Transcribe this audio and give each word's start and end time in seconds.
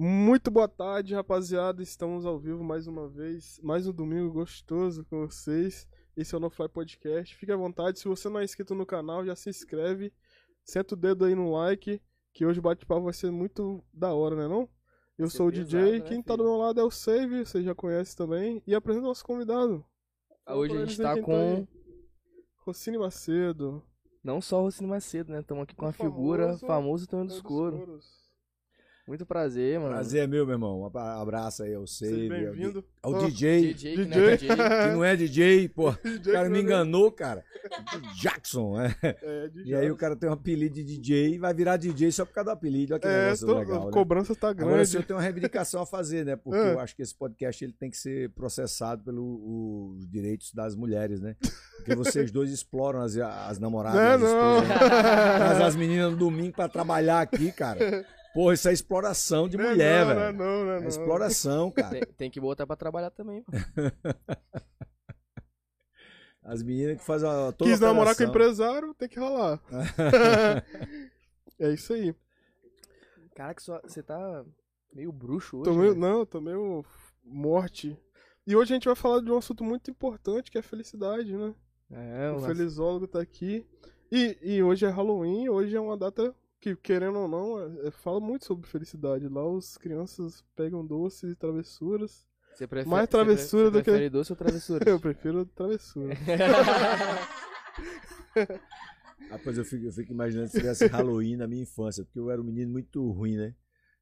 Muito 0.00 0.48
boa 0.48 0.68
tarde, 0.68 1.12
rapaziada. 1.12 1.82
Estamos 1.82 2.24
ao 2.24 2.38
vivo 2.38 2.62
mais 2.62 2.86
uma 2.86 3.08
vez. 3.08 3.58
Mais 3.64 3.84
um 3.84 3.92
domingo 3.92 4.32
gostoso 4.32 5.04
com 5.06 5.26
vocês. 5.26 5.88
Esse 6.16 6.36
é 6.36 6.38
o 6.38 6.40
No 6.40 6.48
Fly 6.48 6.68
Podcast. 6.68 7.34
Fique 7.34 7.50
à 7.50 7.56
vontade. 7.56 7.98
Se 7.98 8.06
você 8.06 8.28
não 8.28 8.38
é 8.38 8.44
inscrito 8.44 8.76
no 8.76 8.86
canal, 8.86 9.26
já 9.26 9.34
se 9.34 9.50
inscreve. 9.50 10.12
Senta 10.64 10.94
o 10.94 10.96
dedo 10.96 11.24
aí 11.24 11.34
no 11.34 11.50
like. 11.50 12.00
Que 12.32 12.46
hoje 12.46 12.60
o 12.60 12.62
bate-papo 12.62 13.02
vai 13.02 13.12
ser 13.12 13.32
muito 13.32 13.82
da 13.92 14.14
hora, 14.14 14.36
né? 14.36 14.46
Não? 14.46 14.68
Eu 15.18 15.28
sou 15.28 15.48
o 15.48 15.50
DJ. 15.50 15.64
pesado, 15.64 15.90
né, 15.90 16.00
Quem 16.02 16.22
tá 16.22 16.36
do 16.36 16.44
meu 16.44 16.56
lado 16.58 16.80
é 16.80 16.84
o 16.84 16.92
Save. 16.92 17.44
Você 17.44 17.60
já 17.64 17.74
conhece 17.74 18.16
também. 18.16 18.62
E 18.68 18.76
apresenta 18.76 19.04
o 19.04 19.08
nosso 19.08 19.24
convidado. 19.24 19.84
Fala 20.44 20.60
Hoje 20.60 20.76
a 20.76 20.84
gente 20.84 20.96
tá 20.96 21.20
com 21.20 21.34
aí. 21.34 21.68
Rocine 22.64 22.98
Macedo. 22.98 23.82
não 24.22 24.40
só 24.40 24.60
o 24.60 24.62
Rocino 24.62 24.88
Macedo, 24.88 25.32
né? 25.32 25.40
Estamos 25.40 25.64
aqui 25.64 25.74
com 25.74 25.86
O 25.86 25.88
a 25.88 25.92
figura 25.92 26.44
famoso 26.44 26.66
famoso 26.68 27.08
Tonho 27.08 27.22
Tonho 27.22 27.26
dos 27.26 27.42
dos 27.42 27.42
Couro. 27.42 27.78
Couros. 27.78 28.27
Muito 29.08 29.24
prazer, 29.24 29.80
mano. 29.80 29.92
Prazer 29.94 30.24
é 30.24 30.26
meu, 30.26 30.44
meu 30.44 30.54
irmão. 30.54 30.80
Um 30.82 30.84
abra- 30.86 31.18
abraço 31.18 31.62
aí 31.62 31.74
ao 31.74 31.86
Seja 31.86 32.10
Save, 32.14 32.24
ao, 32.46 32.52
bem-vindo. 32.52 32.84
ao 33.02 33.12
Ó, 33.14 33.24
DJ, 33.26 33.72
DJ, 33.72 33.94
que 33.94 34.04
não 34.04 34.04
DJ. 34.10 34.22
é 34.28 34.36
DJ. 34.36 34.48
que 34.56 34.92
não 34.92 35.04
é 35.04 35.16
DJ, 35.16 35.68
pô. 35.70 35.88
O 36.04 36.18
DJ 36.18 36.32
cara 36.34 36.50
me 36.50 36.58
é- 36.58 36.60
enganou, 36.60 37.10
cara. 37.10 37.42
Jackson, 38.20 38.78
é. 38.80 38.94
É, 39.02 39.48
de 39.48 39.62
E 39.64 39.74
aí 39.74 39.90
o 39.90 39.96
cara 39.96 40.14
tem 40.14 40.28
um 40.28 40.32
apelido 40.32 40.74
de 40.74 40.84
DJ 40.84 41.34
e 41.34 41.38
vai 41.38 41.54
virar 41.54 41.78
DJ 41.78 42.12
só 42.12 42.26
por 42.26 42.34
causa 42.34 42.50
do 42.50 42.52
apelido. 42.52 42.92
Olha 42.92 43.00
que 43.00 43.08
É, 43.08 43.22
negócio 43.24 43.46
tô- 43.46 43.58
legal, 43.58 43.82
a 43.82 43.86
né? 43.86 43.90
cobrança 43.92 44.34
tá 44.34 44.52
grande. 44.52 44.72
Agora 44.72 44.82
eu 44.82 45.02
tenho 45.02 45.18
uma 45.18 45.22
reivindicação 45.22 45.80
a 45.82 45.86
fazer, 45.86 46.26
né? 46.26 46.36
Porque 46.36 46.58
É. 46.68 46.74
eu 46.74 46.78
acho 46.80 46.94
que 46.94 47.00
esse 47.02 47.14
podcast 47.14 47.64
ele 47.64 47.72
tem 47.72 47.90
que 47.90 47.96
ser 47.96 48.28
processado 48.30 49.02
pelos 49.04 50.06
direitos 50.06 50.52
das 50.52 50.76
mulheres, 50.76 51.20
né? 51.20 51.34
Porque 51.78 51.94
vocês 51.94 52.30
dois 52.30 52.50
exploram 52.50 53.00
as, 53.00 53.16
as 53.16 53.58
namoradas. 53.58 53.98
Não, 54.00 54.10
as 54.12 54.20
não. 54.20 54.58
esposas, 54.62 54.68
né? 54.68 54.74
Traz 55.38 55.60
as 55.62 55.76
meninas 55.76 56.10
no 56.12 56.16
domingo 56.18 56.54
pra 56.56 56.68
trabalhar 56.68 57.20
aqui, 57.22 57.50
cara. 57.52 58.04
Porra, 58.34 58.54
isso 58.54 58.68
é 58.68 58.72
exploração 58.72 59.48
de 59.48 59.56
Não 59.56 59.64
é 59.64 59.70
mulher, 59.70 60.06
não, 60.06 60.14
velho. 60.14 60.18
Não, 60.20 60.26
é 60.26 60.32
não, 60.32 60.64
não 60.64 60.72
é 60.72 60.76
É 60.76 60.80
não. 60.80 60.88
exploração, 60.88 61.70
cara. 61.70 61.90
Tem, 61.90 62.00
tem 62.16 62.30
que 62.30 62.40
botar 62.40 62.66
pra 62.66 62.76
trabalhar 62.76 63.10
também, 63.10 63.42
pô. 63.42 63.52
As 66.42 66.62
meninas 66.62 66.98
que 66.98 67.04
fazem 67.04 67.28
a, 67.28 67.52
toda 67.52 67.70
Quis 67.70 67.80
namorar 67.80 68.16
com 68.16 68.24
operação. 68.24 68.28
empresário, 68.28 68.94
tem 68.94 69.08
que 69.08 69.18
rolar. 69.18 69.60
é 71.58 71.72
isso 71.72 71.92
aí. 71.92 72.14
Caraca, 73.34 73.60
só- 73.60 73.80
você 73.82 74.02
tá 74.02 74.44
meio 74.94 75.12
bruxo 75.12 75.58
hoje. 75.58 75.64
Tô 75.70 75.74
meio, 75.76 75.94
né? 75.94 76.00
não, 76.08 76.24
tô 76.24 76.40
meio 76.40 76.84
morte. 77.22 77.98
E 78.46 78.56
hoje 78.56 78.72
a 78.72 78.76
gente 78.76 78.86
vai 78.86 78.94
falar 78.96 79.20
de 79.20 79.30
um 79.30 79.36
assunto 79.36 79.62
muito 79.62 79.90
importante, 79.90 80.50
que 80.50 80.56
é 80.56 80.60
a 80.60 80.64
felicidade, 80.64 81.36
né? 81.36 81.54
É, 81.90 82.30
o 82.32 82.36
o 82.36 82.40
felizólogo 82.40 83.06
tá 83.06 83.20
aqui. 83.20 83.66
E, 84.10 84.38
e 84.40 84.62
hoje 84.62 84.86
é 84.86 84.88
Halloween, 84.88 85.50
hoje 85.50 85.76
é 85.76 85.80
uma 85.80 85.98
data 85.98 86.34
que, 86.60 86.74
querendo 86.76 87.18
ou 87.18 87.28
não, 87.28 87.58
é- 87.60 87.88
é- 87.88 87.90
fala 87.90 88.20
muito 88.20 88.44
sobre 88.44 88.68
felicidade. 88.68 89.28
Lá 89.28 89.46
os 89.46 89.76
crianças 89.78 90.44
pegam 90.56 90.84
doces 90.84 91.32
e 91.32 91.36
travessuras. 91.36 92.26
Você 92.54 92.66
prefere, 92.66 92.90
mais 92.90 93.08
travessura 93.08 93.70
você 93.70 93.78
do 93.78 93.84
que- 93.84 94.10
doce 94.10 94.32
ou 94.32 94.36
travessura? 94.36 94.84
Eu 94.90 95.00
prefiro 95.00 95.46
travessura. 95.46 96.14
Rapaz, 99.30 99.58
eu 99.58 99.64
fico, 99.64 99.84
eu 99.86 99.92
fico 99.92 100.12
imaginando 100.12 100.48
se 100.48 100.58
tivesse 100.58 100.86
Halloween 100.86 101.36
na 101.36 101.46
minha 101.46 101.62
infância, 101.62 102.04
porque 102.04 102.18
eu 102.18 102.30
era 102.30 102.40
um 102.40 102.44
menino 102.44 102.70
muito 102.72 103.10
ruim, 103.10 103.36
né? 103.36 103.54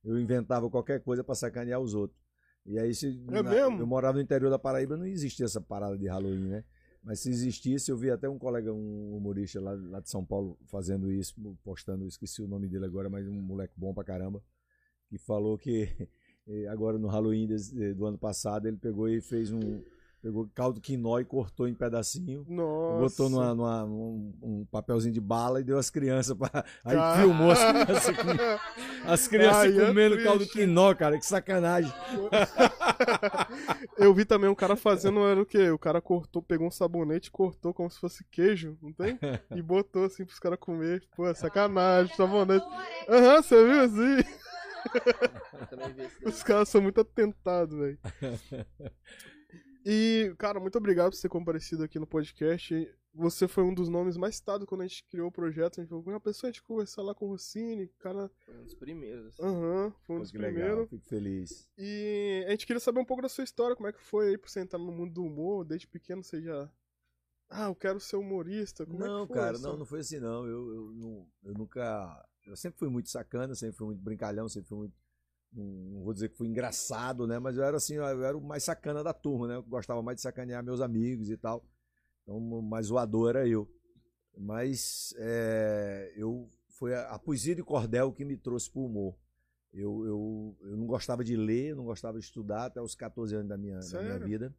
Eu 0.05 0.19
inventava 0.21 0.71
qualquer 0.71 1.03
coisa 1.03 1.25
pra 1.25 1.35
sacanear 1.35 1.81
os 1.81 1.95
outros. 1.95 2.19
E 2.65 2.79
aí, 2.79 2.95
se, 2.95 3.09
É 3.33 3.43
mesmo? 3.43 3.81
eu 3.81 3.87
morava 3.87 4.19
no 4.19 4.23
interior 4.23 4.51
da 4.51 4.59
Paraíba, 4.59 4.97
não 4.97 5.07
existia 5.07 5.47
essa 5.47 5.61
parada 5.61 5.97
de 5.99 6.07
Halloween, 6.07 6.49
né? 6.49 6.65
Mas 7.07 7.21
se 7.21 7.31
existisse, 7.31 7.89
eu 7.89 7.97
vi 7.97 8.11
até 8.11 8.29
um 8.29 8.37
colega, 8.37 8.73
um 8.73 9.17
humorista 9.17 9.61
lá, 9.61 9.75
lá 9.75 10.01
de 10.01 10.11
São 10.11 10.25
Paulo, 10.25 10.59
fazendo 10.67 11.13
isso, 11.13 11.37
postando, 11.63 12.05
esqueci 12.05 12.43
o 12.43 12.49
nome 12.49 12.67
dele 12.67 12.85
agora, 12.85 13.09
mas 13.09 13.29
um 13.29 13.41
moleque 13.41 13.75
bom 13.77 13.95
pra 13.95 14.03
caramba, 14.03 14.43
que 15.09 15.17
falou 15.17 15.57
que 15.57 15.89
eh, 16.49 16.67
agora 16.67 16.99
no 16.99 17.07
Halloween 17.07 17.47
eh, 17.79 17.95
do 17.95 18.07
ano 18.07 18.19
passado, 18.19 18.67
ele 18.67 18.77
pegou 18.77 19.09
e 19.09 19.21
fez 19.21 19.53
um. 19.53 19.81
Pegou 20.27 20.49
caldo 20.57 20.81
quinó 20.81 21.21
e 21.21 21.25
cortou 21.25 21.69
em 21.69 21.75
pedacinho. 21.75 22.45
Nossa. 22.49 22.99
Botou 22.99 23.31
numa, 23.31 23.55
numa- 23.55 23.85
um, 23.85 24.33
um 24.43 24.65
papelzinho 24.69 25.15
de 25.15 25.21
bala 25.21 25.61
e 25.61 25.63
deu 25.63 25.79
às 25.79 25.89
crianças 25.89 26.37
pra. 26.37 26.65
Aí 26.85 26.97
Cara. 26.97 27.21
filmou 27.21 27.53
as 27.53 27.59
crianças, 27.63 28.17
com- 28.17 29.09
as 29.13 29.29
crianças 29.29 29.57
Ai, 29.63 29.79
é 29.81 29.87
comendo 29.87 30.21
caldo 30.25 30.41
triste. 30.41 30.59
quinó, 30.59 30.93
cara. 30.97 31.17
Que 31.17 31.25
sacanagem. 31.25 31.93
Eu 33.97 34.13
vi 34.13 34.25
também 34.25 34.51
um 34.51 34.55
cara 34.55 34.75
fazendo, 34.75 35.21
era 35.25 35.41
o 35.41 35.47
quê? 35.47 35.71
O 35.71 35.79
cara 35.79 36.01
cortou, 36.01 36.43
pegou 36.43 36.67
um 36.67 36.73
sabonete, 36.73 37.31
cortou 37.31 37.73
como 37.73 37.89
se 37.89 38.01
fosse 38.01 38.25
queijo, 38.25 38.77
não 38.83 38.93
tem? 38.93 39.17
E 39.55 39.63
botou 39.63 40.07
assim 40.07 40.25
pros 40.25 40.41
caras 40.41 40.59
comer. 40.59 41.05
Pô, 41.15 41.29
é 41.29 41.35
sacanagem, 41.35 42.13
sabonete. 42.17 42.67
Aham, 43.09 43.43
você 43.43 43.65
viu 43.65 43.81
assim? 43.83 44.29
Os 46.25 46.43
caras 46.43 46.69
são 46.69 46.81
muito 46.81 47.01
atentados, 47.01 47.77
velho. 47.79 47.99
E, 49.89 50.35
cara, 50.37 50.59
muito 50.59 50.77
obrigado 50.77 51.13
por 51.13 51.21
ter 51.21 51.29
comparecido 51.29 51.85
aqui 51.85 51.97
no 51.99 52.07
podcast. 52.09 52.93
Você 53.15 53.47
foi 53.47 53.63
um 53.63 53.73
dos 53.73 53.89
nomes 53.89 54.17
mais 54.17 54.35
citados 54.35 54.67
quando 54.67 54.81
a 54.81 54.87
gente 54.87 55.05
criou 55.05 55.29
o 55.29 55.33
projeto. 55.33 55.79
A 55.81 55.83
gente 55.85 55.89
falou, 55.91 56.05
uma 56.05 56.21
pessoa 56.21 56.49
a 56.49 56.53
gente 56.53 56.63
conversar 56.63 57.03
lá 57.03 57.15
com 57.15 57.27
o 57.27 57.29
Rossini, 57.31 57.87
cara. 58.01 58.29
Foi 58.45 58.55
um 58.59 58.65
dos 58.65 58.75
primeiros. 58.75 59.27
assim. 59.29 59.43
Aham, 59.45 59.95
foi 60.03 60.17
um 60.17 60.21
dos 60.21 60.33
legal, 60.33 60.53
primeiros. 60.53 60.91
fico 60.91 61.09
feliz. 61.09 61.69
E 61.79 62.45
a 62.47 62.51
gente 62.51 62.67
queria 62.67 62.81
saber 62.81 62.99
um 62.99 63.05
pouco 63.05 63.23
da 63.23 63.29
sua 63.29 63.45
história, 63.45 63.77
como 63.77 63.89
é 63.89 63.93
que 63.93 64.03
foi 64.03 64.31
aí 64.31 64.37
pra 64.39 64.51
você 64.51 64.61
entrar 64.61 64.79
no 64.79 64.91
mundo 64.91 65.15
do 65.15 65.23
humor, 65.25 65.65
desde 65.65 65.87
pequeno 65.87 66.23
você 66.23 66.43
já. 66.43 66.69
Ah, 67.49 67.67
eu 67.69 67.75
quero 67.77 68.01
ser 68.01 68.17
humorista. 68.17 68.85
Como 68.85 69.03
é 69.05 69.07
não, 69.07 69.21
que 69.25 69.33
foi 69.33 69.41
cara, 69.41 69.57
essa- 69.57 69.69
não, 69.69 69.77
não 69.79 69.87
foi 69.87 70.01
assim, 70.01 70.19
não. 70.19 70.45
Eu, 70.45 70.75
eu, 70.75 70.93
não- 70.95 71.29
eu 71.45 71.55
nunca. 71.55 72.29
Eu 72.45 72.57
sempre 72.57 72.77
fui 72.79 72.89
muito 72.89 73.09
sacana, 73.09 73.55
sempre 73.55 73.77
fui 73.77 73.87
muito 73.87 74.03
brincalhão, 74.03 74.49
sempre 74.49 74.69
fui 74.69 74.79
muito. 74.79 74.95
Não 75.61 76.03
vou 76.03 76.13
dizer 76.13 76.29
que 76.29 76.37
fui 76.37 76.47
engraçado, 76.47 77.27
né? 77.27 77.39
Mas 77.39 77.57
eu 77.57 77.65
era 77.65 77.77
assim, 77.77 77.95
eu 77.95 78.25
era 78.25 78.37
o 78.37 78.41
mais 78.41 78.63
sacana 78.65 79.03
da 79.03 79.13
turma, 79.13 79.49
né? 79.49 79.57
Eu 79.57 79.63
gostava 79.63 80.03
mais 80.03 80.17
de 80.17 80.23
sacanear 80.23 80.63
meus 80.63 80.81
amigos 80.81 81.31
e 81.31 81.37
tal. 81.37 81.65
Então, 82.23 82.37
o 82.37 82.63
mais 82.63 82.87
zoador 82.87 83.31
era 83.31 83.49
eu. 83.49 83.69
Mas 84.37 85.15
é, 85.17 86.13
eu 86.17 86.49
foi 86.69 86.95
a, 86.95 87.09
a 87.11 87.19
poesia 87.19 87.55
de 87.55 87.63
cordel 87.63 88.13
que 88.13 88.25
me 88.25 88.37
trouxe 88.37 88.71
pro 88.71 88.83
humor. 88.83 89.17
Eu, 89.73 90.05
eu, 90.07 90.57
eu 90.63 90.77
não 90.77 90.87
gostava 90.87 91.25
de 91.25 91.37
ler, 91.37 91.75
não 91.75 91.85
gostava 91.85 92.19
de 92.19 92.25
estudar 92.25 92.67
até 92.67 92.81
os 92.81 92.95
14 92.95 93.35
anos 93.35 93.49
da 93.49 93.57
minha, 93.57 93.79
da 93.79 94.03
minha 94.03 94.19
vida. 94.19 94.55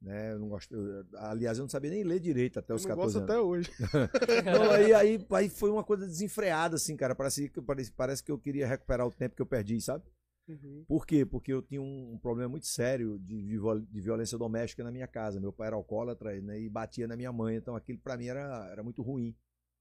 Né? 0.00 0.32
Eu 0.32 0.38
não 0.38 0.48
gosto, 0.48 0.74
eu- 0.74 1.04
aliás, 1.16 1.58
eu 1.58 1.62
não 1.62 1.68
sabia 1.68 1.90
nem 1.90 2.04
ler 2.04 2.20
direito 2.20 2.58
até 2.58 2.72
Eu 2.72 2.76
os 2.76 2.84
não 2.84 2.88
14 2.96 3.18
gosto 3.18 3.30
anos. 3.30 3.30
até 3.30 3.40
hoje. 3.40 3.70
Não, 4.44 4.70
aí, 4.70 4.92
aí, 4.94 5.26
aí 5.30 5.48
foi 5.48 5.70
uma 5.70 5.82
coisa 5.82 6.06
desenfreada, 6.06 6.76
assim, 6.76 6.96
cara. 6.96 7.14
Parece 7.16 7.50
parece, 7.66 7.90
parece 7.92 8.22
que 8.22 8.30
eu 8.30 8.38
queria 8.38 8.66
recuperar 8.66 9.06
o 9.06 9.10
tempo 9.10 9.34
que 9.34 9.42
eu 9.42 9.46
perdi, 9.46 9.80
sabe? 9.80 10.04
Uhum. 10.46 10.84
Por 10.86 11.04
quê? 11.04 11.26
Porque 11.26 11.52
eu 11.52 11.60
tinha 11.60 11.82
um, 11.82 12.12
um 12.14 12.18
problema 12.18 12.48
muito 12.48 12.66
sério 12.66 13.18
de, 13.18 13.42
de 13.42 13.58
de 13.90 14.00
violência 14.00 14.38
doméstica 14.38 14.82
na 14.84 14.90
minha 14.92 15.06
casa. 15.08 15.40
Meu 15.40 15.52
pai 15.52 15.66
era 15.66 15.76
alcoólatra 15.76 16.40
né, 16.40 16.60
e 16.60 16.68
batia 16.70 17.06
na 17.08 17.16
minha 17.16 17.32
mãe, 17.32 17.56
então 17.56 17.74
aquilo 17.76 17.98
pra 17.98 18.16
mim 18.16 18.26
era, 18.28 18.68
era 18.70 18.82
muito 18.82 19.02
ruim. 19.02 19.34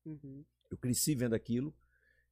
Uhum. 0.06 0.44
Eu 0.70 0.78
cresci 0.78 1.14
vendo 1.16 1.36
aquilo 1.36 1.74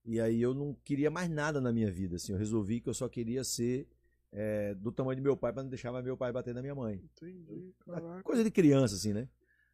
e 0.03 0.19
aí 0.19 0.41
eu 0.41 0.53
não 0.53 0.73
queria 0.83 1.09
mais 1.09 1.29
nada 1.29 1.61
na 1.61 1.71
minha 1.71 1.89
vida. 1.91 2.15
Assim, 2.17 2.33
eu 2.33 2.37
resolvi 2.37 2.81
que 2.81 2.89
eu 2.89 2.93
só 2.93 3.07
queria 3.07 3.43
ser 3.43 3.87
é, 4.35 4.75
do 4.75 4.91
tamanho 4.91 5.15
de 5.15 5.21
meu 5.21 5.37
pai 5.37 5.53
pra 5.53 5.63
não 5.63 5.69
deixar 5.69 5.93
mais 5.93 6.03
meu 6.03 6.17
pai 6.17 6.31
bater 6.31 6.53
na 6.53 6.61
minha 6.61 6.75
mãe. 6.75 6.95
Entendi, 6.95 7.73
caraca. 7.85 8.21
Coisa 8.21 8.43
de 8.43 8.51
criança, 8.51 8.95
assim, 8.95 9.13
né? 9.13 9.29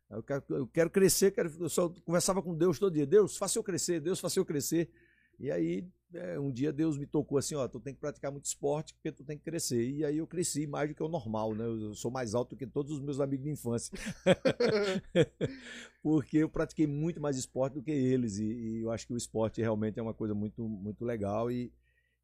Eu 0.08 0.22
quero, 0.22 0.44
eu 0.50 0.68
quero 0.68 0.90
crescer, 0.90 1.32
quero, 1.32 1.52
eu 1.60 1.70
só 1.70 1.90
conversava 2.06 2.44
com 2.44 2.56
Deus 2.56 2.78
todo 2.78 2.94
dia. 2.94 3.08
Deus, 3.08 3.38
faça 3.38 3.58
eu 3.58 3.64
crescer, 3.64 4.00
Deus, 4.00 4.20
faça 4.20 4.40
eu 4.40 4.46
crescer. 4.46 4.92
E 5.40 5.50
aí, 5.50 5.88
é, 6.14 6.40
um 6.40 6.52
dia 6.52 6.72
Deus 6.72 6.98
me 6.98 7.08
tocou 7.08 7.40
assim, 7.40 7.56
ó, 7.56 7.68
tu 7.68 7.80
tem 7.80 7.96
que 7.96 8.00
praticar 8.00 8.32
muito 8.32 8.46
esporte 8.46 8.94
porque 8.94 9.12
tu 9.12 9.24
tem 9.24 9.36
que 9.36 9.44
crescer. 9.44 9.90
E 9.90 10.06
aí 10.06 10.18
eu 10.18 10.28
cresci 10.28 10.68
mais 10.68 10.90
do 10.90 10.94
que 10.94 11.02
o 11.02 11.08
normal, 11.08 11.56
né? 11.56 11.66
Eu 11.66 11.96
sou 11.96 12.12
mais 12.12 12.36
alto 12.36 12.52
do 12.52 12.58
que 12.58 12.68
todos 12.68 12.92
os 12.92 13.00
meus 13.00 13.20
amigos 13.20 13.46
de 13.46 13.52
infância. 13.52 13.98
porque 16.04 16.38
eu 16.38 16.50
pratiquei 16.50 16.86
muito 16.86 17.20
mais 17.20 17.38
esporte 17.38 17.74
do 17.74 17.82
que 17.82 17.90
eles. 17.90 18.38
E, 18.38 18.44
e 18.44 18.82
eu 18.82 18.92
acho 18.92 19.08
que 19.08 19.14
o 19.14 19.18
esporte 19.18 19.62
realmente 19.62 20.00
é 20.00 20.04
uma 20.04 20.14
coisa 20.14 20.36
muito, 20.36 20.62
muito 20.62 21.04
legal. 21.04 21.50
E, 21.50 21.72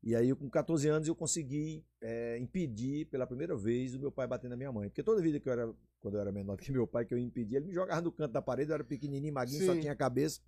e 0.03 0.15
aí, 0.15 0.33
com 0.35 0.49
14 0.49 0.87
anos, 0.87 1.07
eu 1.07 1.15
consegui 1.15 1.83
é, 2.01 2.37
impedir 2.37 3.05
pela 3.05 3.25
primeira 3.25 3.55
vez 3.55 3.95
o 3.95 3.99
meu 3.99 4.11
pai 4.11 4.27
bater 4.27 4.49
na 4.49 4.55
minha 4.55 4.71
mãe. 4.71 4.89
Porque 4.89 5.03
toda 5.03 5.21
vida 5.21 5.39
que 5.39 5.49
eu 5.49 5.53
era, 5.53 5.73
quando 5.99 6.15
eu 6.15 6.21
era 6.21 6.31
menor 6.31 6.57
que 6.57 6.71
meu 6.71 6.87
pai, 6.87 7.05
que 7.05 7.13
eu 7.13 7.17
impedia, 7.17 7.57
ele 7.57 7.67
me 7.67 7.73
jogava 7.73 8.01
no 8.01 8.11
canto 8.11 8.31
da 8.31 8.41
parede, 8.41 8.71
eu 8.71 8.75
era 8.75 8.83
pequenininho, 8.83 9.33
maguinho, 9.33 9.65
só 9.65 9.73
Sim. 9.73 9.81
tinha 9.81 9.95
cabeça, 9.95 10.39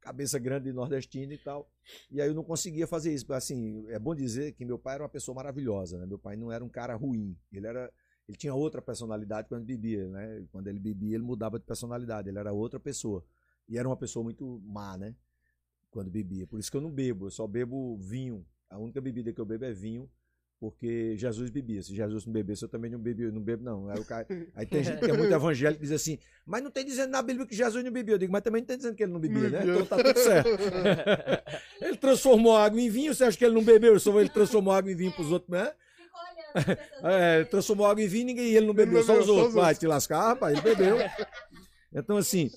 cabeça 0.00 0.38
grande 0.38 0.66
de 0.66 0.72
nordestino 0.72 1.32
e 1.32 1.38
tal. 1.38 1.68
E 2.10 2.20
aí 2.20 2.28
eu 2.28 2.34
não 2.34 2.44
conseguia 2.44 2.86
fazer 2.86 3.12
isso. 3.12 3.30
Assim, 3.32 3.84
é 3.88 3.98
bom 3.98 4.14
dizer 4.14 4.52
que 4.52 4.64
meu 4.64 4.78
pai 4.78 4.94
era 4.94 5.02
uma 5.02 5.08
pessoa 5.08 5.34
maravilhosa, 5.34 5.98
né? 5.98 6.06
Meu 6.06 6.18
pai 6.18 6.36
não 6.36 6.52
era 6.52 6.64
um 6.64 6.68
cara 6.68 6.94
ruim. 6.94 7.36
Ele 7.52 7.66
era. 7.66 7.92
Ele 8.26 8.38
tinha 8.38 8.54
outra 8.54 8.80
personalidade 8.80 9.48
quando 9.48 9.66
bebia, 9.66 10.08
né? 10.08 10.46
Quando 10.50 10.68
ele 10.68 10.78
bebia, 10.78 11.14
ele 11.14 11.24
mudava 11.24 11.58
de 11.58 11.66
personalidade, 11.66 12.30
ele 12.30 12.38
era 12.38 12.54
outra 12.54 12.80
pessoa. 12.80 13.22
E 13.68 13.76
era 13.76 13.86
uma 13.86 13.96
pessoa 13.98 14.22
muito 14.22 14.62
má, 14.64 14.96
né? 14.96 15.14
Quando 15.90 16.10
bebia. 16.10 16.46
Por 16.46 16.58
isso 16.58 16.70
que 16.70 16.76
eu 16.76 16.80
não 16.80 16.90
bebo, 16.90 17.26
eu 17.26 17.30
só 17.30 17.46
bebo 17.46 17.98
vinho. 17.98 18.46
A 18.74 18.78
única 18.78 19.00
bebida 19.00 19.32
que 19.32 19.40
eu 19.40 19.44
bebo 19.44 19.64
é 19.64 19.72
vinho, 19.72 20.10
porque 20.58 21.16
Jesus 21.16 21.48
bebia. 21.48 21.80
Se 21.80 21.94
Jesus 21.94 22.26
não 22.26 22.32
bebesse, 22.32 22.64
eu 22.64 22.68
também 22.68 22.90
não 22.90 22.98
bebia, 22.98 23.30
não 23.30 23.40
bebo, 23.40 23.62
não. 23.62 23.88
Aí, 23.88 24.00
o 24.00 24.04
cara, 24.04 24.26
aí 24.52 24.66
tem 24.66 24.82
gente 24.82 24.98
que 24.98 25.08
é 25.12 25.16
muito 25.16 25.30
evangélico 25.32 25.80
e 25.80 25.86
diz 25.86 25.92
assim, 25.94 26.18
mas 26.44 26.60
não 26.60 26.72
tem 26.72 26.84
dizendo 26.84 27.12
na 27.12 27.22
Bíblia 27.22 27.46
que 27.46 27.54
Jesus 27.54 27.84
não 27.84 27.92
bebia. 27.92 28.16
Eu 28.16 28.18
digo, 28.18 28.32
mas 28.32 28.42
também 28.42 28.62
não 28.62 28.66
tem 28.66 28.76
dizendo 28.76 28.96
que 28.96 29.04
ele 29.04 29.12
não 29.12 29.20
bebia, 29.20 29.48
né? 29.48 29.62
Então 29.62 29.86
tá 29.86 29.96
tudo 29.96 30.18
certo. 30.18 30.48
ele 31.80 31.96
transformou 31.98 32.56
água 32.56 32.80
em 32.80 32.90
vinho, 32.90 33.14
você 33.14 33.22
acha 33.22 33.38
que 33.38 33.44
ele 33.44 33.54
não 33.54 33.62
bebeu? 33.62 34.00
Só 34.00 34.18
ele 34.18 34.28
transformou 34.28 34.74
água 34.74 34.90
em 34.90 34.96
vinho 34.96 35.12
pros 35.12 35.30
outros, 35.30 35.50
né? 35.50 35.72
É, 37.02 37.44
transformou 37.44 37.86
água 37.86 38.02
em 38.02 38.06
vinho 38.08 38.26
ninguém, 38.26 38.46
e 38.46 38.56
ele 38.56 38.66
não 38.66 38.74
bebeu, 38.74 39.02
só 39.02 39.14
os 39.14 39.24
os 39.24 39.28
outros. 39.28 39.54
Vai 39.54 39.64
outros. 39.64 39.78
te 39.78 39.86
lascar, 39.86 40.20
rapaz, 40.20 40.52
ele 40.52 40.62
bebeu. 40.62 40.96
Então, 41.92 42.16
assim, 42.16 42.50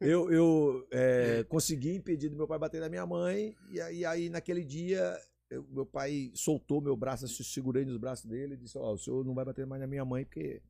eu, 0.00 0.30
eu 0.30 0.86
é, 0.90 1.44
consegui 1.44 1.94
impedir 1.94 2.28
do 2.28 2.36
meu 2.36 2.46
pai 2.46 2.58
bater 2.58 2.80
na 2.80 2.88
minha 2.88 3.06
mãe, 3.06 3.56
e 3.70 3.80
aí, 3.80 4.04
aí 4.04 4.28
naquele 4.28 4.64
dia, 4.64 5.18
eu- 5.50 5.64
meu 5.70 5.86
pai 5.86 6.30
soltou 6.34 6.80
meu 6.80 6.96
braço, 6.96 7.24
eu 7.24 7.28
segurei 7.28 7.84
nos 7.84 7.96
braços 7.96 8.24
dele 8.26 8.54
e 8.54 8.56
disse: 8.56 8.76
Ó, 8.78 8.92
o 8.92 8.98
senhor 8.98 9.24
não 9.24 9.34
vai 9.34 9.44
bater 9.44 9.66
mais 9.66 9.80
na 9.80 9.86
minha 9.86 10.04
mãe, 10.04 10.24
porque 10.24 10.60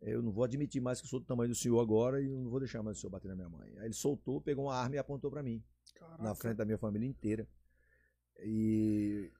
eu 0.00 0.20
não 0.22 0.32
vou 0.32 0.44
admitir 0.44 0.80
mais 0.80 1.00
que 1.00 1.06
eu 1.06 1.10
sou 1.10 1.20
do 1.20 1.26
tamanho 1.26 1.48
do 1.50 1.54
senhor 1.54 1.80
agora 1.80 2.20
e 2.20 2.26
eu 2.26 2.38
não 2.40 2.50
vou 2.50 2.58
deixar 2.60 2.82
mais 2.82 2.98
o 2.98 3.00
senhor 3.00 3.10
bater 3.10 3.28
na 3.28 3.36
minha 3.36 3.48
mãe. 3.48 3.72
Aí 3.78 3.86
ele 3.86 3.94
soltou, 3.94 4.40
pegou 4.40 4.64
uma 4.66 4.74
arma 4.74 4.96
e 4.96 4.98
apontou 4.98 5.30
pra 5.30 5.42
mim 5.42 5.62
Caraca. 5.94 6.22
na 6.22 6.34
frente 6.34 6.56
da 6.56 6.64
minha 6.64 6.78
família 6.78 7.06
inteira. 7.08 7.46
E 8.44 9.30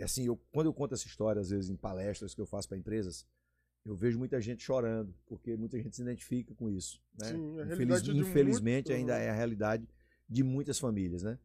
assim, 0.00 0.26
eu, 0.26 0.36
quando 0.52 0.66
eu 0.66 0.74
conto 0.74 0.94
essa 0.94 1.06
história, 1.06 1.40
às 1.40 1.50
vezes 1.50 1.70
em 1.70 1.76
palestras 1.76 2.34
que 2.34 2.40
eu 2.40 2.46
faço 2.46 2.68
para 2.68 2.78
empresas, 2.78 3.26
eu 3.86 3.94
vejo 3.94 4.18
muita 4.18 4.40
gente 4.40 4.62
chorando, 4.62 5.14
porque 5.26 5.56
muita 5.56 5.78
gente 5.80 5.94
se 5.94 6.02
identifica 6.02 6.54
com 6.54 6.68
isso. 6.68 7.00
Né? 7.18 7.30
Sim, 7.30 7.58
é 7.58 7.62
a 7.62 7.66
Infeliz- 7.66 8.02
de 8.02 8.10
infelizmente, 8.12 8.88
muito- 8.92 8.98
ainda 8.98 9.16
é 9.16 9.30
a 9.30 9.34
realidade 9.34 9.88
de 10.28 10.42
muitas 10.42 10.78
famílias, 10.78 11.22
né? 11.22 11.38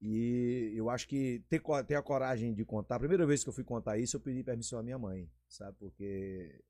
E 0.00 0.72
eu 0.76 0.90
acho 0.90 1.08
que 1.08 1.42
ter, 1.48 1.60
ter 1.86 1.94
a 1.94 2.02
coragem 2.02 2.54
de 2.54 2.64
contar, 2.64 2.96
a 2.96 2.98
primeira 3.00 3.26
vez 3.26 3.42
que 3.42 3.48
eu 3.48 3.52
fui 3.52 3.64
contar 3.64 3.98
isso, 3.98 4.16
eu 4.16 4.20
pedi 4.20 4.42
permissão 4.44 4.78
à 4.78 4.82
minha 4.82 4.98
mãe, 4.98 5.28
sabe? 5.48 5.76
Porque 5.78 6.60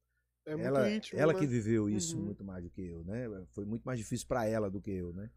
É 0.47 0.55
muito 0.55 0.67
ela, 0.67 0.89
íntimo, 0.91 1.21
ela 1.21 1.33
né? 1.33 1.39
que 1.39 1.47
viveu 1.47 1.91
isso 1.91 2.17
Uhum. 2.17 2.25
muito 2.25 2.45
mais 2.45 2.63
do 2.63 2.71
que 2.71 2.83
eu, 2.83 3.05
né? 3.05 3.27
Foi 3.51 3.65
muito 3.65 3.83
mais 3.83 3.99
difícil 3.99 4.27
para 4.29 4.47
ela 4.47 4.71
do 4.71 4.81
que 4.81 4.93
eu, 4.93 5.13
né? 5.13 5.29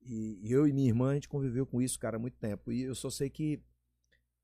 E, 0.00 0.38
e 0.48 0.52
eu 0.52 0.66
e 0.66 0.72
minha 0.72 0.88
irmã, 0.88 1.10
a 1.10 1.14
gente 1.14 1.28
conviveu 1.28 1.66
com 1.66 1.82
isso, 1.82 1.98
cara, 1.98 2.16
há 2.16 2.20
muito 2.20 2.38
tempo. 2.38 2.70
E 2.70 2.82
eu 2.82 2.94
só 2.94 3.10
sei 3.10 3.28
que 3.28 3.60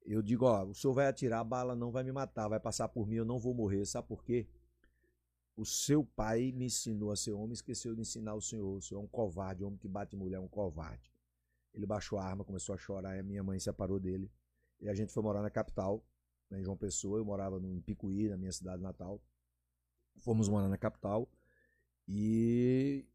eu 0.05 0.23
digo, 0.23 0.45
ó, 0.47 0.65
o 0.65 0.75
senhor 0.75 0.95
vai 0.95 1.07
atirar, 1.07 1.41
a 1.41 1.45
bala 1.45 1.75
não 1.75 1.91
vai 1.91 2.03
me 2.03 2.13
matar, 2.13 2.49
vai 2.49 2.61
passar 2.61 2.89
por 2.89 3.07
mim, 3.07 3.17
eu 3.17 3.25
não 3.25 3.39
vou 3.39 3.55
morrer. 3.55 3.85
Sabe 3.85 4.09
por 4.09 4.25
quê? 4.25 4.49
O 5.57 5.65
seu 5.65 6.05
pai 6.05 6.53
me 6.53 6.67
ensinou 6.67 7.13
a 7.13 7.17
ser 7.17 7.33
homem, 7.33 7.53
esqueceu 7.53 7.95
de 7.95 8.01
ensinar 8.01 8.35
o 8.35 8.41
senhor. 8.41 8.77
O 8.77 8.81
senhor 8.81 9.01
é 9.01 9.05
um 9.05 9.09
covarde, 9.09 9.63
homem 9.63 9.79
que 9.79 9.89
bate 9.89 10.17
mulher 10.17 10.37
é 10.37 10.41
um 10.41 10.49
covarde. 10.49 11.13
Ele 11.75 11.87
baixou 11.87 12.19
a 12.19 12.25
arma, 12.25 12.45
começou 12.45 12.75
a 12.75 12.79
chorar, 12.79 13.17
e 13.17 13.21
a 13.21 13.23
minha 13.23 13.43
mãe 13.43 13.59
separou 13.59 14.01
dele. 14.01 14.31
E 14.81 14.89
a 14.89 14.95
gente 14.95 15.13
foi 15.13 15.23
morar 15.23 15.43
na 15.43 15.51
capital, 15.51 16.05
né, 16.49 16.61
em 16.61 16.65
João 16.65 16.77
Pessoa. 16.77 17.19
Eu 17.19 17.25
morava 17.25 17.61
no 17.61 17.81
Picuí, 17.83 18.29
na 18.29 18.37
minha 18.37 18.53
cidade 18.53 18.83
natal. 18.83 19.21
Fomos 20.17 20.49
morar 20.49 20.69
na 20.69 20.79
capital. 20.79 21.31
E 22.09 23.07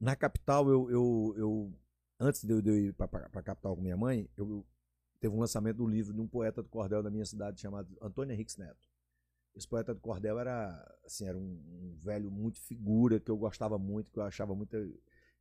na 0.00 0.16
capital, 0.16 0.68
eu, 0.70 0.90
eu, 0.90 1.34
eu 1.36 1.74
antes 2.18 2.44
de 2.44 2.52
eu, 2.52 2.62
de 2.62 2.70
eu 2.70 2.78
ir 2.78 2.92
para 2.94 3.26
a 3.26 3.42
capital 3.42 3.76
com 3.76 3.82
minha 3.82 3.96
mãe, 3.96 4.30
eu 4.36 4.64
teve 5.20 5.34
um 5.34 5.40
lançamento 5.40 5.76
do 5.76 5.86
livro 5.86 6.12
de 6.14 6.20
um 6.20 6.26
poeta 6.26 6.62
do 6.62 6.68
cordel 6.68 7.02
da 7.02 7.10
minha 7.10 7.24
cidade 7.26 7.60
chamado 7.60 7.96
Antônio 8.00 8.32
Henriques 8.32 8.56
Neto. 8.56 8.88
Esse 9.54 9.66
poeta 9.68 9.92
do 9.94 10.00
cordel 10.00 10.38
era 10.38 10.96
assim, 11.04 11.26
era 11.26 11.36
um, 11.36 11.42
um 11.42 11.96
velho 11.98 12.30
muito 12.30 12.60
figura 12.60 13.20
que 13.20 13.30
eu 13.30 13.36
gostava 13.36 13.78
muito, 13.78 14.10
que 14.10 14.18
eu 14.18 14.22
achava 14.22 14.54
muito 14.54 14.76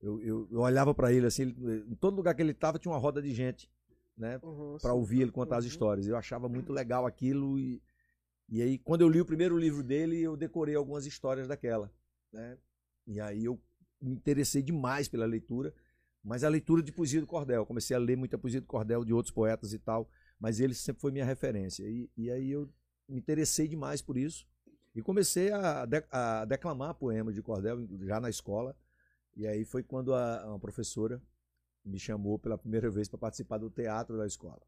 eu, 0.02 0.22
eu, 0.22 0.48
eu 0.52 0.60
olhava 0.62 0.94
para 0.96 1.12
ele 1.14 1.26
assim, 1.28 1.44
ele- 1.44 1.86
em 1.90 1.96
todo 1.96 2.16
lugar 2.16 2.34
que 2.36 2.42
ele 2.42 2.52
estava 2.52 2.80
tinha 2.80 2.92
uma 2.92 2.98
roda 3.00 3.22
de 3.22 3.34
gente, 3.34 3.70
né, 4.18 4.42
Uhum, 4.42 4.78
para 4.80 4.94
ouvir 4.94 5.22
ele 5.22 5.32
contar 5.32 5.58
as 5.58 5.66
Uhum. 5.66 5.70
histórias. 5.72 6.08
Eu 6.08 6.16
achava 6.18 6.48
muito 6.50 6.72
legal 6.74 7.06
aquilo 7.06 7.60
e, 7.60 7.82
e 8.50 8.62
aí 8.62 8.78
quando 8.80 9.02
eu 9.02 9.10
li 9.10 9.22
o 9.22 9.26
primeiro 9.26 9.58
livro 9.58 9.84
dele, 9.84 10.20
eu 10.22 10.36
decorei 10.38 10.76
algumas 10.76 11.06
histórias 11.06 11.48
daquela, 11.48 11.92
né? 12.32 12.58
E 13.08 13.20
aí 13.20 13.46
eu 13.46 13.60
me 14.02 14.14
interessei 14.14 14.62
demais 14.62 15.08
pela 15.08 15.26
leitura, 15.26 15.74
mas 16.24 16.44
a 16.44 16.50
leitura 16.50 16.82
de 16.84 16.92
poesia 16.92 17.22
do 17.22 17.28
Cordel. 17.28 17.66
Comecei 17.66 17.96
a 17.96 18.00
ler 18.00 18.18
muita 18.18 18.38
poesia 18.38 18.62
do 18.62 18.68
Cordel 18.68 19.04
de 19.06 19.14
outros 19.14 19.34
poetas 19.34 19.74
e 19.74 19.80
tal, 19.80 20.10
mas 20.40 20.60
ele 20.60 20.74
sempre 20.74 21.02
foi 21.02 21.12
minha 21.12 21.26
referência. 21.26 21.84
E, 21.88 22.10
e 22.18 22.30
aí 22.32 22.52
eu 22.52 22.70
me 23.08 23.18
interessei 23.20 23.68
demais 23.68 24.02
por 24.02 24.18
isso 24.18 24.48
e 24.96 25.02
comecei 25.02 25.52
a, 25.52 25.86
de- 25.86 26.06
a 26.12 26.46
declamar 26.46 26.94
poemas 26.96 27.34
de 27.36 27.42
Cordel 27.42 27.88
já 28.02 28.20
na 28.20 28.30
escola. 28.30 28.76
E 29.36 29.48
aí 29.48 29.64
foi 29.64 29.84
quando 29.84 30.14
a, 30.14 30.46
uma 30.48 30.60
professora 30.60 31.22
me 31.86 31.98
chamou 32.00 32.38
pela 32.38 32.58
primeira 32.58 32.90
vez 32.90 33.08
para 33.08 33.18
participar 33.18 33.58
do 33.58 33.70
teatro 33.70 34.18
da 34.18 34.28
escola. 34.28 34.62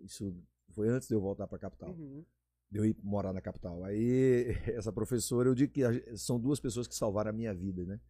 Isso 0.00 0.34
foi 0.70 0.88
antes 0.88 1.08
de 1.08 1.14
eu 1.14 1.20
voltar 1.20 1.46
para 1.46 1.56
a 1.56 1.60
capital 1.60 1.90
Uhum. 1.90 2.24
de 2.70 2.78
eu 2.78 2.84
ir 2.84 2.96
morar 3.02 3.32
na 3.32 3.40
capital. 3.40 3.82
Aí, 3.84 4.48
essa 4.76 4.92
professora, 4.92 5.48
eu 5.48 5.54
digo 5.54 5.72
que 5.72 5.82
são 6.16 6.38
duas 6.38 6.60
pessoas 6.60 6.86
que 6.86 6.94
salvaram 6.94 7.30
a 7.30 7.32
minha 7.32 7.54
vida, 7.54 7.84
né? 7.84 8.00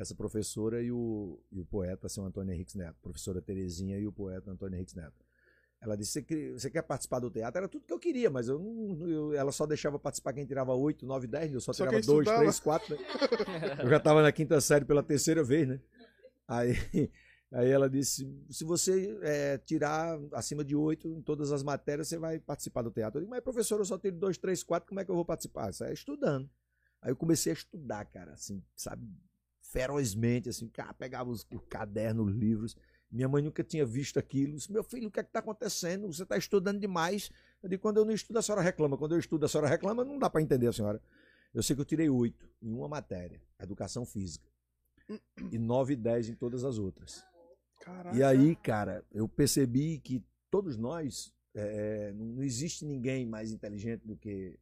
Essa 0.00 0.14
professora 0.14 0.82
e 0.82 0.92
o, 0.92 1.40
e 1.50 1.60
o 1.60 1.64
poeta, 1.64 2.08
seu 2.08 2.24
Antônio 2.24 2.52
Henriques 2.54 2.74
Neto. 2.76 2.96
Professora 3.02 3.42
Terezinha 3.42 3.98
e 3.98 4.06
o 4.06 4.12
poeta 4.12 4.50
Antônio 4.50 4.76
Henriques 4.76 4.94
Neto. 4.94 5.24
Ela 5.80 5.96
disse: 5.96 6.24
você, 6.56 6.70
quer- 6.70 6.82
participar 6.82 7.18
do 7.20 7.30
teatro? 7.30 7.58
Era 7.58 7.68
tudo 7.68 7.84
que 7.86 7.92
eu 7.92 7.98
queria, 7.98 8.30
mas 8.30 8.48
eu 8.48 8.58
não, 8.58 9.08
eu- 9.08 9.32
ela 9.34 9.50
só 9.52 9.66
deixava 9.66 9.98
participar 9.98 10.32
quem 10.32 10.46
tirava 10.46 10.72
8, 10.74 11.04
9, 11.06 11.26
10, 11.26 11.52
eu 11.54 11.60
só, 11.60 11.72
Só 11.72 11.84
tirava 11.84 12.00
quem 12.00 12.06
2, 12.06 12.18
estudava. 12.20 12.42
3, 12.42 12.60
4. 12.60 12.94
Né? 12.96 13.02
Eu 13.84 13.88
já 13.88 13.96
estava 13.96 14.22
na 14.22 14.32
quinta 14.32 14.60
série 14.60 14.84
pela 14.84 15.02
terceira 15.02 15.42
vez, 15.44 15.68
né? 15.68 15.80
Aí, 16.48 16.72
aí 17.52 17.68
ela 17.70 17.88
disse: 17.88 18.28
se 18.50 18.64
você 18.64 19.18
é, 19.22 19.58
tirar 19.58 20.18
acima 20.32 20.64
de 20.64 20.74
8 20.74 21.08
em 21.08 21.22
todas 21.22 21.52
as 21.52 21.62
matérias, 21.62 22.08
você 22.08 22.18
vai 22.18 22.38
participar 22.40 22.82
do 22.82 22.90
teatro. 22.90 23.18
Eu 23.18 23.22
digo, 23.22 23.30
mas 23.30 23.42
professor, 23.42 23.78
eu 23.78 23.84
só 23.84 23.98
tiro 23.98 24.16
2, 24.16 24.36
3, 24.38 24.62
4, 24.64 24.88
como 24.88 25.00
é 25.00 25.04
que 25.04 25.10
eu 25.10 25.16
vou 25.16 25.24
participar? 25.24 25.70
Isso 25.70 25.84
é 25.84 25.92
estudando. 25.92 26.48
Aí 27.00 27.12
eu 27.12 27.16
comecei 27.16 27.52
a 27.52 27.54
estudar, 27.54 28.04
cara, 28.06 28.32
assim, 28.32 28.60
sabe, 28.74 29.06
ferozmente, 29.70 30.48
assim, 30.48 30.68
cara, 30.68 30.92
pegava 30.94 31.30
os, 31.30 31.46
o 31.52 31.60
caderno, 31.60 32.24
os 32.24 32.34
livros. 32.34 32.76
Minha 33.10 33.28
mãe 33.28 33.42
nunca 33.42 33.64
tinha 33.64 33.84
visto 33.86 34.18
aquilo. 34.18 34.54
Disse, 34.54 34.72
meu 34.72 34.82
filho, 34.82 35.08
o 35.08 35.10
que 35.10 35.20
é 35.20 35.22
que 35.22 35.30
está 35.30 35.38
acontecendo? 35.38 36.06
Você 36.06 36.22
está 36.22 36.36
estudando 36.36 36.78
demais. 36.78 37.30
Eu 37.62 37.68
digo, 37.68 37.82
quando 37.82 37.98
eu 37.98 38.04
não 38.04 38.12
estudo, 38.12 38.38
a 38.38 38.42
senhora 38.42 38.62
reclama. 38.62 38.98
Quando 38.98 39.12
eu 39.12 39.18
estudo, 39.18 39.44
a 39.44 39.48
senhora 39.48 39.68
reclama, 39.68 40.04
não 40.04 40.18
dá 40.18 40.28
para 40.28 40.42
entender 40.42 40.66
a 40.66 40.72
senhora. 40.72 41.00
Eu 41.54 41.62
sei 41.62 41.74
que 41.74 41.80
eu 41.80 41.86
tirei 41.86 42.08
oito 42.10 42.48
em 42.62 42.72
uma 42.72 42.88
matéria, 42.88 43.40
educação 43.58 44.04
física. 44.04 44.46
E 45.50 45.58
nove 45.58 45.94
e 45.94 45.96
dez 45.96 46.28
em 46.28 46.34
todas 46.34 46.64
as 46.64 46.78
outras. 46.78 47.24
Caraca. 47.80 48.16
E 48.16 48.22
aí, 48.22 48.54
cara, 48.56 49.02
eu 49.10 49.26
percebi 49.26 49.98
que 49.98 50.22
todos 50.50 50.76
nós, 50.76 51.32
é, 51.54 52.12
não 52.12 52.26
não 52.26 52.42
existe 52.42 52.84
ninguém 52.84 53.24
mais 53.24 53.50
inteligente 53.50 54.06
do 54.06 54.16
que, 54.16 54.58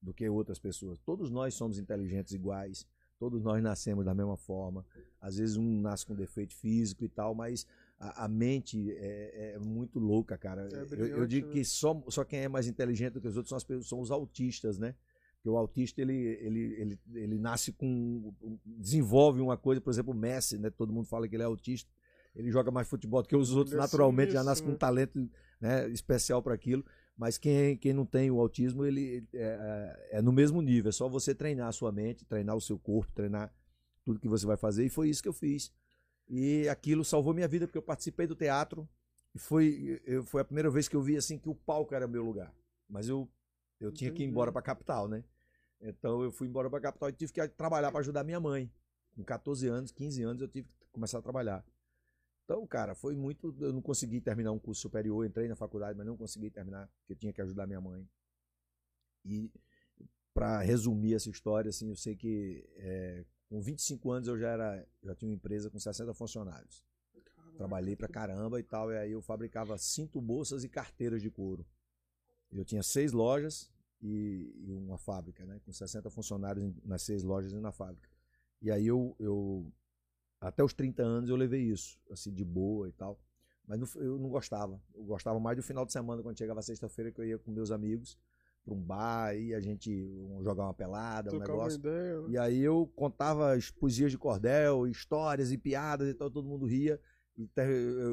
do 0.00 0.14
que 0.14 0.26
outras 0.28 0.58
pessoas. 0.58 0.98
Todos 1.00 1.30
nós 1.30 1.54
somos 1.54 1.78
inteligentes 1.78 2.32
iguais. 2.32 2.86
Todos 3.20 3.42
nós 3.42 3.62
nascemos 3.62 4.02
da 4.02 4.14
mesma 4.14 4.38
forma. 4.38 4.84
Às 5.20 5.36
vezes 5.36 5.58
um 5.58 5.80
nasce 5.82 6.06
com 6.06 6.14
defeito 6.14 6.54
físico 6.54 7.04
e 7.04 7.08
tal, 7.08 7.34
mas 7.34 7.66
a, 7.98 8.24
a 8.24 8.28
mente 8.28 8.90
é, 8.96 9.52
é 9.56 9.58
muito 9.58 9.98
louca, 9.98 10.38
cara. 10.38 10.66
É 10.72 10.94
eu, 10.94 11.06
eu 11.18 11.26
digo 11.26 11.48
né? 11.48 11.52
que 11.52 11.62
só, 11.62 12.02
só 12.08 12.24
quem 12.24 12.40
é 12.40 12.48
mais 12.48 12.66
inteligente 12.66 13.12
do 13.12 13.20
que 13.20 13.28
os 13.28 13.36
outros 13.36 13.50
são, 13.50 13.76
as 13.78 13.86
são 13.86 14.00
os 14.00 14.10
autistas, 14.10 14.78
né? 14.78 14.94
Porque 15.36 15.50
o 15.50 15.56
autista 15.58 16.00
ele, 16.00 16.14
ele, 16.14 16.60
ele, 16.80 16.98
ele 17.14 17.38
nasce 17.38 17.72
com. 17.72 18.32
desenvolve 18.64 19.42
uma 19.42 19.56
coisa, 19.58 19.82
por 19.82 19.90
exemplo, 19.90 20.14
o 20.14 20.16
Messi, 20.16 20.58
né? 20.58 20.70
Todo 20.70 20.90
mundo 20.90 21.06
fala 21.06 21.28
que 21.28 21.36
ele 21.36 21.42
é 21.42 21.46
autista. 21.46 21.90
Ele 22.34 22.50
joga 22.50 22.70
mais 22.70 22.88
futebol 22.88 23.20
do 23.20 23.28
que 23.28 23.36
os 23.36 23.54
outros, 23.54 23.74
é 23.74 23.78
naturalmente, 23.78 24.32
já 24.32 24.42
nasce 24.42 24.62
com 24.62 24.68
né? 24.68 24.74
um 24.74 24.78
talento 24.78 25.30
né, 25.60 25.88
especial 25.90 26.42
para 26.42 26.54
aquilo. 26.54 26.82
Mas 27.20 27.36
quem, 27.36 27.76
quem 27.76 27.92
não 27.92 28.06
tem 28.06 28.30
o 28.30 28.40
autismo, 28.40 28.82
ele 28.82 29.28
é, 29.34 29.42
é- 30.10 30.18
é 30.18 30.22
no 30.22 30.32
mesmo 30.32 30.62
nível. 30.62 30.88
É 30.88 30.92
só 30.92 31.06
você 31.06 31.34
treinar 31.34 31.68
a 31.68 31.72
sua 31.72 31.92
mente, 31.92 32.24
treinar 32.24 32.56
o 32.56 32.62
seu 32.62 32.78
corpo, 32.78 33.12
treinar 33.12 33.52
tudo 34.06 34.18
que 34.18 34.26
você 34.26 34.46
vai 34.46 34.56
fazer. 34.56 34.86
E 34.86 34.88
foi 34.88 35.10
isso 35.10 35.22
que 35.22 35.28
eu 35.28 35.32
fiz. 35.34 35.70
E 36.26 36.66
aquilo 36.66 37.04
salvou 37.04 37.34
minha 37.34 37.46
vida, 37.46 37.66
porque 37.66 37.76
eu 37.76 37.82
participei 37.82 38.26
do 38.26 38.34
teatro. 38.34 38.88
E 39.34 39.38
foi, 39.38 40.00
eu, 40.06 40.24
foi 40.24 40.40
a 40.40 40.44
primeira 40.46 40.70
vez 40.70 40.88
que 40.88 40.96
eu 40.96 41.02
vi 41.02 41.14
assim 41.14 41.36
que 41.36 41.50
o 41.50 41.54
palco 41.54 41.94
era 41.94 42.08
meu 42.08 42.24
lugar. 42.24 42.54
Mas 42.88 43.06
eu, 43.06 43.28
eu 43.78 43.92
tinha 43.92 44.10
que 44.10 44.22
ir 44.22 44.26
embora 44.26 44.50
para 44.50 44.60
a 44.60 44.64
capital, 44.64 45.06
né? 45.06 45.22
Então 45.78 46.22
eu 46.22 46.32
fui 46.32 46.48
embora 46.48 46.70
para 46.70 46.78
a 46.78 46.82
capital 46.82 47.10
e 47.10 47.12
tive 47.12 47.34
que 47.34 47.48
trabalhar 47.48 47.90
para 47.90 48.00
ajudar 48.00 48.24
minha 48.24 48.40
mãe. 48.40 48.72
Com 49.14 49.22
14 49.22 49.68
anos, 49.68 49.90
15 49.92 50.22
anos, 50.22 50.40
eu 50.40 50.48
tive 50.48 50.68
que 50.68 50.86
começar 50.90 51.18
a 51.18 51.22
trabalhar. 51.22 51.62
Então, 52.50 52.66
cara, 52.66 52.96
foi 52.96 53.14
muito. 53.14 53.54
Eu 53.60 53.72
não 53.72 53.80
consegui 53.80 54.20
terminar 54.20 54.50
um 54.50 54.58
curso 54.58 54.82
superior, 54.82 55.24
entrei 55.24 55.46
na 55.46 55.54
faculdade, 55.54 55.96
mas 55.96 56.04
não 56.04 56.16
consegui 56.16 56.50
terminar, 56.50 56.90
porque 56.98 57.14
tinha 57.14 57.32
que 57.32 57.40
ajudar 57.40 57.64
minha 57.64 57.80
mãe. 57.80 58.04
E 59.24 59.48
para 60.34 60.60
resumir 60.60 61.14
essa 61.14 61.30
história, 61.30 61.68
assim, 61.68 61.90
eu 61.90 61.94
sei 61.94 62.16
que 62.16 62.68
é, 62.74 63.24
com 63.48 63.62
25 63.62 64.10
anos 64.10 64.26
eu 64.26 64.36
já 64.36 64.48
era, 64.48 64.88
já 65.00 65.14
tinha 65.14 65.28
uma 65.30 65.36
empresa 65.36 65.70
com 65.70 65.78
60 65.78 66.12
funcionários. 66.12 66.84
Trabalhei 67.56 67.94
pra 67.94 68.08
caramba 68.08 68.58
e 68.58 68.64
tal, 68.64 68.90
e 68.90 68.96
aí 68.96 69.12
eu 69.12 69.22
fabricava 69.22 69.78
cinto, 69.78 70.20
bolsas 70.20 70.64
e 70.64 70.68
carteiras 70.68 71.22
de 71.22 71.30
couro. 71.30 71.64
Eu 72.50 72.64
tinha 72.64 72.82
seis 72.82 73.12
lojas 73.12 73.70
e, 74.02 74.52
e 74.58 74.72
uma 74.72 74.98
fábrica, 74.98 75.46
né? 75.46 75.60
Com 75.64 75.72
60 75.72 76.10
funcionários 76.10 76.74
nas 76.84 77.02
seis 77.02 77.22
lojas 77.22 77.52
e 77.52 77.60
na 77.60 77.70
fábrica. 77.70 78.10
E 78.60 78.72
aí 78.72 78.88
eu, 78.88 79.14
eu 79.20 79.72
até 80.40 80.62
os 80.64 80.72
30 80.72 81.02
anos 81.02 81.28
eu 81.28 81.36
levei 81.36 81.62
isso, 81.62 81.98
assim, 82.10 82.32
de 82.32 82.44
boa 82.44 82.88
e 82.88 82.92
tal. 82.92 83.18
Mas 83.66 83.78
não- 83.78 84.02
eu 84.02 84.18
não 84.18 84.28
gostava. 84.28 84.80
Eu 84.94 85.04
gostava 85.04 85.38
mais 85.38 85.56
do 85.56 85.62
final 85.62 85.84
de 85.84 85.92
semana, 85.92 86.22
quando 86.22 86.38
chegava 86.38 86.62
sexta-feira, 86.62 87.12
que 87.12 87.20
eu 87.20 87.24
ia 87.24 87.38
com 87.38 87.50
meus 87.50 87.70
amigos 87.70 88.18
pra 88.64 88.74
um 88.74 88.80
bar 88.80 89.34
e 89.36 89.54
a 89.54 89.60
gente 89.60 89.90
um, 90.28 90.42
jogar 90.42 90.64
uma 90.64 90.74
pelada, 90.74 91.28
um 91.28 91.38
Trocar 91.38 91.52
uma 91.52 91.58
negócio. 91.64 91.78
ideia. 91.78 92.20
né? 92.22 92.28
E 92.30 92.38
aí 92.38 92.60
eu 92.60 92.90
contava 92.96 93.52
as 93.52 93.70
poesias 93.70 94.10
de 94.10 94.18
cordel, 94.18 94.86
histórias 94.86 95.52
e 95.52 95.58
piadas 95.58 96.08
e 96.08 96.14
tal, 96.14 96.30
todo 96.30 96.48
mundo 96.48 96.66
ria. 96.66 97.00
E 97.38 97.48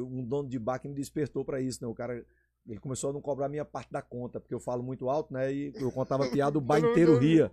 um 0.06 0.24
dono 0.24 0.48
de 0.48 0.58
bar 0.58 0.78
que 0.78 0.88
me 0.88 0.94
despertou 0.94 1.44
pra 1.44 1.60
isso, 1.60 1.82
né? 1.82 1.88
O 1.88 1.94
cara, 1.94 2.24
ele 2.66 2.78
começou 2.80 3.10
a 3.10 3.12
não 3.12 3.20
cobrar 3.20 3.48
minha 3.48 3.64
parte 3.64 3.90
da 3.92 4.00
conta, 4.00 4.38
porque 4.40 4.54
eu 4.54 4.60
falo 4.60 4.82
muito 4.82 5.08
alto, 5.10 5.32
né? 5.34 5.52
E 5.52 5.72
eu 5.76 5.90
contava 5.90 6.26
piada, 6.30 6.56
o 6.56 6.60
bar 6.62 6.78
inteiro 6.78 7.16
ria. 7.18 7.52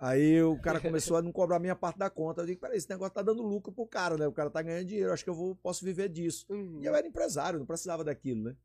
Aí 0.00 0.42
o 0.42 0.58
cara 0.58 0.80
começou 0.80 1.18
a 1.18 1.22
não 1.22 1.30
cobrar 1.30 1.58
minha 1.58 1.76
parte 1.76 1.98
da 1.98 2.08
conta. 2.08 2.40
Eu 2.40 2.46
digo, 2.46 2.58
peraí, 2.58 2.78
esse 2.78 2.88
negócio 2.88 3.12
tá 3.12 3.20
dando 3.20 3.42
lucro 3.42 3.70
pro 3.70 3.86
cara, 3.86 4.16
né? 4.16 4.26
O 4.26 4.32
cara 4.32 4.48
tá 4.48 4.62
ganhando 4.62 4.86
dinheiro, 4.86 5.12
acho 5.12 5.22
que 5.22 5.28
eu 5.28 5.34
vou, 5.34 5.54
posso 5.54 5.84
viver 5.84 6.08
disso. 6.08 6.46
Uhum. 6.48 6.80
E 6.80 6.86
eu 6.86 6.94
era 6.94 7.06
empresário, 7.06 7.58
não 7.58 7.66
precisava 7.66 8.02
daquilo, 8.02 8.44
né? 8.44 8.56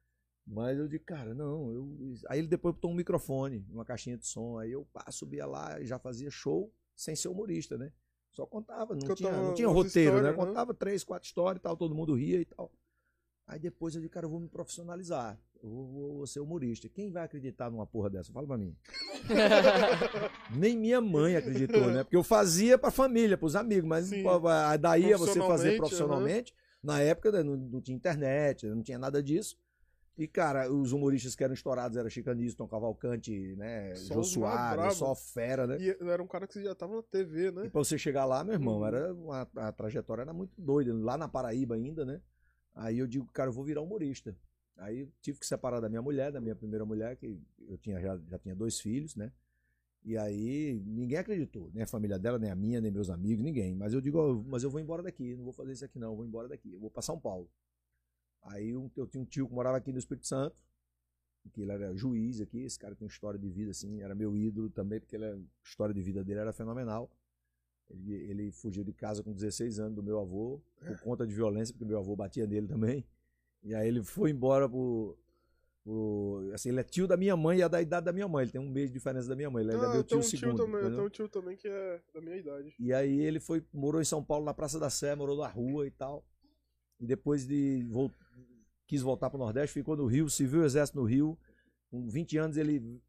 Mas 0.48 0.78
eu 0.78 0.88
digo, 0.88 1.04
cara, 1.04 1.34
não, 1.34 1.74
eu. 1.74 2.16
Aí 2.30 2.40
ele 2.40 2.48
depois 2.48 2.74
botou 2.74 2.90
um 2.90 2.96
microfone, 2.96 3.68
uma 3.70 3.84
caixinha 3.84 4.18
de 4.18 4.26
som. 4.26 4.58
Aí 4.58 4.72
eu 4.72 4.88
pá, 4.94 5.12
subia 5.12 5.46
lá 5.46 5.78
e 5.82 5.86
já 5.86 6.00
fazia 6.00 6.30
show 6.30 6.72
sem 6.96 7.18
ser 7.18 7.28
humorista, 7.28 7.78
né? 7.78 7.92
Só 8.32 8.46
contava, 8.46 8.96
não 8.96 9.16
tinha, 9.16 9.32
não 9.32 9.54
tinha 9.54 9.68
roteiro, 9.68 10.22
né? 10.22 10.30
né? 10.30 10.34
Contava 10.34 10.74
três, 10.74 11.04
quatro 11.04 11.28
histórias 11.28 11.60
e 11.60 11.64
tal, 11.64 11.76
todo 11.76 11.96
mundo 11.96 12.14
ria 12.14 12.40
e 12.40 12.46
tal. 12.46 12.72
Aí 13.48 13.60
depois 13.60 13.94
eu 13.94 14.02
digo, 14.02 14.14
cara, 14.14 14.26
eu 14.26 14.30
vou 14.30 14.40
me 14.40 14.48
profissionalizar. 14.48 15.38
Eu 15.66 15.72
vou, 15.72 16.28
ser 16.28 16.42
humorista. 16.42 16.88
Quem 16.88 17.10
vai 17.10 17.24
acreditar 17.24 17.72
numa 17.72 17.88
porra 17.88 18.08
dessa? 18.08 18.32
Fala 18.32 18.46
pra 18.46 18.56
mim. 18.56 18.76
Nem 20.56 20.78
minha 20.78 21.02
mãe 21.02 21.36
acreditou, 21.36 21.88
né? 21.92 22.04
Porque 22.04 22.16
eu 22.16 22.22
fazia 22.24 22.78
pra 22.78 22.92
família, 22.92 23.36
pros 23.36 23.56
amigos, 23.56 23.90
mas 23.90 24.06
Sim. 24.06 24.24
daí 24.80 25.12
a 25.12 25.18
você 25.18 25.40
fazer 25.42 25.76
Profissionalmente, 25.76 25.78
profissionalmente. 25.78 26.56
Na 26.84 27.02
época 27.02 27.32
né, 27.32 27.42
não, 27.42 27.58
não 27.58 27.82
tinha 27.82 27.96
internet, 27.96 28.68
não 28.68 28.84
tinha 28.84 29.00
nada 29.00 29.24
disso. 29.24 29.58
E, 30.16 30.28
cara, 30.28 30.72
os 30.72 30.92
humoristas 30.92 31.36
que 31.36 31.44
eram 31.44 31.56
estourados 31.56 31.98
eram 31.98 32.10
Chicaniston, 32.12 32.68
Cavalcante, 32.68 33.56
né? 33.58 33.96
Só 33.96 34.14
Jô 34.14 34.24
Soares, 34.24 34.94
só 34.94 35.16
fera, 35.16 35.66
né? 35.66 35.78
E 35.80 35.90
era 36.08 36.22
um 36.22 36.28
cara 36.28 36.48
que 36.48 36.64
já 36.64 36.76
tava 36.76 36.96
na 36.96 37.02
TV, 37.02 37.48
E 37.48 37.52
né? 37.52 37.70
pra 37.70 37.84
você 37.84 37.98
chegar 37.98 38.24
lá, 38.24 38.44
meu 38.44 38.54
irmão, 38.54 38.80
Uhum. 38.80 38.86
era 38.86 39.14
uma, 39.14 39.50
a 39.56 39.72
trajetória 39.72 40.22
era 40.22 40.32
muito 40.32 40.54
doida. 40.62 40.94
Lá 40.94 41.18
na 41.18 41.28
Paraíba 41.28 41.74
ainda, 41.74 42.06
né? 42.06 42.22
Aí 42.76 43.00
eu 43.00 43.08
digo, 43.08 43.26
cara, 43.34 43.50
eu 43.50 43.54
vou 43.54 43.66
virar 43.66 43.82
humorista. 43.82 44.38
Aí 44.78 45.00
eu 45.00 45.12
tive 45.22 45.40
que 45.40 45.46
separar 45.46 45.80
da 45.80 45.88
minha 45.90 46.02
mulher, 46.02 46.32
da 46.32 46.42
minha 46.42 46.56
primeira 46.56 46.86
mulher, 46.86 47.16
que 47.16 47.40
eu 47.68 47.78
tinha, 47.78 48.00
já, 48.02 48.18
já 48.28 48.38
tinha 48.40 48.56
dois 48.56 48.80
filhos, 48.80 49.16
né? 49.16 49.32
E 50.04 50.18
aí 50.18 50.80
ninguém 50.86 51.18
acreditou, 51.18 51.72
nem 51.74 51.84
a 51.84 51.88
família 51.88 52.20
dela, 52.20 52.38
nem 52.38 52.52
a 52.52 52.56
minha, 52.56 52.80
nem 52.82 52.92
meus 52.92 53.10
amigos, 53.10 53.44
ninguém. 53.44 53.74
Mas 53.74 53.94
eu 53.94 54.02
digo, 54.02 54.44
mas 54.48 54.64
eu 54.64 54.70
vou 54.70 54.80
embora 54.80 55.02
daqui, 55.02 55.36
não 55.36 55.44
vou 55.46 55.54
fazer 55.54 55.72
isso 55.72 55.86
aqui 55.86 55.98
não, 55.98 56.12
eu 56.12 56.16
vou 56.18 56.26
embora 56.26 56.48
daqui, 56.48 56.72
eu 56.74 56.80
vou 56.80 56.92
pra 56.92 57.02
São 57.02 57.20
Paulo. 57.20 57.50
Aí 58.44 58.76
um- 58.76 58.92
eu 58.96 59.08
tinha 59.08 59.22
um 59.22 59.26
tio 59.26 59.48
que 59.48 59.54
morava 59.54 59.78
aqui 59.78 59.92
no 59.92 59.98
Espírito 59.98 60.28
Santo, 60.28 60.56
que 61.54 61.62
ele 61.62 61.72
era 61.72 61.96
juiz 61.96 62.42
aqui, 62.42 62.60
esse 62.64 62.78
cara 62.78 62.96
tem 62.96 63.08
história 63.08 63.40
de 63.40 63.50
vida 63.50 63.72
assim, 63.72 64.02
era 64.02 64.14
meu 64.14 64.36
ídolo 64.36 64.70
também, 64.70 65.00
porque 65.00 65.16
ele, 65.16 65.26
a 65.26 65.38
história 65.64 65.94
de 65.94 66.02
vida 66.02 66.24
dele 66.24 66.40
era 66.40 66.52
fenomenal. 66.54 67.10
Ele, 67.90 68.14
ele 68.14 68.52
fugiu 68.52 68.84
de 68.84 68.92
casa 68.94 69.24
com 69.24 69.32
16 69.32 69.80
anos 69.80 69.96
do 69.96 70.04
meu 70.04 70.20
avô, 70.20 70.60
por 70.88 71.00
conta 71.02 71.26
de 71.26 71.34
violência, 71.34 71.74
porque 71.74 71.86
meu 71.86 72.00
avô 72.00 72.16
batia 72.16 72.46
nele 72.48 72.68
também. 72.68 73.06
E 73.66 73.74
aí 73.76 73.88
ele 73.88 74.04
foi 74.04 74.30
embora 74.30 74.70
pro. 74.70 75.18
pro- 75.84 76.52
assim, 76.54 76.70
ele 76.70 76.80
é 76.80 76.84
tio 76.84 77.08
da 77.08 77.18
minha 77.18 77.36
mãe 77.36 77.58
e 77.58 77.62
é 77.64 77.68
da 77.70 77.82
idade 77.82 78.06
da 78.06 78.14
minha 78.14 78.28
mãe. 78.28 78.44
Ele 78.44 78.52
tem 78.52 78.62
um 78.62 78.70
mês 78.70 78.90
de 78.90 78.94
diferença 78.94 79.28
da 79.28 79.36
minha 79.36 79.50
mãe. 79.50 79.64
Ele 79.64 79.72
ainda 79.74 79.86
é 79.86 79.88
Ah, 79.88 79.92
meu 79.92 80.00
eu 80.02 80.04
tenho 80.04 80.22
tio 80.22 80.28
um 80.28 80.30
tio 80.30 80.40
segundo. 80.40 80.58
também, 80.66 80.82
eu 80.82 80.92
tenho 80.96 81.06
um 81.06 81.10
tio 81.10 81.28
também 81.30 81.58
que 81.58 81.68
é 81.68 82.02
da 82.14 82.22
minha 82.22 82.38
idade. 82.38 82.74
E 82.80 82.94
aí 82.94 83.20
ele 83.20 83.40
foi, 83.40 83.64
morou 83.74 84.00
em 84.02 84.06
São 84.06 84.24
Paulo, 84.24 84.46
na 84.46 84.54
Praça 84.54 84.80
da 84.80 84.90
Sé, 84.90 85.16
morou 85.16 85.38
na 85.38 85.48
rua 85.48 85.88
e 85.88 85.92
tal. 85.92 86.24
E 87.00 87.06
depois 87.06 87.46
de 87.46 87.86
quis 88.88 89.02
voltar 89.02 89.30
para 89.32 89.38
o 89.38 89.40
Nordeste, 89.40 89.74
ficou 89.74 89.98
no 89.98 90.06
Rio, 90.06 90.30
serviu 90.30 90.62
o 90.62 90.66
exército 90.66 91.00
no 91.00 91.06
Rio. 91.06 91.38
Com 91.90 92.08
20 92.08 92.38
anos 92.38 92.58
ele 92.58 93.02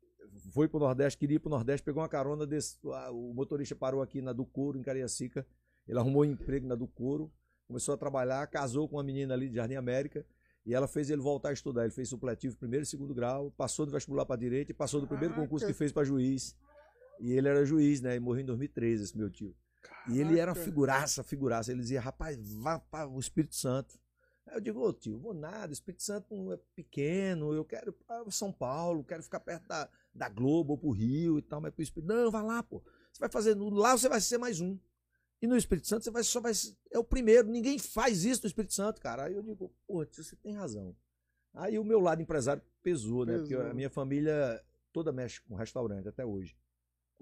foi 0.53 0.69
para 0.69 0.79
o 0.79 0.81
Nordeste, 0.81 1.19
queria 1.19 1.37
ir 1.37 1.39
para 1.39 1.49
o 1.49 1.51
Nordeste, 1.51 1.85
pegou 1.85 2.03
uma 2.03 2.09
carona 2.09 2.47
desse, 2.47 2.79
o 3.13 3.33
motorista 3.35 3.75
parou 3.77 4.01
aqui 4.03 4.21
na 4.23 4.33
do 4.33 4.45
Couro, 4.45 4.79
em 4.79 4.83
Cariacica. 4.83 5.47
Ele 5.87 5.99
arrumou 5.99 6.23
um 6.23 6.25
emprego 6.25 6.67
na 6.67 6.75
do 6.75 6.87
Couro, 6.87 7.31
começou 7.69 7.95
a 7.95 7.97
trabalhar, 7.97 8.47
casou 8.49 8.89
com 8.89 8.97
uma 8.97 9.03
menina 9.05 9.35
ali 9.35 9.49
de 9.49 9.57
Jardim 9.57 9.75
América. 9.75 10.27
E 10.67 10.75
ela 10.75 10.89
fez 10.89 11.09
ele 11.09 11.23
voltar 11.23 11.51
a 11.51 11.53
estudar. 11.53 11.83
Ele 11.85 11.93
fez 11.93 12.09
supletivo 12.09 12.57
primeiro 12.57 12.83
e 12.83 12.87
segundo 12.87 13.15
grau, 13.15 13.53
passou 13.53 13.87
do 13.87 13.93
vestibular 13.93 14.27
para 14.27 14.37
direito 14.37 14.71
e 14.71 14.75
passou 14.75 15.01
do 15.01 15.07
primeiro 15.07 15.33
Caraca. 15.33 15.47
concurso 15.47 15.67
que 15.67 15.73
fez 15.73 15.93
para 15.93 16.05
juiz. 16.05 16.57
E 17.21 17.33
ele 17.33 17.49
era 17.49 17.65
juiz, 17.65 18.01
né? 18.01 18.17
E 18.17 18.21
morreu 18.21 18.43
em 18.43 18.47
2013, 18.47 19.05
esse 19.05 19.17
meu 19.17 19.31
tio. 19.31 19.55
E 20.09 20.21
ele 20.21 20.41
era 20.41 20.51
uma 20.51 20.55
Caraca. 20.55 20.65
figuraça, 20.65 21.23
figuraça. 21.23 21.71
Ele 21.71 21.81
dizia, 21.81 22.01
rapaz, 22.01 22.37
vá 22.37 22.81
para 22.81 23.09
o 23.09 23.19
Espírito 23.21 23.55
Santo. 23.55 23.97
Aí 24.49 24.57
eu 24.57 24.61
digo, 24.61 24.81
ô 24.81 24.93
tio, 24.93 25.19
vou 25.19 25.33
nada, 25.33 25.71
o 25.71 25.73
Espírito 25.73 26.03
Santo 26.03 26.35
não 26.35 26.53
é 26.53 26.59
pequeno, 26.75 27.53
eu 27.53 27.65
quero 27.65 27.91
ir 27.91 27.93
para 27.93 28.29
São 28.31 28.53
Paulo, 28.53 29.03
quero 29.03 29.23
ficar 29.23 29.41
perto 29.41 29.67
da, 29.67 29.89
da 30.15 30.29
Globo 30.29 30.73
ou 30.73 30.79
pro 30.79 30.91
Rio 30.91 31.39
e 31.39 31.43
tal, 31.43 31.61
mas 31.61 31.73
pro 31.73 31.83
Espírito. 31.83 32.13
Não, 32.13 32.31
vai 32.31 32.43
lá, 32.43 32.63
pô. 32.63 32.83
Você 33.13 33.21
vai 33.21 33.29
fazer. 33.31 33.57
Lá 33.57 33.97
você 33.97 34.09
vai 34.09 34.21
ser 34.21 34.39
mais 34.39 34.61
um. 34.61 34.77
E 35.47 35.49
no 35.49 35.57
Espírito 35.57 35.87
Santo 35.87 36.03
você 36.03 36.11
vai 36.11 36.25
só 36.25 36.41
vai. 36.41 36.53
É 36.91 36.99
o 36.99 37.05
primeiro. 37.05 37.49
Ninguém 37.49 37.79
faz 37.79 38.25
isso 38.25 38.43
no 38.43 38.49
Espírito 38.49 38.75
Santo, 38.75 39.01
cara. 39.01 39.27
Aí 39.27 39.35
eu 39.35 39.43
digo, 39.45 39.73
pô, 39.87 40.05
você 40.05 40.35
tem 40.35 40.53
razão. 40.53 40.93
Aí 41.55 41.79
o 41.79 41.85
meu 41.85 42.01
lado 42.01 42.21
empresário 42.21 42.61
pesou, 42.83 43.25
né? 43.25 43.39
Porque 43.39 43.55
a 43.55 43.73
minha 43.73 43.89
família 43.89 44.61
toda 44.93 45.13
mexe 45.13 45.41
com 45.43 45.55
restaurante 45.55 46.09
até 46.09 46.27
hoje. 46.27 46.57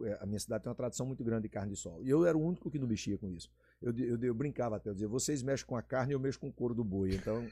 É, 0.01 0.19
A 0.23 0.27
minha 0.27 0.41
cidade 0.41 0.65
tem 0.65 0.71
uma 0.71 0.75
tradição 0.75 1.05
muito 1.05 1.23
grande 1.23 1.43
de 1.43 1.49
carne 1.51 1.73
de 1.73 1.77
sol. 1.77 2.03
E 2.03 2.09
eu 2.09 2.25
era 2.25 2.37
o 2.37 2.41
único 2.41 2.71
que 2.71 2.79
não 2.79 2.87
mexia 2.87 3.19
com 3.19 3.29
isso. 3.29 3.51
Eu, 3.83 3.95
eu, 3.99 4.19
eu 4.19 4.35
brincava 4.35 4.77
até, 4.77 4.89
eu 4.89 4.95
dizia, 4.95 5.07
vocês 5.07 5.43
mexem 5.43 5.67
com 5.67 5.77
a 5.77 5.83
carne 5.83 6.13
e 6.13 6.15
eu 6.15 6.21
mexo 6.21 6.41
com 6.41 6.49
o 6.49 6.53
couro 6.53 6.75
do 6.75 6.83
boi. 6.83 7.15
Então, 7.15 7.47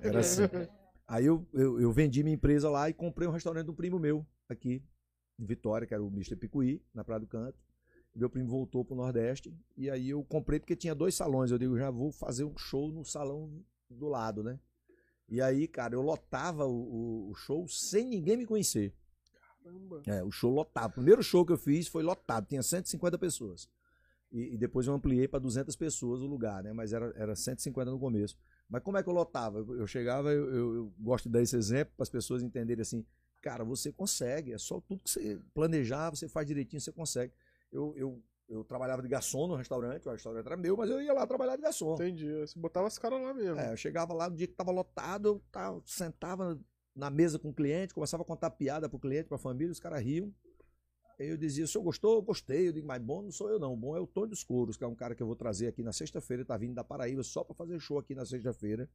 era 0.00 0.20
assim. 0.20 0.42
Aí 1.06 1.26
eu, 1.26 1.46
eu, 1.52 1.78
eu 1.78 1.92
vendi 1.92 2.22
minha 2.24 2.34
empresa 2.34 2.70
lá 2.70 2.88
e 2.88 2.94
comprei 2.94 3.28
um 3.28 3.32
restaurante 3.32 3.66
de 3.66 3.70
um 3.70 3.74
primo 3.74 3.98
meu, 3.98 4.26
aqui, 4.48 4.82
em 5.38 5.44
Vitória, 5.44 5.86
que 5.86 5.92
era 5.92 6.02
o 6.02 6.08
Mr. 6.08 6.34
Picuí, 6.36 6.82
na 6.94 7.04
Praia 7.04 7.20
do 7.20 7.26
Canto. 7.26 7.65
Meu 8.16 8.30
primo 8.30 8.48
voltou 8.48 8.84
pro 8.84 8.96
Nordeste. 8.96 9.54
E 9.76 9.90
aí 9.90 10.10
eu 10.10 10.24
comprei 10.24 10.58
porque 10.58 10.74
tinha 10.74 10.94
dois 10.94 11.14
salões. 11.14 11.50
Eu 11.50 11.58
digo, 11.58 11.76
já 11.76 11.90
vou 11.90 12.10
fazer 12.10 12.44
um 12.44 12.56
show 12.56 12.90
no 12.90 13.04
salão 13.04 13.62
do 13.90 14.08
lado, 14.08 14.42
né? 14.42 14.58
E 15.28 15.40
aí, 15.42 15.68
cara, 15.68 15.94
eu 15.94 16.02
lotava 16.02 16.64
o, 16.66 17.30
o- 17.30 17.34
show 17.34 17.66
sem 17.68 18.06
ninguém 18.06 18.36
me 18.36 18.46
conhecer. 18.46 18.94
Caramba. 19.64 20.02
É, 20.06 20.22
o 20.24 20.30
show 20.30 20.50
lotado. 20.52 20.90
O 20.90 20.94
primeiro 20.94 21.22
show 21.22 21.44
que 21.44 21.52
eu 21.52 21.58
fiz 21.58 21.88
foi 21.88 22.02
lotado, 22.02 22.46
tinha 22.46 22.62
150 22.62 23.18
pessoas. 23.18 23.68
E, 24.32 24.54
e 24.54 24.58
depois 24.58 24.86
eu 24.86 24.94
ampliei 24.94 25.28
para 25.28 25.38
200 25.40 25.76
pessoas 25.76 26.20
o 26.20 26.26
lugar, 26.26 26.62
né? 26.62 26.72
Mas 26.72 26.92
era, 26.92 27.12
era 27.16 27.34
150 27.36 27.90
no 27.90 27.98
começo. 27.98 28.36
Mas 28.68 28.82
como 28.82 28.96
é 28.96 29.02
que 29.02 29.08
eu 29.08 29.12
lotava? 29.14 29.58
Eu, 29.58 29.80
eu 29.80 29.86
chegava, 29.86 30.32
eu, 30.32 30.48
eu- 30.54 30.74
eu 30.76 30.92
gosto 30.98 31.24
de 31.24 31.32
dar 31.32 31.42
esse 31.42 31.56
exemplo 31.56 31.92
para 31.96 32.02
as 32.04 32.10
pessoas 32.10 32.42
entenderem 32.42 32.82
assim: 32.82 33.04
cara, 33.42 33.64
você 33.64 33.92
consegue, 33.92 34.52
é 34.52 34.58
só 34.58 34.80
tudo 34.80 35.00
que 35.02 35.10
você 35.10 35.40
planejar, 35.54 36.10
você 36.10 36.28
faz 36.28 36.46
direitinho, 36.46 36.80
você 36.80 36.92
consegue. 36.92 37.32
Eu, 37.76 37.94
eu, 37.96 38.22
eu 38.48 38.64
trabalhava 38.64 39.02
de 39.02 39.08
garçom 39.08 39.46
no 39.46 39.54
restaurante, 39.54 40.08
o 40.08 40.12
restaurante 40.12 40.46
era 40.46 40.56
meu, 40.56 40.76
mas 40.76 40.88
eu 40.88 41.00
ia 41.00 41.12
lá 41.12 41.26
trabalhar 41.26 41.56
de 41.56 41.62
garçom. 41.62 41.94
Entendi. 41.94 42.32
Você 42.40 42.58
botava 42.58 42.86
as 42.86 42.98
caras 42.98 43.20
lá 43.20 43.34
mesmo. 43.34 43.60
É, 43.60 43.72
eu 43.72 43.76
chegava 43.76 44.14
lá 44.14 44.30
no 44.30 44.36
dia 44.36 44.46
que 44.46 44.54
tava 44.54 44.70
lotado, 44.70 45.28
eu 45.28 45.42
tava, 45.52 45.82
sentava 45.84 46.58
na 46.94 47.10
mesa 47.10 47.38
com 47.38 47.50
o 47.50 47.54
cliente, 47.54 47.92
começava 47.92 48.22
a 48.22 48.26
contar 48.26 48.50
piada 48.50 48.88
pro 48.88 48.98
cliente, 48.98 49.28
pra 49.28 49.36
família, 49.36 49.70
os 49.70 49.80
caras 49.80 50.02
riam. 50.02 50.32
Aí 51.18 51.28
eu 51.28 51.36
dizia, 51.36 51.64
o 51.64 51.68
senhor 51.68 51.84
gostou? 51.84 52.14
Eu 52.16 52.22
gostei. 52.22 52.68
Eu 52.68 52.72
digo, 52.72 52.86
mas 52.86 53.02
bom 53.02 53.22
não 53.22 53.30
sou 53.30 53.50
eu 53.50 53.58
não, 53.58 53.76
bom 53.76 53.96
é 53.96 54.00
o 54.00 54.06
Tony 54.06 54.30
dos 54.30 54.42
Couros, 54.42 54.76
que 54.76 54.84
é 54.84 54.86
um 54.86 54.94
cara 54.94 55.14
que 55.14 55.22
eu 55.22 55.26
vou 55.26 55.36
trazer 55.36 55.66
aqui 55.66 55.82
na 55.82 55.92
sexta-feira, 55.92 56.44
tá 56.44 56.56
vindo 56.56 56.74
da 56.74 56.84
Paraíba 56.84 57.22
só 57.22 57.44
pra 57.44 57.54
fazer 57.54 57.78
show 57.78 57.98
aqui 57.98 58.14
na 58.14 58.24
sexta-feira. 58.24 58.88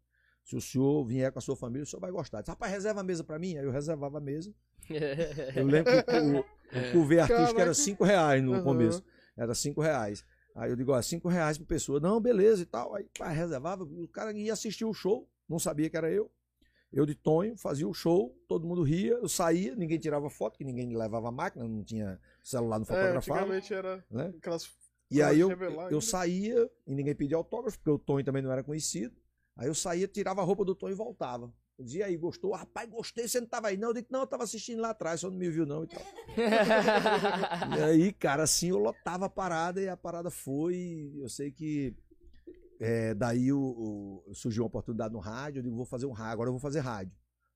Se 0.44 0.56
o 0.56 0.62
senhor 0.62 1.06
vier 1.06 1.32
com 1.32 1.40
a 1.40 1.42
sua 1.42 1.56
família, 1.56 1.84
o 1.84 1.86
senhor 1.88 2.02
vai 2.02 2.12
gostar. 2.12 2.42
Diz, 2.42 2.50
Rapaz, 2.50 2.72
reserva 2.72 3.02
a 3.02 3.04
mesa 3.04 3.24
pra 3.24 3.38
mim. 3.40 3.58
Aí 3.58 3.66
eu 3.66 3.72
reservava 3.72 4.18
a 4.18 4.22
mesa. 4.22 4.54
Eu 5.56 5.66
lembro 5.68 5.92
que 6.04 6.12
o, 6.20 6.40
o 6.40 6.92
cuvê 6.92 7.20
artístico 7.20 7.52
era 7.52 7.54
Caraca. 7.58 7.74
5 7.76 8.04
reais 8.04 8.44
no 8.44 8.54
Aham. 8.56 8.64
começo. 8.64 9.04
Era 9.38 9.54
5 9.56 9.80
reais. 9.82 10.26
Aí 10.56 10.70
eu 10.70 10.76
digo, 10.76 10.92
ó, 10.92 11.02
5 11.02 11.30
reais 11.30 11.58
por 11.58 11.66
pessoa. 11.66 12.00
Não, 12.00 12.20
beleza 12.20 12.62
e 12.64 12.66
tal. 12.66 12.94
Aí 12.96 13.06
pá, 13.18 13.30
reservava, 13.30 13.84
o 13.84 14.08
cara 14.08 14.34
ia 14.34 14.52
assistir 14.52 14.84
o 14.84 14.94
show, 14.94 15.30
não 15.48 15.60
sabia 15.60 15.90
que 15.90 15.96
era 15.96 16.12
eu. 16.12 16.30
Eu 16.92 17.06
de 17.06 17.16
Tonho, 17.16 17.56
fazia 17.56 17.88
o 17.88 17.94
show, 17.94 18.36
todo 18.50 18.68
mundo 18.68 18.84
ria, 18.84 19.14
eu 19.14 19.30
saía, 19.30 19.74
ninguém 19.78 19.98
tirava 19.98 20.30
foto, 20.30 20.58
que 20.58 20.66
ninguém 20.66 20.94
levava 20.98 21.32
máquina, 21.32 21.66
não 21.66 21.82
tinha 21.86 22.20
celular, 22.44 22.80
não 22.80 22.84
É, 22.84 22.88
fotografava. 22.88 23.40
antigamente 23.40 23.74
era 23.74 24.04
né? 24.12 24.34
aquelas. 24.38 24.70
E 25.10 25.22
aí 25.22 25.40
eu, 25.40 25.50
eu 25.52 25.80
ainda. 25.82 26.02
saía 26.02 26.70
e 26.86 26.94
ninguém 26.94 27.16
pedia 27.16 27.38
autógrafo, 27.38 27.78
porque 27.78 27.92
o 27.92 28.00
Tonho 28.00 28.26
também 28.26 28.42
não 28.42 28.52
era 28.52 28.62
conhecido. 28.64 29.16
Aí 29.56 29.68
eu 29.68 29.76
saía, 29.76 30.08
tirava 30.08 30.42
a 30.42 30.44
roupa 30.44 30.64
do 30.66 30.74
Tonho 30.76 30.94
e 30.94 30.96
voltava. 30.96 31.54
Eu 31.78 31.86
dizia, 31.86 32.06
aí, 32.06 32.16
gostou? 32.18 32.54
Rapaz, 32.54 32.90
gostei, 32.90 33.28
você 33.28 33.40
não 33.42 33.48
tava 33.48 33.68
aí 33.70 33.78
não? 33.78 33.90
Eu 33.90 33.94
disse, 33.96 34.08
não, 34.12 34.22
eu 34.22 34.28
tava 34.28 34.44
assistindo 34.44 34.82
lá 34.82 34.92
atrás, 34.92 35.20
só 35.22 35.30
não 35.30 35.38
me 35.38 35.50
viu 35.50 35.66
não 35.66 35.84
e 35.84 35.88
tal. 35.88 36.04
E 37.78 37.82
aí, 37.84 38.14
cara, 38.14 38.44
assim, 38.44 38.70
eu 38.70 38.78
lotava 38.78 39.26
a 39.26 39.30
parada 39.30 39.82
e 39.82 39.88
a 39.90 39.98
parada 39.98 40.30
foi. 40.30 41.12
Eu 41.18 41.30
sei 41.30 41.52
que 41.52 41.96
é, 42.80 43.14
daí 43.14 43.52
o, 43.52 44.24
o- 44.28 44.34
surgiu 44.34 44.64
uma 44.64 44.68
oportunidade 44.68 45.14
no 45.14 45.20
rádio, 45.20 45.60
eu 45.60 45.64
digo, 45.64 45.76
vou 45.76 45.86
fazer 45.86 46.06
um 46.06 46.12
rádio, 46.12 46.34
agora 46.34 46.48
eu 46.50 46.54
vou 46.54 46.60
fazer 46.60 46.80
rádio. 46.80 47.14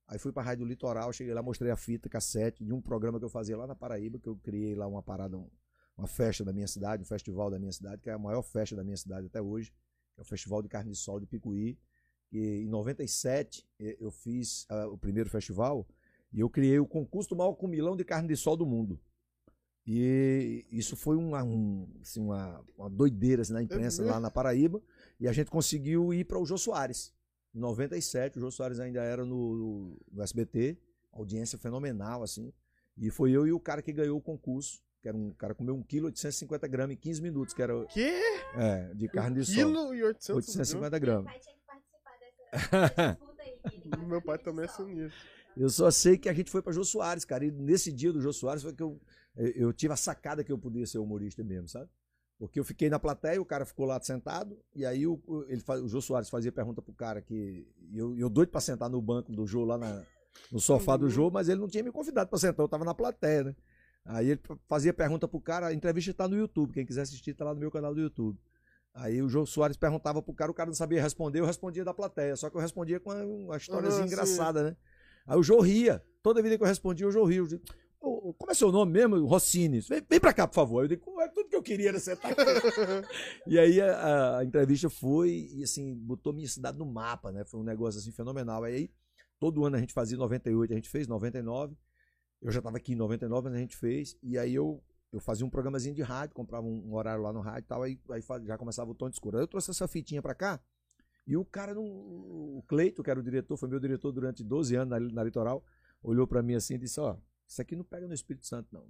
Aí 0.07 0.19
fui 0.19 0.31
pra 0.31 0.43
Rádio 0.43 0.65
Litoral, 0.65 1.11
cheguei 1.11 1.33
lá, 1.33 1.41
mostrei 1.41 1.71
a 1.71 1.75
fita, 1.75 2.07
cassete 2.07 2.63
de 2.63 2.71
um 2.71 2.79
programa 2.79 3.17
que 3.17 3.25
eu 3.25 3.29
fazia 3.29 3.57
lá 3.57 3.65
na 3.65 3.73
Paraíba, 3.75 4.19
que 4.19 4.27
eu 4.29 4.35
criei 4.35 4.75
lá 4.75 4.85
uma 4.85 5.01
parada, 5.01 5.35
um- 5.35 5.49
uma 5.97 6.05
festa 6.07 6.43
da 6.45 6.53
minha 6.53 6.67
cidade, 6.67 7.01
um 7.01 7.05
festival 7.05 7.49
da 7.49 7.57
minha 7.57 7.71
cidade, 7.71 8.01
que 8.01 8.09
é 8.09 8.13
a 8.13 8.19
maior 8.19 8.43
festa 8.43 8.75
da 8.75 8.83
minha 8.83 8.97
cidade 8.97 9.25
até 9.27 9.41
hoje, 9.41 9.73
é 10.17 10.21
o 10.21 10.25
Festival 10.25 10.61
de 10.61 10.69
Carne 10.69 10.91
de 10.91 10.97
Sol 10.97 11.19
de 11.19 11.25
Picuí. 11.25 11.77
que 12.27 12.37
em 12.37 12.67
97 12.67 13.67
eh, 13.79 13.97
eu 13.99 14.11
fiz 14.11 14.65
ah, 14.69 14.87
o 14.87 14.97
primeiro 14.97 15.29
festival 15.29 15.87
e 16.35 16.39
eu 16.39 16.49
criei 16.49 16.79
o 16.79 16.85
concurso 16.85 17.29
do 17.29 17.35
maior 17.35 17.53
comilão 17.53 17.95
de 17.95 18.03
carne 18.03 18.27
de 18.27 18.35
sol 18.35 18.57
do 18.57 18.65
mundo. 18.65 18.99
E 19.87 20.65
isso 20.71 20.95
foi 20.95 21.15
uma, 21.15 21.43
um, 21.43 21.87
assim, 22.01 22.19
uma, 22.19 22.61
uma 22.77 22.89
doideira 22.89 23.43
assim, 23.43 23.53
na 23.53 23.61
imprensa 23.61 24.01
mesmo? 24.01 24.13
lá 24.13 24.19
na 24.19 24.31
Paraíba. 24.31 24.81
E 25.19 25.27
a 25.27 25.31
gente 25.31 25.51
conseguiu 25.51 26.13
ir 26.13 26.25
para 26.25 26.39
o 26.39 26.45
Jô 26.45 26.57
Soares. 26.57 27.13
Em 27.53 27.59
97, 27.59 28.37
o 28.37 28.41
Jô 28.41 28.51
Soares 28.51 28.79
ainda 28.79 29.01
era 29.01 29.23
no, 29.23 29.97
no 30.11 30.23
SBT, 30.23 30.77
audiência 31.13 31.57
fenomenal, 31.57 32.23
assim. 32.23 32.51
E 32.97 33.09
foi 33.09 33.31
eu 33.31 33.47
e 33.47 33.53
o 33.53 33.59
cara 33.59 33.81
que 33.81 33.93
ganhou 33.93 34.17
o 34.17 34.21
concurso, 34.21 34.83
que 35.05 35.09
era 35.09 35.15
um 35.15 35.29
cara 35.33 35.53
comeu 35.53 35.75
1 35.75 35.83
kg 35.83 36.05
850 36.05 36.67
gramas 36.67 36.95
em 36.95 36.97
15 36.97 37.21
minutos, 37.21 37.53
que 37.53 37.61
era 37.61 37.85
Que? 37.85 38.09
é, 38.55 38.91
de 38.95 39.07
carne 39.07 39.35
de 39.39 39.45
sol. 39.45 39.53
Quilo 39.53 39.93
e 39.93 40.03
800 40.03 40.25
gramas. 40.27 40.47
850 40.57 40.89
Meu 40.89 40.99
gramas. 40.99 41.25
pai 41.31 41.39
tinha 41.39 41.55
que 41.55 41.61
participar 41.67 42.11
dessa, 42.19 42.87
dessa 42.89 43.13
disputa 43.13 43.43
aí. 43.43 43.59
que 43.69 43.75
ele 43.77 43.89
gosta 43.91 44.05
Meu 44.07 44.21
pai 44.23 44.37
também 44.39 44.65
é 44.65 44.67
sol. 44.67 44.85
sinistro. 44.87 45.19
Eu 45.55 45.69
só 45.69 45.91
sei 45.91 46.17
que 46.17 46.27
a 46.27 46.33
gente 46.33 46.49
foi 46.49 46.63
para 46.63 46.73
Jô 46.73 46.83
Soares, 46.83 47.23
cara. 47.23 47.45
E 47.45 47.51
nesse 47.51 47.91
dia 47.91 48.11
do 48.11 48.19
Jô 48.19 48.33
Soares 48.33 48.63
foi 48.63 48.73
que 48.73 48.81
eu, 48.81 48.99
eu 49.37 49.71
tive 49.71 49.93
a 49.93 49.95
sacada 49.95 50.43
que 50.43 50.51
eu 50.51 50.57
podia 50.57 50.87
ser 50.87 50.97
humorista 50.97 51.43
mesmo, 51.43 51.67
sabe? 51.67 51.87
Porque 52.39 52.59
eu 52.59 52.63
fiquei 52.65 52.89
na 52.89 52.97
plateia, 52.97 53.39
o 53.39 53.45
cara 53.45 53.63
ficou 53.63 53.85
lá 53.85 54.01
sentado, 54.01 54.59
e 54.73 54.85
aí 54.87 55.05
o, 55.05 55.21
ele, 55.47 55.63
o 55.83 55.87
Jô 55.87 56.01
Soares 56.01 56.29
fazia 56.29 56.51
pergunta 56.51 56.81
pro 56.81 56.93
cara 56.93 57.21
que. 57.21 57.65
Eu, 57.93 58.17
eu 58.17 58.27
doido 58.27 58.49
pra 58.49 58.59
sentar 58.59 58.89
no 58.89 58.99
banco 59.01 59.31
do 59.31 59.45
Jô, 59.45 59.63
lá 59.63 59.77
na- 59.77 60.03
no 60.51 60.59
sofá 60.59 60.97
do 60.97 61.07
Jô, 61.09 61.29
mas 61.29 61.47
ele 61.47 61.61
não 61.61 61.67
tinha 61.69 61.83
me 61.83 61.91
convidado 61.91 62.27
pra 62.29 62.39
sentar, 62.39 62.63
eu 62.63 62.67
tava 62.67 62.83
na 62.83 62.93
plateia, 62.95 63.43
né? 63.45 63.55
Aí 64.05 64.29
ele 64.29 64.41
fazia 64.67 64.93
pergunta 64.93 65.27
pro 65.27 65.41
cara, 65.41 65.67
a 65.67 65.73
entrevista 65.73 66.13
tá 66.13 66.27
no 66.27 66.37
YouTube, 66.37 66.73
quem 66.73 66.85
quiser 66.85 67.01
assistir 67.01 67.33
tá 67.33 67.43
lá 67.43 67.53
no 67.53 67.59
meu 67.59 67.71
canal 67.71 67.93
do 67.93 67.99
YouTube. 67.99 68.39
Aí 68.93 69.21
o 69.21 69.27
Jô 69.27 69.45
Soares 69.45 69.75
perguntava 69.75 70.21
pro 70.21 70.33
cara, 70.33 70.51
o 70.51 70.53
cara 70.53 70.67
não 70.67 70.75
sabia 70.75 71.01
responder, 71.01 71.39
eu 71.39 71.45
respondia 71.45 71.83
da 71.83 71.93
plateia, 71.93 72.35
só 72.35 72.49
que 72.49 72.55
eu 72.55 72.61
respondia 72.61 72.99
com 72.99 73.09
uma, 73.09 73.23
uma 73.23 73.57
históriazinha 73.57 74.01
Aham, 74.03 74.07
sim. 74.07 74.13
engraçada, 74.13 74.63
né? 74.63 74.77
Aí 75.25 75.37
o 75.37 75.43
Jô 75.43 75.59
ria. 75.59 76.03
Toda 76.21 76.41
vida 76.41 76.55
que 76.57 76.63
eu 76.63 76.67
respondia, 76.67 77.07
o 77.07 77.11
Jô 77.11 77.25
ria. 77.25 77.39
Eu 77.39 77.47
digo, 77.47 77.63
"Ô, 77.99 78.29
ô, 78.29 78.33
como 78.33 78.51
é 78.51 78.55
seu 78.55 78.71
nome 78.71 78.91
mesmo? 78.93 79.25
Rossini. 79.25 79.81
Vem, 79.81 80.01
vem 80.07 80.19
pra 80.19 80.31
cá, 80.31 80.47
por 80.47 80.53
favor. 80.55 80.83
Eu 80.83 80.87
digo, 80.87 81.11
"Ué, 81.15 81.27
tudo 81.29 81.49
que 81.49 81.55
eu 81.55 81.63
queria 81.63 81.89
era 81.89 81.99
sentar 81.99 82.31
aqui. 82.31 82.41
e 83.47 83.59
aí 83.59 83.81
a, 83.81 84.37
a 84.37 84.45
entrevista 84.45 84.89
foi 84.89 85.49
e 85.51 85.63
assim, 85.63 85.93
botou 85.95 86.31
minha 86.31 86.47
cidade 86.47 86.77
no 86.77 86.85
mapa, 86.85 87.31
né? 87.31 87.43
Foi 87.43 87.59
um 87.59 87.63
negócio 87.63 87.99
assim 87.99 88.11
fenomenal. 88.11 88.63
Aí 88.63 88.89
todo 89.39 89.65
ano 89.65 89.75
a 89.75 89.79
gente 89.79 89.93
fazia 89.93 90.17
98, 90.17 90.71
a 90.71 90.75
gente 90.75 90.89
fez 90.89 91.07
99. 91.07 91.75
Eu 92.41 92.51
já 92.51 92.59
estava 92.59 92.77
aqui 92.77 92.93
em 92.93 92.95
99, 92.95 93.49
mas 93.49 93.57
a 93.57 93.59
gente 93.59 93.75
fez. 93.75 94.17
E 94.21 94.37
aí 94.37 94.53
eu, 94.53 94.83
eu 95.11 95.19
fazia 95.19 95.45
um 95.45 95.49
programazinho 95.49 95.95
de 95.95 96.01
rádio, 96.01 96.35
comprava 96.35 96.65
um, 96.65 96.89
um 96.89 96.95
horário 96.95 97.23
lá 97.23 97.33
no 97.33 97.41
rádio 97.41 97.65
e 97.65 97.67
tal, 97.67 97.83
aí, 97.83 97.99
aí 98.09 98.21
já 98.45 98.57
começava 98.57 98.91
o 98.91 98.95
tom 98.95 99.09
de 99.09 99.15
escuro. 99.15 99.37
Aí 99.37 99.43
eu 99.43 99.47
trouxe 99.47 99.71
essa 99.71 99.87
fitinha 99.87 100.21
pra 100.21 100.35
cá. 100.35 100.61
E 101.27 101.35
o 101.35 101.43
cara, 101.43 101.73
não, 101.73 101.83
o 101.83 102.63
Cleito, 102.67 103.01
que 103.01 103.09
era 103.09 103.19
o 103.19 103.23
diretor, 103.23 103.57
foi 103.57 103.67
meu 103.67 103.79
diretor 103.79 104.11
durante 104.11 104.43
12 104.43 104.75
anos 104.75 104.89
na, 104.89 104.99
na 104.99 105.23
Litoral, 105.23 105.65
olhou 106.03 106.27
pra 106.27 106.43
mim 106.43 106.53
assim 106.53 106.75
e 106.75 106.77
disse: 106.77 106.99
Ó, 106.99 107.17
isso 107.47 107.61
aqui 107.61 107.75
não 107.75 107.83
pega 107.83 108.07
no 108.07 108.13
Espírito 108.13 108.45
Santo, 108.45 108.67
não. 108.71 108.87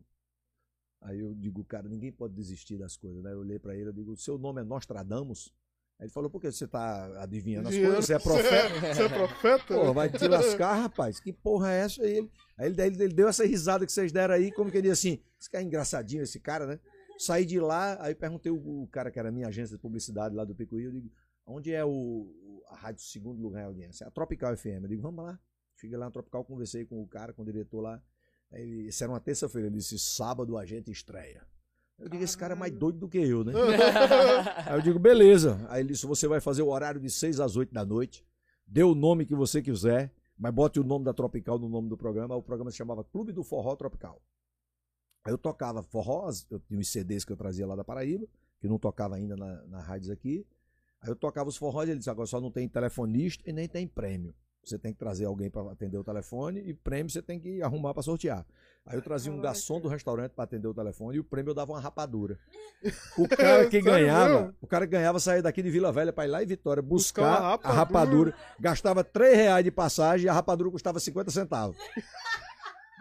Aí 1.01 1.19
eu 1.19 1.33
digo, 1.35 1.63
cara, 1.63 1.87
ninguém 1.87 2.11
pode 2.11 2.33
desistir 2.33 2.77
das 2.77 2.97
coisas, 2.97 3.23
né? 3.23 3.31
Eu 3.31 3.39
olhei 3.39 3.59
pra 3.59 3.75
ele, 3.75 3.89
eu 3.89 3.93
digo, 3.93 4.15
seu 4.17 4.37
nome 4.37 4.61
é 4.61 4.63
Nostradamus? 4.63 5.53
Aí 5.97 6.05
ele 6.07 6.11
falou, 6.11 6.29
por 6.29 6.41
que 6.41 6.51
você 6.51 6.67
tá 6.67 7.21
adivinhando 7.23 7.69
as 7.69 7.75
coisas? 7.85 8.05
Você 8.05 8.13
é 8.13 8.19
profeta? 8.19 8.93
Você 8.93 9.03
é 9.03 9.09
profeta? 9.09 9.65
Pô, 9.75 9.93
vai 9.93 10.09
te 10.09 10.27
lascar, 10.27 10.73
rapaz. 10.75 11.19
Que 11.21 11.31
porra 11.31 11.71
é 11.71 11.79
essa? 11.81 12.01
Aí 12.03 12.17
ele, 12.17 12.31
aí 12.57 12.67
ele, 12.67 12.81
ele 13.03 13.13
deu 13.13 13.27
essa 13.29 13.45
risada 13.45 13.85
que 13.85 13.91
vocês 13.91 14.11
deram 14.11 14.33
aí, 14.35 14.51
como 14.51 14.69
que 14.69 14.77
ele 14.77 14.89
disse 14.89 15.07
assim, 15.09 15.21
esse 15.39 15.49
cara 15.49 15.63
é 15.63 15.67
engraçadinho, 15.67 16.23
esse 16.23 16.39
cara, 16.39 16.65
né? 16.67 16.79
Saí 17.17 17.45
de 17.45 17.59
lá, 17.61 17.97
aí 18.03 18.13
perguntei 18.13 18.51
o, 18.51 18.83
o 18.83 18.87
cara 18.89 19.09
que 19.09 19.17
era 19.17 19.31
minha 19.31 19.47
agência 19.47 19.77
de 19.77 19.81
publicidade 19.81 20.35
lá 20.35 20.43
do 20.43 20.53
Picuí, 20.53 20.83
eu 20.83 20.91
digo, 20.91 21.09
onde 21.45 21.71
é 21.73 21.85
o, 21.85 21.89
o- 21.89 22.63
a 22.69 22.75
rádio 22.75 23.01
segundo 23.03 23.41
lugar 23.41 23.61
em 23.61 23.65
audiência? 23.67 24.05
A 24.05 24.11
Tropical 24.11 24.55
FM. 24.57 24.81
Eu 24.83 24.87
digo, 24.89 25.01
vamos 25.01 25.23
lá. 25.23 25.39
Cheguei 25.77 25.95
lá 25.97 26.05
na 26.05 26.11
Tropical, 26.11 26.43
conversei 26.43 26.83
com 26.85 27.01
o 27.01 27.07
cara, 27.07 27.31
com 27.31 27.41
o 27.41 27.45
diretor 27.45 27.79
lá. 27.79 28.01
Aí 28.51 28.61
ele, 28.63 28.87
isso 28.89 29.01
era 29.01 29.13
uma 29.13 29.19
terça-feira, 29.21 29.67
ele 29.69 29.77
disse, 29.77 29.97
sábado 29.97 30.57
a 30.57 30.65
gente 30.65 30.91
estreia. 30.91 31.41
Eu 31.97 32.09
digo, 32.09 32.23
esse 32.23 32.37
cara 32.37 32.53
é 32.53 32.57
mais 32.57 32.73
doido 32.73 32.99
do 32.99 33.07
que 33.07 33.17
eu, 33.17 33.43
né? 33.43 33.53
Aí 34.67 34.77
eu 34.77 34.81
digo, 34.81 34.99
beleza. 34.99 35.65
Aí 35.69 35.81
ele 35.81 35.93
disse, 35.93 36.05
você 36.05 36.27
vai 36.27 36.41
fazer 36.41 36.61
o 36.61 36.67
horário 36.67 36.99
de 36.99 37.09
6 37.09 37.39
às 37.39 37.55
8 37.55 37.73
da 37.73 37.85
noite. 37.85 38.25
Dê 38.67 38.83
o 38.83 38.93
nome 38.93 39.25
que 39.25 39.35
você 39.35 39.61
quiser, 39.61 40.13
mas 40.37 40.53
bote 40.53 40.79
o 40.79 40.83
nome 40.83 41.05
da 41.05 41.13
Tropical 41.13 41.57
no 41.57 41.69
nome 41.69 41.87
do 41.87 41.95
programa. 41.95 42.35
O 42.35 42.43
programa 42.43 42.69
se 42.69 42.77
chamava 42.77 43.03
Clube 43.03 43.31
do 43.31 43.43
Forró 43.43 43.75
Tropical. 43.75 44.21
Aí 45.23 45.31
eu 45.33 45.37
tocava 45.37 45.81
forró, 45.81 46.29
eu 46.51 46.59
tinha 46.59 46.79
uns 46.79 46.91
CDs 46.91 47.25
que 47.25 47.31
eu 47.31 47.37
trazia 47.37 47.65
lá 47.65 47.75
da 47.75 47.83
Paraíba, 47.83 48.27
que 48.59 48.67
não 48.67 48.77
tocava 48.77 49.15
ainda 49.15 49.35
na, 49.35 49.63
na 49.65 49.81
rádios 49.81 50.11
aqui. 50.11 50.45
Aí 51.01 51.09
eu 51.09 51.15
tocava 51.15 51.49
os 51.49 51.57
forrós 51.57 51.87
e 51.87 51.91
ele 51.91 51.97
disse, 51.99 52.09
agora 52.09 52.27
só 52.27 52.39
não 52.39 52.51
tem 52.51 52.67
telefonista 52.67 53.49
e 53.49 53.53
nem 53.53 53.67
tem 53.67 53.87
prêmio. 53.87 54.35
Você 54.65 54.79
tem 54.79 54.91
que 54.93 54.99
trazer 54.99 55.25
alguém 55.25 55.49
para 55.49 55.71
atender 55.71 55.97
o 55.97 56.03
telefone 56.03 56.59
e 56.65 56.73
prêmio 56.73 57.09
você 57.09 57.21
tem 57.21 57.39
que 57.39 57.61
arrumar 57.61 57.93
para 57.93 58.01
sortear. 58.03 58.45
Aí 58.85 58.95
eu 58.97 59.01
trazia 59.01 59.31
um 59.31 59.39
garçom 59.41 59.79
do 59.79 59.87
restaurante 59.87 60.31
para 60.33 60.43
atender 60.43 60.67
o 60.67 60.73
telefone 60.73 61.17
e 61.17 61.19
o 61.19 61.23
prêmio 61.23 61.51
eu 61.51 61.55
dava 61.55 61.71
uma 61.73 61.79
rapadura. 61.79 62.37
O 63.17 63.27
cara 63.27 63.67
que 63.67 63.81
ganhava, 63.81 64.53
o 64.61 64.67
cara 64.67 64.85
que 64.85 64.91
ganhava 64.91 65.19
sair 65.19 65.41
daqui 65.41 65.63
de 65.63 65.69
Vila 65.71 65.91
Velha 65.91 66.13
para 66.13 66.25
ir 66.25 66.29
lá 66.29 66.43
em 66.43 66.45
Vitória 66.45 66.83
buscar 66.83 67.21
Buscar 67.23 67.39
uma 67.41 67.47
a 67.47 67.49
rapadura. 67.51 67.73
rapadura, 67.73 68.35
gastava 68.59 69.03
3 69.03 69.35
reais 69.37 69.63
de 69.63 69.71
passagem 69.71 70.25
e 70.25 70.29
a 70.29 70.33
rapadura 70.33 70.69
custava 70.69 70.99
50 70.99 71.31
centavos. 71.31 71.75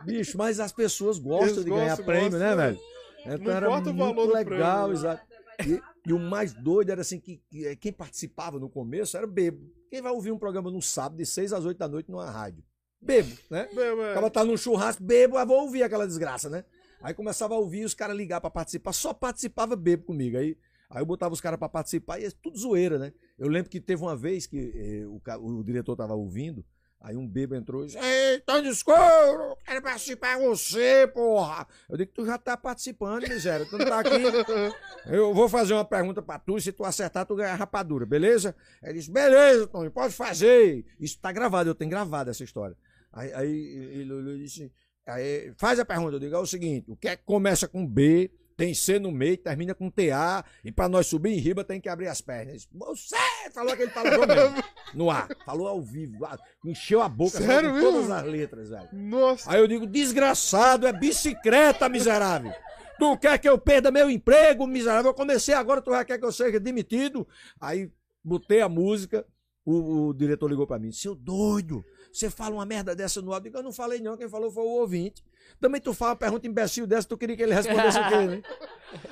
Bicho, 0.05 0.37
mas 0.39 0.61
as 0.61 0.73
pessoas 0.73 1.19
gostam 1.19 1.49
Eles 1.49 1.65
de 1.65 1.71
ganhar 1.71 1.89
gostam, 1.89 2.05
prêmio, 2.07 2.31
gostam, 2.31 2.41
né, 2.41 2.55
né? 2.57 2.67
velho? 2.67 2.81
Então 3.27 3.39
Não 3.39 3.53
era 3.53 3.67
importa 3.67 3.91
o 3.91 3.95
muito 3.95 4.33
legal, 4.33 4.89
prêmio. 4.89 4.93
exato. 5.01 5.23
E, 5.67 5.83
e 6.07 6.13
o 6.13 6.19
mais 6.19 6.53
doido 6.53 6.91
era 6.91 7.01
assim 7.01 7.19
que, 7.21 7.41
que, 7.49 7.67
eh, 7.67 7.77
quem 7.77 7.93
participava 7.93 8.59
no 8.59 8.69
começo 8.69 9.17
era 9.17 9.27
bebo. 9.27 9.71
Quem 9.95 10.03
vai 10.03 10.11
ouvir 10.11 10.33
um 10.33 10.39
programa 10.41 10.73
no 10.73 10.83
sábado 10.83 11.19
de 11.19 11.25
6 11.25 11.53
às 11.53 11.65
8 11.65 11.79
da 11.79 11.87
noite 11.87 12.11
numa 12.11 12.29
rádio? 12.29 12.65
Bebo, 13.01 13.31
né? 13.49 13.69
Bem, 13.73 13.93
O 13.93 13.97
mas- 13.97 14.15
cara 14.15 14.29
tá 14.29 14.45
num 14.45 14.57
churrasco, 14.57 15.01
bebo, 15.01 15.37
ah, 15.37 15.45
vou 15.45 15.61
ouvir 15.63 15.85
aquela 15.85 16.05
desgraça, 16.05 16.51
né? 16.51 16.65
Aí 17.01 17.15
começava 17.15 17.55
a 17.55 17.59
ouvir 17.59 17.85
os 17.85 17.95
caras 17.95 18.17
ligar 18.17 18.41
pra 18.41 18.51
participar, 18.51 18.93
só 18.93 19.15
participava 19.15 19.77
bebo 19.77 20.03
comigo. 20.03 20.37
Aí, 20.37 20.59
aí 20.91 21.01
eu 21.01 21.07
botava 21.07 21.33
os 21.33 21.41
caras 21.41 21.61
pra 21.61 21.69
participar 21.69 22.19
e 22.19 22.25
é 22.25 22.31
tudo 22.43 22.59
zoeira, 22.59 22.99
né? 22.99 23.13
Eu 23.39 23.47
lembro 23.47 23.71
que 23.71 23.81
teve 23.81 24.03
uma 24.03 24.17
vez 24.17 24.49
que 24.49 24.73
eh, 24.75 25.07
o, 25.07 25.21
o 25.61 25.63
diretor 25.63 25.95
tava 25.95 26.15
ouvindo, 26.15 26.65
aí 27.01 27.17
um 27.17 27.27
bebo 27.27 27.55
entrou 27.55 27.83
e 27.83 27.87
disse: 27.87 27.99
Ei, 27.99 28.41
Tony 28.41 28.69
Escuro, 28.69 29.57
quero 29.65 29.83
participar 29.83 30.39
com 30.39 30.49
você, 30.49 31.07
porra. 31.07 31.67
Eu 31.89 31.97
digo: 31.97 32.13
Tu 32.13 32.27
já 32.27 32.39
tá 32.39 32.57
participando, 32.57 33.29
miséria, 33.29 33.67
tu 33.67 33.79
não 33.79 33.87
tá 33.87 34.01
aqui. 34.01 34.11
Eu 35.07 35.35
vou 35.35 35.49
fazer 35.49 35.75
uma 35.75 35.85
pergunta 35.85 36.23
pra 36.23 36.39
tu, 36.39 36.57
e 36.57 36.61
se 36.61 36.73
tu 36.73 36.85
acertar, 36.85 37.27
tu 37.27 37.37
ganha 37.37 37.53
a 37.53 37.57
rapadura, 37.57 38.07
beleza? 38.07 38.55
Ele 38.83 38.95
disse: 38.95 39.11
Beleza, 39.11 39.67
Tony, 39.67 39.91
pode 39.91 40.15
fazer. 40.15 40.85
Isso 40.99 41.19
tá 41.21 41.31
gravado, 41.31 41.71
eu 41.71 41.75
tenho 41.75 41.91
gravado 41.91 42.31
essa 42.31 42.43
história. 42.43 42.77
Aí, 43.13 43.33
aí 43.33 43.51
ele 43.51 44.13
olhou 44.13 44.35
e 44.35 44.39
disse: 44.41 44.73
aí, 45.07 45.53
faz 45.57 45.79
a 45.79 45.85
pergunta, 45.85 46.17
eu 46.17 46.21
digo, 46.21 46.35
é 46.35 46.39
o 46.39 46.47
seguinte: 46.47 46.91
o 46.91 46.97
que 46.97 47.09
é 47.09 47.17
que 47.17 47.25
começa 47.25 47.69
com 47.69 47.87
B, 47.87 48.31
tem 48.57 48.75
C 48.75 48.99
no 48.99 49.11
meio, 49.11 49.37
termina 49.37 49.75
com 49.75 49.91
TA, 49.91 50.45
e 50.65 50.71
pra 50.71 50.89
nós 50.89 51.07
subir 51.07 51.33
em 51.33 51.39
riba 51.39 51.65
tem 51.65 51.81
que 51.81 51.89
abrir 51.89 52.09
as 52.09 52.21
pernas. 52.21 52.69
Você 52.73 53.17
falou 53.53 53.73
aquele 53.73 53.91
palavrão 53.91 54.27
mesmo, 54.27 54.65
no 54.95 55.11
ar, 55.11 55.29
falou 55.45 55.67
ao 55.69 55.83
vivo, 55.83 56.25
ah, 56.25 56.39
encheu 56.65 57.03
a 57.03 57.09
boca 57.09 57.39
Sério 57.39 57.73
com 57.73 57.81
todas 57.81 58.11
as 58.11 58.25
letras, 58.25 58.71
velho. 58.71 58.89
Nossa, 58.93 59.51
Aí 59.51 59.61
eu 59.61 59.67
digo, 59.67 59.87
desgraçado, 59.87 60.87
é 60.87 60.93
bicicleta, 60.93 61.89
miserável. 61.89 62.53
Tu 62.99 63.19
quer 63.19 63.39
que 63.39 63.49
eu 63.49 63.59
perda 63.59 63.91
meu 63.91 64.09
emprego, 64.09 64.67
miserável? 64.67 65.11
Eu 65.11 65.15
comecei 65.15 65.55
agora, 65.55 65.83
tu 65.83 65.91
já 65.91 66.05
quer 66.05 66.19
que 66.19 66.25
eu 66.25 66.33
seja 66.33 66.61
demitido? 66.61 67.27
Aí 67.61 67.91
botei 68.23 68.61
a 68.61 68.69
música, 68.69 69.27
o, 69.65 70.09
o 70.09 70.15
diretor 70.15 70.49
ligou 70.49 70.67
pra 70.67 70.79
mim, 70.79 70.93
seu 70.93 71.15
doido, 71.15 71.85
você 72.13 72.29
fala 72.31 72.55
uma 72.55 72.67
merda 72.67 72.95
dessa 72.95 73.21
no 73.23 73.33
áudio? 73.33 73.49
Eu 73.49 73.51
digo, 73.51 73.59
eu 73.59 73.63
não 73.63 73.73
falei 73.73 74.01
não, 74.01 74.17
quem 74.17 74.29
falou 74.29 74.51
foi 74.51 74.63
o 74.63 74.81
ouvinte. 74.81 75.25
Também 75.61 75.81
tu 75.81 75.93
fala 75.93 76.11
uma 76.13 76.17
pergunta 76.17 76.47
imbecil 76.47 76.87
dessa, 76.87 77.09
tu 77.09 77.17
queria 77.17 77.37
que 77.37 77.43
ele 77.43 77.55
respondesse 77.55 77.99
o 77.99 78.09
quê, 78.09 78.27
né? 78.27 78.43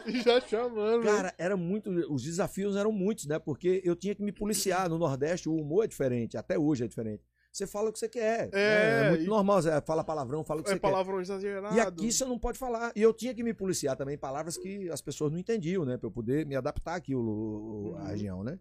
já 0.25 0.41
chamando. 0.41 1.03
Cara, 1.03 1.35
era 1.39 1.57
muito. 1.57 1.91
Os 2.13 2.23
desafios 2.23 2.77
eram 2.77 2.93
muitos, 2.93 3.27
né? 3.27 3.39
Porque 3.39 3.81
eu 3.85 3.95
tinha 3.97 4.15
que 4.15 4.23
me 4.23 4.33
policiar. 4.33 4.89
No 4.89 4.99
Nordeste, 4.99 5.49
o 5.49 5.55
humor 5.57 5.85
é 5.85 5.89
diferente. 5.89 6.37
Até 6.37 6.59
hoje 6.59 6.85
é 6.85 6.89
diferente. 6.89 7.23
Você 7.53 7.67
fala 7.67 7.91
o 7.91 7.93
que 7.93 7.99
você 7.99 8.09
quer. 8.09 8.45
né? 8.45 8.51
É, 8.55 9.01
É, 9.05 9.09
muito 9.11 9.25
e- 9.25 9.27
normal. 9.27 9.61
Você 9.61 9.81
fala 9.83 10.03
palavrão, 10.05 10.43
fala 10.45 10.61
o 10.61 10.65
que 10.65 10.71
é 10.71 10.75
você 10.75 10.81
quer. 10.81 10.89
palavrão 10.91 11.21
exagerado. 11.21 11.77
E 11.77 11.81
aqui 11.81 12.11
você 12.13 12.25
não 12.25 12.39
pode 12.39 12.59
falar. 12.59 12.93
E 12.97 13.03
eu 13.03 13.13
tinha 13.13 13.35
que 13.35 13.43
me 13.43 13.53
policiar 13.53 13.95
também 13.97 14.17
palavras 14.17 14.57
que 14.57 14.89
as 14.91 15.03
pessoas 15.03 15.31
não 15.33 15.39
entendiam, 15.39 15.85
né? 15.85 15.97
Pra 15.99 16.07
eu 16.07 16.13
poder 16.13 16.47
me 16.47 16.57
adaptar 16.57 16.95
aqui, 16.95 17.15
o, 17.15 17.21
o- 17.21 17.95
a 17.97 18.03
Uhum. 18.03 18.07
região, 18.09 18.45
né? 18.45 18.59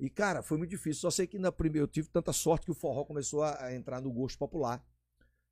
E, 0.00 0.08
cara, 0.08 0.42
foi 0.42 0.56
muito 0.56 0.70
difícil. 0.70 1.00
Só 1.02 1.10
sei 1.10 1.26
que 1.26 1.38
na 1.38 1.52
primeira 1.52 1.84
eu 1.84 1.88
tive 1.88 2.08
tanta 2.08 2.32
sorte 2.32 2.64
que 2.64 2.70
o 2.72 2.74
forró 2.74 3.04
começou 3.04 3.42
a, 3.42 3.64
a 3.66 3.74
entrar 3.74 4.00
no 4.00 4.10
gosto 4.10 4.38
popular. 4.38 4.82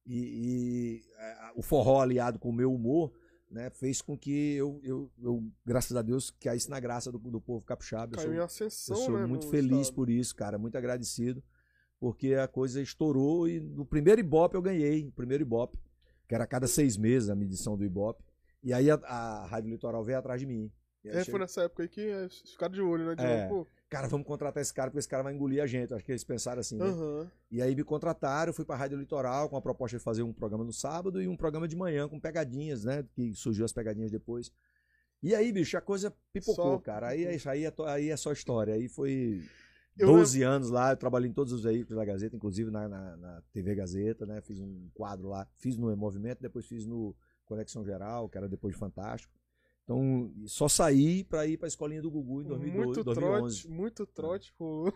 E, 0.06 0.16
e, 0.18 1.04
é, 1.18 1.36
o 1.54 1.62
forró 1.62 2.00
aliado 2.00 2.38
com 2.38 2.48
o 2.48 2.52
meu 2.52 2.72
humor, 2.72 3.12
né? 3.50 3.68
Fez 3.70 4.00
com 4.00 4.16
que 4.16 4.54
eu, 4.54 4.80
eu, 4.82 5.10
eu, 5.22 5.44
graças 5.66 5.94
a 5.96 6.00
Deus, 6.02 6.30
caísse 6.30 6.70
na 6.70 6.80
graça 6.80 7.12
do, 7.12 7.18
do 7.18 7.40
povo 7.40 7.62
capixaba. 7.64 8.12
Eu 8.14 8.16
Caiu 8.16 8.24
sou- 8.28 8.32
em 8.34 8.36
eu 8.38 8.44
ascensão, 8.44 8.96
sou 8.96 9.18
né? 9.18 9.26
muito 9.26 9.46
feliz 9.48 9.80
estado. 9.82 9.94
por 9.96 10.08
isso, 10.08 10.34
cara, 10.34 10.56
muito 10.58 10.78
agradecido, 10.78 11.42
porque 12.00 12.32
a 12.34 12.48
coisa 12.48 12.80
estourou 12.80 13.46
e 13.46 13.60
no 13.60 13.84
primeiro 13.84 14.18
Ibope 14.20 14.54
eu 14.54 14.62
ganhei, 14.62 15.06
o 15.08 15.12
primeiro 15.12 15.42
Ibope, 15.42 15.78
que 16.26 16.34
era 16.34 16.44
a 16.44 16.46
cada 16.46 16.66
seis 16.66 16.96
meses 16.96 17.28
a 17.28 17.34
medição 17.34 17.76
do 17.76 17.84
Ibope, 17.84 18.24
e 18.62 18.72
aí 18.72 18.90
a, 18.90 18.94
a 18.94 19.46
Rádio 19.46 19.70
Litoral 19.70 20.02
veio 20.02 20.18
atrás 20.18 20.40
de 20.40 20.46
mim. 20.46 20.72
É, 21.04 21.24
foi 21.24 21.38
nessa 21.38 21.62
época 21.62 21.82
aí 21.82 21.88
que 21.88 22.00
é, 22.00 22.28
ficaram 22.28 22.72
de 22.74 22.80
olho, 22.82 23.06
né? 23.06 23.14
De 23.14 23.22
É. 23.24 23.48
novo, 23.48 23.64
pô, 23.66 23.70
cara, 23.88 24.06
vamos 24.06 24.26
contratar 24.26 24.60
esse 24.60 24.72
cara, 24.72 24.90
porque 24.90 24.98
esse 24.98 25.08
cara 25.08 25.22
vai 25.22 25.34
engolir 25.34 25.62
a 25.62 25.66
gente. 25.66 25.94
Acho 25.94 26.04
que 26.04 26.12
eles 26.12 26.24
pensaram 26.24 26.60
assim, 26.60 26.76
né? 26.76 26.84
Aham. 26.84 27.30
E 27.50 27.62
aí 27.62 27.74
me 27.74 27.82
contrataram, 27.82 28.52
fui 28.52 28.64
pra 28.64 28.76
Rádio 28.76 28.98
Litoral 28.98 29.48
com 29.48 29.56
a 29.56 29.62
proposta 29.62 29.96
de 29.96 30.02
fazer 30.02 30.22
um 30.22 30.32
programa 30.32 30.64
no 30.64 30.72
sábado 30.72 31.22
e 31.22 31.28
um 31.28 31.36
programa 31.36 31.66
de 31.66 31.76
manhã 31.76 32.08
com 32.08 32.20
pegadinhas, 32.20 32.84
né? 32.84 33.04
Que 33.12 33.34
surgiu 33.34 33.64
as 33.64 33.72
pegadinhas 33.72 34.10
depois. 34.10 34.52
E 35.22 35.34
aí, 35.34 35.50
bicho, 35.50 35.76
a 35.76 35.80
coisa 35.80 36.14
pipocou, 36.32 36.74
Só 36.74 36.78
cara. 36.78 37.08
Aí 37.08 37.24
é 37.24 37.38
aí, 37.46 37.64
é 37.64 37.72
aí 37.86 38.10
é 38.10 38.16
só 38.16 38.30
história. 38.30 38.74
Aí 38.74 38.88
foi 38.88 39.42
Eu 39.98 40.08
12 40.08 40.42
anos 40.42 40.70
lá, 40.70 40.92
eu 40.92 40.96
trabalhei 40.96 41.28
em 41.28 41.32
todos 41.32 41.52
os 41.52 41.64
veículos 41.64 41.96
da 41.96 42.04
Gazeta, 42.04 42.36
inclusive 42.36 42.70
na, 42.70 42.88
na, 42.88 43.16
na 43.16 43.42
TV 43.52 43.74
Gazeta, 43.74 44.26
né? 44.26 44.40
Fiz 44.40 44.60
um 44.60 44.88
quadro 44.94 45.28
lá, 45.28 45.46
fiz 45.56 45.76
no 45.76 45.94
Movimento, 45.96 46.40
depois 46.40 46.66
fiz 46.66 46.86
no 46.86 47.16
Conexão 47.44 47.84
Geral, 47.84 48.28
que 48.28 48.38
era 48.38 48.48
depois 48.48 48.74
de 48.74 48.78
Fantástico. 48.78 49.32
Então, 49.88 50.30
só 50.44 50.68
saí 50.68 51.24
pra 51.24 51.46
ir 51.46 51.56
pra 51.56 51.66
escolinha 51.66 52.02
do 52.02 52.10
Gugu 52.10 52.42
em 52.42 52.44
2012, 52.44 52.86
Muito 52.86 53.04
2011. 53.04 53.62
trote, 53.62 53.74
muito 53.74 54.06
trote, 54.06 54.52
pô. 54.58 54.92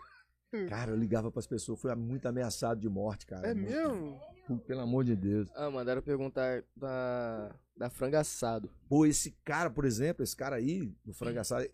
Cara, 0.68 0.90
eu 0.90 0.96
ligava 0.98 1.30
pras 1.32 1.46
pessoas, 1.46 1.80
fui 1.80 1.94
muito 1.94 2.26
ameaçado 2.26 2.78
de 2.78 2.90
morte, 2.90 3.24
cara. 3.24 3.48
É 3.48 3.54
Muito- 3.54 3.70
mesmo? 3.70 4.20
Pelo 4.66 4.80
amor 4.82 5.02
de 5.02 5.16
Deus. 5.16 5.48
Ah, 5.54 5.70
mandaram 5.70 6.02
perguntar 6.02 6.62
da, 6.76 7.54
da 7.74 7.88
frango 7.88 8.16
assado. 8.16 8.68
Pô, 8.86 9.06
esse 9.06 9.30
cara, 9.42 9.70
por 9.70 9.86
exemplo, 9.86 10.22
esse 10.22 10.36
cara 10.36 10.56
aí, 10.56 10.92
do 11.06 11.14
frango 11.14 11.38
assado, 11.40 11.66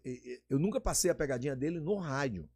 eu 0.48 0.60
nunca 0.60 0.80
passei 0.80 1.10
a 1.10 1.14
pegadinha 1.14 1.56
dele 1.56 1.80
no 1.80 1.96
rádio. 1.96 2.48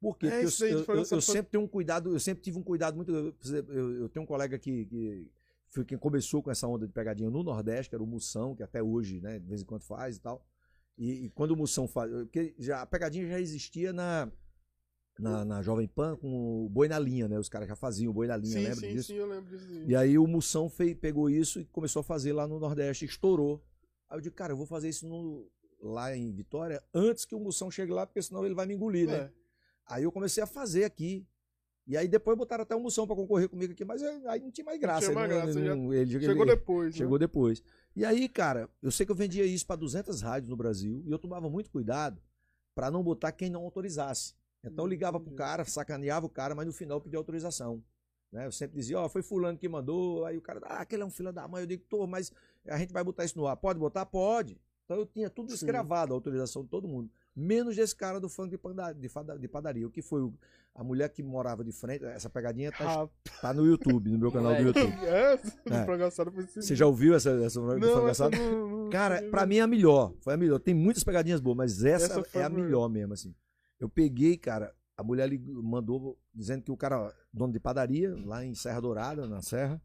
Por 0.00 0.16
quê? 0.16 0.26
É, 0.28 0.30
Porque 0.30 0.46
isso 0.46 0.64
aí 0.64 0.70
eu, 0.70 0.78
eu- 0.84 0.84
eu- 0.86 0.98
eu 1.00 1.04
foi- 1.06 1.20
sempre 1.20 1.50
tenho 1.50 1.64
um 1.64 1.68
cuidado, 1.68 2.12
eu 2.12 2.20
sempre 2.20 2.44
tive 2.44 2.58
um 2.58 2.62
cuidado 2.62 2.94
muito. 2.94 3.10
Eu, 3.12 3.32
por 3.32 3.44
exemplo, 3.44 3.72
eu- 3.74 4.02
eu 4.02 4.08
tenho 4.08 4.22
um 4.22 4.26
colega 4.26 4.56
que, 4.56 4.84
que 4.84 5.30
foi 5.68 5.84
quem 5.84 5.98
começou 5.98 6.42
com 6.42 6.50
essa 6.50 6.66
onda 6.66 6.86
de 6.86 6.92
pegadinha 6.92 7.30
no 7.30 7.42
Nordeste, 7.42 7.90
que 7.90 7.94
era 7.96 8.02
o 8.02 8.06
Moção, 8.06 8.54
que 8.54 8.62
até 8.62 8.82
hoje, 8.82 9.20
né, 9.20 9.38
de 9.38 9.46
vez 9.46 9.62
em 9.62 9.64
quando 9.64 9.82
faz 9.82 10.16
e 10.16 10.20
tal. 10.20 10.44
E, 10.96 11.26
e 11.26 11.30
quando 11.30 11.50
o 11.50 11.56
Moção 11.56 11.86
faz. 11.86 12.10
Porque 12.10 12.54
já, 12.58 12.80
a 12.82 12.86
pegadinha 12.86 13.28
já 13.28 13.38
existia 13.40 13.92
na, 13.92 14.30
na, 15.18 15.44
na 15.44 15.62
Jovem 15.62 15.86
Pan 15.86 16.16
com 16.16 16.64
o 16.64 16.68
Boi 16.68 16.88
na 16.88 16.98
Linha, 16.98 17.28
né? 17.28 17.38
Os 17.38 17.48
caras 17.48 17.68
já 17.68 17.76
faziam 17.76 18.10
o 18.10 18.14
Boi 18.14 18.26
na 18.26 18.36
Linha, 18.36 18.52
Sim, 18.58 18.62
lembra 18.62 18.80
sim, 18.80 18.92
disso? 18.92 19.06
sim, 19.08 19.14
eu 19.16 19.26
lembro 19.26 19.50
disso. 19.58 19.70
E 19.86 19.94
aí 19.94 20.18
o 20.18 20.26
Moção 20.26 20.68
fei- 20.70 20.94
pegou 20.94 21.28
isso 21.28 21.60
e 21.60 21.64
começou 21.66 22.00
a 22.00 22.04
fazer 22.04 22.32
lá 22.32 22.46
no 22.46 22.58
Nordeste, 22.58 23.04
estourou. 23.04 23.62
Aí 24.08 24.16
eu 24.16 24.22
digo, 24.22 24.34
cara, 24.34 24.52
eu 24.52 24.56
vou 24.56 24.66
fazer 24.66 24.88
isso 24.88 25.06
no- 25.06 25.50
lá 25.82 26.16
em 26.16 26.32
Vitória 26.32 26.82
antes 26.94 27.24
que 27.26 27.34
o 27.34 27.40
Moção 27.40 27.70
chegue 27.70 27.92
lá, 27.92 28.06
porque 28.06 28.22
senão 28.22 28.44
ele 28.46 28.54
vai 28.54 28.64
me 28.66 28.74
engolir, 28.74 29.06
né? 29.06 29.16
É. 29.16 29.30
Aí 29.88 30.04
eu 30.04 30.10
comecei 30.12 30.42
a 30.42 30.46
fazer 30.46 30.84
aqui. 30.84 31.26
E 31.86 31.96
aí 31.96 32.08
depois 32.08 32.36
botaram 32.36 32.62
até 32.62 32.74
o 32.74 32.80
Moção 32.80 33.06
pra 33.06 33.14
concorrer 33.14 33.48
comigo 33.48 33.72
aqui, 33.72 33.84
mas 33.84 34.02
aí 34.02 34.26
aí 34.26 34.40
não 34.40 34.50
tinha 34.50 34.64
mais 34.64 34.80
graça. 34.80 35.06
tinha 35.06 35.14
mais 35.14 35.30
ele 35.30 35.40
graça, 35.40 35.58
ele 35.58 35.66
já- 35.68 35.76
não- 35.76 35.94
ele- 35.94 36.20
Chegou 36.20 36.44
ele- 36.44 36.56
depois, 36.56 36.86
né? 36.94 36.98
Chegou 36.98 37.18
depois. 37.18 37.62
E 37.94 38.04
aí, 38.04 38.28
cara, 38.28 38.68
eu 38.82 38.90
sei 38.90 39.06
que 39.06 39.12
eu 39.12 39.16
vendia 39.16 39.44
isso 39.44 39.64
pra 39.66 39.76
200 39.76 40.20
rádios 40.20 40.50
no 40.50 40.56
Brasil 40.56 41.02
e 41.06 41.10
eu 41.10 41.18
tomava 41.18 41.48
muito 41.48 41.70
cuidado 41.70 42.20
pra 42.74 42.90
não 42.90 43.02
botar 43.04 43.30
quem 43.32 43.48
não 43.48 43.62
autorizasse. 43.64 44.34
Então 44.64 44.84
eu 44.84 44.88
ligava 44.88 45.18
pro 45.20 45.28
Entendi. 45.28 45.36
cara, 45.38 45.64
sacaneava 45.64 46.26
o 46.26 46.28
cara, 46.28 46.54
mas 46.54 46.66
no 46.66 46.72
final 46.72 46.96
eu 46.98 47.00
pedia 47.02 47.18
autorização. 47.18 47.82
Né? 48.32 48.46
Eu 48.46 48.52
sempre 48.52 48.76
dizia, 48.76 48.98
ó, 48.98 49.08
foi 49.08 49.22
fulano 49.22 49.56
que 49.56 49.68
mandou, 49.68 50.24
aí 50.26 50.36
o 50.36 50.42
cara, 50.42 50.60
ah, 50.64 50.80
aquele 50.80 51.02
é 51.02 51.06
um 51.06 51.10
filho 51.10 51.32
da 51.32 51.46
mãe. 51.46 51.62
Eu 51.62 51.66
digo, 51.68 51.84
tô, 51.88 52.04
mas 52.08 52.32
a 52.66 52.76
gente 52.76 52.92
vai 52.92 53.04
botar 53.04 53.24
isso 53.24 53.38
no 53.38 53.46
ar. 53.46 53.56
Pode 53.56 53.78
botar? 53.78 54.04
Pode. 54.04 54.60
Então 54.84 54.96
eu 54.98 55.06
tinha 55.06 55.30
tudo 55.30 55.54
gravado, 55.64 56.12
a 56.12 56.16
autorização 56.16 56.64
de 56.64 56.68
todo 56.68 56.88
mundo. 56.88 57.08
Menos 57.36 57.76
desse 57.76 57.94
cara 57.94 58.18
do 58.18 58.30
funk 58.30 58.58
de 59.38 59.48
padaria, 59.48 59.86
o 59.86 59.90
que 59.90 60.00
foi 60.00 60.32
a 60.74 60.82
mulher 60.82 61.10
que 61.10 61.22
morava 61.22 61.62
de 61.62 61.70
frente, 61.70 62.04
essa 62.04 62.30
pegadinha 62.30 62.72
tá, 62.72 63.08
tá 63.42 63.52
no 63.52 63.66
YouTube, 63.66 64.10
no 64.10 64.18
meu 64.18 64.32
canal 64.32 64.54
do 64.54 64.62
Moleque. 64.62 64.78
YouTube. 64.80 64.96
é, 65.04 65.34
É. 65.34 66.62
Você 66.62 66.74
já 66.74 66.86
ouviu 66.86 67.14
essa, 67.14 67.30
essa 67.42 67.60
do 67.60 67.66
Não, 67.78 67.92
frango 67.92 68.08
essa 68.08 68.26
assado? 68.26 68.36
não, 68.36 68.84
não 68.84 68.90
Cara, 68.90 69.22
pra 69.30 69.44
mim 69.44 69.56
é 69.56 69.60
a 69.60 69.66
melhor. 69.66 70.14
Foi 70.20 70.32
a 70.32 70.36
melhor. 70.36 70.58
Tem 70.58 70.74
muitas 70.74 71.04
pegadinhas 71.04 71.40
boas, 71.40 71.56
mas 71.56 71.84
essa, 71.84 72.20
Essa 72.20 72.38
é 72.38 72.42
a 72.42 72.48
melhor. 72.48 72.88
mesmo, 72.88 73.12
assim. 73.12 73.34
Eu 73.78 73.88
peguei, 73.88 74.38
cara, 74.38 74.74
a 74.96 75.02
mulher 75.02 75.30
mandou 75.62 76.18
dizendo 76.34 76.62
que 76.62 76.70
o 76.70 76.76
cara, 76.76 77.14
dono 77.32 77.52
de 77.52 77.60
padaria, 77.60 78.14
lá 78.24 78.44
em 78.44 78.54
Serra 78.54 78.80
Dourada, 78.80 79.26
na 79.26 79.42
Serra, 79.42 79.80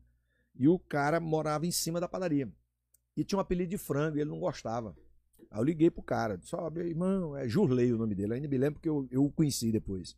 e 0.56 0.68
o 0.68 0.80
cara 0.80 1.20
morava 1.20 1.66
em 1.66 1.72
cima 1.72 2.00
da 2.00 2.08
padaria. 2.08 2.50
E 3.16 3.24
tinha 3.24 3.38
um 3.38 3.42
apelido 3.42 3.70
de 3.70 3.78
frango 3.78 4.18
e 4.18 4.22
ele 4.22 4.30
não 4.30 4.40
gostava. 4.40 4.96
Aí 5.52 5.60
eu 5.60 5.64
liguei 5.64 5.92
pro 5.92 6.02
cara, 6.02 6.38
disse, 6.38 6.56
ó, 6.56 6.70
meu 6.70 6.88
irmão, 6.88 7.38
é 7.38 7.48
Jurley 7.48 7.94
o 7.94 7.98
nome 7.98 8.16
dele, 8.16 8.34
ainda 8.34 8.48
me 8.48 8.58
lembro 8.58 8.76
porque 8.76 8.90
eu, 8.90 9.08
eu 9.12 9.26
o 9.26 9.32
conheci 9.32 9.72
depois. 9.72 10.18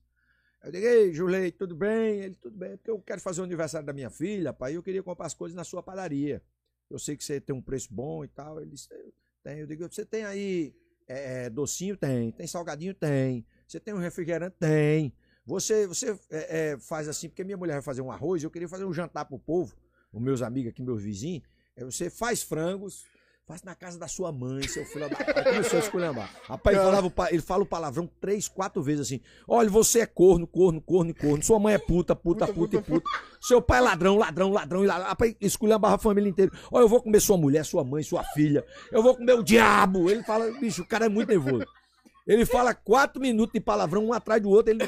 Eu 0.63 0.72
liguei, 0.72 1.12
Jurlei, 1.12 1.52
tudo 1.52 1.76
bem? 1.76 2.19
Ele, 2.22 2.36
tudo 2.36 2.58
bem, 2.58 2.78
porque 2.78 2.91
eu 2.91 3.02
quero 3.02 3.19
fazer 3.19 3.41
o 3.41 3.43
aniversário 3.43 3.86
da 3.86 3.91
minha 3.91 4.10
filha, 4.10 4.54
pai, 4.54 4.78
eu 4.78 4.84
queria 4.84 5.04
comprar 5.04 5.26
as 5.26 5.34
coisas 5.34 5.56
na 5.56 5.63
sua 5.63 5.84
padaria. 5.84 6.41
Eu 6.89 7.00
sei 7.00 7.17
que 7.17 7.24
você 7.24 7.41
tem 7.41 7.56
um 7.56 7.62
preço 7.62 7.91
bom 7.91 8.24
e 8.24 8.28
tal. 8.28 8.62
Ele 8.62 8.69
disse, 8.69 8.88
"Eu 8.93 9.13
tenho. 9.43 9.60
Eu 9.62 9.67
digo, 9.67 9.91
você 9.91 10.06
tem 10.06 10.24
aí 10.24 10.76
é, 11.08 11.46
é, 11.46 11.50
docinho? 11.50 11.98
Tem. 11.98 12.32
Tem 12.32 12.48
salgadinho? 12.48 12.93
Tem. 12.93 13.46
Você 13.67 13.80
tem 13.80 13.93
um 13.93 13.98
refrigerante? 13.98 14.56
Tem. 14.60 15.13
Você, 15.46 15.88
você 15.88 16.17
é, 16.30 16.72
é, 16.72 16.80
faz 16.80 17.10
assim, 17.10 17.28
porque 17.28 17.43
minha 17.43 17.58
mulher 17.58 17.74
vai 17.74 17.82
fazer 17.82 18.02
um 18.02 18.12
arroz, 18.12 18.43
eu 18.43 18.52
queria 18.52 18.69
fazer 18.69 18.86
um 18.86 18.93
jantar 18.93 19.26
pro 19.26 19.38
povo, 19.38 19.76
os 20.12 20.22
meus 20.22 20.41
amigos 20.41 20.69
aqui, 20.69 20.82
meus 20.82 21.04
vizinhos. 21.04 21.43
É, 21.76 21.84
você 21.84 22.10
faz 22.10 22.41
frangos, 22.43 23.06
faz 23.45 23.62
na 23.62 23.75
casa 23.75 23.99
da 23.99 24.08
sua 24.08 24.32
mãe, 24.32 24.65
seu 24.67 24.86
filho 24.86 25.10
da... 25.10 25.15
Começou 25.43 25.77
a 25.77 25.82
esculhambar. 25.82 26.29
Rapaz, 26.43 26.77
ele, 26.77 26.86
falava, 26.86 27.13
ele 27.32 27.41
fala 27.41 27.63
o 27.63 27.65
palavrão 27.65 28.10
três, 28.21 28.47
quatro 28.47 28.82
vezes 28.82 29.01
assim. 29.08 29.19
Olha, 29.47 29.69
você 29.69 29.99
é 29.99 30.06
corno, 30.06 30.47
corno, 30.47 30.82
corno 30.82 31.12
e 31.12 31.13
corno. 31.13 31.43
Sua 31.43 31.60
mãe 31.60 31.73
é 31.73 31.77
puta, 31.77 32.15
puta, 32.15 32.47
Puta, 32.47 32.53
puta, 32.53 32.77
e 32.77 32.82
puta. 32.82 33.10
Seu 33.41 33.62
pai 33.62 33.79
é 33.79 33.82
ladrão, 33.82 34.17
ladrão, 34.17 34.51
ladrão. 34.51 34.84
E 34.84 34.88
ladrão. 34.88 35.08
Rapaz, 35.08 35.36
esculhambava 35.41 35.95
a 35.95 35.99
família 35.99 36.29
inteira. 36.29 36.51
Olha, 36.71 36.84
eu 36.84 36.89
vou 36.89 37.01
comer 37.01 37.19
sua 37.19 37.38
mulher, 37.38 37.65
sua 37.65 37.84
mãe, 37.84 38.01
sua 38.01 38.23
filha. 38.23 38.65
Eu 38.91 39.03
vou 39.03 39.15
comer 39.15 39.34
o 39.34 39.43
diabo. 39.43 40.10
Ele 40.10 40.23
fala, 40.23 40.49
bicho, 40.60 40.82
o 40.82 40.88
cara 40.88 41.06
é 41.06 41.10
muito 41.10 41.27
nervoso. 41.29 41.65
Ele 42.25 42.45
fala 42.45 42.73
quatro 42.73 43.21
minutos 43.21 43.51
de 43.51 43.60
palavrão, 43.60 44.06
um 44.06 44.13
atrás 44.13 44.41
do 44.41 44.49
outro. 44.49 44.71
Ele, 44.73 44.82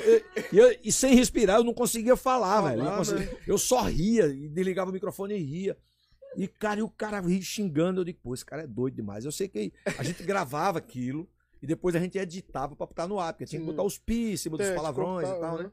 e, 0.53 0.57
eu- 0.57 0.77
e 0.81 0.89
sem 0.93 1.13
respirar, 1.13 1.57
eu 1.57 1.63
não 1.65 1.73
conseguia 1.73 2.15
falar, 2.15 2.61
Falar, 2.61 2.69
velho. 2.69 2.83
Eu, 2.87 2.97
conseguia- 2.97 3.25
né? 3.25 3.37
eu 3.45 3.57
só 3.57 3.81
ria, 3.81 4.29
desligava 4.29 4.89
o 4.89 4.93
microfone 4.93 5.35
e 5.35 5.43
ria. 5.43 5.77
E, 6.37 6.47
cara, 6.47 6.79
e 6.79 6.83
o 6.83 6.89
cara 6.89 7.19
ria 7.19 7.41
xingando. 7.41 8.01
Eu 8.01 8.05
digo, 8.05 8.19
pô, 8.21 8.33
esse 8.33 8.45
cara 8.45 8.63
é 8.63 8.67
doido 8.67 8.95
demais. 8.95 9.25
Eu 9.25 9.31
sei 9.31 9.47
que 9.47 9.71
a 9.97 10.03
gente 10.03 10.21
gravava 10.23 10.79
aquilo 10.79 11.29
e 11.61 11.67
depois 11.67 11.95
a 11.95 11.99
gente 11.99 12.17
editava 12.17 12.75
pra 12.75 12.85
botar 12.85 13.07
no 13.07 13.19
ar, 13.19 13.33
porque 13.33 13.45
tinha 13.45 13.59
que 13.59 13.65
botar 13.65 13.83
os 13.83 13.97
pi 13.97 14.33
em 14.33 14.37
cima 14.37 14.57
dos 14.57 14.67
É, 14.67 14.75
palavrões 14.75 15.27
e 15.27 15.39
tal, 15.39 15.57
né? 15.57 15.71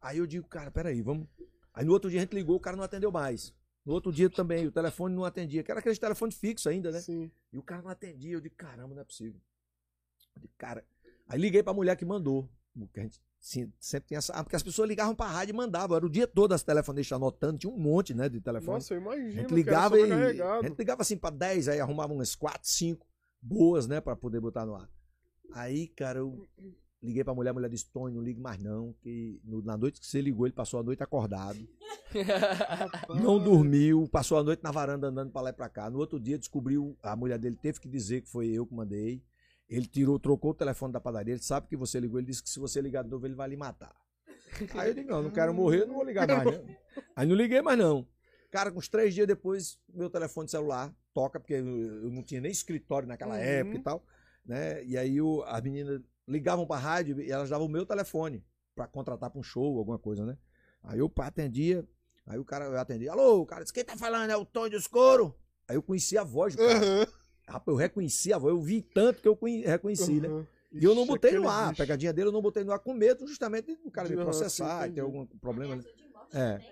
Aí 0.00 0.18
eu 0.18 0.26
digo, 0.26 0.46
cara, 0.46 0.70
peraí, 0.70 1.02
vamos. 1.02 1.26
Aí 1.74 1.84
no 1.84 1.92
outro 1.92 2.08
dia 2.08 2.20
a 2.20 2.22
gente 2.22 2.34
ligou, 2.34 2.56
o 2.56 2.60
cara 2.60 2.76
não 2.76 2.84
atendeu 2.84 3.10
mais. 3.10 3.52
No 3.84 3.92
outro 3.92 4.10
dia 4.10 4.28
também, 4.28 4.66
o 4.66 4.72
telefone 4.72 5.14
não 5.14 5.24
atendia, 5.24 5.62
que 5.62 5.70
era 5.70 5.78
aquele 5.80 5.96
telefone 5.96 6.32
fixo 6.32 6.68
ainda, 6.68 6.90
né? 6.90 7.00
Sim. 7.00 7.30
E 7.52 7.58
o 7.58 7.62
cara 7.62 7.82
não 7.82 7.90
atendia. 7.90 8.32
Eu 8.32 8.40
digo, 8.40 8.54
caramba, 8.56 8.94
não 8.94 9.02
é 9.02 9.04
possível. 9.04 9.40
Eu 10.34 10.42
digo, 10.42 10.52
cara. 10.58 10.84
Aí 11.28 11.38
liguei 11.40 11.62
pra 11.62 11.72
mulher 11.72 11.96
que 11.96 12.04
mandou. 12.04 12.48
Porque 12.78 13.00
a 13.00 13.02
gente 13.04 13.20
sim, 13.40 13.72
sempre 13.78 14.08
tem 14.08 14.18
essa. 14.18 14.32
Ah, 14.32 14.42
porque 14.42 14.56
as 14.56 14.62
pessoas 14.62 14.88
ligavam 14.88 15.14
pra 15.14 15.26
rádio 15.26 15.52
e 15.52 15.56
mandavam. 15.56 15.96
Era 15.96 16.06
o 16.06 16.10
dia 16.10 16.26
todo 16.26 16.52
as 16.52 16.62
telefonistas 16.62 17.16
anotando, 17.16 17.58
tinha 17.58 17.72
um 17.72 17.78
monte, 17.78 18.12
né, 18.14 18.28
de 18.28 18.40
telefone. 18.40 18.74
Nossa, 18.74 18.94
eu 18.94 18.98
a 18.98 19.00
imagino. 19.02 19.30
gente 19.32 19.46
que 19.46 19.54
ligava 19.54 19.98
era 19.98 20.32
e. 20.34 20.42
A 20.42 20.62
gente 20.62 20.76
ligava 20.78 21.02
assim 21.02 21.16
pra 21.16 21.30
10, 21.30 21.68
aí 21.68 21.80
arrumava 21.80 22.12
umas 22.12 22.34
4, 22.34 22.60
5 22.68 23.06
boas, 23.40 23.86
né, 23.86 24.00
pra 24.00 24.16
poder 24.16 24.40
botar 24.40 24.66
no 24.66 24.74
ar. 24.74 24.88
Aí, 25.52 25.86
cara, 25.88 26.18
eu 26.18 26.44
liguei 27.02 27.22
pra 27.22 27.32
mulher, 27.34 27.50
a 27.50 27.54
mulher 27.54 27.68
disse, 27.70 27.88
Tony, 27.92 28.12
não 28.14 28.22
ligue 28.22 28.40
mais 28.40 28.60
não, 28.60 28.92
que 29.00 29.40
no- 29.44 29.62
na 29.62 29.76
noite 29.76 30.00
que 30.00 30.06
você 30.06 30.20
ligou, 30.20 30.44
ele 30.46 30.52
passou 30.54 30.80
a 30.80 30.82
noite 30.82 31.02
acordado. 31.02 31.58
Não 33.22 33.38
dormiu, 33.42 34.08
passou 34.10 34.38
a 34.38 34.42
noite 34.42 34.62
na 34.62 34.70
varanda 34.70 35.08
andando 35.08 35.30
pra 35.30 35.40
lá 35.42 35.50
e 35.50 35.52
pra 35.52 35.68
cá. 35.68 35.90
No 35.90 35.98
outro 35.98 36.18
dia 36.20 36.38
descobriu, 36.38 36.96
a 37.02 37.14
mulher 37.16 37.38
dele 37.38 37.56
teve 37.56 37.80
que 37.80 37.88
dizer 37.88 38.22
que 38.22 38.28
foi 38.28 38.48
eu 38.48 38.66
que 38.66 38.74
mandei. 38.74 39.22
Ele 39.68 39.86
tirou, 39.86 40.18
trocou 40.18 40.52
o 40.52 40.54
telefone 40.54 40.92
da 40.92 41.00
padaria, 41.00 41.34
ele 41.34 41.42
sabe 41.42 41.66
que 41.66 41.76
você 41.76 41.98
ligou, 41.98 42.18
ele 42.18 42.26
disse 42.26 42.42
que 42.42 42.48
se 42.48 42.58
você 42.60 42.80
ligar 42.80 43.02
de 43.02 43.10
novo 43.10 43.26
ele 43.26 43.34
vai 43.34 43.48
lhe 43.48 43.56
matar. 43.56 43.94
Aí 44.74 44.90
eu 44.90 44.94
digo, 44.94 45.10
não, 45.10 45.22
não 45.24 45.30
quero 45.30 45.52
morrer, 45.52 45.86
não 45.86 45.94
vou 45.94 46.04
ligar 46.04 46.28
mais, 46.28 46.48
né? 46.48 46.76
Aí 47.14 47.26
não 47.26 47.34
liguei 47.34 47.60
mais 47.60 47.78
não. 47.78 48.06
Cara, 48.50 48.72
uns 48.72 48.88
três 48.88 49.12
dias 49.12 49.26
depois, 49.26 49.78
meu 49.92 50.08
telefone 50.08 50.48
celular 50.48 50.94
toca, 51.12 51.40
porque 51.40 51.54
eu, 51.54 51.64
não 51.64 52.22
tinha 52.22 52.40
nem 52.40 52.50
escritório 52.50 53.08
naquela 53.08 53.36
Uhum. 53.36 53.42
época 53.42 53.76
e 53.76 53.80
tal, 53.80 54.06
né? 54.44 54.84
E 54.84 54.96
aí 54.96 55.20
o, 55.20 55.42
as 55.42 55.60
meninas 55.62 56.00
ligavam 56.28 56.66
pra 56.66 56.76
rádio 56.76 57.20
e 57.20 57.30
elas 57.30 57.50
davam 57.50 57.66
o 57.66 57.70
meu 57.70 57.84
telefone 57.84 58.44
pra 58.74 58.86
contratar 58.86 59.30
pra 59.30 59.40
um 59.40 59.42
show, 59.42 59.78
alguma 59.78 59.98
coisa, 59.98 60.24
né? 60.24 60.38
Aí 60.82 60.98
eu 60.98 61.10
atendia, 61.18 61.84
aí 62.26 62.38
o 62.38 62.44
cara 62.44 62.66
eu 62.66 62.78
atendia, 62.78 63.10
alô, 63.10 63.40
o 63.40 63.46
cara 63.46 63.62
disse, 63.62 63.72
quem 63.72 63.84
tá 63.84 63.96
falando? 63.96 64.30
É 64.30 64.36
o 64.36 64.44
Tony 64.44 64.70
dos 64.70 64.86
Couro? 64.86 65.34
Aí 65.68 65.76
eu 65.76 65.82
conheci 65.82 66.16
a 66.16 66.22
voz 66.22 66.54
do 66.54 66.62
cara. 66.62 66.78
Aham. 66.78 67.06
Rapaz, 67.46 67.68
eu 67.74 67.76
reconheci 67.76 68.32
a 68.32 68.38
voz, 68.38 68.52
eu 68.54 68.60
vi 68.60 68.82
tanto 68.82 69.22
que 69.22 69.28
eu 69.28 69.36
conhe- 69.36 69.64
reconheci, 69.64 70.20
né? 70.20 70.28
Aham. 70.28 70.46
E 70.72 70.84
eu 70.84 70.94
não 70.94 71.02
Ixi, 71.02 71.12
botei 71.12 71.32
no 71.38 71.48
ar, 71.48 71.70
a 71.70 71.74
pegadinha 71.74 72.12
dele 72.12 72.28
eu 72.28 72.32
não 72.32 72.42
botei 72.42 72.62
no 72.64 72.72
ar 72.72 72.78
com 72.80 72.92
medo 72.92 73.26
justamente 73.26 73.74
do 73.76 73.90
cara 73.90 74.08
me 74.08 74.16
processar 74.16 74.88
e 74.88 74.92
ter 74.92 75.00
algum 75.00 75.24
problema. 75.24 75.76
né? 75.76 75.82
De 75.82 76.36
É. 76.36 76.58
né? 76.58 76.64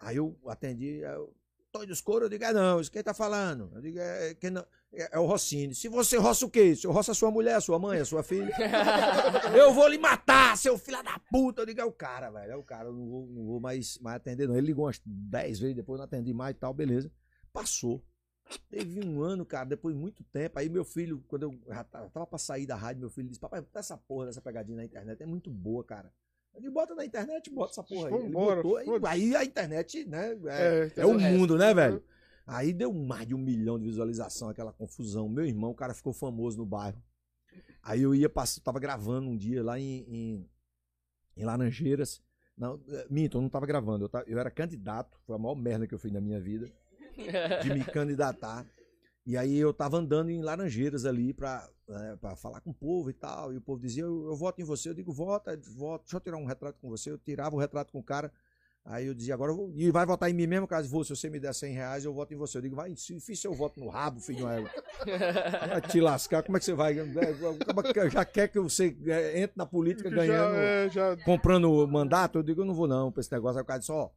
Aí 0.00 0.16
eu 0.16 0.36
atendi, 0.46 0.98
eu, 0.98 1.32
Tony 1.72 1.86
dos 1.86 2.00
Couro, 2.00 2.24
eu 2.24 2.28
digo, 2.28 2.42
é 2.44 2.52
não, 2.52 2.80
isso 2.80 2.90
quem 2.90 3.02
tá 3.02 3.14
falando? 3.14 3.70
Eu 3.74 3.80
digo, 3.80 3.98
é, 3.98 4.34
quem 4.34 4.50
não, 4.50 4.66
é, 4.92 5.10
é 5.12 5.18
o 5.18 5.24
Rossini. 5.26 5.74
Se 5.74 5.88
você 5.88 6.16
roça 6.18 6.44
o 6.44 6.50
quê? 6.50 6.74
Se 6.74 6.86
eu 6.86 6.90
roça 6.90 7.12
a 7.12 7.14
sua 7.14 7.30
mulher, 7.30 7.54
a 7.54 7.60
sua 7.60 7.78
mãe, 7.78 8.00
a 8.00 8.04
sua 8.04 8.22
filha, 8.24 8.50
eu 9.56 9.72
vou 9.72 9.86
lhe 9.88 9.96
matar, 9.98 10.56
seu 10.58 10.76
filho 10.76 11.02
da 11.02 11.18
puta. 11.30 11.62
Eu 11.62 11.66
digo, 11.66 11.80
é 11.80 11.84
o 11.84 11.92
cara, 11.92 12.30
velho, 12.30 12.52
é 12.52 12.56
o 12.56 12.62
cara, 12.64 12.88
eu 12.88 12.92
não 12.92 13.06
vou, 13.08 13.26
não 13.26 13.44
vou 13.46 13.60
mais, 13.60 13.96
mais 13.98 14.16
atender 14.16 14.48
não. 14.48 14.56
Ele 14.56 14.66
ligou 14.66 14.84
umas 14.86 15.00
10 15.06 15.60
vezes, 15.60 15.76
depois 15.76 15.94
eu 15.94 15.98
não 15.98 16.04
atendi 16.04 16.34
mais 16.34 16.56
e 16.56 16.58
tal, 16.58 16.74
beleza. 16.74 17.10
Passou. 17.52 18.02
Teve 18.58 19.04
um 19.06 19.22
ano, 19.22 19.44
cara, 19.44 19.64
depois 19.64 19.94
de 19.94 20.00
muito 20.00 20.22
tempo. 20.24 20.58
Aí 20.58 20.68
meu 20.68 20.84
filho, 20.84 21.22
quando 21.28 21.44
eu 21.44 21.60
já 21.68 21.84
tava, 21.84 22.08
tava 22.10 22.26
pra 22.26 22.38
sair 22.38 22.66
da 22.66 22.76
rádio, 22.76 23.00
meu 23.00 23.10
filho 23.10 23.28
disse: 23.28 23.40
Papai, 23.40 23.60
bota 23.60 23.78
essa 23.78 23.96
porra 23.96 24.26
dessa 24.26 24.40
pegadinha 24.40 24.76
na 24.76 24.84
internet, 24.84 25.22
é 25.22 25.26
muito 25.26 25.50
boa, 25.50 25.84
cara. 25.84 26.12
Disse, 26.58 26.70
bota 26.70 26.94
na 26.94 27.04
internet, 27.04 27.48
bota 27.50 27.72
essa 27.72 27.82
porra 27.84 28.08
aí. 28.08 28.14
Ele 28.14 28.24
Vambora, 28.24 28.62
botou, 28.62 28.76
aí, 29.06 29.34
aí 29.34 29.36
a 29.36 29.44
internet, 29.44 30.04
né? 30.06 30.32
É, 30.46 30.90
É, 30.96 31.00
é 31.02 31.06
o 31.06 31.18
mundo, 31.18 31.56
né, 31.56 31.72
velho? 31.72 32.02
Aí 32.46 32.72
deu 32.72 32.92
mais 32.92 33.26
de 33.26 33.34
um 33.34 33.38
milhão 33.38 33.78
de 33.78 33.84
visualização, 33.86 34.48
aquela 34.48 34.72
confusão. 34.72 35.28
Meu 35.28 35.44
irmão, 35.46 35.70
o 35.70 35.74
cara 35.74 35.94
ficou 35.94 36.12
famoso 36.12 36.58
no 36.58 36.66
bairro. 36.66 37.00
Aí 37.82 38.02
eu 38.02 38.14
ia 38.14 38.28
passar, 38.28 38.60
tava 38.60 38.80
gravando 38.80 39.28
um 39.30 39.36
dia 39.36 39.62
lá 39.62 39.78
em, 39.78 40.00
em, 40.08 40.50
em 41.36 41.44
Laranjeiras. 41.44 42.20
Não, 42.58 42.80
eh, 42.88 43.06
minto, 43.08 43.38
eu 43.38 43.42
não 43.42 43.48
tava 43.48 43.64
gravando. 43.64 44.04
Eu, 44.04 44.08
ta- 44.08 44.24
eu 44.26 44.38
era 44.38 44.50
candidato, 44.50 45.16
foi 45.24 45.36
a 45.36 45.38
maior 45.38 45.54
merda 45.54 45.86
que 45.86 45.94
eu 45.94 45.98
fiz 45.98 46.12
na 46.12 46.20
minha 46.20 46.40
vida, 46.40 46.70
de 47.62 47.74
me 47.74 47.84
candidatar. 47.84 48.66
E 49.26 49.36
aí 49.36 49.56
eu 49.56 49.72
tava 49.72 49.98
andando 49.98 50.30
em 50.30 50.42
Laranjeiras 50.42 51.04
ali 51.04 51.30
eh, 51.30 52.16
pra 52.20 52.34
falar 52.36 52.60
com 52.60 52.70
o 52.70 52.74
povo 52.74 53.10
e 53.10 53.12
tal. 53.12 53.52
E 53.52 53.56
o 53.56 53.60
povo 53.60 53.80
dizia, 53.80 54.02
eu, 54.02 54.26
eu 54.26 54.36
voto 54.36 54.60
em 54.60 54.64
você. 54.64 54.88
Eu 54.88 54.94
digo, 54.94 55.12
vota, 55.12 55.56
voto, 55.76 56.04
deixa 56.04 56.16
eu 56.16 56.20
tirar 56.20 56.36
um 56.36 56.46
retrato 56.46 56.78
com 56.80 56.88
você. 56.88 57.10
Eu 57.10 57.18
tirava 57.18 57.54
o 57.54 57.58
retrato 57.58 57.92
com 57.92 57.98
o 57.98 58.02
cara. 58.02 58.32
Aí 58.84 59.06
eu 59.06 59.14
dizia, 59.14 59.34
agora 59.34 59.52
eu 59.52 59.56
vou. 59.56 59.72
E 59.74 59.90
vai 59.90 60.06
votar 60.06 60.30
em 60.30 60.32
mim 60.32 60.46
mesmo, 60.46 60.66
caso 60.66 60.88
vou, 60.88 61.04
se 61.04 61.14
você 61.14 61.28
me 61.28 61.38
der 61.38 61.54
100 61.54 61.74
reais, 61.74 62.04
eu 62.04 62.14
voto 62.14 62.32
em 62.32 62.36
você. 62.36 62.58
Eu 62.58 62.62
digo, 62.62 62.74
vai, 62.74 62.96
se 62.96 63.20
fiz 63.20 63.38
seu 63.38 63.52
voto 63.52 63.78
no 63.78 63.88
rabo, 63.88 64.20
filho 64.20 64.38
de 64.38 64.44
uma 64.44 64.54
égua. 64.54 64.70
Vai 65.68 65.80
te 65.82 66.00
lascar, 66.00 66.42
como 66.42 66.56
é 66.56 66.58
que 66.58 66.64
você 66.64 66.72
vai? 66.72 66.98
É 66.98 68.10
Já 68.10 68.24
quer 68.24 68.48
que 68.48 68.58
você 68.58 68.96
eh, 69.06 69.42
entre 69.42 69.52
na 69.56 69.66
política 69.66 70.08
ganhando, 70.08 70.54
Já, 70.54 70.60
é, 70.60 70.88
já... 70.88 71.16
comprando 71.18 71.86
mandato? 71.86 72.38
Eu 72.38 72.42
digo, 72.42 72.62
eu 72.62 72.64
não 72.64 72.74
vou 72.74 72.88
não 72.88 73.12
pra 73.12 73.20
esse 73.20 73.30
negócio. 73.30 73.58
Aí 73.58 73.62
o 73.62 73.66
cara 73.66 73.78
disse, 73.78 73.92
ó, 73.92 74.08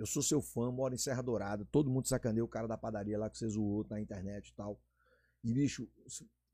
eu 0.00 0.06
sou 0.06 0.22
seu 0.22 0.40
fã, 0.40 0.70
moro 0.72 0.94
em 0.94 0.98
Serra 0.98 1.22
Dourada, 1.22 1.62
todo 1.70 1.90
mundo 1.90 2.08
sacaneia 2.08 2.42
o 2.42 2.48
cara 2.48 2.66
da 2.66 2.78
padaria 2.78 3.18
lá 3.18 3.28
que 3.28 3.36
você 3.36 3.46
zoou 3.46 3.86
na 3.90 4.00
internet 4.00 4.48
e 4.48 4.54
tal. 4.54 4.80
E, 5.44 5.52
bicho, 5.52 5.86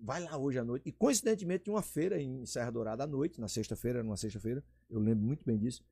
vai 0.00 0.20
lá 0.20 0.36
hoje 0.36 0.58
à 0.58 0.64
noite. 0.64 0.88
E 0.88 0.90
coincidentemente 0.90 1.64
tinha 1.64 1.74
uma 1.74 1.82
feira 1.82 2.20
em 2.20 2.44
Serra 2.44 2.72
Dourada 2.72 3.04
à 3.04 3.06
noite, 3.06 3.40
na 3.40 3.46
sexta-feira, 3.46 4.00
era 4.00 4.06
uma 4.06 4.16
sexta-feira, 4.16 4.64
eu 4.90 4.98
lembro 4.98 5.24
muito 5.24 5.46
bem 5.46 5.56
disso. 5.56 5.84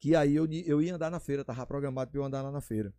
Que 0.00 0.16
aí 0.16 0.34
eu, 0.34 0.46
eu 0.46 0.80
ia 0.80 0.94
andar 0.94 1.10
na 1.10 1.20
feira, 1.20 1.44
tava 1.44 1.66
programado 1.66 2.10
pra 2.10 2.20
eu 2.20 2.24
andar 2.24 2.40
lá 2.40 2.50
na 2.50 2.62
feira. 2.62 2.94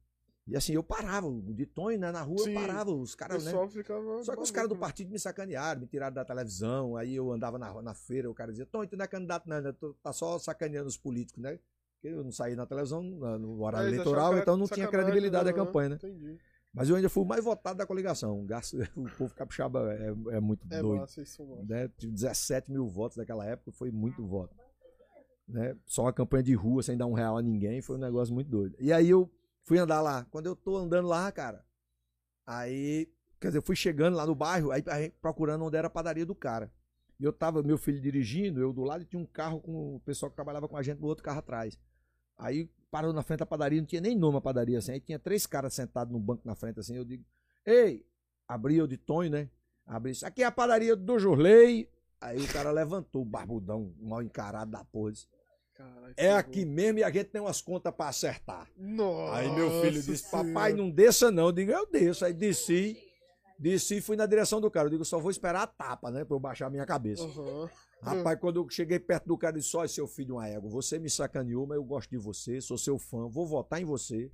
E 0.48 0.56
assim, 0.56 0.74
eu 0.74 0.84
parava, 0.84 1.28
de 1.42 1.66
Tonho, 1.66 1.98
né, 1.98 2.12
na 2.12 2.22
rua, 2.22 2.44
Sim. 2.44 2.54
eu 2.54 2.62
parava, 2.62 2.92
os 2.92 3.16
caras, 3.16 3.44
né? 3.44 3.52
ficava. 3.68 4.24
Só 4.24 4.36
que 4.36 4.44
os 4.44 4.52
caras 4.52 4.70
do 4.70 4.76
né? 4.76 4.82
partido 4.82 5.10
me 5.10 5.18
sacanearam, 5.18 5.82
me 5.82 5.88
tiraram 5.88 6.14
da 6.14 6.24
televisão, 6.24 6.96
aí 6.96 7.16
eu 7.16 7.32
andava 7.32 7.58
na, 7.58 7.82
na 7.82 7.96
feira, 7.96 8.30
o 8.30 8.36
cara 8.36 8.52
dizia, 8.52 8.68
Tony, 8.68 8.88
tu 8.88 8.96
não 8.96 9.04
é 9.04 9.08
candidato 9.08 9.50
não, 9.50 9.60
né? 9.60 9.72
tu 9.72 9.96
tá 10.04 10.14
só 10.14 10.38
sacaneando 10.38 10.88
os 10.88 10.98
políticos, 10.98 11.42
né? 11.42 11.60
Eu 12.08 12.24
não 12.24 12.32
saí 12.32 12.56
na 12.56 12.66
televisão 12.66 13.02
no 13.02 13.62
horário 13.64 13.88
É, 13.88 13.92
eleitoral, 13.94 14.38
então 14.38 14.58
não 14.58 14.68
tinha 14.68 14.88
credibilidade 14.88 15.46
da 15.46 15.52
aham, 15.52 15.66
campanha, 15.66 15.90
né? 15.90 15.96
Entendi. 15.96 16.38
Mas 16.74 16.90
eu 16.90 16.96
ainda 16.98 17.08
fui 17.10 17.24
o 17.24 17.26
mais 17.26 17.44
votado 17.44 17.78
da 17.78 17.86
coligação. 17.86 18.46
O 18.96 19.10
povo 19.18 19.34
capixaba 19.34 19.94
é, 19.94 20.08
é 20.36 20.40
muito 20.40 20.68
É 20.70 20.82
doido. 20.82 21.00
massa, 21.00 21.22
isso 21.22 21.46
massa. 21.46 21.64
Né? 21.64 21.90
Tive 21.98 22.12
17 22.12 22.72
mil 22.72 22.86
votos 22.88 23.16
naquela 23.18 23.46
época, 23.46 23.72
foi 23.72 23.92
muito 23.92 24.26
voto. 24.26 24.54
Né? 25.48 25.76
Só 25.86 26.04
uma 26.04 26.14
campanha 26.14 26.44
de 26.44 26.54
rua 26.54 26.84
sem 26.84 26.98
dar 26.98 27.06
um 27.06 27.14
real 27.14 27.38
a 27.38 27.42
ninguém, 27.42 27.82
foi 27.82 27.96
um 27.96 28.00
negócio 28.00 28.34
muito 28.34 28.50
doido. 28.50 28.76
E 28.80 28.92
aí 28.92 29.10
eu 29.10 29.32
fui 29.64 29.78
andar 29.78 30.02
lá. 30.02 30.26
Quando 30.32 30.48
eu 30.48 30.56
tô 30.56 30.76
andando 30.76 31.08
lá, 31.08 31.32
cara, 31.32 31.64
aí, 32.46 33.08
quer 33.40 33.48
dizer, 33.48 33.60
eu 33.60 33.62
fui 33.64 33.76
chegando 33.76 34.16
lá 34.18 34.26
no 34.26 34.36
bairro, 34.36 34.72
aí 34.72 34.84
aí 34.88 35.10
procurando 35.22 35.64
onde 35.64 35.78
era 35.78 35.88
a 35.88 35.90
padaria 35.90 36.26
do 36.26 36.36
cara. 36.36 36.72
E 37.18 37.24
eu 37.24 37.32
tava, 37.32 37.64
meu 37.64 37.78
filho 37.78 38.02
dirigindo, 38.02 38.60
eu 38.60 38.74
do 38.74 38.84
lado 38.84 39.04
e 39.04 39.06
tinha 39.06 39.22
um 39.22 39.26
carro 39.26 39.62
com 39.62 39.96
o 39.96 40.00
pessoal 40.02 40.30
que 40.30 40.36
trabalhava 40.36 40.68
com 40.68 40.76
a 40.76 40.84
gente 40.84 41.00
no 41.00 41.08
outro 41.08 41.24
carro 41.24 41.40
atrás. 41.40 41.80
Aí 42.38 42.70
parou 42.92 43.14
na 43.14 43.22
frente 43.22 43.40
da 43.40 43.46
padaria, 43.46 43.80
não 43.80 43.86
tinha 43.86 44.02
nem 44.02 44.16
nome 44.16 44.38
a 44.38 44.42
padaria 44.42 44.78
assim. 44.78 44.94
Aí 44.94 45.00
tinha 45.00 45.20
três 45.20 45.46
caras 45.46 45.74
sentados 45.74 46.14
no 46.14 46.20
banco 46.20 46.42
na 46.46 46.56
frente 46.56 46.80
assim. 46.80 46.96
Eu 46.96 47.06
digo, 47.06 47.24
ei, 47.66 48.06
abri 48.48 48.78
eu 48.78 48.88
de 48.88 48.98
Tonho, 48.98 49.30
né? 49.30 49.50
Abri 49.86 50.12
isso. 50.12 50.26
Aqui 50.26 50.44
é 50.44 50.46
a 50.46 50.52
padaria 50.52 50.96
do 50.96 51.20
Jurley. 51.20 51.90
Aí 52.22 52.40
o 52.40 52.48
cara 52.52 52.72
levantou, 52.72 53.22
o 53.22 53.26
barbudão, 53.26 53.94
mal 54.00 54.22
encarado 54.22 54.72
da 54.72 54.84
porra. 54.84 55.12
disse, 55.12 55.28
Caralho, 55.76 56.14
É 56.16 56.32
aqui 56.32 56.66
mesmo 56.66 57.00
e 57.00 57.04
a 57.04 57.12
gente 57.12 57.26
tem 57.26 57.42
umas 57.42 57.62
contas 57.62 57.94
pra 57.94 58.08
acertar. 58.08 58.68
Nossa 58.78 59.36
Aí 59.36 59.54
meu 59.54 59.82
filho 59.82 60.02
disse, 60.02 60.32
papai, 60.32 60.74
não 60.74 60.90
desça 60.90 61.30
não. 61.30 61.48
Eu 61.48 61.52
digo, 61.52 61.72
eu 61.72 61.86
desço. 61.86 62.24
Aí 62.24 62.34
desci, 62.34 62.98
desci 63.60 63.98
e 63.98 64.02
fui 64.02 64.16
na 64.16 64.26
direção 64.26 64.62
do 64.62 64.72
cara. 64.72 64.88
Eu 64.88 64.92
digo, 64.92 65.04
só 65.04 65.20
vou 65.20 65.30
esperar 65.30 65.64
a 65.64 65.68
tapa, 65.68 66.10
né? 66.10 66.24
Pra 66.24 66.34
eu 66.36 66.40
baixar 66.40 66.68
a 66.68 66.70
minha 66.70 66.86
cabeça. 66.86 67.24
Aham. 67.24 67.70
Rapaz, 68.02 68.40
quando 68.40 68.58
eu 68.62 68.70
cheguei 68.70 69.00
perto 69.00 69.26
do 69.28 69.38
cara, 69.38 69.56
eu 69.58 69.62
disse: 69.62 69.76
Olha, 69.76 69.88
seu 69.88 70.08
filho 70.08 70.28
de 70.28 70.32
uma 70.34 70.48
égua, 70.48 70.70
você 70.70 71.00
me 71.00 71.10
sacaneou, 71.10 71.66
mas 71.66 71.78
eu 71.78 71.84
gosto 71.84 72.10
de 72.10 72.18
você, 72.18 72.62
sou 72.62 72.78
seu 72.78 72.98
fã, 73.00 73.28
vou 73.28 73.46
votar 73.48 73.82
em 73.82 73.86
você. 73.86 74.32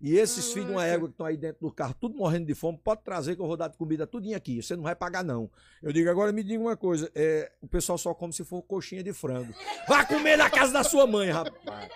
E 0.00 0.18
esses 0.18 0.52
filhos 0.52 0.66
de 0.68 0.72
uma 0.74 0.84
égua 0.84 1.08
que 1.08 1.14
estão 1.14 1.24
aí 1.24 1.36
dentro 1.36 1.60
do 1.66 1.72
carro, 1.72 1.94
tudo 1.98 2.14
morrendo 2.16 2.44
de 2.46 2.54
fome, 2.54 2.78
pode 2.82 3.02
trazer 3.02 3.36
que 3.36 3.40
eu 3.40 3.46
vou 3.46 3.56
dar 3.56 3.68
de 3.68 3.78
comida 3.78 4.06
tudinho 4.06 4.36
aqui. 4.36 4.60
Você 4.62 4.76
não 4.76 4.82
vai 4.82 4.94
pagar, 4.94 5.24
não. 5.24 5.50
Eu 5.82 5.92
digo, 5.92 6.10
agora 6.10 6.30
me 6.32 6.42
diga 6.42 6.60
uma 6.62 6.76
coisa: 6.76 7.10
é, 7.14 7.50
o 7.62 7.66
pessoal 7.66 7.96
só 7.96 8.12
come 8.12 8.32
se 8.32 8.44
for 8.44 8.60
coxinha 8.62 9.02
de 9.02 9.12
frango. 9.14 9.54
Vá 9.88 10.04
comer 10.04 10.36
na 10.36 10.50
casa 10.50 10.72
da 10.72 10.84
sua 10.84 11.06
mãe, 11.06 11.30
rapaz. 11.30 11.90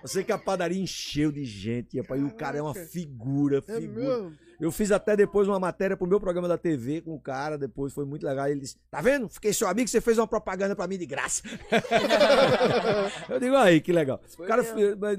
Eu 0.00 0.06
sei 0.08 0.22
que 0.22 0.30
a 0.30 0.38
padaria 0.38 0.80
encheu 0.80 1.32
de 1.32 1.44
gente, 1.44 1.98
rapaz, 1.98 2.20
e 2.20 2.24
o 2.24 2.30
cara 2.30 2.58
é 2.58 2.62
uma 2.62 2.74
figura, 2.74 3.58
É 3.66 3.80
figura. 3.80 4.20
mesmo? 4.20 4.38
Eu 4.60 4.72
fiz 4.72 4.90
até 4.90 5.16
depois 5.16 5.46
uma 5.46 5.60
matéria 5.60 5.96
pro 5.96 6.06
meu 6.06 6.18
programa 6.18 6.48
da 6.48 6.58
TV 6.58 7.00
com 7.00 7.14
o 7.14 7.20
cara, 7.20 7.56
depois 7.56 7.92
foi 7.92 8.04
muito 8.04 8.26
legal. 8.26 8.48
Ele 8.48 8.60
disse: 8.60 8.76
Tá 8.90 9.00
vendo? 9.00 9.28
Fiquei 9.28 9.52
seu 9.52 9.68
amigo, 9.68 9.88
você 9.88 10.00
fez 10.00 10.18
uma 10.18 10.26
propaganda 10.26 10.74
pra 10.74 10.88
mim 10.88 10.98
de 10.98 11.06
graça. 11.06 11.42
eu 13.30 13.38
digo, 13.38 13.54
aí, 13.54 13.80
que 13.80 13.92
legal. 13.92 14.20
O 14.36 14.42
cara, 14.44 14.62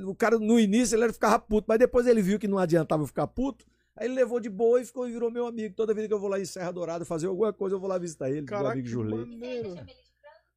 o 0.06 0.16
cara, 0.16 0.38
no 0.38 0.60
início, 0.60 1.02
ele 1.02 1.14
ficava 1.14 1.40
puto, 1.40 1.66
mas 1.70 1.80
depois 1.80 2.06
ele 2.06 2.22
viu 2.22 2.38
que 2.38 2.48
não 2.48 2.58
adiantava 2.58 3.04
eu 3.04 3.08
ficar 3.08 3.28
puto. 3.28 3.66
Aí 3.96 4.08
ele 4.08 4.16
levou 4.16 4.40
de 4.40 4.50
boa 4.50 4.82
e 4.82 4.86
ficou 4.86 5.08
e 5.08 5.12
virou 5.12 5.32
meu 5.32 5.48
amigo. 5.48 5.74
Toda 5.76 5.94
vez 5.94 6.08
que 6.08 6.14
eu 6.14 6.20
vou 6.20 6.30
lá 6.30 6.40
em 6.40 6.46
Serra 6.46 6.72
Dourada 6.72 7.06
fazer 7.06 7.28
alguma 7.28 7.54
coisa, 7.54 7.76
eu 7.76 7.80
vou 7.80 7.90
lá 7.90 7.98
visitar 7.98 8.30
ele, 8.30 8.42
meu 8.42 8.48
Caraca, 8.48 8.74
amigo 8.74 8.88
que 8.88 8.92
Jurley. 8.92 9.26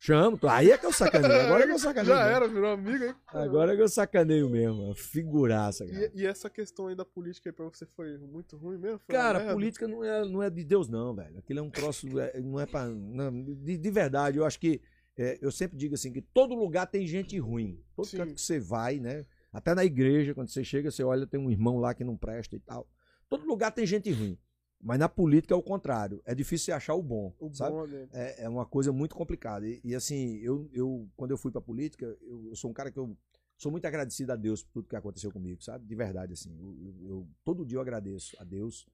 Chamo, 0.04 0.36
aí 0.48 0.72
é 0.72 0.76
que 0.76 0.84
eu 0.84 0.92
sacaneio. 0.92 1.42
Agora 1.42 1.62
é 1.62 1.66
que 1.68 1.72
eu 1.74 1.78
sacaneio. 1.78 2.12
Já 2.16 2.22
mesmo. 2.24 2.36
era, 2.36 2.48
virou 2.48 2.72
amigo, 2.72 3.04
hein? 3.04 3.14
Agora 3.28 3.72
é 3.72 3.76
que 3.76 3.82
eu 3.82 3.88
sacaneio 3.88 4.50
mesmo. 4.50 4.92
Figuraça, 4.96 5.86
cara. 5.86 6.10
E, 6.12 6.22
e 6.22 6.26
essa 6.26 6.50
questão 6.50 6.88
aí 6.88 6.96
da 6.96 7.04
política 7.04 7.50
aí 7.50 7.52
pra 7.52 7.66
você 7.66 7.86
foi 7.86 8.18
muito 8.18 8.56
ruim 8.56 8.78
mesmo? 8.78 8.98
Foi 8.98 9.14
Cara, 9.14 9.52
política 9.52 9.86
não 9.86 10.02
é, 10.02 10.24
não 10.24 10.42
é 10.42 10.50
de 10.50 10.64
Deus, 10.64 10.88
não, 10.88 11.14
velho. 11.14 11.38
Aquilo 11.38 11.60
é 11.60 11.62
um 11.62 11.70
troço, 11.70 12.18
é- 12.18 12.40
não 12.40 12.58
é 12.58 12.66
pra. 12.66 12.88
não, 12.88 13.30
de, 13.44 13.78
de 13.78 13.90
verdade, 13.92 14.38
eu 14.38 14.44
acho 14.44 14.58
que. 14.58 14.80
é, 15.16 15.38
eu 15.40 15.52
sempre 15.52 15.76
digo 15.78 15.94
assim, 15.94 16.12
que 16.12 16.20
todo 16.20 16.52
lugar 16.52 16.86
tem 16.88 17.06
gente 17.06 17.38
ruim. 17.38 17.80
Todo 17.94 18.08
Sim. 18.08 18.16
canto 18.16 18.34
que 18.34 18.40
você 18.40 18.58
vai, 18.58 18.98
né? 18.98 19.24
Até 19.52 19.72
na 19.72 19.84
igreja, 19.84 20.34
quando 20.34 20.48
você 20.48 20.64
chega, 20.64 20.90
você 20.90 21.04
olha, 21.04 21.28
tem 21.28 21.38
um 21.38 21.48
irmão 21.48 21.78
lá 21.78 21.94
que 21.94 22.02
não 22.02 22.16
presta 22.16 22.56
e 22.56 22.58
tal. 22.58 22.88
Todo 23.28 23.46
lugar 23.46 23.70
tem 23.70 23.86
gente 23.86 24.10
ruim. 24.10 24.36
Mas 24.82 24.98
na 24.98 25.08
política 25.08 25.54
é 25.54 25.56
o 25.56 25.62
contrário. 25.62 26.20
É 26.24 26.34
difícil 26.34 26.66
você 26.66 26.72
achar 26.72 26.94
o 26.94 27.02
bom, 27.02 27.32
O 27.38 27.52
sabe? 27.54 27.70
bom. 27.76 27.86
É, 28.12 28.44
é 28.44 28.48
uma 28.48 28.66
coisa 28.66 28.92
muito 28.92 29.14
complicada. 29.14 29.66
E, 29.66 29.80
e, 29.84 29.94
assim, 29.94 30.38
eu, 30.38 30.68
eu, 30.72 31.08
quando 31.16 31.30
eu 31.30 31.38
fui 31.38 31.52
pra 31.52 31.60
política, 31.60 32.04
eu, 32.20 32.48
eu 32.48 32.56
sou 32.56 32.68
um 32.70 32.74
cara 32.74 32.90
que 32.90 32.98
eu 32.98 33.16
sou 33.56 33.70
muito 33.70 33.84
agradecido 33.86 34.32
a 34.32 34.36
Deus 34.36 34.64
por 34.64 34.72
tudo 34.72 34.88
que 34.88 34.96
aconteceu 34.96 35.30
comigo, 35.30 35.62
sabe? 35.62 35.86
De 35.86 35.94
verdade, 35.94 36.32
assim. 36.32 36.56
Eu, 36.58 36.94
eu- 37.08 37.28
todo 37.44 37.64
dia 37.64 37.76
eu 37.76 37.80
agradeço 37.80 38.36
a 38.40 38.44
Deus 38.44 38.84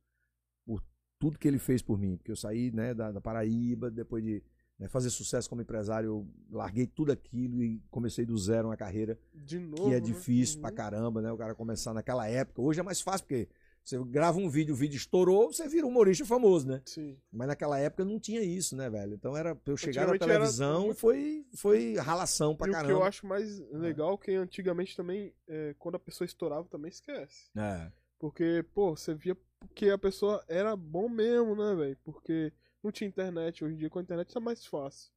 por 0.66 0.83
tudo 1.18 1.38
que 1.38 1.48
ele 1.48 1.59
fez 1.59 1.81
por 1.81 1.98
mim. 1.98 2.18
Porque 2.18 2.31
eu 2.33 2.37
saí 2.37 2.70
né, 2.70 2.92
da, 2.92 3.11
da 3.11 3.20
Paraíba, 3.20 3.90
depois 3.90 4.22
de 4.22 4.42
né, 4.79 4.88
fazer 4.88 5.09
sucesso 5.09 5.48
como 5.48 5.62
empresário, 5.62 6.09
eu 6.09 6.29
larguei 6.51 6.87
tudo 6.87 7.12
aquilo 7.12 7.62
e 7.64 7.83
comecei 7.90 8.27
do 8.27 8.37
zero 8.37 8.68
uma 8.68 8.77
carreira 8.77 9.18
De 9.35 9.59
novo. 9.59 9.83
que 9.85 9.88
é 9.88 9.94
né? 9.94 10.01
difícil 10.01 10.61
pra 10.61 10.68
Uhum. 10.68 10.77
caramba, 10.77 11.22
né? 11.22 11.33
O 11.33 11.37
cara 11.38 11.55
começar 11.55 11.94
naquela 11.94 12.29
época. 12.29 12.61
Hoje 12.61 12.79
é 12.79 12.83
mais 12.83 13.01
fácil, 13.01 13.27
porque 13.27 13.48
você 13.88 13.98
grava 14.05 14.38
um 14.38 14.51
vídeo, 14.51 14.74
o 14.74 14.77
vídeo 14.77 14.96
estourou, 14.98 15.51
você 15.51 15.66
vira 15.66 15.87
um 15.87 15.88
humorista 15.88 16.24
famoso, 16.27 16.68
né? 16.68 16.83
Sim. 16.85 17.18
Mas 17.33 17.48
naquela 17.48 17.79
época 17.79 18.05
não 18.05 18.20
tinha 18.20 18.42
isso, 18.42 18.77
né, 18.77 18.90
velho? 18.90 19.14
Então 19.14 19.35
era 19.35 19.55
pra 19.55 19.72
eu 19.72 19.77
chegar 19.79 20.07
na 20.07 20.18
televisão, 20.18 20.87
muito- 20.87 20.98
foi, 20.98 21.46
foi 21.57 21.96
ralação 21.96 22.55
pra 22.55 22.66
e 22.66 22.70
o 22.70 22.72
que 22.74 22.79
eu 22.79 22.83
caramba. 22.87 23.07
acho 23.07 23.27
mais 23.27 23.59
legal 23.72 24.14
é 24.14 24.16
que 24.18 24.31
antigamente 24.33 24.94
também, 24.94 25.33
é, 25.48 25.74
quando 25.79 25.94
a 25.94 25.98
pessoa 26.01 26.27
estourava, 26.27 26.68
também 26.68 26.90
esquece. 26.90 27.48
É. 27.57 27.90
Porque, 28.18 28.62
pô, 28.74 28.94
você 28.94 29.14
via 29.14 29.37
que 29.74 29.88
a 29.88 29.96
pessoa 29.96 30.44
era 30.48 30.77
bom 30.77 31.09
mesmo, 31.09 31.57
né, 31.57 31.74
velho? 31.74 31.96
Porque 32.05 32.53
não 32.83 32.90
tinha 32.92 33.09
internet. 33.09 33.64
Hoje 33.64 33.74
em 33.74 33.79
dia, 33.79 33.88
com 33.88 34.01
a 34.01 34.03
internet, 34.03 34.35
tá 34.35 34.40
mais 34.40 34.66
fácil. 34.66 35.11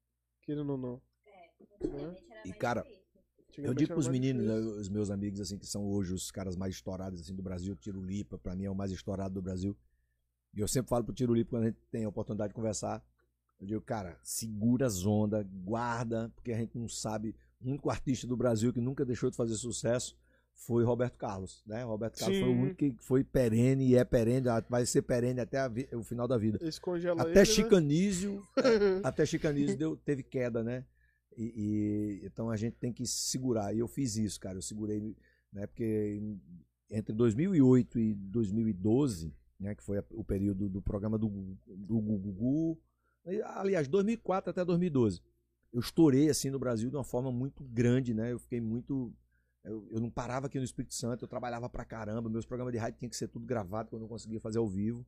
Querendo 0.44 0.72
ou 0.72 0.78
não. 0.78 1.02
Né? 1.82 2.16
E, 2.46 2.54
cara, 2.54 2.86
Eu 3.58 3.74
digo 3.74 3.94
pros 3.94 4.08
mais 4.08 4.20
meninos, 4.20 4.46
né, 4.46 4.56
difícil. 4.56 4.80
os 4.80 4.90
meus 4.90 5.10
amigos, 5.10 5.40
assim, 5.40 5.58
que 5.58 5.66
são 5.66 5.86
hoje 5.86 6.14
os 6.14 6.32
caras 6.32 6.56
mais 6.56 6.76
estourados 6.76 7.20
assim, 7.22 7.36
do 7.36 7.42
Brasil, 7.42 7.76
Tiro 7.76 8.02
Lipa, 8.02 8.38
pra 8.38 8.56
mim 8.56 8.66
é 8.66 8.70
o 8.70 8.76
mais 8.76 8.92
estourado 8.92 9.34
do 9.34 9.42
Brasil. 9.42 9.76
E 10.54 10.60
eu 10.60 10.68
sempre 10.68 10.90
falo 10.90 11.04
pro 11.04 11.14
Tiro 11.14 11.34
Lipa 11.34 11.52
quando 11.52 11.64
a 11.64 11.68
gente 11.68 11.80
tem 11.90 12.04
a 12.06 12.10
oportunidade 12.10 12.50
de 12.50 12.56
conversar. 12.56 13.04
Eu 13.60 13.68
digo, 13.68 13.82
cara, 13.82 14.18
segura 14.24 14.86
as 14.86 15.06
ondas, 15.06 15.46
guarda, 15.64 16.32
porque 16.36 16.52
a 16.52 16.58
gente 16.58 16.78
não 16.78 16.88
sabe. 16.88 17.36
O 17.62 17.70
único 17.70 17.90
artista 17.90 18.26
do 18.26 18.36
Brasil 18.36 18.74
que 18.74 18.82
nunca 18.82 19.06
deixou 19.06 19.30
de 19.30 19.36
fazer 19.36 19.56
sucesso 19.56 20.18
foi 20.54 20.84
Roberto 20.84 21.18
Carlos, 21.18 21.64
né? 21.66 21.84
Roberto 21.84 22.20
Carlos 22.20 22.40
foi 22.40 22.48
o 22.48 22.52
Sim. 22.54 22.62
único 22.62 22.76
que 22.76 22.96
foi 23.00 23.24
perene 23.24 23.88
e 23.88 23.96
é 23.96 24.04
perene, 24.04 24.48
vai 24.70 24.86
ser 24.86 25.02
perene 25.02 25.40
até 25.40 25.60
o 25.96 26.04
final 26.04 26.28
da 26.28 26.38
vida. 26.38 26.60
Até 27.22 27.40
ele, 27.40 27.46
Chicanísio, 27.46 28.44
né? 28.58 29.02
até 29.04 29.26
Chicanísio 29.26 29.78
deu, 29.78 29.96
teve 29.96 30.24
queda, 30.24 30.64
né? 30.64 30.86
E, 31.38 31.44
e- 32.22 32.26
então 32.26 32.50
a 32.50 32.56
gente 32.56 32.76
tem 32.78 32.92
que 32.94 33.06
se 33.06 33.30
segurar. 33.32 33.74
E 33.74 33.80
eu 33.80 33.88
fiz 33.88 34.16
isso, 34.18 34.40
cara. 34.40 34.58
Eu 34.58 34.62
segurei, 34.62 35.16
né? 35.52 35.66
Porque 35.68 36.22
entre 36.90 37.14
2008 37.14 38.00
e 38.00 38.14
2012, 38.14 39.34
né, 39.60 39.76
que 39.76 39.84
foi 39.84 40.00
o 40.12 40.24
período 40.24 40.68
do 40.68 40.82
programa 40.82 41.18
do, 41.18 41.30
do 41.68 42.00
Gugu. 42.00 42.78
Aliás, 43.56 43.88
2004 43.88 44.50
até 44.52 44.66
2012. 44.66 45.22
Eu 45.72 45.80
estourei 45.80 46.30
assim 46.30 46.50
no 46.50 46.60
Brasil 46.60 46.90
de 46.90 46.96
uma 46.98 47.04
forma 47.04 47.32
muito 47.32 47.64
grande, 47.64 48.14
né? 48.14 48.32
Eu 48.32 48.40
fiquei 48.40 48.60
muito. 48.60 49.14
Eu, 49.64 49.88
eu 49.92 50.02
não 50.02 50.10
parava 50.10 50.48
aqui 50.48 50.58
no 50.58 50.66
Espírito 50.66 50.94
Santo, 50.96 51.24
eu 51.24 51.28
trabalhava 51.30 51.70
pra 51.70 51.86
caramba. 51.86 52.30
Meus 52.30 52.46
programas 52.46 52.74
de 52.74 52.80
rádio 52.80 53.00
tinham 53.00 53.10
que 53.10 53.16
ser 53.16 53.28
tudo 53.28 53.46
gravado, 53.46 53.90
que 53.90 53.96
eu 53.96 54.08
conseguia 54.08 54.40
fazer 54.40 54.58
ao 54.58 54.68
vivo. 54.68 55.06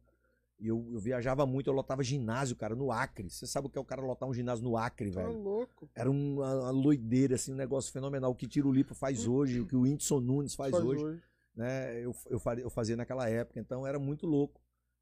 E 0.63 0.67
eu, 0.69 0.87
eu 0.93 0.99
viajava 0.99 1.45
muito, 1.45 1.67
eu 1.69 1.73
lotava 1.73 2.01
ginásio, 2.01 2.55
cara, 2.55 2.73
no 2.73 2.89
Acre. 2.89 3.29
Você 3.29 3.45
sabe 3.45 3.67
o 3.67 3.69
que 3.69 3.77
é 3.77 3.81
o 3.81 3.83
cara 3.83 4.01
lotar 4.01 4.29
um 4.29 4.33
ginásio 4.33 4.63
no 4.63 4.77
Acre, 4.77 5.11
Tá 5.11 5.21
velho? 5.21 5.37
louco. 5.37 5.89
Era 5.93 6.09
uma, 6.09 6.55
uma 6.61 6.71
loideira, 6.71 7.35
assim, 7.35 7.51
um 7.51 7.57
negócio 7.57 7.91
fenomenal. 7.91 8.31
O 8.31 8.35
que 8.35 8.47
Tiro 8.47 8.71
Lipa 8.71 8.95
faz 8.95 9.27
hoje, 9.27 9.59
o 9.59 9.67
que 9.67 9.75
o 9.75 9.81
Whindersson 9.81 10.21
Nunes 10.21 10.55
faz, 10.55 10.71
Faz 10.71 10.81
hoje 10.81 11.03
hoje. 11.03 11.23
né? 11.53 11.99
Eu, 11.99 12.15
eu, 12.29 12.39
eu 12.59 12.69
fazia 12.69 12.95
naquela 12.95 13.27
época, 13.29 13.59
então 13.59 13.85
era 13.85 13.99
muito 13.99 14.25
louco. 14.25 14.61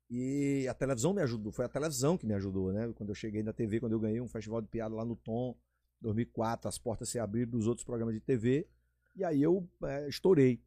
E 0.09 0.67
a 0.67 0.73
televisão 0.73 1.13
me 1.13 1.21
ajudou, 1.21 1.51
foi 1.51 1.63
a 1.65 1.69
televisão 1.69 2.17
que 2.17 2.25
me 2.25 2.33
ajudou, 2.33 2.73
né? 2.73 2.91
Quando 2.95 3.09
eu 3.09 3.15
cheguei 3.15 3.43
na 3.43 3.53
TV, 3.53 3.79
quando 3.79 3.91
eu 3.93 3.99
ganhei 3.99 4.19
um 4.19 4.27
festival 4.27 4.61
de 4.63 4.67
piada 4.67 4.95
lá 4.95 5.05
no 5.05 5.15
Tom, 5.15 5.55
2004, 6.01 6.67
as 6.67 6.79
portas 6.79 7.07
se 7.07 7.19
abriram 7.19 7.51
dos 7.51 7.67
outros 7.67 7.85
programas 7.85 8.15
de 8.15 8.19
TV, 8.19 8.67
e 9.15 9.23
aí 9.23 9.43
eu 9.43 9.69
é, 9.83 10.09
estourei. 10.09 10.59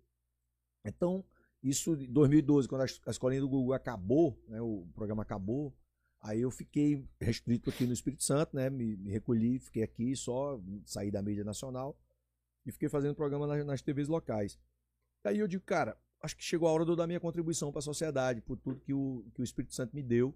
Então, 0.85 1.25
isso 1.65 1.95
em 1.95 2.13
2012, 2.13 2.69
quando 2.69 2.83
a, 2.83 2.85
es- 2.85 3.01
a 3.07 3.11
escolinha 3.11 3.41
do 3.41 3.49
Google 3.49 3.73
acabou, 3.73 4.39
né? 4.49 4.61
O 4.61 4.87
programa 4.95 5.23
acabou, 5.23 5.75
aí 6.21 6.41
eu 6.43 6.51
fiquei 6.51 7.05
restrito 7.21 7.71
aqui 7.71 7.87
no 7.87 7.93
Espírito 7.93 8.23
Santo, 8.23 8.55
né? 8.55 8.69
Me, 8.71 8.97
me 8.97 9.11
recolhi, 9.11 9.59
fiquei 9.59 9.83
aqui 9.83 10.15
só, 10.15 10.61
saí 10.85 11.11
da 11.11 11.23
mídia 11.23 11.43
nacional 11.43 11.99
e 12.67 12.71
fiquei 12.71 12.89
fazendo 12.89 13.15
programa 13.15 13.47
nas, 13.47 13.65
nas 13.67 13.83
TVs 13.83 14.09
locais. 14.09 14.59
Aí 15.25 15.39
eu 15.39 15.49
digo, 15.49 15.65
cara, 15.65 15.97
acho 16.23 16.37
que 16.37 16.43
chegou 16.45 16.69
a 16.69 16.73
hora 16.73 16.85
de 16.85 16.91
eu 16.91 16.97
dar 16.97 17.07
minha 17.07 17.21
contribuição 17.21 17.73
para 17.73 17.79
a 17.79 17.83
sociedade, 17.83 18.41
por 18.43 18.59
tudo 18.59 18.79
que 18.81 18.93
o, 18.93 19.25
que 19.35 19.41
o 19.41 19.45
Espírito 19.45 19.75
Santo 19.75 19.95
me 19.97 20.03
deu. 20.03 20.35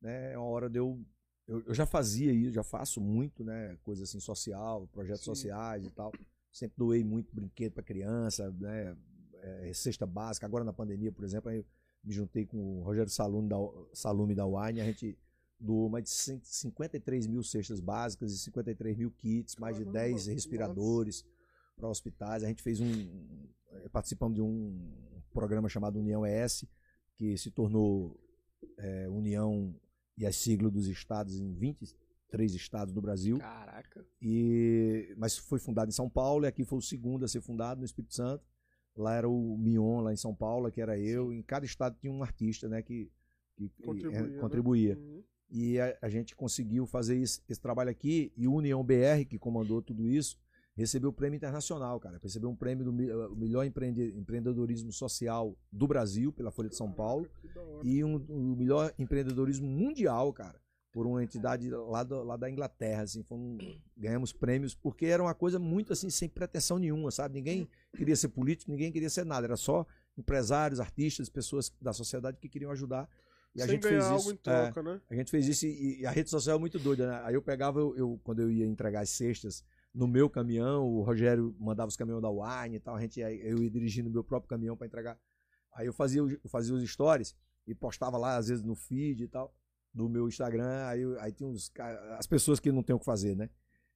Né? 0.00 0.32
É 0.34 0.38
uma 0.38 0.46
hora 0.48 0.68
de 0.68 0.78
eu, 0.78 1.02
eu. 1.48 1.62
Eu 1.66 1.74
já 1.74 1.86
fazia 1.86 2.32
isso, 2.32 2.52
já 2.52 2.62
faço 2.62 3.00
muito, 3.00 3.42
né? 3.42 3.78
Coisa 3.82 4.02
assim, 4.04 4.20
social, 4.20 4.86
projetos 4.88 5.20
Sim. 5.22 5.26
sociais 5.30 5.86
e 5.86 5.90
tal. 5.90 6.12
Sempre 6.52 6.76
doei 6.76 7.02
muito 7.02 7.34
brinquedo 7.34 7.72
para 7.72 7.82
criança, 7.82 8.50
né? 8.52 8.94
É, 9.42 9.72
cesta 9.74 10.06
básica. 10.06 10.46
Agora 10.46 10.64
na 10.64 10.72
pandemia, 10.72 11.12
por 11.12 11.24
exemplo, 11.24 11.50
aí 11.50 11.58
eu 11.58 11.64
me 12.04 12.12
juntei 12.12 12.46
com 12.46 12.80
o 12.80 12.82
Rogério 12.82 13.10
Salume 13.10 13.48
da, 13.48 13.56
Salume 13.92 14.34
da 14.34 14.46
Wine, 14.46 14.80
a 14.80 14.84
gente 14.84 15.18
doou 15.58 15.88
mais 15.88 16.04
de 16.04 16.10
153 16.10 17.26
mil 17.26 17.42
cestas 17.42 17.80
básicas 17.80 18.32
e 18.32 18.38
53 18.38 18.96
mil 18.96 19.10
kits, 19.10 19.56
mais 19.56 19.76
de 19.76 19.84
Caramba, 19.84 20.00
10 20.00 20.12
nossa. 20.12 20.32
respiradores 20.32 21.24
para 21.76 21.88
hospitais. 21.88 22.44
A 22.44 22.48
gente 22.48 22.62
fez 22.62 22.80
um. 22.80 23.46
eh, 23.70 23.88
Participamos 23.90 24.34
de 24.34 24.42
um 24.42 24.92
programa 25.32 25.68
chamado 25.68 25.98
União 25.98 26.24
ES, 26.26 26.64
que 27.14 27.36
se 27.36 27.50
tornou 27.50 28.18
eh, 28.78 29.08
União 29.08 29.74
e 30.16 30.26
as 30.26 30.36
siglas 30.36 30.72
dos 30.72 30.86
estados 30.88 31.38
em 31.38 31.52
23 31.54 32.54
estados 32.54 32.92
do 32.92 33.00
Brasil. 33.00 33.38
Caraca. 33.38 34.06
E, 34.20 35.14
mas 35.16 35.36
foi 35.36 35.58
fundado 35.58 35.88
em 35.88 35.94
São 35.94 36.08
Paulo 36.08 36.44
e 36.44 36.48
aqui 36.48 36.64
foi 36.64 36.78
o 36.78 36.82
segundo 36.82 37.24
a 37.24 37.28
ser 37.28 37.40
fundado 37.40 37.80
no 37.80 37.86
Espírito 37.86 38.14
Santo. 38.14 38.44
Lá 38.96 39.14
era 39.14 39.28
o 39.28 39.56
Mion, 39.58 40.00
lá 40.00 40.12
em 40.12 40.16
São 40.16 40.34
Paulo, 40.34 40.70
que 40.70 40.80
era 40.80 40.98
eu. 40.98 41.32
Em 41.32 41.42
cada 41.42 41.66
estado 41.66 41.96
tinha 42.00 42.12
um 42.12 42.22
artista 42.22 42.68
né, 42.68 42.80
que, 42.82 43.10
que 43.56 43.68
que, 43.68 43.82
Contribuía, 43.82 44.18
eh, 44.18 44.22
né? 44.22 44.38
contribuía. 44.38 44.98
Uhum. 44.98 45.22
E 45.50 45.78
a, 45.78 45.96
a 46.02 46.08
gente 46.08 46.34
conseguiu 46.34 46.86
fazer 46.86 47.16
esse, 47.18 47.40
esse 47.48 47.60
trabalho 47.60 47.90
aqui. 47.90 48.32
E 48.36 48.48
o 48.48 48.54
União 48.54 48.82
BR, 48.82 49.24
que 49.28 49.38
comandou 49.38 49.80
tudo 49.82 50.06
isso, 50.06 50.38
recebeu 50.74 51.10
o 51.10 51.12
prêmio 51.12 51.36
internacional, 51.36 52.00
cara. 52.00 52.18
Recebeu 52.22 52.48
um 52.50 52.56
prêmio 52.56 52.84
do 52.90 53.02
eh, 53.02 53.28
melhor 53.36 53.64
empreende- 53.64 54.14
empreendedorismo 54.16 54.90
social 54.92 55.56
do 55.70 55.86
Brasil, 55.86 56.32
pela 56.32 56.50
Folha 56.50 56.68
de 56.68 56.76
São 56.76 56.90
Paulo. 56.90 57.28
E 57.82 58.02
um, 58.02 58.16
o 58.28 58.56
melhor 58.56 58.92
empreendedorismo 58.98 59.66
mundial, 59.68 60.32
cara. 60.32 60.60
Por 60.96 61.06
uma 61.06 61.22
entidade 61.22 61.68
lá, 61.68 62.02
do- 62.02 62.22
lá 62.22 62.38
da 62.38 62.48
Inglaterra, 62.48 63.02
assim. 63.02 63.22
Um- 63.30 63.58
ganhamos 63.94 64.32
prêmios, 64.32 64.74
porque 64.74 65.04
era 65.04 65.22
uma 65.22 65.34
coisa 65.34 65.58
muito 65.58 65.92
assim, 65.92 66.08
sem 66.08 66.26
pretensão 66.26 66.78
nenhuma, 66.78 67.10
sabe? 67.10 67.34
Ninguém 67.34 67.68
queria 67.94 68.16
ser 68.16 68.28
político, 68.28 68.70
ninguém 68.70 68.90
queria 68.90 69.10
ser 69.10 69.26
nada. 69.26 69.46
Era 69.46 69.58
só 69.58 69.84
empresários, 70.16 70.80
artistas, 70.80 71.28
pessoas 71.28 71.70
da 71.82 71.92
sociedade 71.92 72.38
que 72.40 72.48
queriam 72.48 72.70
ajudar. 72.70 73.06
E 73.54 73.60
a 73.60 73.66
Sem 73.66 73.74
gente 73.74 73.82
ganhar 73.82 74.00
fez 74.00 74.04
algo 74.10 74.20
isso. 74.22 74.30
em 74.30 74.34
é, 74.34 74.38
troca, 74.38 74.82
né? 74.82 75.00
a 75.10 75.14
gente 75.14 75.30
fez 75.30 75.46
isso 75.46 75.66
e, 75.66 76.00
e 76.00 76.06
a 76.06 76.10
rede 76.10 76.30
social 76.30 76.56
é 76.56 76.60
muito 76.60 76.78
doida, 76.78 77.06
né? 77.10 77.20
Aí 77.24 77.34
eu 77.34 77.42
pegava, 77.42 77.78
eu, 77.78 77.94
eu- 77.94 78.20
quando 78.24 78.40
eu 78.40 78.50
ia 78.50 78.64
entregar 78.64 79.00
as 79.02 79.10
cestas 79.10 79.62
no 79.94 80.08
meu 80.08 80.30
caminhão, 80.30 80.82
o 80.86 81.02
Rogério 81.02 81.54
mandava 81.60 81.88
os 81.90 81.96
caminhões 81.96 82.22
da 82.22 82.30
Wine 82.30 82.76
e 82.76 82.80
tal, 82.80 82.94
a 82.96 83.00
gente 83.02 83.20
ia, 83.20 83.30
eu 83.34 83.62
ia 83.62 83.70
dirigindo 83.70 84.08
o 84.08 84.12
meu 84.12 84.24
próprio 84.24 84.48
caminhão 84.48 84.74
para 84.78 84.86
entregar. 84.86 85.18
Aí 85.74 85.86
eu 85.86 85.92
fazia, 85.92 86.24
os- 86.24 86.32
eu 86.42 86.48
fazia 86.48 86.74
os 86.74 86.90
stories 86.90 87.36
e 87.66 87.74
postava 87.74 88.16
lá, 88.16 88.36
às 88.38 88.48
vezes, 88.48 88.64
no 88.64 88.74
feed 88.74 89.24
e 89.24 89.28
tal, 89.28 89.54
do 89.96 90.08
meu 90.08 90.28
Instagram. 90.28 90.86
Aí, 90.86 91.02
aí 91.20 91.32
tinha 91.32 91.48
uns. 91.48 91.72
As 92.18 92.26
pessoas 92.26 92.60
que 92.60 92.70
não 92.70 92.82
tem 92.82 92.94
o 92.94 92.98
que 92.98 93.04
fazer, 93.04 93.34
né? 93.34 93.48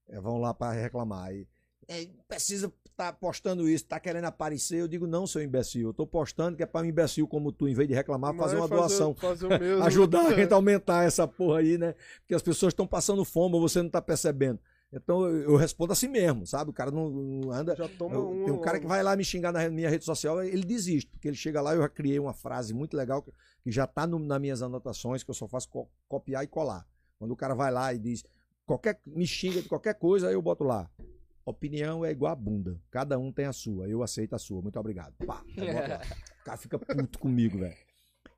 É, 0.09 0.19
vão 0.21 0.39
lá 0.39 0.55
para 0.55 0.73
reclamar. 0.73 1.27
Aí, 1.29 1.47
"É, 1.87 2.07
precisa 2.27 2.73
estar 2.87 3.13
postando 3.15 3.69
isso, 3.69 3.85
tá 3.85 4.01
querendo 4.01 4.25
aparecer. 4.25 4.81
Eu 4.81 4.89
digo, 4.89 5.07
não, 5.07 5.27
seu 5.27 5.43
imbecil. 5.43 5.89
Eu 5.89 5.95
tô 5.95 6.07
postando 6.07 6.57
que 6.57 6.63
é 6.63 6.67
para 6.67 6.85
um 6.85 6.89
imbecil 6.89 7.29
como 7.29 7.53
tu, 7.53 7.69
em 7.69 7.75
vez 7.75 7.87
de 7.89 7.95
reclamar, 7.95 8.35
fazer 8.35 8.57
uma 8.57 8.67
doação 8.69 9.15
Fazer 9.15 9.47
o 9.47 9.51
mesmo. 9.51 9.83
ajudar 9.85 10.23
a 10.29 10.33
É. 10.33 10.37
gente 10.37 10.53
a 10.53 10.57
aumentar 10.57 11.05
essa 11.05 11.27
porra 11.29 11.59
aí, 11.61 11.77
né? 11.79 11.95
Porque 12.21 12.35
as 12.35 12.43
pessoas 12.43 12.73
estão 12.73 12.87
passando 12.87 13.25
fome, 13.25 13.59
você 13.61 13.83
não 13.83 13.91
tá 13.91 14.01
percebendo. 14.03 14.59
Então 14.93 15.25
eu, 15.27 15.55
respondo 15.57 15.93
assim 15.93 16.09
mesmo, 16.09 16.45
sabe? 16.47 16.71
O 16.71 16.73
cara 16.73 16.91
não, 16.91 17.09
não 17.09 17.53
anda. 17.53 17.77
Já 17.77 17.89
toma 17.89 18.17
um. 18.19 18.45
tem 18.45 18.53
um 18.53 18.61
cara 18.61 18.81
que 18.81 18.87
vai 18.87 19.03
lá 19.03 19.15
me 19.15 19.25
xingar 19.25 19.53
na 19.53 19.69
minha 19.71 19.89
rede 19.89 20.05
social, 20.05 20.43
ele 20.43 20.65
desiste, 20.65 21.09
porque 21.11 21.29
ele 21.29 21.37
chega 21.37 21.61
lá, 21.61 21.75
eu 21.75 21.81
já 21.83 21.89
criei 21.89 22.19
uma 22.19 22.33
frase 22.35 22.75
muito 22.75 22.97
legal 22.97 23.23
que, 23.23 23.31
que 23.63 23.71
já 23.71 23.87
tá 23.87 24.05
no, 24.07 24.19
nas 24.19 24.41
minhas 24.41 24.63
anotações, 24.63 25.23
que 25.23 25.31
eu 25.31 25.35
só 25.35 25.47
faço 25.47 25.69
co- 25.69 25.89
copiar 26.09 26.43
e 26.43 26.49
colar. 26.49 26.85
Quando 27.19 27.31
o 27.31 27.37
cara 27.37 27.55
vai 27.55 27.71
lá 27.71 27.95
e 27.95 27.99
diz, 28.01 28.25
qualquer, 28.67 29.01
me 29.07 29.27
xinga 29.27 29.63
de 29.63 29.69
qualquer 29.69 29.95
coisa, 29.95 30.27
aí 30.29 30.35
eu 30.35 30.43
boto 30.43 30.65
lá. 30.65 30.91
Opinião 31.45 32.05
é 32.05 32.11
igual 32.11 32.33
a 32.33 32.37
bunda. 32.37 32.77
Cada 32.91 33.19
um 33.19 33.33
tem 33.33 33.45
a 33.47 33.53
sua. 33.53 33.89
Eu 33.89 34.03
aceito 34.03 34.35
a 34.35 34.39
sua. 34.39 34.61
Muito 34.61 34.79
obrigado. 34.79 35.15
Pá. 35.27 35.43
O 36.41 36.45
cara 36.45 36.57
fica 36.59 36.79
puto 36.79 37.19
comigo, 37.19 37.59
velho. 37.59 37.75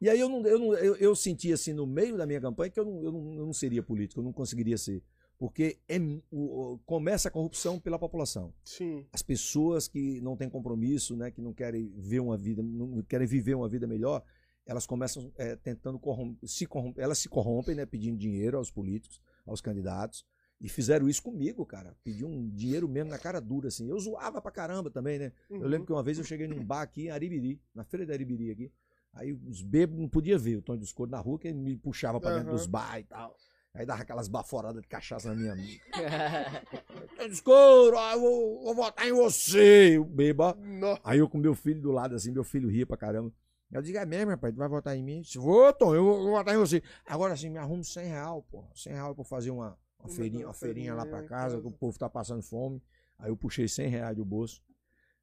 E 0.00 0.08
aí 0.08 0.18
eu, 0.18 0.28
não, 0.28 0.44
eu, 0.46 0.58
não, 0.58 0.74
eu, 0.74 0.96
eu 0.96 1.14
senti 1.14 1.52
assim 1.52 1.72
no 1.72 1.86
meio 1.86 2.16
da 2.16 2.26
minha 2.26 2.40
campanha 2.40 2.70
que 2.70 2.78
eu 2.80 2.84
não, 2.84 3.02
eu 3.02 3.12
não, 3.12 3.34
eu 3.34 3.46
não 3.46 3.52
seria 3.52 3.82
político, 3.82 4.20
eu 4.20 4.24
não 4.24 4.32
conseguiria 4.32 4.76
ser. 4.78 5.02
Porque 5.42 5.76
é, 5.88 5.98
o- 6.30 6.78
começa 6.86 7.26
a 7.26 7.30
corrupção 7.32 7.80
pela 7.80 7.98
população. 7.98 8.54
Sim. 8.64 9.04
As 9.12 9.22
pessoas 9.22 9.88
que 9.88 10.20
não 10.20 10.36
têm 10.36 10.48
compromisso, 10.48 11.16
né, 11.16 11.32
que 11.32 11.40
não 11.40 11.52
querem 11.52 11.92
ver 11.96 12.20
uma 12.20 12.36
vida, 12.36 12.62
não 12.62 13.02
querem 13.02 13.26
viver 13.26 13.56
uma 13.56 13.68
vida 13.68 13.84
melhor, 13.84 14.22
elas 14.64 14.86
começam 14.86 15.32
é, 15.36 15.56
tentando 15.56 16.00
se 16.44 16.64
corromper, 16.64 17.02
elas 17.02 17.18
se 17.18 17.28
corrompem, 17.28 17.74
né, 17.74 17.84
pedindo 17.84 18.16
dinheiro 18.16 18.56
aos 18.56 18.70
políticos, 18.70 19.20
aos 19.44 19.60
candidatos. 19.60 20.24
E 20.60 20.68
fizeram 20.68 21.08
isso 21.08 21.20
comigo, 21.24 21.66
cara. 21.66 21.96
Pediu 22.04 22.28
um 22.28 22.48
dinheiro 22.48 22.88
mesmo 22.88 23.10
na 23.10 23.18
cara 23.18 23.40
dura, 23.40 23.66
assim. 23.66 23.88
Eu 23.90 23.98
zoava 23.98 24.40
pra 24.40 24.52
caramba 24.52 24.92
também, 24.92 25.18
né? 25.18 25.32
Eu 25.50 25.56
Uhum. 25.62 25.66
lembro 25.66 25.86
que 25.88 25.92
uma 25.92 26.04
vez 26.04 26.18
eu 26.18 26.24
cheguei 26.24 26.46
num 26.46 26.64
bar 26.64 26.82
aqui 26.82 27.06
em 27.06 27.10
Aribiri, 27.10 27.60
na 27.74 27.82
feira 27.82 28.06
de 28.06 28.12
Aribiri 28.12 28.48
aqui. 28.52 28.72
Aí 29.12 29.32
os 29.32 29.60
bêbados 29.60 30.00
não 30.00 30.08
podia 30.08 30.38
ver 30.38 30.58
o 30.58 30.62
Tony 30.62 30.78
dos 30.78 30.92
Cores 30.92 31.10
na 31.10 31.18
rua, 31.18 31.36
que 31.36 31.48
ele 31.48 31.58
me 31.58 31.76
puxava 31.76 32.20
pra 32.20 32.30
dentro 32.30 32.52
dos 32.52 32.64
bar 32.66 33.00
e 33.00 33.02
tal. 33.02 33.36
Aí 33.74 33.86
dava 33.86 34.02
aquelas 34.02 34.28
baforadas 34.28 34.82
de 34.82 34.88
cachaça 34.88 35.30
na 35.30 35.34
minha 35.34 35.52
amiga. 35.52 35.82
Ó, 37.46 38.12
eu 38.12 38.20
vou, 38.20 38.64
vou 38.64 38.74
votar 38.74 39.06
em 39.08 39.12
você, 39.12 39.98
beba. 39.98 40.54
Nó- 40.60 40.98
Aí 41.02 41.18
eu 41.20 41.28
com 41.28 41.38
meu 41.38 41.54
filho 41.54 41.80
do 41.80 41.90
lado, 41.90 42.14
assim, 42.14 42.30
meu 42.30 42.44
filho 42.44 42.68
ria 42.68 42.86
pra 42.86 42.96
caramba. 42.96 43.32
Eu 43.70 43.80
digo, 43.80 43.96
é 43.96 44.04
mesmo, 44.04 44.30
rapaz, 44.32 44.52
tu 44.52 44.58
vai 44.58 44.68
votar 44.68 44.94
em 44.94 45.02
mim? 45.02 45.22
Vou, 45.36 45.72
Tom, 45.72 45.94
eu 45.94 46.04
vou, 46.04 46.30
votar 46.32 46.54
em 46.54 46.58
você. 46.58 46.82
Agora 47.06 47.32
assim, 47.32 47.48
me 47.48 47.56
arrumo 47.58 47.82
100 47.82 48.06
real, 48.08 48.42
pô. 48.50 48.64
100 48.74 48.92
real 48.92 49.14
pra 49.14 49.24
fazer 49.24 49.50
uma, 49.50 49.78
uma, 49.98 50.08
feirinha, 50.10 50.46
uma 50.46 50.52
feirinha 50.52 50.94
lá 50.94 51.06
pra 51.06 51.22
casa. 51.22 51.58
que 51.58 51.66
o 51.66 51.70
povo 51.70 51.98
tá 51.98 52.10
passando 52.10 52.42
fome. 52.42 52.82
Aí 53.18 53.30
eu 53.30 53.36
puxei 53.36 53.66
100 53.66 53.88
reais 53.88 54.16
do 54.16 54.24
bolso. 54.26 54.62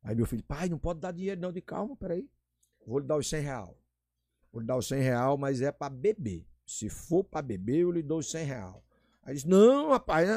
Aí 0.02 0.16
meu 0.16 0.26
filho, 0.26 0.44
pai, 0.44 0.68
não 0.70 0.80
pode 0.80 1.00
dar 1.00 1.12
dinheiro 1.12 1.40
não, 1.40 1.52
de 1.52 1.62
calma, 1.62 1.96
peraí. 1.96 2.28
Vou 2.88 2.98
lhe 2.98 3.06
dar 3.06 3.18
os 3.18 3.30
100 3.30 3.42
real. 3.42 3.78
Vou 4.52 4.62
lhe 4.62 4.66
dar 4.68 4.78
os 4.78 4.88
100 4.88 5.00
real, 5.02 5.38
mas 5.38 5.62
é 5.62 5.72
pra 5.72 5.88
beber. 5.90 6.48
Se 6.70 6.88
for 6.88 7.24
pra 7.24 7.42
beber, 7.42 7.80
eu 7.80 7.92
lhe 7.92 8.04
dou 8.04 8.20
os 8.20 8.30
100 8.30 8.46
real. 8.46 8.84
Aí 9.24 9.34
disse, 9.34 9.48
não, 9.48 9.90
rapaz, 9.90 10.30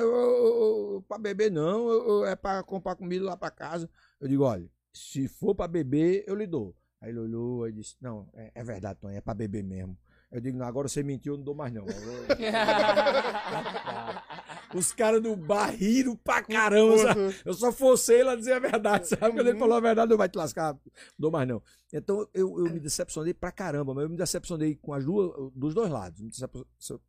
pra 1.06 1.18
beber 1.18 1.50
não, 1.50 1.90
eu- 1.90 2.08
eu- 2.08 2.24
é 2.26 2.34
pra 2.34 2.62
comprar 2.62 2.96
comida 2.96 3.22
lá 3.22 3.36
pra 3.36 3.50
casa. 3.50 3.88
Eu 4.18 4.26
digo, 4.28 4.42
olha, 4.42 4.66
se 4.94 5.28
for 5.28 5.54
pra 5.54 5.68
beber, 5.68 6.24
eu 6.26 6.34
lhe 6.34 6.46
dou. 6.46 6.74
Aí 7.02 7.10
ele 7.10 7.18
olhou 7.18 7.68
e 7.68 7.72
disse, 7.72 7.96
não, 8.00 8.30
é, 8.32 8.50
é 8.54 8.64
verdade, 8.64 8.98
Tony, 8.98 9.16
é 9.16 9.20
pra 9.20 9.34
beber 9.34 9.62
mesmo. 9.62 9.94
Eu 10.30 10.40
digo, 10.40 10.56
não, 10.56 10.64
agora 10.64 10.88
você 10.88 11.02
mentiu, 11.02 11.34
eu 11.34 11.36
não 11.36 11.44
dou 11.44 11.54
mais 11.54 11.70
não. 11.70 11.84
Os 14.74 14.92
caras 14.92 15.22
do 15.22 15.34
bar 15.36 15.70
riram 15.70 16.16
pra 16.16 16.42
caramba, 16.42 16.98
sabe? 16.98 17.20
Eu 17.44 17.54
só 17.54 17.70
forcei 17.72 18.22
a 18.26 18.34
dizer 18.36 18.52
a 18.52 18.58
verdade, 18.58 19.08
sabe? 19.08 19.20
Quando 19.34 19.40
ele 19.40 19.52
Uhum. 19.52 19.58
falou 19.58 19.76
a 19.76 19.80
verdade, 19.80 20.10
não 20.10 20.16
vai 20.16 20.28
te 20.28 20.36
lascar, 20.36 20.72
não 20.74 20.80
dou 21.18 21.30
mais 21.30 21.46
não. 21.48 21.62
Então 21.92 22.26
eu, 22.34 22.58
eu 22.58 22.72
me 22.72 22.80
decepcionei 22.80 23.34
pra 23.34 23.52
caramba, 23.52 23.92
mas 23.94 24.04
eu 24.04 24.10
me 24.10 24.16
decepcionei 24.16 24.74
com 24.76 24.92
as 24.92 25.04
duas, 25.04 25.52
dos 25.54 25.74
dois 25.74 25.90
lados. 25.90 26.20
Me 26.20 26.28
decep- 26.28 26.66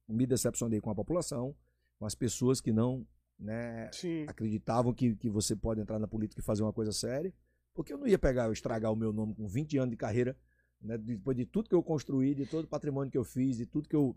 Me 0.08 0.26
decepcionei 0.26 0.80
com 0.82 0.90
a 0.90 0.96
população, 0.96 1.56
com 2.00 2.06
as 2.06 2.16
pessoas 2.16 2.60
que 2.62 2.72
não 2.72 3.06
né, 3.40 3.90
Sim. 3.92 4.26
acreditavam 4.28 4.94
que, 4.94 5.16
que 5.16 5.30
você 5.30 5.56
pode 5.56 5.82
entrar 5.82 6.00
na 6.00 6.08
política 6.08 6.40
e 6.42 6.44
fazer 6.44 6.64
uma 6.64 6.74
coisa 6.74 6.92
séria. 6.92 7.34
Porque 7.74 7.92
eu 7.92 7.98
não 7.98 8.08
ia 8.08 8.20
pegar, 8.20 8.52
estragar 8.52 8.92
o 8.92 8.96
meu 8.96 9.12
nome 9.12 9.34
com 9.34 9.48
20 9.48 9.78
anos 9.78 9.90
de 9.92 9.98
carreira 9.98 10.38
né? 10.82 10.98
Depois 10.98 11.36
de 11.38 11.46
tudo 11.46 11.70
que 11.70 11.76
eu 11.76 11.82
construí, 11.82 12.36
de 12.36 12.46
todo 12.46 12.66
o 12.66 12.68
patrimônio 12.68 13.10
que 13.10 13.18
eu 13.18 13.24
fiz, 13.24 13.56
de 13.56 13.66
tudo 13.66 13.88
que 13.88 13.96
eu 13.96 14.14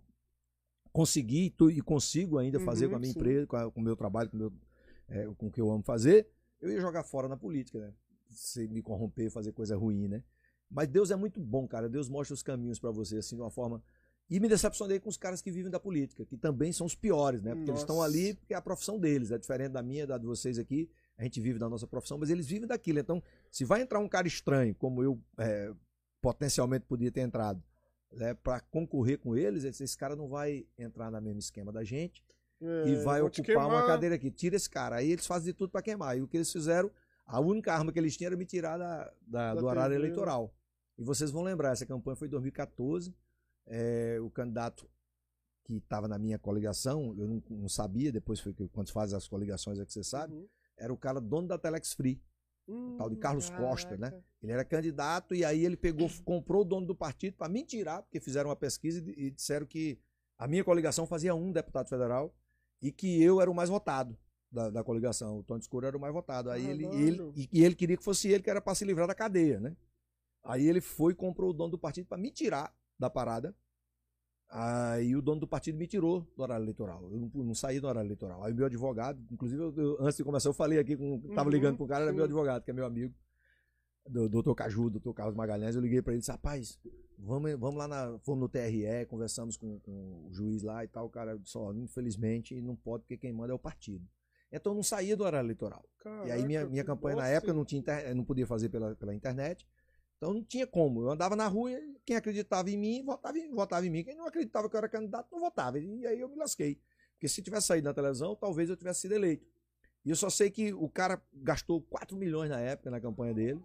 consegui 0.97 1.53
e 1.73 1.83
consigo 1.83 2.39
ainda 2.39 2.59
fazer 2.59 2.87
Uhum, 2.87 2.91
com 2.93 2.97
a 2.97 2.99
minha 3.01 3.13
sim. 3.13 3.19
empresa, 3.19 3.47
com, 3.47 3.57
a- 3.57 3.71
com 3.71 3.81
o 3.81 3.85
meu 3.85 3.95
trabalho, 3.95 4.31
com, 4.31 4.37
o 4.37 4.41
meu, 4.41 4.53
é, 5.09 5.27
com 5.37 5.47
o 5.49 5.51
que 5.51 5.61
eu 5.61 5.71
amo 5.71 5.83
fazer, 5.83 6.27
eu 6.59 6.71
ia 6.71 6.81
jogar 6.81 7.03
fora 7.05 7.29
na 7.29 7.37
política, 7.37 7.79
né? 7.79 7.93
Se 8.31 8.67
me 8.67 8.81
corromper, 8.81 9.31
fazer 9.31 9.53
coisa 9.53 9.77
ruim, 9.77 10.09
né? 10.09 10.23
Mas 10.71 10.89
Deus 10.89 11.11
é 11.11 11.17
muito 11.17 11.39
bom, 11.39 11.69
cara. 11.69 11.87
Deus 11.87 12.09
mostra 12.09 12.33
os 12.33 12.43
caminhos 12.43 12.79
pra 12.79 12.91
você, 12.91 13.19
assim, 13.19 13.37
de 13.37 13.43
uma 13.43 13.51
forma. 13.51 13.83
E 14.31 14.41
me 14.41 14.49
decepcionei 14.49 14.99
com 14.99 15.09
os 15.11 15.19
caras 15.19 15.43
que 15.43 15.51
vivem 15.53 15.71
da 15.71 15.79
política, 15.79 16.25
que 16.25 16.37
também 16.37 16.73
são 16.73 16.87
os 16.87 16.95
piores, 16.95 17.43
né? 17.43 17.55
Porque 17.55 17.71
eles 17.71 17.83
estão 17.83 17.97
Nossa. 17.97 18.09
ali 18.09 18.33
porque 18.35 18.55
é 18.55 18.57
a 18.57 18.63
profissão 18.63 18.99
deles, 18.99 19.31
é 19.31 19.37
diferente 19.39 19.73
da 19.73 19.83
minha, 19.83 20.07
da 20.07 20.17
de 20.19 20.25
vocês 20.27 20.59
aqui. 20.59 20.91
A 21.19 21.23
gente 21.25 21.41
vive 21.41 21.59
da 21.59 21.69
nossa 21.69 21.87
profissão, 21.87 22.17
mas 22.19 22.31
eles 22.31 22.47
vivem 22.47 22.67
daquilo. 22.67 22.99
Então, 22.99 23.23
se 23.51 23.65
vai 23.67 23.83
entrar 23.83 24.01
um 24.01 24.09
cara 24.09 24.27
estranho, 24.27 24.75
como 24.75 25.03
eu 25.03 25.21
é, 25.39 25.73
potencialmente 26.21 26.87
podia 26.87 27.13
ter 27.13 27.21
entrado, 27.21 27.63
né, 28.13 28.35
para 28.35 28.61
concorrer 28.61 29.19
com 29.19 29.37
eles, 29.37 29.65
esse, 29.65 29.83
esse 29.85 29.97
cara 29.97 30.15
não 30.17 30.29
vai 30.29 30.67
entrar 30.79 31.11
no 31.11 31.21
mesmo 31.21 31.39
esquema 31.41 31.73
da 31.73 31.85
gente 31.85 32.25
É, 32.61 32.89
e 32.89 32.95
vai 33.05 33.21
ocupar 33.21 33.67
uma 33.67 33.87
cadeira 33.87 34.15
aqui. 34.15 34.31
Tira 34.31 34.57
esse 34.57 34.69
cara. 34.71 34.97
Aí 34.97 35.11
eles 35.13 35.27
fazem 35.27 35.53
de 35.53 35.59
tudo 35.59 35.71
para 35.71 35.83
queimar. 35.83 36.17
E 36.17 36.23
o 36.23 36.29
que 36.29 36.37
eles 36.37 36.51
fizeram, 36.51 36.91
a 37.27 37.41
única 37.41 37.73
arma 37.75 37.93
que 37.93 37.99
eles 37.99 38.17
tinham 38.17 38.29
era 38.29 38.37
me 38.37 38.47
tirar 38.47 38.79
da, 38.79 39.05
da- 39.27 39.55
Da 39.55 39.61
do 39.61 39.67
horário 39.67 39.93
TV, 39.95 40.03
né? 40.03 40.07
eleitoral. 40.09 40.55
E 40.99 41.03
vocês 41.05 41.31
vão 41.31 41.43
lembrar, 41.43 41.73
essa 41.73 41.85
campanha 41.85 42.17
foi 42.17 42.29
em 42.29 42.31
2014. 42.31 43.15
é, 43.69 44.19
o 44.21 44.31
candidato 44.31 44.89
que 45.65 45.75
estava 45.79 46.07
na 46.07 46.17
minha 46.19 46.39
coligação, 46.39 47.13
eu 47.19 47.27
não, 47.27 47.43
não 47.51 47.69
sabia, 47.69 48.13
depois 48.13 48.39
foi 48.39 48.55
que 48.55 48.69
quando 48.69 48.93
faz 48.93 49.13
as 49.13 49.27
coligações 49.27 49.81
é 49.81 49.85
que 49.85 49.93
você 49.93 50.05
sabe, 50.05 50.35
Uhum. 50.35 50.49
era 50.77 50.93
o 50.93 50.97
cara 50.97 51.21
dono 51.21 51.49
da 51.49 51.59
Telex 51.59 51.93
Free, 51.93 52.23
Hum, 52.69 52.97
tal 52.99 53.09
de 53.09 53.17
Carlos 53.17 53.49
Costa, 53.49 53.97
né? 53.97 54.11
caraca. 54.11 54.27
Ele 54.43 54.53
era 54.53 54.65
candidato 54.65 55.35
e 55.35 55.45
aí 55.45 55.65
ele 55.65 55.77
pegou, 55.77 56.11
comprou 56.25 56.63
o 56.63 56.65
dono 56.65 56.87
do 56.87 56.95
partido 56.95 57.37
para 57.37 57.49
me 57.49 57.65
tirar, 57.65 58.03
porque 58.03 58.21
fizeram 58.21 58.51
uma 58.51 58.57
pesquisa 58.57 59.01
e, 59.01 59.27
e 59.27 59.31
disseram 59.31 59.67
que 59.67 59.99
a 60.39 60.47
minha 60.47 60.63
coligação 60.65 61.07
fazia 61.07 61.35
um 61.35 61.53
deputado 61.53 61.89
federal 61.89 62.35
e 62.83 62.93
que 62.93 63.23
eu 63.23 63.41
era 63.41 63.51
o 63.51 63.55
mais 63.55 63.71
votado 63.71 64.17
da, 64.51 64.71
da 64.71 64.85
coligação. 64.85 65.39
O 65.39 65.43
Tony 65.43 65.61
Escuro 65.61 65.87
era 65.87 65.97
o 65.97 66.01
mais 66.01 66.13
votado. 66.13 66.51
Aí 66.51 66.67
ele, 66.67 66.85
Caralho. 66.85 67.03
ele, 67.03 67.33
e, 67.35 67.61
e 67.61 67.65
ele 67.65 67.75
queria 67.75 67.97
que 67.97 68.05
fosse 68.05 68.29
ele 68.29 68.43
que 68.43 68.51
era 68.51 68.61
para 68.61 68.75
se 68.75 68.85
livrar 68.85 69.07
da 69.07 69.15
cadeia, 69.15 69.61
né? 69.61 69.77
Aí 70.45 70.67
ele 70.67 70.81
foi 70.81 71.13
e 71.13 71.17
comprou 71.17 71.51
o 71.51 71.53
dono 71.53 71.71
do 71.73 71.79
partido 71.79 72.07
para 72.07 72.19
me 72.19 72.31
tirar 72.31 72.75
da 72.99 73.11
parada. 73.11 73.55
Aí 74.49 75.17
o 75.17 75.21
dono 75.23 75.41
do 75.41 75.47
partido 75.47 75.77
me 75.77 75.87
tirou 75.87 76.21
do 76.37 76.43
horário 76.43 76.63
eleitoral. 76.65 77.03
Eu 77.11 77.19
não, 77.19 77.31
não 77.45 77.55
saí 77.55 77.81
do 77.81 77.89
horário 77.89 78.07
eleitoral. 78.07 78.45
Aí 78.45 78.53
o 78.53 78.57
meu 78.57 78.67
advogado, 78.67 79.21
inclusive, 79.31 79.61
eu- 79.61 79.75
eu- 79.77 79.97
antes 80.01 80.17
de 80.17 80.25
começar, 80.25 80.49
eu 80.49 80.55
falei 80.55 80.79
aqui 80.79 80.97
com. 80.97 81.21
Tava 81.35 81.49
Uhum, 81.49 81.55
ligando 81.55 81.77
pro 81.77 81.87
cara, 81.87 82.05
era 82.05 82.13
meu 82.13 82.25
advogado, 82.25 82.63
que 82.63 82.71
é 82.71 82.75
meu 82.75 82.87
amigo 82.87 83.13
do 84.09 84.29
doutor 84.29 84.55
Caju, 84.55 84.89
doutor 84.89 85.13
Carlos 85.15 85.35
Magalhães, 85.35 85.75
eu 85.75 85.81
liguei 85.83 86.01
pra 86.01 86.13
ele 86.13 86.19
e 86.19 86.21
disse, 86.21 86.31
rapaz, 86.31 86.79
vamos, 87.19 87.51
vamos 87.59 87.77
lá 87.77 87.89
na. 87.89 88.19
Fomos 88.21 88.41
no 88.43 88.49
TRE, 88.49 89.05
conversamos 89.07 89.57
com, 89.57 89.81
com 89.81 90.27
o 90.29 90.33
juiz 90.33 90.63
lá 90.63 90.85
e 90.85 90.89
tal. 90.89 91.07
O 91.07 91.11
cara 91.11 91.37
disse, 91.37 91.59
ó, 91.59 91.73
infelizmente 91.73 92.61
não 92.61 92.77
pode, 92.77 93.03
porque 93.03 93.17
quem 93.17 93.33
manda 93.33 93.53
é 93.53 93.55
o 93.55 93.59
partido. 93.59 94.07
Então 94.53 94.71
eu 94.73 94.77
não 94.77 94.83
saía 94.85 95.17
do 95.17 95.25
horário 95.25 95.45
eleitoral. 95.47 95.85
e 96.25 96.31
aí 96.31 96.47
minha, 96.47 96.61
Caraca, 96.61 96.71
minha 96.71 96.85
campanha 96.85 97.17
na 97.17 97.27
época 97.27 97.53
não 97.53 97.65
tinha 97.65 97.83
não 98.15 98.25
podia 98.25 98.47
fazer 98.47 98.69
pela, 98.69 98.95
pela 98.95 99.13
internet. 99.13 99.67
Então 100.17 100.33
não 100.33 100.43
tinha 100.43 100.67
como. 100.67 101.03
Eu 101.03 101.11
andava 101.11 101.37
na 101.37 101.47
rua, 101.47 101.71
e 101.73 101.97
quem 102.05 102.17
acreditava 102.17 102.71
em 102.71 102.77
mim, 102.77 103.05
votava 103.05 103.39
em, 103.39 103.51
votava 103.51 103.87
em 103.87 103.91
mim. 103.91 104.05
Quem 104.05 104.17
não 104.17 104.27
acreditava 104.27 104.69
que 104.69 104.75
eu 104.77 104.79
era 104.79 104.89
candidato, 104.89 105.29
não 105.31 105.41
votava. 105.41 105.79
E 105.79 106.07
aí 106.07 106.21
eu 106.21 106.29
me 106.29 106.37
lasquei. 106.37 106.81
Porque 107.13 107.29
se 107.29 107.43
tivesse 107.43 107.67
saído 107.69 107.87
na 107.89 107.95
televisão, 107.95 108.35
talvez 108.37 108.69
eu 108.69 108.77
tivesse 108.77 109.03
sido 109.03 109.13
eleito. 109.15 109.47
E 110.05 110.11
eu 110.11 110.17
só 110.17 110.31
sei 110.31 110.51
que 110.51 110.73
o 110.73 110.89
cara 110.89 111.21
gastou 111.35 111.83
4 111.83 112.17
milhões 112.17 112.49
na 112.49 112.61
época 112.61 112.91
na 112.91 113.01
campanha 113.01 113.35
dele. 113.35 113.61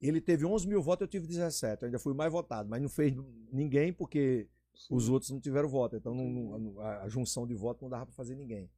Ele 0.00 0.20
teve 0.20 0.46
11 0.46 0.66
mil 0.66 0.80
votos, 0.80 1.02
eu 1.02 1.08
tive 1.08 1.26
17. 1.26 1.82
Eu 1.82 1.86
ainda 1.86 1.98
fui 1.98 2.14
mais 2.14 2.32
votado, 2.32 2.68
mas 2.68 2.80
não 2.80 2.88
fez 2.88 3.14
ninguém 3.52 3.92
porque 3.92 4.48
os 4.88 5.08
outros 5.08 5.30
não 5.30 5.40
tiveram 5.40 5.68
voto. 5.68 5.96
Então 5.96 6.14
não- 6.14 6.58
não- 6.58 6.80
a, 6.80 7.08
junção 7.08 7.46
de 7.46 7.54
votos 7.54 7.82
não 7.82 7.90
dava 7.90 8.06
para 8.06 8.14
fazer 8.14 8.34
ninguém. 8.36 8.70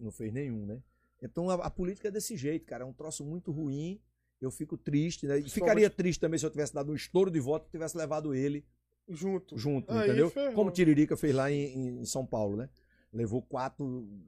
Não 0.00 0.10
fez 0.10 0.32
nenhum, 0.32 0.66
né? 0.66 0.82
Então 1.22 1.48
a, 1.48 1.54
a 1.54 1.70
política 1.70 2.08
é 2.08 2.10
desse 2.10 2.36
jeito, 2.36 2.66
cara. 2.66 2.82
É 2.84 2.86
um 2.86 2.92
troço 2.92 3.24
muito 3.24 3.50
ruim. 3.50 4.00
Eu 4.40 4.50
fico 4.50 4.76
triste, 4.76 5.26
né? 5.26 5.38
E 5.38 5.48
ficaria 5.48 5.88
triste 5.88 6.20
também 6.20 6.38
se 6.38 6.44
eu 6.44 6.50
tivesse 6.50 6.74
dado 6.74 6.92
um 6.92 6.94
estouro 6.94 7.30
de 7.30 7.40
voto 7.40 7.66
e 7.68 7.70
tivesse 7.70 7.96
levado 7.96 8.34
ele 8.34 8.64
Junto. 9.08 9.56
junto, 9.56 9.92
Aí 9.92 10.08
entendeu? 10.08 10.30
ferrou. 10.30 10.54
Como 10.54 10.70
o 10.70 10.72
Tiririca 10.72 11.16
fez 11.16 11.34
lá 11.34 11.50
em, 11.50 12.00
em 12.00 12.04
São 12.04 12.26
Paulo, 12.26 12.56
né? 12.56 12.68
Levou 13.12 13.40
quatro, 13.40 13.84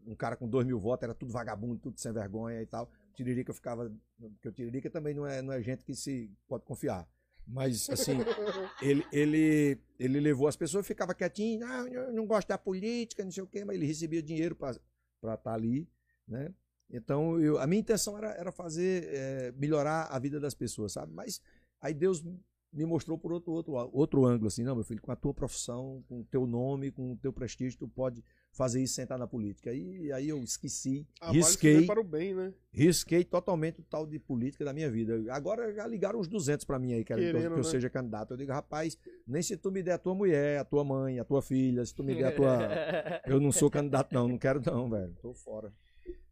um 0.07 0.15
cara 0.15 0.37
com 0.37 0.49
dois 0.49 0.67
mil 0.67 0.79
votos, 0.79 1.03
era 1.03 1.15
tudo 1.15 1.33
vagabundo, 1.33 1.81
tudo 1.81 1.99
sem 1.99 2.13
vergonha 2.13 2.63
e 2.63 2.67
tal. 2.67 2.91
Tiririca 3.13 3.53
ficava. 3.53 3.93
Porque 4.19 4.49
o 4.49 4.53
Tiririca 4.53 4.89
também 4.89 5.15
não 5.15 5.27
é, 5.27 5.43
não 5.43 5.53
é 5.53 5.61
gente 5.61 5.85
que 5.85 5.95
se 5.95 6.31
pode 6.47 6.65
confiar. 6.65 7.07
Mas, 7.47 7.89
assim, 7.91 8.19
ele, 8.81 9.05
ele, 9.11 9.79
ele 9.99 10.21
levou 10.21 10.47
as 10.47 10.57
pessoas, 10.57 10.87
ficava 10.87 11.15
quietinho, 11.15 11.67
ah, 11.67 11.87
eu 11.91 12.13
não 12.13 12.27
gosto 12.27 12.49
da 12.49 12.59
política, 12.59 13.25
não 13.25 13.33
sei 13.33 13.43
o 13.43 13.47
quê, 13.47 13.65
mas 13.65 13.77
ele 13.77 13.87
recebia 13.87 14.23
dinheiro 14.23 14.55
para 14.55 14.79
estar 15.35 15.55
ali, 15.55 15.89
né? 16.27 16.55
Então, 16.91 17.39
eu, 17.41 17.59
a 17.59 17.67
minha 17.67 17.81
intenção 17.81 18.17
era, 18.17 18.31
era 18.33 18.51
fazer, 18.53 19.05
eh, 19.13 19.53
melhorar 19.57 20.05
a 20.05 20.19
vida 20.19 20.41
das 20.41 20.55
pessoas, 20.55 20.93
sabe? 20.93 21.13
Mas 21.13 21.41
aí 21.81 21.93
Deus 21.93 22.25
me 22.73 22.85
mostrou 22.85 23.17
por 23.19 23.33
outro, 23.33 23.51
outro, 23.53 23.73
outro 23.93 24.25
ângulo, 24.27 24.49
assim, 24.49 24.63
não, 24.63 24.75
meu 24.75 24.85
filho, 24.85 25.01
com 25.01 25.11
a 25.11 25.17
tua 25.17 25.33
profissão, 25.33 26.05
com 26.07 26.21
o 26.21 26.25
teu 26.25 26.47
nome, 26.47 26.91
com 26.91 27.13
o 27.13 27.17
teu 27.17 27.33
prestígio, 27.33 27.79
tu 27.79 27.89
pode 27.89 28.23
fazer 28.53 28.83
isso 28.83 28.95
sem 28.95 29.05
estar 29.05 29.17
na 29.17 29.27
política. 29.27 29.73
E 29.73 30.13
aí 30.13 30.29
eu 30.29 30.43
esqueci, 30.43 31.07
Ah, 31.21 31.31
risquei, 31.31 31.87
para 31.87 32.01
o 32.01 32.05
bem, 32.05 32.35
né? 32.35 32.53
risquei 32.71 33.25
totalmente 33.25 33.81
o 33.81 33.85
tal 33.85 34.07
de 34.07 34.19
política 34.19 34.65
da 34.67 34.73
minha 34.75 34.91
vida. 34.91 35.15
Agora 35.33 35.73
já 35.73 35.87
ligaram 35.87 36.21
uns 36.21 36.29
200 36.29 36.65
para 36.67 36.79
mim 36.79 36.93
aí, 36.93 37.05
querem 37.05 37.25
que 37.25 37.31
eu- 37.31 37.33
Querendo, 37.35 37.53
que 37.55 37.61
eu 37.61 37.65
né? 37.65 37.71
seja 37.71 37.89
candidato. 37.89 38.33
Eu 38.33 38.37
digo, 38.37 38.53
rapaz, 38.53 38.99
nem 39.27 39.41
se 39.43 39.57
tu 39.57 39.71
me 39.73 39.83
der 39.83 39.93
a 39.93 39.99
tua 39.99 40.15
mulher, 40.15 40.59
a 40.59 40.65
tua 40.65 40.85
mãe, 40.85 41.19
a 41.19 41.25
tua 41.25 41.41
filha, 41.41 41.85
se 41.87 41.95
tu 41.95 42.03
me 42.05 42.15
der 42.15 42.27
a 42.29 42.33
tua... 42.33 42.59
Eu 43.27 43.41
não 43.41 43.51
sou 43.53 43.71
candidato 43.71 44.13
não, 44.15 44.29
não 44.29 44.39
quero 44.39 44.61
não, 44.65 44.91
velho. 44.91 45.15
Tô 45.23 45.33
fora. 45.33 45.73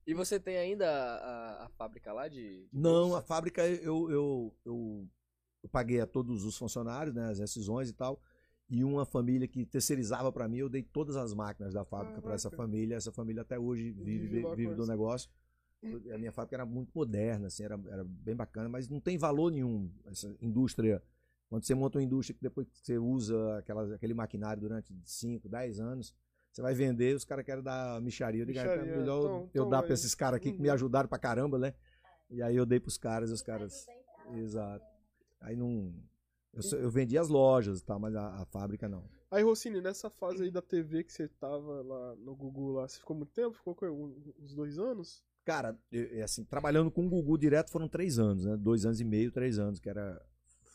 E 0.06 0.14
você 0.14 0.38
tem 0.38 0.56
ainda 0.56 0.88
a, 0.88 1.16
a- 1.62 1.64
a 1.66 1.68
fábrica 1.70 2.12
lá 2.12 2.28
de. 2.28 2.66
de 2.66 2.68
Não, 2.72 3.08
bolsa? 3.08 3.18
a 3.18 3.22
fábrica 3.22 3.66
eu, 3.66 4.10
eu, 4.10 4.54
eu, 4.64 5.08
eu 5.62 5.68
paguei 5.68 6.00
a 6.00 6.06
todos 6.06 6.44
os 6.44 6.56
funcionários, 6.56 7.14
né, 7.14 7.30
as 7.30 7.38
rescisões 7.38 7.88
e 7.90 7.92
tal. 7.92 8.20
E 8.68 8.82
uma 8.82 9.04
família 9.04 9.46
que 9.46 9.64
terceirizava 9.64 10.32
para 10.32 10.48
mim, 10.48 10.58
eu 10.58 10.68
dei 10.68 10.82
todas 10.82 11.16
as 11.16 11.32
máquinas 11.32 11.72
da 11.72 11.84
fábrica 11.84 12.20
para 12.20 12.34
essa 12.34 12.50
família. 12.50 12.96
Essa 12.96 13.12
família 13.12 13.42
até 13.42 13.58
hoje 13.58 13.90
vive, 13.92 14.26
Vive 14.28 14.54
vive 14.56 14.74
do 14.74 14.86
negócio. 14.86 15.30
A 16.12 16.18
minha 16.18 16.32
fábrica 16.32 16.56
era 16.56 16.66
muito 16.66 16.90
moderna, 16.92 17.46
assim, 17.46 17.62
era, 17.62 17.78
era 17.88 18.02
bem 18.04 18.34
bacana, 18.34 18.68
mas 18.68 18.88
não 18.88 18.98
tem 18.98 19.16
valor 19.16 19.52
nenhum 19.52 19.88
essa 20.06 20.34
indústria. 20.40 21.00
Quando 21.48 21.62
você 21.64 21.76
monta 21.76 21.98
uma 21.98 22.02
indústria 22.04 22.34
que 22.34 22.42
depois 22.42 22.66
que 22.66 22.78
você 22.78 22.98
usa 22.98 23.58
aquela, 23.58 23.94
aquele 23.94 24.14
maquinário 24.14 24.60
durante 24.60 24.92
5, 25.04 25.48
10 25.48 25.78
anos, 25.78 26.12
você 26.56 26.62
vai 26.62 26.72
vender, 26.74 27.14
os 27.14 27.22
caras 27.24 27.44
querem 27.44 27.62
dar 27.62 28.00
micharia. 28.00 28.40
Eu 28.40 28.46
digo, 28.46 28.58
ah, 28.58 28.62
é 28.62 28.64
Micharia, 28.78 28.96
melhor 28.96 29.18
então- 29.18 29.36
eu 29.40 29.48
então 29.50 29.68
dar 29.68 29.80
é. 29.80 29.82
para 29.82 29.92
esses 29.92 30.14
caras 30.14 30.38
aqui 30.38 30.52
que 30.52 30.58
me 30.60 30.68
Uhum. 30.68 30.74
ajudaram 30.74 31.06
pra 31.06 31.18
caramba, 31.18 31.58
né? 31.58 31.74
E 32.30 32.40
aí 32.42 32.56
eu 32.56 32.64
dei 32.64 32.80
pros 32.80 32.96
caras, 32.96 33.28
e 33.28 33.34
os 33.34 33.42
caras. 33.42 33.86
Exato. 34.34 34.82
Aí 35.38 35.54
não. 35.54 35.92
Eu, 36.54 36.62
só- 36.62 36.76
eu 36.76 36.90
vendi 36.90 37.18
as 37.18 37.28
lojas 37.28 37.80
e 37.80 37.84
tal, 37.84 38.00
mas 38.00 38.14
a, 38.16 38.40
a 38.40 38.46
fábrica 38.46 38.88
não. 38.88 39.04
Aí, 39.30 39.42
Rossini, 39.42 39.82
nessa 39.82 40.08
fase 40.08 40.44
aí 40.44 40.50
da 40.50 40.62
TV 40.62 41.04
que 41.04 41.12
você 41.12 41.28
tava 41.28 41.82
lá 41.82 42.16
no 42.16 42.34
Google 42.34 42.72
lá, 42.72 42.88
você 42.88 42.98
ficou 43.00 43.14
muito 43.14 43.32
tempo? 43.34 43.54
Ficou 43.54 43.74
com 43.74 43.84
um- 43.86 44.32
uns 44.42 44.54
dois 44.54 44.78
anos? 44.78 45.22
Cara, 45.44 45.78
eu- 45.92 46.08
é 46.18 46.22
assim, 46.22 46.42
trabalhando 46.42 46.90
com 46.90 47.04
o 47.04 47.08
Gugu 47.10 47.36
direto 47.36 47.70
foram 47.70 47.86
três 47.86 48.18
anos, 48.18 48.46
né? 48.46 48.56
Dois 48.56 48.86
anos 48.86 48.98
e 48.98 49.04
meio, 49.04 49.30
três 49.30 49.58
anos, 49.58 49.78
que 49.78 49.90
era. 49.90 50.24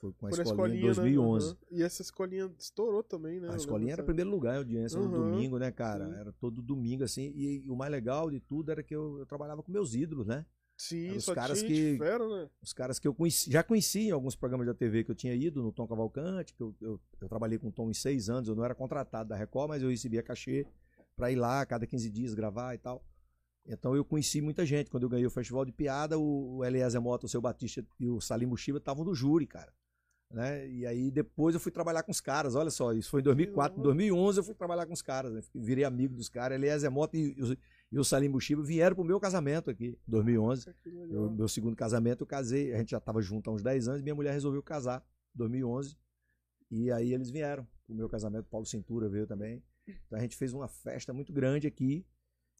Foi 0.02 0.12
com 0.14 0.26
a 0.26 0.30
Por 0.32 0.40
a 0.40 0.44
escolinha, 0.44 0.78
em 0.78 0.82
né? 0.82 0.86
2011. 0.88 1.48
Aham. 1.48 1.58
E 1.70 1.84
essa 1.84 2.02
escolinha 2.02 2.52
estourou 2.58 3.04
também, 3.04 3.40
né? 3.40 3.50
A 3.52 3.56
escolinha 3.56 3.92
era 3.94 4.02
lembro, 4.02 4.06
primeiro 4.06 4.32
lugar 4.32 4.56
em 4.56 4.58
audiência 4.58 4.98
no 5.00 5.06
Uhum. 5.06 5.12
domingo, 5.14 5.60
né, 5.60 5.72
cara? 5.72 6.06
Era 6.20 6.34
todo 6.34 6.60
domingo, 6.62 7.04
assim. 7.04 7.32
E, 7.36 7.70
o 7.70 7.76
mais 7.76 7.92
legal 7.92 8.30
de 8.32 8.40
tudo 8.40 8.72
era 8.72 8.82
que 8.82 8.96
eu, 8.96 9.20
eu 9.20 9.26
trabalhava 9.28 9.62
com 9.62 9.72
meus 9.72 9.94
ídolos, 9.94 10.26
né? 10.26 10.44
Sim, 10.76 11.10
Eram 11.10 11.18
os 11.18 11.26
caras 11.28 11.62
que- 11.62 11.98
fera, 12.00 12.28
né? 12.28 12.50
Os 12.64 12.74
caras 12.74 12.98
que 12.98 13.08
eu 13.08 13.14
conheci, 13.14 13.52
já 13.52 13.62
conheci 13.62 14.08
em 14.08 14.12
alguns 14.12 14.36
programas 14.36 14.66
da 14.66 14.74
TV 14.74 15.04
que 15.04 15.12
eu 15.12 15.16
tinha 15.16 15.36
ido, 15.36 15.62
no 15.62 15.72
Tom 15.72 15.86
Cavalcante, 15.88 16.56
que 16.56 16.62
eu, 16.64 16.76
eu, 16.82 17.00
eu 17.22 17.30
trabalhei 17.30 17.60
com 17.60 17.68
o 17.68 17.72
Tom 17.72 17.92
em 17.92 17.94
seis 17.94 18.28
anos, 18.28 18.50
eu 18.50 18.56
não 18.56 18.66
era 18.66 18.74
contratado 18.74 19.30
da 19.30 19.36
Record, 19.36 19.70
mas 19.70 19.84
eu 19.84 19.90
recebia 19.90 20.24
cachê 20.24 20.66
pra 21.16 21.32
ir 21.32 21.36
lá 21.36 21.64
cada 21.68 21.86
15 21.86 22.10
dias 22.10 22.34
gravar 22.34 22.74
e 22.74 22.80
tal. 22.80 23.06
Então 23.68 23.96
eu 23.96 24.04
conheci 24.04 24.42
muita 24.42 24.66
gente. 24.66 24.90
Quando 24.90 25.04
eu 25.04 25.10
ganhei 25.10 25.28
o 25.28 25.30
Festival 25.30 25.64
de 25.64 25.72
Piada, 25.72 26.18
o, 26.18 26.56
o 26.58 26.66
Eliezer 26.66 27.00
Mota, 27.00 27.28
o 27.28 27.30
Seu 27.30 27.40
Batista 27.40 27.86
e 28.00 28.10
o 28.10 28.20
Salim 28.20 28.48
Mushiba 28.48 28.80
estavam 28.80 29.06
no 29.06 29.14
júri, 29.14 29.46
cara. 29.46 29.72
Né? 30.34 30.68
E 30.70 30.86
aí 30.86 31.12
depois 31.12 31.54
eu 31.54 31.60
fui 31.60 31.72
trabalhar 31.72 32.04
com 32.04 32.12
os 32.12 32.22
caras, 32.22 32.56
olha 32.56 32.70
só, 32.70 32.94
isso 32.94 33.10
foi 33.10 33.20
em 33.20 33.24
2004. 33.24 33.78
Em 33.80 33.84
2011 33.84 34.40
eu 34.40 34.44
fui 34.44 34.56
trabalhar 34.56 34.86
com 34.86 34.94
os 34.94 35.02
caras, 35.02 35.34
né? 35.34 35.42
virei 35.54 35.84
amigo 35.84 36.16
dos 36.16 36.30
caras. 36.30 36.58
Eliezer 36.58 36.90
Mota 36.90 37.18
e, 37.18 37.34
e 37.38 37.44
o- 37.44 37.58
e 37.94 38.00
o 38.00 38.04
Salim 38.06 38.30
Mushiba 38.30 38.64
vieram 38.64 38.96
pro 38.96 39.04
meu 39.04 39.20
casamento 39.20 39.70
aqui, 39.70 39.98
em 40.08 40.12
2011. 40.12 40.66
Nossa, 40.68 40.80
que 40.82 40.90
legal. 40.90 41.26
Eu, 41.26 41.30
meu 41.32 41.48
segundo 41.50 41.76
casamento, 41.76 42.22
eu 42.22 42.28
casei, 42.28 42.74
a 42.74 42.78
gente 42.78 42.92
já 42.92 42.98
estava 43.00 43.22
junto 43.22 43.50
há 43.50 43.54
uns 43.54 43.62
10 43.62 43.90
anos, 43.90 44.02
minha 44.02 44.16
mulher 44.16 44.32
resolveu 44.32 44.64
casar, 44.64 45.06
em 45.36 45.38
2011. 45.38 45.98
E 46.70 46.90
aí 46.90 47.14
eles 47.14 47.30
vieram. 47.30 47.68
O 47.90 47.94
meu 47.94 48.08
casamento, 48.08 48.46
Paulo 48.50 48.66
Cintura 48.66 49.10
veio 49.10 49.28
também. 49.28 49.62
Então 49.86 50.18
a 50.18 50.22
gente 50.22 50.38
fez 50.38 50.54
uma 50.54 50.70
festa 50.70 51.12
muito 51.12 51.34
grande 51.34 51.68
aqui, 51.68 52.06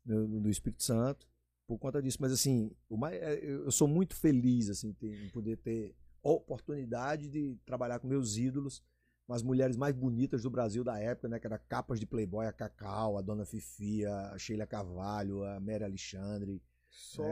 no, 0.06 0.28
no 0.28 0.50
Espírito 0.50 0.84
Santo, 0.84 1.26
por 1.66 1.78
conta 1.80 2.02
disso. 2.02 2.18
Mas 2.20 2.34
assim, 2.34 2.70
é, 3.14 3.40
eu 3.46 3.72
sou 3.72 3.88
muito 3.88 4.14
feliz 4.14 4.70
assim, 4.70 4.94
em 5.02 5.30
poder 5.30 5.56
ter 5.60 5.96
oportunidade 6.24 7.30
de 7.30 7.58
trabalhar 7.66 8.00
com 8.00 8.08
meus 8.08 8.38
ídolos, 8.38 8.84
com 9.26 9.34
as 9.34 9.42
mulheres 9.44 9.78
mais 9.78 9.96
bonitas 9.96 10.44
do 10.44 10.50
Brasil 10.50 10.84
da 10.84 11.00
época, 11.00 11.28
né? 11.28 11.40
Que 11.40 11.48
era 11.48 11.58
capas 11.58 12.00
de 12.00 12.06
Playboy, 12.06 12.46
a 12.46 12.52
Cacau, 12.52 13.18
a 13.18 13.22
Dona 13.22 13.46
Fifi, 13.46 14.06
a 14.06 14.38
Sheila 14.38 14.66
Carvalho, 14.68 15.44
a 15.44 15.60
Mary 15.60 15.84
Alexandre. 15.84 16.62
Só 16.94 17.24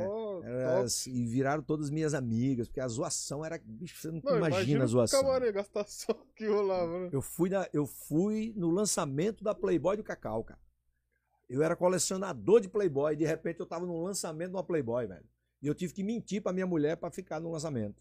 Era 0.41 0.75
top. 0.75 0.85
assim, 0.85 1.11
e 1.11 1.25
viraram 1.25 1.61
todas 1.61 1.89
minhas 1.89 2.13
amigas, 2.13 2.69
porque 2.69 2.79
a 2.79 2.87
zoação 2.87 3.43
era. 3.43 3.59
Bicho, 3.61 3.97
você 3.97 4.09
não, 4.09 4.21
Não, 4.23 4.37
imagina 4.37 4.85
a 4.85 4.87
zoação. 4.87 5.21
camarim, 5.21 5.47
a 5.47 5.51
gastação 5.51 6.15
que 6.33 6.47
rolava, 6.47 6.97
né? 7.01 7.09
Eu 7.11 7.21
fui, 7.21 7.49
na, 7.49 7.67
eu 7.73 7.85
fui 7.85 8.53
no 8.55 8.69
lançamento 8.71 9.43
da 9.43 9.53
Playboy 9.53 9.97
do 9.97 10.03
Cacau, 10.03 10.45
cara. 10.45 10.59
Eu 11.49 11.61
era 11.61 11.75
colecionador 11.75 12.61
de 12.61 12.69
Playboy, 12.69 13.17
de 13.17 13.25
repente 13.25 13.59
eu 13.59 13.65
tava 13.65 13.85
no 13.85 14.01
lançamento 14.01 14.51
de 14.51 14.55
uma 14.55 14.63
Playboy, 14.63 15.07
velho. 15.07 15.25
E 15.61 15.67
eu 15.67 15.75
tive 15.75 15.93
que 15.93 16.03
mentir 16.03 16.41
pra 16.41 16.53
minha 16.53 16.65
mulher 16.67 16.95
pra 16.97 17.11
ficar 17.11 17.39
no 17.39 17.51
lançamento. 17.51 17.95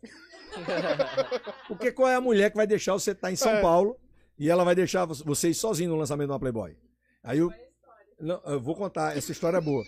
Porque 1.67 1.91
qual 1.93 2.09
é 2.09 2.15
a 2.15 2.21
mulher 2.21 2.51
que 2.51 2.57
vai 2.57 2.67
deixar 2.67 2.93
você 2.93 3.13
estar 3.13 3.31
em 3.33 3.37
São 3.37 3.53
É. 3.53 3.61
Paulo 3.63 3.97
e 4.39 4.49
ela 4.49 4.65
vai 4.65 4.75
deixar 4.75 5.05
vo- 5.05 5.15
você 5.25 5.49
ir 5.51 5.55
sozinho 5.55 5.91
no 5.91 5.97
lançamento 5.97 6.29
de 6.29 6.33
uma 6.33 6.39
Playboy? 6.41 6.77
Aí 7.23 7.39
eu. 7.39 7.53
Não, 8.21 8.41
eu 8.47 8.61
vou 8.61 8.75
contar, 8.75 9.17
essa 9.17 9.31
história 9.31 9.59
é 9.59 9.61
boa. 9.61 9.85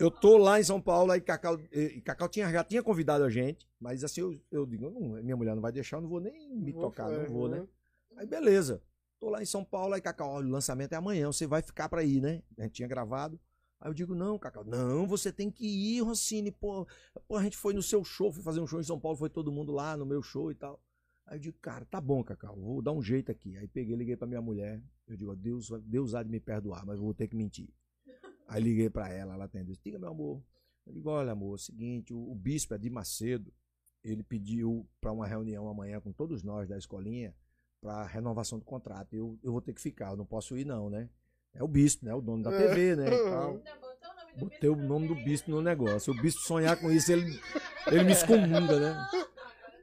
Eu 0.00 0.10
tô 0.10 0.36
lá 0.36 0.58
em 0.58 0.64
São 0.64 0.80
Paulo, 0.80 1.12
aí 1.12 1.20
Cacau, 1.20 1.60
e 1.70 2.00
Cacau 2.00 2.28
tinha, 2.28 2.50
já 2.50 2.64
tinha 2.64 2.82
convidado 2.82 3.22
a 3.22 3.30
gente, 3.30 3.68
mas 3.80 4.02
assim, 4.02 4.20
eu, 4.20 4.34
eu 4.50 4.66
digo, 4.66 4.90
não, 4.90 5.22
minha 5.22 5.36
mulher 5.36 5.54
não 5.54 5.62
vai 5.62 5.70
deixar, 5.70 5.98
eu 5.98 6.00
não 6.00 6.08
vou 6.08 6.18
nem 6.20 6.52
me 6.56 6.72
Vou 6.72 6.82
tocar, 6.82 7.04
fazer, 7.04 7.18
não 7.18 7.26
vou, 7.32 7.48
né? 7.48 7.60
né? 7.60 7.66
Aí 8.16 8.26
beleza. 8.26 8.82
Tô 9.20 9.30
lá 9.30 9.40
em 9.40 9.46
São 9.46 9.64
Paulo, 9.64 9.94
aí 9.94 10.00
Cacau, 10.00 10.28
olha, 10.28 10.48
o 10.48 10.50
lançamento 10.50 10.92
é 10.92 10.96
amanhã, 10.96 11.28
você 11.28 11.46
vai 11.46 11.62
ficar 11.62 11.88
pra 11.88 12.02
ir, 12.02 12.20
né? 12.20 12.42
A 12.58 12.62
gente 12.62 12.72
tinha 12.72 12.88
gravado. 12.88 13.38
Aí 13.84 13.90
eu 13.90 13.94
digo, 13.94 14.14
não, 14.14 14.38
Cacau, 14.38 14.64
não, 14.64 15.06
você 15.06 15.30
tem 15.30 15.50
que 15.50 15.66
ir, 15.66 16.00
Rossini, 16.00 16.50
pô. 16.50 16.88
Pô, 17.28 17.36
a 17.36 17.42
gente 17.42 17.54
foi 17.58 17.74
no 17.74 17.82
seu 17.82 18.02
show, 18.02 18.32
fui 18.32 18.42
fazer 18.42 18.58
um 18.58 18.66
show 18.66 18.80
em 18.80 18.84
São 18.84 18.98
Paulo, 18.98 19.18
foi 19.18 19.28
todo 19.28 19.52
mundo 19.52 19.72
lá 19.72 19.94
no 19.94 20.06
meu 20.06 20.22
show 20.22 20.50
e 20.50 20.54
tal. 20.54 20.82
Aí 21.26 21.36
eu 21.36 21.40
digo, 21.40 21.58
cara, 21.60 21.84
tá 21.84 22.00
bom, 22.00 22.24
Cacau, 22.24 22.56
vou 22.56 22.80
dar 22.80 22.92
um 22.92 23.02
jeito 23.02 23.30
aqui. 23.30 23.58
Aí 23.58 23.68
peguei, 23.68 23.94
liguei 23.94 24.16
pra 24.16 24.26
minha 24.26 24.40
mulher. 24.40 24.82
Eu 25.06 25.18
digo, 25.18 25.36
Deus, 25.36 25.68
Deus 25.82 26.14
há 26.14 26.22
de 26.22 26.30
me 26.30 26.40
perdoar, 26.40 26.86
mas 26.86 26.98
vou 26.98 27.12
ter 27.12 27.28
que 27.28 27.36
mentir. 27.36 27.68
Aí 28.48 28.62
liguei 28.62 28.88
pra 28.88 29.10
ela, 29.10 29.34
ela 29.34 29.44
atendeu. 29.44 29.76
Diga, 29.84 29.98
meu 29.98 30.08
amor. 30.08 30.42
Eu 30.86 30.92
digo, 30.94 31.10
olha, 31.10 31.32
amor, 31.32 31.52
é 31.52 31.54
o 31.54 31.58
seguinte, 31.58 32.14
o, 32.14 32.30
o 32.30 32.34
bispo 32.34 32.72
é 32.72 32.78
de 32.78 32.88
Macedo, 32.88 33.52
ele 34.02 34.22
pediu 34.22 34.88
pra 34.98 35.12
uma 35.12 35.26
reunião 35.26 35.68
amanhã 35.68 36.00
com 36.00 36.10
todos 36.10 36.42
nós 36.42 36.66
da 36.70 36.78
escolinha 36.78 37.34
para 37.82 38.06
renovação 38.06 38.58
do 38.58 38.64
contrato. 38.64 39.14
Eu, 39.14 39.38
eu 39.42 39.52
vou 39.52 39.60
ter 39.60 39.74
que 39.74 39.80
ficar, 39.80 40.12
eu 40.12 40.16
não 40.16 40.24
posso 40.24 40.56
ir 40.56 40.64
não, 40.64 40.88
né? 40.88 41.10
É 41.54 41.62
o 41.62 41.68
bispo, 41.68 42.04
né? 42.04 42.14
O 42.14 42.20
dono 42.20 42.42
da 42.42 42.52
É. 42.52 42.68
TV, 42.68 42.96
né? 42.96 43.06
E 43.06 43.24
tal. 43.30 43.50
Ainda 43.52 43.70
botou 43.80 43.92
o 44.10 44.16
nome 44.16 44.28
do 44.36 44.40
Botei 44.40 44.68
o 44.68 44.74
bispo 44.74 44.88
nome 44.88 45.08
do 45.08 45.14
no 45.14 45.24
bispo 45.24 45.50
no 45.50 45.62
negócio. 45.62 46.12
O 46.12 46.16
bispo 46.20 46.40
sonhar 46.40 46.76
com 46.80 46.90
isso, 46.90 47.12
ele, 47.12 47.40
ele 47.86 48.02
me 48.04 48.12
excomunga, 48.12 48.80
né? 48.80 49.08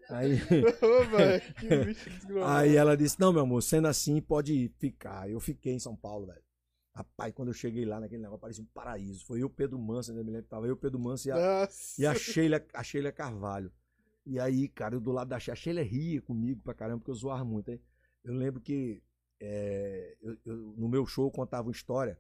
Aí, 0.09 0.33
Ô, 0.81 1.05
velho, 1.05 1.41
que 1.55 1.85
bicho 1.85 2.09
desgraçado. 2.09 2.51
aí 2.59 2.75
ela 2.75 2.97
disse: 2.97 3.17
Não, 3.19 3.31
meu 3.31 3.43
amor, 3.43 3.61
sendo 3.63 3.87
assim, 3.87 4.19
pode 4.21 4.69
ficar. 4.77 5.29
Eu 5.29 5.39
fiquei 5.39 5.73
em 5.73 5.79
São 5.79 5.95
Paulo, 5.95 6.27
velho. 6.27 6.41
Rapaz, 6.93 7.33
quando 7.33 7.47
eu 7.47 7.53
cheguei 7.53 7.85
lá 7.85 8.01
naquele 8.01 8.21
negócio, 8.21 8.41
parecia 8.41 8.61
um 8.63 8.67
paraíso. 8.73 9.25
Foi 9.25 9.41
eu, 9.41 9.49
Pedro 9.49 9.79
Manso, 9.79 10.13
né? 10.13 10.21
Me 10.21 10.29
lembro 10.31 10.43
que 10.43 10.49
tava 10.49 10.67
eu, 10.67 10.75
Pedro 10.75 10.99
Manso 10.99 11.29
e 11.29 11.31
a, 11.31 11.35
Nossa. 11.35 12.01
e 12.01 12.05
a 12.05 12.13
Sheila, 12.13 12.61
a 12.73 12.83
Sheila 12.83 13.11
Carvalho. 13.13 13.71
E 14.25 14.37
aí, 14.37 14.67
cara, 14.67 14.95
eu 14.95 14.99
do 14.99 15.11
lado 15.13 15.29
da 15.29 15.39
Sheila, 15.39 15.53
a 15.53 15.55
Sheila 15.55 15.81
ria 15.81 16.21
comigo 16.21 16.61
pra 16.61 16.73
caramba, 16.73 16.97
porque 16.99 17.11
eu 17.11 17.15
zoava 17.15 17.45
muito. 17.45 17.71
Hein? 17.71 17.81
Eu 18.25 18.33
lembro 18.33 18.59
que 18.59 19.01
é, 19.41 20.15
eu- 20.21 20.37
eu- 20.45 20.73
no 20.77 20.87
meu 20.87 21.05
show 21.05 21.25
eu 21.25 21.31
contava 21.31 21.67
uma 21.67 21.71
história 21.73 22.17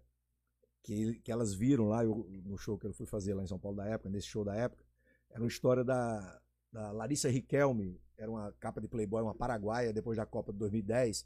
que, 0.83 1.19
que 1.19 1.31
elas 1.31 1.53
viram 1.53 1.87
lá, 1.87 2.03
eu- 2.03 2.27
no 2.43 2.57
show 2.57 2.77
que 2.77 2.87
eu 2.87 2.93
fui 2.93 3.05
fazer 3.05 3.33
lá 3.35 3.43
em 3.43 3.47
São 3.47 3.59
Paulo 3.59 3.77
da 3.77 3.85
época, 3.85 4.09
nesse 4.09 4.27
show 4.27 4.43
da 4.43 4.55
época. 4.55 4.83
Era 5.29 5.41
uma 5.41 5.47
história 5.47 5.83
da, 5.83 6.41
da 6.71 6.91
Larissa 6.91 7.29
Riquelme, 7.29 8.01
era 8.17 8.29
uma 8.29 8.51
capa 8.59 8.81
de 8.81 8.87
Playboy, 8.87 9.21
uma 9.21 9.35
paraguaia, 9.35 9.93
depois 9.93 10.17
da 10.17 10.25
Copa 10.25 10.51
de 10.51 10.59
2010. 10.59 11.25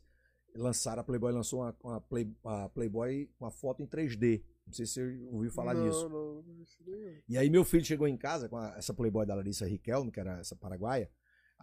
Lançaram, 0.56 1.02
a 1.02 1.04
Playboy 1.04 1.32
lançou 1.34 1.62
uma, 1.62 1.76
uma, 1.84 2.02
Play- 2.02 2.34
uma 2.43 2.70
Playboy 2.70 3.30
com 3.38 3.46
uma 3.46 3.52
foto 3.52 3.82
em 3.84 3.88
3D. 3.88 4.41
Não 4.66 4.74
sei 4.74 4.86
se 4.86 4.93
você 4.93 5.20
ouviu 5.32 5.52
falar 5.52 5.74
não, 5.74 5.86
nisso. 5.86 6.08
Não, 6.10 6.36
não, 6.36 6.43
não. 6.43 6.66
E 7.28 7.38
aí 7.38 7.50
meu 7.50 7.64
filho 7.66 7.84
chegou 7.84 8.08
em 8.08 8.16
casa 8.18 8.48
com 8.48 8.58
a- 8.58 8.74
essa 8.78 8.93
Playboy 8.93 9.26
da 9.26 9.36
Larissa 9.36 9.66
Riquelme, 9.66 10.12
que 10.12 10.20
era 10.20 10.39
essa 10.39 10.56
paraguaia. 10.56 11.10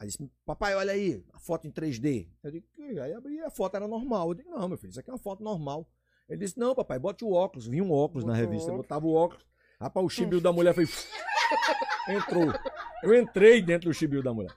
Aí 0.02 0.08
disse, 0.08 0.18
papai, 0.44 0.74
olha 0.74 0.92
aí, 0.92 1.24
a 1.32 1.38
foto 1.38 1.64
em 1.64 1.70
3D. 1.70 2.26
Eu 2.42 2.50
digo, 2.50 2.66
aí 3.00 3.12
abri 3.12 3.40
a 3.40 3.50
foto 3.50 3.76
era 3.76 3.86
normal. 3.86 4.30
Eu 4.30 4.34
digo, 4.34 4.50
não, 4.50 4.66
meu 4.68 4.76
filho, 4.76 4.90
isso 4.90 4.98
aqui 4.98 5.08
é 5.08 5.12
uma 5.12 5.18
foto 5.18 5.44
normal. 5.44 5.88
Ele 6.28 6.40
disse, 6.40 6.58
não, 6.58 6.74
papai, 6.74 6.98
bote 6.98 7.24
o 7.24 7.30
óculos. 7.30 7.68
Vinha 7.68 7.84
um 7.84 7.92
óculos 7.92 8.24
na 8.24 8.34
revista, 8.34 8.68
eu 8.68 8.74
óculos. 8.74 8.82
botava 8.88 9.06
o 9.06 9.14
óculos. 9.14 9.46
Rapaz, 9.80 10.04
o 10.04 10.08
chibio 10.08 10.40
da 10.40 10.52
mulher 10.52 10.74
foi. 10.74 10.88
Entrou. 12.10 12.52
Eu 13.04 13.14
entrei 13.14 13.62
dentro 13.62 13.90
do 13.90 13.94
chibio 13.94 14.24
da 14.24 14.34
mulher. 14.34 14.52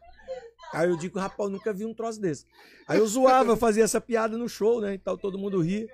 Aí 0.73 0.89
eu 0.89 0.97
digo, 0.97 1.19
rapaz, 1.19 1.47
eu 1.47 1.53
nunca 1.53 1.71
vi 1.71 1.85
um 1.85 1.93
troço 1.93 2.19
desse. 2.19 2.43
Aí 2.87 2.97
eu 2.97 3.05
zoava, 3.05 3.51
eu 3.51 3.57
fazia 3.57 3.83
essa 3.83 4.01
piada 4.01 4.39
no 4.39 4.49
show, 4.49 4.81
né? 4.81 4.95
Então 4.95 5.15
todo 5.15 5.37
mundo 5.37 5.61
ria. 5.61 5.87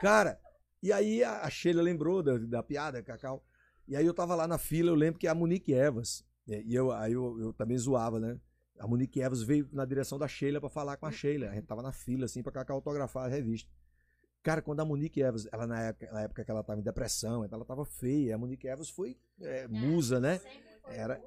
Cara, 0.00 0.36
e 0.82 0.92
aí 0.92 1.22
a 1.22 1.48
Sheila 1.48 1.80
lembrou 1.80 2.24
da, 2.24 2.38
da 2.38 2.60
piada, 2.60 3.00
Cacau. 3.04 3.44
E 3.86 3.94
aí 3.94 4.04
eu 4.04 4.14
tava 4.14 4.34
lá 4.34 4.48
na 4.48 4.58
fila, 4.58 4.90
eu 4.90 4.96
lembro 4.96 5.20
que 5.20 5.28
a 5.28 5.34
Monique 5.34 5.72
Evas, 5.72 6.24
e 6.48 6.72
e 6.72 6.74
eu, 6.74 6.90
aí 6.90 7.12
eu, 7.12 7.38
eu 7.40 7.52
também 7.52 7.78
zoava, 7.78 8.18
né? 8.18 8.36
A 8.80 8.86
Monique 8.86 9.20
Evas 9.20 9.42
veio 9.42 9.68
na 9.72 9.84
direção 9.84 10.18
da 10.18 10.26
Sheila 10.26 10.58
pra 10.60 10.70
falar 10.70 10.96
com 10.96 11.06
a 11.06 11.12
Sheila. 11.12 11.50
A 11.50 11.54
gente 11.54 11.66
tava 11.66 11.82
na 11.82 11.92
fila, 11.92 12.24
assim, 12.24 12.42
pra 12.42 12.64
autografar 12.70 13.26
a 13.26 13.28
revista. 13.28 13.70
Cara, 14.42 14.62
quando 14.62 14.80
a 14.80 14.84
Monique 14.86 15.20
Evas, 15.20 15.46
ela 15.52 15.66
na 15.66 15.82
época, 15.82 16.10
na 16.10 16.22
época 16.22 16.44
que 16.44 16.50
ela 16.50 16.64
tava 16.64 16.80
em 16.80 16.82
depressão, 16.82 17.44
então 17.44 17.58
ela 17.58 17.66
tava 17.66 17.84
feia. 17.84 18.34
A 18.34 18.38
Monique 18.38 18.66
Evas 18.66 18.88
foi 18.88 19.18
é, 19.42 19.68
musa, 19.68 20.18
né? 20.18 20.40
Era- 20.86 21.20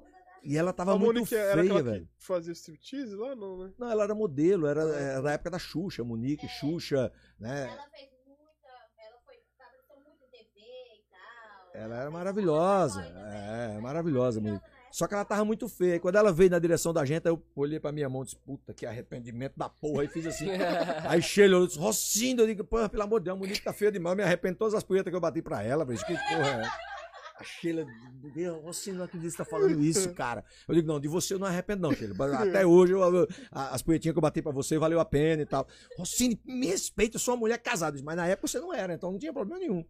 E 0.43 0.57
ela 0.57 0.73
tava 0.73 0.93
A 0.93 0.97
muito 0.97 1.13
Monique 1.19 1.35
era 1.35 1.53
feia, 1.61 1.63
aquela 1.63 1.83
velho. 1.83 2.09
que 2.17 2.25
fazia 2.25 2.51
striptease 2.53 3.15
lá, 3.15 3.35
não, 3.35 3.57
né? 3.65 3.73
Não, 3.77 3.89
ela 3.91 4.03
era 4.03 4.15
modelo, 4.15 4.65
era, 4.67 4.81
era 4.81 5.21
da 5.21 5.31
época 5.33 5.51
da 5.51 5.59
Xuxa, 5.59 6.03
Monique, 6.03 6.47
Xuxa, 6.49 7.13
né? 7.39 7.65
Ela 7.71 7.83
fez 7.91 8.09
muita. 8.25 8.67
Ela 8.97 9.19
foi. 9.23 9.35
Apareceu 9.55 9.95
muito 10.03 10.23
em 10.25 10.29
TV 10.31 10.59
e 10.59 11.05
tal. 11.09 11.71
Ela 11.81 11.93
era 11.95 12.01
fez 12.03 12.13
maravilhosa. 12.13 13.01
É, 13.03 13.73
né? 13.75 13.79
maravilhosa, 13.79 14.41
Monique. 14.41 14.65
Só 14.93 15.07
que 15.07 15.15
ela 15.15 15.25
tava 15.25 15.43
muito 15.43 15.67
feia. 15.67 15.95
E 15.95 15.99
quando 15.99 16.17
ela 16.17 16.31
veio 16.31 16.51
na 16.51 16.59
direção 16.59 16.93
da 16.93 17.03
gente, 17.03 17.27
aí 17.27 17.33
eu 17.33 17.43
olhei 17.55 17.79
pra 17.79 17.91
minha 17.91 18.07
mão 18.07 18.21
e 18.21 18.25
disse, 18.25 18.37
puta, 18.37 18.75
que 18.75 18.85
arrependimento 18.85 19.55
da 19.57 19.67
porra. 19.67 20.03
Aí 20.03 20.07
fiz 20.07 20.23
assim. 20.27 20.45
aí 21.09 21.19
Sheila 21.19 21.55
olhou 21.55 21.63
e 21.63 21.67
disse, 21.67 21.79
Rocinho, 21.79 22.39
eu 22.41 22.45
digo, 22.45 22.63
porra, 22.63 22.87
pelo 22.87 23.01
amor 23.01 23.19
de 23.19 23.23
Deus, 23.25 23.35
a 23.35 23.39
Monique 23.39 23.63
tá 23.63 23.73
feia 23.73 23.91
demais. 23.91 24.11
Eu 24.13 24.17
me 24.17 24.23
arrependo 24.23 24.55
todas 24.59 24.75
as 24.75 24.83
punhetas 24.83 25.09
que 25.09 25.15
eu 25.15 25.19
bati 25.19 25.41
pra 25.41 25.63
ela, 25.63 25.83
velho. 25.83 25.97
Que 25.97 26.13
porra 26.13 26.61
é? 26.61 26.93
A 27.39 27.43
Sheila, 27.43 27.87
meu, 28.35 28.59
Rocinho, 28.59 28.97
não 28.97 29.05
acredito 29.05 29.31
que 29.31 29.37
você 29.37 29.43
tá 29.43 29.45
falando 29.49 29.81
isso, 29.83 30.13
cara. 30.13 30.45
Eu 30.67 30.75
digo, 30.75 30.87
não, 30.87 30.99
de 30.99 31.07
você 31.07 31.33
eu 31.33 31.39
não 31.39 31.47
arrependo, 31.47 31.81
não, 31.81 31.91
Sheila. 31.91 32.37
Até 32.37 32.63
hoje, 32.67 32.93
eu- 32.93 33.01
eu- 33.01 33.27
as 33.51 33.81
punhetinhas 33.81 34.13
que 34.13 34.19
eu 34.19 34.21
bati 34.21 34.43
pra 34.43 34.51
você 34.51 34.77
valeu 34.77 34.99
a 34.99 35.05
pena 35.05 35.41
e 35.41 35.45
tal. 35.47 35.67
Rocinho, 35.97 36.37
me 36.45 36.67
respeita, 36.67 37.15
eu 37.15 37.19
sou 37.19 37.33
uma 37.33 37.39
mulher 37.39 37.57
casada. 37.57 37.97
Eu 37.97 38.03
Mas 38.03 38.15
na 38.15 38.27
época 38.27 38.47
você 38.47 38.59
não 38.59 38.71
era, 38.71 38.93
então 38.93 39.11
não 39.11 39.17
tinha 39.17 39.33
problema 39.33 39.59
nenhum. 39.59 39.83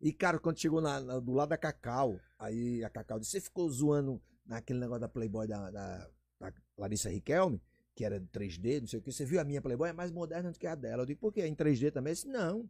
E, 0.00 0.14
cara, 0.14 0.38
quando 0.38 0.58
chegou 0.58 0.80
na- 0.80 0.98
na- 0.98 1.18
do 1.20 1.30
lado 1.32 1.50
da 1.50 1.58
Cacau, 1.58 2.18
aí 2.38 2.82
a 2.82 2.88
Cacau 2.88 3.20
disse, 3.20 3.32
você 3.32 3.40
ficou 3.42 3.68
zoando 3.68 4.18
naquele 4.46 4.78
negócio 4.78 5.00
da 5.00 5.08
Playboy 5.08 5.46
da, 5.46 5.70
da- 5.70 6.08
da 6.40 6.52
Larissa 6.78 7.08
Riquelme, 7.10 7.60
que 7.94 8.04
era 8.04 8.18
de 8.18 8.26
3D, 8.28 8.80
não 8.80 8.86
sei 8.88 8.98
o 8.98 9.02
que, 9.02 9.12
você 9.12 9.24
viu 9.24 9.40
a 9.40 9.44
minha 9.44 9.60
Playboy? 9.60 9.88
É 9.90 9.92
mais 9.92 10.10
moderna 10.10 10.50
do 10.50 10.58
que 10.58 10.66
a 10.66 10.74
dela. 10.74 11.02
Eu 11.02 11.06
digo, 11.06 11.20
por 11.20 11.32
quê? 11.32 11.46
Em 11.46 11.54
3D 11.54 11.90
também? 11.92 12.12
Eu 12.12 12.14
disse, 12.14 12.28
não. 12.28 12.68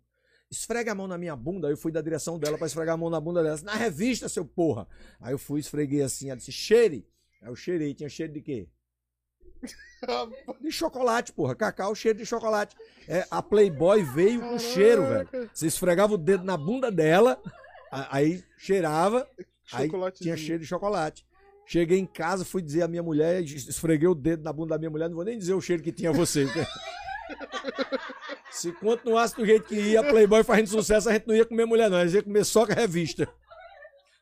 Esfrega 0.50 0.90
a 0.90 0.94
mão 0.94 1.06
na 1.06 1.16
minha 1.16 1.36
bunda. 1.36 1.68
Aí 1.68 1.72
eu 1.72 1.76
fui 1.76 1.92
da 1.92 2.00
direção 2.00 2.36
dela 2.38 2.58
pra 2.58 2.66
esfregar 2.66 2.94
a 2.94 2.98
mão 2.98 3.08
na 3.08 3.20
bunda 3.20 3.40
dela. 3.42 3.56
Na 3.62 3.74
revista, 3.76 4.28
seu 4.28 4.44
porra. 4.44 4.88
Aí 5.20 5.32
eu 5.32 5.38
fui, 5.38 5.60
esfreguei 5.60 6.02
assim, 6.02 6.28
ela 6.28 6.36
disse, 6.36 6.50
cheire. 6.50 7.06
Aí 7.40 7.48
eu 7.48 7.54
cheirei, 7.54 7.94
tinha 7.94 8.08
cheiro 8.08 8.32
de 8.32 8.40
quê? 8.42 8.68
De 10.60 10.72
chocolate, 10.72 11.32
porra. 11.32 11.54
Cacau, 11.54 11.94
cheiro 11.94 12.18
de 12.18 12.26
chocolate. 12.26 12.74
É, 13.06 13.26
a 13.30 13.42
Playboy 13.42 14.02
veio 14.02 14.40
com 14.40 14.58
cheiro, 14.58 15.02
velho. 15.06 15.50
Você 15.54 15.66
esfregava 15.66 16.14
o 16.14 16.18
dedo 16.18 16.42
na 16.44 16.56
bunda 16.56 16.90
dela, 16.90 17.40
aí 17.92 18.42
cheirava, 18.58 19.28
aí 19.72 19.88
tinha 20.22 20.34
cheiro 20.46 20.60
de 20.62 20.66
chocolate. 20.66 21.26
Cheguei 21.70 22.00
em 22.00 22.04
casa, 22.04 22.44
fui 22.44 22.60
dizer 22.60 22.82
à 22.82 22.88
minha 22.88 23.00
mulher, 23.00 23.44
esfreguei 23.44 24.08
o 24.08 24.14
dedo 24.14 24.42
na 24.42 24.52
bunda 24.52 24.70
da 24.70 24.78
minha 24.78 24.90
mulher, 24.90 25.08
não 25.08 25.14
vou 25.14 25.24
nem 25.24 25.38
dizer 25.38 25.54
o 25.54 25.60
cheiro 25.60 25.80
que 25.80 25.92
tinha 25.92 26.10
você. 26.10 26.44
Se 28.50 28.72
continuasse 28.72 29.36
do 29.36 29.46
jeito 29.46 29.68
que 29.68 29.76
ia, 29.76 30.02
Playboy 30.02 30.42
fazendo 30.42 30.66
sucesso, 30.66 31.08
a 31.08 31.12
gente 31.12 31.28
não 31.28 31.36
ia 31.36 31.46
comer 31.46 31.66
mulher, 31.66 31.88
não. 31.88 31.98
A 31.98 32.04
gente 32.04 32.16
ia 32.16 32.22
comer 32.24 32.44
só 32.44 32.66
com 32.66 32.72
a 32.72 32.74
revista. 32.74 33.32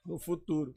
No 0.05 0.19
futuro. 0.19 0.77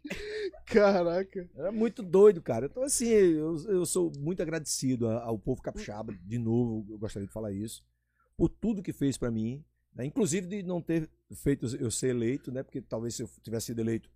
Caraca. 0.66 1.50
Era 1.58 1.74
muito 1.74 2.02
doido, 2.02 2.42
cara. 2.42 2.68
Então, 2.68 2.84
assim, 2.84 3.10
eu, 3.10 3.58
eu 3.68 3.86
sou 3.86 4.10
muito 4.18 4.42
agradecido 4.42 5.10
ao 5.10 5.38
povo 5.38 5.62
capixaba, 5.62 6.14
de 6.24 6.38
novo, 6.38 6.86
eu 6.90 6.98
gostaria 6.98 7.28
de 7.28 7.34
falar 7.34 7.52
isso, 7.52 7.84
por 8.38 8.48
tudo 8.48 8.82
que 8.82 8.94
fez 8.94 9.18
pra 9.18 9.30
mim, 9.30 9.62
né? 9.94 10.06
inclusive 10.06 10.48
de 10.48 10.64
não 10.64 10.82
ter 10.82 11.10
feito 11.34 11.66
eu 11.76 11.92
ser 11.92 12.12
eleito, 12.12 12.50
né? 12.50 12.64
Porque 12.64 12.82
talvez 12.82 13.16
se 13.16 13.24
eu 13.24 13.30
tivesse 13.44 13.66
sido 13.66 13.82
eleito, 13.82 14.10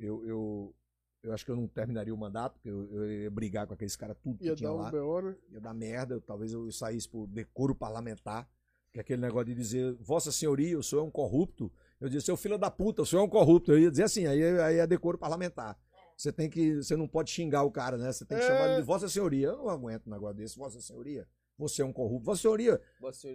eu, 0.00 0.26
eu, 0.26 0.74
eu 1.22 1.32
acho 1.32 1.44
que 1.44 1.50
eu 1.50 1.56
não 1.56 1.66
terminaria 1.68 2.14
o 2.14 2.16
mandato, 2.16 2.54
porque 2.54 2.70
eu, 2.70 2.88
eu 2.92 3.12
ia 3.24 3.30
brigar 3.30 3.66
com 3.66 3.74
aqueles 3.74 3.94
caras 3.96 4.16
tudo 4.22 4.38
que 4.38 4.46
Ia 4.46 4.54
tinha 4.54 4.68
dar 4.70 4.74
lá 4.74 4.88
um 4.88 4.90
B.O., 4.90 5.20
né? 5.22 5.36
ia 5.52 5.60
dar 5.60 5.74
merda, 5.74 6.14
eu- 6.14 6.20
talvez 6.20 6.52
eu 6.52 6.70
saísse 6.72 7.08
por 7.08 7.26
decoro 7.26 7.74
parlamentar, 7.74 8.48
que 8.92 8.98
é 8.98 9.02
aquele 9.02 9.20
negócio 9.22 9.46
de 9.46 9.54
dizer, 9.54 9.94
Vossa 10.00 10.32
Senhoria, 10.32 10.78
o 10.78 10.82
senhor 10.82 11.02
é 11.02 11.04
um 11.04 11.10
corrupto. 11.10 11.70
Eu 12.00 12.08
dizia, 12.08 12.20
seu 12.22 12.36
filho 12.36 12.56
da 12.58 12.70
puta, 12.70 13.02
o 13.02 13.06
senhor 13.06 13.22
é 13.22 13.24
um 13.24 13.28
corrupto. 13.28 13.70
Eu 13.72 13.78
ia 13.78 13.90
dizer 13.90 14.04
assim, 14.04 14.26
aí, 14.26 14.42
aí 14.60 14.76
é 14.78 14.86
decoro 14.86 15.16
parlamentar. 15.18 15.78
Você 16.16 16.32
tem 16.32 16.50
que. 16.50 16.76
Você 16.76 16.96
não 16.96 17.06
pode 17.08 17.30
xingar 17.30 17.62
o 17.62 17.70
cara, 17.70 17.96
né? 17.96 18.10
Você 18.12 18.24
tem 18.26 18.36
que 18.36 18.44
É. 18.44 18.46
chamar 18.46 18.66
ele 18.68 18.76
de 18.80 18.82
Vossa 18.86 19.08
Senhoria. 19.08 19.48
Eu 19.48 19.56
não 19.58 19.68
aguento 19.70 20.06
um 20.06 20.10
negócio 20.10 20.36
desse, 20.36 20.56
Vossa 20.58 20.80
Senhoria. 20.80 21.26
Você 21.56 21.82
é 21.82 21.84
um 21.84 21.92
corrupto. 21.92 22.24
Vossa 22.26 22.40
Senhoria, 22.42 22.80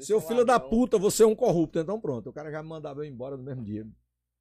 seu 0.01 0.19
filho 0.19 0.43
da 0.43 0.59
puta, 0.59 0.97
você 0.97 1.23
é 1.23 1.25
um 1.27 1.35
corrupto. 1.35 1.79
Então 1.79 1.99
pronto, 2.01 2.29
o 2.29 2.33
cara 2.33 2.51
já 2.51 2.61
me 2.61 2.67
mandava 2.69 2.99
eu 3.01 3.05
embora 3.05 3.37
no 3.37 3.43
mesmo 3.43 3.63
dia. 3.63 3.87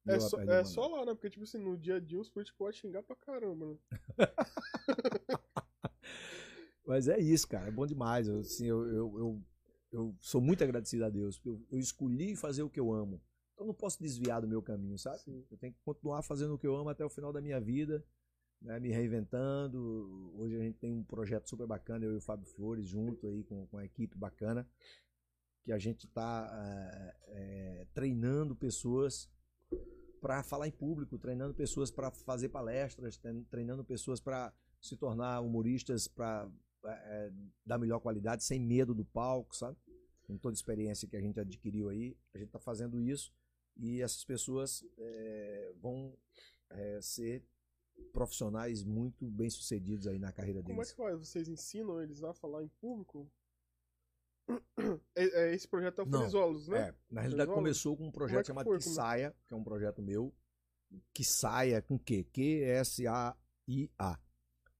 É, 0.07 0.19
só, 0.19 0.39
é 0.39 0.63
só 0.63 0.87
lá, 0.87 1.05
né? 1.05 1.13
Porque, 1.13 1.29
tipo 1.29 1.43
assim, 1.43 1.57
no 1.57 1.75
dia 1.75 1.95
a 1.95 1.99
dia 1.99 2.19
os 2.19 2.29
políticos 2.29 2.57
podem 2.57 2.79
xingar 2.79 3.01
pra 3.01 3.15
caramba, 3.15 3.65
né? 3.65 3.77
Mas 6.85 7.07
é 7.07 7.19
isso, 7.19 7.47
cara. 7.47 7.67
É 7.67 7.71
bom 7.71 7.87
demais. 7.87 8.27
Eu, 8.27 8.39
assim, 8.39 8.67
eu, 8.67 8.85
eu, 8.85 9.17
eu, 9.17 9.43
eu 9.91 10.15
sou 10.21 10.39
muito 10.39 10.63
agradecido 10.63 11.05
a 11.05 11.09
Deus. 11.09 11.41
Eu, 11.43 11.59
eu 11.71 11.79
escolhi 11.79 12.35
fazer 12.35 12.61
o 12.61 12.69
que 12.69 12.79
eu 12.79 12.93
amo. 12.93 13.19
Então 13.53 13.65
eu 13.65 13.67
não 13.67 13.73
posso 13.73 14.01
desviar 14.01 14.41
do 14.41 14.47
meu 14.47 14.61
caminho, 14.61 14.97
sabe? 14.97 15.19
Sim. 15.21 15.43
Eu 15.49 15.57
tenho 15.57 15.73
que 15.73 15.79
continuar 15.83 16.21
fazendo 16.21 16.53
o 16.53 16.59
que 16.59 16.67
eu 16.67 16.75
amo 16.75 16.89
até 16.89 17.03
o 17.03 17.09
final 17.09 17.33
da 17.33 17.41
minha 17.41 17.59
vida, 17.59 18.05
né? 18.61 18.79
me 18.79 18.91
reinventando. 18.91 20.31
Hoje 20.35 20.55
a 20.55 20.59
gente 20.59 20.77
tem 20.77 20.93
um 20.93 21.03
projeto 21.03 21.49
super 21.49 21.65
bacana, 21.65 22.05
eu 22.05 22.13
e 22.13 22.17
o 22.17 22.21
Fábio 22.21 22.45
Flores, 22.45 22.85
junto 22.85 23.25
aí 23.27 23.43
com, 23.43 23.65
com 23.67 23.77
a 23.77 23.85
equipe 23.85 24.15
bacana, 24.15 24.69
que 25.63 25.71
a 25.71 25.79
gente 25.79 26.05
está 26.05 27.15
treinando 27.93 28.55
pessoas 28.55 29.33
para 30.25 30.41
falar 30.41 30.67
em 30.67 30.71
público, 30.71 31.19
treinando 31.19 31.53
pessoas 31.53 31.91
para 31.91 32.09
fazer 32.09 32.49
palestras, 32.49 33.15
trein- 33.15 33.43
treinando 33.43 33.85
pessoas 33.85 34.19
para 34.19 34.51
se 34.81 34.97
tornar 34.97 35.39
humoristas 35.41 36.07
para 36.07 36.49
dar 37.63 37.77
melhor 37.77 37.99
qualidade, 37.99 38.43
sem 38.43 38.59
medo 38.59 38.95
do 38.95 39.05
palco, 39.05 39.55
sabe? 39.55 39.77
Com 40.23 40.35
toda 40.35 40.55
a 40.55 40.57
experiência 40.57 41.07
que 41.07 41.15
a 41.15 41.21
gente 41.21 41.39
adquiriu 41.39 41.89
aí, 41.89 42.17
a 42.33 42.39
gente 42.39 42.47
está 42.47 42.57
fazendo 42.57 42.99
isso 42.99 43.31
e 43.77 44.01
essas 44.01 44.23
pessoas 44.25 44.83
eh, 44.97 45.73
vão 45.79 46.17
eh, 46.71 46.99
ser 47.03 47.43
profissionais 48.11 48.83
muito 48.83 49.27
bem 49.29 49.49
sucedidos 49.51 50.07
aí 50.07 50.17
na 50.17 50.31
carreira 50.31 50.61
Como 50.63 50.73
é 50.73 50.75
deles. 50.77 50.89
que 50.91 50.97
faz? 50.97 51.19
Vocês 51.19 51.47
ensinam 51.47 52.01
eles 52.01 52.23
a 52.23 52.33
falar 52.33 52.63
em 52.63 52.67
público? 52.81 53.29
É, 55.15 55.23
é, 55.49 55.53
esse 55.55 55.67
projeto 55.67 55.99
é 55.99 56.03
o 56.03 56.07
Frisolos, 56.07 56.67
né? 56.67 56.77
É, 56.89 56.93
na 57.09 57.21
realidade 57.21 57.47
Frisolos? 57.47 57.55
começou 57.55 57.97
com 57.97 58.05
um 58.05 58.09
é 58.09 58.11
projeto 58.11 58.41
que 58.41 58.47
chamado 58.47 58.65
foi? 58.65 58.77
Que 58.77 58.83
Como- 58.83 58.95
Saia, 58.95 59.35
que 59.47 59.53
é 59.53 59.57
um 59.57 59.63
projeto 59.63 60.01
meu. 60.01 60.33
Que 61.13 61.23
Saia 61.23 61.81
com 61.81 61.97
Q? 61.97 62.23
Q-S-A-I-A. 62.31 64.19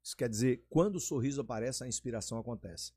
Isso 0.04 0.16
quer 0.16 0.30
dizer, 0.30 0.64
quando 0.70 0.98
o 0.98 1.00
sorriso 1.00 1.42
aparece, 1.42 1.84
a 1.84 1.88
inspiração 1.88 2.38
acontece. 2.38 2.94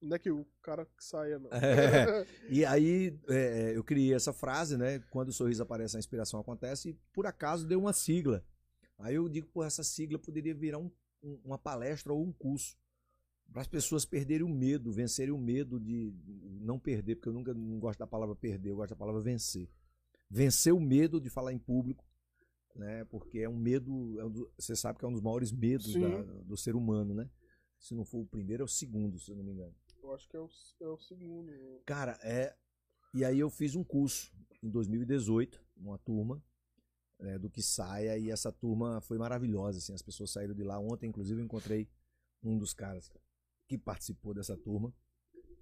Não 0.00 0.16
é 0.16 0.18
que 0.18 0.30
o 0.30 0.46
cara 0.62 0.84
que 0.86 1.04
saia, 1.04 1.38
não. 1.38 1.50
É. 1.50 2.24
E 2.50 2.64
aí 2.64 3.18
é, 3.28 3.72
eu 3.76 3.82
criei 3.84 4.14
essa 4.14 4.32
frase, 4.32 4.76
né? 4.76 4.98
Quando 5.10 5.28
o 5.28 5.32
sorriso 5.32 5.62
aparece, 5.62 5.96
a 5.96 5.98
inspiração 5.98 6.40
acontece, 6.40 6.90
e 6.90 6.94
por 7.12 7.26
acaso 7.26 7.66
deu 7.66 7.78
uma 7.80 7.92
sigla. 7.92 8.44
Aí 8.98 9.14
eu 9.16 9.28
digo, 9.28 9.46
pô, 9.48 9.62
essa 9.64 9.82
sigla 9.84 10.18
poderia 10.18 10.54
virar 10.54 10.78
um- 10.78 10.90
um- 11.22 11.40
uma 11.44 11.58
palestra 11.58 12.12
ou 12.12 12.22
um 12.24 12.32
curso. 12.32 12.76
Para 13.52 13.62
as 13.62 13.68
pessoas 13.68 14.04
perderem 14.04 14.44
o 14.46 14.48
medo, 14.48 14.92
vencerem 14.92 15.32
o 15.32 15.38
medo 15.38 15.80
de 15.80 16.12
não 16.60 16.78
perder, 16.78 17.16
porque 17.16 17.28
eu 17.28 17.32
nunca 17.32 17.54
não 17.54 17.78
gosto 17.78 17.98
da 17.98 18.06
palavra 18.06 18.34
perder, 18.34 18.70
eu 18.70 18.76
gosto 18.76 18.90
da 18.90 18.96
palavra 18.96 19.20
vencer. 19.22 19.68
Vencer 20.28 20.74
o 20.74 20.80
medo 20.80 21.20
de 21.20 21.30
falar 21.30 21.52
em 21.52 21.58
público, 21.58 22.04
né? 22.74 23.04
Porque 23.06 23.38
é 23.38 23.48
um 23.48 23.56
medo, 23.56 24.20
é 24.20 24.24
um 24.24 24.30
do- 24.30 24.50
você 24.58 24.76
sabe 24.76 24.98
que 24.98 25.04
é 25.04 25.08
um 25.08 25.12
dos 25.12 25.22
maiores 25.22 25.52
medos 25.52 25.94
da- 26.00 26.22
do 26.42 26.56
ser 26.56 26.74
humano, 26.76 27.14
né? 27.14 27.30
Se 27.78 27.94
não 27.94 28.04
for 28.04 28.18
o 28.18 28.26
primeiro, 28.26 28.62
é 28.62 28.64
o 28.64 28.68
segundo, 28.68 29.18
se 29.18 29.30
eu 29.30 29.36
não 29.36 29.44
me 29.44 29.52
engano. 29.52 29.74
Eu 30.02 30.12
acho 30.14 30.28
que 30.28 30.36
é 30.36 30.40
o, 30.40 30.48
é 30.82 30.88
o 30.88 30.98
segundo. 30.98 31.50
Cara, 31.86 32.18
é. 32.22 32.54
E 33.14 33.24
aí 33.24 33.38
eu 33.38 33.48
fiz 33.48 33.74
um 33.74 33.82
curso 33.84 34.30
em 34.62 34.68
2018, 34.68 35.64
uma 35.76 35.98
turma 35.98 36.42
né, 37.18 37.38
do 37.38 37.48
que 37.48 37.62
saia, 37.62 38.18
e 38.18 38.30
essa 38.30 38.52
turma 38.52 39.00
foi 39.00 39.16
maravilhosa, 39.16 39.78
assim, 39.78 39.94
as 39.94 40.02
pessoas 40.02 40.30
saíram 40.30 40.54
de 40.54 40.62
lá. 40.62 40.78
Ontem, 40.78 41.08
inclusive, 41.08 41.40
eu 41.40 41.44
encontrei 41.44 41.88
um 42.42 42.58
dos 42.58 42.74
caras 42.74 43.10
que 43.68 43.76
participou 43.76 44.34
dessa 44.34 44.56
turma, 44.56 44.92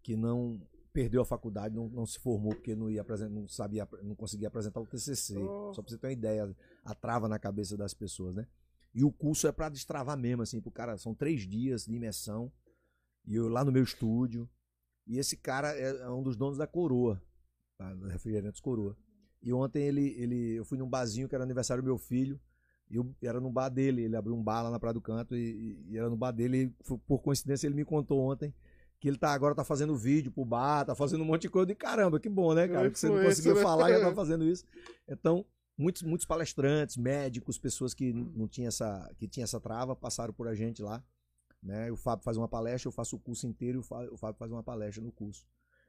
que 0.02 0.16
não 0.16 0.60
perdeu 0.92 1.22
a 1.22 1.24
faculdade, 1.24 1.74
não, 1.74 1.88
não 1.88 2.06
se 2.06 2.18
formou 2.20 2.54
porque 2.54 2.76
não 2.76 2.88
ia 2.88 3.04
não 3.28 3.48
sabia, 3.48 3.88
não 4.02 4.14
conseguia 4.14 4.46
apresentar 4.46 4.80
o 4.80 4.86
TCC. 4.86 5.36
Oh. 5.36 5.72
Só 5.74 5.82
pra 5.82 5.90
você 5.90 5.98
ter 5.98 6.06
uma 6.06 6.12
ideia, 6.12 6.56
a 6.84 6.94
trava 6.94 7.28
na 7.28 7.38
cabeça 7.38 7.76
das 7.76 7.92
pessoas, 7.92 8.34
né? 8.34 8.46
E 8.94 9.02
o 9.02 9.10
curso 9.10 9.48
é 9.48 9.52
pra 9.52 9.68
destravar 9.68 10.16
mesmo, 10.16 10.42
assim, 10.42 10.60
pro 10.60 10.70
cara, 10.70 10.96
são 10.96 11.12
três 11.12 11.48
dias 11.48 11.84
de 11.84 11.94
imersão, 11.96 12.52
e 13.26 13.34
eu 13.34 13.48
lá 13.48 13.64
no 13.64 13.72
meu 13.72 13.82
estúdio, 13.82 14.48
e 15.04 15.18
esse 15.18 15.36
cara 15.36 15.76
é, 15.76 16.02
é 16.02 16.08
um 16.08 16.22
dos 16.22 16.36
donos 16.36 16.56
da 16.56 16.66
Coroa, 16.66 17.20
tá? 17.76 17.92
Refrigerantes 18.08 18.60
Coroa. 18.60 18.96
E 19.42 19.52
ontem 19.52 19.82
ele, 19.82 20.14
ele, 20.16 20.54
eu 20.54 20.64
fui 20.64 20.78
num 20.78 20.88
barzinho 20.88 21.28
que 21.28 21.34
era 21.34 21.42
aniversário 21.42 21.82
do 21.82 21.86
meu 21.86 21.98
filho, 21.98 22.40
e 22.90 22.96
eu, 22.96 23.14
era 23.22 23.40
no 23.40 23.50
bar 23.50 23.68
dele. 23.68 24.02
Ele 24.02 24.16
abriu 24.16 24.34
um 24.34 24.42
bar 24.42 24.62
lá 24.62 24.70
na 24.70 24.78
Praia 24.78 24.94
do 24.94 25.00
Canto, 25.00 25.36
e, 25.36 25.84
e 25.88 25.96
era 25.98 26.08
no 26.08 26.16
bar 26.16 26.30
dele. 26.32 26.72
E, 26.88 26.96
por 27.06 27.20
coincidência, 27.22 27.66
ele 27.66 27.74
me 27.74 27.84
contou 27.84 28.20
ontem 28.20 28.54
que 29.00 29.08
ele 29.08 29.18
tá, 29.18 29.32
agora 29.34 29.54
tá 29.54 29.64
fazendo 29.64 29.94
vídeo 29.94 30.32
pro 30.32 30.44
bar, 30.46 30.84
tá 30.86 30.94
fazendo 30.94 31.22
um 31.22 31.26
monte 31.26 31.42
de 31.42 31.50
coisa. 31.50 31.70
E 31.70 31.74
caramba, 31.74 32.18
que 32.18 32.28
bom, 32.28 32.54
né, 32.54 32.66
cara? 32.66 32.86
É 32.86 32.90
Que 32.90 32.98
você 32.98 33.08
não 33.08 33.22
conseguiu 33.22 33.54
né? 33.54 33.62
falar 33.62 33.90
e 33.90 33.94
já 33.98 34.00
tá 34.08 34.14
fazendo 34.14 34.44
isso. 34.44 34.64
Então, 35.06 35.44
muitos, 35.76 36.02
muitos 36.02 36.26
palestrantes, 36.26 36.96
médicos, 36.96 37.58
pessoas 37.58 37.92
que 37.92 38.12
não 38.14 38.48
tinham 38.48 38.68
essa, 38.68 39.10
que 39.18 39.28
tinha 39.28 39.44
essa 39.44 39.60
trava, 39.60 39.94
passaram 39.94 40.32
por 40.32 40.48
a 40.48 40.54
gente 40.54 40.82
lá. 40.82 41.04
Né? 41.62 41.90
O 41.92 41.96
Fábio 41.96 42.24
faz 42.24 42.36
uma 42.38 42.48
palestra, 42.48 42.88
eu 42.88 42.92
faço 42.92 43.16
o 43.16 43.18
curso 43.18 43.46
inteiro 43.46 43.78
e 43.78 43.80
o 43.80 43.82
Fá- 43.82 44.08
o 44.10 44.16
Fábio 44.16 44.38
faz 44.38 44.50
uma 44.50 44.62
palestra 44.62 45.02
no 45.02 45.12
curso. 45.12 45.46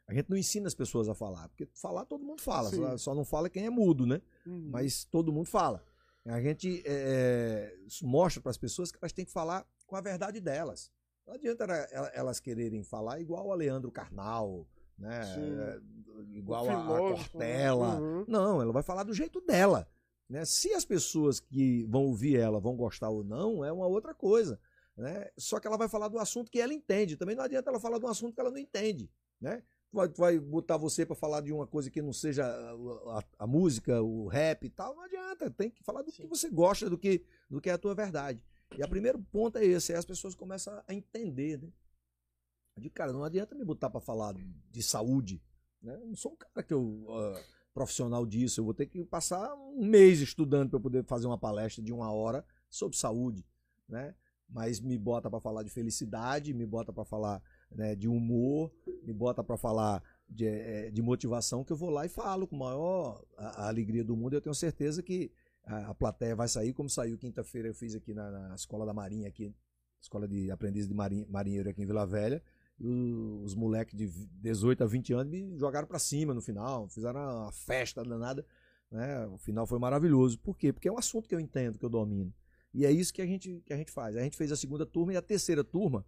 A 0.08 0.14
gente 0.14 0.30
não 0.30 0.38
ensina 0.38 0.68
as 0.68 0.76
pessoas 0.76 1.08
a 1.10 1.16
falar, 1.16 1.48
porque 1.50 1.68
falar 1.74 2.06
todo 2.06 2.24
mundo 2.24 2.42
fala, 2.42 2.70
só, 2.70 2.98
só 2.98 3.16
não 3.16 3.24
fala 3.26 3.50
quem 3.50 3.66
é 3.66 3.70
mudo, 3.70 4.06
né? 4.06 4.22
Uhum. 4.46 4.70
Mas 4.72 5.04
todo 5.06 5.32
mundo 5.34 5.48
fala. 5.48 5.84
A 6.26 6.42
gente 6.42 6.82
é, 6.86 7.76
mostra 8.02 8.42
para 8.42 8.50
as 8.50 8.58
pessoas 8.58 8.92
que 8.92 8.98
elas 9.02 9.14
têm 9.14 9.26
que 9.26 9.32
falar 9.32 9.66
com 9.86 9.96
a 9.96 10.02
verdade 10.02 10.40
delas. 10.42 10.92
Não 11.26 11.34
adianta 11.36 11.64
ela- 11.64 11.76
ela- 11.92 12.12
elas 12.14 12.40
quererem 12.40 12.84
falar 12.84 13.20
igual 13.20 13.52
a 13.52 13.56
Leandro 13.56 13.92
Carnal, 13.92 14.68
né? 14.98 15.24
Sim. 15.24 15.60
É, 15.60 15.80
igual 16.38 16.68
a, 16.70 16.82
Filósofo, 16.82 17.32
Cortella. 17.32 18.00
uhum. 18.00 18.26
Não, 18.28 18.62
ela 18.62 18.72
vai 18.74 18.84
falar 18.84 19.04
do 19.04 19.14
jeito 19.14 19.40
dela. 19.42 19.88
Né? 20.28 20.44
Se 20.46 20.74
as 20.74 20.84
pessoas 20.84 21.40
que 21.40 21.84
vão 21.86 22.04
ouvir 22.06 22.38
ela 22.38 22.60
vão 22.60 22.76
gostar 22.76 23.10
ou 23.10 23.24
não, 23.24 23.64
é 23.64 23.72
uma 23.72 23.86
outra 23.86 24.14
coisa. 24.14 24.60
Né? 24.98 25.30
Só 25.38 25.60
que 25.60 25.68
ela 25.68 25.78
vai 25.78 25.88
falar 25.90 26.08
do 26.08 26.18
assunto 26.18 26.50
que 26.50 26.60
ela 26.60 26.74
entende. 26.74 27.18
Também 27.18 27.36
não 27.36 27.44
adianta 27.44 27.70
ela 27.70 27.80
falar 27.80 28.00
de 28.00 28.06
um 28.06 28.10
assunto 28.10 28.34
que 28.34 28.40
ela 28.42 28.50
não 28.50 28.58
entende. 28.58 29.12
Né? 29.40 29.62
Vai, 29.96 30.10
vai 30.10 30.38
botar 30.40 30.76
você 30.78 31.06
para 31.06 31.16
falar 31.16 31.40
de 31.42 31.54
uma 31.54 31.66
coisa 31.66 31.90
que 31.90 32.02
não 32.02 32.12
seja 32.12 32.46
a, 32.46 33.20
a- 33.20 33.24
a 33.40 33.48
música, 33.48 34.02
o 34.02 34.28
rap 34.28 34.66
e 34.66 34.70
tal, 34.70 34.94
não 34.94 35.04
adianta. 35.04 35.50
Tem 35.50 35.70
que 35.70 35.82
falar 35.84 36.02
do 36.02 36.12
que 36.12 36.28
você 36.28 36.50
gosta, 36.50 36.90
do 36.90 36.98
que, 36.98 37.24
do 37.50 37.62
que 37.62 37.70
é 37.70 37.74
a 37.74 37.78
tua 37.78 37.96
verdade. 37.96 38.44
E 38.78 38.84
o 38.84 38.90
primeiro 38.90 39.18
ponto 39.32 39.58
é 39.58 39.64
esse, 39.66 39.94
aí 39.94 39.98
as 39.98 40.06
pessoas 40.06 40.36
começam 40.36 40.74
a 40.86 40.94
entender, 40.94 41.62
né? 41.62 41.70
Eu 42.76 42.82
digo, 42.84 42.94
cara, 42.94 43.14
não 43.14 43.24
adianta 43.24 43.56
me 43.56 43.64
botar 43.64 43.90
para 43.90 44.02
falar 44.02 44.36
de 44.70 44.84
saúde, 44.84 45.42
né? 45.82 45.96
Eu 45.96 46.08
não 46.08 46.16
sou 46.16 46.34
um 46.34 46.36
cara 46.36 46.62
que 46.62 46.74
eu 46.74 47.06
ah, 47.10 47.42
profissional 47.74 48.26
disso, 48.26 48.60
eu 48.60 48.66
vou 48.66 48.74
ter 48.74 48.86
que 48.88 49.04
passar 49.06 49.54
um 49.56 49.86
mês 49.86 50.20
estudando 50.20 50.72
para 50.72 50.80
poder 50.80 51.06
fazer 51.06 51.28
uma 51.28 51.38
palestra 51.38 51.82
de 51.82 51.94
uma 51.94 52.12
hora 52.12 52.46
sobre 52.70 52.98
saúde, 52.98 53.46
né? 53.88 54.14
Mas 54.50 54.80
me 54.82 54.98
bota 54.98 55.30
para 55.30 55.40
falar 55.40 55.64
de 55.64 55.70
felicidade, 55.70 56.54
me 56.54 56.66
bota 56.66 56.92
para 56.92 57.06
falar 57.06 57.42
né, 57.76 57.94
de 57.96 58.08
humor, 58.08 58.72
me 59.04 59.14
bota 59.14 59.44
para 59.44 59.58
falar 59.58 60.02
de, 60.28 60.46
eh, 60.48 60.90
de 60.92 61.02
motivação, 61.02 61.64
que 61.64 61.72
eu 61.74 61.78
vou 61.78 61.90
lá 61.90 62.06
e 62.06 62.10
falo 62.10 62.48
com 62.48 62.56
maior 62.56 63.24
a- 63.38 63.64
a 63.66 63.68
alegria 63.68 64.04
do 64.04 64.16
mundo. 64.16 64.34
Eu 64.34 64.42
tenho 64.42 64.56
certeza 64.56 65.04
que 65.04 65.32
a, 65.66 65.90
a 65.90 65.94
plateia 65.96 66.36
vai 66.36 66.48
sair, 66.48 66.74
como 66.74 66.90
saiu 66.90 67.18
quinta-feira, 67.18 67.68
eu 67.68 67.74
fiz 67.76 67.94
aqui 67.96 68.14
na, 68.14 68.32
na 68.32 68.56
Escola 68.56 68.86
da 68.86 68.94
Marinha, 68.94 69.28
aqui, 69.28 69.54
Escola 70.02 70.28
de 70.28 70.50
Aprendiz 70.52 70.88
de 70.88 70.94
Marinhe- 70.94 71.26
Marinheiro 71.30 71.70
aqui 71.70 71.82
em 71.84 71.86
Vila 71.86 72.06
Velha. 72.06 72.42
E 72.80 72.88
o- 72.88 73.42
os 73.44 73.54
moleques 73.56 73.96
de 73.96 74.08
18 74.42 74.84
a 74.84 74.88
20 74.88 75.14
anos 75.14 75.32
me 75.32 75.58
jogaram 75.58 75.88
para 75.88 76.00
cima 76.00 76.34
no 76.34 76.42
final, 76.42 76.88
fizeram 76.90 77.20
uma 77.20 77.52
festa 77.52 78.04
danada. 78.04 78.46
Né? 78.92 79.26
O 79.28 79.38
final 79.38 79.66
foi 79.68 79.80
maravilhoso. 79.80 80.40
Por 80.40 80.58
quê? 80.58 80.72
Porque 80.72 80.88
é 80.88 80.92
um 80.92 80.98
assunto 80.98 81.28
que 81.28 81.34
eu 81.36 81.40
entendo, 81.40 81.78
que 81.80 81.86
eu 81.86 81.90
domino. 81.90 82.34
E 82.74 82.86
é 82.86 82.92
isso 82.92 83.14
que 83.14 83.22
a 83.22 83.26
gente, 83.26 83.62
que 83.66 83.74
a 83.74 83.78
gente 83.78 83.92
faz. 83.92 84.16
A 84.16 84.22
gente 84.22 84.36
fez 84.38 84.52
a 84.52 84.56
segunda 84.56 84.86
turma 84.86 85.14
e 85.14 85.18
a 85.18 85.22
terceira 85.22 85.64
turma, 85.64 86.06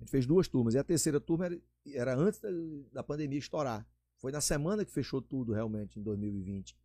a 0.00 0.04
gente 0.04 0.10
fez 0.10 0.26
duas 0.26 0.48
turmas, 0.48 0.74
e 0.74 0.78
a 0.78 0.84
terceira 0.84 1.20
turma 1.20 1.46
era, 1.46 1.60
era 1.92 2.16
antes 2.16 2.40
da, 2.40 2.48
da 2.92 3.02
pandemia 3.02 3.38
estourar. 3.38 3.86
Foi 4.18 4.32
na 4.32 4.40
semana 4.40 4.84
que 4.84 4.90
fechou 4.90 5.20
tudo 5.22 5.52
realmente, 5.52 5.98
em 5.98 6.02
2020. 6.02 6.76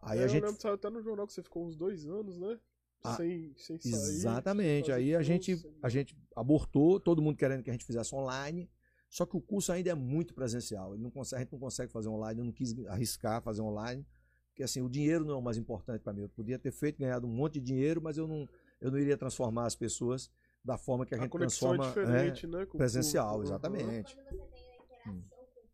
Aí 0.00 0.18
É, 0.18 0.22
a 0.22 0.24
eu 0.24 0.28
gente 0.28 0.42
lembro 0.42 0.56
que 0.56 0.62
saiu 0.62 0.74
até 0.74 0.90
no 0.90 1.02
jornal 1.02 1.26
que 1.26 1.32
você 1.32 1.42
ficou 1.42 1.66
uns 1.66 1.76
dois 1.76 2.06
anos, 2.06 2.38
né? 2.38 2.58
Ah, 3.02 3.16
sem, 3.16 3.52
sem 3.56 3.78
sair. 3.78 3.92
Exatamente. 3.92 4.86
sem 4.86 4.94
Aí 4.94 5.14
a 5.14 5.22
gente, 5.22 5.56
sem- 5.56 5.74
a 5.82 5.88
gente 5.88 6.16
abortou, 6.34 6.98
todo 6.98 7.20
mundo 7.20 7.36
querendo 7.36 7.62
que 7.62 7.70
a 7.70 7.72
gente 7.72 7.84
fizesse 7.84 8.14
online. 8.14 8.70
Só 9.10 9.24
que 9.26 9.36
o 9.36 9.40
curso 9.40 9.70
ainda 9.72 9.90
é 9.90 9.94
muito 9.94 10.34
presencial. 10.34 10.94
Ele 10.94 11.02
não 11.02 11.10
consegue, 11.10 11.40
a 11.40 11.44
gente 11.44 11.52
não 11.52 11.58
consegue 11.58 11.92
fazer 11.92 12.08
online. 12.08 12.40
Eu 12.40 12.44
não 12.46 12.52
quis 12.52 12.74
arriscar 12.86 13.42
fazer 13.42 13.62
online. 13.62 14.04
Porque 14.48 14.62
assim, 14.62 14.80
o 14.82 14.88
dinheiro 14.88 15.24
não 15.24 15.34
é 15.34 15.36
o 15.36 15.42
mais 15.42 15.56
importante 15.56 16.00
para 16.02 16.12
mim. 16.12 16.22
Eu 16.22 16.28
podia 16.28 16.58
ter 16.58 16.72
feito, 16.72 16.98
ganhado 16.98 17.26
um 17.26 17.30
monte 17.30 17.54
de 17.54 17.60
dinheiro, 17.60 18.00
mas 18.02 18.16
eu 18.16 18.26
não, 18.26 18.48
eu 18.80 18.90
não 18.90 18.98
iria 18.98 19.16
transformar 19.16 19.66
as 19.66 19.74
pessoas 19.76 20.30
da 20.64 20.78
forma 20.78 21.04
que 21.04 21.14
a, 21.14 21.18
A 21.18 21.20
gente 21.20 21.30
conexão 21.30 21.74
transforma. 21.76 22.02
é 22.02 22.06
né? 22.06 22.30
diferente, 22.30 22.46
né? 22.46 22.66
com 22.66 22.76
o 22.76 22.78
presencial, 22.78 23.32
público. 23.34 23.48
Exatamente. 23.50 24.18
A 24.18 24.24
público, 24.24 24.48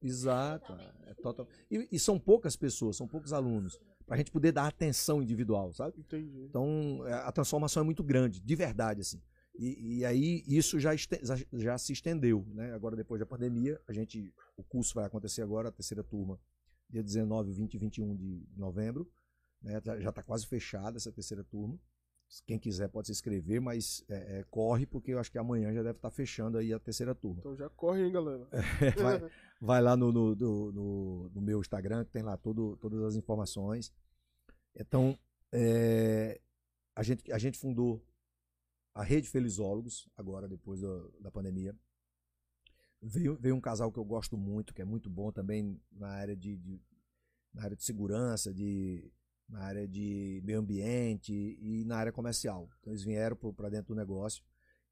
Exato. 0.03 0.66
totalmente 0.66 1.09
É 1.09 1.14
total... 1.14 1.49
e, 1.70 1.88
e 1.93 1.99
são 1.99 2.18
poucas 2.18 2.57
pessoas, 2.57 2.97
são 2.97 3.07
poucos 3.07 3.32
alunos. 3.32 3.78
pra 4.07 4.16
gente 4.16 4.30
poder 4.32 4.51
dar 4.53 4.66
atenção 4.66 5.22
individual, 5.22 5.72
sabe? 5.72 6.01
Entendi. 6.01 6.45
Então, 6.49 7.03
é, 7.07 7.12
a 7.12 7.30
transformação 7.30 7.82
é 7.82 7.84
muito 7.84 8.03
grande, 8.03 8.41
de 8.41 8.57
verdade, 8.57 9.03
assim. 9.03 9.20
E, 9.57 9.99
e 9.99 10.05
aí, 10.05 10.43
isso 10.49 10.80
já, 10.80 10.95
este- 10.95 11.20
já, 11.22 11.36
já 11.53 11.78
se 11.78 11.93
estendeu, 11.93 12.45
né? 12.55 12.72
Agora, 12.72 12.97
depois 12.97 13.20
da 13.20 13.26
pandemia, 13.26 13.78
a 13.86 13.93
gente, 13.93 14.32
o 14.57 14.64
curso 14.64 14.95
vai 14.95 15.05
acontecer 15.05 15.43
agora, 15.43 15.68
a 15.68 15.72
terceira 15.72 16.03
turma, 16.03 16.41
dia 16.88 17.03
19, 17.05 17.53
20 17.53 17.74
e 17.74 17.78
21 17.78 18.16
de 18.16 18.43
novembro, 18.57 19.09
né? 19.62 19.80
Já 20.01 20.09
está 20.11 20.22
quase 20.22 20.47
fechada 20.47 20.97
essa 20.97 21.12
terceira 21.12 21.45
turma. 21.45 21.78
Quem 22.46 22.58
quiser 22.58 22.88
pode 22.88 23.08
se 23.08 23.12
inscrever, 23.12 23.60
mas 23.60 24.04
é, 24.08 24.38
é, 24.38 24.44
corre, 24.44 24.86
porque 24.86 25.12
eu 25.12 25.18
acho 25.18 25.32
que 25.32 25.38
amanhã 25.38 25.72
já 25.72 25.82
deve 25.82 25.98
estar 25.98 26.10
fechando 26.10 26.58
aí 26.58 26.72
a 26.72 26.78
terceira 26.78 27.12
turma. 27.14 27.40
Então 27.40 27.56
já 27.56 27.68
corre, 27.70 28.04
hein, 28.04 28.12
galera. 28.12 28.46
vai, 29.02 29.30
vai 29.60 29.82
lá 29.82 29.96
no, 29.96 30.12
no, 30.12 30.34
do- 30.36 30.72
no- 30.72 31.30
no 31.30 31.40
meu 31.40 31.60
Instagram, 31.60 32.04
que 32.04 32.12
tem 32.12 32.22
lá 32.22 32.36
todo, 32.36 32.76
todas 32.76 33.02
as 33.02 33.16
informações. 33.16 33.92
Então, 34.76 35.18
é, 35.50 36.40
a, 36.94 37.02
gente, 37.02 37.32
a 37.32 37.38
gente 37.38 37.58
fundou 37.58 38.00
a 38.94 39.02
Rede 39.02 39.28
Felizólogos, 39.28 40.08
agora, 40.16 40.46
depois 40.46 40.80
da, 40.80 41.08
da 41.20 41.30
pandemia. 41.32 41.74
Veio, 43.02 43.36
veio 43.40 43.56
um 43.56 43.60
casal 43.60 43.90
que 43.90 43.98
eu 43.98 44.04
gosto 44.04 44.36
muito, 44.36 44.74
que 44.74 44.82
é 44.82 44.84
muito 44.84 45.08
bom 45.10 45.32
também 45.32 45.80
na 45.90 46.08
área 46.08 46.36
de, 46.36 46.56
de- 46.56 46.80
na 47.52 47.64
área 47.64 47.76
de 47.76 47.82
segurança, 47.82 48.52
de, 48.54 49.10
na 49.51 49.61
área 49.64 49.86
de 49.86 50.40
meio 50.44 50.61
ambiente 50.61 51.32
e 51.32 51.84
na 51.84 51.96
área 51.96 52.12
comercial. 52.12 52.68
Então, 52.80 52.92
eles 52.92 53.03
vieram 53.03 53.36
para 53.36 53.68
dentro 53.68 53.94
do 53.94 53.98
negócio. 53.98 54.42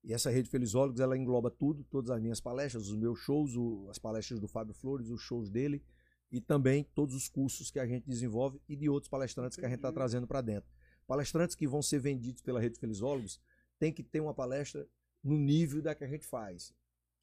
E 0.03 0.13
essa 0.13 0.31
rede 0.31 0.49
Felizólogos, 0.49 1.01
ela 1.01 1.17
engloba 1.17 1.51
tudo, 1.51 1.85
todas 1.85 2.11
as 2.11 2.21
minhas 2.21 2.41
palestras, 2.41 2.89
os 2.89 2.97
meus 2.97 3.19
shows, 3.21 3.57
o- 3.57 3.89
as 3.91 3.99
palestras 3.99 4.41
do 4.41 4.49
Fábio 4.49 4.75
Flores, 4.75 5.09
os 5.11 5.21
shows 5.21 5.51
dele 5.51 5.83
e 6.31 6.41
também 6.41 6.85
todos 6.95 7.15
os 7.15 7.29
cursos 7.29 7.71
que 7.71 7.79
a 7.79 7.87
gente 7.87 8.07
desenvolve 8.07 8.61
e 8.69 8.77
de 8.77 8.89
outros 8.89 9.09
palestrantes 9.09 9.57
que 9.57 9.65
a 9.65 9.69
gente 9.69 9.79
está 9.79 9.93
trazendo 9.93 10.27
para 10.27 10.41
dentro. 10.41 10.71
Palestrantes 11.07 11.57
que 11.57 11.67
vão 11.67 11.81
ser 11.83 11.99
vendidos 12.01 12.43
pela 12.43 12.61
rede 12.61 12.79
Felizólogos 12.79 13.41
tem 13.79 13.93
que 13.93 14.03
ter 14.03 14.21
uma 14.21 14.35
palestra 14.35 14.87
no 15.23 15.37
nível 15.39 15.81
da 15.81 15.95
que 15.95 16.05
a 16.05 16.09
gente 16.09 16.27
faz. 16.27 16.73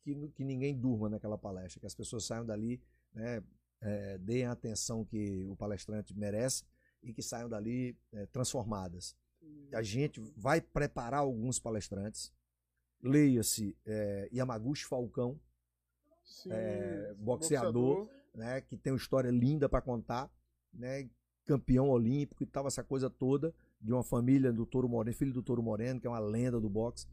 Que, 0.04 0.14
que 0.30 0.44
ninguém 0.44 0.78
durma 0.78 1.10
naquela 1.10 1.38
palestra, 1.38 1.80
que 1.80 1.86
as 1.86 1.96
pessoas 1.96 2.26
saiam 2.26 2.46
dali, 2.46 2.82
né, 3.14 3.44
é, 3.82 4.18
deem 4.18 4.46
a 4.46 4.52
atenção 4.52 5.04
que 5.06 5.46
o 5.46 5.56
palestrante 5.56 6.14
merece 6.16 6.64
e 7.06 7.14
que 7.14 7.22
saiam 7.22 7.48
dali 7.48 7.98
é, 8.12 8.26
transformadas 8.26 9.16
a 9.74 9.82
gente 9.82 10.22
vai 10.36 10.62
preparar 10.62 11.20
alguns 11.20 11.60
palestrantes. 11.60 12.34
Leia-se 13.02 13.76
é, 13.86 14.30
Yamaguchi 14.34 14.86
Falcão, 14.86 15.40
Sim, 16.24 16.50
é, 16.52 17.14
boxeador. 17.18 18.10
né, 18.34 18.62
que 18.62 18.78
tem 18.78 18.94
uma 18.94 18.98
história 18.98 19.30
linda 19.30 19.70
para 19.70 19.82
contar, 19.82 20.32
né, 20.74 21.10
campeão 21.46 21.90
olímpico 21.90 22.42
e 22.42 22.48
tal, 22.48 22.66
essa 22.68 22.84
coisa 22.84 23.10
toda, 23.10 23.54
de 23.80 23.94
uma 23.94 24.04
família 24.04 24.52
do 24.52 24.66
Toro 24.66 24.90
Moreno, 24.90 25.16
filho 25.16 25.34
do 25.34 25.44
Toro 25.44 25.62
Moreno, 25.62 26.00
que 26.00 26.08
é 26.08 26.10
uma 26.10 26.20
lenda 26.20 26.60
do 26.60 26.70
boxe. 26.70 27.08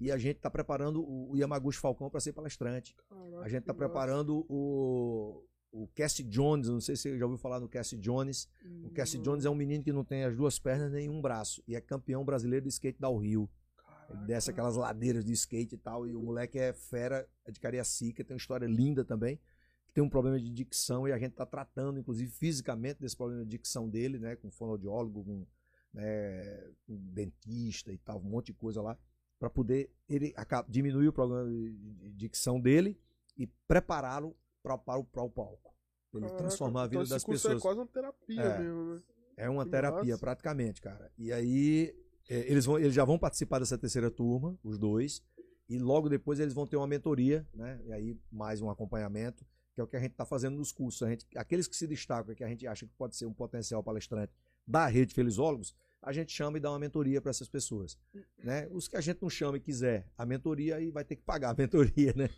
E 0.00 0.10
a 0.10 0.18
gente 0.18 0.36
está 0.36 0.50
preparando 0.50 1.02
o 1.08 1.36
Yamaguchi 1.36 1.78
Falcão 1.78 2.10
para 2.10 2.20
ser 2.20 2.32
palestrante. 2.32 2.94
Caraca, 3.08 3.40
A 3.40 3.48
gente 3.48 3.60
está 3.60 3.72
preparando 3.72 4.44
o, 4.48 5.42
o 5.76 5.86
Cassie 5.94 6.24
Jones, 6.24 6.68
não 6.68 6.80
sei 6.80 6.96
se 6.96 7.02
você 7.02 7.18
já 7.18 7.26
ouviu 7.26 7.38
falar 7.38 7.60
no 7.60 7.68
Cassie 7.68 7.98
Jones. 7.98 8.48
O 8.82 8.90
Cassie 8.90 9.20
Jones 9.20 9.44
é 9.44 9.50
um 9.50 9.54
menino 9.54 9.84
que 9.84 9.92
não 9.92 10.04
tem 10.04 10.24
as 10.24 10.34
duas 10.34 10.58
pernas 10.58 10.90
nem 10.90 11.08
um 11.10 11.20
braço 11.20 11.62
e 11.68 11.76
é 11.76 11.80
campeão 11.80 12.24
brasileiro 12.24 12.64
de 12.64 12.70
skate 12.70 12.98
da 12.98 13.08
Rio. 13.08 13.48
Ele 14.08 14.24
desce 14.24 14.50
aquelas 14.50 14.76
ladeiras 14.76 15.24
de 15.24 15.32
skate 15.32 15.74
e 15.74 15.78
tal. 15.78 16.06
E 16.06 16.14
o 16.14 16.22
moleque 16.22 16.58
é 16.58 16.72
fera, 16.72 17.28
é 17.44 17.50
de 17.50 17.60
Cariacica, 17.60 18.24
tem 18.24 18.34
uma 18.34 18.38
história 18.38 18.66
linda 18.66 19.04
também. 19.04 19.38
Tem 19.92 20.02
um 20.02 20.08
problema 20.08 20.40
de 20.40 20.50
dicção 20.50 21.06
e 21.06 21.12
a 21.12 21.18
gente 21.18 21.32
está 21.32 21.44
tratando, 21.44 21.98
inclusive, 21.98 22.30
fisicamente 22.30 23.00
desse 23.00 23.16
problema 23.16 23.44
de 23.44 23.50
dicção 23.50 23.88
dele, 23.88 24.18
né? 24.18 24.36
Com 24.36 24.50
fonoaudiólogo, 24.50 25.24
com, 25.24 25.46
né, 25.92 26.70
com 26.86 26.96
dentista 27.12 27.92
e 27.92 27.98
tal, 27.98 28.18
um 28.18 28.30
monte 28.30 28.46
de 28.46 28.54
coisa 28.54 28.80
lá, 28.80 28.96
para 29.38 29.50
poder 29.50 29.90
ele 30.08 30.34
diminuir 30.68 31.08
o 31.08 31.12
problema 31.12 31.50
de 31.50 32.12
dicção 32.12 32.60
dele 32.60 32.98
e 33.36 33.46
prepará-lo 33.68 34.36
pra- 34.66 34.78
para 34.78 34.98
o 34.98 35.04
para 35.04 35.22
o 35.22 35.30
palco. 35.30 35.72
Pra 36.10 36.20
Ele 36.20 36.26
Caraca, 36.28 36.38
transformar 36.38 36.82
a 36.82 36.86
vida 36.86 37.02
então 37.04 37.14
das 37.16 37.24
curso 37.24 37.42
pessoas. 37.48 37.60
É 37.60 37.62
quase 37.62 37.78
uma 37.80 37.86
terapia 37.86 38.40
É. 38.42 38.58
mesmo, 38.58 38.94
né? 38.94 39.02
É 39.36 39.50
uma 39.50 39.64
Que 39.64 39.70
terapia, 39.70 40.14
massa. 40.14 40.18
praticamente, 40.18 40.80
cara. 40.80 41.10
E 41.18 41.32
aí, 41.32 41.94
é, 42.28 42.50
eles, 42.50 42.64
vão, 42.64 42.78
eles 42.78 42.94
já 42.94 43.04
vão 43.04 43.18
participar 43.18 43.58
dessa 43.58 43.76
terceira 43.78 44.10
turma, 44.10 44.58
os 44.64 44.78
dois, 44.78 45.22
e 45.68 45.78
logo 45.78 46.08
depois 46.08 46.40
eles 46.40 46.54
vão 46.54 46.66
ter 46.66 46.76
uma 46.76 46.86
mentoria, 46.86 47.46
né? 47.54 47.80
E 47.84 47.92
aí, 47.92 48.18
mais 48.32 48.60
um 48.62 48.70
acompanhamento, 48.70 49.44
que 49.74 49.80
é 49.80 49.84
o 49.84 49.86
que 49.86 49.96
a 49.96 50.00
gente 50.00 50.12
está 50.12 50.24
fazendo 50.24 50.56
nos 50.56 50.72
cursos. 50.72 51.02
A 51.02 51.10
gente, 51.10 51.26
aqueles 51.36 51.68
que 51.68 51.76
se 51.76 51.86
destacam, 51.86 52.34
que 52.34 52.42
a 52.42 52.48
gente 52.48 52.66
acha 52.66 52.86
que 52.86 52.92
pode 52.94 53.14
ser 53.14 53.26
um 53.26 53.32
potencial 53.34 53.82
palestrante 53.82 54.32
da 54.66 54.86
rede 54.86 55.12
Felizólogos, 55.14 55.74
a 56.06 56.12
gente 56.12 56.32
chama 56.32 56.56
e 56.56 56.60
dá 56.60 56.70
uma 56.70 56.78
mentoria 56.78 57.20
para 57.20 57.30
essas 57.30 57.48
pessoas. 57.48 57.98
Né? 58.38 58.68
Os 58.70 58.86
que 58.86 58.96
a 58.96 59.00
gente 59.00 59.20
não 59.20 59.28
chama 59.28 59.56
e 59.56 59.60
quiser 59.60 60.06
a 60.16 60.24
mentoria, 60.24 60.76
aí 60.76 60.88
vai 60.88 61.04
ter 61.04 61.16
que 61.16 61.22
pagar 61.22 61.50
a 61.50 61.54
mentoria, 61.58 62.14
né? 62.14 62.30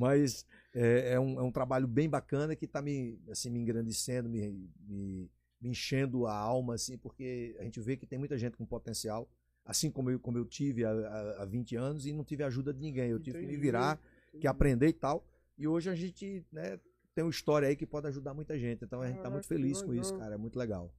Mas 0.00 0.44
é, 0.74 1.12
é 1.12 1.20
um, 1.20 1.38
é 1.38 1.42
um 1.42 1.52
trabalho 1.52 1.86
bem 1.86 2.10
bacana 2.10 2.56
que 2.56 2.64
está 2.64 2.82
me, 2.82 3.16
assim, 3.30 3.48
me 3.48 3.60
engrandecendo, 3.60 4.28
me, 4.28 4.50
me, 4.88 5.30
me 5.60 5.70
enchendo 5.70 6.26
a 6.26 6.34
alma, 6.34 6.74
assim, 6.74 6.98
porque 6.98 7.54
a 7.60 7.62
gente 7.62 7.80
vê 7.80 7.96
que 7.96 8.08
tem 8.08 8.18
muita 8.18 8.36
gente 8.36 8.56
com 8.56 8.66
potencial, 8.66 9.30
assim 9.64 9.88
como 9.88 10.10
eu, 10.10 10.18
como 10.18 10.36
eu 10.36 10.44
tive 10.44 10.84
há, 10.84 10.90
há, 10.90 11.42
há 11.42 11.44
20 11.44 11.76
anos 11.76 12.06
e 12.06 12.12
não 12.12 12.24
tive 12.24 12.42
ajuda 12.42 12.74
de 12.74 12.80
ninguém. 12.80 13.08
Eu 13.10 13.20
tive 13.20 13.38
que 13.38 13.46
me 13.46 13.52
Entendi, 13.52 13.62
virar, 13.62 13.98
que 13.98 14.30
entendi. 14.30 14.46
aprender 14.48 14.88
e 14.88 14.94
tal. 14.94 15.24
E 15.56 15.68
hoje 15.68 15.88
a 15.88 15.94
gente 15.94 16.44
né, 16.50 16.76
tem 17.14 17.22
uma 17.22 17.30
história 17.30 17.68
aí 17.68 17.76
que 17.76 17.86
pode 17.86 18.08
ajudar 18.08 18.34
muita 18.34 18.58
gente. 18.58 18.84
Então 18.84 19.00
a 19.00 19.06
gente 19.06 19.18
está 19.18 19.30
muito 19.30 19.44
que 19.44 19.48
feliz 19.48 19.80
com 19.80 19.94
isso, 19.94 20.18
cara. 20.18 20.34
É 20.34 20.38
muito 20.38 20.58
legal. 20.58 20.92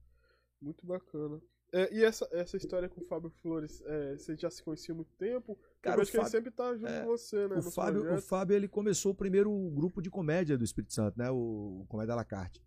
Muito 0.64 0.86
bacana. 0.86 1.40
É, 1.72 1.92
e 1.92 2.04
essa, 2.04 2.28
essa 2.30 2.56
história 2.56 2.88
com 2.88 3.00
o 3.00 3.04
Fábio 3.04 3.30
Flores, 3.42 3.82
é, 3.84 4.16
você 4.16 4.36
já 4.36 4.48
se 4.48 4.62
conhecia 4.62 4.94
há 4.94 4.96
muito 4.96 5.12
tempo? 5.18 5.58
Cara, 5.82 6.00
eu 6.00 6.04
que 6.06 6.10
ele 6.12 6.18
Fábio- 6.18 6.30
sempre 6.30 6.50
tá 6.52 6.74
junto 6.76 6.86
é, 6.88 7.00
com 7.02 7.06
você, 7.08 7.48
né? 7.48 7.56
O 7.56 7.62
Fábio, 7.62 8.14
o. 8.14 8.22
Fábio, 8.22 8.54
ele 8.56 8.68
começou 8.68 9.12
o 9.12 9.14
primeiro 9.14 9.50
grupo 9.70 10.00
de 10.00 10.08
comédia 10.08 10.56
do 10.56 10.64
Espírito 10.64 10.92
Santo, 10.94 11.18
né? 11.18 11.30
O, 11.30 11.80
o 11.82 11.86
Comédia 11.88 12.12
à 12.12 12.16
la 12.16 12.24
carte. 12.24 12.62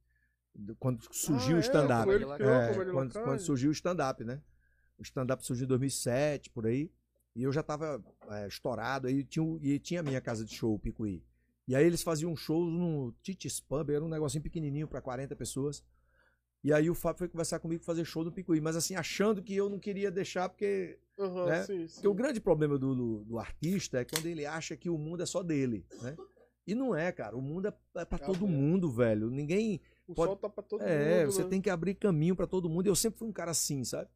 Do- 0.54 0.76
Quando 0.76 1.02
surgiu 1.12 1.54
Ah, 1.56 1.56
o 1.56 1.58
é? 1.58 1.62
stand-up. 1.62 2.10
Ele 2.12 2.26
É, 2.26 2.92
quando, 2.92 3.14
quando 3.14 3.40
surgiu 3.40 3.70
o 3.70 3.74
stand-up, 3.74 4.24
né? 4.24 4.42
O 4.98 5.04
stand-up 5.04 5.46
surgiu 5.46 5.64
em 5.66 5.70
2007, 5.70 6.50
por 6.50 6.66
aí. 6.68 6.92
E 7.34 7.44
eu 7.44 7.52
já 7.54 7.64
tava 7.64 8.04
é, 8.30 8.48
estourado. 8.48 9.08
Aí 9.08 9.24
tinha, 9.24 9.58
e 9.62 9.80
tinha 9.80 10.02
a 10.02 10.04
minha 10.04 10.20
casa 10.20 10.44
de 10.44 10.54
show, 10.54 10.74
o 10.74 10.80
Picuí. 10.80 11.24
E 11.68 11.76
aí 11.76 11.86
eles 11.86 12.02
faziam 12.02 12.36
shows 12.36 12.72
no 12.74 13.14
Titis 13.22 13.60
Pub, 13.62 13.90
era 13.90 14.04
um 14.04 14.10
negocinho 14.10 14.42
pequenininho 14.44 14.88
para 14.88 15.02
40 15.02 15.36
pessoas. 15.36 15.84
E 16.68 16.74
aí 16.74 16.90
o 16.90 16.94
Fábio 16.94 17.20
foi 17.20 17.30
conversar 17.30 17.60
comigo 17.60 17.82
fazer 17.82 18.04
show 18.04 18.26
no 18.26 18.32
Picuí, 18.32 18.60
mas 18.60 18.76
assim, 18.76 18.94
achando 18.94 19.42
que 19.42 19.56
eu 19.56 19.70
não 19.70 19.80
queria 19.80 20.12
deixar, 20.12 20.50
porque 20.50 21.00
Aham, 21.18 21.46
né? 21.46 21.64
sim, 21.64 21.88
sim. 21.88 21.94
porque 21.94 22.08
o 22.10 22.14
grande 22.14 22.42
problema 22.42 22.78
do, 22.78 22.94
do, 22.94 23.24
do 23.24 23.40
artista 23.40 24.00
é 24.00 24.04
quando 24.04 24.26
ele 24.26 24.46
acha 24.46 24.76
que 24.76 24.90
o 24.90 24.98
mundo 24.98 25.24
é 25.24 25.26
só 25.26 25.42
dele, 25.42 25.86
né? 26.02 26.18
E 26.68 26.76
não 26.76 26.94
é, 26.94 27.10
cara. 27.14 27.38
O 27.38 27.42
mundo 27.42 27.70
é, 27.70 27.74
é 28.02 28.04
para 28.04 28.22
É 28.22 28.26
todo 28.26 28.44
aberto. 28.44 28.50
mundo, 28.50 28.92
velho. 28.92 29.30
Ninguém. 29.30 29.80
O 30.10 30.14
pode- 30.14 30.28
sol 30.32 30.36
tá 30.36 30.50
pra 30.50 30.62
todo 30.62 30.82
é, 30.84 31.22
mundo, 31.22 31.32
você 31.32 31.44
né? 31.44 31.50
tem 31.50 31.62
que 31.62 31.70
abrir 31.70 31.96
caminho 31.96 32.36
para 32.36 32.46
todo 32.46 32.70
mundo. 32.70 32.86
Eu 32.86 32.98
sempre 32.98 33.18
fui 33.18 33.30
um 33.30 33.32
cara 33.32 33.52
assim, 33.52 33.86
sabe? 33.86 34.10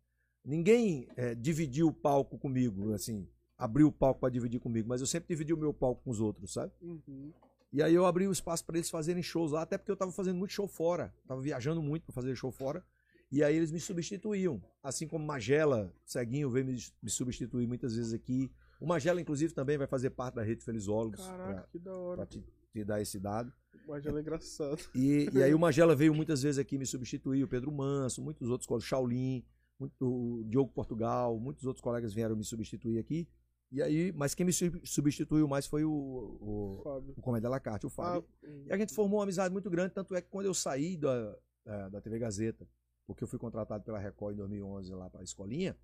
Ninguém 0.43 1.07
é, 1.15 1.33
dividiu 1.33 1.87
o 1.87 1.93
palco 1.93 2.37
comigo, 2.37 2.91
assim, 2.93 3.29
abriu 3.57 3.87
o 3.87 3.91
palco 3.93 4.19
para 4.19 4.29
dividir 4.29 4.59
comigo, 4.59 4.89
mas 4.89 4.99
eu 4.99 5.07
sempre 5.07 5.29
dividi 5.29 5.53
o 5.53 5.57
meu 5.57 5.73
palco 5.73 6.03
com 6.03 6.11
os 6.11 6.19
outros, 6.19 6.51
sabe? 6.51 6.73
Uhum. 6.81 7.31
E 7.73 7.81
aí 7.81 7.93
eu 7.93 8.05
abri 8.05 8.27
o 8.27 8.31
espaço 8.31 8.65
para 8.65 8.77
eles 8.77 8.89
fazerem 8.89 9.23
shows 9.23 9.51
lá, 9.51 9.61
até 9.61 9.77
porque 9.77 9.91
eu 9.91 9.95
tava 9.95 10.11
fazendo 10.11 10.37
muito 10.37 10.51
show 10.51 10.67
fora. 10.67 11.13
Tava 11.25 11.41
viajando 11.41 11.81
muito 11.81 12.03
para 12.03 12.13
fazer 12.13 12.35
show 12.35 12.51
fora. 12.51 12.83
E 13.31 13.41
aí 13.41 13.55
eles 13.55 13.71
me 13.71 13.79
substituíam. 13.79 14.61
Assim 14.83 15.07
como 15.07 15.25
Magela, 15.25 15.93
Ceguinho, 16.05 16.49
veio 16.49 16.65
me, 16.65 16.77
me 17.01 17.09
substituir 17.09 17.65
muitas 17.65 17.95
vezes 17.95 18.13
aqui. 18.13 18.51
O 18.79 18.85
Magela, 18.85 19.21
inclusive, 19.21 19.53
também 19.53 19.77
vai 19.77 19.87
fazer 19.87 20.09
parte 20.09 20.35
da 20.35 20.43
rede 20.43 20.65
Felizólogos, 20.65 21.25
Caraca, 21.25 21.69
que 21.71 21.79
da 21.79 21.95
hora. 21.95 22.25
te, 22.25 22.43
te 22.73 22.83
dar 22.83 22.99
esse 22.99 23.17
dado. 23.19 23.53
Mas 23.87 24.05
ela 24.05 24.19
é 24.19 24.21
engraçado. 24.21 24.81
E, 24.93 25.29
e 25.31 25.41
aí 25.41 25.53
o 25.53 25.59
Magela 25.59 25.95
veio 25.95 26.13
muitas 26.13 26.41
vezes 26.41 26.59
aqui 26.59 26.77
me 26.77 26.85
substituir, 26.85 27.43
o 27.43 27.47
Pedro 27.47 27.71
Manso, 27.71 28.21
muitos 28.21 28.49
outros 28.49 28.67
colegas, 28.67 28.85
o 28.85 28.89
Shaolin, 28.89 29.45
muito, 29.79 29.95
o 30.01 30.43
Diogo 30.43 30.71
Portugal, 30.73 31.39
muitos 31.39 31.65
outros 31.65 31.81
colegas 31.81 32.13
vieram 32.13 32.35
me 32.35 32.43
substituir 32.43 32.99
aqui. 32.99 33.29
E 33.71 33.81
aí, 33.81 34.11
mas 34.11 34.35
quem 34.35 34.45
me 34.45 34.51
sub- 34.51 34.81
substituiu 34.85 35.47
mais 35.47 35.65
foi 35.65 35.85
o, 35.85 35.91
o, 35.91 36.81
Fábio. 36.83 37.13
o 37.17 37.21
Comédia 37.21 37.49
Lacarte, 37.49 37.85
o 37.85 37.89
Fábio. 37.89 38.27
Ah, 38.43 38.47
E 38.67 38.73
a 38.73 38.77
gente 38.77 38.93
formou 38.93 39.19
uma 39.19 39.23
amizade 39.23 39.51
muito 39.51 39.69
grande, 39.69 39.93
tanto 39.93 40.13
é 40.13 40.21
que 40.21 40.29
quando 40.29 40.45
eu 40.45 40.53
saí 40.53 40.97
da, 40.97 41.37
da, 41.63 41.89
da 41.89 42.01
TV 42.01 42.19
Gazeta, 42.19 42.67
porque 43.07 43.23
eu 43.23 43.27
fui 43.27 43.39
contratado 43.39 43.83
pela 43.83 43.97
Record 43.97 44.33
em 44.33 44.37
2011 44.37 44.93
lá 44.93 45.09
para 45.09 45.21
a 45.21 45.23
escolinha, 45.23 45.75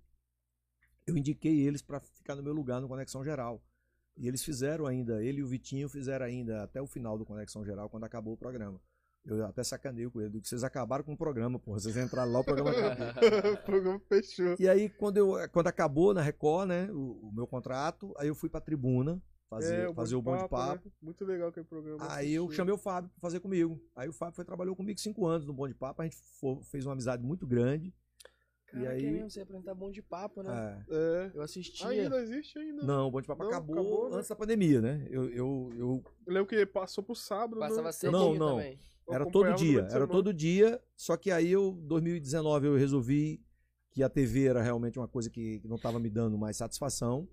eu 1.06 1.16
indiquei 1.16 1.60
eles 1.66 1.80
para 1.80 1.98
ficar 2.00 2.34
no 2.36 2.42
meu 2.42 2.52
lugar 2.52 2.80
no 2.80 2.88
Conexão 2.88 3.24
Geral. 3.24 3.62
E 4.16 4.26
eles 4.28 4.44
fizeram 4.44 4.84
ainda, 4.84 5.22
ele 5.22 5.38
e 5.40 5.42
o 5.42 5.46
Vitinho 5.46 5.88
fizeram 5.88 6.26
ainda 6.26 6.62
até 6.64 6.82
o 6.82 6.86
final 6.86 7.16
do 7.16 7.24
Conexão 7.24 7.64
Geral, 7.64 7.88
quando 7.88 8.04
acabou 8.04 8.34
o 8.34 8.36
programa. 8.36 8.80
Eu 9.28 9.44
até 9.44 9.62
sacaneio 9.62 10.10
com 10.10 10.20
ele, 10.20 10.30
digo, 10.30 10.46
vocês 10.46 10.64
acabaram 10.64 11.04
com 11.04 11.12
o 11.12 11.16
programa, 11.16 11.58
porra, 11.58 11.78
vocês 11.80 11.96
entraram 11.96 12.32
lá, 12.32 12.40
o 12.40 12.44
programa 12.44 12.70
acabou. 12.70 12.94
o 13.52 13.64
programa 13.64 14.00
fechou. 14.08 14.56
E 14.58 14.66
aí, 14.68 14.88
quando, 14.88 15.18
eu, 15.18 15.34
quando 15.50 15.66
acabou 15.66 16.14
na 16.14 16.22
Record, 16.22 16.68
né, 16.68 16.88
o, 16.90 17.28
o 17.28 17.32
meu 17.34 17.46
contrato, 17.46 18.14
aí 18.16 18.28
eu 18.28 18.34
fui 18.34 18.48
pra 18.48 18.60
tribuna 18.60 19.22
fazer, 19.50 19.90
É, 19.90 19.94
fazer 19.94 20.14
o 20.16 20.22
bom 20.22 20.36
de 20.36 20.48
papo. 20.48 20.84
né? 20.86 20.92
Muito 21.02 21.24
legal 21.24 21.48
aquele 21.48 21.66
programa. 21.66 21.98
Aí 22.10 22.32
eu 22.32 22.50
chamei 22.50 22.72
o 22.74 22.78
Fábio 22.78 23.10
pra 23.10 23.20
fazer 23.20 23.40
comigo. 23.40 23.78
Aí 23.94 24.08
o 24.08 24.12
Fábio 24.12 24.34
foi, 24.34 24.44
trabalhou 24.44 24.74
comigo 24.74 24.98
cinco 24.98 25.26
anos 25.26 25.46
no 25.46 25.52
Bom 25.52 25.68
de 25.68 25.74
Papo. 25.74 26.00
A 26.02 26.04
gente 26.04 26.16
fo- 26.40 26.62
fez 26.62 26.86
uma 26.86 26.92
amizade 26.92 27.22
muito 27.22 27.46
grande. 27.46 27.94
Caraca, 28.66 28.90
aí- 28.92 29.06
é 29.06 29.10
mesmo, 29.10 29.30
você 29.30 29.38
ia 29.40 29.44
apresentar 29.44 29.74
bom 29.74 29.90
de 29.90 30.02
papo, 30.02 30.42
né? 30.42 30.84
É. 30.90 30.94
É. 30.94 31.30
Eu 31.34 31.40
assistia. 31.40 31.88
Ainda 31.88 32.20
existe 32.20 32.58
ainda. 32.58 32.82
Não, 32.84 33.08
o 33.08 33.10
Bom 33.10 33.20
de 33.22 33.26
Papo 33.26 33.42
Não, 33.44 33.48
acabou, 33.50 33.74
acabou, 33.74 34.10
né? 34.10 34.16
antes 34.16 34.28
da 34.28 34.36
pandemia, 34.36 34.82
né? 34.82 35.06
Eu, 35.08 35.24
eu, 35.30 35.70
eu 35.74 36.04
Eu 36.26 36.32
lembro 36.34 36.46
que 36.46 36.66
passou 36.66 37.02
pro 37.02 37.14
sábado, 37.14 37.58
Passava 37.58 37.88
né? 37.88 38.10
Não, 38.10 38.34
não. 38.34 38.56
também. 38.56 38.78
Era 39.10 39.26
todo 39.26 39.54
dia, 39.54 39.88
era 39.90 40.06
todo 40.06 40.34
dia. 40.34 40.80
Só 40.96 41.16
que 41.16 41.30
aí 41.30 41.50
eu, 41.50 41.72
2019, 41.72 42.66
eu 42.66 42.76
resolvi 42.76 43.40
que 43.90 44.02
a 44.02 44.08
TV 44.08 44.46
era 44.46 44.62
realmente 44.62 44.98
uma 44.98 45.08
coisa 45.08 45.30
que 45.30 45.60
não 45.64 45.76
estava 45.76 45.98
me 45.98 46.10
dando 46.10 46.36
mais 46.36 46.56
satisfação, 46.56 47.26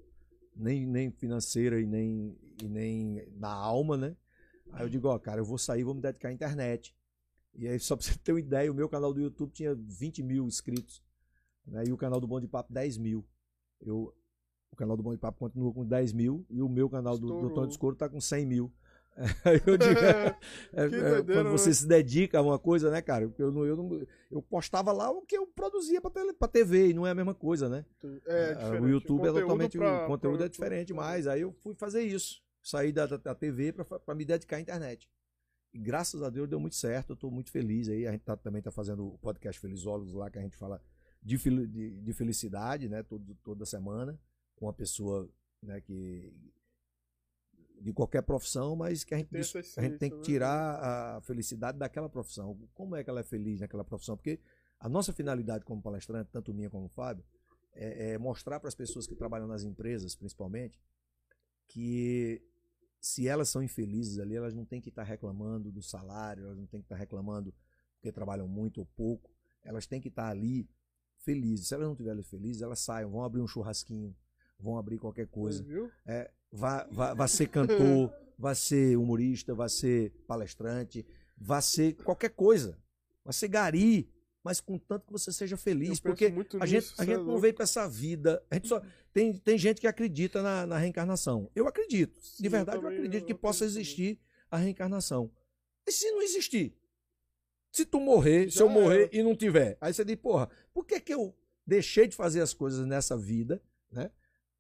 nem, 0.56 0.86
nem 0.86 1.12
financeira 1.12 1.80
e 1.80 1.86
nem, 1.86 2.38
e 2.64 2.68
nem 2.68 3.28
na 3.38 3.52
alma, 3.52 3.98
né? 3.98 4.16
Aí 4.72 4.84
eu 4.84 4.90
digo, 4.90 5.08
ó, 5.08 5.20
cara, 5.20 5.42
eu 5.42 5.46
vou 5.46 5.58
sair, 5.58 5.84
vou 5.84 5.94
me 5.94 6.02
dedicar 6.02 6.30
à 6.30 6.34
internet. 6.34 6.96
E 7.54 7.68
aí, 7.68 7.80
só 7.80 7.96
pra 7.96 8.06
você 8.06 8.18
ter 8.18 8.34
uma 8.34 8.40
ideia, 8.40 8.72
o 8.72 8.76
meu 8.76 8.90
canal 8.90 9.14
do 9.14 9.22
YouTube 9.22 9.52
tinha 9.52 9.76
20 9.76 10.24
mil 10.24 10.46
inscritos, 10.46 11.02
né? 11.66 11.84
E 11.88 11.92
o 11.92 11.98
canal 11.98 12.20
do 12.20 12.28
Bom 12.28 12.40
de 12.40 12.48
Papo, 12.48 12.74
10 12.74 12.98
mil. 12.98 13.26
Eu, 13.82 14.14
o 14.72 14.76
canal 14.76 14.98
do 14.98 15.04
Bom 15.04 15.12
de 15.12 15.18
Papo 15.18 15.40
continua 15.40 15.74
com 15.74 15.86
10 15.86 16.14
mil 16.14 16.46
e 16.50 16.62
o 16.62 16.68
meu 16.68 16.90
canal 16.90 17.18
do, 17.18 17.28
do 17.28 17.34
Estourou. 17.34 17.54
Tony 17.54 17.72
Escuro 17.72 17.96
tá 17.96 18.10
com 18.10 18.20
100 18.20 18.46
mil. 18.46 18.74
Aí 19.46 19.62
eu 19.66 19.78
digo, 19.78 20.00
é, 20.00 20.38
é, 20.74 20.90
doideira, 20.90 21.24
quando 21.24 21.52
você 21.52 21.70
né? 21.70 21.76
se 21.76 21.88
dedica 21.88 22.38
a 22.40 22.42
uma 22.42 22.60
coisa, 22.60 22.92
né, 22.92 23.02
cara? 23.02 23.28
Porque 23.28 23.42
eu, 23.42 23.52
não, 23.52 23.66
eu, 23.66 23.76
não, 23.78 24.06
eu 24.30 24.42
postava 24.42 24.92
lá 24.92 25.10
o 25.10 25.22
que 25.22 25.38
eu 25.38 25.48
produzia 25.48 26.02
pra, 26.02 26.12
tele, 26.12 26.34
pra 26.34 26.48
TV 26.50 26.90
e 26.90 26.94
não 26.94 27.08
é 27.08 27.12
a 27.12 27.16
mesma 27.16 27.34
coisa, 27.34 27.70
né? 27.70 27.86
É, 28.26 28.58
Ah, 28.60 28.82
o 28.82 28.88
YouTube 28.90 29.22
é 29.22 29.28
Conteúdo 29.28 29.42
totalmente. 29.42 29.78
pra- 29.78 30.04
o 30.04 30.08
conteúdo 30.08 30.38
pra- 30.38 30.46
é 30.46 30.50
diferente, 30.50 30.94
mas 30.94 31.28
aí 31.28 31.42
eu 31.42 31.54
fui 31.64 31.74
fazer 31.76 32.02
isso. 32.04 32.44
Saí 32.62 32.92
da, 32.92 33.06
da, 33.06 33.16
da 33.18 33.36
TV 33.36 33.72
pra, 33.72 33.86
pra 33.86 34.16
me 34.16 34.26
dedicar 34.26 34.58
à 34.58 34.60
internet. 34.60 35.10
E 35.74 35.80
graças 35.80 36.22
a 36.22 36.30
Deus 36.30 36.50
deu 36.50 36.60
muito 36.60 36.76
certo, 36.76 37.12
eu 37.14 37.16
tô 37.16 37.30
muito 37.32 37.52
feliz 37.52 37.88
aí. 37.88 38.06
A 38.08 38.12
gente 38.12 38.24
tá- 38.24 38.36
também 38.36 38.62
tá 38.62 38.72
fazendo 38.72 39.06
o 39.08 39.18
podcast 39.20 39.60
Felizólogos 39.62 40.14
lá, 40.14 40.30
que 40.30 40.40
a 40.40 40.42
gente 40.42 40.58
fala 40.58 40.82
de, 41.24 41.38
de, 41.68 42.02
de 42.02 42.14
felicidade, 42.14 42.90
né? 42.90 43.02
Todo, 43.04 43.34
toda 43.44 43.66
semana, 43.66 44.20
com 44.56 44.66
uma 44.66 44.74
pessoa 44.74 45.30
né, 45.64 45.80
que. 45.80 46.34
De 47.82 47.94
qualquer 47.94 48.22
profissão, 48.24 48.76
mas 48.76 49.04
que 49.04 49.14
a 49.14 49.18
gente, 49.18 49.36
essa 49.38 49.60
a 49.80 49.84
gente 49.84 49.98
tem 49.98 50.10
que 50.10 50.18
né? 50.18 50.24
tirar 50.24 51.18
a 51.18 51.22
felicidade 51.22 51.78
daquela 51.78 52.10
profissão. 52.10 52.58
Como 52.74 52.96
é 52.96 53.04
que 53.04 53.10
ela 53.10 53.20
é 53.20 53.24
feliz 53.24 53.60
naquela 53.60 53.84
profissão? 53.84 54.16
Porque 54.16 54.40
a 54.80 54.90
nossa 54.90 55.14
finalidade 55.14 55.66
como 55.66 55.82
palestrante, 55.82 56.30
tanto 56.32 56.54
minha 56.54 56.70
como 56.70 56.86
o 56.86 56.90
Fábio, 56.90 57.24
é, 57.74 58.14
é 58.14 58.18
mostrar 58.18 58.60
para 58.60 58.70
as 58.70 58.76
pessoas 58.76 59.06
que 59.06 59.16
trabalham 59.16 59.48
nas 59.48 59.64
empresas, 59.64 60.16
principalmente, 60.16 60.80
que 61.68 62.42
se 63.00 63.28
elas 63.28 63.50
são 63.50 63.62
infelizes 63.62 64.18
ali, 64.18 64.36
elas 64.36 64.54
não 64.54 64.66
têm 64.66 64.82
que 64.82 64.90
estar 64.90 65.04
reclamando 65.04 65.72
do 65.72 65.82
salário, 65.82 66.46
elas 66.46 66.58
não 66.58 66.66
têm 66.66 66.80
que 66.82 66.86
estar 66.86 66.96
reclamando 66.96 67.54
porque 67.96 68.12
trabalham 68.12 68.48
muito 68.48 68.80
ou 68.80 68.86
pouco, 68.96 69.32
elas 69.64 69.86
têm 69.86 70.00
que 70.00 70.08
estar 70.08 70.28
ali 70.28 70.68
felizes. 71.18 71.68
Se 71.68 71.74
elas 71.74 71.86
não 71.86 71.94
estiverem 71.94 72.24
felizes, 72.24 72.62
elas 72.62 72.80
saiam, 72.80 73.12
vão 73.12 73.24
abrir 73.24 73.42
um 73.42 73.48
churrasquinho, 73.48 74.16
vão 74.60 74.78
abrir 74.78 74.98
qualquer 74.98 75.28
coisa 75.28 75.64
Viu? 75.64 75.92
é, 76.06 76.32
vá, 76.56 76.88
vá, 76.92 77.14
vá 77.14 77.28
ser 77.28 77.48
cantor, 77.50 78.12
vá 78.38 78.56
ser 78.56 78.98
humorista, 78.98 79.54
vá 79.54 79.68
ser 79.68 80.12
palestrante, 80.28 81.06
vá 81.38 81.62
ser 81.62 81.94
qualquer 82.04 82.30
coisa. 82.30 82.78
Vá 83.24 83.32
ser 83.32 83.48
gari, 83.48 84.10
mas 84.44 84.62
contanto 84.62 85.06
que 85.08 85.12
você 85.12 85.32
seja 85.32 85.58
feliz. 85.58 85.98
Eu 85.98 86.04
Porque 86.04 86.30
muito 86.30 86.58
a 86.62 86.66
gente, 86.66 86.84
nisso, 86.84 86.94
a 86.94 87.06
cê 87.06 87.12
é 87.12 87.16
gente 87.16 87.26
não 87.26 87.40
veio 87.40 87.54
pra 87.54 87.64
essa 87.64 87.88
vida. 87.90 88.44
A 88.50 88.56
gente 88.56 88.68
só, 88.68 88.82
tem, 89.12 89.34
tem 89.34 89.58
gente 89.58 89.82
que 89.82 89.88
acredita 89.88 90.42
na, 90.42 90.66
na 90.66 90.78
reencarnação. 90.78 91.50
Eu 91.56 91.68
acredito. 91.68 92.18
Sim, 92.22 92.44
De 92.44 92.50
verdade, 92.50 92.78
eu, 92.78 92.82
também, 92.84 92.98
acredito 92.98 93.26
que 93.26 93.34
eu 93.34 93.38
possa 93.38 93.66
existir 93.66 94.20
a 94.50 94.58
reencarnação. 94.58 95.32
E 95.88 95.92
se 95.92 96.10
não 96.12 96.22
existir? 96.22 96.78
Se 97.72 97.86
tu 97.86 98.00
morrer, 98.00 98.50
se 98.52 98.60
Já 98.60 98.66
eu 98.66 98.70
morrer 98.70 99.04
era. 99.04 99.18
e 99.18 99.24
não 99.24 99.36
tiver, 99.36 99.78
aí 99.82 99.94
você 99.94 100.06
diz, 100.06 100.16
porra, 100.16 100.50
por 100.74 100.86
que 100.86 101.00
que 101.00 101.14
eu 101.14 101.36
deixei 101.66 102.08
de 102.08 102.16
fazer 102.16 102.42
as 102.42 102.54
coisas 102.54 102.86
nessa 102.86 103.18
vida, 103.18 103.62
né? 103.92 104.12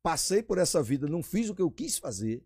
Passei 0.05 0.43
por 0.43 0.59
essa 0.59 0.83
vida, 0.83 1.07
não 1.07 1.23
fiz 1.23 1.49
o 1.49 1.55
que 1.55 1.63
eu 1.63 1.71
quis 1.71 1.97
fazer, 1.97 2.43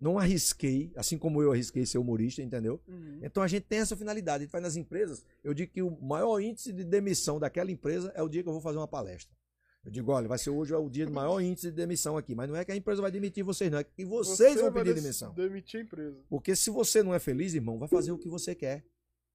não 0.00 0.18
arrisquei, 0.18 0.90
assim 0.96 1.18
como 1.18 1.42
eu 1.42 1.52
arrisquei 1.52 1.84
ser 1.84 1.98
humorista, 1.98 2.40
entendeu? 2.40 2.80
Uhum. 2.88 3.18
Então 3.22 3.42
a 3.42 3.46
gente 3.46 3.64
tem 3.64 3.80
essa 3.80 3.94
finalidade. 3.94 4.36
A 4.36 4.40
gente 4.46 4.50
faz 4.50 4.64
nas 4.64 4.74
empresas. 4.74 5.22
Eu 5.42 5.52
digo 5.52 5.70
que 5.70 5.82
o 5.82 5.90
maior 6.00 6.40
índice 6.40 6.72
de 6.72 6.82
demissão 6.82 7.38
daquela 7.38 7.70
empresa 7.70 8.10
é 8.14 8.22
o 8.22 8.28
dia 8.28 8.42
que 8.42 8.48
eu 8.48 8.54
vou 8.54 8.62
fazer 8.62 8.78
uma 8.78 8.88
palestra. 8.88 9.36
Eu 9.84 9.90
digo, 9.90 10.12
olha, 10.12 10.26
vai 10.26 10.38
ser 10.38 10.48
hoje 10.48 10.72
é 10.72 10.78
o 10.78 10.88
dia 10.88 11.04
do 11.04 11.12
maior 11.12 11.42
índice 11.42 11.66
de 11.66 11.76
demissão 11.76 12.16
aqui. 12.16 12.34
Mas 12.34 12.48
não 12.48 12.56
é 12.56 12.64
que 12.64 12.72
a 12.72 12.76
empresa 12.76 13.02
vai 13.02 13.10
demitir 13.10 13.44
vocês, 13.44 13.70
não. 13.70 13.80
É 13.80 13.84
que 13.84 14.02
vocês 14.02 14.54
Você 14.54 14.62
vão 14.62 14.72
vai 14.72 14.82
pedir 14.82 14.94
demissão. 14.94 15.34
Demitir 15.34 15.80
a 15.80 15.82
empresa. 15.82 16.16
Porque 16.26 16.56
se 16.56 16.70
você 16.70 17.02
não 17.02 17.12
é 17.12 17.18
feliz, 17.18 17.52
irmão, 17.52 17.78
vai 17.78 17.86
fazer 17.86 18.12
o 18.12 18.18
que 18.18 18.30
você 18.30 18.54
quer. 18.54 18.82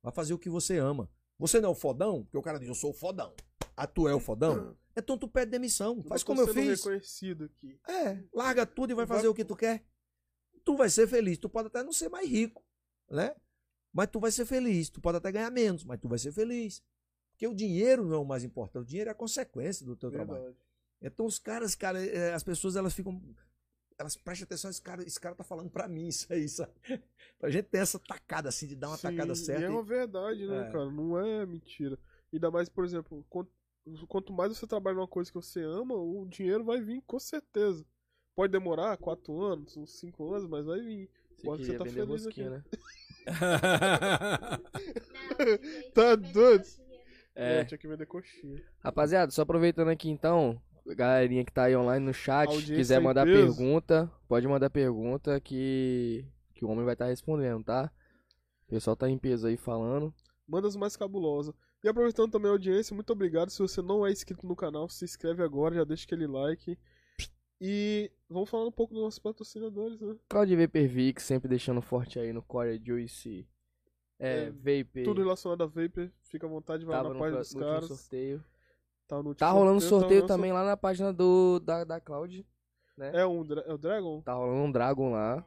Vai 0.01 0.11
fazer 0.11 0.34
o 0.34 0.39
que 0.39 0.49
você 0.49 0.80
ama. 0.80 1.07
Você 1.38 1.61
não 1.61 1.70
é 1.70 1.72
o 1.72 1.76
fodão? 1.76 2.24
Porque 2.24 2.38
o 2.39 2.41
cara 2.41 2.57
diz, 2.57 2.67
eu 2.67 2.74
sou 2.74 2.89
o 2.89 2.95
fodão. 2.95 3.32
Ah, 3.78 3.86
tu 3.86 4.07
é 4.07 4.15
o 4.15 4.20
fodão? 4.20 4.76
Então 4.96 5.18
tu 5.18 5.28
pede 5.28 5.52
demissão. 5.52 6.02
Faz 6.04 6.22
Eu 6.22 6.26
tô 6.28 6.34
como 6.36 6.42
eu 6.48 6.54
fiz. 6.54 6.84
reconhecido 6.84 7.46
aqui. 7.46 7.80
É, 7.88 8.24
larga 8.34 8.66
tudo 8.66 8.92
e 8.92 8.94
vai 8.96 9.06
Vai- 9.06 9.18
fazer 9.18 9.28
o 9.28 9.34
que 9.34 9.46
tu 9.46 9.56
quer. 9.56 9.84
Tu 10.66 10.76
vai 10.76 10.90
ser 10.90 11.08
feliz. 11.08 11.38
Tu 11.38 11.50
pode 11.50 11.68
até 11.68 11.84
não 11.84 11.94
ser 11.94 12.10
mais 12.10 12.28
rico, 12.30 12.64
né? 13.10 13.34
Mas 13.94 14.08
tu 14.12 14.20
vai 14.20 14.32
ser 14.32 14.46
feliz. 14.46 14.90
Tu 14.90 15.00
pode 15.02 15.18
até 15.18 15.32
ganhar 15.32 15.50
menos, 15.52 15.84
mas 15.84 16.00
tu 16.00 16.08
vai 16.10 16.20
ser 16.20 16.32
feliz. 16.32 16.84
Porque 17.32 17.48
o 17.48 17.56
dinheiro 17.56 18.04
não 18.06 18.16
é 18.16 18.20
o 18.20 18.26
mais 18.26 18.44
importante. 18.44 18.84
O 18.84 18.88
dinheiro 18.88 19.10
é 19.10 19.12
a 19.12 19.16
consequência 19.16 19.86
do 19.86 19.96
teu 19.96 20.12
trabalho. 20.12 20.42
Verdade. 20.44 20.58
Então 21.02 21.26
os 21.26 21.40
caras, 21.40 21.74
cara, 21.76 22.06
é, 22.06 22.34
as 22.34 22.44
pessoas 22.44 22.76
elas 22.76 22.94
ficam. 22.94 23.22
Elas 23.98 24.16
prestam 24.16 24.46
atenção, 24.46 24.70
esse 24.70 24.82
cara, 24.82 25.04
esse 25.04 25.20
cara 25.20 25.36
tá 25.36 25.44
falando 25.44 25.70
pra 25.70 25.88
mim 25.88 26.08
isso 26.08 26.32
aí, 26.32 26.48
sabe? 26.48 26.72
Pra 27.40 27.50
gente 27.50 27.66
ter 27.66 27.78
essa 27.80 27.98
tacada 28.00 28.50
assim, 28.50 28.68
de 28.68 28.76
dar 28.76 28.90
uma 28.90 28.98
Sim, 28.98 29.04
tacada 29.04 29.32
E 29.34 29.36
certa. 29.36 29.64
é 29.64 29.68
e- 29.68 29.70
uma 29.70 29.84
verdade, 29.84 30.46
né, 30.46 30.68
É. 30.68 30.72
cara? 30.72 30.92
Não 30.92 31.18
é 31.20 31.46
mentira. 31.46 31.98
Ainda 32.34 32.52
mais, 32.52 32.68
por 32.70 32.84
exemplo, 32.86 33.26
quanto, 34.07 34.34
mais 34.34 34.55
você 34.55 34.67
trabalha 34.67 34.95
numa 34.95 35.07
coisa 35.07 35.32
que 35.32 35.36
você 35.36 35.61
ama, 35.63 35.95
o 35.95 36.25
dinheiro 36.25 36.63
vai 36.63 36.82
vir 36.82 37.01
com 37.05 37.19
certeza. 37.19 37.86
Pode 38.36 38.51
demorar 38.51 38.97
quatro 38.97 39.41
anos, 39.41 39.75
uns 39.75 39.99
cinco 39.99 40.34
anos, 40.34 40.47
mas 40.49 40.65
vai 40.65 40.80
vir. 40.80 41.09
Você 41.36 41.45
Pode 41.45 41.65
você 41.65 41.77
tá 41.77 41.86
feliz 41.86 42.27
aqui. 42.27 42.43
né? 42.43 42.63
Não, 45.38 45.91
Tá 45.93 46.15
doido? 46.15 46.65
É. 47.36 47.59
É, 47.59 47.65
tinha 47.65 47.77
que 47.77 47.88
vender 47.88 48.05
coxinha. 48.05 48.61
Rapaziada, 48.84 49.32
só 49.32 49.43
aproveitando 49.43 49.89
aqui 49.89 50.09
então, 50.09 50.61
a 50.89 50.93
galerinha 50.93 51.45
que 51.45 51.51
tá 51.51 51.63
aí 51.63 51.75
online 51.75 52.05
no 52.05 52.13
chat, 52.13 52.47
Audiência 52.49 52.75
quiser 52.75 52.99
mandar 52.99 53.25
pergunta, 53.25 54.11
pode 54.27 54.47
mandar 54.47 54.69
pergunta 54.69 55.39
que, 55.39 56.25
que 56.53 56.65
o 56.65 56.69
homem 56.69 56.84
vai 56.84 56.95
estar 56.95 57.05
respondendo, 57.05 57.63
tá? 57.63 57.91
O 58.67 58.69
pessoal 58.69 58.95
tá 58.95 59.09
em 59.09 59.17
peso 59.17 59.47
aí 59.47 59.55
falando. 59.55 60.13
Manda 60.47 60.67
as 60.67 60.75
mais 60.75 60.97
cabulosas. 60.97 61.55
E 61.84 61.88
aproveitando 61.88 62.32
também 62.32 62.49
a 62.49 62.53
audiência, 62.53 62.93
muito 62.93 63.11
obrigado. 63.13 63.49
Se 63.49 63.59
você 63.59 63.82
não 63.82 64.05
é 64.05 64.11
inscrito 64.11 64.45
no 64.45 64.55
canal, 64.55 64.89
se 64.89 65.05
inscreve 65.05 65.41
agora, 65.43 65.75
já 65.75 65.84
deixa 65.84 66.05
aquele 66.05 66.27
like. 66.27 66.77
E 67.61 68.11
vamos 68.30 68.49
falar 68.49 68.65
um 68.65 68.71
pouco 68.71 68.93
dos 68.93 69.03
nossos 69.03 69.19
patrocinadores, 69.19 69.99
né? 69.99 70.15
Claudio 70.30 70.57
Vaporvix, 70.57 71.23
sempre 71.23 71.49
deixando 71.49 71.82
forte 71.82 72.19
aí 72.19 72.32
no 72.32 72.41
Core 72.41 72.82
Juice. 72.84 73.47
É, 74.17 74.43
É, 74.43 74.49
Vape. 74.51 75.03
Tudo 75.03 75.21
relacionado 75.21 75.63
a 75.63 75.65
Vapor, 75.65 76.09
fica 76.23 76.45
à 76.45 76.49
vontade, 76.49 76.86
vai 76.86 76.97
tava 76.97 77.09
na 77.09 77.13
no, 77.13 77.19
página 77.19 77.39
dos 77.39 77.53
caras. 77.53 77.86
sorteio. 77.86 78.43
Tá, 79.07 79.23
no 79.23 79.34
Tá 79.34 79.49
rolando 79.49 79.82
tá 79.82 79.88
sorteio 79.88 80.27
também 80.27 80.51
lá 80.51 80.63
na 80.63 80.77
página 80.77 81.11
do, 81.11 81.59
da, 81.59 81.84
da 81.84 81.99
Cloud. 81.99 82.45
Né? 82.97 83.11
É, 83.13 83.25
um, 83.25 83.45
é 83.65 83.73
o 83.73 83.77
Dragon? 83.77 84.21
Tá 84.21 84.34
rolando 84.34 84.63
um 84.63 84.71
Dragon 84.71 85.11
lá. 85.11 85.45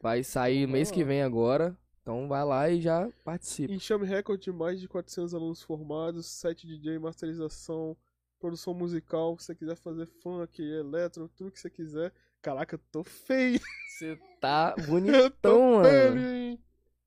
Vai 0.00 0.24
sair 0.24 0.66
Vai 0.66 0.72
mês 0.74 0.88
lá. 0.90 0.94
que 0.94 1.04
vem 1.04 1.22
agora. 1.22 1.76
Então 2.02 2.26
vai 2.28 2.44
lá 2.44 2.68
e 2.70 2.80
já 2.80 3.10
participa. 3.24 3.72
Enxame 3.72 4.06
recorde 4.06 4.44
de 4.44 4.52
mais 4.52 4.80
de 4.80 4.88
400 4.88 5.34
alunos 5.34 5.62
formados, 5.62 6.26
7 6.26 6.66
DJ, 6.66 6.98
masterização, 6.98 7.96
produção 8.38 8.72
musical. 8.74 9.38
Se 9.38 9.46
você 9.46 9.54
quiser 9.54 9.76
fazer 9.76 10.06
funk, 10.06 10.62
eletro, 10.62 11.28
tudo 11.36 11.50
que 11.50 11.60
você 11.60 11.68
quiser. 11.70 12.12
Caraca, 12.42 12.74
eu 12.76 12.80
tô 12.90 13.04
feio. 13.04 13.60
Você 13.98 14.18
tá 14.40 14.74
bonitão, 14.88 15.74
mano. 15.82 16.58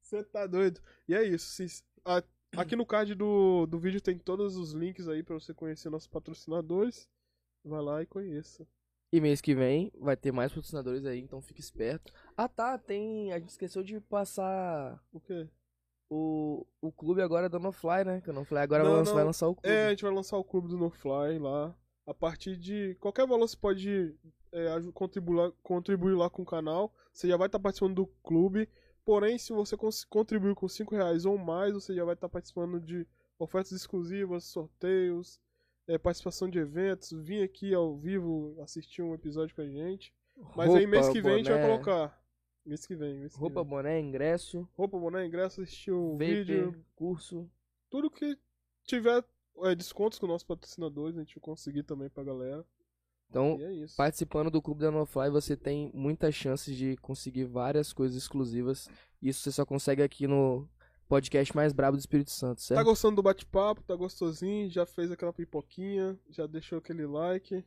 Você 0.01 0.23
tá 0.23 0.45
doido. 0.45 0.79
E 1.07 1.15
é 1.15 1.23
isso. 1.23 1.47
se- 1.67 1.83
a- 2.05 2.23
aqui 2.55 2.75
no 2.75 2.85
card 2.85 3.15
do, 3.15 3.65
do 3.65 3.79
vídeo 3.79 3.99
tem 3.99 4.15
todos 4.17 4.55
os 4.55 4.73
links 4.73 5.07
aí 5.07 5.23
pra 5.23 5.33
você 5.33 5.55
conhecer 5.55 5.89
nossos 5.89 6.07
patrocinadores. 6.07 7.09
Vai 7.65 7.81
lá 7.81 8.01
e 8.03 8.05
conheça. 8.05 8.67
E 9.13 9.21
mês 9.21 9.41
que 9.41 9.53
vem 9.53 9.91
vai 9.99 10.17
ter 10.17 10.31
mais 10.31 10.51
patrocinadores 10.51 11.05
aí, 11.05 11.19
então 11.19 11.39
fique 11.39 11.61
esperto. 11.61 12.11
Ah 12.35 12.47
tá, 12.47 12.79
tem. 12.79 13.31
A 13.31 13.37
gente 13.37 13.49
esqueceu 13.49 13.83
de 13.83 13.99
passar 13.99 14.99
O 15.13 15.19
quê? 15.19 15.47
o, 16.09 16.65
o 16.81 16.91
clube 16.91 17.21
agora 17.21 17.47
do 17.47 17.59
No 17.59 17.71
Fly, 17.71 18.03
né? 18.03 18.21
Que 18.21 18.31
o 18.31 18.33
No 18.33 18.43
Fly 18.43 18.57
agora 18.57 18.83
Não, 18.83 18.89
vai, 18.89 18.99
lançar, 18.99 19.13
vai 19.13 19.23
lançar 19.23 19.47
o 19.49 19.53
clube. 19.53 19.69
É, 19.69 19.85
a 19.85 19.89
gente 19.91 20.01
vai 20.01 20.11
lançar 20.11 20.35
o 20.35 20.43
clube 20.43 20.67
do 20.67 20.79
No 20.79 20.89
Fly 20.89 21.37
lá. 21.37 21.75
A 22.07 22.13
partir 22.13 22.57
de 22.57 22.95
qualquer 22.99 23.27
valor 23.27 23.47
você 23.47 23.55
pode 23.55 24.15
é, 24.51 24.67
contribuir, 24.95 25.35
lá, 25.35 25.51
contribuir 25.61 26.15
lá 26.15 26.27
com 26.27 26.41
o 26.41 26.45
canal. 26.45 26.91
Você 27.11 27.27
já 27.27 27.37
vai 27.37 27.45
estar 27.45 27.59
participando 27.59 27.93
do 27.93 28.07
clube. 28.23 28.67
Porém, 29.05 29.37
se 29.37 29.53
você 29.53 29.77
contribuir 30.09 30.55
com 30.55 30.67
5 30.67 30.95
reais 30.95 31.23
ou 31.23 31.37
mais, 31.37 31.75
você 31.75 31.93
já 31.93 32.03
vai 32.03 32.15
estar 32.15 32.29
participando 32.29 32.79
de 32.79 33.05
ofertas 33.37 33.73
exclusivas, 33.73 34.45
sorteios, 34.45 35.39
é, 35.87 35.97
participação 35.97 36.49
de 36.49 36.59
eventos, 36.59 37.11
vir 37.11 37.43
aqui 37.43 37.73
ao 37.73 37.97
vivo 37.97 38.55
assistir 38.61 39.01
um 39.01 39.13
episódio 39.13 39.55
com 39.55 39.61
a 39.61 39.67
gente. 39.67 40.13
Mas 40.55 40.67
Roupa, 40.67 40.79
aí 40.79 40.87
mês 40.87 41.09
que 41.09 41.21
vem 41.21 41.33
a 41.33 41.37
gente 41.37 41.49
vai 41.49 41.61
boné, 41.61 41.71
colocar. 41.71 42.23
Mês 42.65 42.85
que 42.85 42.95
vem. 42.95 43.19
Mês 43.19 43.33
que 43.33 43.39
Roupa, 43.39 43.61
vem. 43.61 43.69
boné, 43.69 43.99
ingresso, 43.99 44.67
Roupa, 44.75 44.97
boné, 44.97 45.25
ingresso, 45.25 45.61
assistir 45.61 45.91
o 45.91 46.17
vídeo. 46.17 46.83
curso. 46.95 47.49
Tudo 47.89 48.09
que 48.09 48.37
tiver 48.85 49.23
é, 49.63 49.75
descontos 49.75 50.17
com 50.17 50.27
nossos 50.27 50.47
patrocinadores, 50.47 51.17
a 51.17 51.21
gente 51.21 51.35
vai 51.35 51.41
conseguir 51.41 51.83
também 51.83 52.09
pra 52.09 52.23
galera. 52.23 52.65
Então, 53.29 53.57
é 53.59 53.85
participando 53.97 54.51
do 54.51 54.61
Clube 54.61 54.81
da 54.81 54.91
NoFly, 54.91 55.31
você 55.31 55.57
tem 55.57 55.89
muitas 55.91 56.35
chances 56.35 56.75
de 56.75 56.95
conseguir 56.97 57.45
várias 57.45 57.91
coisas 57.91 58.15
exclusivas. 58.15 58.87
Isso 59.19 59.41
você 59.41 59.51
só 59.51 59.65
consegue 59.65 60.03
aqui 60.03 60.27
no 60.27 60.69
podcast 61.07 61.55
mais 61.55 61.73
brabo 61.73 61.97
do 61.97 61.99
Espírito 61.99 62.31
Santo, 62.31 62.57
Tá 62.59 62.63
certo? 62.63 62.83
gostando 62.85 63.15
do 63.17 63.23
bate-papo, 63.23 63.83
tá 63.83 63.95
gostosinho, 63.95 64.69
já 64.69 64.85
fez 64.85 65.11
aquela 65.11 65.33
pipoquinha, 65.33 66.17
já 66.29 66.45
deixou 66.47 66.77
aquele 66.79 67.05
like. 67.05 67.63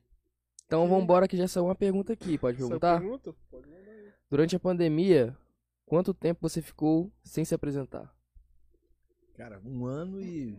Então 0.66 0.88
vambora 0.88 1.28
que 1.28 1.36
já 1.36 1.46
saiu 1.46 1.66
uma 1.66 1.74
pergunta 1.74 2.12
aqui, 2.12 2.36
pode 2.38 2.58
perguntar? 2.58 2.98
pergunta? 3.00 3.34
Pode 3.50 3.68
mandar 3.68 3.90
aí. 3.90 4.12
Durante 4.28 4.56
a 4.56 4.60
pandemia, 4.60 5.36
quanto 5.84 6.12
tempo 6.12 6.40
você 6.48 6.60
ficou 6.60 7.12
sem 7.22 7.44
se 7.44 7.54
apresentar? 7.54 8.12
Cara, 9.34 9.60
um 9.64 9.84
ano 9.86 10.20
e. 10.20 10.52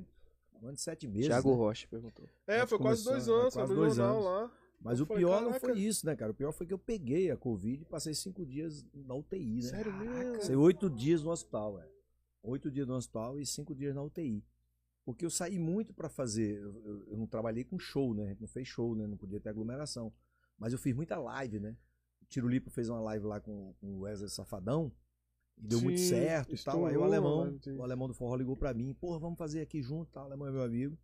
Um 0.62 0.68
ano 0.68 0.76
e 0.76 0.80
sete 0.80 1.08
meses. 1.08 1.28
Thiago 1.28 1.50
né? 1.52 1.56
Rocha 1.56 1.88
perguntou. 1.90 2.26
É, 2.48 2.66
foi 2.66 2.78
quase 2.78 3.04
dois 3.04 3.28
é, 3.28 3.32
anos, 3.32 3.54
quase 3.54 3.76
dois 3.76 3.96
jornal 3.96 4.16
anos. 4.16 4.26
lá. 4.26 4.52
Mas 4.80 5.00
Eu 5.00 5.04
o 5.04 5.08
falei, 5.08 5.24
pior 5.24 5.42
não 5.42 5.48
caraca. 5.52 5.68
foi 5.68 5.80
isso, 5.80 6.06
né, 6.06 6.16
cara? 6.16 6.32
O 6.32 6.36
pior 6.36 6.52
foi 6.52 6.68
que 6.68 6.74
eu 6.74 6.78
peguei 6.78 7.32
a 7.32 7.36
Covid 7.38 7.82
e 7.82 7.86
passei 7.86 8.14
cinco 8.14 8.46
dias 8.46 8.86
na 8.94 9.16
UTI, 9.16 9.56
né? 9.56 9.62
Sério 9.64 9.94
mesmo? 9.94 10.34
Passei 10.36 10.56
oito 10.56 10.90
dias 10.90 11.24
no 11.24 11.32
hospital, 11.32 11.78
velho. 11.78 11.90
Oito 12.44 12.72
dias 12.72 12.88
no 12.88 12.96
hospital 12.96 13.40
e 13.40 13.46
cinco 13.46 13.76
dias 13.76 13.94
na 13.96 14.02
UTI. 14.04 14.44
Porque 15.06 15.26
eu 15.26 15.30
saí 15.30 15.58
muito 15.58 15.94
pra 15.94 16.10
fazer. 16.10 16.58
Eu, 16.62 16.82
eu- 16.86 17.08
eu 17.08 17.18
não 17.18 17.28
trabalhei 17.28 17.64
com 17.64 17.78
show, 17.80 18.14
né? 18.14 18.26
A 18.26 18.28
gente 18.30 18.42
não 18.42 18.48
fez 18.48 18.68
show, 18.68 18.96
né? 18.96 19.08
Não 19.08 19.18
podia 19.18 19.40
ter 19.40 19.50
aglomeração. 19.50 20.14
Mas 20.58 20.74
eu 20.74 20.80
fiz 20.80 20.94
muita 20.96 21.18
live, 21.18 21.60
né? 21.60 21.78
O 22.22 22.26
Tiro 22.26 22.48
Lipa 22.48 22.70
fez 22.70 22.90
uma 22.90 23.00
live 23.00 23.26
lá 23.26 23.40
com, 23.40 23.74
com 23.80 23.88
o 23.96 24.00
Wesley 24.02 24.30
Safadão. 24.30 24.92
E 25.58 25.66
deu 25.68 25.82
muito 25.82 26.00
Sim, 26.00 26.10
certo 26.10 26.54
e 26.56 26.64
tal. 26.64 26.86
Aí 26.86 26.96
o 26.98 27.04
alemão, 27.04 27.58
dele. 27.58 27.78
o 27.78 27.84
alemão 27.84 28.08
do 28.08 28.14
forró 28.14 28.36
ligou 28.36 28.56
pra 28.56 28.74
mim, 28.74 28.94
porra, 28.94 29.18
vamos 29.20 29.38
fazer 29.38 29.62
aqui 29.62 29.82
junto, 29.82 30.12
tá? 30.12 30.22
O 30.22 30.26
alemão 30.26 30.48
é 30.48 30.52
meu 30.52 30.62
amigo. 30.62 30.98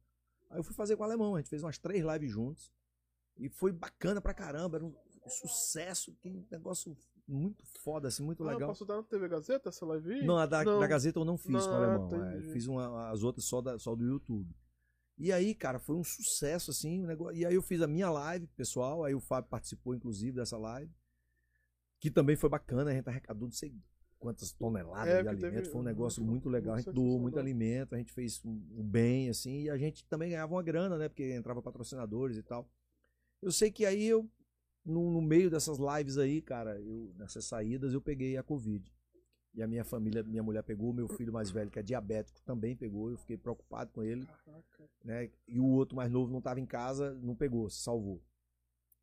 Aí 0.49 0.59
eu 0.59 0.63
fui 0.63 0.75
fazer 0.75 0.95
com 0.95 1.01
o 1.01 1.05
alemão, 1.05 1.36
a 1.36 1.39
gente 1.39 1.49
fez 1.49 1.63
umas 1.63 1.77
três 1.77 2.03
lives 2.05 2.29
juntos. 2.31 2.71
E 3.38 3.49
foi 3.49 3.71
bacana 3.71 4.21
pra 4.21 4.34
caramba, 4.34 4.77
era 4.77 4.86
um 4.86 4.93
sucesso, 5.27 6.13
que 6.21 6.29
negócio 6.51 6.95
muito 7.28 7.63
foda, 7.84 8.07
assim, 8.07 8.24
muito 8.24 8.43
Ah, 8.43 8.51
legal. 8.53 8.69
posso 8.69 8.86
dar 8.86 8.97
na 8.97 9.03
TV 9.03 9.28
Gazeta 9.28 9.69
essa 9.69 9.86
live? 9.86 10.26
Não, 10.26 10.38
a 10.38 10.45
da, 10.45 10.63
Não. 10.63 10.80
da 10.80 10.88
Gazeta 10.88 11.19
eu 11.19 11.26
não 11.26 11.38
fiz 11.38 11.65
com 11.65 11.71
o 11.71 11.76
alemão. 11.76 12.26
é, 12.26 12.41
fiz 12.51 12.67
uma, 12.67 13.09
as 13.09 13.24
outras 13.24 13.45
só, 13.45 13.61
da, 13.61 13.78
só 13.80 13.95
do 13.95 14.03
YouTube. 14.03 14.53
E 15.17 15.32
aí, 15.32 15.53
cara, 15.53 15.80
foi 15.80 15.95
um 15.95 16.03
sucesso, 16.03 16.71
assim, 16.71 17.03
o 17.03 17.07
negócio. 17.07 17.38
E 17.38 17.45
aí 17.45 17.53
eu 17.53 17.61
fiz 17.61 17.82
a 17.82 17.88
minha 17.88 18.09
live, 18.09 18.47
pessoal. 18.57 19.03
Aí 19.03 19.13
o 19.13 19.19
Fábio 19.19 19.49
participou, 19.49 19.93
inclusive, 19.95 20.36
dessa 20.36 20.57
live. 20.57 20.91
Que 21.99 22.09
também 22.11 22.36
foi 22.36 22.49
bacana, 22.49 22.91
a 22.91 22.93
gente 22.93 23.07
arrecadou 23.07 23.47
não 23.47 23.53
sei 23.53 23.74
quantas 24.19 24.51
toneladas 24.51 25.07
É, 25.07 25.17
de 25.24 25.30
que 25.30 25.36
teve- 25.36 25.47
alimento. 25.47 25.71
Foi 25.71 25.82
um 25.82 25.84
negócio 25.84 26.24
muito- 26.24 26.49
legal. 26.49 26.76
A 26.76 26.78
gente 26.80 26.91
doou 26.91 27.19
muito 27.19 27.38
alimento, 27.39 27.93
a 27.93 27.97
gente 27.97 28.11
fez 28.11 28.43
um, 28.43 28.51
um 28.71 28.84
bem, 28.84 29.30
assim, 29.30 29.63
e 29.63 29.69
a 29.69 29.78
gente 29.78 30.03
também 30.05 30.30
ganhava 30.32 30.53
uma 30.53 30.63
grana, 30.63 30.97
né? 30.97 31.07
Porque 31.07 31.32
entrava 31.34 31.61
patrocinadores 31.61 32.38
e 32.38 32.43
tal. 32.43 32.67
Eu 33.41 33.51
sei 33.51 33.69
que 33.71 33.86
aí 33.86 34.03
eu, 34.05 34.30
no, 34.86 35.11
no 35.11 35.21
meio 35.21 35.49
dessas 35.49 35.77
lives 35.77 36.17
aí, 36.17 36.41
cara, 36.41 36.79
eu, 36.79 37.13
nessas 37.17 37.45
saídas, 37.45 37.93
eu 37.93 38.01
peguei 38.01 38.38
a 38.38 38.43
Covid. 38.43 38.91
E 39.55 39.61
a 39.61 39.67
minha 39.67 39.84
família, 39.84 40.23
minha 40.23 40.41
mulher 40.41 40.63
pegou, 40.63 40.91
meu 40.91 41.07
filho 41.07 41.31
mais 41.31 41.51
velho, 41.51 41.69
que 41.69 41.77
é 41.77 41.84
diabético, 41.84 42.41
também 42.41 42.75
pegou. 42.75 43.11
Eu 43.11 43.17
fiquei 43.17 43.38
preocupado 43.38 43.91
com 43.91 44.03
ele, 44.03 44.25
Caraca. 44.25 44.89
né? 45.03 45.29
E 45.47 45.59
o 45.59 45.65
outro 45.67 45.95
mais 45.95 46.11
novo 46.11 46.31
não 46.31 46.39
estava 46.39 46.59
em 46.59 46.65
casa, 46.65 47.13
não 47.21 47.36
pegou, 47.36 47.69
se 47.69 47.81
salvou. 47.81 48.19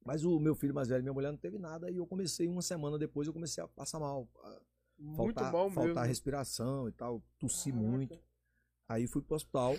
Mas 0.04 0.24
o 0.24 0.40
meu 0.40 0.54
filho 0.56 0.74
mais 0.74 0.88
velho, 0.88 1.02
minha 1.02 1.12
mulher 1.12 1.30
não 1.30 1.38
teve 1.38 1.56
nada 1.58 1.90
e 1.90 1.96
eu 1.98 2.06
comecei 2.06 2.48
uma 2.48 2.62
semana 2.62 2.98
depois, 2.98 3.28
eu 3.28 3.32
comecei 3.34 3.62
a 3.62 3.68
passar 3.68 4.00
mal, 4.00 4.28
a 4.42 4.60
Muito 4.98 5.16
faltar, 5.34 5.52
mal 5.52 5.70
faltar 5.70 5.94
mesmo. 5.94 6.00
respiração 6.08 6.88
e 6.88 6.92
tal, 6.92 7.22
tossi 7.38 7.70
Caraca. 7.70 7.88
muito. 7.88 8.18
Aí 8.88 9.06
fui 9.06 9.22
pro 9.22 9.36
hospital, 9.36 9.76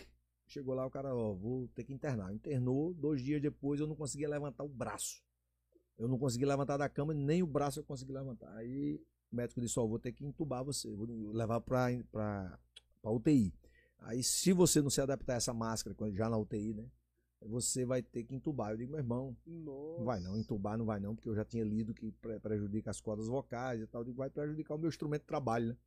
chegou 0.47 0.73
lá 0.73 0.85
o 0.85 0.91
cara, 0.91 1.13
ó, 1.13 1.33
vou 1.33 1.67
ter 1.69 1.83
que 1.83 1.91
internar. 1.91 2.31
Internou, 2.33 2.93
dois 2.93 3.21
dias 3.21 3.41
depois 3.41 3.79
eu 3.81 3.87
não 3.87 3.95
conseguia 3.95 4.29
levantar 4.29 4.63
o 4.63 4.69
braço. 4.69 5.21
Eu 6.01 6.07
não 6.07 6.17
consegui 6.17 6.45
levantar 6.45 6.77
da 6.77 6.89
cama, 6.89 7.13
nem 7.13 7.43
o 7.43 7.47
braço 7.47 7.79
eu 7.79 7.83
consegui 7.83 8.11
levantar. 8.11 8.51
Aí 8.55 8.99
o 9.31 9.35
médico 9.35 9.61
disse, 9.61 9.79
ó, 9.79 9.85
vou 9.85 9.99
ter 9.99 10.11
que 10.11 10.25
entubar 10.25 10.63
você, 10.63 10.91
vou 10.95 11.05
levar 11.31 11.61
pra 11.61 11.89
UTI. 13.03 13.53
Aí 13.99 14.23
se 14.23 14.51
você 14.51 14.81
não 14.81 14.89
se 14.89 14.99
adaptar 14.99 15.33
a 15.33 15.35
essa 15.35 15.53
máscara, 15.53 15.95
já 16.11 16.27
na 16.27 16.39
UTI, 16.39 16.73
né, 16.73 16.89
você 17.39 17.85
vai 17.85 18.01
ter 18.01 18.23
que 18.23 18.33
entubar. 18.33 18.71
Eu 18.71 18.77
digo, 18.77 18.91
meu 18.91 18.99
irmão, 18.99 19.37
Nossa. 19.45 19.99
não 19.99 20.05
vai 20.05 20.19
não, 20.19 20.35
entubar 20.35 20.75
não 20.75 20.85
vai 20.85 20.99
não, 20.99 21.15
porque 21.15 21.29
eu 21.29 21.35
já 21.35 21.45
tinha 21.45 21.63
lido 21.63 21.93
que 21.93 22.11
pre- 22.13 22.39
prejudica 22.39 22.89
as 22.89 22.99
cordas 22.99 23.27
vocais 23.27 23.79
e 23.79 23.85
tal. 23.85 24.01
Eu 24.01 24.05
digo, 24.05 24.17
vai 24.17 24.29
prejudicar 24.31 24.73
o 24.73 24.79
meu 24.79 24.89
instrumento 24.89 25.21
de 25.21 25.27
trabalho, 25.27 25.67
né? 25.67 25.77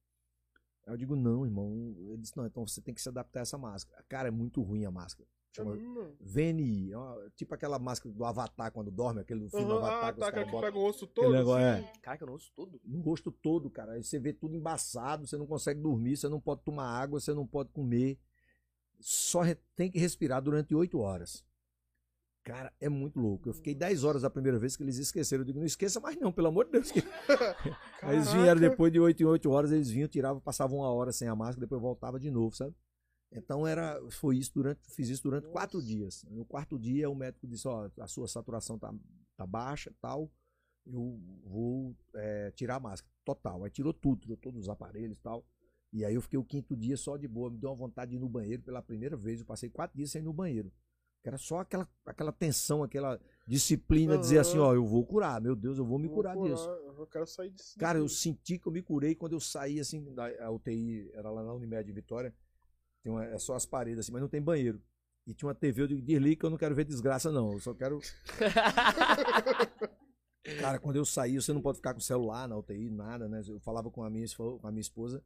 Aí 0.87 0.93
eu 0.93 0.97
digo, 0.97 1.17
não, 1.17 1.45
irmão. 1.45 1.93
Ele 1.99 2.19
disse, 2.19 2.37
não, 2.37 2.47
então 2.47 2.65
você 2.65 2.81
tem 2.81 2.95
que 2.95 3.03
se 3.03 3.09
adaptar 3.09 3.41
a 3.41 3.43
essa 3.43 3.59
máscara. 3.59 4.05
Cara, 4.09 4.29
é 4.29 4.31
muito 4.31 4.63
ruim 4.63 4.85
a 4.85 4.93
máscara. 4.93 5.29
Chama 5.55 5.75
É 5.75 5.77
mesmo? 5.77 6.17
VNI. 6.21 6.93
É 6.93 7.31
tipo 7.37 7.55
aquela 7.55 7.79
máscara 7.79 8.13
do 8.15 8.25
Avatar 8.25 8.73
quando 8.73 8.91
dorme, 8.91 9.21
aquele 9.21 9.41
do 9.41 9.51
filme 9.51 9.67
Aham, 9.67 9.77
Avatar. 9.77 10.05
Ah, 10.09 10.13
que 10.13 10.21
tá, 10.21 10.33
que 10.33 10.45
botam 10.45 10.61
pega 10.61 10.79
o 10.79 10.81
rosto 10.81 11.05
aquele 11.05 11.27
todo. 11.27 11.33
negócio, 11.37 11.65
assim. 11.67 11.85
é, 11.85 11.93
Caraca, 12.01 12.23
eu 12.25 12.27
não 12.27 12.33
ouço 12.35 12.53
tudo. 12.55 12.81
no 12.85 13.01
rosto 13.01 13.31
todo, 13.31 13.71
cara. 13.71 13.93
Aí 13.93 14.03
você 14.03 14.19
vê 14.19 14.33
tudo 14.33 14.57
embaçado, 14.57 15.27
você 15.27 15.37
não 15.37 15.47
consegue 15.47 15.81
dormir, 15.81 16.17
você 16.17 16.29
não 16.29 16.41
pode 16.41 16.63
tomar 16.63 16.87
água, 16.89 17.21
você 17.21 17.33
não 17.33 17.47
pode 17.47 17.71
comer. 17.71 18.19
Só 19.01 19.43
tem 19.77 19.91
que 19.91 19.99
respirar 19.99 20.43
durante 20.43 20.75
oito 20.75 20.99
horas. 20.99 21.45
Cara, 22.43 22.73
é 22.79 22.89
muito 22.91 23.19
louco. 23.19 23.49
Eu 23.49 23.55
fiquei 23.55 23.75
10 23.75 24.05
horas 24.05 24.23
a 24.23 24.29
primeira 24.29 24.59
vez 24.59 24.77
que 24.77 24.83
eles 24.83 24.99
esqueceram. 24.99 25.43
Eu 25.43 25.47
digo, 25.47 25.59
não 25.61 25.67
esqueça 25.67 25.99
mais 25.99 26.17
não, 26.19 26.31
pelo 26.31 26.49
amor 26.49 26.67
de 26.67 26.73
Deus. 26.73 26.93
Aí 28.03 28.17
eles 28.17 28.27
vieram 28.33 28.47
Caraca. 28.57 28.69
depois 28.71 28.93
de 28.93 29.01
8 29.01 29.23
em 29.23 29.25
8 29.27 29.51
horas, 29.51 29.73
eles 29.73 29.89
vinham, 29.89 30.09
tiravam, 30.09 30.41
passavam 30.43 30.79
uma 30.79 30.93
hora 30.93 31.11
sem 31.11 31.27
a 31.27 31.35
máscara, 31.35 31.61
depois 31.61 31.81
voltava 31.81 32.21
de 32.21 32.31
novo, 32.31 32.55
sabe? 32.55 32.75
Então 33.33 33.67
era, 33.67 34.01
foi 34.11 34.37
isso 34.37 34.53
durante, 34.55 34.81
fiz 34.91 35.09
isso 35.09 35.23
durante 35.23 35.49
quatro 35.49 35.79
Nossa. 35.79 35.89
dias. 35.89 36.25
No 36.31 36.45
quarto 36.45 36.79
dia 36.79 37.11
o 37.11 37.15
médico 37.15 37.47
disse, 37.47 37.67
ó, 37.67 37.91
a 37.99 38.07
sua 38.07 38.29
saturação 38.29 38.79
tá, 38.79 38.95
tá 39.37 39.47
baixa 39.47 39.93
tal, 40.01 40.31
eu 40.87 41.21
vou 41.43 41.97
é, 42.15 42.51
tirar 42.53 42.77
a 42.77 42.81
máscara, 42.81 43.13
total. 43.25 43.65
Aí 43.65 43.71
tirou 43.71 43.93
tudo, 43.93 44.21
tirou 44.21 44.37
todos 44.37 44.61
os 44.61 44.69
aparelhos 44.69 45.19
tal. 45.21 45.45
E 45.93 46.05
aí 46.05 46.15
eu 46.15 46.21
fiquei 46.21 46.39
o 46.39 46.45
quinto 46.45 46.77
dia 46.77 46.97
só 46.97 47.17
de 47.17 47.29
boa, 47.29 47.51
me 47.51 47.59
deu 47.59 47.71
uma 47.71 47.77
vontade 47.77 48.11
de 48.11 48.17
ir 48.17 48.21
no 48.21 48.29
banheiro 48.29 48.63
pela 48.63 48.83
primeira 48.83 49.17
vez. 49.17 49.41
Eu 49.41 49.47
passei 49.47 49.71
quatro 49.71 49.97
dias 49.97 50.11
sem 50.11 50.21
ir 50.21 50.25
no 50.25 50.33
banheiro. 50.33 50.73
Era 51.23 51.39
só 51.39 51.61
aquela, 51.61 51.89
aquela 52.05 52.33
tensão, 52.33 52.83
aquela 52.83 53.19
disciplina, 53.49 54.19
dizer 54.19 54.39
assim, 54.39 54.59
ó, 54.59 54.75
eu 54.75 54.85
vou 54.85 55.07
curar, 55.07 55.41
meu 55.41 55.57
Deus, 55.57 55.79
eu 55.79 55.85
vou 55.85 55.99
me 55.99 56.07
Vou 56.07 56.17
curar 56.17 56.37
disso. 56.37 56.69
Eu 56.69 57.07
quero 57.07 57.27
sair 57.27 57.51
disso. 57.51 57.79
Cara, 57.79 57.99
eu 57.99 58.09
senti 58.09 58.59
que 58.59 58.67
eu 58.67 58.73
me 58.73 58.83
curei 58.83 59.15
quando 59.15 59.33
eu 59.33 59.41
saí, 59.41 59.81
assim, 59.81 60.13
da 60.13 60.27
a 60.45 60.51
UTI, 60.51 61.11
era 61.15 61.31
lá 61.31 61.43
na 61.43 61.55
Unimed 61.55 61.91
Vitória, 61.93 62.35
tem 63.05 63.13
uma, 63.13 63.25
é 63.25 63.39
só 63.39 63.55
as 63.55 63.67
paredes, 63.67 64.01
assim, 64.01 64.13
mas 64.13 64.23
não 64.23 64.29
tem 64.29 64.41
banheiro. 64.41 64.81
E 65.27 65.35
tinha 65.35 65.47
uma 65.47 65.55
TV, 65.55 65.83
eu 65.83 65.87
digo, 65.87 66.03
desliga 66.03 66.41
que 66.41 66.47
eu 66.47 66.51
não 66.51 66.57
quero 66.57 66.75
ver 66.75 66.85
desgraça, 66.85 67.31
não, 67.31 67.53
eu 67.53 67.61
só 67.61 67.75
quero... 67.75 68.01
Cara, 70.61 70.79
quando 70.79 70.97
eu 70.97 71.05
saí, 71.05 71.37
você 71.37 71.53
não 71.53 71.63
pode 71.63 71.79
ficar 71.79 71.95
com 71.95 72.01
o 72.01 72.03
celular 72.03 72.49
na 72.49 72.57
UTI, 72.57 72.91
nada, 72.91 73.29
né? 73.29 73.43
Eu 73.47 73.61
falava 73.61 73.91
com 73.91 74.03
a 74.03 74.11
minha, 74.11 74.27
com 74.37 74.61
a 74.63 74.71
minha 74.71 74.81
esposa, 74.81 75.23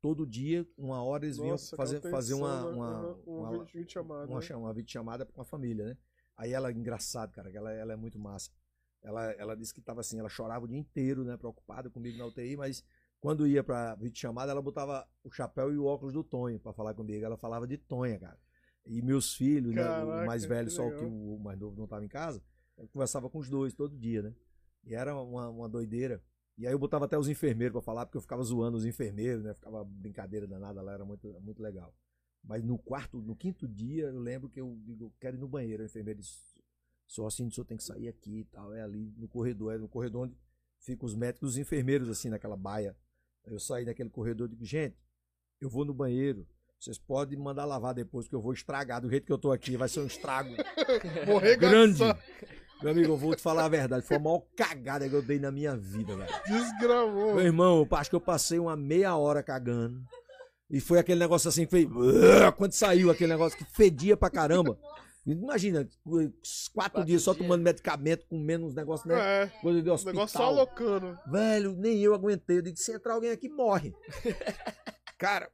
todo 0.00 0.26
dia, 0.26 0.66
uma 0.76 1.02
hora 1.02 1.24
eles 1.24 1.36
vinham 1.36 1.52
Nossa, 1.52 1.76
fazer, 1.76 2.00
fazer 2.00 2.34
uma, 2.34 2.56
tensão, 2.56 2.76
uma, 2.76 2.90
né? 2.90 2.96
Aham, 2.96 3.16
uma, 3.26 3.50
uma 3.50 3.64
vídeo 3.64 3.90
chamada. 3.90 4.30
uma, 4.30 4.40
né? 4.40 4.56
uma 4.56 4.74
videochamada 4.74 5.26
com 5.26 5.40
a 5.40 5.44
família, 5.44 5.86
né? 5.86 5.96
Aí 6.36 6.52
ela, 6.52 6.72
engraçado, 6.72 7.32
cara, 7.32 7.50
que 7.50 7.56
ela, 7.56 7.72
ela 7.72 7.92
é 7.92 7.96
muito 7.96 8.18
massa. 8.18 8.50
Ela, 9.02 9.32
ela 9.32 9.56
disse 9.56 9.74
que 9.74 9.80
tava 9.80 10.00
assim, 10.00 10.18
ela 10.18 10.28
chorava 10.28 10.64
o 10.64 10.68
dia 10.68 10.78
inteiro, 10.78 11.24
né? 11.24 11.36
Preocupada 11.36 11.90
comigo 11.90 12.18
na 12.18 12.26
UTI, 12.26 12.56
mas 12.56 12.84
quando 13.22 13.46
ia 13.46 13.62
pra 13.62 13.94
videochamada, 13.94 14.50
ela 14.50 14.60
botava 14.60 15.08
o 15.22 15.30
chapéu 15.30 15.72
e 15.72 15.78
o 15.78 15.84
óculos 15.84 16.12
do 16.12 16.24
Tonho 16.24 16.58
pra 16.58 16.72
falar 16.72 16.92
comigo. 16.92 17.24
Ela 17.24 17.36
falava 17.36 17.68
de 17.68 17.78
Tonha, 17.78 18.18
cara. 18.18 18.36
E 18.84 19.00
meus 19.00 19.32
filhos, 19.36 19.72
né? 19.72 19.80
Caraca, 19.80 20.24
O 20.24 20.26
mais 20.26 20.44
velho, 20.44 20.68
só 20.68 20.90
que 20.90 21.04
o 21.04 21.38
mais 21.38 21.56
novo 21.56 21.78
não 21.78 21.86
tava 21.86 22.04
em 22.04 22.08
casa, 22.08 22.42
eu 22.76 22.88
conversava 22.88 23.30
com 23.30 23.38
os 23.38 23.48
dois 23.48 23.74
todo 23.74 23.96
dia, 23.96 24.22
né? 24.22 24.34
E 24.82 24.92
era 24.92 25.14
uma, 25.14 25.48
uma 25.48 25.68
doideira. 25.68 26.20
E 26.58 26.66
aí 26.66 26.72
eu 26.72 26.78
botava 26.80 27.04
até 27.04 27.16
os 27.16 27.28
enfermeiros 27.28 27.72
pra 27.72 27.80
falar, 27.80 28.06
porque 28.06 28.18
eu 28.18 28.20
ficava 28.20 28.42
zoando 28.42 28.76
os 28.76 28.84
enfermeiros, 28.84 29.44
né? 29.44 29.54
Ficava 29.54 29.84
brincadeira 29.84 30.44
danada 30.44 30.82
lá, 30.82 30.92
era 30.92 31.04
muito, 31.04 31.32
muito 31.40 31.62
legal. 31.62 31.94
Mas 32.42 32.64
no 32.64 32.76
quarto, 32.76 33.22
no 33.22 33.36
quinto 33.36 33.68
dia, 33.68 34.06
eu 34.06 34.18
lembro 34.18 34.48
que 34.48 34.60
eu 34.60 34.76
digo, 34.82 35.04
eu 35.04 35.12
quero 35.20 35.36
ir 35.36 35.38
no 35.38 35.46
banheiro. 35.46 35.84
O 35.84 35.86
enfermeiro 35.86 36.18
disse, 36.18 36.40
só 37.06 37.24
assim, 37.28 37.46
o 37.46 37.52
senhor 37.52 37.66
tem 37.66 37.76
que 37.76 37.84
sair 37.84 38.08
aqui 38.08 38.40
e 38.40 38.44
tal. 38.46 38.74
É 38.74 38.82
ali 38.82 39.14
no 39.16 39.28
corredor, 39.28 39.72
é 39.74 39.78
no 39.78 39.88
corredor 39.88 40.24
onde 40.24 40.36
ficam 40.80 41.06
os 41.06 41.14
médicos 41.14 41.50
e 41.50 41.52
os 41.52 41.58
enfermeiros, 41.58 42.08
assim, 42.08 42.28
naquela 42.28 42.56
baia. 42.56 42.96
Eu 43.46 43.58
saí 43.58 43.84
daquele 43.84 44.10
corredor 44.10 44.46
e 44.46 44.50
digo, 44.50 44.64
gente, 44.64 44.96
eu 45.60 45.68
vou 45.68 45.84
no 45.84 45.94
banheiro. 45.94 46.46
Vocês 46.78 46.98
podem 46.98 47.38
me 47.38 47.44
mandar 47.44 47.64
lavar 47.64 47.94
depois, 47.94 48.26
porque 48.26 48.34
eu 48.34 48.42
vou 48.42 48.52
estragar 48.52 49.00
do 49.00 49.08
jeito 49.08 49.24
que 49.24 49.32
eu 49.32 49.38
tô 49.38 49.52
aqui. 49.52 49.76
Vai 49.76 49.88
ser 49.88 50.00
um 50.00 50.06
estrago 50.06 50.50
grande. 51.58 52.02
Meu 52.82 52.90
amigo, 52.90 53.12
eu 53.12 53.16
vou 53.16 53.36
te 53.36 53.42
falar 53.42 53.64
a 53.64 53.68
verdade. 53.68 54.04
Foi 54.04 54.16
a 54.16 54.20
maior 54.20 54.42
cagada 54.56 55.08
que 55.08 55.14
eu 55.14 55.22
dei 55.22 55.38
na 55.38 55.52
minha 55.52 55.76
vida, 55.76 56.16
velho. 56.16 56.32
Desgravou. 56.44 57.34
Meu 57.36 57.44
irmão, 57.44 57.86
eu 57.88 57.96
acho 57.96 58.10
que 58.10 58.16
eu 58.16 58.20
passei 58.20 58.58
uma 58.58 58.76
meia 58.76 59.16
hora 59.16 59.42
cagando. 59.42 60.02
E 60.68 60.80
foi 60.80 60.98
aquele 60.98 61.20
negócio 61.20 61.48
assim, 61.48 61.66
que 61.66 61.70
fez. 61.70 61.88
Quando 62.56 62.72
saiu 62.72 63.10
aquele 63.10 63.32
negócio 63.32 63.56
que 63.56 63.64
fedia 63.64 64.16
pra 64.16 64.28
caramba. 64.28 64.76
Imagina, 65.24 65.88
quatro, 66.04 66.32
Quatro 66.74 67.04
dias 67.04 67.22
só 67.22 67.32
dias. 67.32 67.44
tomando 67.46 67.62
medicamento, 67.62 68.26
comendo 68.26 68.66
uns 68.66 68.74
negócios, 68.74 69.06
né? 69.08 69.44
É, 69.44 69.46
Coisa 69.60 69.80
de 69.80 69.88
o 69.88 69.92
hospital. 69.92 70.14
negócio 70.14 70.36
só 70.38 70.44
alocando. 70.46 71.18
Velho, 71.26 71.72
nem 71.76 71.98
eu 72.00 72.12
aguentei. 72.14 72.58
Eu 72.58 72.62
digo, 72.62 72.76
se 72.76 72.92
entrar 72.92 73.14
alguém 73.14 73.30
aqui, 73.30 73.48
morre. 73.48 73.94
Cara, 75.16 75.48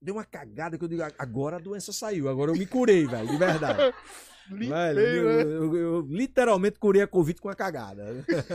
deu 0.00 0.14
uma 0.14 0.24
cagada 0.24 0.78
que 0.78 0.84
eu 0.84 0.88
digo, 0.88 1.02
agora 1.18 1.56
a 1.56 1.60
doença 1.60 1.92
saiu, 1.92 2.28
agora 2.30 2.50
eu 2.50 2.56
me 2.56 2.64
curei, 2.66 3.06
velho, 3.06 3.28
de 3.28 3.36
verdade. 3.36 3.94
Limpei, 4.50 5.18
eu, 5.18 5.24
né? 5.24 5.42
eu- 5.42 5.76
eu 5.76 6.00
literalmente 6.08 6.78
curei 6.78 7.02
a 7.02 7.06
Covid 7.06 7.40
com 7.40 7.48
a 7.48 7.54
cagada. 7.54 8.04
Graças 8.26 8.48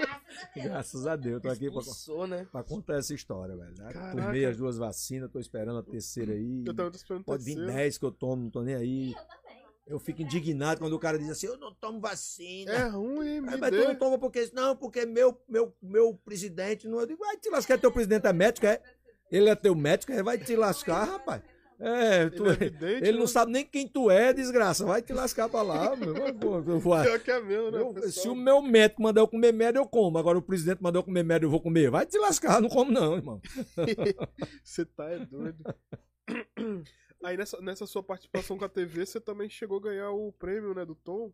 a 0.00 0.16
Deus. 0.54 0.64
Graças 0.64 1.06
a 1.06 1.16
Deus, 1.16 1.42
tô 1.42 1.48
aqui 1.48 1.70
pra, 1.70 1.80
Expulsou, 1.80 2.26
né? 2.26 2.46
pra 2.50 2.62
contar 2.62 2.96
essa 2.98 3.14
história, 3.14 3.56
velho. 3.56 3.74
Caraca. 3.76 4.10
Tomei 4.16 4.44
as 4.44 4.56
duas 4.56 4.76
vacinas, 4.76 5.30
tô 5.30 5.38
esperando 5.38 5.78
a 5.78 5.82
terceira 5.82 6.32
aí. 6.32 6.64
Eu 6.66 6.74
tava 6.74 6.90
esperando 6.94 7.24
Pode 7.24 7.44
vir 7.44 7.54
terceiro. 7.56 7.76
10 7.76 7.98
que 7.98 8.04
eu 8.04 8.10
tomo, 8.12 8.42
não 8.44 8.50
tô 8.50 8.62
nem 8.62 8.74
aí. 8.74 9.12
Eu 9.12 9.14
também. 9.14 9.58
Eu 9.86 9.98
fico 9.98 10.20
indignado 10.20 10.80
quando 10.80 10.92
o 10.92 10.98
cara 10.98 11.18
diz 11.18 11.30
assim, 11.30 11.46
eu 11.46 11.56
não 11.56 11.72
tomo 11.74 11.98
vacina. 11.98 12.70
É 12.72 12.88
ruim, 12.88 13.40
me 13.40 13.48
Aí, 13.54 13.58
mas 13.58 13.70
tu 13.70 13.76
não 13.76 13.86
dê. 13.86 13.94
toma 13.94 14.18
porque 14.18 14.50
não, 14.52 14.76
porque 14.76 15.06
meu, 15.06 15.40
meu, 15.48 15.74
meu 15.82 16.14
presidente 16.24 16.86
não. 16.86 17.00
Eu 17.00 17.06
digo, 17.06 17.20
vai 17.24 17.38
te 17.38 17.48
lascar, 17.48 17.78
teu 17.78 17.90
presidente 17.90 18.26
é 18.26 18.32
médico, 18.32 18.66
é? 18.66 18.82
Ele 19.30 19.48
é 19.48 19.54
teu 19.54 19.74
médico, 19.74 20.12
é? 20.12 20.22
Vai 20.22 20.36
te 20.36 20.54
lascar, 20.56 21.04
rapaz. 21.04 21.42
É, 21.80 22.28
tu, 22.30 22.44
Ele 22.44 22.84
é 22.84 22.98
ele 23.08 23.12
não 23.12 23.20
né? 23.20 23.26
sabe 23.28 23.52
nem 23.52 23.64
quem 23.64 23.86
tu 23.86 24.10
é, 24.10 24.32
desgraça. 24.32 24.84
Vai 24.84 25.00
te 25.00 25.12
lascar 25.12 25.48
pra 25.48 25.62
lá, 25.62 25.94
meu. 25.94 26.12
Pô, 26.34 26.56
eu 26.58 26.80
vou- 26.80 27.00
Pior 27.00 27.20
que 27.20 27.30
é 27.30 27.40
mesmo, 27.40 27.70
né? 27.70 27.80
eu- 27.80 28.10
se 28.10 28.28
o 28.28 28.34
meu 28.34 28.60
médico 28.60 29.00
mandar 29.02 29.20
eu 29.20 29.28
comer 29.28 29.52
merda, 29.52 29.78
eu 29.78 29.86
como. 29.86 30.18
Agora 30.18 30.36
o 30.36 30.42
presidente 30.42 30.82
mandar 30.82 30.98
eu 30.98 31.04
comer 31.04 31.22
merda, 31.22 31.46
eu 31.46 31.50
vou 31.50 31.60
comer. 31.60 31.90
Vai 31.90 32.04
te 32.04 32.18
lascar, 32.18 32.60
não 32.60 32.68
como 32.68 32.90
não, 32.90 33.14
irmão. 33.16 33.40
Você 34.64 34.84
tá 34.84 35.08
é 35.10 35.18
doido. 35.24 35.62
Aí 37.24 37.36
nessa, 37.36 37.60
nessa 37.60 37.86
sua 37.86 38.02
participação 38.02 38.56
com 38.56 38.64
a 38.64 38.68
TV, 38.68 39.04
você 39.04 39.20
também 39.20 39.48
chegou 39.48 39.78
a 39.78 39.82
ganhar 39.82 40.10
o 40.12 40.30
prêmio, 40.32 40.72
né, 40.72 40.84
do 40.84 40.94
Tom. 40.94 41.32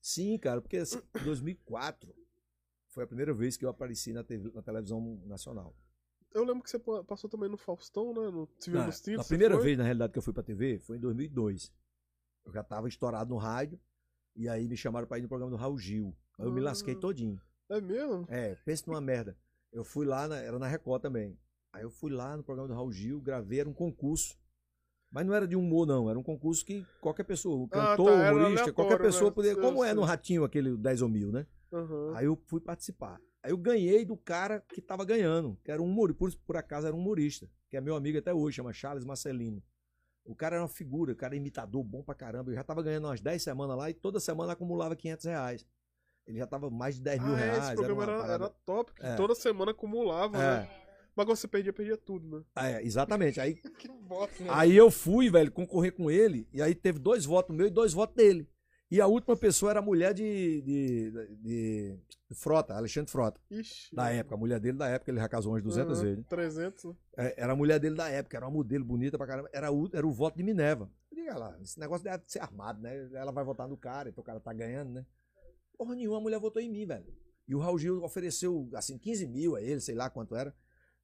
Sim, 0.00 0.38
cara, 0.38 0.60
porque 0.60 0.76
assim, 0.76 0.98
em 1.20 1.24
2004 1.24 2.14
foi 2.90 3.02
a 3.02 3.06
primeira 3.06 3.32
vez 3.34 3.56
que 3.56 3.64
eu 3.64 3.68
apareci 3.68 4.12
na, 4.12 4.22
TV 4.22 4.52
na 4.54 4.62
televisão 4.62 5.20
nacional. 5.26 5.74
Eu 6.34 6.44
lembro 6.44 6.62
que 6.64 6.70
você 6.70 6.78
pa- 6.78 7.04
passou 7.04 7.30
também 7.30 7.48
no 7.48 7.56
Faustão, 7.56 8.12
né? 8.12 8.28
No 8.28 8.46
Tintos. 8.58 8.72
na 8.72 8.90
você 8.90 9.28
primeira 9.28 9.54
foi? 9.54 9.64
vez, 9.64 9.78
na 9.78 9.84
realidade, 9.84 10.12
que 10.12 10.18
eu 10.18 10.22
fui 10.22 10.32
pra 10.34 10.42
TV 10.42 10.78
foi 10.80 10.96
em 10.96 11.00
2002. 11.00 11.72
Eu 12.44 12.52
já 12.52 12.62
tava 12.64 12.88
estourado 12.88 13.30
no 13.30 13.36
rádio. 13.38 13.78
E 14.36 14.48
aí 14.48 14.66
me 14.66 14.76
chamaram 14.76 15.06
pra 15.06 15.16
ir 15.18 15.22
no 15.22 15.28
programa 15.28 15.50
do 15.52 15.56
Raul 15.56 15.78
Gil. 15.78 16.12
Aí 16.38 16.44
eu 16.44 16.52
me 16.52 16.60
Ah. 16.60 16.64
lasquei 16.64 16.96
todinho. 16.96 17.40
É 17.68 17.80
mesmo? 17.80 18.26
É, 18.28 18.56
pensa 18.64 18.82
numa 18.88 19.00
merda. 19.00 19.36
Eu 19.72 19.84
fui 19.84 20.04
lá, 20.04 20.26
na- 20.26 20.36
era 20.38 20.58
na 20.58 20.66
Record 20.66 21.00
também. 21.00 21.38
Aí 21.72 21.82
eu 21.82 21.90
fui 21.90 22.10
lá 22.10 22.36
no 22.36 22.42
programa 22.42 22.66
do 22.68 22.74
Raul 22.74 22.90
Gil, 22.90 23.20
gravei, 23.20 23.60
era 23.60 23.68
um 23.68 23.72
concurso. 23.72 24.36
Mas 25.12 25.24
não 25.24 25.32
era 25.34 25.46
de 25.46 25.54
humor, 25.54 25.86
não. 25.86 26.10
Era 26.10 26.18
um 26.18 26.22
concurso 26.24 26.64
que 26.64 26.84
qualquer 27.00 27.22
pessoa, 27.22 27.56
um 27.56 27.64
Ah, 27.70 27.90
cantor, 27.96 28.10
tá, 28.10 28.32
humorista, 28.32 28.72
qualquer 28.72 28.98
pessoa 29.00 29.30
né? 29.30 29.34
poderia. 29.36 29.62
Como 29.62 29.84
é 29.84 29.94
no 29.94 30.02
Ratinho, 30.02 30.42
aquele 30.42 30.76
10 30.76 31.00
ou 31.00 31.08
mil, 31.08 31.30
né? 31.30 31.46
Aham. 31.72 32.12
Aí 32.16 32.26
eu 32.26 32.36
fui 32.46 32.60
participar. 32.60 33.20
Aí 33.44 33.50
eu 33.50 33.58
ganhei 33.58 34.06
do 34.06 34.16
cara 34.16 34.64
que 34.70 34.80
tava 34.80 35.04
ganhando, 35.04 35.58
que 35.62 35.70
era 35.70 35.82
um 35.82 35.84
humorista, 35.84 36.18
por, 36.18 36.34
por 36.46 36.56
acaso 36.56 36.86
era 36.86 36.96
um 36.96 36.98
humorista, 36.98 37.46
que 37.68 37.76
é 37.76 37.80
meu 37.80 37.94
amigo 37.94 38.16
até 38.18 38.32
hoje, 38.32 38.56
chama 38.56 38.72
Charles 38.72 39.04
Marcelino. 39.04 39.62
O 40.24 40.34
cara 40.34 40.56
era 40.56 40.62
uma 40.62 40.68
figura, 40.68 41.12
o 41.12 41.16
cara 41.16 41.34
é 41.34 41.36
imitador 41.36 41.84
bom 41.84 42.02
pra 42.02 42.14
caramba. 42.14 42.50
Eu 42.50 42.54
já 42.54 42.64
tava 42.64 42.82
ganhando 42.82 43.06
umas 43.06 43.20
10 43.20 43.42
semanas 43.42 43.76
lá 43.76 43.90
e 43.90 43.94
toda 43.94 44.18
semana 44.18 44.54
acumulava 44.54 44.96
500 44.96 45.26
reais. 45.26 45.66
Ele 46.26 46.38
já 46.38 46.46
tava 46.46 46.70
mais 46.70 46.94
de 46.94 47.02
10 47.02 47.20
mil 47.22 47.34
Ah, 47.34 47.38
é, 47.38 47.44
reais. 47.44 47.64
esse 47.66 47.74
programa 47.74 48.02
era, 48.04 48.12
parada- 48.16 48.32
era 48.46 48.48
top, 48.64 48.94
que 48.94 49.04
É. 49.04 49.14
toda 49.14 49.34
semana 49.34 49.72
acumulava, 49.72 50.38
É. 50.38 50.60
né? 50.62 50.70
Mas 51.14 51.26
quando 51.26 51.36
você 51.36 51.46
perdia, 51.46 51.72
perdia 51.74 51.98
tudo, 51.98 52.38
né? 52.38 52.44
É, 52.56 52.82
exatamente. 52.82 53.38
Aí, 53.38 53.60
bosta, 54.08 54.42
né? 54.42 54.48
aí 54.50 54.74
eu 54.74 54.90
fui, 54.90 55.28
velho, 55.28 55.52
concorrer 55.52 55.92
com 55.92 56.10
ele, 56.10 56.48
e 56.50 56.62
aí 56.62 56.74
teve 56.74 56.98
dois 56.98 57.26
votos 57.26 57.54
meu 57.54 57.66
e 57.66 57.70
dois 57.70 57.92
votos 57.92 58.16
dele. 58.16 58.48
E 58.90 59.00
a 59.00 59.06
última 59.06 59.36
pessoa 59.36 59.70
era 59.70 59.80
a 59.80 59.82
mulher 59.82 60.14
de, 60.14 60.62
de, 60.62 61.10
de- 61.36 61.98
de 62.28 62.34
Frota, 62.34 62.74
Alexandre 62.74 63.10
Frota, 63.10 63.40
Ixi. 63.50 63.94
da 63.94 64.10
época. 64.10 64.34
A 64.34 64.38
mulher 64.38 64.60
dele 64.60 64.76
da 64.78 64.88
época, 64.88 65.10
ele 65.10 65.18
já 65.18 65.28
casou 65.28 65.52
umas 65.52 65.62
200 65.62 65.96
Aham, 65.98 66.02
vezes. 66.04 66.18
né? 66.18 66.24
300, 66.28 66.84
né? 66.84 66.96
É, 67.16 67.42
era 67.42 67.52
a 67.52 67.56
mulher 67.56 67.80
dele 67.80 67.96
da 67.96 68.08
época, 68.08 68.36
era 68.36 68.46
uma 68.46 68.52
modelo 68.52 68.84
bonita 68.84 69.16
pra 69.18 69.26
caramba. 69.26 69.48
Era 69.52 69.72
o, 69.72 69.88
era 69.92 70.06
o 70.06 70.12
voto 70.12 70.36
de 70.36 70.42
Minerva. 70.44 70.88
Eu 71.10 71.16
digo, 71.24 71.38
lá, 71.38 71.58
esse 71.60 71.78
negócio 71.80 72.04
deve 72.04 72.22
ser 72.26 72.40
armado, 72.40 72.80
né? 72.80 73.08
Ela 73.14 73.32
vai 73.32 73.42
votar 73.44 73.66
no 73.66 73.76
cara, 73.76 74.08
então 74.10 74.22
o 74.22 74.24
cara 74.24 74.38
tá 74.38 74.52
ganhando, 74.52 74.92
né? 74.92 75.06
Porra 75.76 75.94
nenhuma, 75.94 76.18
a 76.18 76.20
mulher 76.20 76.38
votou 76.38 76.62
em 76.62 76.70
mim, 76.70 76.86
velho. 76.86 77.06
E 77.48 77.54
o 77.54 77.58
Raul 77.58 77.78
Gil 77.78 78.02
ofereceu, 78.02 78.68
assim, 78.74 78.96
15 78.96 79.26
mil 79.26 79.56
a 79.56 79.62
ele, 79.62 79.80
sei 79.80 79.94
lá 79.94 80.08
quanto 80.08 80.36
era, 80.36 80.54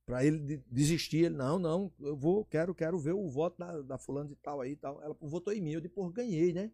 pra 0.07 0.24
ele 0.24 0.39
de- 0.39 0.64
desistir. 0.70 1.24
Ele, 1.24 1.37
não, 1.37 1.59
não, 1.59 1.93
eu 2.01 2.16
vou, 2.16 2.45
quero, 2.45 2.74
quero 2.74 2.99
ver 2.99 3.12
o 3.14 3.28
voto 3.28 3.59
da, 3.59 3.83
da 3.83 3.99
fulana 3.99 4.28
de 4.28 4.37
tal 4.37 4.61
aí 4.61 4.72
e 4.72 4.76
tal. 4.76 5.03
Ela 5.03 5.16
votou 5.20 5.53
em 5.53 5.61
mim. 5.61 5.72
Eu 5.72 5.81
digo, 5.81 5.95
porra, 5.95 6.12
ganhei, 6.12 6.53
né? 6.53 6.70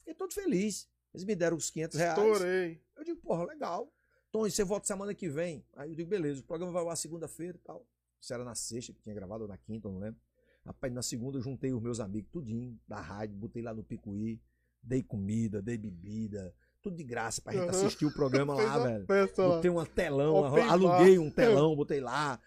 Fiquei 0.00 0.14
todo 0.14 0.32
feliz. 0.34 0.88
Eles 1.14 1.24
me 1.24 1.34
deram 1.34 1.56
os 1.56 1.70
500 1.70 1.98
reais. 1.98 2.18
Estourei. 2.18 2.82
Eu 2.96 3.04
digo, 3.04 3.20
porra, 3.20 3.44
legal. 3.44 3.92
Tom, 4.32 4.48
você 4.48 4.62
volta 4.64 4.86
semana 4.86 5.14
que 5.14 5.28
vem? 5.28 5.64
Aí 5.74 5.90
eu 5.90 5.94
digo, 5.96 6.08
beleza, 6.08 6.40
o 6.40 6.44
programa 6.44 6.72
vai 6.72 6.84
lá 6.84 6.94
segunda-feira 6.94 7.56
e 7.56 7.60
tal. 7.60 7.84
Isso 8.20 8.32
era 8.34 8.44
na 8.44 8.54
sexta 8.54 8.92
que 8.92 9.00
tinha 9.00 9.14
gravado, 9.14 9.42
ou 9.42 9.48
na 9.48 9.56
quinta, 9.56 9.88
não 9.88 9.98
lembro. 9.98 10.20
Rapaz, 10.64 10.92
na 10.92 11.02
segunda 11.02 11.38
eu 11.38 11.42
juntei 11.42 11.72
os 11.72 11.80
meus 11.82 11.98
amigos, 12.00 12.30
tudinho, 12.30 12.78
da 12.86 13.00
rádio, 13.00 13.34
botei 13.36 13.62
lá 13.62 13.72
no 13.74 13.82
Picuí, 13.82 14.40
dei 14.82 15.02
comida, 15.02 15.60
dei 15.62 15.76
bebida, 15.78 16.54
tudo 16.82 16.96
de 16.96 17.02
graça 17.02 17.40
pra 17.40 17.52
gente 17.54 17.62
Aham. 17.62 17.70
assistir 17.70 18.04
o 18.04 18.12
programa 18.12 18.54
lá, 18.62 18.78
velho. 18.78 19.06
lá. 19.08 19.56
Botei 19.56 19.70
um 19.70 19.84
telão, 19.86 20.34
Open 20.36 20.62
aluguei 20.68 21.16
bar. 21.18 21.24
um 21.24 21.30
telão, 21.30 21.74
botei 21.74 22.00
lá. 22.00 22.38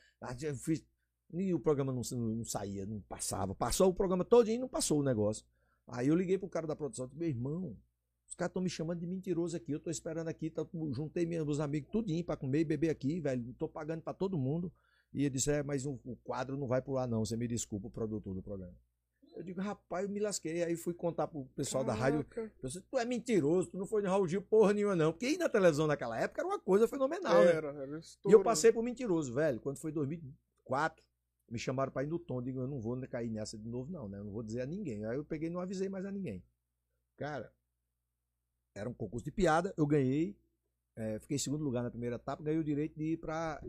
Fiz- 0.60 0.86
E 1.34 1.54
o 1.54 1.60
programa 1.60 1.92
não, 1.92 2.02
não 2.12 2.46
saía, 2.46 2.86
não 2.86 3.02
passava. 3.02 3.54
Passou 3.56 3.90
o 3.90 3.94
programa 3.94 4.24
todinho 4.24 4.56
e 4.58 4.60
não 4.60 4.70
passou 4.70 5.00
o 5.00 5.04
negócio. 5.04 5.44
Aí 5.88 6.08
eu 6.08 6.16
liguei 6.16 6.38
pro 6.38 6.50
cara 6.50 6.66
da 6.66 6.76
produção, 6.76 7.06
disse, 7.06 7.18
meu 7.18 7.28
irmão, 7.28 7.78
os 8.28 8.36
caras 8.36 8.50
estão 8.50 8.62
me 8.64 8.70
chamando 8.70 9.00
de 9.00 9.08
mentiroso 9.08 9.56
aqui, 9.56 9.72
eu 9.72 9.80
tô 9.80 9.90
esperando 9.90 10.28
aqui, 10.28 10.50
tá, 10.50 10.66
juntei 10.92 11.26
meus 11.26 11.60
amigos 11.60 11.90
tudinho 11.92 12.24
pra 12.24 12.38
comer 12.38 12.62
e 12.62 12.66
beber 12.66 12.90
aqui, 12.90 13.20
velho, 13.20 13.54
tô 13.54 13.68
pagando 13.68 14.02
pra 14.02 14.14
todo 14.14 14.38
mundo. 14.38 14.72
E 15.14 15.22
ele 15.22 15.30
disse, 15.30 15.52
é, 15.52 15.62
mas 15.62 15.86
o, 15.86 16.00
o 16.04 16.16
quadro 16.24 16.58
não 16.58 16.68
vai 16.68 16.82
pro 16.82 16.98
ar 16.98 17.08
não, 17.08 17.24
você 17.24 17.38
me 17.38 17.48
desculpa, 17.48 17.88
o 17.88 17.92
produtor 17.92 18.34
do 18.34 18.42
programa. 18.42 18.76
Eu 19.36 19.44
digo, 19.44 19.62
rapaz, 19.62 20.06
eu 20.06 20.12
me 20.12 20.20
lasquei. 20.20 20.64
Aí 20.64 20.76
fui 20.76 20.94
contar 20.94 21.28
pro 21.28 21.46
pessoal 21.56 21.84
da 21.84 21.94
rádio, 21.94 22.24
Caraca. 22.26 22.54
eu 22.62 22.70
disse, 22.70 22.82
tu 22.82 22.98
é 22.98 23.06
mentiroso, 23.06 23.70
tu 23.70 23.78
não 23.78 23.86
foi 23.86 24.02
no 24.02 24.10
Raul 24.10 24.28
Gil 24.28 24.42
porra 24.42 24.74
nenhuma 24.74 24.96
não. 24.96 25.12
Porque 25.12 25.28
ir 25.28 25.38
na 25.38 25.50
televisão 25.50 25.88
naquela 25.88 26.20
época 26.20 26.42
era 26.42 26.48
uma 26.48 26.60
coisa 26.60 26.88
fenomenal, 26.88 27.44
né? 27.44 27.52
Era, 27.52 27.68
era 27.70 28.00
E 28.28 28.32
eu 28.32 28.44
passei 28.44 28.72
por 28.72 28.84
mentiroso, 28.84 29.34
velho. 29.34 29.60
Quando 29.60 29.78
foi 29.78 29.92
2004, 29.92 31.04
me 31.54 31.60
chamaram 31.60 31.92
pra 31.92 32.04
ir 32.04 32.08
no 32.08 32.18
tom. 32.20 32.38
Eu 32.38 32.42
digo, 32.42 32.60
eu 32.62 32.68
não 32.68 32.82
vou 32.82 33.00
cair 33.08 33.30
nessa 33.30 33.58
de 33.58 33.68
novo, 33.70 33.92
não, 33.92 34.10
né? 34.10 34.18
Eu 34.18 34.24
não 34.26 34.32
vou 34.32 34.42
dizer 34.44 34.62
a 34.62 34.66
ninguém. 34.66 35.06
Aí 35.06 35.16
eu 35.16 35.24
peguei 35.24 35.48
e 35.50 35.52
não 35.52 35.62
avisei 35.62 35.88
mais 35.88 36.04
a 36.06 36.12
ninguém. 36.12 36.44
Cara, 37.16 37.54
era 38.76 38.90
um 38.90 38.94
concurso 38.94 39.24
de 39.24 39.32
piada, 39.32 39.74
eu 39.78 39.86
ganhei. 39.86 40.36
é, 40.96 41.20
fiquei 41.20 41.36
em 41.36 41.40
segundo 41.40 41.64
lugar 41.64 41.84
na 41.84 41.90
primeira 41.90 42.16
etapa, 42.18 42.44
ganhei 42.44 42.60
o 42.60 42.64
direito 42.64 42.96
de 42.98 43.14
ir 43.14 43.18
pra 43.18 43.62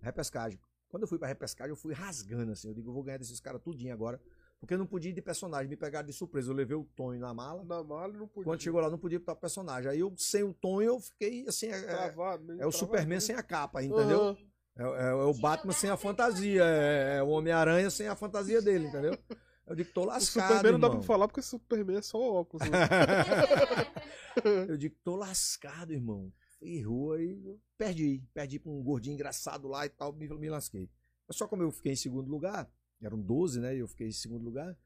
repescagem. 0.00 0.58
Quando 0.88 1.02
eu 1.02 1.08
fui 1.08 1.18
pra 1.18 1.28
repescagem, 1.28 1.70
eu 1.70 1.76
fui 1.76 1.92
rasgando, 1.92 2.52
assim. 2.52 2.68
Eu 2.68 2.74
digo, 2.74 2.88
eu 2.90 2.94
vou 2.94 3.02
ganhar 3.02 3.18
desses 3.18 3.40
caras 3.40 3.60
tudinho 3.62 3.92
agora. 3.92 4.20
Porque 4.58 4.72
eu 4.72 4.78
não 4.78 4.86
podia 4.86 5.10
ir 5.10 5.14
de 5.14 5.20
personagem, 5.20 5.68
me 5.68 5.76
pegaram 5.76 6.06
de 6.06 6.12
surpresa. 6.14 6.50
Eu 6.50 6.54
levei 6.54 6.76
o 6.76 6.84
Tonho 6.96 7.20
na 7.20 7.34
mala. 7.34 7.62
Na 7.64 7.82
mala 7.82 8.12
não 8.12 8.26
podia. 8.26 8.44
Quando 8.44 8.62
chegou 8.62 8.80
lá, 8.80 8.88
não 8.88 8.98
podia 8.98 9.18
botar 9.18 9.32
o 9.32 9.36
personagem. 9.36 9.90
Aí 9.90 10.00
eu, 10.00 10.14
sem 10.16 10.42
o 10.42 10.54
Tonho, 10.54 10.88
eu 10.88 11.00
fiquei 11.00 11.46
assim. 11.46 11.66
É, 11.66 11.76
é- 11.78 11.82
Travado, 11.86 12.52
é 12.62 12.66
o 12.66 12.72
Superman 12.72 13.20
sem 13.20 13.34
a 13.34 13.42
capa, 13.42 13.82
entendeu? 13.82 14.20
Aham. 14.20 14.36
É, 14.76 14.82
é- 14.82 15.08
é 15.10 15.14
o 15.14 15.32
Batman 15.34 15.72
sem 15.72 15.88
a 15.90 15.96
fantasia, 15.96 16.62
é, 16.64 17.16
é 17.18 17.22
o 17.22 17.28
Homem-Aranha 17.28 17.88
sem 17.90 18.08
a 18.08 18.14
fantasia 18.16 18.60
dele, 18.60 18.86
entendeu? 18.88 19.18
Eu 19.66 19.74
digo, 19.74 19.90
tô 19.92 20.02
O 20.02 20.04
lascado, 20.06 20.46
Superman 20.48 20.72
não 20.72 20.80
dá 20.80 20.88
pra 20.88 20.96
irmão. 20.98 21.06
falar 21.06 21.26
porque 21.28 21.40
o 21.40 21.42
Superman 21.42 21.96
é 21.98 22.02
só 22.02 22.18
óculos. 22.20 22.68
né? 22.68 22.78
Eu 24.68 24.76
digo, 24.76 24.94
tô 25.02 25.16
lascado, 25.16 25.92
irmão. 25.92 26.32
Errou 26.60 27.12
aí, 27.14 27.58
perdi. 27.76 28.22
Perdi 28.34 28.58
pra 28.58 28.70
um 28.70 28.82
gordinho 28.82 29.14
engraçado 29.14 29.66
lá 29.68 29.86
e 29.86 29.88
tal, 29.88 30.12
me, 30.12 30.28
me 30.28 30.48
lasquei. 30.48 30.88
Mas 31.26 31.36
só 31.36 31.48
como 31.48 31.62
eu 31.62 31.70
fiquei 31.72 31.92
em 31.92 31.96
segundo 31.96 32.30
lugar, 32.30 32.70
eram 33.02 33.20
12, 33.20 33.60
né? 33.60 33.74
E 33.74 33.78
eu 33.80 33.88
fiquei 33.88 34.08
em 34.08 34.12
segundo 34.12 34.44
lugar. 34.44 34.76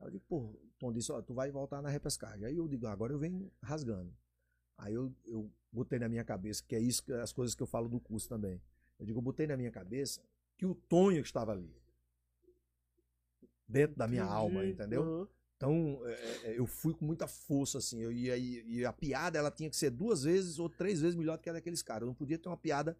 Aí 0.00 0.06
eu 0.08 0.10
digo, 0.10 0.24
pô, 0.28 0.36
o 0.38 0.60
Tom 0.78 0.92
disse, 0.92 1.10
ó, 1.12 1.22
tu 1.22 1.32
vai 1.32 1.50
voltar 1.50 1.80
na 1.80 1.88
repescagem. 1.88 2.44
Aí 2.44 2.56
eu 2.56 2.68
digo, 2.68 2.86
agora 2.86 3.12
eu 3.12 3.18
venho 3.18 3.50
rasgando. 3.62 4.12
Aí 4.76 4.94
eu, 4.94 5.12
eu 5.26 5.50
botei 5.72 5.98
na 5.98 6.08
minha 6.08 6.24
cabeça, 6.24 6.62
que 6.66 6.74
é 6.76 6.80
isso, 6.80 7.02
que- 7.02 7.12
as 7.12 7.32
coisas 7.32 7.54
que 7.54 7.62
eu 7.62 7.66
falo 7.66 7.88
do 7.88 7.98
curso 7.98 8.28
também. 8.28 8.60
Eu 8.98 9.06
digo, 9.06 9.18
eu 9.18 9.22
botei 9.22 9.46
na 9.46 9.56
minha 9.56 9.70
cabeça 9.70 10.20
que 10.56 10.66
o 10.66 10.74
Tonho 10.74 11.20
estava 11.20 11.52
ali. 11.52 11.72
Dentro 13.66 13.96
da 13.96 14.08
minha 14.08 14.22
Entendi. 14.22 14.36
alma, 14.36 14.66
entendeu? 14.66 15.02
Aham. 15.02 15.28
Então, 15.58 16.00
é, 16.06 16.12
é, 16.44 16.58
eu 16.58 16.66
fui 16.66 16.94
com 16.94 17.04
muita 17.04 17.26
força, 17.26 17.78
assim. 17.78 18.00
Eu, 18.00 18.12
e, 18.12 18.28
e 18.64 18.84
a 18.84 18.92
piada, 18.92 19.36
ela 19.36 19.50
tinha 19.50 19.68
que 19.68 19.76
ser 19.76 19.90
duas 19.90 20.22
vezes 20.22 20.58
ou 20.60 20.68
três 20.68 21.00
vezes 21.00 21.16
melhor 21.16 21.36
do 21.36 21.42
que 21.42 21.50
a 21.50 21.52
daqueles 21.52 21.82
caras. 21.82 22.02
Eu 22.02 22.06
não 22.06 22.14
podia 22.14 22.38
ter 22.38 22.48
uma 22.48 22.56
piada 22.56 22.96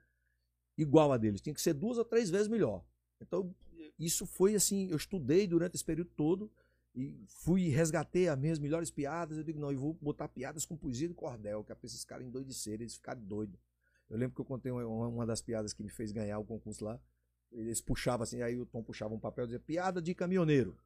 igual 0.76 1.12
a 1.12 1.16
deles. 1.16 1.40
Tinha 1.40 1.54
que 1.54 1.62
ser 1.62 1.72
duas 1.72 1.98
ou 1.98 2.04
três 2.04 2.30
vezes 2.30 2.48
melhor. 2.48 2.84
Então, 3.20 3.54
isso 3.96 4.26
foi 4.26 4.56
assim. 4.56 4.88
Eu 4.90 4.96
estudei 4.96 5.46
durante 5.46 5.76
esse 5.76 5.84
período 5.84 6.10
todo 6.16 6.50
e 6.92 7.24
fui 7.28 7.62
e 7.62 7.68
resgatei 7.68 8.28
as 8.28 8.36
minhas 8.36 8.58
melhores 8.58 8.90
piadas. 8.90 9.38
Eu 9.38 9.44
digo, 9.44 9.60
não, 9.60 9.70
eu 9.70 9.78
vou 9.78 9.94
botar 9.94 10.26
piadas 10.26 10.66
com 10.66 10.76
poesia 10.76 11.06
de 11.06 11.14
cordel, 11.14 11.62
que 11.62 11.70
é 11.70 11.76
pra 11.76 11.86
esses 11.86 12.04
caras 12.04 12.26
endoidecerem, 12.26 12.80
eles 12.82 12.96
ficarem 12.96 13.22
doidos. 13.22 13.60
Eu 14.08 14.16
lembro 14.16 14.34
que 14.34 14.40
eu 14.40 14.44
contei 14.44 14.72
uma, 14.72 15.26
das 15.26 15.42
piadas 15.42 15.72
que 15.72 15.82
me 15.82 15.90
fez 15.90 16.12
ganhar 16.12 16.38
o 16.38 16.44
concurso 16.44 16.84
lá. 16.84 17.00
Eles 17.52 17.80
puxavam 17.80 18.24
assim, 18.24 18.42
aí 18.42 18.58
o 18.58 18.66
Tom 18.66 18.82
puxava 18.82 19.14
um 19.14 19.20
papel 19.20 19.44
e 19.44 19.46
dizia, 19.48 19.60
piada 19.60 20.00
de 20.02 20.14
caminhoneiro. 20.14 20.78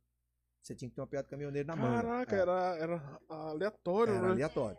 você 0.60 0.74
tinha 0.74 0.88
que 0.88 0.94
ter 0.94 1.00
uma 1.00 1.06
piada 1.06 1.24
de 1.24 1.30
caminhoneiro 1.30 1.66
na 1.66 1.76
mão. 1.76 1.90
Caraca, 1.90 2.36
era, 2.36 2.76
era 2.76 3.20
aleatório, 3.28 4.14
Era 4.14 4.26
né? 4.26 4.32
aleatório. 4.32 4.78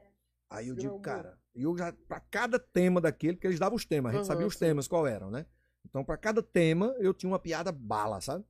Aí 0.50 0.68
eu 0.68 0.76
digo, 0.76 1.00
cara, 1.00 1.38
e 1.56 1.64
eu 1.64 1.78
já, 1.78 1.92
pra 1.92 2.20
cada 2.20 2.60
tema 2.60 3.02
daquele, 3.02 3.34
porque 3.34 3.48
eles 3.48 3.60
davam 3.60 3.76
os 3.76 3.86
temas, 3.86 4.12
a 4.12 4.14
gente 4.16 4.26
Aham, 4.26 4.28
sabia 4.28 4.48
os 4.48 4.56
temas 4.56 4.88
qual 4.88 5.08
eram, 5.08 5.32
né? 5.32 5.46
Então, 5.86 6.04
pra 6.04 6.16
cada 6.16 6.42
tema, 6.44 6.96
eu 7.00 7.14
tinha 7.14 7.30
uma 7.30 7.40
piada 7.40 7.72
bala, 7.72 8.22
sabe? 8.22 8.46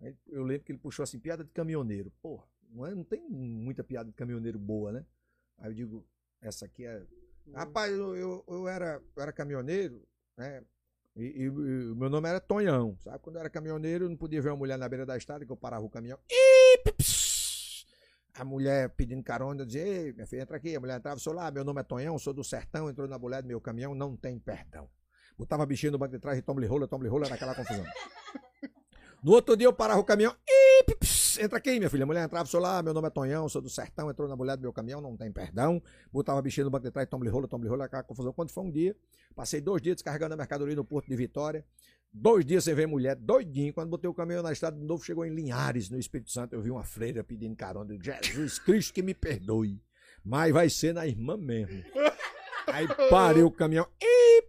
Aí 0.00 0.16
eu 0.28 0.42
lembro 0.44 0.64
que 0.64 0.72
ele 0.72 0.78
puxou 0.78 1.02
assim, 1.02 1.18
piada 1.18 1.44
de 1.44 1.50
caminhoneiro. 1.50 2.10
Porra, 2.22 2.46
não, 2.70 2.86
é, 2.86 2.94
não 2.94 3.04
tem 3.04 3.28
muita 3.28 3.84
piada 3.84 4.08
de 4.08 4.14
caminhoneiro 4.16 4.58
boa, 4.58 4.92
né? 4.92 5.04
Aí 5.58 5.70
eu 5.70 5.74
digo, 5.74 6.06
essa 6.40 6.64
aqui 6.66 6.86
é. 6.86 7.04
Rapaz, 7.54 7.92
eu, 7.92 8.14
eu, 8.16 8.44
eu 8.48 8.68
era, 8.68 9.02
eu 9.16 9.22
era 9.22 9.32
caminhoneiro, 9.32 10.02
né? 10.36 10.62
E, 11.16 11.22
e- 11.22 11.42
e 11.44 11.48
o 11.90 11.96
meu 11.96 12.08
nome 12.08 12.28
era 12.28 12.40
Tonhão, 12.40 12.96
sabe? 13.00 13.18
Quando 13.18 13.36
eu 13.36 13.40
era 13.40 13.50
caminhoneiro, 13.50 14.04
eu 14.04 14.08
não 14.08 14.16
podia 14.16 14.40
ver 14.40 14.50
uma 14.50 14.56
mulher 14.56 14.78
na 14.78 14.88
beira 14.88 15.04
da 15.04 15.16
estrada 15.16 15.44
que 15.44 15.50
eu 15.50 15.56
parava 15.56 15.84
o 15.84 15.90
caminhão. 15.90 16.18
Pss! 16.96 17.84
A 18.34 18.44
mulher 18.44 18.88
pedindo 18.90 19.22
carona, 19.24 19.62
eu 19.62 19.66
dizia, 19.66 19.82
ei, 19.84 20.12
minha 20.12 20.26
filha, 20.26 20.42
entra 20.42 20.56
aqui. 20.56 20.74
A 20.76 20.80
mulher 20.80 20.98
entrava, 20.98 21.18
sou 21.18 21.32
lá, 21.32 21.50
meu 21.50 21.64
nome 21.64 21.80
é 21.80 21.84
Tonhão, 21.84 22.16
sou 22.18 22.32
do 22.32 22.44
sertão, 22.44 22.88
entrou 22.88 23.08
na 23.08 23.18
mulher 23.18 23.42
do 23.42 23.48
meu 23.48 23.60
caminhão, 23.60 23.94
não 23.94 24.16
tem 24.16 24.38
perdão. 24.38 24.88
Botava 25.36 25.64
a 25.64 25.66
bichinha 25.66 25.90
no 25.90 25.98
banco 25.98 26.12
de 26.12 26.20
trás 26.20 26.38
e 26.38 26.42
toma-lhe 26.42 26.66
rola, 26.66 26.86
toma-lhe 26.86 27.08
rola, 27.10 27.26
era 27.26 27.34
aquela 27.34 27.54
confusão. 27.54 27.84
No 29.22 29.32
outro 29.32 29.56
dia 29.56 29.66
eu 29.66 29.72
parava 29.72 30.00
o 30.00 30.04
caminhão, 30.04 30.32
pss, 30.32 30.59
entra 31.40 31.58
aqui, 31.58 31.78
minha 31.78 31.90
filha. 31.90 32.04
A 32.04 32.06
mulher 32.06 32.24
entrava, 32.24 32.46
sou 32.46 32.60
lá, 32.60 32.82
meu 32.82 32.92
nome 32.92 33.08
é 33.08 33.10
Tonhão, 33.10 33.48
sou 33.48 33.62
do 33.62 33.70
sertão, 33.70 34.10
entrou 34.10 34.28
na 34.28 34.36
mulher 34.36 34.56
do 34.56 34.62
meu 34.62 34.72
caminhão, 34.72 35.00
não 35.00 35.16
tem 35.16 35.32
perdão. 35.32 35.82
Botava 36.12 36.38
a 36.38 36.42
bichinha 36.42 36.64
no 36.64 36.70
banco 36.70 36.84
de 36.84 36.90
trás, 36.90 37.08
toma-lhe 37.08 37.30
rola, 37.30 37.48
toma-lhe 37.48 37.68
rola, 37.68 37.86
aquela 37.86 38.02
confusão. 38.02 38.32
Quando 38.32 38.50
foi 38.50 38.64
um 38.64 38.70
dia, 38.70 38.94
passei 39.34 39.60
dois 39.60 39.80
dias 39.82 39.96
descarregando 39.96 40.34
a 40.34 40.36
mercadoria 40.36 40.76
no 40.76 40.84
Porto 40.84 41.08
de 41.08 41.16
Vitória. 41.16 41.64
Dois 42.12 42.44
dias 42.44 42.64
sem 42.64 42.74
ver 42.74 42.86
mulher, 42.86 43.14
doidinho. 43.14 43.72
Quando 43.72 43.88
botei 43.88 44.10
o 44.10 44.14
caminhão 44.14 44.42
na 44.42 44.52
estrada 44.52 44.76
de 44.76 44.84
novo, 44.84 45.04
chegou 45.04 45.24
em 45.24 45.32
Linhares, 45.32 45.88
no 45.88 45.98
Espírito 45.98 46.30
Santo. 46.30 46.54
Eu 46.54 46.60
vi 46.60 46.70
uma 46.70 46.82
freira 46.82 47.22
pedindo 47.22 47.54
carona. 47.54 47.94
Eu 47.94 48.00
Jesus 48.02 48.58
Cristo 48.58 48.92
que 48.92 49.02
me 49.02 49.14
perdoe. 49.14 49.80
Mas 50.24 50.52
vai 50.52 50.68
ser 50.68 50.92
na 50.92 51.06
irmã 51.06 51.36
mesmo. 51.36 51.84
Aí 52.66 52.86
parei 53.08 53.42
o 53.42 53.50
caminhão. 53.50 53.86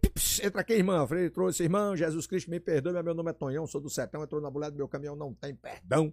Pips, 0.00 0.40
entra 0.42 0.60
aqui, 0.60 0.72
irmã. 0.72 1.02
A 1.02 1.06
freira 1.06 1.30
trouxe, 1.30 1.62
irmão, 1.62 1.96
Jesus 1.96 2.26
Cristo 2.26 2.50
me 2.50 2.58
perdoe. 2.58 3.00
Meu 3.00 3.14
nome 3.14 3.30
é 3.30 3.32
Tonhão, 3.32 3.64
sou 3.66 3.80
do 3.80 3.88
sertão. 3.88 4.24
Entrou 4.24 4.40
na 4.40 4.50
mulher 4.50 4.70
do 4.70 4.76
meu 4.76 4.88
caminhão, 4.88 5.14
não 5.14 5.32
tem 5.32 5.54
perdão. 5.54 6.12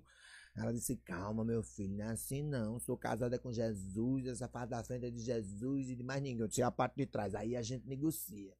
Ela 0.55 0.73
disse, 0.73 0.97
calma, 0.97 1.45
meu 1.45 1.63
filho, 1.63 1.95
não 1.95 2.05
é 2.05 2.11
assim 2.11 2.43
não. 2.43 2.79
Sou 2.79 2.97
casada 2.97 3.39
com 3.39 3.51
Jesus, 3.51 4.27
essa 4.27 4.47
parte 4.47 4.71
da 4.71 4.83
frente 4.83 5.05
é 5.05 5.09
de 5.09 5.21
Jesus 5.21 5.89
e 5.89 5.95
de 5.95 6.03
mais 6.03 6.21
ninguém. 6.21 6.41
Eu 6.41 6.63
é 6.63 6.67
a 6.67 6.71
parte 6.71 6.95
de 6.97 7.05
trás. 7.05 7.33
Aí 7.33 7.55
a 7.55 7.61
gente 7.61 7.87
negocia. 7.87 8.51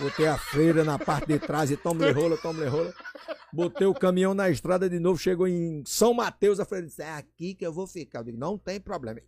Botei 0.00 0.26
a 0.26 0.36
freira 0.36 0.82
na 0.82 0.98
parte 0.98 1.28
de 1.28 1.38
trás 1.38 1.70
e 1.70 1.76
toma 1.76 2.10
rola, 2.10 2.36
toma 2.38 2.68
rola. 2.68 2.92
Botei 3.52 3.86
o 3.86 3.94
caminhão 3.94 4.34
na 4.34 4.50
estrada 4.50 4.90
de 4.90 4.98
novo, 4.98 5.16
chegou 5.16 5.46
em 5.46 5.84
São 5.86 6.12
Mateus, 6.12 6.58
a 6.58 6.64
freira 6.64 6.88
disse, 6.88 7.02
é 7.02 7.12
aqui 7.12 7.54
que 7.54 7.64
eu 7.64 7.72
vou 7.72 7.86
ficar. 7.86 8.18
Eu 8.18 8.24
digo, 8.24 8.38
não 8.38 8.58
tem 8.58 8.80
problema. 8.80 9.20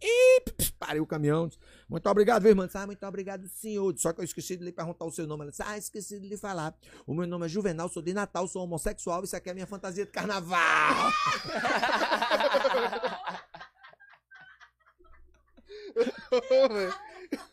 Pss, 0.44 0.72
parei 0.78 1.00
o 1.00 1.06
caminhão. 1.06 1.48
Muito 1.88 2.08
obrigado, 2.08 2.42
viu, 2.42 2.50
irmã? 2.50 2.66
Disse, 2.66 2.78
Ah, 2.78 2.86
muito 2.86 3.06
obrigado, 3.06 3.46
senhor. 3.48 3.94
Só 3.96 4.12
que 4.12 4.20
eu 4.20 4.24
esqueci 4.24 4.56
de 4.56 4.64
lhe 4.64 4.72
perguntar 4.72 5.04
o 5.04 5.10
seu 5.12 5.26
nome. 5.26 5.42
Ela 5.42 5.50
disse, 5.50 5.62
ah, 5.64 5.78
esqueci 5.78 6.18
de 6.18 6.26
lhe 6.28 6.36
falar. 6.36 6.76
O 7.06 7.14
meu 7.14 7.26
nome 7.26 7.46
é 7.46 7.48
Juvenal, 7.48 7.88
sou 7.88 8.02
de 8.02 8.12
Natal, 8.12 8.48
sou 8.48 8.64
homossexual, 8.64 9.22
isso 9.22 9.36
aqui 9.36 9.48
é 9.48 9.52
a 9.52 9.54
minha 9.54 9.66
fantasia 9.66 10.04
de 10.04 10.10
carnaval. 10.10 11.12
Ô, 16.32 16.68
velho. 16.68 16.94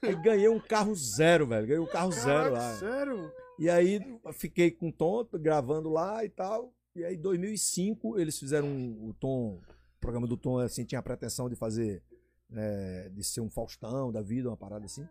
E 0.04 0.16
ganhei 0.24 0.50
um 0.50 0.60
carro 0.60 0.96
zero, 0.96 1.48
velho. 1.48 1.66
Ganhei 1.68 1.80
um 1.82 1.88
carro 1.88 2.12
zero 2.12 2.54
Caraca, 2.54 2.58
lá. 2.58 2.76
sério? 2.78 3.32
E 3.60 3.70
aí 3.70 4.00
fiquei 4.34 4.72
com 4.72 4.90
o 4.90 4.92
Tom 4.92 5.26
gravando 5.34 5.90
lá 5.90 6.24
e 6.26 6.30
tal. 6.30 6.74
E 6.96 7.04
aí 7.04 7.16
em 7.16 7.22
2005 7.22 8.20
eles 8.20 8.38
fizeram 8.38 8.68
um- 8.68 9.10
o 9.10 9.14
Tom, 9.14 9.60
o 9.98 10.00
programa 10.00 10.28
do 10.28 10.38
Tom 10.38 10.60
assim 10.60 10.86
tinha 10.86 11.00
a 11.00 11.04
pretensão 11.04 11.50
de 11.50 11.56
fazer 11.56 12.04
é, 12.56 13.10
de 13.10 13.24
ser 13.24 13.42
um 13.42 13.50
Faustão 13.50 14.12
da 14.12 14.22
vida, 14.22 14.50
uma 14.50 14.58
parada 14.58 14.86
assim. 14.86 15.08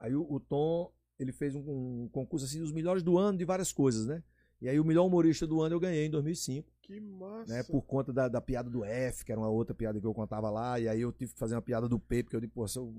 Aí 0.00 0.14
o, 0.14 0.26
o 0.30 0.40
Tom 0.40 0.92
ele 1.18 1.32
fez 1.32 1.54
um, 1.54 1.60
um 2.04 2.08
concurso 2.10 2.44
assim 2.46 2.58
dos 2.60 2.72
melhores 2.72 3.02
do 3.02 3.16
ano 3.18 3.38
de 3.38 3.44
várias 3.44 3.72
coisas, 3.72 4.06
né? 4.06 4.22
E 4.60 4.68
aí 4.68 4.78
o 4.78 4.84
melhor 4.84 5.04
humorista 5.06 5.44
do 5.46 5.60
ano 5.60 5.74
eu 5.74 5.80
ganhei 5.80 6.06
em 6.06 6.10
2005 6.10 6.70
Que 6.82 7.00
massa. 7.00 7.52
né? 7.52 7.62
Por 7.64 7.82
conta 7.82 8.12
da, 8.12 8.28
da 8.28 8.40
piada 8.40 8.70
do 8.70 8.84
F, 8.84 9.24
que 9.24 9.32
era 9.32 9.40
uma 9.40 9.48
outra 9.50 9.74
piada 9.74 10.00
que 10.00 10.06
eu 10.06 10.14
contava 10.14 10.50
lá, 10.50 10.78
e 10.78 10.88
aí 10.88 11.00
eu 11.00 11.10
tive 11.12 11.32
que 11.32 11.38
fazer 11.38 11.56
uma 11.56 11.62
piada 11.62 11.88
do 11.88 11.98
P, 11.98 12.22
porque 12.22 12.36
eu 12.36 12.40
digo, 12.40 12.52
pô, 12.52 12.66
se 12.68 12.78
eu 12.78 12.92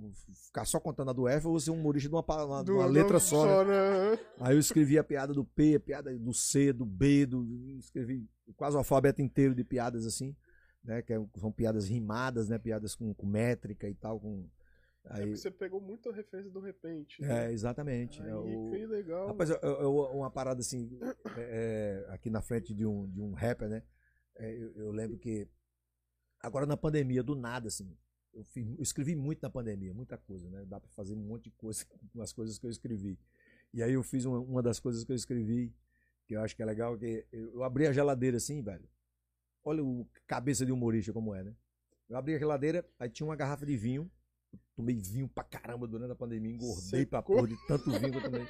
ficar 0.46 0.66
só 0.66 0.78
contando 0.78 1.10
a 1.12 1.14
do 1.14 1.26
F, 1.26 1.46
eu 1.46 1.52
vou 1.52 1.60
ser 1.62 1.72
um 1.72 1.76
humorista 1.80 2.10
de 2.10 2.16
uma, 2.16 2.46
uma- 2.46 2.64
Do- 2.64 2.74
uma 2.76 2.86
letra 2.86 3.18
só, 3.18 3.64
né? 3.64 4.12
né? 4.12 4.20
Aí 4.42 4.56
eu 4.56 4.60
escrevi 4.60 4.98
a 5.00 5.04
piada 5.06 5.34
do 5.34 5.46
P, 5.46 5.76
a 5.76 5.80
piada 5.80 6.14
do 6.18 6.34
C, 6.34 6.74
do 6.74 6.86
B, 6.86 7.26
do. 7.26 7.46
Escrevi 7.80 8.28
quase 8.58 8.76
o 8.76 8.80
alfabeto 8.80 9.22
inteiro 9.22 9.56
de 9.56 9.64
piadas 9.64 10.06
assim, 10.06 10.36
né? 10.84 11.02
Que 11.02 11.14
é- 11.14 11.26
são 11.38 11.52
piadas 11.52 11.88
rimadas, 11.88 12.50
né? 12.50 12.58
Piadas 12.58 12.96
com, 12.96 13.14
com 13.14 13.26
métrica 13.26 13.88
e 13.88 13.94
tal. 13.96 14.20
Com... 14.20 14.48
É 15.06 15.14
Aí, 15.16 15.22
porque 15.26 15.38
você 15.38 15.52
pegou 15.52 15.82
muita 15.82 16.12
referência 16.14 16.52
do 16.52 16.60
repente. 16.60 17.22
né? 17.22 17.48
é, 17.48 17.52
exatamente. 17.52 18.22
Aí, 18.22 18.30
é 18.30 18.36
o- 18.36 18.70
que 18.72 18.86
legal. 18.86 19.28
Rapaz, 19.28 19.50
eu- 19.50 19.58
eu- 19.62 19.96
uma 20.18 20.32
parada 20.32 20.62
assim, 20.62 20.98
é, 21.38 22.06
é, 22.08 22.14
aqui 22.14 22.30
na 22.30 22.42
frente 22.42 22.74
de 22.74 22.86
um, 22.86 23.10
de 23.10 23.20
um 23.22 23.34
rapper, 23.34 23.68
né? 23.70 23.84
É, 24.36 24.52
eu, 24.56 24.72
eu 24.78 24.92
lembro 24.92 25.18
que 25.18 25.48
agora 26.40 26.66
na 26.66 26.78
pandemia, 26.78 27.22
do 27.24 27.36
nada, 27.36 27.68
assim, 27.68 27.96
eu, 28.34 28.44
fiz- 28.46 28.68
eu 28.78 28.82
escrevi 28.82 29.16
muito 29.16 29.42
na 29.42 29.50
pandemia, 29.50 29.94
muita 29.94 30.18
coisa, 30.18 30.50
né? 30.50 30.66
Dá 30.66 30.80
pra 30.80 30.90
fazer 30.92 31.14
um 31.14 31.18
monte 31.18 31.46
de 31.46 31.52
coisa 31.52 31.86
com 32.14 32.22
as 32.22 32.32
coisas 32.34 32.58
que 32.58 32.66
eu 32.66 32.70
escrevi. 32.72 33.20
E 33.74 33.82
aí 33.84 33.94
eu 33.94 34.04
fiz 34.04 34.26
uma, 34.26 34.40
uma 34.40 34.62
das 34.64 34.80
coisas 34.80 35.04
que 35.04 35.12
eu 35.12 35.16
escrevi, 35.16 35.74
que 36.28 36.36
eu 36.36 36.42
acho 36.42 36.56
que 36.56 36.62
é 36.62 36.66
legal, 36.66 36.98
que 36.98 37.26
eu, 37.32 37.54
eu 37.56 37.64
abri 37.64 37.88
a 37.88 37.92
geladeira 37.94 38.38
assim, 38.38 38.62
velho. 38.62 38.88
Olha 39.64 39.84
o 39.84 40.08
cabeça 40.28 40.66
de 40.66 40.72
humorista 40.72 41.14
como 41.14 41.34
é, 41.34 41.44
né? 41.44 41.54
Eu 42.10 42.18
abri 42.18 42.36
a 42.36 42.40
geladeira, 42.40 42.86
aí 43.00 43.10
tinha 43.10 43.26
uma 43.26 43.36
garrafa 43.36 43.66
de 43.66 43.78
vinho. 43.78 44.12
Eu 44.52 44.60
tomei 44.76 44.96
vinho 44.96 45.28
pra 45.28 45.44
caramba 45.44 45.88
durante 45.88 46.12
a 46.12 46.16
pandemia, 46.16 46.54
engordei 46.54 47.06
pra 47.06 47.20
Secou. 47.20 47.36
porra 47.36 47.48
de 47.48 47.68
tanto 47.68 47.92
vinho 47.92 48.12
que 48.12 48.18
eu 48.18 48.24
tomei. 48.24 48.48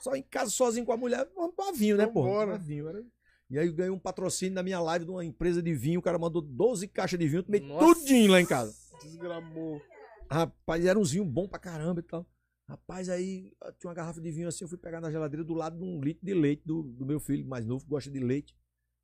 Só 0.00 0.14
em 0.14 0.22
casa, 0.22 0.50
sozinho 0.50 0.84
com 0.84 0.92
a 0.92 0.96
mulher, 0.96 1.28
vamos 1.34 1.54
pra 1.54 1.72
vinho, 1.72 1.96
né, 1.96 2.06
porra? 2.06 2.46
Pra 2.46 2.56
vinho. 2.56 2.88
Era... 2.88 3.04
E 3.48 3.58
aí 3.58 3.66
eu 3.66 3.72
ganhei 3.72 3.92
um 3.92 3.98
patrocínio 3.98 4.54
na 4.54 4.62
minha 4.62 4.80
live 4.80 5.04
de 5.04 5.10
uma 5.10 5.24
empresa 5.24 5.62
de 5.62 5.74
vinho. 5.74 6.00
O 6.00 6.02
cara 6.02 6.18
mandou 6.18 6.42
12 6.42 6.88
caixas 6.88 7.18
de 7.18 7.28
vinho, 7.28 7.40
eu 7.40 7.44
tomei 7.44 7.60
Nossa. 7.60 8.00
tudinho 8.00 8.32
lá 8.32 8.40
em 8.40 8.46
casa. 8.46 8.74
Desgramou. 9.02 9.80
Rapaz, 10.28 10.84
era 10.84 10.98
um 10.98 11.04
vinho 11.04 11.24
bom 11.24 11.46
pra 11.46 11.58
caramba 11.58 12.00
e 12.00 12.02
tal. 12.02 12.26
Rapaz, 12.68 13.08
aí 13.08 13.52
tinha 13.78 13.88
uma 13.88 13.94
garrafa 13.94 14.20
de 14.20 14.30
vinho 14.32 14.48
assim, 14.48 14.64
eu 14.64 14.68
fui 14.68 14.76
pegar 14.76 15.00
na 15.00 15.10
geladeira 15.10 15.44
do 15.44 15.54
lado 15.54 15.78
de 15.78 15.84
um 15.84 16.00
litro 16.00 16.26
de 16.26 16.34
leite 16.34 16.62
do, 16.66 16.82
do 16.82 17.06
meu 17.06 17.20
filho 17.20 17.46
mais 17.46 17.64
novo, 17.64 17.84
que 17.84 17.90
gosta 17.90 18.10
de 18.10 18.18
leite. 18.18 18.56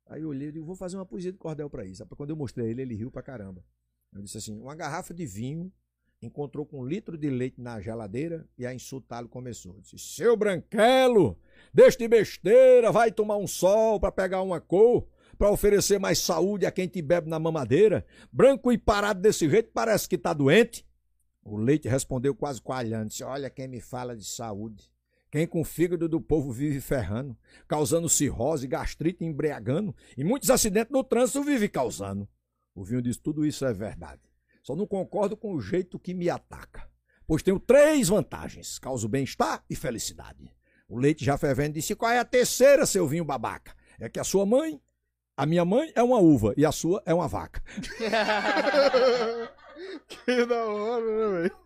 Aí 0.05 0.21
eu 0.21 0.29
olhei 0.29 0.49
e 0.49 0.59
vou 0.59 0.75
fazer 0.75 0.97
uma 0.97 1.05
poesia 1.05 1.31
de 1.31 1.37
cordel 1.37 1.69
pra 1.69 1.85
isso. 1.85 2.05
Quando 2.15 2.29
eu 2.29 2.35
mostrei 2.35 2.69
ele, 2.69 2.81
ele 2.81 2.95
riu 2.95 3.09
pra 3.09 3.21
caramba. 3.21 3.63
Eu 4.13 4.21
disse 4.21 4.37
assim, 4.37 4.59
uma 4.59 4.75
garrafa 4.75 5.13
de 5.13 5.25
vinho 5.25 5.71
encontrou 6.21 6.65
com 6.65 6.79
um 6.79 6.85
litro 6.85 7.17
de 7.17 7.29
leite 7.29 7.59
na 7.59 7.81
geladeira 7.81 8.47
e 8.57 8.65
a 8.65 8.73
insultá-lo 8.73 9.27
começou. 9.27 9.79
Disse, 9.81 9.97
seu 9.97 10.37
branquelo, 10.37 11.37
deixa 11.73 11.97
de 11.97 12.07
besteira, 12.07 12.91
vai 12.91 13.11
tomar 13.11 13.37
um 13.37 13.47
sol 13.47 13.99
pra 13.99 14.11
pegar 14.11 14.41
uma 14.41 14.61
cor, 14.61 15.07
pra 15.37 15.51
oferecer 15.51 15.99
mais 15.99 16.19
saúde 16.19 16.65
a 16.65 16.71
quem 16.71 16.87
te 16.87 17.01
bebe 17.01 17.29
na 17.29 17.39
mamadeira. 17.39 18.05
Branco 18.31 18.71
e 18.71 18.77
parado 18.77 19.19
desse 19.19 19.49
jeito 19.49 19.71
parece 19.73 20.07
que 20.07 20.17
tá 20.17 20.31
doente. 20.31 20.87
O 21.43 21.57
leite 21.57 21.89
respondeu 21.89 22.33
quase 22.33 22.61
coalhando. 22.61 23.11
Olha 23.23 23.49
quem 23.49 23.67
me 23.67 23.81
fala 23.81 24.15
de 24.15 24.23
saúde. 24.23 24.92
Quem 25.33 25.47
com 25.47 25.61
o 25.61 25.65
fígado 25.65 26.07
do 26.07 26.21
povo 26.21 26.51
vive 26.51 26.79
ferrando, 26.79 27.35
causando 27.67 28.07
cirrose, 28.07 28.67
gastrite, 28.67 29.25
embriagando, 29.25 29.95
e 30.15 30.23
muitos 30.23 30.51
acidentes 30.51 30.91
no 30.91 31.03
trânsito 31.03 31.41
vive 31.41 31.67
causando. 31.67 32.29
O 32.75 32.83
vinho 32.83 33.01
diz, 33.01 33.17
tudo 33.17 33.43
isso 33.43 33.65
é 33.65 33.73
verdade. 33.73 34.21
Só 34.61 34.75
não 34.75 34.85
concordo 34.85 35.35
com 35.35 35.55
o 35.55 35.59
jeito 35.59 35.97
que 35.97 36.13
me 36.13 36.29
ataca. 36.29 36.87
Pois 37.25 37.41
tenho 37.41 37.59
três 37.59 38.09
vantagens: 38.09 38.77
causo 38.77 39.09
bem-estar 39.09 39.65
e 39.67 39.75
felicidade. 39.75 40.55
O 40.87 40.99
leite 40.99 41.25
já 41.25 41.35
fervendo 41.35 41.73
disse: 41.73 41.95
qual 41.95 42.11
é 42.11 42.19
a 42.19 42.25
terceira, 42.25 42.85
seu 42.85 43.07
vinho 43.07 43.25
babaca? 43.25 43.75
É 43.99 44.07
que 44.07 44.19
a 44.19 44.23
sua 44.23 44.45
mãe, 44.45 44.79
a 45.35 45.47
minha 45.47 45.65
mãe 45.65 45.91
é 45.95 46.03
uma 46.03 46.19
uva 46.19 46.53
e 46.55 46.63
a 46.63 46.71
sua 46.71 47.01
é 47.07 47.13
uma 47.13 47.27
vaca. 47.27 47.59
que 50.07 50.45
da 50.45 50.63
hora, 50.63 51.05
né, 51.05 51.49
velho? 51.49 51.57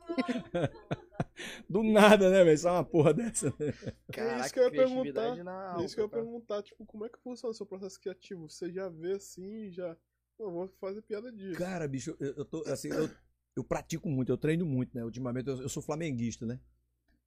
Do 1.69 1.83
nada, 1.83 2.29
né, 2.29 2.43
velho? 2.43 2.57
Só 2.57 2.71
uma 2.73 2.83
porra 2.83 3.13
dessa. 3.13 3.53
né? 3.59 3.73
É 4.15 4.39
isso 4.39 4.53
que 4.53 4.59
eu 4.59 4.63
ia 4.63 4.71
perguntar. 4.71 5.43
na 5.43 5.79
É 5.79 5.85
isso 5.85 5.95
que 5.95 6.01
eu 6.01 6.03
ia 6.03 6.05
alta, 6.05 6.17
tá? 6.17 6.23
perguntar, 6.23 6.63
tipo, 6.63 6.85
como 6.85 7.05
é 7.05 7.09
que 7.09 7.19
funciona 7.19 7.51
o 7.51 7.55
seu 7.55 7.65
processo 7.65 7.99
criativo? 7.99 8.49
Você 8.49 8.71
já 8.71 8.89
vê 8.89 9.13
assim, 9.13 9.71
já. 9.71 9.95
Pô, 10.37 10.51
vou 10.51 10.67
fazer 10.79 11.01
piada 11.01 11.31
disso. 11.31 11.57
Cara, 11.57 11.87
bicho, 11.87 12.15
eu, 12.19 12.33
eu 12.37 12.45
tô 12.45 12.63
assim, 12.67 12.89
eu, 12.89 13.09
eu 13.55 13.63
pratico 13.63 14.09
muito, 14.09 14.31
eu 14.31 14.37
treino 14.37 14.65
muito, 14.65 14.95
né? 14.95 15.03
Ultimamente 15.03 15.47
eu, 15.49 15.61
eu 15.61 15.69
sou 15.69 15.81
flamenguista, 15.81 16.45
né? 16.45 16.59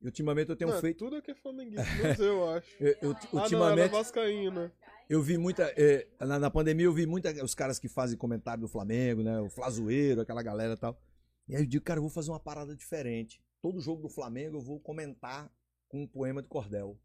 E 0.01 0.07
ultimamente 0.07 0.49
eu 0.49 0.57
tenho 0.57 0.71
Não, 0.71 0.81
feito. 0.81 0.99
Tudo 0.99 1.17
aqui 1.17 1.31
é 1.33 1.35
flamenguista, 1.35 2.23
eu 2.23 2.49
acho. 2.51 2.83
Eu, 2.83 2.95
eu- 3.03 3.11
Ah, 3.11 3.13
não, 3.13 3.35
era 3.35 3.43
ultimamente 3.43 3.91
vascaína. 3.91 4.73
eu 5.09 5.21
vi 5.23 5.37
muita. 5.37 5.73
eh, 5.77 6.07
na, 6.21 6.39
na 6.39 6.51
pandemia 6.51 6.87
eu 6.87 6.93
vi 6.93 7.05
muita 7.07 7.31
os 7.45 7.55
caras 7.55 7.79
que 7.79 7.89
fazem 7.89 8.17
comentário 8.17 8.63
do 8.63 8.69
Flamengo, 8.69 9.23
né? 9.23 9.41
O 9.41 9.51
Flazoeiro, 9.51 10.21
aquela 10.21 10.43
galera 10.43 10.75
e 10.75 10.77
tal. 10.77 10.99
E 11.49 11.57
aí 11.57 11.63
eu 11.63 11.67
digo, 11.67 11.85
cara, 11.85 11.99
eu 11.99 12.03
vou 12.03 12.11
fazer 12.11 12.31
uma 12.31 12.41
parada 12.41 12.75
diferente. 12.77 13.43
Todo 13.63 13.81
jogo 13.81 14.03
do 14.03 14.09
Flamengo 14.09 14.57
eu 14.57 14.61
vou 14.61 14.81
comentar 14.81 15.51
com 15.89 16.03
um 16.03 16.07
poema 16.07 16.43
de 16.43 16.49
cordel. 16.49 16.99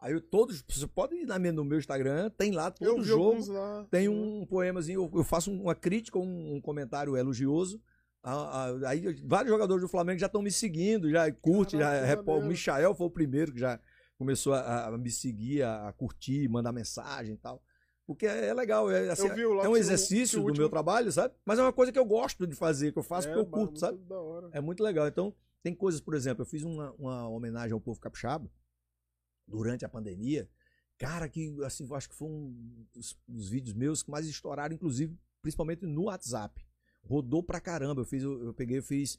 Aí 0.00 0.12
eu, 0.12 0.20
todos, 0.20 0.62
você 0.68 0.86
pode 0.86 1.14
ir 1.14 1.24
na 1.24 1.38
minha- 1.38 1.52
no 1.52 1.64
meu 1.64 1.78
Instagram, 1.78 2.28
tem 2.30 2.50
lá 2.52 2.70
todo 2.70 2.98
Eu 2.98 3.02
jogo. 3.02 3.52
lá. 3.52 3.86
Tem 3.90 4.08
um 4.08 4.44
poemazinho, 4.44 5.04
eu, 5.04 5.18
eu 5.18 5.24
faço 5.24 5.50
uma 5.50 5.74
crítica, 5.74 6.18
um, 6.18 6.56
um 6.56 6.60
comentário 6.60 7.16
elogioso. 7.16 7.80
Ah, 8.22 8.66
ah, 8.82 8.88
aí 8.88 9.02
vários 9.24 9.50
jogadores 9.52 9.82
do 9.82 9.88
Flamengo 9.88 10.18
já 10.18 10.26
estão 10.26 10.42
me 10.42 10.50
seguindo, 10.50 11.10
já 11.10 11.30
curte, 11.32 11.76
Caraca, 11.78 11.96
já 11.96 12.00
que 12.02 12.06
repo- 12.08 12.32
O. 12.38 12.46
Michael 12.46 12.94
foi 12.94 13.06
o 13.06 13.10
primeiro 13.10 13.52
que 13.52 13.60
já 13.60 13.78
começou 14.18 14.52
a, 14.54 14.86
a 14.88 14.98
me 14.98 15.10
seguir, 15.10 15.62
a, 15.62 15.88
a 15.88 15.92
curtir, 15.92 16.48
mandar 16.48 16.72
mensagem 16.72 17.34
e 17.34 17.38
tal. 17.38 17.62
Porque 18.06 18.26
é, 18.26 18.46
é 18.48 18.54
legal, 18.54 18.90
é, 18.90 19.08
assim, 19.10 19.28
é 19.28 19.68
um 19.68 19.76
exercício 19.76 20.36
que 20.36 20.40
o 20.40 20.40
do 20.42 20.46
último- 20.48 20.62
meu 20.64 20.68
trabalho, 20.70 21.10
sabe? 21.12 21.34
Mas 21.46 21.58
é 21.58 21.62
uma 21.62 21.72
coisa 21.72 21.90
que 21.92 21.98
eu 21.98 22.04
gosto 22.04 22.46
de 22.46 22.54
fazer, 22.54 22.92
que 22.92 22.98
eu 22.98 23.02
faço 23.02 23.28
É, 23.28 23.32
porque 23.32 23.46
eu 23.46 23.50
ba- 23.50 23.58
curto, 23.58 23.78
sabe? 23.78 23.98
É 24.52 24.60
muito 24.60 24.82
legal. 24.82 25.06
Então, 25.08 25.34
tem 25.64 25.74
coisas, 25.74 25.98
por 25.98 26.14
exemplo, 26.14 26.42
eu 26.42 26.46
fiz 26.46 26.62
uma, 26.62 26.92
uma 26.92 27.26
homenagem 27.26 27.72
ao 27.72 27.80
povo 27.80 27.98
capixaba 27.98 28.52
durante 29.48 29.82
a 29.82 29.88
pandemia. 29.88 30.46
Cara, 30.98 31.26
que 31.26 31.56
assim, 31.64 31.88
acho 31.94 32.10
que 32.10 32.14
foi 32.14 32.28
um 32.28 32.86
dos, 32.92 33.18
dos 33.26 33.48
vídeos 33.48 33.74
meus 33.74 34.02
que 34.02 34.10
mais 34.10 34.26
estouraram, 34.26 34.74
inclusive, 34.74 35.18
principalmente 35.40 35.86
no 35.86 36.02
WhatsApp. 36.02 36.62
Rodou 37.02 37.42
pra 37.42 37.62
caramba. 37.62 38.02
Eu 38.02 38.04
fiz, 38.04 38.22
eu, 38.22 38.44
eu 38.44 38.52
peguei, 38.52 38.76
eu 38.76 38.82
fiz 38.82 39.18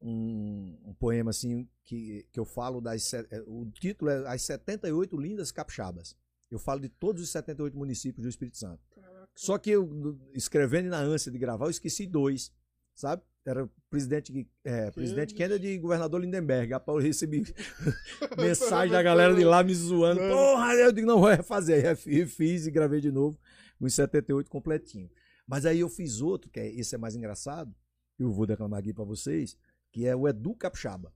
um, 0.00 0.76
um 0.86 0.94
poema 0.94 1.30
assim 1.30 1.68
que, 1.84 2.26
que 2.32 2.40
eu 2.40 2.44
falo 2.44 2.80
das. 2.80 3.14
é, 3.14 3.24
O 3.46 3.64
título 3.70 4.10
é 4.10 4.26
As 4.26 4.42
78 4.42 5.16
Lindas 5.16 5.52
Capixabas. 5.52 6.16
Eu 6.50 6.58
falo 6.58 6.80
de 6.80 6.88
todos 6.88 7.22
os 7.22 7.30
78 7.30 7.78
municípios 7.78 8.24
do 8.24 8.28
Espírito 8.28 8.58
Santo. 8.58 8.82
Caraca. 8.90 9.30
Só 9.36 9.56
que 9.56 9.70
eu, 9.70 10.18
escrevendo 10.34 10.88
na 10.88 10.98
ânsia 10.98 11.30
de 11.30 11.38
gravar, 11.38 11.66
eu 11.66 11.70
esqueci 11.70 12.08
dois, 12.08 12.52
sabe? 12.92 13.22
Era 13.46 13.70
presidente, 13.88 14.48
é, 14.64 14.90
presidente 14.90 15.32
Kennedy 15.32 15.68
e 15.68 15.78
governador 15.78 16.20
Lindenberg. 16.20 16.72
Rapaz, 16.72 16.98
eu 16.98 17.02
recebi 17.02 17.44
mensagem 18.36 18.90
da 18.92 19.02
galera 19.02 19.34
de 19.34 19.44
lá 19.44 19.62
me 19.62 19.74
zoando. 19.74 20.20
Mano. 20.20 20.34
Porra, 20.34 20.74
eu 20.74 20.92
digo, 20.92 21.06
não, 21.06 21.20
vou 21.20 21.28
refazer. 21.30 21.82
Refiz 22.04 22.66
e 22.66 22.70
gravei 22.70 23.00
de 23.00 23.10
novo, 23.12 23.38
os 23.80 23.94
78 23.94 24.50
completinho. 24.50 25.08
Mas 25.46 25.64
aí 25.64 25.80
eu 25.80 25.88
fiz 25.88 26.20
outro, 26.20 26.50
que 26.50 26.58
é, 26.58 26.68
esse 26.74 26.94
é 26.94 26.98
mais 26.98 27.14
engraçado, 27.14 27.72
eu 28.18 28.30
vou 28.32 28.46
declamar 28.46 28.80
aqui 28.80 28.92
pra 28.92 29.04
vocês, 29.04 29.56
que 29.92 30.04
é 30.06 30.16
o 30.16 30.26
Edu 30.26 30.54
Capixaba. 30.54 31.12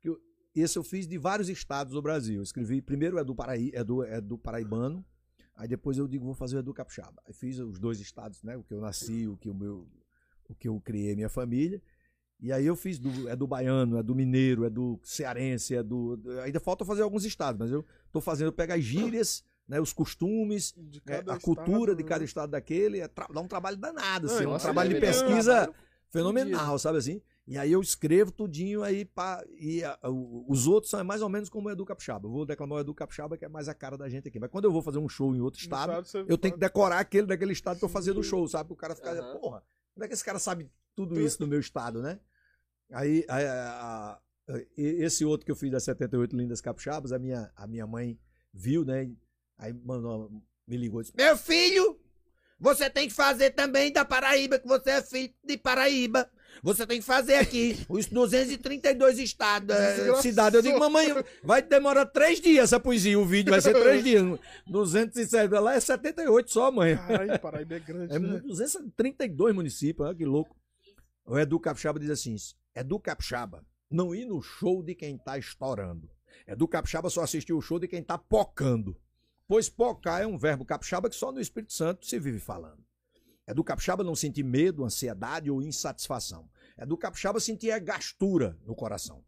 Que 0.00 0.08
eu- 0.10 0.20
esse 0.54 0.78
eu 0.78 0.84
fiz 0.84 1.08
de 1.08 1.18
vários 1.18 1.48
estados 1.48 1.92
do 1.92 2.00
Brasil. 2.00 2.36
Eu 2.36 2.42
escrevi 2.42 2.80
primeiro 2.80 3.16
o 3.16 3.20
Edu, 3.20 3.34
Paraí, 3.34 3.72
Edu, 3.74 4.04
Edu 4.04 4.38
Paraibano, 4.38 5.04
aí 5.56 5.66
depois 5.66 5.98
eu 5.98 6.06
digo, 6.06 6.24
vou 6.24 6.34
fazer 6.34 6.56
o 6.56 6.60
Edu 6.60 6.72
Capixaba. 6.72 7.20
Aí 7.26 7.32
fiz 7.34 7.58
os 7.58 7.80
dois 7.80 7.98
estados, 7.98 8.42
né? 8.44 8.56
O 8.56 8.62
que 8.62 8.72
eu 8.74 8.80
nasci, 8.80 9.26
o 9.26 9.36
que 9.36 9.48
o 9.50 9.54
meu, 9.54 9.88
o 10.48 10.54
que 10.54 10.68
eu 10.68 10.80
criei 10.80 11.14
minha 11.14 11.28
família. 11.28 11.80
E 12.40 12.52
aí 12.52 12.64
eu 12.66 12.76
fiz 12.76 12.98
do, 12.98 13.28
é 13.28 13.34
do 13.34 13.46
baiano, 13.46 13.96
é 13.98 14.02
do 14.02 14.14
mineiro, 14.14 14.64
é 14.64 14.70
do 14.70 14.98
cearense, 15.02 15.74
é 15.74 15.82
do. 15.82 16.18
Ainda 16.44 16.60
falta 16.60 16.84
fazer 16.84 17.02
alguns 17.02 17.24
estados, 17.24 17.58
mas 17.58 17.70
eu 17.70 17.84
tô 18.12 18.20
fazendo, 18.20 18.48
eu 18.48 18.52
pego 18.52 18.72
as 18.72 18.82
gírias, 18.82 19.44
né, 19.68 19.80
os 19.80 19.92
costumes, 19.92 20.72
De 20.76 20.98
é, 20.98 21.16
cada 21.16 21.34
a 21.34 21.40
cultura 21.40 21.92
estado, 21.92 21.96
de 21.96 22.04
cada 22.04 22.18
né? 22.20 22.24
estado 22.24 22.50
daquele, 22.50 23.00
é 23.00 23.08
dá 23.08 23.40
um 23.40 23.48
trabalho 23.48 23.76
danado, 23.76 24.26
assim, 24.26 24.44
é 24.44 24.48
um 24.48 24.56
trabalho 24.58 24.94
de 24.94 25.00
pesquisa 25.00 25.74
fenomenal, 26.10 26.78
sabe 26.78 26.98
assim? 26.98 27.20
E 27.46 27.56
aí 27.56 27.72
eu 27.72 27.80
escrevo 27.80 28.30
tudinho 28.30 28.82
aí 28.82 29.04
pá, 29.06 29.42
e 29.58 29.82
a- 29.82 29.98
o- 30.04 30.44
os 30.48 30.66
outros 30.66 30.90
são 30.90 31.02
mais 31.02 31.22
ou 31.22 31.30
menos 31.30 31.48
como 31.48 31.68
o 31.68 31.72
Edu 31.72 31.84
Capixaba. 31.84 32.26
Eu 32.26 32.30
vou 32.30 32.44
declamar 32.44 32.76
o 32.76 32.80
Edu 32.82 32.94
Capixaba 32.94 33.38
que 33.38 33.44
é 33.46 33.48
mais 33.48 33.68
a 33.70 33.74
cara 33.74 33.96
da 33.96 34.06
gente 34.08 34.28
aqui. 34.28 34.38
Mas 34.38 34.50
quando 34.50 34.66
eu 34.66 34.70
vou 34.70 34.82
fazer 34.82 34.98
um 34.98 35.08
show 35.08 35.34
em 35.34 35.40
outro 35.40 35.58
estado, 35.60 36.04
você 36.04 36.24
eu 36.28 36.36
tenho 36.36 36.52
que 36.54 36.60
decorar 36.60 36.98
aquele 36.98 37.26
daquele 37.26 37.52
estado 37.52 37.78
pra 37.78 37.86
eu 37.86 37.90
fazer 37.92 38.12
no 38.12 38.22
show, 38.22 38.46
sabe? 38.46 38.70
O 38.72 38.76
cara 38.76 38.94
fica, 38.94 39.10
Aham. 39.12 39.38
porra, 39.40 39.62
como 39.98 40.04
é 40.04 40.08
que 40.08 40.14
esse 40.14 40.24
cara 40.24 40.38
sabe 40.38 40.70
tudo 40.94 41.20
isso 41.20 41.40
no 41.40 41.48
meu 41.48 41.58
estado, 41.58 42.00
né? 42.00 42.20
Aí, 42.92 43.24
a- 43.28 44.20
a- 44.48 44.58
e- 44.76 45.02
esse 45.02 45.24
outro 45.24 45.44
que 45.44 45.50
eu 45.50 45.56
fiz 45.56 45.72
das 45.72 45.82
78 45.82 46.36
Lindas 46.36 46.60
Capixabas, 46.60 47.10
a 47.10 47.18
minha, 47.18 47.50
a 47.56 47.66
minha 47.66 47.84
mãe 47.84 48.16
viu, 48.54 48.84
né? 48.84 49.10
Aí 49.58 49.72
mandou, 49.72 50.30
me 50.68 50.76
ligou 50.76 51.00
e 51.00 51.02
disse: 51.02 51.16
Meu 51.16 51.36
filho, 51.36 51.98
você 52.60 52.90
tem 52.90 53.08
que 53.08 53.14
fazer 53.14 53.50
também 53.50 53.92
da 53.92 54.04
Paraíba, 54.04 54.58
que 54.58 54.66
você 54.66 54.90
é 54.90 55.02
filho 55.02 55.32
de 55.44 55.56
Paraíba. 55.56 56.28
Você 56.62 56.84
tem 56.86 56.98
que 56.98 57.06
fazer 57.06 57.34
aqui 57.36 57.78
os 57.88 58.06
232 58.06 59.18
estados, 59.20 59.76
eh, 59.76 60.14
cidades. 60.20 60.56
Eu 60.56 60.62
digo, 60.62 60.78
mamãe, 60.78 61.08
vai 61.42 61.62
demorar 61.62 62.06
três 62.06 62.40
dias 62.40 62.64
essa 62.64 62.80
poesia, 62.80 63.18
o 63.18 63.24
vídeo 63.24 63.50
vai 63.50 63.60
ser 63.60 63.74
três 63.74 64.02
dias. 64.02 64.24
207, 64.66 65.52
lá 65.54 65.74
é 65.74 65.80
78 65.80 66.50
só, 66.50 66.72
mãe. 66.72 66.96
Caralho, 66.96 67.38
Paraíba 67.38 67.76
é 67.76 67.78
grande, 67.78 68.12
É 68.16 68.18
né? 68.18 68.40
232 68.40 69.54
municípios, 69.54 70.06
olha 70.06 70.16
que 70.16 70.24
louco. 70.24 70.56
O 71.24 71.38
Edu 71.38 71.60
Capixaba 71.60 72.00
diz 72.00 72.10
assim: 72.10 72.34
Edu 72.74 72.98
Capixaba, 72.98 73.64
não 73.90 74.14
ir 74.14 74.24
no 74.24 74.42
show 74.42 74.82
de 74.82 74.94
quem 74.94 75.16
tá 75.16 75.38
estourando. 75.38 76.10
Edu 76.46 76.66
Capixaba 76.66 77.08
só 77.10 77.22
assistiu 77.22 77.58
o 77.58 77.62
show 77.62 77.78
de 77.78 77.86
quem 77.86 78.02
tá 78.02 78.18
pocando. 78.18 78.96
Pois 79.48 79.70
pocar 79.70 80.22
é 80.22 80.26
um 80.26 80.36
verbo 80.36 80.62
capixaba 80.62 81.08
que 81.08 81.16
só 81.16 81.32
no 81.32 81.40
Espírito 81.40 81.72
Santo 81.72 82.06
se 82.06 82.18
vive 82.18 82.38
falando. 82.38 82.84
Edu 83.46 83.64
Capixaba 83.64 84.04
não 84.04 84.14
sentir 84.14 84.42
medo, 84.42 84.84
ansiedade 84.84 85.50
ou 85.50 85.62
insatisfação. 85.62 86.50
Edu 86.76 86.98
Capixaba 86.98 87.40
sentir 87.40 87.70
é 87.70 87.80
gastura 87.80 88.58
no 88.66 88.74
coração. 88.74 89.24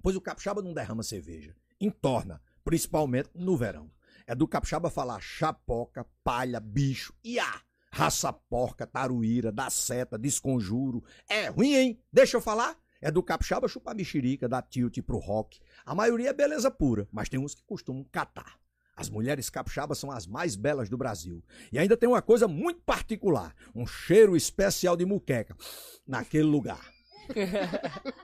Pois 0.00 0.14
o 0.14 0.20
capixaba 0.20 0.62
não 0.62 0.72
derrama 0.72 1.02
cerveja, 1.02 1.56
entorna, 1.80 2.40
principalmente 2.62 3.30
no 3.34 3.56
verão. 3.56 3.90
É 4.28 4.34
do 4.34 4.46
capixaba 4.46 4.90
falar 4.90 5.20
chapoca, 5.20 6.06
palha, 6.22 6.60
bicho, 6.60 7.12
iá, 7.24 7.60
raça 7.90 8.32
porca, 8.32 8.86
taruíra, 8.86 9.50
da 9.50 9.70
seta, 9.70 10.16
desconjuro. 10.16 11.02
É 11.28 11.48
ruim, 11.48 11.74
hein? 11.74 12.00
Deixa 12.12 12.36
eu 12.36 12.40
falar. 12.40 12.78
É 13.00 13.10
do 13.10 13.24
capixaba 13.24 13.66
chupar 13.66 13.96
mexerica, 13.96 14.48
dar 14.48 14.62
tilt 14.62 15.02
pro 15.02 15.18
rock. 15.18 15.58
A 15.84 15.96
maioria 15.96 16.30
é 16.30 16.32
beleza 16.32 16.70
pura, 16.70 17.08
mas 17.10 17.28
tem 17.28 17.40
uns 17.40 17.56
que 17.56 17.64
costumam 17.64 18.04
catar. 18.04 18.56
As 18.98 19.08
mulheres 19.08 19.48
capixabas 19.48 19.96
são 19.96 20.10
as 20.10 20.26
mais 20.26 20.56
belas 20.56 20.88
do 20.88 20.98
Brasil. 20.98 21.40
E 21.70 21.78
ainda 21.78 21.96
tem 21.96 22.08
uma 22.08 22.20
coisa 22.20 22.48
muito 22.48 22.80
particular: 22.80 23.54
um 23.72 23.86
cheiro 23.86 24.36
especial 24.36 24.96
de 24.96 25.06
muqueca 25.06 25.56
naquele 26.04 26.48
lugar. 26.48 26.84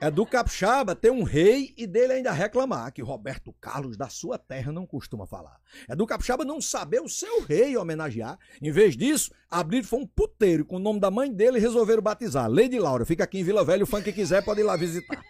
É 0.01 0.09
do 0.11 0.25
capixaba 0.25 0.95
ter 0.95 1.11
um 1.11 1.23
rei 1.23 1.73
e 1.77 1.87
dele 1.87 2.13
ainda 2.13 2.31
reclamar 2.31 2.91
que 2.91 3.01
Roberto 3.01 3.53
Carlos 3.61 3.95
da 3.95 4.09
sua 4.09 4.37
terra 4.37 4.71
não 4.71 4.85
costuma 4.85 5.25
falar. 5.25 5.61
É 5.87 5.95
do 5.95 6.05
capixaba 6.05 6.43
não 6.43 6.59
saber 6.59 7.01
o 7.01 7.07
seu 7.07 7.41
rei 7.43 7.77
homenagear. 7.77 8.37
Em 8.61 8.71
vez 8.71 8.97
disso, 8.97 9.31
abrir 9.49 9.83
foi 9.83 9.99
um 9.99 10.07
puteiro 10.07 10.65
com 10.65 10.75
o 10.75 10.79
nome 10.79 10.99
da 10.99 11.11
mãe 11.11 11.31
dele 11.31 11.57
e 11.57 11.61
resolveram 11.61 12.01
batizar. 12.01 12.49
Lady 12.49 12.79
Laura, 12.79 13.05
fica 13.05 13.23
aqui 13.23 13.39
em 13.39 13.43
Vila 13.43 13.63
Velha, 13.63 13.83
o 13.83 13.87
fã 13.87 14.01
que 14.01 14.11
quiser 14.11 14.43
pode 14.43 14.59
ir 14.59 14.63
lá 14.63 14.75
visitar. 14.75 15.23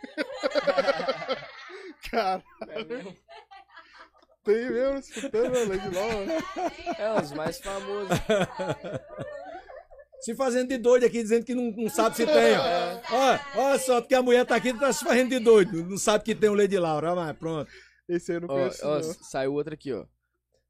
Cara, 2.10 2.44
É 2.70 2.84
mesmo? 2.84 3.16
Tem 4.46 4.70
mesmo 4.72 5.00
escutando 5.00 5.56
a 5.58 5.64
Lady 5.68 5.96
Laura. 5.96 6.34
É 6.98 7.22
os 7.22 7.32
mais 7.34 7.60
famosos. 7.60 8.10
Se 10.22 10.34
fazendo 10.34 10.70
de 10.70 10.78
doido 10.78 11.06
aqui, 11.06 11.22
dizendo 11.22 11.46
que 11.46 11.54
não, 11.54 11.72
não 11.72 11.90
sabe 11.90 12.16
se 12.16 12.26
tem, 12.26 12.58
ó. 12.58 13.16
Olha, 13.16 13.42
olha 13.58 13.80
só, 13.80 14.02
porque 14.02 14.16
a 14.16 14.22
mulher 14.24 14.46
tá 14.46 14.56
aqui 14.56 14.74
tá 14.74 14.92
se 14.92 15.04
fazendo 15.06 15.30
de 15.30 15.40
doido. 15.40 15.84
Não 15.86 15.98
sabe 15.98 16.24
que 16.24 16.34
tem 16.34 16.50
o 16.50 16.56
Lady 16.56 16.78
Laura, 16.80 17.14
mas 17.14 17.38
pronto. 17.38 17.70
Esse 18.08 18.32
aí 18.32 18.38
eu 18.38 18.42
não 18.42 18.48
Ó, 18.50 18.54
conheço, 18.54 18.88
ó, 18.88 18.96
não. 18.96 19.04
saiu 19.04 19.54
outra 19.54 19.74
aqui, 19.76 19.94
ó. 19.94 20.06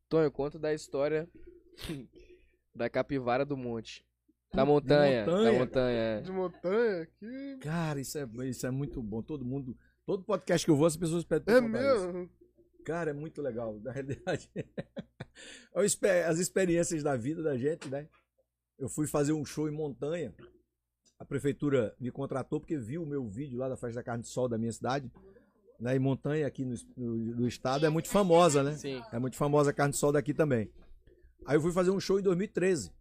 Tonho, 0.10 0.30
conta 0.32 0.60
da 0.60 0.74
história 0.74 1.28
da 2.76 2.90
capivara 2.90 3.46
do 3.46 3.56
monte. 3.56 4.04
Da 4.54 4.66
montanha. 4.66 5.26
montanha? 5.26 5.52
Da 5.52 5.58
montanha. 5.60 5.98
é. 6.00 6.22
De 6.22 6.32
montanha, 6.32 7.08
que... 7.20 7.58
Cara, 7.62 8.00
isso 8.00 8.18
é, 8.18 8.28
isso 8.48 8.66
é 8.68 8.72
muito 8.72 9.02
bom. 9.02 9.22
Todo 9.22 9.44
mundo, 9.46 9.76
todo 10.06 10.24
podcast 10.24 10.66
que 10.66 10.72
eu 10.72 10.76
vou, 10.78 10.86
as 10.86 10.96
pessoas 10.98 11.24
pedem 11.24 11.44
pra 11.46 11.58
É 11.58 11.62
contar 11.62 11.96
isso. 11.96 12.30
Cara, 12.86 13.10
é 13.10 13.14
muito 13.14 13.42
legal, 13.42 13.80
na 13.82 13.92
realidade. 13.92 14.50
É 15.74 16.24
As 16.26 16.40
experiências 16.40 17.04
da 17.04 17.18
vida 17.18 17.44
da 17.44 17.58
gente, 17.58 17.90
né? 17.90 18.08
Eu 18.80 18.88
fui 18.88 19.06
fazer 19.06 19.34
um 19.34 19.44
show 19.44 19.68
em 19.68 19.72
montanha. 19.72 20.34
A 21.20 21.26
prefeitura 21.26 21.94
me 22.00 22.10
contratou 22.10 22.60
porque 22.62 22.78
viu 22.78 23.04
o 23.04 23.06
meu 23.06 23.28
vídeo 23.28 23.58
lá 23.58 23.68
da 23.68 23.76
Festa 23.76 23.96
da 23.96 24.04
Carne 24.04 24.24
de 24.24 24.30
Sol 24.30 24.48
da 24.48 24.58
minha 24.58 24.72
cidade. 24.72 25.12
Né? 25.78 25.96
E 25.96 26.00
montanha 26.00 26.48
aqui 26.48 26.64
no, 26.64 26.74
no- 26.96 27.36
no 27.36 27.48
estado 27.50 27.86
é 27.86 27.90
muito 27.90 28.08
famosa, 28.08 28.64
né? 28.64 28.76
Sim. 28.78 29.04
É 29.12 29.20
muito 29.20 29.36
famosa 29.36 29.72
a 29.72 29.74
carne 29.74 29.92
de 29.92 29.98
sol 29.98 30.14
daqui 30.14 30.34
também. 30.34 30.72
Aí 31.46 31.58
eu 31.58 31.62
fui 31.62 31.74
fazer 31.74 31.92
um 31.92 32.00
show 32.00 32.18
em 32.18 32.24
2013, 32.24 32.94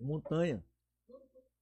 em 0.00 0.04
montanha. 0.04 0.64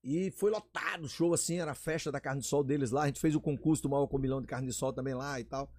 E 0.02 0.30
foi 0.30 0.50
lotado 0.50 1.04
o 1.04 1.08
show 1.10 1.34
assim, 1.34 1.60
era 1.60 1.72
a 1.72 1.74
festa 1.74 2.10
da 2.10 2.18
carne 2.20 2.40
de 2.40 2.46
sol 2.46 2.64
deles 2.64 2.90
lá. 2.90 3.02
A 3.02 3.06
gente 3.06 3.20
fez 3.20 3.34
o 3.34 3.40
concurso 3.40 3.82
do 3.82 3.90
maior 3.90 4.06
comilão 4.06 4.40
de 4.40 4.46
carne 4.46 4.66
de 4.66 4.72
sol 4.72 4.94
também 4.94 5.12
lá 5.12 5.38
e 5.38 5.44
tal. 5.44 5.70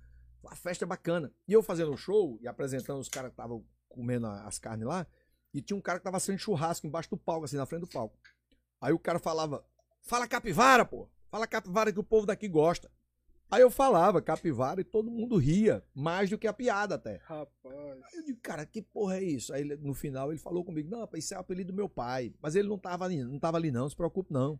Uma 0.41 0.55
festa 0.55 0.85
bacana. 0.85 1.31
E 1.47 1.53
eu 1.53 1.61
fazendo 1.61 1.91
o 1.93 1.97
show 1.97 2.37
e 2.41 2.47
apresentando 2.47 2.99
os 2.99 3.09
caras 3.09 3.29
que 3.29 3.33
estavam 3.33 3.63
comendo 3.87 4.25
a- 4.27 4.45
as 4.47 4.57
carnes 4.57 4.87
lá. 4.87 5.05
E 5.53 5.61
tinha 5.61 5.77
um 5.77 5.81
cara 5.81 5.99
que 5.99 6.03
tava 6.05 6.19
sendo 6.19 6.39
churrasco 6.39 6.87
embaixo 6.87 7.09
do 7.09 7.17
palco, 7.17 7.45
assim, 7.45 7.57
na 7.57 7.65
frente 7.65 7.81
do 7.81 7.87
palco. 7.87 8.17
Aí 8.79 8.93
o 8.93 8.99
cara 8.99 9.19
falava: 9.19 9.63
Fala 10.01 10.27
capivara, 10.27 10.85
pô. 10.85 11.07
Fala 11.29 11.45
capivara 11.45 11.91
que 11.93 11.99
o 11.99 12.03
povo 12.03 12.25
daqui 12.25 12.47
gosta. 12.47 12.89
Aí 13.49 13.61
eu 13.61 13.69
falava 13.69 14.21
capivara 14.21 14.79
e 14.79 14.83
todo 14.85 15.11
mundo 15.11 15.35
ria, 15.35 15.83
mais 15.93 16.29
do 16.29 16.37
que 16.37 16.47
a 16.47 16.53
piada 16.53 16.95
até. 16.95 17.17
Rapaz. 17.25 17.75
Aí 17.75 18.19
eu 18.19 18.23
digo, 18.23 18.39
cara, 18.41 18.65
que 18.65 18.81
porra 18.81 19.17
é 19.17 19.23
isso? 19.23 19.53
Aí 19.53 19.65
no 19.65 19.93
final 19.93 20.31
ele 20.31 20.39
falou 20.39 20.63
comigo, 20.63 20.89
não, 20.89 21.01
rapaz, 21.01 21.25
isso 21.25 21.33
é 21.33 21.37
o 21.37 21.41
apelido 21.41 21.73
do 21.73 21.75
meu 21.75 21.89
pai. 21.89 22.33
Mas 22.41 22.55
ele 22.55 22.69
não 22.69 22.77
tava 22.79 23.03
ali, 23.03 23.21
não 23.21 23.37
tava 23.37 23.57
ali 23.57 23.69
não, 23.69 23.89
se 23.89 23.95
preocupe 23.95 24.31
não. 24.31 24.57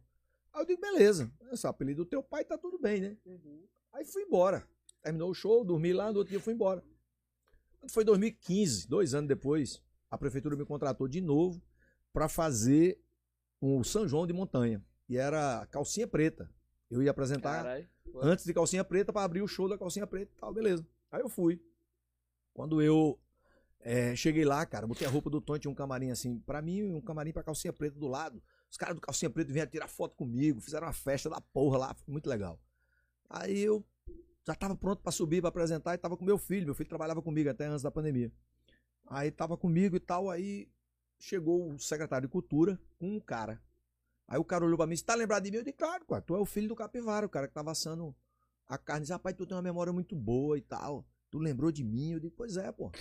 Aí 0.53 0.61
eu 0.61 0.65
digo, 0.65 0.81
beleza, 0.81 1.31
esse 1.53 1.65
é 1.65 1.69
o 1.69 1.71
apelido 1.71 2.03
do 2.03 2.09
teu 2.09 2.21
pai, 2.21 2.43
tá 2.43 2.57
tudo 2.57 2.77
bem, 2.77 2.99
né? 2.99 3.17
Uhum. 3.25 3.65
Aí 3.93 4.03
fui 4.03 4.23
embora. 4.23 4.67
Terminou 5.01 5.31
o 5.31 5.33
show, 5.33 5.63
dormi 5.63 5.93
lá, 5.93 6.11
no 6.11 6.19
outro 6.19 6.31
dia 6.31 6.39
fui 6.39 6.53
embora. 6.53 6.83
Foi 7.89 8.03
2015, 8.03 8.87
dois 8.87 9.13
anos 9.13 9.27
depois, 9.27 9.81
a 10.09 10.17
prefeitura 10.17 10.55
me 10.55 10.65
contratou 10.65 11.07
de 11.07 11.19
novo 11.19 11.61
para 12.13 12.29
fazer 12.29 12.99
o 13.59 13.83
São 13.83 14.07
João 14.07 14.27
de 14.27 14.33
Montanha. 14.33 14.83
E 15.09 15.17
era 15.17 15.65
calcinha 15.71 16.07
preta. 16.07 16.49
Eu 16.89 17.01
ia 17.01 17.11
apresentar 17.11 17.63
Caralho. 17.63 17.89
antes 18.21 18.45
de 18.45 18.53
calcinha 18.53 18.83
preta 18.83 19.11
para 19.11 19.23
abrir 19.23 19.41
o 19.41 19.47
show 19.47 19.67
da 19.67 19.77
calcinha 19.77 20.05
preta 20.05 20.31
e 20.35 20.39
tal, 20.39 20.53
beleza. 20.53 20.85
Aí 21.11 21.21
eu 21.21 21.29
fui. 21.29 21.61
Quando 22.53 22.81
eu 22.81 23.17
é, 23.79 24.15
cheguei 24.15 24.45
lá, 24.45 24.65
cara, 24.65 24.85
botei 24.85 25.07
a 25.07 25.09
roupa 25.09 25.29
do 25.29 25.41
Tony, 25.41 25.59
tinha 25.59 25.71
um 25.71 25.75
camarim 25.75 26.11
assim, 26.11 26.37
pra 26.39 26.61
mim, 26.61 26.77
e 26.77 26.83
um 26.83 27.01
camarim 27.01 27.31
pra 27.31 27.43
calcinha 27.43 27.73
preta 27.73 27.97
do 27.97 28.07
lado. 28.07 28.41
Os 28.69 28.77
caras 28.77 28.95
do 28.95 29.01
calcinha 29.01 29.29
preta 29.29 29.51
vieram 29.51 29.71
tirar 29.71 29.87
foto 29.87 30.15
comigo, 30.15 30.61
fizeram 30.61 30.87
uma 30.87 30.93
festa 30.93 31.29
da 31.29 31.41
porra 31.41 31.77
lá, 31.77 31.93
foi 31.93 32.11
muito 32.11 32.29
legal. 32.29 32.59
Aí 33.29 33.59
eu 33.59 33.83
já 34.51 34.55
tava 34.55 34.75
pronto 34.75 35.01
pra 35.01 35.11
subir, 35.11 35.41
pra 35.41 35.49
apresentar, 35.49 35.93
e 35.93 35.97
tava 35.97 36.17
com 36.17 36.25
meu 36.25 36.37
filho, 36.37 36.65
meu 36.65 36.75
filho 36.75 36.89
trabalhava 36.89 37.21
comigo 37.21 37.49
até 37.49 37.65
antes 37.65 37.81
da 37.81 37.91
pandemia. 37.91 38.31
Aí 39.07 39.31
tava 39.31 39.57
comigo 39.57 39.95
e 39.95 39.99
tal, 39.99 40.29
aí 40.29 40.69
chegou 41.19 41.71
o 41.71 41.79
secretário 41.79 42.27
de 42.27 42.31
cultura 42.31 42.79
com 42.99 43.15
um 43.15 43.19
cara. 43.19 43.61
Aí 44.27 44.39
o 44.39 44.43
cara 44.45 44.65
olhou 44.65 44.77
pra 44.77 44.87
mim, 44.87 44.95
você 44.95 45.03
tá 45.03 45.15
lembrado 45.15 45.43
de 45.43 45.51
mim? 45.51 45.57
Eu 45.57 45.63
disse, 45.63 45.75
claro, 45.75 46.05
cara, 46.05 46.21
tu 46.21 46.35
é 46.35 46.39
o 46.39 46.45
filho 46.45 46.67
do 46.67 46.75
capivara, 46.75 47.25
o 47.25 47.29
cara 47.29 47.47
que 47.47 47.53
tava 47.53 47.71
assando 47.71 48.15
a 48.67 48.77
carne. 48.77 49.01
Disse, 49.01 49.11
rapaz, 49.11 49.35
tu 49.35 49.45
tem 49.45 49.55
uma 49.55 49.61
memória 49.61 49.91
muito 49.91 50.15
boa 50.15 50.57
e 50.57 50.61
tal. 50.61 51.05
Tu 51.29 51.37
lembrou 51.37 51.71
de 51.71 51.83
mim? 51.83 52.13
Eu 52.13 52.19
digo, 52.19 52.33
pois 52.35 52.55
é, 52.55 52.71
pô. 52.71 52.91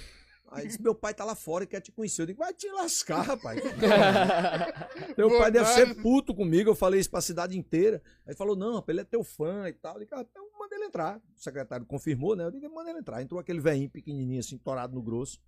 Aí 0.51 0.67
disse, 0.67 0.83
meu 0.83 0.95
pai 0.95 1.15
tá 1.15 1.25
lá 1.25 1.37
fora 1.37 1.63
e 1.63 1.67
quer 1.67 1.81
te 1.81 1.93
conhecer. 1.93 2.23
Eu 2.23 2.27
digo, 2.27 2.41
vai 2.41 2.53
te 2.53 2.69
lascar, 2.73 3.23
rapaz. 3.23 3.63
Meu 5.17 5.39
pai 5.39 5.53
deve 5.53 5.67
ser 5.67 5.95
puto 6.03 6.35
comigo. 6.35 6.71
Eu 6.71 6.75
falei 6.75 6.99
isso 6.99 7.09
pra 7.09 7.21
cidade 7.21 7.57
inteira. 7.57 8.03
Aí 8.27 8.33
ele 8.33 8.37
falou, 8.37 8.57
não, 8.57 8.75
rapaz, 8.75 8.89
ele 8.89 9.01
é 9.03 9.05
teu 9.05 9.23
fã 9.23 9.69
e 9.69 9.73
tal. 9.73 9.95
Eu 9.95 10.01
digo, 10.01 10.13
ah, 10.17 10.27
então 10.29 10.50
ele 10.75 10.85
entrar. 10.85 11.19
O 11.37 11.41
secretário 11.41 11.85
confirmou, 11.87 12.35
né? 12.37 12.45
Eu 12.45 12.51
digo, 12.51 12.69
manda 12.75 12.91
ele 12.91 12.99
entrar. 13.01 13.23
Entrou 13.23 13.41
aquele 13.41 13.61
velhinho 13.61 13.91
pequenininho, 13.91 14.41
assim, 14.41 14.57
torado 14.59 14.95
no 14.95 15.03
grosso. 15.03 15.41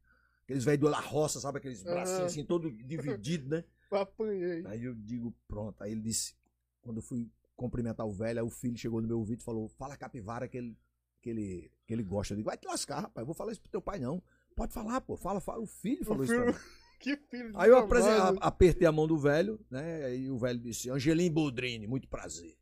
Aqueles 0.44 0.64
velhos 0.64 0.80
do 0.80 0.88
La 0.88 1.00
Roça, 1.00 1.40
sabe? 1.40 1.58
Aqueles 1.58 1.82
bracinhos 1.82 2.32
assim, 2.32 2.44
todo 2.44 2.70
dividido, 2.70 3.48
né? 3.48 3.64
Apanhei. 3.92 4.64
Aí 4.66 4.84
eu 4.84 4.94
digo, 4.94 5.34
pronto. 5.46 5.80
Aí 5.82 5.92
ele 5.92 6.00
disse, 6.00 6.34
quando 6.80 6.96
eu 6.98 7.02
fui 7.02 7.30
cumprimentar 7.54 8.06
o 8.06 8.12
velho, 8.12 8.40
aí 8.40 8.44
o 8.46 8.50
filho 8.50 8.76
chegou 8.76 9.00
no 9.00 9.06
meu 9.06 9.18
ouvido 9.18 9.40
e 9.40 9.44
falou, 9.44 9.68
fala 9.68 9.96
capivara 9.96 10.48
que 10.48 10.56
ele, 10.58 10.76
que 11.20 11.30
ele, 11.30 11.70
que 11.86 11.92
ele 11.92 12.02
gosta. 12.02 12.32
Eu 12.34 12.38
digo, 12.38 12.48
vai 12.48 12.56
te 12.56 12.66
lascar, 12.66 13.00
rapaz. 13.02 13.22
Eu 13.22 13.26
vou 13.26 13.34
falar 13.34 13.52
isso 13.52 13.60
pro 13.60 13.70
teu 13.70 13.82
pai, 13.82 13.98
não. 13.98 14.22
Pode 14.56 14.72
falar, 14.72 15.00
pô. 15.02 15.16
Fala, 15.16 15.40
fala. 15.40 15.60
O 15.62 15.66
filho 15.66 16.04
falou 16.04 16.24
isso 16.24 16.34
pra 16.34 16.46
mim. 16.46 16.58
Que 17.02 17.16
filho 17.16 17.50
de 17.50 17.56
Aí 17.58 17.68
eu 17.68 17.78
apresen- 17.78 18.14
trabalho. 18.14 18.38
a- 18.40 18.46
apertei 18.46 18.86
a 18.86 18.92
mão 18.92 19.08
do 19.08 19.18
velho, 19.18 19.58
né? 19.68 20.04
Aí 20.04 20.30
o 20.30 20.38
velho 20.38 20.60
disse, 20.60 20.88
Angelim 20.88 21.32
Boldrini, 21.32 21.84
muito 21.88 22.06
prazer. 22.08 22.56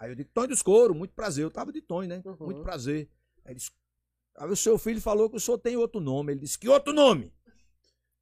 Aí 0.00 0.10
eu 0.10 0.14
disse, 0.14 0.30
Tony 0.32 0.48
dos 0.48 0.62
Couro, 0.62 0.94
muito 0.94 1.14
prazer. 1.14 1.44
Eu 1.44 1.50
tava 1.50 1.70
de 1.72 1.82
Tony, 1.82 2.08
né? 2.08 2.22
Uhum. 2.24 2.36
Muito 2.40 2.62
prazer. 2.62 3.08
Aí, 3.44 3.52
ele 3.52 3.56
disse, 3.56 3.70
aí 4.38 4.50
o 4.50 4.56
seu 4.56 4.78
filho 4.78 5.00
falou 5.00 5.28
que 5.28 5.36
o 5.36 5.40
senhor 5.40 5.58
tem 5.58 5.76
outro 5.76 6.00
nome. 6.00 6.32
Ele 6.32 6.40
disse, 6.40 6.58
que 6.58 6.68
outro 6.68 6.92
nome? 6.94 7.30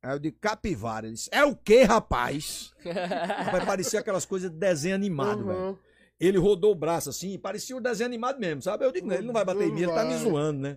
Aí 0.02 0.12
eu 0.12 0.18
disse, 0.18 0.36
Capivara. 0.40 1.06
Ele 1.06 1.14
disse, 1.14 1.30
é 1.32 1.44
o 1.44 1.54
quê, 1.54 1.84
rapaz? 1.84 2.74
Vai 2.84 3.64
parecer 3.64 3.96
aquelas 3.96 4.26
coisas 4.26 4.50
de 4.50 4.56
desenho 4.58 4.96
animado, 4.96 5.46
velho. 5.46 5.58
Uhum. 5.58 5.78
Ele 6.20 6.36
rodou 6.36 6.72
o 6.72 6.74
braço 6.74 7.10
assim, 7.10 7.38
parecia 7.38 7.76
o 7.76 7.80
desenho 7.80 8.08
animado 8.08 8.40
mesmo, 8.40 8.60
sabe? 8.60 8.84
Eu 8.84 8.90
digo, 8.90 9.06
não, 9.06 9.14
ele 9.14 9.26
não 9.26 9.32
vai 9.32 9.44
bater 9.44 9.68
em 9.68 9.72
mim, 9.72 9.82
ele 9.82 9.92
tá 9.92 10.02
me 10.02 10.14
Vai. 10.14 10.18
zoando, 10.18 10.58
né? 10.60 10.76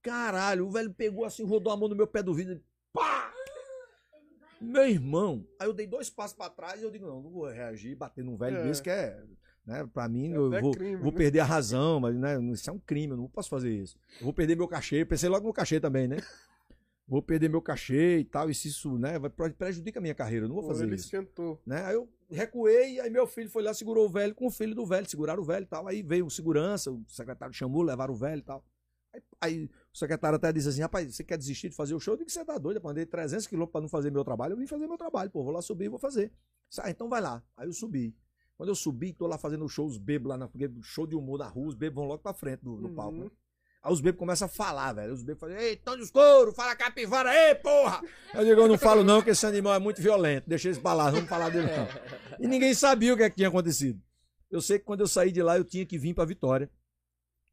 Caralho, 0.00 0.66
o 0.66 0.70
velho 0.70 0.90
pegou 0.94 1.26
assim, 1.26 1.44
rodou 1.44 1.70
a 1.70 1.76
mão 1.76 1.86
no 1.86 1.94
meu 1.94 2.06
pé 2.06 2.22
do 2.22 2.32
vidro, 2.32 2.54
e 2.54 2.62
pá! 2.90 3.30
Meu 4.58 4.88
irmão, 4.88 5.46
aí 5.58 5.68
eu 5.68 5.74
dei 5.74 5.86
dois 5.86 6.08
passos 6.08 6.34
pra 6.34 6.48
trás 6.48 6.80
e 6.80 6.84
eu 6.84 6.90
digo, 6.90 7.06
não, 7.06 7.20
não 7.20 7.30
vou 7.30 7.46
reagir, 7.48 7.94
bater 7.94 8.24
num 8.24 8.38
velho 8.38 8.56
É. 8.56 8.62
desse 8.62 8.82
que 8.82 8.88
é, 8.88 9.22
né, 9.66 9.86
pra 9.92 10.08
mim, 10.08 10.32
É 10.32 10.36
eu 10.36 10.50
vou, 10.50 10.72
crime, 10.72 10.96
vou 10.96 11.12
né? 11.12 11.18
perder 11.18 11.40
a 11.40 11.44
razão, 11.44 12.00
mas, 12.00 12.14
né, 12.16 12.40
isso 12.52 12.68
é 12.68 12.72
um 12.72 12.78
crime, 12.78 13.12
eu 13.12 13.16
não 13.16 13.28
posso 13.28 13.48
fazer 13.48 13.70
isso. 13.70 13.98
Eu 14.18 14.24
vou 14.24 14.32
perder 14.32 14.56
meu 14.56 14.66
cachê, 14.68 15.04
pensei 15.04 15.28
logo 15.28 15.46
no 15.46 15.52
cachê 15.52 15.78
também, 15.80 16.08
né? 16.08 16.18
Vou 17.06 17.20
perder 17.20 17.48
meu 17.48 17.60
cachê 17.60 18.18
e 18.18 18.24
tal, 18.24 18.48
e 18.48 18.54
se 18.54 18.68
isso, 18.68 18.96
né, 18.96 19.18
vai 19.18 19.28
prejudica 19.30 19.98
a 19.98 20.02
minha 20.02 20.14
carreira, 20.14 20.44
eu 20.44 20.48
não 20.48 20.54
vou 20.54 20.62
Pô, 20.62 20.68
fazer 20.70 20.84
ele 20.84 20.94
isso 20.94 21.06
esquentou. 21.06 21.60
né? 21.66 21.84
Aí 21.86 21.94
eu 21.94 22.08
recuei, 22.30 23.00
aí 23.00 23.10
meu 23.10 23.26
filho 23.26 23.50
foi 23.50 23.64
lá, 23.64 23.74
segurou 23.74 24.06
o 24.06 24.08
velho 24.08 24.32
com 24.32 24.46
o 24.46 24.50
filho 24.50 24.76
do 24.76 24.86
velho, 24.86 25.08
seguraram 25.10 25.42
o 25.42 25.44
velho 25.44 25.64
e 25.64 25.66
tal. 25.66 25.88
Aí 25.88 26.02
veio 26.02 26.26
o 26.26 26.30
segurança, 26.30 26.90
o 26.92 27.02
secretário 27.08 27.52
chamou, 27.52 27.82
levaram 27.82 28.14
o 28.14 28.16
velho 28.16 28.38
e 28.38 28.42
tal. 28.44 28.64
Aí, 29.12 29.22
aí 29.40 29.64
o 29.92 29.98
secretário 29.98 30.36
até 30.36 30.52
disse 30.52 30.68
assim: 30.68 30.82
rapaz, 30.82 31.12
você 31.12 31.24
quer 31.24 31.36
desistir 31.36 31.68
de 31.68 31.74
fazer 31.74 31.94
o 31.94 31.98
show? 31.98 32.14
Eu 32.14 32.18
digo 32.18 32.26
que 32.28 32.32
você 32.32 32.44
tá 32.44 32.56
doido, 32.58 32.80
eu 32.80 32.88
andei 32.88 33.04
300 33.04 33.44
quilômetros 33.48 33.72
pra 33.72 33.80
não 33.80 33.88
fazer 33.88 34.12
meu 34.12 34.22
trabalho. 34.22 34.52
Eu 34.52 34.56
vim 34.56 34.68
fazer 34.68 34.86
meu 34.86 34.96
trabalho, 34.96 35.30
pô, 35.32 35.42
vou 35.42 35.52
lá 35.52 35.60
subir 35.60 35.86
e 35.86 35.88
vou 35.88 35.98
fazer. 35.98 36.32
Ah, 36.78 36.90
então 36.90 37.08
vai 37.08 37.20
lá. 37.20 37.42
Aí 37.56 37.66
eu 37.66 37.72
subi. 37.72 38.14
Quando 38.60 38.68
eu 38.68 38.74
subi, 38.74 39.14
tô 39.14 39.26
lá 39.26 39.38
fazendo 39.38 39.66
show, 39.70 39.86
os 39.86 39.96
bebos 39.96 40.28
lá, 40.28 40.36
na, 40.36 40.46
show 40.82 41.06
de 41.06 41.16
humor 41.16 41.38
na 41.38 41.48
rua, 41.48 41.68
os 41.68 41.74
bebos 41.74 41.94
vão 41.94 42.04
logo 42.04 42.22
pra 42.22 42.34
frente 42.34 42.60
do, 42.62 42.76
do 42.76 42.88
Uhum. 42.88 42.94
palco. 42.94 43.16
né? 43.16 43.30
Aí 43.82 43.90
os 43.90 44.02
bebos 44.02 44.18
começam 44.18 44.44
a 44.44 44.48
falar, 44.50 44.92
velho. 44.92 45.14
Os 45.14 45.22
bebos 45.22 45.40
falam, 45.40 45.56
ei, 45.56 45.76
Tony 45.76 45.96
dos 46.00 46.10
Couro, 46.10 46.52
fala 46.52 46.76
capivara, 46.76 47.34
ei, 47.34 47.54
porra! 47.54 48.02
Eu 48.34 48.44
digo, 48.44 48.60
eu 48.60 48.68
não 48.68 48.76
falo 48.76 49.02
não, 49.02 49.22
que 49.22 49.30
esse 49.30 49.46
animal 49.46 49.72
é 49.72 49.78
muito 49.78 50.02
violento. 50.02 50.46
Deixa 50.46 50.68
eles 50.68 50.78
pra 50.78 50.92
lá, 50.92 51.06
não 51.06 51.12
vamos 51.12 51.30
falar 51.30 51.48
dele 51.48 51.68
não. 51.74 51.88
E 52.38 52.46
ninguém 52.46 52.74
sabia 52.74 53.14
o 53.14 53.16
que, 53.16 53.22
é 53.22 53.30
que 53.30 53.36
tinha 53.36 53.48
acontecido. 53.48 53.98
Eu 54.50 54.60
sei 54.60 54.78
que 54.78 54.84
quando 54.84 55.00
eu 55.00 55.08
saí 55.08 55.32
de 55.32 55.42
lá, 55.42 55.56
eu 55.56 55.64
tinha 55.64 55.86
que 55.86 55.96
vir 55.96 56.12
pra 56.12 56.26
Vitória. 56.26 56.70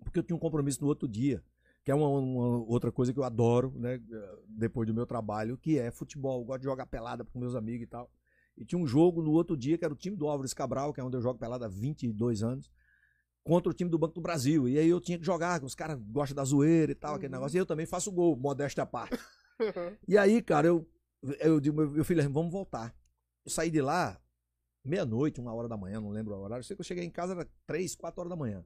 Porque 0.04 0.20
eu 0.20 0.24
tinha 0.24 0.36
um 0.36 0.40
compromisso 0.40 0.82
no 0.82 0.88
outro 0.90 1.08
dia. 1.08 1.42
Que 1.86 1.92
é 1.92 1.96
uma, 1.96 2.10
uma 2.10 2.66
outra 2.66 2.92
coisa 2.92 3.14
que 3.14 3.20
eu 3.20 3.24
adoro, 3.24 3.72
né? 3.78 3.98
Depois 4.46 4.86
do 4.86 4.94
meu 4.94 5.06
trabalho, 5.06 5.56
que 5.58 5.80
é 5.80 5.90
futebol. 5.90 6.42
Eu 6.42 6.46
gosto 6.46 6.60
de 6.60 6.66
jogar 6.66 6.86
pelada 6.86 7.24
com 7.24 7.40
meus 7.40 7.56
amigos 7.56 7.84
e 7.86 7.88
tal. 7.88 8.12
E 8.58 8.66
tinha 8.66 8.80
um 8.80 8.88
jogo 8.88 9.22
no 9.22 9.32
outro 9.32 9.56
dia, 9.56 9.78
que 9.78 9.86
era 9.86 9.94
o 9.94 9.98
time 9.98 10.16
do 10.16 10.28
Álvares 10.28 10.54
Cabral, 10.54 10.92
que 10.94 11.00
é 11.00 11.04
onde 11.04 11.16
eu 11.16 11.22
jogo 11.22 11.38
pelada 11.40 11.66
há 11.66 11.70
22 11.70 12.42
anos, 12.44 12.72
contra 13.44 13.70
o 13.70 13.74
time 13.74 13.90
do 13.90 13.98
Banco 14.00 14.16
do 14.16 14.22
Brasil. 14.22 14.68
E 14.68 14.78
aí 14.80 14.88
eu 14.90 15.00
tinha 15.00 15.18
que 15.20 15.24
jogar, 15.26 15.64
os 15.64 15.76
caras 15.76 16.00
gostam 16.02 16.36
da 16.36 16.44
zoeira 16.44 16.92
e 16.92 16.96
tal, 16.96 17.16
aquele 17.16 17.28
Uhum. 17.34 17.40
negócio. 17.40 17.56
E 17.58 17.60
eu 17.60 17.66
também 17.66 17.86
faço 17.86 18.12
gol, 18.12 18.36
modéstia 18.36 18.84
à 18.84 18.86
parte. 18.86 19.18
E 20.08 20.18
aí, 20.18 20.42
cara, 20.42 20.68
eu, 20.68 20.88
eu 21.40 21.60
digo, 21.60 21.76
meu, 21.78 21.90
meu 21.90 22.04
filho, 22.06 22.22
vamos 22.32 22.52
voltar. 22.52 22.96
Eu 23.46 23.52
saí 23.52 23.70
de 23.72 23.82
lá 23.82 24.20
meia-noite, 24.84 25.40
uma 25.40 25.54
hora 25.54 25.68
da 25.68 25.78
manhã, 25.78 26.00
não 26.02 26.10
lembro 26.10 26.34
o 26.36 26.40
horário. 26.42 26.62
Eu 26.62 26.66
sei 26.66 26.76
que 26.76 26.82
eu 26.82 26.86
cheguei 26.86 27.04
em 27.04 27.10
casa, 27.12 27.34
era 27.34 27.48
três, 27.66 27.96
quatro 27.96 28.20
horas 28.22 28.30
da 28.30 28.36
manhã. 28.36 28.66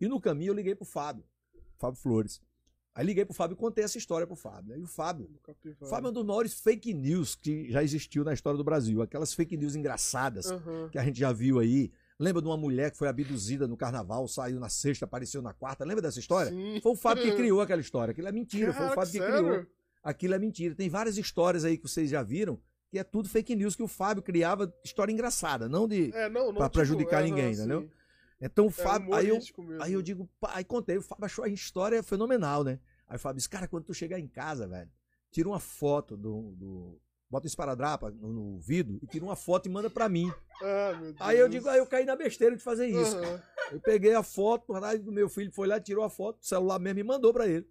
E 0.00 0.06
no 0.08 0.20
caminho 0.20 0.50
eu 0.50 0.54
liguei 0.54 0.74
pro 0.74 0.84
Fábio, 0.84 1.24
Fábio 1.78 2.00
Flores. 2.00 2.40
Aí 2.94 3.04
liguei 3.04 3.24
pro 3.24 3.34
Fábio 3.34 3.54
e 3.54 3.56
contei 3.56 3.82
essa 3.84 3.98
história 3.98 4.24
pro 4.26 4.36
Fábio. 4.36 4.72
Aí 4.74 4.80
o 4.80 4.86
Fábio, 4.86 5.28
o. 5.80 5.86
Fábio 5.86 6.06
é 6.06 6.10
um 6.10 6.12
dos 6.12 6.24
maiores 6.24 6.54
fake 6.54 6.94
news 6.94 7.34
que 7.34 7.68
já 7.70 7.82
existiu 7.82 8.22
na 8.22 8.32
história 8.32 8.56
do 8.56 8.62
Brasil. 8.62 9.02
Aquelas 9.02 9.34
fake 9.34 9.56
news 9.56 9.74
engraçadas 9.74 10.50
Aham. 10.50 10.88
que 10.90 10.98
a 10.98 11.04
gente 11.04 11.18
já 11.18 11.32
viu 11.32 11.58
aí. 11.58 11.90
Lembra 12.20 12.40
de 12.40 12.46
uma 12.46 12.56
mulher 12.56 12.92
que 12.92 12.96
foi 12.96 13.08
abduzida 13.08 13.66
no 13.66 13.76
carnaval, 13.76 14.28
saiu 14.28 14.60
na 14.60 14.68
sexta, 14.68 15.04
apareceu 15.04 15.42
na 15.42 15.52
quarta? 15.52 15.84
Lembra 15.84 16.02
dessa 16.02 16.20
história? 16.20 16.52
Sim. 16.52 16.78
Foi 16.80 16.92
o 16.92 16.96
Fábio 16.96 17.24
que 17.24 17.32
criou 17.34 17.60
aquela 17.60 17.80
história. 17.80 18.12
Aquilo 18.12 18.28
é 18.28 18.32
mentira, 18.32 18.72
foi 18.72 18.86
o 18.86 18.88
Caraca, 18.90 18.94
Fábio 18.94 19.12
que 19.12 19.18
sério? 19.18 19.48
criou. 19.48 19.66
Aquilo 20.04 20.34
é 20.34 20.38
mentira. 20.38 20.74
Tem 20.76 20.88
várias 20.88 21.18
histórias 21.18 21.64
aí 21.64 21.76
que 21.76 21.88
vocês 21.88 22.08
já 22.08 22.22
viram, 22.22 22.60
que 22.88 22.98
é 23.00 23.02
tudo 23.02 23.28
fake 23.28 23.56
news 23.56 23.74
que 23.74 23.82
o 23.82 23.88
Fábio 23.88 24.22
criava, 24.22 24.72
história 24.84 25.10
engraçada, 25.12 25.68
não 25.68 25.88
de. 25.88 26.12
É, 26.14 26.28
não, 26.30 26.46
não, 26.46 26.54
Pra 26.54 26.66
tipo, 26.68 26.74
prejudicar 26.78 27.16
aham, 27.22 27.28
ninguém, 27.30 27.52
sim. 27.54 27.60
entendeu? 27.62 27.90
Então 28.46 28.66
o 28.66 28.68
É 28.68 28.72
Fábio. 28.72 29.14
aí, 29.14 29.28
eu, 29.28 29.36
mesmo. 29.36 29.82
aí 29.82 29.92
eu 29.92 30.02
digo, 30.02 30.28
pá, 30.40 30.52
aí 30.54 30.64
contei, 30.64 30.98
o 30.98 31.02
Fábio 31.02 31.24
achou 31.24 31.44
a 31.44 31.48
história 31.48 32.02
fenomenal, 32.02 32.62
né? 32.62 32.78
Aí 33.08 33.16
o 33.16 33.18
Fábio 33.18 33.36
disse, 33.36 33.48
cara, 33.48 33.66
quando 33.68 33.84
tu 33.84 33.94
chegar 33.94 34.18
em 34.18 34.28
casa, 34.28 34.66
velho, 34.66 34.90
tira 35.30 35.48
uma 35.48 35.60
foto 35.60 36.16
do. 36.16 36.54
do 36.56 37.00
bota 37.30 37.46
um 37.46 37.48
esparadrapa 37.48 38.10
no, 38.10 38.32
no 38.32 38.58
vidro 38.60 38.98
e 39.02 39.06
tira 39.06 39.24
uma 39.24 39.34
foto 39.34 39.66
e 39.66 39.72
manda 39.72 39.90
pra 39.90 40.08
mim. 40.08 40.32
Ah. 40.62 40.92
Aí 41.20 41.38
eu 41.38 41.48
digo, 41.48 41.68
aí 41.68 41.78
eu 41.78 41.86
caí 41.86 42.04
na 42.04 42.14
besteira 42.14 42.54
de 42.56 42.62
fazer 42.62 42.86
isso. 42.86 43.16
Aham. 43.16 43.42
Eu 43.72 43.80
peguei 43.80 44.14
a 44.14 44.22
foto, 44.22 44.72
do 45.02 45.10
meu 45.10 45.28
filho 45.28 45.50
foi 45.50 45.66
lá, 45.66 45.80
tirou 45.80 46.04
a 46.04 46.10
foto, 46.10 46.40
o 46.40 46.44
celular 46.46 46.78
mesmo 46.78 47.00
e 47.00 47.02
mandou 47.02 47.32
pra 47.32 47.48
ele. 47.48 47.66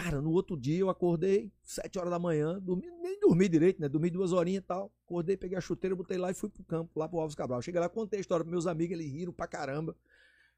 Cara, 0.00 0.20
no 0.20 0.30
outro 0.30 0.56
dia 0.56 0.78
eu 0.78 0.88
acordei, 0.88 1.50
sete 1.60 1.98
horas 1.98 2.12
da 2.12 2.20
manhã, 2.20 2.60
dormi, 2.60 2.88
nem 3.02 3.18
dormi 3.18 3.48
direito, 3.48 3.80
né? 3.80 3.88
Dormi 3.88 4.08
duas 4.10 4.32
horinhas 4.32 4.62
e 4.62 4.66
tal. 4.66 4.92
Acordei, 5.04 5.36
peguei 5.36 5.58
a 5.58 5.60
chuteira, 5.60 5.96
botei 5.96 6.16
lá 6.16 6.30
e 6.30 6.34
fui 6.34 6.48
pro 6.48 6.62
campo, 6.62 6.96
lá 6.96 7.08
pro 7.08 7.18
Alves 7.18 7.34
Cabral. 7.34 7.60
Cheguei 7.60 7.80
lá, 7.80 7.88
contei 7.88 8.18
a 8.18 8.20
história 8.20 8.44
pros 8.44 8.52
meus 8.52 8.68
amigos, 8.68 8.92
eles 8.92 9.10
riram 9.10 9.32
pra 9.32 9.48
caramba. 9.48 9.96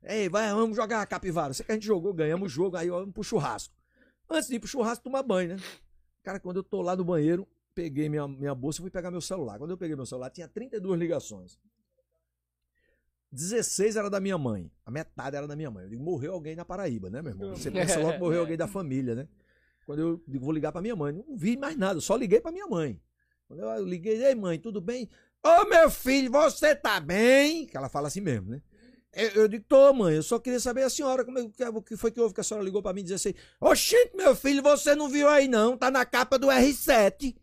Ei, 0.03 0.29
vai, 0.29 0.53
vamos 0.53 0.77
jogar 0.77 1.07
capivara. 1.07 1.55
Sei 1.55 1.65
que 1.65 1.73
a 1.73 1.75
gente 1.75 1.87
jogou, 1.87 2.13
ganhamos 2.13 2.53
o 2.53 2.55
jogo, 2.55 2.77
aí 2.77 2.91
vamos 2.91 3.15
pro 3.15 3.25
churrasco. 3.25 3.75
Antes 4.29 4.47
de 4.47 4.57
ir 4.57 4.61
pro 4.61 4.69
churrasco, 4.69 5.05
tomar 5.05 5.23
banho, 5.23 5.57
né? 5.57 5.63
Cara, 6.23 6.39
quando 6.39 6.59
eu 6.59 6.63
tô 6.63 6.83
lá 6.83 6.95
no 6.95 7.03
banheiro, 7.03 7.49
peguei 7.75 8.11
minha, 8.11 8.29
minha 8.29 8.55
bolsa 8.55 8.81
e 8.81 8.83
fui 8.83 8.91
pegar 8.91 9.11
meu 9.11 9.23
celular. 9.23 9.59
Quando 9.59 9.71
eu 9.71 9.79
peguei 9.79 9.97
meu 9.97 10.05
celular, 10.05 10.29
tinha 10.29 10.49
32 10.49 11.01
ligações. 11.01 11.59
16 13.33 13.97
era 13.97 14.11
da 14.11 14.19
minha 14.21 14.37
mãe. 14.37 14.71
A 14.85 14.91
metade 14.91 15.37
era 15.37 15.47
da 15.47 15.55
minha 15.57 15.71
mãe. 15.71 15.85
Eu 15.85 15.91
digo, 15.91 16.03
morreu 16.03 16.33
alguém 16.33 16.57
na 16.57 16.65
Paraíba, 16.65 17.09
né, 17.11 17.23
meu 17.23 17.33
irmão? 17.33 17.55
Você 17.57 17.71
pensa 17.71 17.99
logo 18.01 18.13
que 18.15 18.19
morreu 18.19 18.41
alguém 18.43 18.57
da 18.57 18.67
família, 18.67 19.15
né? 19.15 19.29
Quando 19.87 20.01
eu 20.01 20.23
digo, 20.27 20.45
vou 20.45 20.53
ligar 20.55 20.73
pra 20.73 20.83
minha 20.83 20.95
mãe, 20.97 21.13
não 21.13 21.37
vi 21.37 21.57
mais 21.57 21.77
nada, 21.77 22.01
só 22.01 22.17
liguei 22.17 22.41
pra 22.41 22.53
minha 22.53 22.67
mãe. 22.67 23.01
Quando 23.49 23.61
eu 23.63 23.85
liguei, 23.85 24.25
ei 24.25 24.35
mãe, 24.35 24.59
tudo 24.59 24.81
bem? 24.81 25.09
Ô 25.45 25.65
meu 25.69 25.91
filho, 25.91 26.31
você 26.31 26.75
tá 26.77 27.01
bem? 27.01 27.67
Que 27.67 27.77
ela 27.77 27.89
fala 27.89 28.09
assim 28.09 28.21
mesmo, 28.21 28.51
né? 28.51 28.63
Eu, 29.13 29.29
eu 29.43 29.49
digo, 29.49 29.65
tô, 29.69 29.93
mãe, 29.93 30.15
eu 30.15 30.23
só 30.23 30.39
queria 30.39 30.61
saber 30.61 30.83
a 30.85 30.91
senhora, 30.91 31.25
como 31.25 31.39
é, 31.39 31.49
que- 31.49 31.65
o 31.65 31.83
que 31.83 31.97
foi 31.97 32.13
que 32.13 32.21
houve 32.21 32.33
que 32.35 32.41
a 32.41 32.45
senhora 32.45 32.65
ligou 32.65 32.81
pra 32.83 32.93
mim 32.93 33.01
e 33.01 33.05
disse 33.05 33.15
assim, 33.29 33.39
oxente, 33.61 34.15
meu 34.17 34.37
filho, 34.37 34.63
você 34.63 34.95
não 34.95 35.09
viu 35.09 35.29
aí 35.29 35.49
não, 35.49 35.77
tá 35.77 35.91
na 35.91 36.05
capa 36.05 36.39
do 36.39 36.47
R7. 36.47 37.35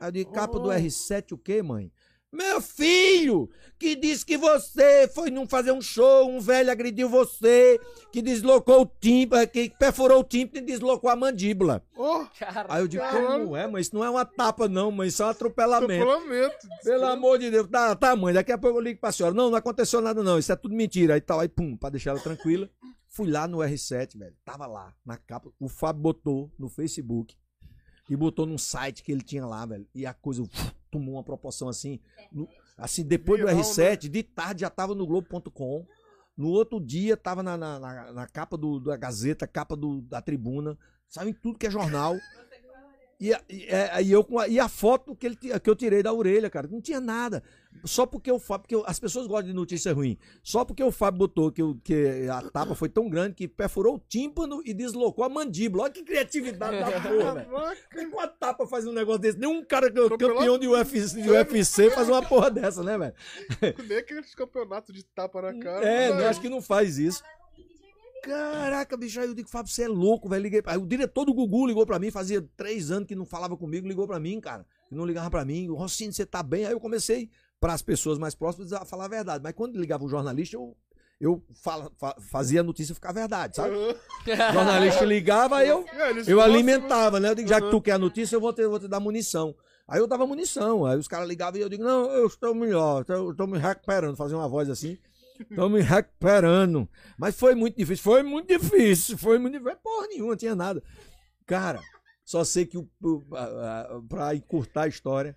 Aí 0.00 0.08
eu 0.08 0.10
digo, 0.10 0.32
capa 0.32 0.58
do 0.58 0.68
Oh. 0.68 0.72
R7 0.72 1.32
o 1.32 1.38
quê, 1.38 1.62
mãe? 1.62 1.92
Meu 2.34 2.60
filho, 2.60 3.48
que 3.78 3.94
disse 3.94 4.26
que 4.26 4.36
você 4.36 5.06
foi 5.14 5.30
não 5.30 5.46
fazer 5.46 5.70
um 5.70 5.80
show, 5.80 6.28
um 6.28 6.40
velho 6.40 6.70
agrediu 6.70 7.08
você, 7.08 7.80
que 8.12 8.20
deslocou 8.20 8.82
o 8.82 8.86
tímpano, 8.86 9.46
que 9.46 9.70
perfurou 9.78 10.18
o 10.18 10.24
tímpano 10.24 10.58
e 10.58 10.66
deslocou 10.66 11.08
a 11.08 11.14
mandíbula. 11.14 11.80
Oh, 11.96 12.26
Aí 12.68 12.82
eu 12.82 12.88
digo, 12.88 13.04
como 13.08 13.56
é, 13.56 13.68
mas 13.68 13.86
isso 13.86 13.94
não 13.94 14.04
é 14.04 14.10
uma 14.10 14.24
tapa 14.24 14.66
não, 14.66 14.90
mas 14.90 15.12
isso 15.14 15.22
é 15.22 15.26
um 15.26 15.28
atropelamento. 15.28 16.02
atropelamento. 16.02 16.68
Pelo 16.82 17.04
amor 17.06 17.38
de 17.38 17.52
Deus, 17.52 17.68
tá, 17.68 17.94
tá, 17.94 18.16
mãe, 18.16 18.34
daqui 18.34 18.50
a 18.50 18.58
pouco 18.58 18.78
eu 18.78 18.82
ligo 18.82 19.00
pra 19.00 19.12
senhora. 19.12 19.32
Não, 19.32 19.48
não 19.48 19.56
aconteceu 19.56 20.00
nada 20.00 20.20
não, 20.22 20.36
isso 20.36 20.50
é 20.50 20.56
tudo 20.56 20.74
mentira. 20.74 21.14
Aí 21.14 21.20
tal, 21.20 21.38
aí 21.38 21.48
pum, 21.48 21.76
pra 21.76 21.88
deixar 21.88 22.10
ela 22.10 22.20
tranquila. 22.20 22.68
Fui 23.06 23.30
lá 23.30 23.46
no 23.46 23.58
R7, 23.58 24.18
velho, 24.18 24.34
tava 24.44 24.66
lá, 24.66 24.92
na 25.06 25.16
capa. 25.16 25.48
O 25.60 25.68
Fábio 25.68 26.02
botou 26.02 26.50
no 26.58 26.68
Facebook 26.68 27.36
e 28.10 28.16
botou 28.16 28.44
num 28.44 28.58
site 28.58 29.02
que 29.02 29.12
ele 29.12 29.22
tinha 29.22 29.46
lá, 29.46 29.64
velho. 29.64 29.86
E 29.94 30.04
a 30.04 30.12
coisa 30.12 30.42
uf, 30.42 30.72
tomou 30.98 31.14
uma 31.14 31.22
proporção 31.24 31.68
assim. 31.68 32.00
no- 32.32 32.48
assim, 32.78 33.02
depois 33.04 33.40
Viral, 33.40 33.54
do 33.56 33.60
R7, 33.62 34.08
de 34.08 34.22
tarde 34.22 34.60
já 34.62 34.70
tava 34.70 34.94
no 34.94 35.06
Globo.com. 35.06 35.86
No 36.36 36.48
outro 36.48 36.80
dia 36.80 37.16
tava 37.16 37.42
na, 37.42 37.56
na, 37.56 37.78
na- 37.78 38.12
na 38.12 38.26
capa 38.26 38.56
do, 38.56 38.80
da 38.80 38.96
Gazeta, 38.96 39.46
capa 39.46 39.76
do, 39.76 40.00
da 40.02 40.20
Tribuna. 40.22 40.76
Saiu 41.08 41.28
em 41.28 41.32
tudo 41.32 41.58
que 41.58 41.66
é 41.66 41.70
jornal. 41.70 42.16
E, 43.24 43.32
a- 43.32 43.40
e, 43.48 43.64
é, 43.64 44.02
e 44.02 44.12
eu, 44.12 44.26
e 44.50 44.60
a 44.60 44.68
foto 44.68 45.16
que, 45.16 45.24
ele, 45.26 45.36
que 45.36 45.70
eu 45.70 45.74
tirei 45.74 46.02
da 46.02 46.12
orelha, 46.12 46.50
cara, 46.50 46.68
não 46.70 46.78
tinha 46.80 47.00
nada. 47.00 47.42
Só 47.84 48.04
porque 48.04 48.30
o 48.30 48.38
Fábio, 48.38 48.62
porque 48.62 48.74
eu- 48.74 48.84
as 48.86 49.00
pessoas 49.00 49.26
gostam 49.26 49.46
de 49.48 49.54
notícia 49.54 49.92
ruim. 49.94 50.18
Só 50.42 50.62
porque 50.64 50.82
o 50.82 50.90
Fábio 50.92 51.20
botou 51.20 51.50
que, 51.50 51.62
que 51.82 52.28
a 52.28 52.42
tapa 52.50 52.74
foi 52.74 52.88
tão 52.90 53.08
grande 53.08 53.34
que 53.34 53.48
perfurou 53.48 53.94
o 53.96 53.98
tímpano 53.98 54.60
e 54.64 54.74
deslocou 54.74 55.24
a 55.24 55.28
mandíbula. 55.30 55.84
Olha 55.84 55.92
que 55.92 56.02
criatividade 56.02 56.78
da 56.78 57.00
porra, 57.00 57.34
velho. 57.34 58.10
Com 58.10 58.20
a 58.20 58.28
tapa 58.28 58.66
faz 58.66 58.86
um 58.86 58.92
negócio 58.92 59.20
desse. 59.22 59.38
Nenhum 59.38 59.64
cara 59.64 59.90
que- 59.90 60.08
campeão 60.18 60.58
de 60.58 60.68
UFC, 60.68 61.22
de 61.22 61.30
UFC 61.30 61.90
faz 61.90 62.08
uma 62.08 62.22
porra 62.22 62.50
dessa, 62.50 62.82
né, 62.82 62.98
velho? 62.98 63.14
Nem 63.88 63.98
aqueles 63.98 64.34
campeonatos 64.34 64.94
de 64.94 65.02
tapa 65.02 65.40
na 65.40 65.58
cara. 65.58 65.84
É, 65.88 66.10
mas- 66.10 66.20
eu 66.22 66.28
acho 66.28 66.40
que 66.42 66.48
não 66.50 66.60
faz 66.60 66.98
isso. 66.98 67.22
Caraca, 68.24 68.96
bicho, 68.96 69.20
aí 69.20 69.26
eu 69.26 69.34
digo, 69.34 69.48
Fábio, 69.48 69.70
você 69.72 69.84
é 69.84 69.88
louco, 69.88 70.28
velho. 70.28 70.42
Liguei. 70.42 70.62
Aí 70.66 70.78
o 70.78 70.86
diretor 70.86 71.24
do 71.24 71.34
Gugu 71.34 71.66
ligou 71.66 71.84
pra 71.86 71.98
mim, 71.98 72.10
fazia 72.10 72.42
três 72.56 72.90
anos 72.90 73.06
que 73.08 73.14
não 73.14 73.24
falava 73.26 73.56
comigo, 73.56 73.86
ligou 73.86 74.06
pra 74.06 74.18
mim, 74.20 74.40
cara. 74.40 74.64
Que 74.88 74.94
não 74.94 75.04
ligava 75.06 75.30
pra 75.30 75.44
mim. 75.44 75.68
Rocinho, 75.70 76.12
você 76.12 76.24
tá 76.26 76.42
bem? 76.42 76.64
Aí 76.66 76.72
eu 76.72 76.80
comecei, 76.80 77.30
pras 77.60 77.82
pessoas 77.82 78.18
mais 78.18 78.34
próximas, 78.34 78.72
a 78.72 78.84
falar 78.84 79.04
a 79.06 79.08
verdade. 79.08 79.42
Mas 79.42 79.52
quando 79.54 79.78
ligava 79.78 80.04
o 80.04 80.08
jornalista, 80.08 80.56
eu, 80.56 80.76
eu 81.20 81.42
fala- 81.62 81.90
fa- 81.96 82.16
fazia 82.30 82.60
a 82.60 82.64
notícia 82.64 82.94
ficar 82.94 83.12
verdade, 83.12 83.56
sabe? 83.56 83.74
Aham. 83.74 83.94
O 84.50 84.52
jornalista 84.54 85.04
ligava, 85.04 85.58
aí 85.58 85.68
eu, 85.68 85.84
É, 85.92 86.22
eu 86.26 86.40
alimentava, 86.40 87.20
né? 87.20 87.28
Eu 87.30 87.34
digo, 87.34 87.48
já 87.48 87.58
que 87.60 87.66
Uhum. 87.66 87.70
tu 87.72 87.80
quer 87.82 87.92
a 87.92 87.98
notícia, 87.98 88.36
eu 88.36 88.40
vou 88.40 88.52
te, 88.52 88.62
eu 88.62 88.70
vou 88.70 88.80
te 88.80 88.88
dar 88.88 89.00
munição. 89.00 89.54
Aí 89.86 90.00
eu 90.00 90.06
dava 90.06 90.26
munição. 90.26 90.86
Aí 90.86 90.96
os 90.98 91.06
caras 91.06 91.28
ligavam 91.28 91.58
e 91.60 91.62
eu 91.62 91.68
digo, 91.68 91.84
não, 91.84 92.10
eu 92.10 92.26
estou 92.26 92.54
melhor, 92.54 93.02
estou, 93.02 93.32
estou 93.32 93.46
me 93.46 93.58
recuperando. 93.58 94.16
Fazia 94.16 94.34
uma 94.36 94.48
voz 94.48 94.70
assim. 94.70 94.96
Estou 95.40 95.68
me 95.68 95.80
recuperando. 95.80 96.88
Mas 97.18 97.34
foi 97.36 97.54
muito 97.54 97.76
difícil. 97.76 98.02
Foi 98.02 98.22
muito 98.22 98.46
difícil. 98.48 99.18
Foi 99.18 99.38
muito 99.38 99.54
difícil. 99.58 99.78
Porra 99.82 100.06
nenhuma, 100.08 100.30
não 100.30 100.36
tinha 100.36 100.54
nada. 100.54 100.82
Cara, 101.46 101.80
só 102.24 102.44
sei 102.44 102.66
que 102.66 102.78
o, 102.78 102.88
o, 103.02 103.22
a- 103.34 103.80
a- 103.96 104.00
pra 104.08 104.34
encurtar 104.34 104.82
a 104.82 104.88
história, 104.88 105.36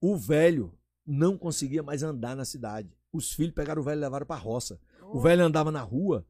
o 0.00 0.16
velho 0.16 0.72
não 1.06 1.36
conseguia 1.36 1.82
mais 1.82 2.02
andar 2.02 2.36
na 2.36 2.44
cidade. 2.44 2.88
Os 3.12 3.32
filhos 3.32 3.54
pegaram 3.54 3.82
o 3.82 3.84
velho 3.84 3.98
e 3.98 4.02
levaram 4.02 4.26
pra 4.26 4.36
roça. 4.36 4.78
O 5.02 5.20
velho 5.20 5.44
andava 5.44 5.72
na 5.72 5.80
rua, 5.80 6.24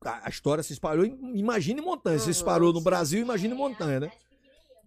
a 0.00 0.28
história 0.30 0.62
se 0.62 0.72
espalhou. 0.72 1.04
em- 1.04 1.36
Imagine 1.38 1.80
montanha. 1.80 2.18
Se 2.18 2.30
espalhou 2.30 2.72
no. 2.72 2.80
Brasil, 2.80 3.20
imagine 3.20 3.52
montanha, 3.54 4.00
né? 4.00 4.12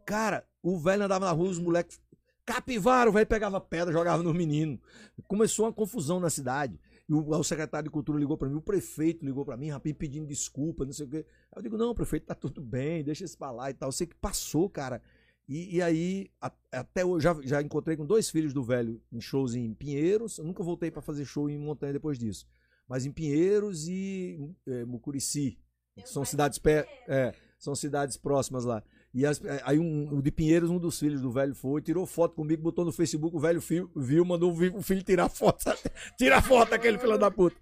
Cara, 0.05 0.43
o 0.63 0.79
velho 0.79 1.03
andava 1.03 1.25
na 1.25 1.31
rua, 1.31 1.49
os 1.49 1.59
moleques. 1.59 1.99
Capivara, 2.45 3.09
o 3.09 3.13
velho 3.13 3.25
pegava 3.25 3.59
pedra, 3.59 3.91
jogava 3.91 4.21
no 4.21 4.33
menino. 4.33 4.79
Começou 5.27 5.65
uma 5.65 5.73
confusão 5.73 6.19
na 6.19 6.29
cidade. 6.29 6.79
E 7.07 7.13
o, 7.13 7.19
o 7.29 7.43
secretário 7.43 7.85
de 7.85 7.91
cultura 7.91 8.17
ligou 8.19 8.37
pra 8.37 8.49
mim, 8.49 8.55
o 8.55 8.61
prefeito 8.61 9.23
ligou 9.25 9.45
pra 9.45 9.55
mim, 9.55 9.69
rapaz, 9.69 9.95
pedindo 9.95 10.25
desculpa, 10.27 10.85
não 10.85 10.91
sei 10.93 11.05
o 11.05 11.09
quê. 11.09 11.17
Aí 11.51 11.57
eu 11.57 11.61
digo, 11.61 11.77
não, 11.77 11.93
prefeito, 11.93 12.25
tá 12.25 12.33
tudo 12.35 12.61
bem, 12.61 13.03
deixa 13.03 13.23
isso 13.25 13.37
pra 13.37 13.51
lá 13.51 13.69
e 13.69 13.73
tal. 13.73 13.89
Eu 13.89 13.93
sei 13.93 14.07
que 14.07 14.15
passou, 14.15 14.69
cara. 14.69 15.01
E, 15.47 15.75
e 15.77 15.81
aí, 15.81 16.31
a- 16.41 16.51
até 16.71 17.05
hoje, 17.05 17.23
já, 17.23 17.37
já 17.43 17.61
encontrei 17.61 17.95
com 17.95 18.05
dois 18.05 18.29
filhos 18.31 18.53
do 18.53 18.63
velho 18.63 18.99
em 19.11 19.21
shows 19.21 19.53
em 19.53 19.71
Pinheiros. 19.75 20.39
Eu 20.39 20.45
nunca 20.45 20.63
voltei 20.63 20.89
pra 20.89 21.01
fazer 21.01 21.25
show 21.25 21.47
em 21.49 21.57
montanha 21.59 21.93
depois 21.93 22.17
disso. 22.17 22.47
Mas 22.87 23.05
em 23.05 23.11
Pinheiros 23.11 23.87
e 23.87 24.39
é, 24.67 24.83
Mucurici. 24.85 25.59
São 26.05 26.25
cidades, 26.25 26.57
pé, 26.57 26.85
é, 27.07 27.33
são 27.59 27.75
cidades 27.75 28.17
próximas 28.17 28.65
lá. 28.65 28.83
E 29.15 29.25
as- 29.25 29.41
aí 29.63 29.79
um, 29.79 30.17
o 30.17 30.21
de 30.21 30.29
Pinheiros, 30.29 30.69
um 30.69 30.77
dos 30.77 30.99
filhos 30.99 31.21
do 31.21 31.31
velho 31.31 31.55
foi, 31.55 31.81
tirou 31.81 32.05
foto 32.05 32.35
comigo, 32.35 32.61
botou 32.61 32.83
no 32.83 32.91
Facebook, 32.91 33.35
o 33.35 33.39
velho 33.39 33.61
filho, 33.61 33.89
viu, 33.95 34.25
mandou 34.25 34.51
o 34.51 34.81
filho 34.81 35.01
tirar 35.01 35.29
foto. 35.29 35.63
Tira 36.19 36.37
a 36.39 36.41
foto 36.41 36.71
daquele 36.71 36.97
filho 36.99 37.17
da 37.17 37.31
puta. 37.31 37.55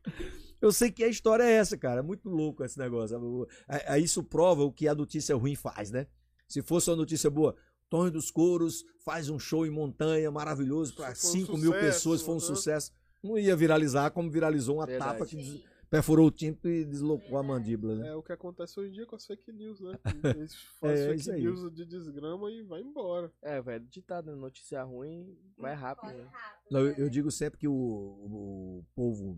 Eu 0.59 0.71
sei 0.71 0.89
que 0.91 1.03
a 1.03 1.07
história 1.07 1.43
é 1.43 1.51
essa, 1.51 1.77
cara. 1.77 1.99
É 1.99 2.03
muito 2.03 2.27
louco 2.27 2.63
esse 2.63 2.79
negócio. 2.79 3.09
sabe? 3.19 3.25
É- 3.69 3.95
é 3.95 3.99
isso 3.99 4.23
prova 4.23 4.63
o 4.63 4.71
que 4.71 4.87
a 4.87 4.95
notícia 4.95 5.35
ruim 5.35 5.55
faz, 5.55 5.91
né? 5.91 6.07
Se 6.47 6.61
fosse 6.63 6.89
uma 6.89 6.95
notícia 6.95 7.29
boa, 7.29 7.55
Torre 7.89 8.09
dos 8.09 8.31
Couros 8.31 8.83
faz 9.05 9.29
um 9.29 9.37
show 9.37 9.63
em 9.65 9.69
montanha 9.69 10.31
maravilhoso 10.31 10.95
para 10.95 11.13
Foi 11.13 11.29
um 11.29 11.33
5 11.33 11.57
mil 11.57 11.71
pessoas, 11.73 12.21
foi 12.23 12.33
um 12.33 12.37
né? 12.39 12.43
sucesso. 12.43 12.91
Não 13.23 13.37
ia 13.37 13.55
viralizar 13.55 14.09
como 14.09 14.31
viralizou 14.31 14.77
uma 14.77 14.85
Verdade. 14.87 15.11
tapa 15.11 15.25
que 15.27 15.63
perfurou 15.93 16.25
o 16.25 16.31
tímpano 16.31 16.73
e 16.73 16.83
deslocou 16.83 17.37
a 17.37 17.43
mandíbula, 17.43 17.93
né? 17.95 18.07
É 18.07 18.15
o 18.15 18.23
que 18.23 18.31
acontece 18.31 18.79
hoje 18.79 18.89
em 18.89 18.93
dia 18.93 19.05
com 19.05 19.15
as 19.15 19.27
fake 19.27 19.51
news, 19.51 19.79
né? 19.79 19.99
Eles 20.41 20.55
fazem 20.79 21.05
É, 21.11 21.17
fake 21.19 21.31
news 21.39 21.71
de 21.71 21.85
desgrama 21.85 22.49
e 22.51 22.63
vai 22.63 22.81
embora. 22.81 23.31
É, 23.43 23.61
velho, 23.61 23.85
ditado, 23.85 24.31
né? 24.31 24.35
Notícia 24.35 24.81
ruim 24.81 25.37
vai 25.55 25.75
rápido, 25.75 26.11
né? 26.11 26.31
Não, 26.71 26.79
eu, 26.79 26.93
eu 26.93 27.09
digo 27.11 27.29
sempre 27.29 27.59
que 27.59 27.67
o, 27.67 27.73
o 27.73 28.85
povo, 28.95 29.37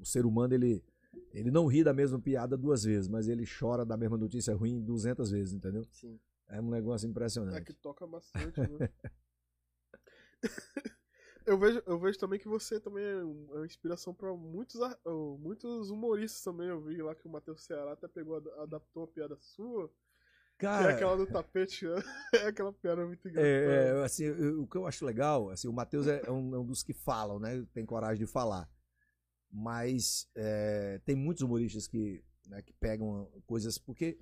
o 0.00 0.06
ser 0.06 0.24
humano, 0.24 0.54
ele, 0.54 0.84
ele 1.32 1.50
não 1.50 1.66
ri 1.66 1.82
da 1.82 1.92
mesma 1.92 2.20
piada 2.20 2.56
duas 2.56 2.84
vezes, 2.84 3.08
mas 3.08 3.26
ele 3.26 3.44
chora 3.44 3.84
da 3.84 3.96
mesma 3.96 4.16
notícia 4.16 4.54
ruim 4.54 4.80
200 4.80 5.32
vezes, 5.32 5.52
entendeu? 5.52 5.84
Sim. 5.90 6.16
É 6.48 6.60
um 6.60 6.70
negócio 6.70 7.08
É 7.08 7.10
impressionante. 7.10 7.64
que 7.64 7.74
toca 7.74 8.06
bastante, 8.06 8.60
né? 8.60 8.88
eu, 11.48 11.58
vejo, 11.58 11.82
eu 11.86 11.98
vejo 11.98 12.18
também 12.18 12.38
que 12.38 12.48
você 12.48 12.80
também 12.80 13.04
é 13.04 13.10
é 13.12 13.24
uma 13.24 13.66
inspiração 13.66 14.14
pra 14.14 14.32
muitos, 14.34 14.80
muitos 15.40 15.90
humoristas 15.90 16.42
também. 16.42 16.68
Eu 16.68 16.80
vi 16.80 17.02
lá 17.02 17.14
que 17.14 17.26
o 17.26 17.30
Matheus 17.30 17.62
Ceará 17.64 17.92
até 17.92 18.08
pegou, 18.08 18.36
ad- 18.36 18.50
adaptou 18.60 19.02
uma 19.04 19.08
piada 19.08 19.36
sua, 19.40 19.90
é 20.74 20.86
Cara, 20.86 20.88
aquela 20.88 21.16
do 21.16 21.26
tapete, 21.26 21.86
né? 21.86 21.96
é 22.34 22.46
aquela 22.48 22.72
piada 22.72 23.06
muito 23.06 23.28
engraçada. 23.28 23.92
É, 23.92 23.98
é, 24.00 24.04
assim, 24.04 24.24
eu- 24.24 24.62
o 24.62 24.66
que 24.66 24.76
eu 24.76 24.86
acho 24.86 25.04
legal, 25.04 25.50
assim, 25.50 25.68
o 25.68 25.72
Matheus 25.72 26.06
é, 26.06 26.22
é 26.26 26.30
um, 26.30 26.54
é 26.54 26.58
um 26.58 26.64
dos 26.66 26.82
que 26.82 26.92
falam, 26.92 27.38
né? 27.38 27.64
Tem 27.72 27.84
coragem 27.86 28.24
de 28.24 28.30
falar. 28.30 28.68
Mas 29.50 30.28
é, 30.34 31.00
tem 31.04 31.16
muitos 31.16 31.42
humoristas 31.42 31.88
que, 31.88 32.24
né, 32.46 32.62
que 32.62 32.72
pegam 32.74 33.30
coisas. 33.46 33.78
Porque 33.78 34.18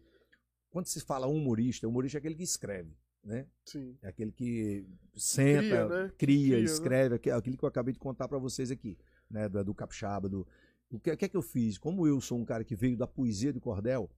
quando 0.70 0.86
se 0.86 1.00
fala 1.00 1.26
humorista, 1.28 1.88
humorista 1.88 2.18
é 2.18 2.20
aquele 2.20 2.36
que 2.36 2.44
escreve, 2.44 2.96
né? 3.26 3.46
Sim. 3.64 3.96
É 4.00 4.08
aquele 4.08 4.30
que 4.32 4.86
senta, 5.14 5.58
Cria, 5.60 5.86
cria, 5.86 5.88
né? 5.88 6.12
Cria, 6.16 6.56
né? 6.58 6.62
escreve, 6.62 7.14
aque- 7.16 7.30
aquilo 7.30 7.56
que 7.56 7.64
eu 7.64 7.68
acabei 7.68 7.92
de 7.92 7.98
contar 7.98 8.28
pra 8.28 8.38
vocês 8.38 8.70
aqui, 8.70 8.96
né? 9.30 9.48
Do, 9.48 9.64
do 9.64 9.74
capixaba, 9.74 10.28
do. 10.28 10.46
O 10.90 11.00
que, 11.00 11.10
o 11.10 11.16
que 11.16 11.24
é 11.24 11.28
que 11.28 11.36
eu 11.36 11.42
fiz? 11.42 11.76
Como 11.76 12.06
eu 12.06 12.20
sou 12.20 12.38
um 12.38 12.44
cara 12.44 12.62
que 12.64 12.76
veio 12.76 12.96
da 12.96 13.06
poesia 13.08 13.52
de 13.52 13.58
cordel, 13.58 14.08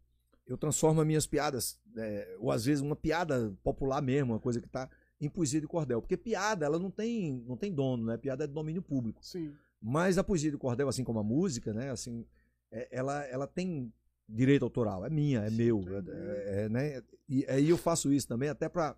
eu 0.47 0.59
transformo 0.59 1.01
as 1.01 1.07
minhas 1.07 1.27
piadas, 1.27 1.81
é, 1.97 2.37
ou 2.39 2.53
às 2.53 2.67
vezes 2.67 2.83
uma 2.83 2.95
piada 2.95 3.55
popular 3.63 4.03
mesmo, 4.03 4.33
uma 4.35 4.39
coisa 4.41 4.61
que 4.61 4.69
tá 4.69 4.89
em 5.21 5.29
poesia 5.31 5.61
de 5.61 5.67
cordel. 5.67 6.01
Porque 6.03 6.17
piada, 6.17 6.67
ela 6.67 6.79
não 6.79 6.91
tem, 6.91 7.43
não 7.47 7.57
tem 7.57 7.73
dono, 7.73 8.05
né? 8.05 8.19
Piada 8.19 8.45
é 8.45 8.47
de 8.47 8.53
domínio 8.53 8.83
público. 8.83 9.25
Sim. 9.25 9.55
Mas 9.81 10.19
a 10.19 10.25
poesia 10.25 10.51
de 10.51 10.59
cordel, 10.59 10.89
assim 10.89 11.03
como 11.05 11.19
a 11.19 11.25
música, 11.25 11.73
né? 11.73 11.91
Assim, 11.91 12.27
é- 12.71 12.89
ela, 12.91 13.25
ela 13.25 13.47
tem 13.47 13.91
direito 14.29 14.65
autoral. 14.65 15.05
É 15.07 15.11
minha, 15.11 15.41
é 15.41 15.51
Sim, 15.51 15.57
meu. 15.57 15.81
entendi. 15.81 16.11
É, 16.11 16.65
é, 16.65 16.69
né? 16.69 17.03
E 17.29 17.47
aí 17.49 17.69
eu 17.71 17.79
faço 17.79 18.13
isso 18.13 18.29
também 18.29 18.49
até 18.49 18.69
para 18.69 18.97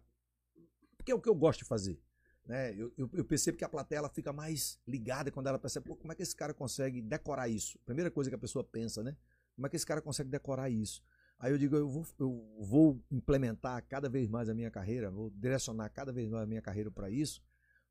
Porque 0.97 1.13
é 1.13 1.15
o 1.15 1.21
que 1.21 1.29
eu 1.29 1.35
gosto 1.35 1.61
de 1.61 1.65
fazer. 1.65 2.01
Né? 2.47 2.75
Eu, 2.75 2.93
eu, 2.99 3.09
eu 3.13 3.25
percebo 3.25 3.57
que 3.57 3.65
a 3.65 3.69
plateia 3.69 3.99
ela 3.99 4.09
fica 4.09 4.33
mais 4.33 4.79
ligada 4.87 5.31
quando 5.31 5.47
ela 5.47 5.59
percebe, 5.59 5.87
Pô, 5.87 5.97
como 5.97 6.13
é 6.13 6.17
que 6.17 6.23
esse 6.23 6.35
cara 6.35 6.53
consegue 6.53 7.01
decorar 7.01 7.49
isso? 7.49 7.79
Primeira 7.85 8.11
coisa 8.11 8.29
que 8.29 8.35
a 8.35 8.39
pessoa 8.39 8.65
pensa, 8.65 9.03
né? 9.03 9.17
Como 9.55 9.67
é 9.67 9.71
que 9.71 9.77
esse 9.77 9.87
cara 9.87 10.01
consegue 10.01 10.31
decorar 10.31 10.69
isso? 10.69 11.03
Aí 11.39 11.53
eu 11.53 11.59
digo, 11.59 11.75
eu 11.75 11.89
vou, 11.89 12.05
eu 12.19 12.57
vou 12.61 13.03
implementar 13.11 13.83
cada 13.89 14.09
vez 14.09 14.29
mais 14.29 14.49
a 14.49 14.55
minha 14.55 14.71
carreira, 14.71 15.11
vou 15.11 15.31
direcionar 15.31 15.89
cada 15.89 16.13
vez 16.13 16.29
mais 16.29 16.43
a 16.43 16.47
minha 16.47 16.61
carreira 16.61 16.91
para 16.91 17.09
isso, 17.09 17.43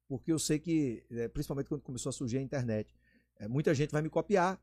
porque 0.07 0.31
eu 0.31 0.37
sei 0.37 0.59
que, 0.59 1.03
é, 1.09 1.27
principalmente 1.27 1.67
quando 1.67 1.81
começou 1.81 2.11
a 2.11 2.13
surgir 2.13 2.37
a 2.37 2.41
internet, 2.41 2.93
é, 3.37 3.47
muita 3.47 3.73
gente 3.73 3.91
vai 3.91 4.03
me 4.03 4.09
copiar, 4.09 4.61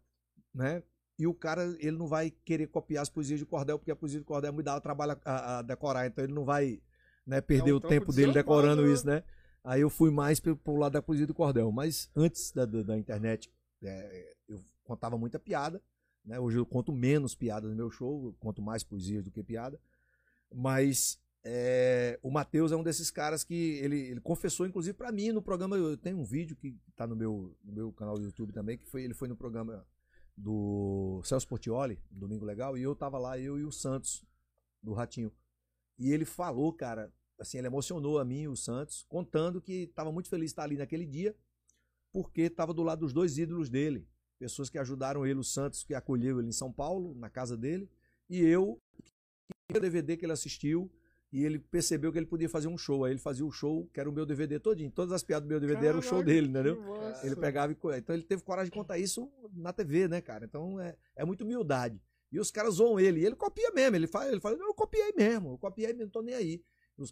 né? 0.54 0.82
E 1.18 1.26
o 1.26 1.32
cara, 1.32 1.76
ele 1.78 1.96
não 1.96 2.06
vai 2.06 2.30
querer 2.30 2.66
copiar 2.66 3.02
as 3.02 3.08
poesias 3.08 3.38
de 3.38 3.46
cordel, 3.46 3.78
porque 3.78 3.90
a 3.90 3.96
poesia 3.96 4.18
de 4.18 4.24
cordel 4.24 4.52
me 4.52 4.62
dá 4.62 4.76
o 4.76 4.80
trabalho 4.80 5.18
a, 5.24 5.58
a 5.58 5.62
decorar, 5.62 6.06
então 6.06 6.22
ele 6.22 6.34
não 6.34 6.44
vai 6.44 6.80
né, 7.26 7.40
perder 7.40 7.72
um 7.72 7.76
o 7.76 7.80
trampo 7.80 7.94
tempo 7.94 8.12
de 8.12 8.16
dele 8.18 8.32
decorando 8.32 8.82
né? 8.82 8.92
isso, 8.92 9.06
né? 9.06 9.22
Aí 9.64 9.80
eu 9.80 9.90
fui 9.90 10.10
mais 10.10 10.38
pro, 10.38 10.56
pro 10.56 10.76
lado 10.76 10.92
da 10.92 11.02
poesia 11.02 11.26
do 11.26 11.34
cordel. 11.34 11.72
Mas 11.72 12.08
antes 12.14 12.52
da, 12.52 12.64
da, 12.64 12.82
da 12.82 12.98
internet, 12.98 13.50
é, 13.82 14.34
eu 14.48 14.62
contava 14.84 15.18
muita 15.18 15.38
piada, 15.38 15.82
né? 16.24 16.38
Hoje 16.38 16.58
eu 16.58 16.64
conto 16.64 16.92
menos 16.92 17.34
piadas 17.34 17.70
no 17.70 17.76
meu 17.76 17.90
show, 17.90 18.26
eu 18.26 18.36
conto 18.38 18.62
mais 18.62 18.84
poesias 18.84 19.24
do 19.24 19.30
que 19.30 19.42
piada. 19.42 19.80
Mas 20.54 21.18
é, 21.42 22.18
o 22.22 22.30
Matheus 22.30 22.70
é 22.70 22.76
um 22.76 22.82
desses 22.82 23.10
caras 23.10 23.42
que 23.42 23.78
ele, 23.82 23.98
ele 23.98 24.20
confessou, 24.20 24.66
inclusive, 24.66 24.96
pra 24.96 25.10
mim 25.10 25.32
no 25.32 25.42
programa. 25.42 25.76
Eu 25.76 25.96
tenho 25.96 26.18
um 26.18 26.24
vídeo 26.24 26.54
que 26.54 26.76
tá 26.94 27.06
no 27.06 27.16
meu, 27.16 27.56
no 27.64 27.72
meu 27.72 27.92
canal 27.92 28.16
do 28.16 28.24
YouTube 28.24 28.52
também, 28.52 28.78
que 28.78 28.86
foi, 28.86 29.02
ele 29.02 29.14
foi 29.14 29.26
no 29.26 29.36
programa 29.36 29.84
do 30.36 31.22
Celso 31.24 31.48
Portioli, 31.48 31.98
Domingo 32.10 32.44
Legal, 32.44 32.76
e 32.76 32.82
eu 32.82 32.94
tava 32.94 33.18
lá, 33.18 33.38
eu 33.38 33.58
e 33.58 33.64
o 33.64 33.72
Santos, 33.72 34.24
do 34.82 34.92
Ratinho. 34.92 35.32
E 35.98 36.12
ele 36.12 36.24
falou, 36.24 36.72
cara, 36.72 37.12
assim, 37.38 37.58
ele 37.58 37.66
emocionou 37.66 38.18
a 38.18 38.24
mim 38.24 38.42
e 38.42 38.48
o 38.48 38.56
Santos, 38.56 39.04
contando 39.08 39.60
que 39.60 39.86
tava 39.88 40.12
muito 40.12 40.28
feliz 40.28 40.50
de 40.50 40.52
estar 40.52 40.64
ali 40.64 40.76
naquele 40.76 41.06
dia, 41.06 41.34
porque 42.12 42.50
tava 42.50 42.74
do 42.74 42.82
lado 42.82 43.00
dos 43.00 43.12
dois 43.12 43.38
ídolos 43.38 43.70
dele. 43.70 44.06
Pessoas 44.38 44.68
que 44.68 44.78
ajudaram 44.78 45.26
ele, 45.26 45.38
o 45.38 45.44
Santos, 45.44 45.82
que 45.82 45.94
acolheu 45.94 46.38
ele 46.38 46.48
em 46.48 46.52
São 46.52 46.70
Paulo, 46.70 47.14
na 47.14 47.30
casa 47.30 47.56
dele, 47.56 47.90
e 48.28 48.40
eu, 48.40 48.80
que 49.68 49.76
o 49.76 49.80
DVD 49.80 50.16
que 50.16 50.26
ele 50.26 50.32
assistiu, 50.32 50.90
e 51.36 51.44
ele 51.44 51.58
percebeu 51.58 52.10
que 52.10 52.18
ele 52.18 52.24
podia 52.24 52.48
fazer 52.48 52.66
um 52.66 52.78
show. 52.78 53.04
Aí 53.04 53.12
ele 53.12 53.20
fazia 53.20 53.44
o 53.44 53.50
show, 53.50 53.86
que 53.92 54.00
era 54.00 54.08
o 54.08 54.12
meu 54.12 54.24
DVD 54.24 54.58
todinho. 54.58 54.90
Todas 54.90 55.12
as 55.12 55.22
piadas 55.22 55.46
do 55.46 55.50
meu 55.50 55.60
DVD 55.60 55.88
eram 55.88 55.98
o 55.98 56.02
show 56.02 56.24
dele, 56.24 56.48
entendeu? 56.48 56.80
massa. 56.80 57.26
Ele 57.26 57.36
pegava 57.36 57.70
e. 57.70 57.76
Então 57.98 58.16
ele 58.16 58.24
teve 58.24 58.42
coragem 58.42 58.70
de 58.70 58.74
contar 58.74 58.96
isso 58.96 59.30
na 59.52 59.70
TV, 59.70 60.08
né, 60.08 60.22
cara? 60.22 60.46
Então 60.46 60.80
é, 60.80 60.96
é 61.14 61.26
muita 61.26 61.44
humildade. 61.44 62.00
E 62.32 62.40
os 62.40 62.50
caras 62.50 62.76
zoam 62.76 62.98
ele. 62.98 63.20
E 63.20 63.26
ele 63.26 63.36
copia 63.36 63.70
mesmo. 63.70 63.96
Ele 63.96 64.06
fala, 64.06 64.30
ele 64.30 64.40
fala, 64.40 64.56
eu 64.56 64.72
copiei 64.72 65.12
mesmo, 65.12 65.50
eu 65.52 65.58
copiei 65.58 65.88
mesmo, 65.88 66.04
não 66.04 66.10
tô 66.10 66.22
nem 66.22 66.34
aí. 66.34 66.62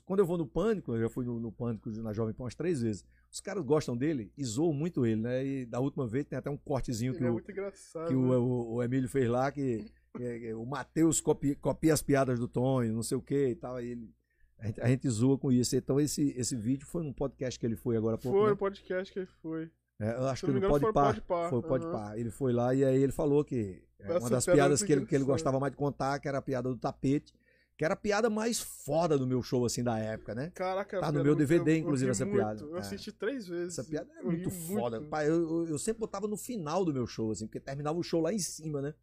Quando 0.07 0.21
eu 0.21 0.27
vou 0.27 0.39
no 0.39 0.47
Pânico, 0.47 0.95
eu 0.95 1.03
já 1.03 1.11
fui 1.11 1.27
no, 1.27 1.39
no 1.39 1.53
Pânico 1.53 1.91
na 1.91 2.15
Jovem 2.15 2.33
Pan 2.33 2.45
umas 2.45 2.55
três 2.55 2.81
vezes. 2.81 3.05
Os 3.31 3.43
caras 3.43 3.63
gostam 3.63 3.95
dele 3.95 4.33
e 4.39 4.43
zoam 4.43 4.73
muito 4.73 5.05
ele, 5.05 5.21
né? 5.21 5.45
E 5.45 5.67
da 5.67 5.81
última 5.81 6.07
vez 6.07 6.25
tem 6.25 6.39
até 6.39 6.49
um 6.49 6.57
cortezinho 6.57 7.13
Ele 7.13 7.19
que 7.19 7.25
é 7.25 7.29
o, 7.29 7.33
muito 7.35 7.51
engraçado. 7.51 8.09
que 8.09 8.15
o, 8.15 8.29
né? 8.31 8.37
o, 8.37 8.75
o 8.77 8.83
Emílio 8.83 9.07
fez 9.07 9.29
lá, 9.29 9.53
que 9.53 9.85
o 10.57 10.65
Matheus 10.65 11.21
copia, 11.21 11.57
copia 11.57 11.93
as 11.93 12.03
piadas 12.03 12.39
do 12.39 12.47
Tonho, 12.47 12.93
não 12.93 13.03
sei 13.03 13.17
o 13.19 13.23
que 13.23 13.49
e 13.49 13.55
tal. 13.55 13.77
Aí 13.77 13.89
ele, 13.91 14.15
a, 14.59 14.67
gente, 14.67 14.81
a 14.81 14.87
gente 14.89 15.09
zoa 15.09 15.37
com 15.39 15.51
isso. 15.51 15.75
Então 15.77 16.01
esse, 16.01 16.33
esse 16.37 16.55
vídeo 16.55 16.87
foi 16.87 17.03
num 17.03 17.13
podcast 17.13 17.59
que 17.59 17.67
ele 17.67 17.77
foi 17.77 17.97
agora 17.97 18.15
há 18.17 18.19
pouco. 18.19 18.39
Foi 18.39 18.47
né? 18.47 18.53
o 18.53 18.57
podcast 18.57 19.13
que 19.13 19.19
ele 19.19 19.29
foi. 19.43 19.71
É, 20.01 20.11
eu 20.17 20.27
acho 20.27 20.45
que 20.47 20.53
no 20.53 20.61
Pode 20.61 20.85
foi 20.85 20.93
Par. 20.93 21.21
Foi 21.51 21.59
o 21.59 21.63
Pode. 21.63 21.87
Par. 21.87 22.19
Ele 22.19 22.31
foi 22.31 22.53
lá 22.53 22.75
e 22.75 22.85
aí 22.85 23.03
ele 23.03 23.13
falou 23.13 23.45
que 23.45 23.83
é, 24.01 24.07
Essa 24.09 24.19
uma 24.21 24.31
das 24.31 24.45
piada 24.45 24.59
é 24.59 24.63
piadas 24.63 24.83
que 24.83 24.93
ele, 24.93 25.07
que 25.07 25.15
ele 25.15 25.25
gostava 25.25 25.59
mais 25.61 25.73
de 25.73 25.77
contar, 25.77 26.19
que 26.19 26.29
era 26.29 26.39
a 26.39 26.43
piada 26.43 26.69
do 26.69 26.77
tapete, 26.77 27.33
que 27.77 27.85
era 27.85 27.95
a 27.95 27.97
piada 27.97 28.29
mais 28.31 28.61
foda 28.61 29.17
do 29.19 29.27
meu 29.27 29.43
show, 29.43 29.65
assim, 29.65 29.83
da 29.83 29.99
época, 29.99 30.35
né? 30.35 30.51
Caraca, 30.55 31.01
Tá 31.01 31.11
no 31.13 31.23
meu 31.23 31.33
eu- 31.33 31.37
DVD, 31.37 31.71
eu- 31.73 31.75
eu 31.77 31.81
inclusive, 31.81 32.07
ri 32.07 32.11
essa 32.11 32.25
muito. 32.25 32.39
piada. 32.39 32.61
Eu 32.63 32.77
É. 32.77 32.81
assisti 32.81 33.11
três 33.13 33.47
vezes. 33.49 33.79
Essa 33.79 33.89
piada 33.89 34.11
é 34.17 34.21
Eu 34.21 34.27
muito 34.27 34.51
foda. 34.51 34.99
muito. 34.99 35.11
Pai, 35.11 35.29
eu, 35.29 35.35
eu- 35.43 35.67
eu 35.69 35.79
sempre 35.79 36.01
botava 36.01 36.27
no 36.29 36.37
final 36.37 36.85
do 36.85 36.93
meu 36.93 37.07
show, 37.07 37.31
assim, 37.31 37.47
porque 37.47 37.59
terminava 37.61 37.99
o 37.99 38.03
show 38.03 38.21
lá 38.21 38.33
em 38.33 38.39
cima, 38.39 38.81
né? 38.83 38.95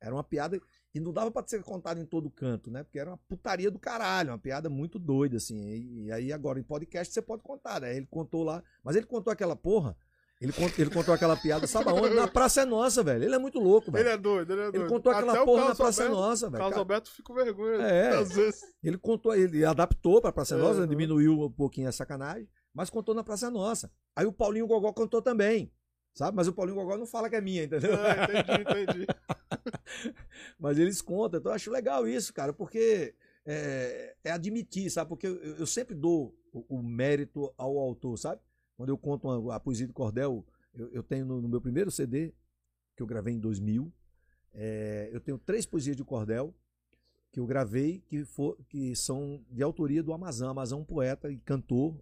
Era 0.00 0.14
uma 0.14 0.24
piada. 0.24 0.60
E 0.94 1.00
não 1.00 1.12
dava 1.12 1.30
pra 1.30 1.46
ser 1.46 1.62
contada 1.62 2.00
em 2.00 2.06
todo 2.06 2.30
canto, 2.30 2.70
né? 2.70 2.82
Porque 2.82 2.98
era 2.98 3.10
uma 3.10 3.18
putaria 3.28 3.70
do 3.70 3.78
caralho, 3.78 4.30
uma 4.30 4.38
piada 4.38 4.70
muito 4.70 4.98
doida, 4.98 5.36
assim. 5.36 5.58
E, 5.68 6.04
e 6.06 6.12
aí 6.12 6.32
agora 6.32 6.58
em 6.58 6.62
podcast 6.62 7.12
você 7.12 7.20
pode 7.20 7.42
contar, 7.42 7.80
né? 7.80 7.96
Ele 7.96 8.06
contou 8.06 8.42
lá. 8.42 8.62
Mas 8.82 8.96
ele 8.96 9.06
contou 9.06 9.30
aquela 9.32 9.54
porra. 9.56 9.96
Ele, 10.38 10.52
cont- 10.52 10.78
ele 10.78 10.90
contou 10.90 11.14
aquela 11.14 11.34
piada, 11.34 11.66
sabe 11.66 11.88
aonde? 11.88 12.14
Na 12.14 12.28
Praça 12.28 12.60
é 12.60 12.64
Nossa, 12.66 13.02
velho. 13.02 13.24
Ele 13.24 13.34
é 13.34 13.38
muito 13.38 13.58
louco, 13.58 13.90
velho. 13.90 14.02
Ele 14.06 14.14
é 14.14 14.18
doido, 14.18 14.52
ele 14.52 14.60
é 14.60 14.64
doido. 14.64 14.76
Ele 14.82 14.88
contou 14.88 15.10
aquela 15.10 15.32
Até 15.32 15.40
o 15.42 15.44
porra 15.46 15.68
na 15.68 15.74
Praça 15.74 16.02
é 16.02 16.06
Alberto- 16.06 16.22
Nossa, 16.28 16.50
velho. 16.50 16.58
Carlos 16.62 16.78
Alberto 16.78 17.10
fica 17.10 17.22
com 17.22 17.34
vergonha. 17.34 17.76
É. 17.82 18.16
Às 18.18 18.32
vezes. 18.32 18.60
Ele 18.82 18.98
contou, 18.98 19.34
ele 19.34 19.64
adaptou 19.64 20.20
pra 20.20 20.32
Praça 20.32 20.54
é 20.54 20.58
Nossa, 20.58 20.86
diminuiu 20.86 21.40
um 21.40 21.50
pouquinho 21.50 21.88
a 21.88 21.92
sacanagem, 21.92 22.46
mas 22.74 22.90
contou 22.90 23.14
na 23.14 23.24
Praça 23.24 23.46
é 23.46 23.50
Nossa. 23.50 23.90
Aí 24.14 24.26
o 24.26 24.32
Paulinho 24.32 24.66
Gogó 24.66 24.92
contou 24.92 25.22
também, 25.22 25.72
sabe? 26.16 26.34
Mas 26.36 26.48
o 26.48 26.52
Paulinho 26.52 26.76
Gogó 26.76 26.96
não 26.96 27.06
fala 27.06 27.30
que 27.30 27.36
é 27.36 27.40
minha, 27.40 27.62
entendeu? 27.62 27.92
É, 27.94 28.24
entendi, 28.24 28.62
entendi. 28.62 29.06
Mas 30.58 30.78
eles 30.78 31.00
contam. 31.00 31.38
Então 31.38 31.52
eu 31.52 31.56
acho 31.56 31.70
legal 31.70 32.08
isso, 32.08 32.32
cara, 32.32 32.52
porque 32.52 33.14
é, 33.44 34.16
é 34.24 34.30
admitir, 34.32 34.90
sabe? 34.90 35.08
Porque 35.08 35.26
eu, 35.26 35.36
eu 35.36 35.66
sempre 35.66 35.94
dou 35.94 36.34
o, 36.52 36.78
o 36.78 36.82
mérito 36.82 37.52
ao 37.56 37.78
autor, 37.78 38.16
sabe? 38.18 38.40
Quando 38.76 38.88
eu 38.88 38.98
conto 38.98 39.28
uma- 39.28 39.54
a 39.54 39.60
poesia 39.60 39.86
do 39.86 39.92
Cordel, 39.92 40.44
eu, 40.74 40.90
eu 40.90 41.02
tenho 41.02 41.24
no, 41.24 41.40
no 41.40 41.48
meu 41.48 41.60
primeiro 41.60 41.90
CD, 41.90 42.34
que 42.96 43.02
eu 43.02 43.06
gravei 43.06 43.34
em 43.34 43.38
2000, 43.38 43.92
é, 44.54 45.10
eu 45.12 45.20
tenho 45.20 45.38
três 45.38 45.66
poesias 45.66 45.96
de 45.96 46.02
Cordel 46.04 46.54
que 47.30 47.40
eu 47.40 47.46
gravei 47.46 48.00
que, 48.08 48.24
for, 48.24 48.56
que 48.66 48.96
são 48.96 49.44
de 49.50 49.62
autoria 49.62 50.02
do 50.02 50.12
Amazon. 50.14 50.48
Amazon 50.48 50.78
é 50.78 50.82
um 50.82 50.84
poeta 50.86 51.30
e 51.30 51.36
cantor, 51.38 51.94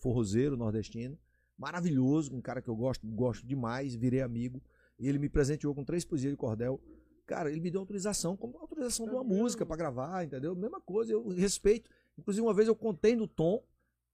forrozeiro 0.00 0.56
nordestino, 0.56 1.16
maravilhoso, 1.60 2.34
um 2.34 2.40
cara 2.40 2.62
que 2.62 2.68
eu 2.68 2.74
gosto, 2.74 3.06
gosto 3.06 3.46
demais, 3.46 3.94
virei 3.94 4.22
amigo. 4.22 4.62
Ele 4.98 5.18
me 5.18 5.28
presenteou 5.28 5.74
com 5.74 5.84
três 5.84 6.04
poesias 6.06 6.32
de 6.32 6.36
Cordel. 6.36 6.80
Cara, 7.26 7.50
ele 7.50 7.60
me 7.60 7.70
deu 7.70 7.80
autorização, 7.80 8.34
como 8.34 8.56
autorização 8.58 9.06
de 9.06 9.12
uma 9.12 9.22
mesmo? 9.22 9.42
música 9.42 9.66
pra 9.66 9.76
gravar, 9.76 10.24
entendeu? 10.24 10.56
Mesma 10.56 10.80
coisa, 10.80 11.12
eu 11.12 11.28
respeito. 11.28 11.88
Inclusive, 12.18 12.44
uma 12.44 12.54
vez 12.54 12.66
eu 12.66 12.74
contei 12.74 13.14
no 13.14 13.28
tom, 13.28 13.62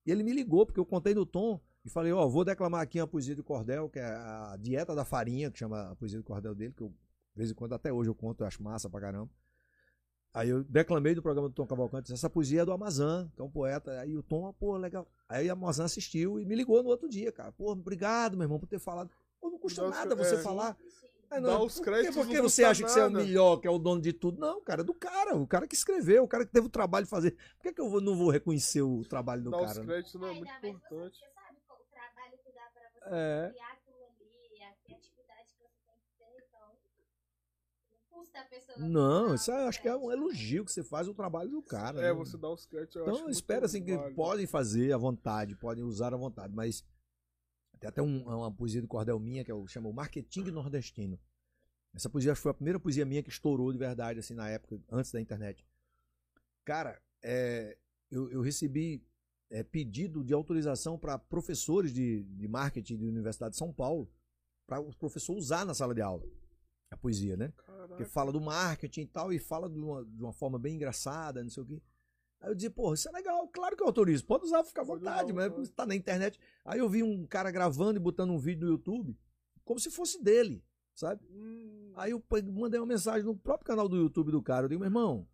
e 0.04 0.10
ele 0.10 0.22
me 0.22 0.32
ligou, 0.32 0.66
porque 0.66 0.78
eu 0.78 0.84
contei 0.84 1.14
no 1.14 1.24
tom, 1.24 1.60
e 1.84 1.88
falei, 1.88 2.12
ó, 2.12 2.26
vou 2.28 2.44
declamar 2.44 2.82
aqui 2.82 3.00
uma 3.00 3.06
poesia 3.06 3.34
de 3.34 3.42
Cordel, 3.42 3.88
que 3.88 4.00
é 4.00 4.04
a 4.04 4.56
Dieta 4.60 4.94
da 4.94 5.04
Farinha, 5.04 5.50
que 5.50 5.58
chama 5.58 5.92
a 5.92 5.96
poesia 5.96 6.18
de 6.18 6.24
Cordel 6.24 6.54
dele, 6.54 6.74
que 6.76 6.82
eu, 6.82 6.88
de 6.88 7.36
vez 7.36 7.50
em 7.50 7.54
quando, 7.54 7.74
até 7.74 7.92
hoje 7.92 8.10
eu 8.10 8.14
conto, 8.14 8.42
eu 8.42 8.46
acho 8.46 8.62
massa 8.62 8.90
pra 8.90 9.00
caramba. 9.00 9.30
Aí 10.36 10.50
eu 10.50 10.62
declamei 10.64 11.14
do 11.14 11.22
programa 11.22 11.48
do 11.48 11.54
Tom 11.54 11.66
Cavalcante, 11.66 12.02
disse, 12.02 12.12
essa 12.14 12.28
poesia 12.28 12.60
é 12.60 12.64
do 12.66 12.70
Amazon, 12.72 13.26
que 13.34 13.40
é 13.40 13.44
um 13.44 13.50
poeta. 13.50 13.98
Aí 14.00 14.14
o 14.14 14.22
Tom, 14.22 14.46
ah, 14.46 14.52
pô, 14.52 14.76
legal. 14.76 15.08
Aí 15.26 15.48
o 15.48 15.52
Amazon 15.52 15.86
assistiu 15.86 16.38
e 16.38 16.44
me 16.44 16.54
ligou 16.54 16.82
no 16.82 16.90
outro 16.90 17.08
dia, 17.08 17.32
cara. 17.32 17.52
Pô, 17.52 17.72
obrigado, 17.72 18.36
meu 18.36 18.44
irmão, 18.44 18.58
por 18.58 18.66
ter 18.66 18.78
falado. 18.78 19.10
Pô, 19.40 19.48
não 19.48 19.58
custa 19.58 19.80
Dá 19.80 19.88
os- 19.88 19.94
nada 19.94 20.14
você 20.14 20.34
é. 20.34 20.38
falar. 20.42 20.76
Aí 21.30 21.40
Dá 21.40 21.58
os 21.60 21.80
créditos, 21.80 22.14
por 22.16 22.26
que 22.28 22.36
não 22.36 22.42
você 22.50 22.64
acha 22.64 22.84
que 22.84 22.90
você 22.90 23.00
é 23.00 23.06
o 23.06 23.10
nada. 23.10 23.24
melhor, 23.24 23.56
que 23.56 23.66
é 23.66 23.70
o 23.70 23.78
dono 23.78 24.00
de 24.02 24.12
tudo? 24.12 24.38
Não, 24.38 24.60
cara, 24.62 24.82
é 24.82 24.84
do 24.84 24.92
cara. 24.94 25.34
O 25.36 25.46
cara 25.46 25.66
que 25.66 25.74
escreveu, 25.74 26.22
o 26.22 26.28
cara 26.28 26.44
que 26.44 26.52
teve 26.52 26.66
o 26.66 26.70
trabalho 26.70 27.04
de 27.06 27.10
fazer. 27.10 27.30
Por 27.56 27.62
que, 27.62 27.72
que 27.72 27.80
eu 27.80 28.00
não 28.02 28.14
vou 28.14 28.28
reconhecer 28.30 28.82
o 28.82 29.02
trabalho 29.08 29.42
do 29.42 29.50
os 29.50 29.56
cara? 29.66 29.80
né? 29.80 29.86
créditos 29.86 30.14
não 30.20 30.28
é 30.28 30.32
muito 30.34 30.52
você, 30.60 30.68
importante. 30.68 31.18
você 31.18 31.26
sabe 31.34 31.58
qual 31.66 31.80
o 31.80 31.84
trabalho 31.90 32.38
que 32.44 32.52
dá 32.52 32.70
pra 32.74 32.82
você 32.90 32.98
É. 33.10 33.48
criar 33.50 33.72
aquilo 33.72 34.04
ali, 34.04 34.62
a 34.62 34.72
criatividade 34.84 35.48
que 35.56 35.62
você 35.64 35.80
tem 35.86 35.96
que 35.96 36.10
ter, 36.18 36.44
então. 36.46 36.68
A 38.36 38.44
pessoa. 38.44 38.78
Não, 38.78 39.34
isso 39.34 39.50
eu 39.50 39.68
acho 39.68 39.80
que 39.80 39.88
é 39.88 39.96
um 39.96 40.10
elogio 40.12 40.64
que 40.64 40.72
você 40.72 40.82
faz 40.84 41.08
o 41.08 41.14
trabalho 41.14 41.50
do 41.50 41.62
cara. 41.62 41.98
É, 42.00 42.02
né? 42.08 42.12
você 42.12 42.36
dá 42.36 42.50
os 42.50 42.66
créditos. 42.66 42.96
eu 42.96 43.02
Então, 43.02 43.28
espera 43.30 43.66
assim 43.66 43.82
que 43.82 43.96
podem 44.14 44.46
fazer 44.46 44.92
à 44.92 44.96
vontade, 44.98 45.56
podem 45.56 45.82
usar 45.84 46.12
à 46.12 46.16
vontade, 46.16 46.54
mas 46.54 46.84
tem 47.78 47.88
até 47.88 48.02
um- 48.02 48.24
uma 48.26 48.50
poesia 48.52 48.80
do 48.80 48.88
Cordel 48.88 49.18
minha 49.18 49.44
que 49.44 49.50
é 49.50 49.54
o 49.54 49.66
chama 49.66 49.88
o 49.88 49.92
Marketing 49.92 50.44
Nordestino. 50.50 51.18
Essa 51.94 52.10
poesia 52.10 52.32
acho 52.32 52.40
que 52.40 52.42
foi 52.42 52.50
a 52.50 52.54
primeira 52.54 52.78
poesia 52.78 53.06
minha 53.06 53.22
que 53.22 53.30
estourou 53.30 53.72
de 53.72 53.78
verdade 53.78 54.20
assim 54.20 54.34
na 54.34 54.48
época, 54.48 54.78
antes 54.90 55.10
da 55.10 55.20
internet. 55.20 55.66
Cara, 56.64 57.00
é, 57.22 57.76
eu, 58.10 58.30
eu 58.30 58.40
recebi 58.42 59.02
é, 59.50 59.62
pedido 59.62 60.22
de 60.24 60.34
autorização 60.34 60.98
para 60.98 61.18
professores 61.18 61.92
de, 61.92 62.24
de 62.24 62.48
marketing 62.48 62.98
da 62.98 63.06
Universidade 63.06 63.52
de 63.52 63.58
São 63.58 63.72
Paulo 63.72 64.10
para 64.66 64.80
o 64.80 64.94
professor 64.96 65.34
usar 65.36 65.64
na 65.64 65.72
sala 65.72 65.94
de 65.94 66.02
aula 66.02 66.24
a 66.90 66.96
poesia, 66.96 67.36
né? 67.36 67.52
Caraca. 67.56 67.88
Porque 67.88 68.04
fala 68.04 68.32
do 68.32 68.40
marketing 68.40 69.02
e 69.02 69.06
tal, 69.06 69.32
e 69.32 69.38
fala 69.38 69.68
de 69.68 69.78
uma, 69.78 70.04
de 70.04 70.22
uma 70.22 70.32
forma 70.32 70.58
bem 70.58 70.74
engraçada, 70.76 71.42
não 71.42 71.50
sei 71.50 71.62
o 71.62 71.66
quê. 71.66 71.82
Aí 72.40 72.50
eu 72.50 72.54
dizia, 72.54 72.70
porra, 72.70 72.94
isso 72.94 73.08
é 73.08 73.12
legal, 73.12 73.48
claro 73.48 73.76
que 73.76 73.82
eu 73.82 73.86
autorizo, 73.86 74.24
pode 74.24 74.44
usar, 74.44 74.62
fica 74.62 74.82
à 74.82 74.84
vontade, 74.84 75.32
mas 75.32 75.70
tá 75.70 75.86
na 75.86 75.94
internet. 75.94 76.38
Aí 76.64 76.78
eu 76.78 76.88
vi 76.88 77.02
um 77.02 77.26
cara 77.26 77.50
gravando 77.50 77.98
e 77.98 78.02
botando 78.02 78.30
um 78.30 78.38
vídeo 78.38 78.66
no 78.66 78.72
YouTube, 78.72 79.18
como 79.64 79.80
se 79.80 79.90
fosse 79.90 80.22
dele, 80.22 80.62
sabe? 80.94 81.24
Hum, 81.30 81.92
Aí 81.96 82.10
eu 82.10 82.22
mandei 82.52 82.78
uma 82.78 82.86
mensagem 82.86 83.24
no 83.24 83.34
próprio 83.34 83.66
canal 83.66 83.88
do 83.88 83.96
YouTube 83.96 84.30
do 84.30 84.42
cara, 84.42 84.66
eu 84.66 84.68
digo, 84.68 84.80
meu 84.80 84.88
irmão, 84.88 85.26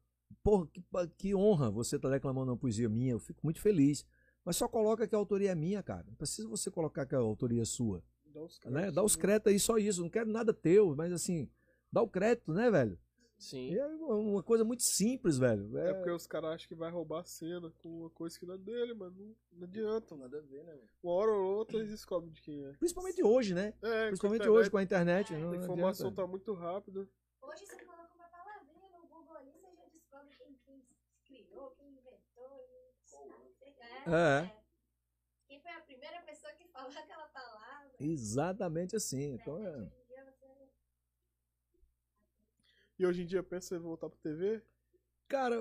porra, 0.43 0.67
que, 0.69 0.83
que 1.19 1.35
honra 1.35 1.71
você 1.71 1.99
tá 1.99 2.09
declamando 2.09 2.53
uma 2.53 2.57
poesia 2.57 2.89
minha, 2.89 3.13
eu 3.13 3.19
fico 3.19 3.41
muito 3.43 3.61
feliz. 3.61 4.07
Mas 4.45 4.57
só 4.57 4.67
coloca 4.67 5.07
que 5.07 5.15
a 5.15 5.19
autoria 5.19 5.53
é 5.53 5.55
minha, 5.55 5.81
cara. 5.85 6.05
Não 6.05 6.17
precisa 6.17 6.49
você 6.49 6.69
colocar 6.69 7.07
que 7.07 7.15
a 7.15 7.19
autoria 7.19 7.63
é 7.63 7.65
sua 7.65 8.03
dá 8.33 8.43
os 8.43 8.59
né? 8.59 8.71
créditos. 8.71 8.95
Dá 8.95 9.03
os 9.03 9.17
né? 9.17 9.23
créditos 9.23 9.53
aí, 9.53 9.59
só 9.61 9.79
isso. 9.79 10.03
Não 10.03 10.11
quero 10.11 10.31
nada 10.31 10.53
teu, 10.53 10.95
mas 10.97 11.13
assim, 11.13 11.49
dá 11.91 12.03
o 12.03 12.09
crédito, 12.09 12.53
né, 12.53 12.71
velho? 12.71 12.99
Sim. 13.39 13.73
E 13.73 13.79
é 13.79 13.87
uma 13.87 14.43
coisa 14.43 14.63
muito 14.65 14.85
simples, 14.85 15.37
velho. 15.37 15.77
É 15.77 15.91
É, 15.91 15.95
porque 15.95 16.11
os 16.11 16.29
caras 16.29 16.53
acham 16.53 16.69
que 16.69 16.77
vai 16.77 16.91
roubar 16.93 17.23
a 17.23 17.25
cena 17.25 17.73
com 17.83 17.89
uma 17.89 18.11
coisa 18.11 18.39
que 18.39 18.47
não 18.47 18.55
é 18.55 18.59
dele, 18.59 18.95
mas 18.95 19.13
não, 19.17 19.35
não 19.53 19.65
adianta. 19.65 20.17
Nada 20.17 20.39
a 20.39 20.41
ver, 20.43 20.63
né, 20.63 20.79
Uma 21.03 21.13
hora 21.13 21.33
ou 21.33 21.57
outra 21.57 21.77
eles 21.79 21.91
descobrem 21.91 22.31
de 22.31 22.41
quem 22.41 22.65
é. 22.65 22.73
Principalmente 22.75 23.21
hoje, 23.21 23.53
né? 23.53 23.75
É, 23.83 24.07
Principalmente 24.07 24.47
com 24.47 24.53
hoje 24.53 24.71
com 24.71 24.77
a 24.77 24.83
internet. 24.83 25.33
não 25.35 25.51
A 25.51 25.57
informação 25.57 26.07
adianta. 26.07 26.23
tá 26.23 26.27
muito 26.29 26.55
rápida. 26.55 27.01
Hoje 27.43 27.67
você 27.67 27.85
coloca 27.85 28.15
uma 28.15 28.29
palavrinha 28.29 28.89
no 28.91 29.09
Google 29.09 29.37
ali, 29.37 29.51
você 29.51 29.75
já 29.75 29.87
descobre 29.93 30.37
quem, 30.37 30.57
quem 30.65 30.85
criou, 31.25 31.73
quem 31.73 31.89
inventou. 31.89 32.61
E... 32.65 34.11
É. 34.15 34.53
Quem 35.49 35.61
foi 35.61 35.73
a 35.73 35.81
primeira 35.81 36.23
pessoa 36.23 36.53
que 36.53 36.69
falou 36.69 36.91
aquela 36.97 37.27
palavra? 37.27 37.92
Exatamente 38.11 38.97
assim. 38.97 39.35
Então 39.35 39.59
é. 39.59 39.71
hoje 39.71 39.83
em 39.85 40.07
dia, 40.09 40.25
você- 40.25 40.69
E 42.99 43.07
hoje 43.07 43.23
em 43.23 43.27
dia 43.27 43.43
pensa 43.43 43.77
em 43.77 43.79
voltar 43.79 44.09
pra 44.09 44.19
TV? 44.23 44.63
Cara, 45.29 45.61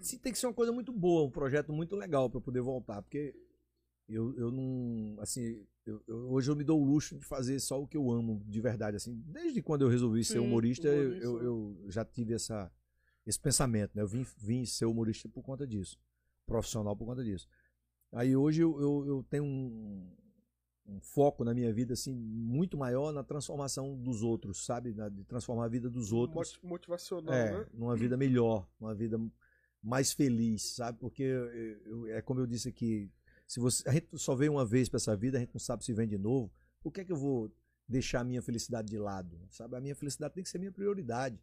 se 0.00 0.18
tem 0.18 0.32
que 0.32 0.38
ser 0.38 0.46
uma 0.46 0.54
coisa 0.54 0.72
muito 0.72 0.92
boa, 0.92 1.26
um 1.26 1.30
projeto 1.30 1.72
muito 1.72 1.94
legal 1.94 2.28
pra 2.28 2.38
eu 2.38 2.42
poder 2.42 2.60
voltar, 2.60 3.00
porque 3.02 3.34
eu, 4.08 4.36
eu 4.36 4.50
não. 4.50 5.16
Assim, 5.20 5.64
eu- 5.84 6.02
eu- 6.08 6.30
hoje 6.32 6.50
eu 6.50 6.56
me 6.56 6.64
dou 6.64 6.80
o 6.80 6.84
luxo 6.84 7.16
de 7.16 7.24
fazer 7.24 7.60
só 7.60 7.80
o 7.80 7.86
que 7.86 7.96
eu 7.96 8.10
amo 8.10 8.42
de 8.46 8.60
verdade. 8.60 8.96
assim 8.96 9.14
Desde 9.26 9.62
quando 9.62 9.82
eu 9.82 9.88
resolvi 9.88 10.24
ser 10.24 10.34
Sim, 10.34 10.38
humorista, 10.40 10.88
eu- 10.88 11.04
humorista. 11.06 11.24
Eu, 11.26 11.42
eu 11.42 11.90
já 11.90 12.04
tive 12.04 12.34
essa, 12.34 12.70
esse 13.24 13.38
pensamento. 13.38 13.94
Né? 13.94 14.02
Eu 14.02 14.08
vim, 14.08 14.26
vim 14.38 14.66
ser 14.66 14.86
humorista 14.86 15.28
por 15.28 15.42
conta 15.42 15.66
disso. 15.66 15.98
profissional 16.44 16.96
por 16.96 17.06
conta 17.06 17.24
disso. 17.24 17.48
Aí 18.12 18.36
hoje 18.36 18.62
eu, 18.62 18.80
eu, 18.80 19.04
eu 19.06 19.22
tenho 19.28 19.42
um, 19.44 20.16
um 20.88 21.00
foco 21.00 21.44
na 21.44 21.52
minha 21.52 21.72
vida 21.72 21.94
assim 21.94 22.14
muito 22.14 22.76
maior 22.76 23.12
na 23.12 23.22
transformação 23.24 23.96
dos 24.00 24.22
outros, 24.22 24.64
sabe? 24.64 24.92
Na- 24.94 25.08
de 25.08 25.24
transformar 25.24 25.64
a 25.64 25.68
vida 25.68 25.90
dos 25.90 26.12
outros. 26.12 26.34
Moti- 26.36 26.66
Motivacional, 26.66 27.34
É, 27.34 27.50
né? 27.58 27.66
numa 27.74 27.96
vida 27.96 28.16
melhor, 28.16 28.68
uma 28.80 28.94
vida 28.94 29.20
mais 29.82 30.12
feliz, 30.12 30.74
sabe? 30.74 30.98
Porque 30.98 31.22
eu- 31.22 31.46
eu- 31.86 32.06
é 32.08 32.22
como 32.22 32.40
eu 32.40 32.46
disse 32.46 32.68
aqui, 32.68 33.10
se 33.46 33.58
você, 33.60 33.88
a 33.88 33.92
gente 33.92 34.08
só 34.18 34.34
veio 34.34 34.52
uma 34.52 34.64
vez 34.64 34.88
para 34.88 34.96
essa 34.98 35.16
vida, 35.16 35.38
a 35.38 35.40
gente 35.40 35.52
não 35.54 35.60
sabe 35.60 35.84
se 35.84 35.92
vem 35.92 36.06
de 36.08 36.18
novo. 36.18 36.50
Por 36.80 36.92
que 36.92 37.00
é 37.00 37.04
que 37.04 37.12
eu 37.12 37.16
vou 37.16 37.50
deixar 37.88 38.20
a 38.20 38.24
minha 38.24 38.42
felicidade 38.42 38.88
de 38.88 38.98
lado? 38.98 39.38
Sabe? 39.50 39.76
A 39.76 39.80
minha 39.80 39.94
felicidade 39.94 40.34
tem 40.34 40.42
que 40.42 40.48
ser 40.50 40.58
minha 40.58 40.72
prioridade, 40.72 41.40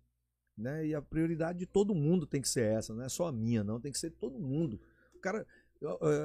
né? 0.57 0.85
E 0.85 0.93
a 0.95 1.01
prioridade 1.01 1.59
de 1.59 1.65
todo 1.65 1.93
mundo 1.95 2.25
tem 2.25 2.41
que 2.41 2.49
ser 2.49 2.63
essa, 2.65 2.93
não 2.93 3.03
é 3.03 3.09
só 3.09 3.27
a 3.27 3.31
minha, 3.31 3.63
não, 3.63 3.79
tem 3.79 3.91
que 3.91 3.99
ser 3.99 4.09
de 4.09 4.15
todo 4.17 4.39
mundo. 4.39 4.79
O 5.15 5.19
cara, 5.19 5.45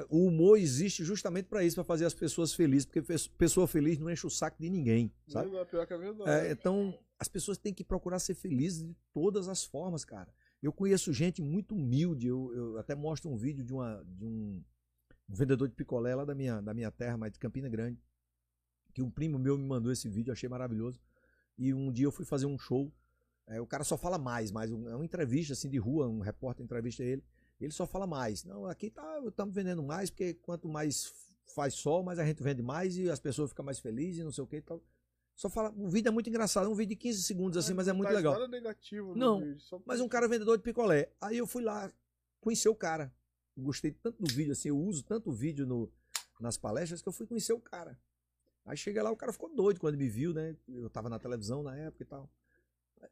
o 0.09 0.25
humor 0.27 0.57
existe 0.57 1.03
justamente 1.03 1.45
para 1.47 1.63
isso, 1.63 1.75
para 1.75 1.83
fazer 1.83 2.05
as 2.05 2.13
pessoas 2.13 2.53
felizes, 2.53 2.85
porque 2.85 3.01
pe- 3.01 3.29
pessoa 3.37 3.67
feliz 3.67 3.99
não 3.99 4.09
enche 4.09 4.25
o 4.25 4.29
saco 4.29 4.57
de 4.61 4.69
ninguém, 4.69 5.11
sabe? 5.27 5.49
Verdade, 5.49 5.69
Pior 5.69 5.85
que 5.87 5.93
é 5.93 5.97
verdade. 5.97 6.29
É, 6.29 6.51
então, 6.51 6.97
as 7.17 7.27
pessoas 7.27 7.57
têm 7.57 7.73
que 7.73 7.83
procurar 7.83 8.19
ser 8.19 8.35
felizes 8.35 8.83
de 8.83 8.95
todas 9.13 9.47
as 9.49 9.63
formas, 9.65 10.05
cara. 10.05 10.33
Eu 10.61 10.71
conheço 10.71 11.11
gente 11.13 11.41
muito 11.41 11.75
humilde. 11.75 12.27
Eu, 12.27 12.51
eu 12.53 12.77
até 12.77 12.93
mostro 12.95 13.29
um 13.29 13.35
vídeo 13.37 13.63
de, 13.63 13.73
uma, 13.73 14.03
de 14.05 14.23
um, 14.25 14.61
um 15.29 15.33
vendedor 15.35 15.67
de 15.67 15.75
picolé 15.75 16.13
lá 16.15 16.25
da 16.25 16.35
minha, 16.35 16.61
da 16.61 16.73
minha 16.73 16.91
terra, 16.91 17.17
mas 17.17 17.31
de 17.31 17.39
Campina 17.39 17.67
Grande. 17.69 17.97
Que 18.93 19.01
um 19.01 19.09
primo 19.09 19.37
meu 19.39 19.57
me 19.57 19.65
mandou 19.65 19.91
esse 19.91 20.07
vídeo, 20.09 20.31
achei 20.33 20.49
maravilhoso. 20.49 20.99
E 21.57 21.73
um 21.73 21.91
dia 21.91 22.05
eu 22.05 22.11
fui 22.11 22.25
fazer 22.25 22.45
um 22.45 22.57
show. 22.57 22.91
é, 23.47 23.59
o 23.59 23.65
cara 23.67 23.83
só 23.83 23.97
fala 23.97 24.17
mais, 24.17 24.51
mas 24.51 24.69
é 24.71 24.73
uma 24.95 25.03
entrevista 25.05 25.53
assim 25.53 25.69
de 25.69 25.77
rua, 25.77 26.07
um 26.07 26.19
repórter 26.19 26.63
entrevista 26.63 27.03
ele. 27.03 27.23
Ele 27.59 27.71
só 27.71 27.85
fala 27.85 28.07
mais. 28.07 28.43
Não, 28.43 28.65
aqui 28.65 28.89
tá, 28.89 29.21
estamos 29.25 29.53
vendendo 29.53 29.83
mais, 29.83 30.09
porque 30.09 30.33
quanto 30.35 30.67
mais 30.69 31.13
faz 31.53 31.73
sol, 31.73 32.03
mais 32.03 32.19
a 32.19 32.25
gente 32.25 32.41
vende 32.41 32.61
mais 32.61 32.95
e 32.97 33.09
as 33.09 33.19
pessoas 33.19 33.49
ficam 33.49 33.65
mais 33.65 33.79
felizes 33.79 34.21
e 34.21 34.23
não 34.23 34.31
sei 34.31 34.43
o 34.43 34.47
que 34.47 34.57
e 34.57 34.61
tal. 34.61 34.81
Só 35.35 35.49
fala, 35.49 35.73
o 35.77 35.87
vídeo 35.87 36.09
é 36.09 36.11
muito 36.11 36.29
engraçado, 36.29 36.65
é 36.67 36.69
um 36.69 36.75
vídeo 36.75 36.89
de 36.89 36.95
15 36.97 37.23
segundos 37.23 37.57
assim, 37.57 37.73
mas 37.73 37.87
é 37.87 37.93
muito 37.93 38.11
legal. 38.11 38.33
Nada 38.33 38.47
negativo 38.47 39.15
Não, 39.15 39.39
vídeo, 39.39 39.59
só- 39.61 39.81
Mas 39.85 40.01
um 40.01 40.07
cara 40.07 40.27
vendedor 40.27 40.57
de 40.57 40.63
picolé. 40.63 41.11
Aí 41.19 41.37
eu 41.37 41.47
fui 41.47 41.63
lá 41.63 41.91
conhecer 42.41 42.69
o 42.69 42.75
cara. 42.75 43.13
Eu 43.55 43.63
Gostei 43.63 43.91
tanto 43.91 44.21
do 44.21 44.33
vídeo, 44.33 44.51
assim, 44.51 44.69
eu 44.69 44.77
uso 44.77 45.03
tanto 45.03 45.31
vídeo 45.31 45.65
no, 45.65 45.91
nas 46.39 46.57
palestras 46.57 47.01
que 47.01 47.07
eu 47.07 47.13
fui 47.13 47.25
conhecer 47.25 47.53
o 47.53 47.59
cara. 47.59 47.97
Aí 48.65 48.77
cheguei 48.77 49.01
lá, 49.01 49.09
o 49.11 49.15
cara 49.17 49.31
ficou 49.33 49.53
doido 49.53 49.79
quando 49.79 49.97
me 49.97 50.07
viu, 50.07 50.33
né? 50.33 50.55
Eu 50.67 50.89
tava 50.89 51.09
na 51.09 51.17
televisão 51.17 51.63
na 51.63 51.75
época 51.75 52.03
e 52.03 52.05
tal. 52.05 52.29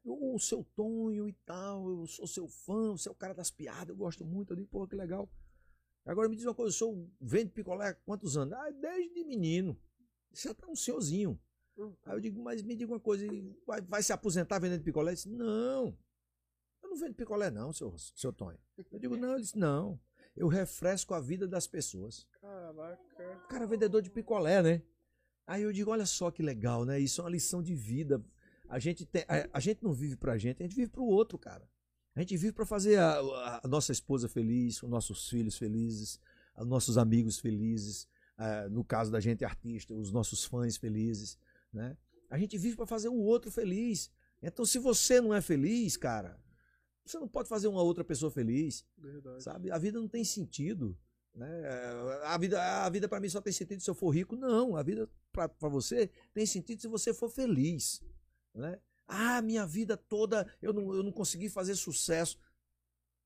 O 0.04 0.38
seu 0.40 0.64
Tonho 0.76 1.28
e 1.28 1.34
tal, 1.46 1.90
eu 1.90 2.08
sou 2.08 2.28
seu 2.28 2.48
fã, 2.48 2.92
você 2.92 3.08
é 3.08 3.12
o 3.12 3.16
cara 3.16 3.34
das 3.34 3.50
piadas, 3.50 3.90
eu 3.90 3.96
gosto 3.96 4.26
muito. 4.26 4.52
Eu 4.52 4.58
digo, 4.58 4.68
pô, 4.68 4.88
que 4.88 4.96
legal. 4.96 5.30
Agora 6.06 6.30
me 6.30 6.36
diz 6.36 6.46
uma 6.46 6.54
coisa, 6.54 6.74
o 6.74 6.78
senhor 6.78 7.10
vende 7.20 7.52
picolé 7.52 7.90
há 7.90 7.94
quantos 7.94 8.38
anos? 8.38 8.54
Ah, 8.54 8.70
desde 8.72 9.24
menino. 9.26 9.78
Você 10.32 10.48
já 10.48 10.54
tá 10.54 10.68
um 10.68 10.76
senhorzinho. 10.76 11.40
Hum. 11.78 11.94
Aí 12.06 12.16
eu 12.16 12.20
digo, 12.20 12.42
mas 12.42 12.62
me 12.64 12.76
diga 12.76 12.92
uma 12.92 13.00
coisa, 13.00 13.26
vai, 13.66 13.82
vai 13.82 14.04
se 14.04 14.14
aposentar 14.14 14.60
vendendo 14.60 14.84
picolé? 14.84 15.12
Ele 15.12 15.16
disse, 15.16 15.30
não, 15.30 15.98
eu 16.82 16.90
não 16.90 16.98
vendo 16.98 17.14
picolé 17.14 17.52
não, 17.52 17.74
seu, 17.74 17.96
seu 17.98 18.32
Tonho. 18.32 18.60
Eu 18.92 19.00
digo, 19.00 19.18
não, 19.18 19.34
ele 19.34 19.42
disse, 19.42 19.58
não, 19.58 20.00
eu 20.36 20.48
refresco 20.48 21.14
a 21.14 21.20
vida 21.20 21.48
das 21.48 21.68
pessoas. 21.68 22.28
Caraca. 22.40 23.44
O 23.46 23.48
cara 23.48 23.64
é 23.66 23.68
vendedor 23.68 24.02
de 24.02 24.10
picolé, 24.10 24.62
né? 24.62 24.82
Aí 25.46 25.64
eu 25.64 25.72
digo, 25.72 25.92
olha 25.92 26.06
só 26.06 26.32
que 26.32 26.44
legal, 26.44 26.86
né? 26.86 27.00
Isso 27.00 27.22
é 27.22 27.24
uma 27.24 27.30
lição 27.30 27.62
de 27.62 27.76
vida. 27.76 28.24
A 28.70 28.80
gente, 28.80 29.06
tem, 29.06 29.24
a, 29.28 29.50
a 29.54 29.60
gente 29.60 29.84
não 29.84 29.94
vive 29.94 30.16
pra 30.16 30.38
gente, 30.38 30.62
a 30.62 30.66
gente 30.66 30.76
vive 30.76 30.90
pro 30.92 31.04
outro, 31.06 31.38
cara. 31.38 31.68
A 32.16 32.20
gente 32.22 32.36
vive 32.36 32.52
pra 32.54 32.66
fazer 32.66 32.98
a, 32.98 33.20
a- 33.20 33.62
a 33.64 33.68
nossa 33.68 33.92
esposa 33.92 34.28
feliz, 34.28 34.82
os 34.82 34.90
nossos 34.90 35.30
filhos 35.30 35.58
felizes, 35.58 36.20
os 36.58 36.66
nossos 36.68 36.98
amigos 36.98 37.40
felizes, 37.40 38.08
ah, 38.38 38.68
no 38.70 38.84
caso 38.84 39.12
da 39.12 39.20
gente 39.20 39.46
artista, 39.46 39.94
os 39.94 40.12
nossos 40.12 40.44
fãs 40.44 40.78
felizes, 40.78 41.38
né? 41.72 41.96
A 42.30 42.38
gente 42.38 42.58
vive 42.58 42.76
pra 42.76 42.86
fazer 42.86 43.08
o 43.08 43.16
outro 43.16 43.50
feliz. 43.52 44.12
Então, 44.42 44.66
se 44.66 44.80
você 44.80 45.22
não 45.22 45.34
é 45.34 45.42
feliz, 45.42 45.96
cara, 45.96 46.40
você 47.06 47.18
não 47.20 47.28
pode 47.28 47.48
fazer 47.48 47.68
uma 47.68 47.82
outra 47.82 48.04
pessoa 48.04 48.30
feliz 48.32 48.86
Verdade. 48.98 49.42
sabe? 49.44 49.72
A 49.72 49.78
vida 49.78 50.00
não 50.00 50.08
tem 50.10 50.24
sentido, 50.26 50.98
né? 51.34 51.48
A 52.26 52.38
vida, 52.38 52.62
a 52.86 52.90
vida 52.90 53.08
para 53.08 53.20
mim 53.20 53.30
só 53.30 53.40
tem 53.40 53.54
sentido 53.54 53.82
se 53.82 53.90
eu 53.90 53.96
for 53.96 54.10
rico. 54.10 54.36
Não, 54.36 54.76
a 54.76 54.84
vida 54.84 55.10
para 55.32 55.70
você 55.70 56.10
tem 56.34 56.46
sentido 56.46 56.82
se 56.82 56.88
você 56.88 57.14
for 57.14 57.30
feliz, 57.30 58.02
né? 58.58 58.80
Ah, 59.08 59.42
minha 59.42 59.66
vida 59.66 59.96
toda 59.96 60.52
eu 60.62 60.74
não, 60.74 60.94
eu 60.94 61.04
não 61.04 61.12
consegui 61.12 61.50
fazer 61.50 61.76
sucesso. 61.76 62.38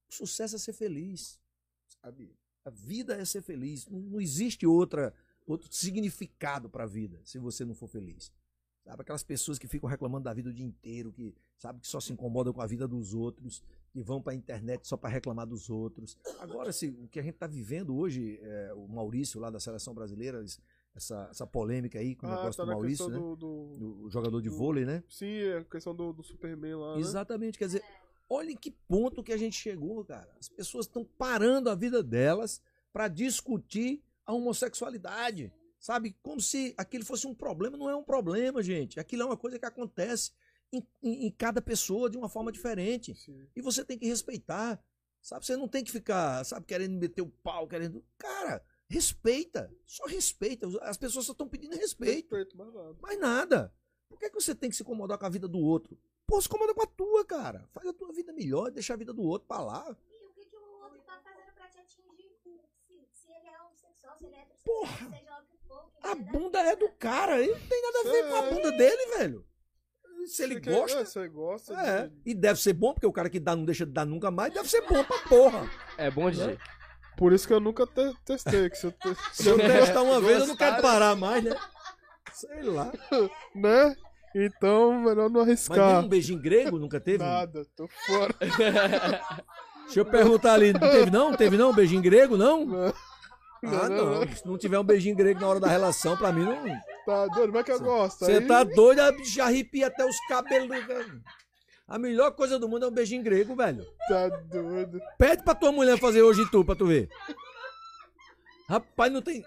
O 0.09 0.13
sucesso 0.13 0.55
é 0.55 0.59
ser 0.59 0.73
feliz, 0.73 1.39
sabe? 1.87 2.35
A 2.63 2.69
vida 2.69 3.15
é 3.15 3.25
ser 3.25 3.41
feliz. 3.41 3.87
Não, 3.87 3.99
não 3.99 4.21
existe 4.21 4.65
outra 4.65 5.13
outro 5.47 5.67
significado 5.73 6.69
para 6.69 6.83
a 6.83 6.87
vida 6.87 7.19
se 7.25 7.39
você 7.39 7.65
não 7.65 7.73
for 7.73 7.87
feliz. 7.87 8.31
Sabe 8.83 9.01
aquelas 9.03 9.23
pessoas 9.23 9.59
que 9.59 9.67
ficam 9.67 9.87
reclamando 9.87 10.23
da 10.23 10.33
vida 10.33 10.49
o 10.49 10.53
dia 10.53 10.65
inteiro, 10.65 11.11
que 11.11 11.35
sabe 11.57 11.79
que 11.79 11.87
só 11.87 11.99
se 11.99 12.11
incomodam 12.11 12.51
com 12.51 12.61
a 12.61 12.67
vida 12.67 12.87
dos 12.87 13.13
outros, 13.13 13.63
que 13.91 14.01
vão 14.01 14.21
para 14.21 14.33
a 14.33 14.35
internet 14.35 14.87
só 14.87 14.97
para 14.97 15.09
reclamar 15.09 15.45
dos 15.45 15.69
outros. 15.69 16.17
Agora, 16.39 16.73
se, 16.73 16.87
o 16.87 17.07
que 17.07 17.19
a 17.19 17.23
gente 17.23 17.35
está 17.35 17.45
vivendo 17.45 17.95
hoje, 17.95 18.39
é, 18.41 18.73
o 18.73 18.87
Maurício 18.87 19.39
lá 19.39 19.51
da 19.51 19.59
seleção 19.59 19.93
brasileira, 19.93 20.43
essa, 20.95 21.27
essa 21.31 21.47
polêmica 21.47 21.99
aí 21.99 22.15
com 22.15 22.27
o 22.27 22.29
Ah, 22.29 22.35
negócio 22.37 22.57
tá 22.57 22.63
do 22.65 22.71
Maurício, 22.71 23.07
né? 23.09 23.17
do, 23.17 23.35
do- 23.35 24.09
jogador 24.09 24.41
de 24.41 24.49
do- 24.49 24.55
vôlei, 24.57 24.85
né? 24.85 25.03
Sim, 25.07 25.41
a 25.59 25.63
questão 25.63 25.95
do, 25.95 26.11
do 26.13 26.23
Superman 26.23 26.75
lá, 26.75 26.95
né? 26.95 26.99
Exatamente, 27.01 27.57
quer 27.57 27.65
dizer, 27.65 27.83
olha 28.29 28.51
em 28.51 28.57
que 28.57 28.71
ponto 28.71 29.23
que 29.23 29.31
a 29.33 29.37
gente 29.37 29.55
chegou, 29.55 30.03
cara. 30.05 30.29
As 30.39 30.49
pessoas 30.49 30.85
estão 30.85 31.03
parando 31.05 31.69
a 31.69 31.75
vida 31.75 32.03
delas 32.03 32.61
para 32.91 33.07
discutir 33.07 34.03
a 34.25 34.33
homossexualidade, 34.33 35.51
sabe? 35.79 36.15
Como 36.21 36.41
se 36.41 36.73
aquilo 36.77 37.05
fosse 37.05 37.25
um 37.27 37.33
problema. 37.33 37.77
Não 37.77 37.89
é 37.89 37.95
um 37.95 38.03
problema, 38.03 38.61
gente. 38.61 38.99
Aquilo 38.99 39.23
é 39.23 39.25
uma 39.25 39.37
coisa 39.37 39.57
que 39.57 39.65
acontece 39.65 40.31
em, 40.71 40.85
em- 41.01 41.25
em 41.27 41.31
cada 41.31 41.61
pessoa 41.61 42.09
de 42.09 42.17
uma 42.17 42.29
forma 42.29 42.51
diferente. 42.51 43.15
Sim. 43.15 43.47
E 43.55 43.61
você 43.61 43.83
tem 43.83 43.97
que 43.97 44.07
respeitar, 44.07 44.81
sabe? 45.21 45.45
Você 45.45 45.55
não 45.57 45.67
tem 45.67 45.83
que 45.83 45.91
ficar, 45.91 46.43
sabe, 46.45 46.65
querendo 46.65 46.97
meter 46.99 47.21
o 47.21 47.29
pau, 47.29 47.67
querendo. 47.67 48.03
Cara, 48.17 48.61
respeita. 48.91 49.71
Só 49.85 50.05
respeita. 50.05 50.67
As 50.81 50.97
pessoas 50.97 51.25
só 51.25 51.31
estão 51.31 51.47
pedindo 51.47 51.75
respeito. 51.75 52.35
Respeito, 52.35 52.57
mais 52.57 52.73
nada. 52.73 52.95
Mais 53.01 53.19
nada. 53.19 53.73
Por 54.09 54.19
que, 54.19 54.29
que 54.29 54.35
você 54.35 54.53
tem 54.53 54.69
que 54.69 54.75
se 54.75 54.83
incomodar 54.83 55.17
com 55.17 55.25
a 55.25 55.29
vida 55.29 55.47
do 55.47 55.59
outro? 55.59 55.97
Pô, 56.27 56.39
se 56.41 56.47
incomoda 56.47 56.73
com 56.73 56.83
a 56.83 56.87
tua, 56.87 57.25
cara. 57.25 57.67
Faz 57.73 57.87
a 57.87 57.93
tua 57.93 58.11
vida 58.13 58.31
melhor, 58.33 58.69
deixa 58.71 58.93
a 58.93 58.97
vida 58.97 59.13
do 59.13 59.23
outro 59.23 59.47
pra 59.47 59.59
lá. 59.61 59.85
E 60.09 60.25
o 60.27 60.33
que, 60.33 60.45
que 60.45 60.55
o 60.55 60.61
outro 60.83 60.99
tá 61.01 61.19
fazendo 61.23 61.53
pra 61.53 61.67
te 61.69 61.79
atingir? 61.79 62.31
Se, 62.43 63.07
se 63.13 63.31
ele 63.31 63.47
é 63.47 63.61
homossexual, 63.61 64.17
se 64.17 64.25
ele 64.25 64.35
é 64.35 64.41
heterossexual, 64.41 64.63
Porra! 64.63 65.09
seja 65.17 65.39
o 65.39 65.45
que 65.45 65.57
for. 65.67 65.91
que 65.91 66.07
A 66.07 66.11
ele 66.11 66.21
é 66.21 66.23
da 66.25 66.31
bunda 66.31 66.59
é 66.59 66.75
do 66.75 66.89
cara. 66.93 67.41
Ele 67.41 67.51
não 67.53 67.67
tem 67.67 67.81
nada 67.81 67.99
a 67.99 68.11
ver 68.11 68.29
com 68.29 68.35
a 68.35 68.41
bunda 68.49 68.71
dele, 68.77 69.17
velho. 69.17 69.47
Se 70.27 70.43
ele 70.43 70.59
gosta. 70.59 70.99
é, 70.99 71.05
você 71.05 71.27
gosta 71.27 71.73
É, 71.73 72.07
de- 72.07 72.21
e 72.27 72.33
deve 72.35 72.61
ser 72.61 72.73
bom, 72.73 72.93
porque 72.93 73.07
o 73.07 73.11
cara 73.11 73.27
que 73.29 73.39
dá 73.39 73.55
não 73.55 73.65
deixa 73.65 73.85
de 73.87 73.91
dar 73.91 74.05
nunca 74.05 74.29
mais, 74.29 74.53
deve 74.53 74.69
ser 74.69 74.81
bom 74.87 75.03
pra 75.03 75.17
porra. 75.27 75.67
É 75.97 76.11
bom, 76.11 76.29
DJ? 76.29 76.57
Por 77.17 77.33
isso 77.33 77.47
que 77.47 77.53
eu 77.53 77.59
nunca 77.59 77.85
te- 77.85 78.13
testei. 78.25 78.69
Que 78.69 78.75
se 78.77 78.87
eu 78.87 78.91
te- 78.91 79.15
Se 79.33 79.47
eu 79.49 79.57
testar 79.57 80.01
uma 80.01 80.19
vez, 80.19 80.39
eu 80.41 80.47
não 80.47 80.55
quero 80.55 80.81
parar 80.81 81.15
mais, 81.15 81.43
né? 81.43 81.55
Sei 82.33 82.63
lá. 82.63 82.91
né? 83.55 83.95
Então, 84.33 84.93
melhor 85.01 85.29
não 85.29 85.41
Mas 85.41 85.49
arriscar. 85.49 85.95
nem 85.97 86.05
um 86.05 86.07
beijinho 86.07 86.41
grego 86.41 86.79
nunca 86.79 86.99
teve? 86.99 87.23
Nada, 87.23 87.65
tô 87.75 87.87
fora. 88.07 88.33
Deixa 89.85 89.99
eu 89.99 90.05
perguntar 90.05 90.53
ali, 90.53 90.71
não 90.71 90.79
teve 90.79 91.11
não? 91.11 91.33
Teve 91.35 91.57
não 91.57 91.71
um 91.71 91.75
beijinho 91.75 92.01
grego, 92.01 92.37
não? 92.37 92.65
Não. 92.65 92.93
Ah, 93.63 93.89
Não. 93.89 94.27
Se 94.35 94.45
não 94.47 94.57
tiver 94.57 94.79
um 94.79 94.83
beijinho 94.83 95.15
grego 95.15 95.39
na 95.41 95.47
hora 95.47 95.59
da 95.59 95.67
relação, 95.67 96.15
pra 96.17 96.31
mim 96.31 96.45
não. 96.45 96.63
Tá 97.05 97.27
doido, 97.27 97.51
mas 97.53 97.63
que 97.65 97.71
eu 97.73 97.79
gosto. 97.81 98.19
Você 98.25 98.31
Aí- 98.33 98.47
tá 98.47 98.63
doido, 98.63 99.01
bicha 99.17 99.43
arrepia 99.43 99.87
até 99.87 100.05
os 100.05 100.15
cabelos. 100.27 100.69
velho. 100.85 101.21
A 101.91 101.99
melhor 101.99 102.31
coisa 102.31 102.57
do 102.57 102.69
mundo 102.69 102.85
é 102.85 102.87
um 102.87 102.91
beijinho 102.91 103.21
grego, 103.21 103.53
velho. 103.53 103.85
Tá 104.07 104.29
doido. 104.29 105.01
Pede 105.17 105.43
pra 105.43 105.53
tua 105.53 105.73
mulher 105.73 105.99
fazer 105.99 106.21
hoje 106.21 106.41
em 106.41 106.47
tu, 106.47 106.63
pra 106.63 106.73
tu 106.73 106.85
ver. 106.85 107.09
Rapaz, 108.69 109.11
não 109.11 109.21
tem. 109.21 109.43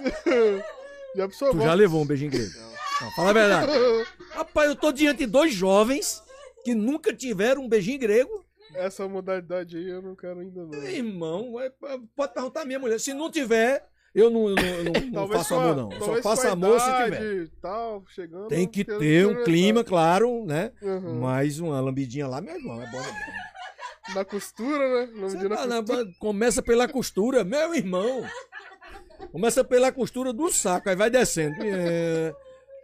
Já? 1.16 1.26
Tu 1.28 1.58
já 1.60 1.72
levou 1.72 2.02
um 2.02 2.06
beijinho 2.06 2.30
grego? 2.30 2.52
Não, 3.00 3.10
fala 3.12 3.30
a 3.30 3.32
verdade. 3.32 3.72
Rapaz, 4.34 4.68
eu 4.68 4.76
tô 4.76 4.92
diante 4.92 5.20
de 5.20 5.26
dois 5.26 5.54
jovens 5.54 6.22
que 6.64 6.74
nunca 6.74 7.14
tiveram 7.14 7.62
um 7.62 7.68
beijinho 7.68 7.98
grego. 7.98 8.44
Essa 8.74 9.08
modalidade 9.08 9.76
aí 9.78 9.88
eu 9.88 10.02
não 10.02 10.14
quero 10.14 10.40
ainda 10.40 10.66
não. 10.66 10.82
Irmão, 10.82 11.58
é- 11.60 11.72
pode 12.14 12.34
perguntar 12.34 12.60
à 12.60 12.64
minha 12.66 12.78
mulher. 12.78 13.00
Se 13.00 13.14
não 13.14 13.30
tiver, 13.30 13.88
eu 14.14 14.30
não, 14.30 14.48
eu 14.50 14.54
não, 14.54 14.62
eu 14.64 14.84
não- 14.84 14.92
não 15.26 15.28
faço 15.28 15.54
amor, 15.54 15.76
não. 15.76 15.90
Só 15.98 16.22
faço 16.22 16.46
amor 16.48 16.78
se 16.80 16.86
idade 16.88 17.16
tiver. 17.16 17.42
e 17.44 17.48
Tal, 17.60 18.04
chegando, 18.08 18.48
Tem 18.48 18.66
que 18.68 18.84
ter 18.84 19.26
um 19.26 19.42
clima, 19.44 19.82
claro, 19.82 20.44
né? 20.46 20.72
Uhum. 20.80 21.20
Mas 21.20 21.58
uma 21.58 21.80
lambidinha 21.80 22.26
lá, 22.28 22.40
meu 22.40 22.54
irmão, 22.54 22.80
é 22.82 22.86
bom. 22.90 23.00
demais. 23.00 24.14
Na 24.14 24.24
costura, 24.24 25.06
né? 25.06 25.12
Na 25.14 25.56
tá 25.56 25.66
na- 25.66 25.76
costura. 25.82 26.06
começa 26.20 26.62
pela 26.62 26.86
costura, 26.86 27.42
meu 27.44 27.74
irmão. 27.74 28.22
Começa 29.32 29.64
pela 29.64 29.90
costura 29.90 30.32
do 30.32 30.50
saco, 30.52 30.88
aí 30.90 30.94
vai 30.96 31.08
descendo. 31.10 31.56
É. 31.62 32.34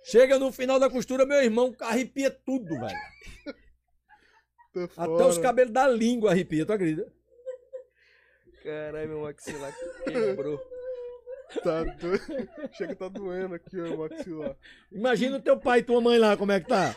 Chega 0.02 0.38
no 0.38 0.50
final 0.50 0.80
da 0.80 0.88
costura, 0.88 1.26
meu 1.26 1.42
irmão, 1.42 1.74
arrepia 1.80 2.30
tudo, 2.30 2.68
velho. 2.80 2.98
Até 4.96 5.24
os 5.26 5.36
cabelos 5.36 5.72
da 5.72 5.86
língua 5.86 6.30
arrepia, 6.30 6.64
tu 6.64 6.72
acredita? 6.72 7.12
Caralho, 8.62 9.08
meu 9.08 9.20
maxilar 9.22 9.72
quebrou. 10.04 10.58
Tá 11.62 11.84
doido. 11.84 12.48
Chega, 12.72 12.94
tá 12.94 13.08
doendo 13.08 13.54
aqui, 13.54 13.80
ó, 13.80 13.94
o 13.94 13.98
maxilar. 13.98 14.56
Imagina 14.92 15.36
o 15.36 15.42
teu 15.42 15.58
pai 15.58 15.80
e 15.80 15.82
tua 15.82 16.00
mãe 16.00 16.18
lá, 16.18 16.36
como 16.36 16.52
é 16.52 16.60
que 16.60 16.68
tá? 16.68 16.94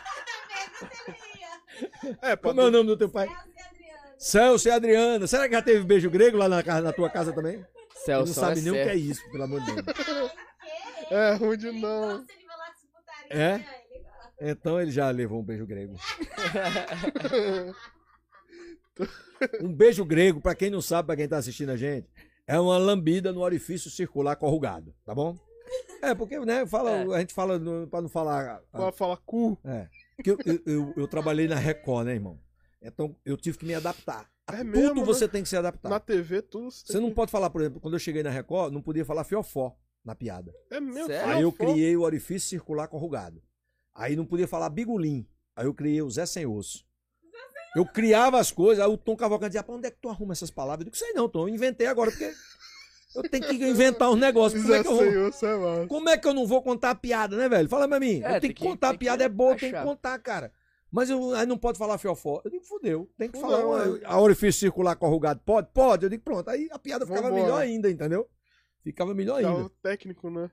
É, 2.22 2.36
Como 2.36 2.62
é 2.62 2.66
o 2.66 2.72
nome 2.72 2.88
do 2.88 2.98
teu 2.98 3.10
pai? 3.10 3.28
Celso 3.28 3.38
e. 3.80 4.24
Celso 4.24 4.68
e 4.68 4.72
Adriana. 4.72 5.28
Será 5.28 5.48
que 5.48 5.56
já 5.56 5.62
teve 5.62 5.84
beijo 5.84 6.10
grego 6.10 6.38
lá 6.38 6.48
na, 6.48 6.62
casa, 6.62 6.82
na 6.82 6.94
tua 6.94 7.10
casa 7.10 7.34
também? 7.34 7.54
Ele 7.56 7.64
não 7.64 8.26
Celso, 8.26 8.34
sabe 8.34 8.60
é 8.60 8.64
nem 8.64 8.72
o 8.72 8.74
que 8.74 8.80
é 8.90 8.96
isso, 8.96 9.22
pelo 9.32 9.44
amor 9.44 9.62
de 9.62 9.74
Deus. 9.74 10.32
É 11.10 11.34
ruim 11.34 11.58
de 11.58 11.72
não. 11.72 12.18
Nossa, 12.18 12.26
ele 12.34 12.46
vai 12.46 12.58
lá 12.58 12.74
se 12.76 12.88
putaria. 12.88 13.44
É? 13.44 13.58
né? 13.58 13.66
Então 14.42 14.80
ele 14.82 14.92
já 14.92 15.10
levou 15.10 15.40
um 15.40 15.44
beijo 15.44 15.66
grego. 15.66 15.96
Um 19.62 19.74
beijo 19.74 20.06
grego, 20.06 20.40
pra 20.40 20.56
quem 20.56 20.70
não 20.70 20.82
sabe, 20.82 21.08
pra 21.08 21.16
quem 21.16 21.28
tá 21.28 21.38
assistindo 21.38 21.72
a 21.72 21.76
gente, 21.76 22.08
é 22.48 22.60
uma 22.60 22.78
lambida 22.78 23.32
no 23.32 23.42
orifício 23.42 23.90
circular 23.90 24.36
corrugado, 24.36 24.94
tá 25.06 25.14
bom? 25.16 25.38
É, 26.02 26.14
porque, 26.14 26.38
né, 26.40 26.66
fala, 26.66 26.92
É. 26.92 27.16
a 27.16 27.20
gente 27.20 27.34
fala, 27.34 27.58
no, 27.58 27.88
pra 27.88 28.02
não 28.02 28.10
falar... 28.10 28.62
Pra 28.72 28.92
falar 28.92 29.18
cu. 29.18 29.58
É, 29.64 29.88
porque 30.16 30.32
eu, 30.32 30.38
eu, 30.46 30.62
eu- 30.66 30.94
eu 30.98 31.08
trabalhei 31.08 31.48
na 31.48 31.56
Record, 31.56 32.06
né, 32.08 32.14
irmão? 32.14 32.40
Então 32.82 33.16
eu 33.26 33.38
tive 33.38 33.58
que 33.58 33.66
me 33.66 33.74
adaptar. 33.74 34.30
A 34.46 34.56
É 34.56 34.58
tudo 34.58 34.70
mesmo, 34.72 34.96
né? 34.96 35.06
você 35.06 35.26
tem 35.28 35.42
que 35.42 35.48
se 35.48 35.56
adaptar. 35.56 35.90
Na 35.90 36.00
TV, 36.02 36.42
tudo. 36.42 36.70
Você 36.70 37.00
não 37.00 37.12
pode 37.14 37.32
falar, 37.32 37.50
por 37.50 37.62
exemplo, 37.62 37.80
quando 37.80 37.94
eu 37.94 38.00
cheguei 38.00 38.22
na 38.22 38.30
Record, 38.30 38.74
não 38.74 38.82
podia 38.82 39.06
falar 39.06 39.24
fiofó 39.24 39.74
na 40.04 40.14
piada. 40.14 40.54
É 40.70 40.82
mesmo. 40.82 41.06
Sério? 41.08 41.34
Aí 41.34 41.42
eu 41.42 41.52
criei 41.52 41.96
o 41.96 42.02
orifício 42.02 42.50
circular 42.50 42.90
corrugado. 42.90 43.42
Aí 43.96 44.18
não 44.18 44.26
podia 44.26 44.48
falar 44.48 44.70
bigolim. 44.70 45.26
Aí 45.56 45.66
eu 45.66 45.74
criei 45.74 46.02
o 46.02 46.10
Zé 46.10 46.26
Sem 46.26 46.46
Osso. 46.46 46.86
Eu 47.76 47.86
criava 47.86 48.40
as 48.40 48.52
coisas, 48.52 48.84
aí 48.86 48.92
o 48.92 48.98
Tom 48.98 49.16
Cavalcante 49.16 49.50
dizia, 49.52 49.64
pra 49.64 49.74
onde 49.76 49.88
é 49.88 49.92
que 49.92 49.98
tu 50.00 50.10
arruma 50.10 50.34
essas 50.34 50.52
palavras? 50.52 50.82
Eu 50.82 50.92
digo, 50.92 50.98
sei 50.98 51.12
não, 51.14 51.28
Tom, 51.28 51.48
eu 51.48 51.54
inventei 51.54 51.88
agora, 51.88 52.12
porque 52.12 52.32
eu 53.16 53.24
tenho 53.30 53.48
que 53.48 53.56
inventar 53.56 54.12
uns 54.12 54.20
negócios. 54.20 54.62
Como 54.62 54.74
é, 54.76 54.82
que 54.84 54.88
eu 54.88 54.96
vou, 54.96 55.04
é 55.84 55.88
como 55.88 56.10
é 56.10 56.18
que 56.18 56.28
eu 56.28 56.34
não 56.34 56.46
vou 56.46 56.62
contar 56.62 56.92
a 56.92 56.96
piada, 56.96 57.36
né, 57.36 57.50
velho? 57.50 57.68
Fala 57.68 57.88
pra 57.88 58.00
mim. 58.00 58.22
É, 58.24 58.38
eu 58.38 58.40
tenho 58.40 58.42
tem 58.42 58.50
que 58.54 58.56
que- 58.62 58.64
contar 58.68 58.92
que 58.94 59.00
piada, 59.00 59.24
é 59.24 59.30
boa, 59.30 59.56
tem 59.56 59.72
que 59.72 59.82
contar, 59.82 60.18
cara. 60.20 60.52
Mas 60.92 61.10
eu, 61.10 61.34
aí 61.34 61.48
não 61.48 61.58
pode 61.58 61.80
falar 61.80 61.98
fiofó. 61.98 62.40
Eu 62.46 62.52
digo, 62.52 62.64
fudeu. 62.64 63.10
Tem 63.18 63.28
que 63.28 63.40
Fudeu, 63.40 63.58
falar 63.58 63.66
uma- 63.88 63.98
é. 63.98 64.02
a 64.06 64.20
orifício 64.20 64.60
circular 64.60 64.96
corrugado. 64.96 65.42
Pode? 65.44 65.68
Pode. 65.74 66.06
Eu 66.06 66.10
digo, 66.12 66.22
pronto. 66.24 66.48
Aí 66.50 66.68
a 66.72 66.78
piada 66.78 67.04
ficava 67.08 67.24
Vambora. 67.30 67.44
melhor 67.44 67.60
ainda, 67.60 67.90
entendeu? 67.90 68.30
Ficava 68.84 69.16
melhor 69.16 69.42
É 69.42 69.46
ainda. 69.48 69.64
o 69.64 69.70
técnico, 69.70 70.30
né? 70.30 70.52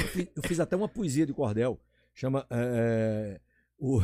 Fi- 0.00 0.30
eu 0.34 0.42
fiz 0.44 0.58
até 0.60 0.74
uma 0.76 0.88
poesia 0.88 1.26
de 1.26 1.34
cordel, 1.34 1.78
chama 2.14 2.46
é, 2.48 3.38
o- 3.78 4.00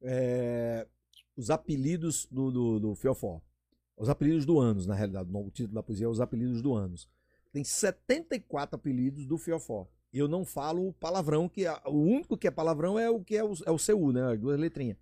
é, 0.00 0.86
Os 1.36 1.50
Apelidos 1.50 2.26
do, 2.30 2.50
do, 2.50 2.80
do 2.80 2.94
Fiofó. 2.94 3.40
Os 3.96 4.08
Apelidos 4.08 4.44
do 4.44 4.58
Anos, 4.58 4.86
na 4.86 4.94
realidade. 4.94 5.30
O 5.32 5.50
título 5.50 5.74
da 5.74 5.82
poesia 5.82 6.06
é 6.06 6.08
Os 6.08 6.20
Apelidos 6.20 6.62
do 6.62 6.74
Anos. 6.74 7.08
Tem 7.52 7.62
74 7.64 8.76
apelidos 8.76 9.26
do 9.26 9.38
Fiofó. 9.38 9.88
Eu 10.12 10.28
não 10.28 10.44
falo 10.44 10.92
palavrão, 10.94 11.48
que 11.48 11.66
é- 11.66 11.82
o 11.86 11.98
único 11.98 12.36
que 12.36 12.46
é 12.46 12.50
palavrão 12.50 12.98
é 12.98 13.10
o 13.10 13.22
que 13.22 13.36
é 13.36 13.44
o, 13.44 13.52
é 13.64 13.70
o 13.70 14.12
né? 14.12 14.32
As 14.32 14.38
duas 14.38 14.58
letrinhas. 14.58 14.96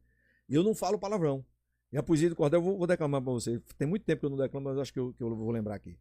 Eu 0.49 0.63
não 0.63 0.75
falo 0.75 0.99
palavrão. 0.99 1.45
E 1.93 1.97
a 1.97 2.03
poesia 2.03 2.29
de 2.29 2.35
cordel 2.35 2.59
eu 2.59 2.65
vou, 2.65 2.79
vou 2.79 2.87
declamar 2.87 3.23
pra 3.23 3.33
você. 3.33 3.61
Tem 3.79 3.87
muito 3.87 4.05
tempo 4.05 4.21
que 4.21 4.27
eu 4.27 4.31
não 4.31 4.37
declamo, 4.37 4.69
mas 4.69 4.79
acho 4.79 4.93
que 4.93 4.99
eu, 4.99 5.13
que 5.13 5.23
eu 5.23 5.35
vou 5.35 5.51
lembrar 5.51 5.77
aqui. 5.77 5.97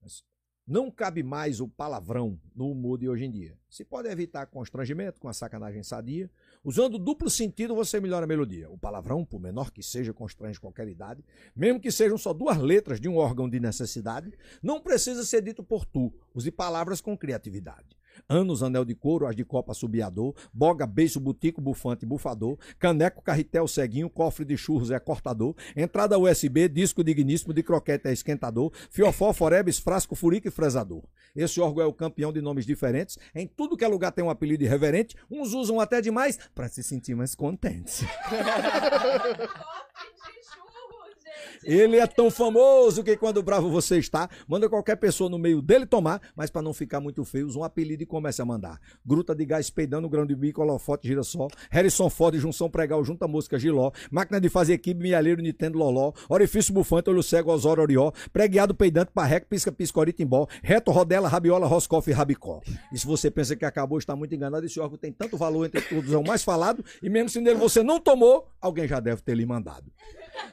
Mas 0.00 0.24
não 0.66 0.90
cabe 0.90 1.22
mais 1.22 1.60
o 1.60 1.68
palavrão 1.68 2.40
no 2.54 2.70
humor 2.70 2.98
de 2.98 3.08
hoje 3.08 3.24
em 3.24 3.30
dia. 3.30 3.58
Se 3.68 3.84
pode 3.84 4.08
evitar 4.08 4.46
constrangimento 4.46 5.20
com 5.20 5.28
a 5.28 5.32
sacanagem 5.32 5.82
sadia. 5.82 6.30
Usando 6.66 6.98
duplo 6.98 7.30
sentido, 7.30 7.76
você 7.76 8.00
melhora 8.00 8.24
a 8.24 8.26
melodia. 8.26 8.68
O 8.68 8.76
palavrão, 8.76 9.24
por 9.24 9.40
menor 9.40 9.70
que 9.70 9.84
seja, 9.84 10.12
constrange 10.12 10.58
qualquer 10.58 10.88
idade. 10.88 11.24
Mesmo 11.54 11.78
que 11.78 11.92
sejam 11.92 12.18
só 12.18 12.32
duas 12.32 12.58
letras 12.58 13.00
de 13.00 13.08
um 13.08 13.18
órgão 13.18 13.48
de 13.48 13.60
necessidade, 13.60 14.32
não 14.60 14.80
precisa 14.80 15.24
ser 15.24 15.42
dito 15.42 15.62
por 15.62 15.86
tu. 15.86 16.12
Use 16.34 16.50
palavras 16.50 17.00
com 17.00 17.16
criatividade. 17.16 17.96
Anos, 18.28 18.62
anel 18.62 18.84
de 18.84 18.94
couro, 18.94 19.26
as 19.26 19.36
de 19.36 19.44
copa 19.44 19.74
subiador, 19.74 20.34
boga, 20.52 20.86
beiço, 20.86 21.20
butico, 21.20 21.60
bufante, 21.60 22.04
bufador, 22.06 22.58
caneco, 22.78 23.22
carretel, 23.22 23.68
ceguinho, 23.68 24.10
cofre 24.10 24.44
de 24.44 24.56
churros 24.56 24.90
é 24.90 24.98
cortador, 24.98 25.54
entrada 25.76 26.18
USB, 26.18 26.68
disco 26.68 27.04
digníssimo, 27.04 27.52
de 27.52 27.62
croquete 27.62 28.08
é 28.08 28.12
esquentador, 28.12 28.72
fiofó, 28.90 29.32
forebes, 29.32 29.78
frasco, 29.78 30.14
furico 30.14 30.48
e 30.48 30.50
fresador. 30.50 31.02
Esse 31.34 31.60
órgão 31.60 31.84
é 31.84 31.86
o 31.86 31.92
campeão 31.92 32.32
de 32.32 32.40
nomes 32.40 32.64
diferentes, 32.66 33.18
em 33.34 33.46
tudo 33.46 33.76
que 33.76 33.84
é 33.84 33.88
lugar 33.88 34.12
tem 34.12 34.24
um 34.24 34.30
apelido 34.30 34.64
irreverente, 34.64 35.16
uns 35.30 35.52
usam 35.52 35.78
até 35.80 36.00
demais 36.00 36.38
para 36.54 36.68
se 36.68 36.82
sentir 36.82 37.14
mais 37.14 37.34
contentes. 37.34 38.00
Cofre 38.26 40.08
de 40.32 40.42
churro, 40.44 41.04
gente. 41.22 41.54
Ele 41.66 41.96
é 41.96 42.06
tão 42.06 42.30
famoso 42.30 43.02
que 43.02 43.16
quando 43.16 43.42
bravo 43.42 43.68
você 43.68 43.98
está, 43.98 44.30
manda 44.46 44.68
qualquer 44.68 44.94
pessoa 44.94 45.28
no 45.28 45.36
meio 45.36 45.60
dele 45.60 45.84
tomar, 45.84 46.20
mas 46.36 46.48
para 46.48 46.62
não 46.62 46.72
ficar 46.72 47.00
muito 47.00 47.24
feio, 47.24 47.44
usa 47.44 47.58
um 47.58 47.64
apelido 47.64 48.04
e 48.04 48.06
comece 48.06 48.40
a 48.40 48.44
mandar. 48.44 48.80
Gruta 49.04 49.34
de 49.34 49.44
gás 49.44 49.68
peidando, 49.68 50.08
grão 50.08 50.24
de 50.24 50.36
bico, 50.36 50.62
holofote, 50.62 51.08
girassol, 51.08 51.48
Harrison 51.68 52.08
Ford, 52.08 52.36
junção 52.36 52.70
pregal, 52.70 53.04
junta 53.04 53.26
mosca, 53.26 53.58
giló, 53.58 53.90
máquina 54.12 54.40
de 54.40 54.48
fazer 54.48 54.74
equipe, 54.74 55.00
milhalheiro, 55.00 55.42
Nintendo, 55.42 55.76
loló, 55.76 56.12
orifício 56.28 56.72
bufante, 56.72 57.10
olho 57.10 57.20
cego, 57.20 57.50
osório, 57.50 57.82
orió, 57.82 58.12
preguiado, 58.32 58.72
peidante, 58.72 59.10
parreco, 59.12 59.48
pisca, 59.48 59.72
piscori, 59.72 60.12
timbó, 60.12 60.46
reto, 60.62 60.92
rodela, 60.92 61.28
rabiola, 61.28 61.66
roscoff 61.66 62.08
e 62.08 62.12
rabicó. 62.12 62.60
E 62.92 62.98
se 62.98 63.04
você 63.04 63.28
pensa 63.28 63.56
que 63.56 63.64
acabou, 63.64 63.98
está 63.98 64.14
muito 64.14 64.32
enganado, 64.32 64.64
esse 64.64 64.78
órgão 64.78 64.96
tem 64.96 65.10
tanto 65.10 65.36
valor 65.36 65.66
entre 65.66 65.80
todos, 65.80 66.12
é 66.12 66.16
o 66.16 66.24
mais 66.24 66.44
falado, 66.44 66.84
e 67.02 67.10
mesmo 67.10 67.28
se 67.28 67.40
nele 67.40 67.56
você 67.56 67.82
não 67.82 67.98
tomou, 67.98 68.52
alguém 68.60 68.86
já 68.86 69.00
deve 69.00 69.20
ter 69.20 69.34
lhe 69.34 69.44
mandado. 69.44 69.90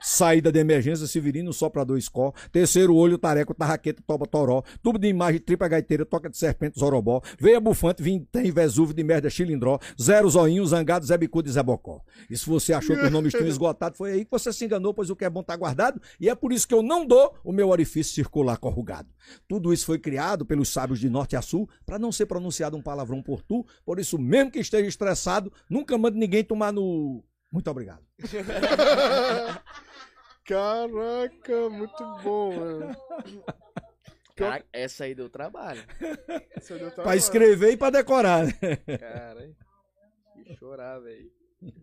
Saída 0.02 0.52
de 0.52 0.60
emergência, 0.60 1.03
Severino, 1.08 1.54
soprador 1.54 1.98
escó. 1.98 2.34
Terceiro 2.52 2.96
olho, 2.96 3.18
tareco, 3.18 3.54
tarraqueta, 3.54 4.02
toba, 4.06 4.26
toró. 4.26 4.64
Tubo 4.82 4.98
de 4.98 5.08
imagem, 5.08 5.40
tripa 5.40 5.68
gaiteira, 5.68 6.06
toca 6.06 6.30
de 6.30 6.38
serpente, 6.38 6.80
zorobó. 6.80 7.22
Veia 7.40 7.60
bufante, 7.60 8.02
vintém, 8.02 8.52
vesúvio 8.52 8.94
de 8.94 9.04
merda, 9.04 9.30
chilindró. 9.30 9.80
Zero 10.02 10.30
zoinho, 10.30 10.66
zangado, 10.66 11.06
Zé 11.06 11.18
Bicudo 11.18 11.50
e 11.50 11.52
Zé 11.52 11.64
Bocó. 11.64 12.02
E 12.30 12.38
se 12.38 12.46
você 12.46 12.74
achou 12.74 12.96
que 12.96 13.04
os 13.04 13.12
nomes 13.12 13.34
tinham 13.34 13.48
esgotado, 13.48 13.96
foi 13.96 14.12
aí 14.12 14.26
que 14.26 14.32
você 14.32 14.52
se 14.52 14.66
enganou, 14.66 14.94
pois 14.94 15.10
o 15.10 15.16
que 15.16 15.26
é 15.26 15.30
bom 15.30 15.44
tá 15.44 15.56
guardado. 15.56 16.02
E 16.20 16.30
é 16.30 16.36
por 16.36 16.52
isso 16.52 16.68
que 16.68 16.74
eu 16.74 16.82
não 16.82 17.06
dou 17.06 17.36
o 17.44 17.52
meu 17.52 17.70
orifício 17.70 18.14
circular 18.14 18.58
corrugado. 18.58 19.10
Tudo 19.48 19.74
isso 19.74 19.86
foi 19.86 20.00
criado 20.00 20.46
pelos 20.46 20.70
sábios 20.70 21.00
de 21.00 21.10
norte 21.10 21.36
a 21.36 21.42
sul 21.42 21.70
para 21.86 22.00
não 22.00 22.12
ser 22.12 22.26
pronunciado 22.26 22.78
um 22.78 22.82
palavrão 22.82 23.22
por 23.22 23.42
tu. 23.42 23.66
Por 23.86 24.00
isso, 24.00 24.18
mesmo 24.18 24.52
que 24.52 24.60
esteja 24.60 24.88
estressado, 24.88 25.52
nunca 25.70 25.98
mande 25.98 26.18
ninguém 26.18 26.44
tomar 26.44 26.72
no. 26.72 27.24
Muito 27.52 27.70
obrigado. 27.70 28.02
Caraca, 30.46 31.70
muito 31.70 32.04
bom, 32.24 32.56
mano. 32.56 32.96
Caraca, 34.36 34.66
essa 34.74 35.04
aí 35.04 35.14
deu 35.14 35.30
trabalho. 35.30 35.82
Você 36.60 36.74
deu 36.76 36.88
Pra 36.88 36.92
trabalho. 36.96 37.18
escrever 37.18 37.72
e 37.72 37.78
pra 37.78 37.90
decorar. 37.92 38.46
né? 38.46 38.54
Caralho. 38.98 39.56
Que 40.34 40.56
chorar, 40.56 41.00
velho. 41.00 41.32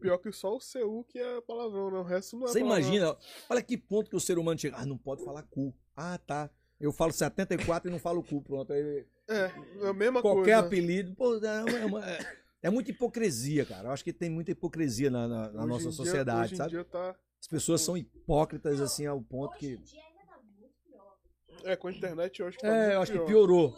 Pior 0.00 0.18
que 0.18 0.30
só 0.32 0.54
o 0.54 0.58
CU 0.58 1.04
que 1.04 1.18
é 1.18 1.40
palavrão, 1.42 1.90
né? 1.90 1.98
O 1.98 2.02
resto 2.02 2.36
não 2.36 2.46
é 2.46 2.50
Você 2.50 2.60
palavrão. 2.60 2.82
imagina, 2.82 3.16
olha 3.48 3.62
que 3.62 3.78
ponto 3.78 4.10
que 4.10 4.16
o 4.16 4.20
ser 4.20 4.36
humano 4.36 4.58
chega. 4.58 4.76
Ah, 4.78 4.84
não 4.84 4.98
pode 4.98 5.24
falar 5.24 5.42
cu. 5.44 5.72
Ah, 5.96 6.18
tá. 6.18 6.50
Eu 6.80 6.92
falo 6.92 7.12
74 7.12 7.88
e 7.88 7.92
não 7.92 7.98
falo 7.98 8.22
cu. 8.22 8.42
Pronto. 8.42 8.72
Aí, 8.72 9.06
É, 9.28 9.50
é 9.84 9.88
a 9.88 9.92
mesma 9.92 10.20
qualquer 10.20 10.54
coisa. 10.54 10.58
apelido. 10.66 11.14
Pô, 11.14 11.36
é, 11.36 11.60
uma- 11.62 11.78
é 11.78 11.84
uma- 11.86 12.10
é- 12.10 12.36
é 12.64 12.70
muita 12.70 12.90
hipocrisia, 12.90 13.64
cara. 13.64 13.88
Eu 13.88 13.92
acho 13.92 14.02
que 14.04 14.12
tem 14.12 14.28
muita 14.28 14.50
hipocrisia 14.50 15.08
na, 15.08 15.26
na- 15.28 15.50
na 15.52 15.66
nossa 15.66 15.86
em 15.86 15.88
dia- 15.90 15.96
sociedade, 15.96 16.44
hoje 16.46 16.54
em 16.54 16.56
sabe? 16.58 16.70
dia 16.70 16.84
tá... 16.84 17.14
As 17.40 17.46
pessoas 17.46 17.80
são 17.80 17.96
hipócritas, 17.96 18.80
assim, 18.80 19.06
ao 19.06 19.20
ponto 19.22 19.52
Hoje 19.54 19.58
que. 19.58 19.72
em 19.74 19.82
dia 19.82 20.02
ainda 20.04 20.24
tá 20.26 20.38
muito 20.58 20.74
pior. 20.84 21.18
É, 21.64 21.76
com 21.76 21.88
a 21.88 21.92
internet 21.92 22.40
eu 22.40 22.46
acho 22.48 22.58
que 22.58 22.62
tá 22.62 22.68
É, 22.68 22.80
muito 22.80 22.92
eu 22.92 23.00
acho 23.02 23.12
que 23.12 23.18
pior. 23.18 23.26
piorou. 23.26 23.76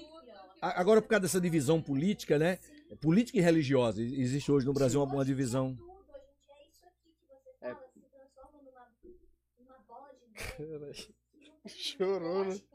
Agora, 0.61 1.03
por 1.03 1.09
causa 1.09 1.23
dessa 1.23 1.41
divisão 1.41 1.83
política, 1.83 2.39
né? 2.39 2.59
Política 3.01 3.39
e 3.39 3.41
religiosa. 3.41 4.01
Existe 4.03 4.51
hoje 4.53 4.67
no 4.67 4.73
Brasil 4.73 5.01
uma, 5.03 5.11
dia 5.11 5.25
divisão. 5.25 5.77
É 6.51 6.69
isso 6.69 6.87
aqui 6.87 7.11
que 7.13 7.27
você 7.27 7.53
fala, 7.59 7.89
se 7.89 8.01
transforma 8.01 8.63
numa, 8.63 8.93
numa 9.59 9.79
bola 9.81 10.13
de 10.15 10.27
neve. 10.29 11.15
Não 11.65 11.71
tem 11.71 11.75
Chorou, 11.75 12.45
né? 12.45 12.55
dia. 12.55 12.69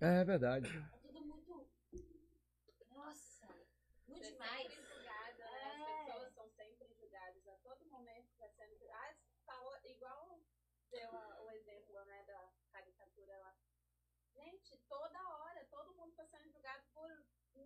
É 0.00 0.24
verdade. 0.24 0.66
É 0.68 0.98
tudo 1.06 1.20
muito. 1.26 1.66
Nossa, 2.90 3.48
muito 4.08 4.26
demais. 4.26 4.62
Sempre 4.72 4.84
julgada, 4.94 5.44
né? 5.44 6.06
É. 6.08 6.10
As 6.12 6.14
pessoas 6.14 6.34
são 6.34 6.48
sempre 6.56 6.88
julgadas. 6.98 7.48
A 7.48 7.56
todo 7.62 7.84
momento 7.90 8.26
está 8.32 8.48
sendo 8.56 8.78
julgada. 8.78 9.16
Ah, 9.46 9.54
falou 9.54 9.74
igual 9.84 10.40
deu 10.90 11.08
a- 11.10 11.42
o 11.44 11.50
exemplo, 11.50 11.94
né, 12.06 12.24
da 12.26 12.48
caricatura 12.72 13.36
lá. 13.38 13.54
Gente, 14.34 14.76
toda 14.92 15.18
hora, 15.28 15.66
todo 15.70 15.94
mundo 15.96 16.10
está 16.10 16.24
sendo 16.26 16.50
julgado 16.52 16.82
por 16.94 17.08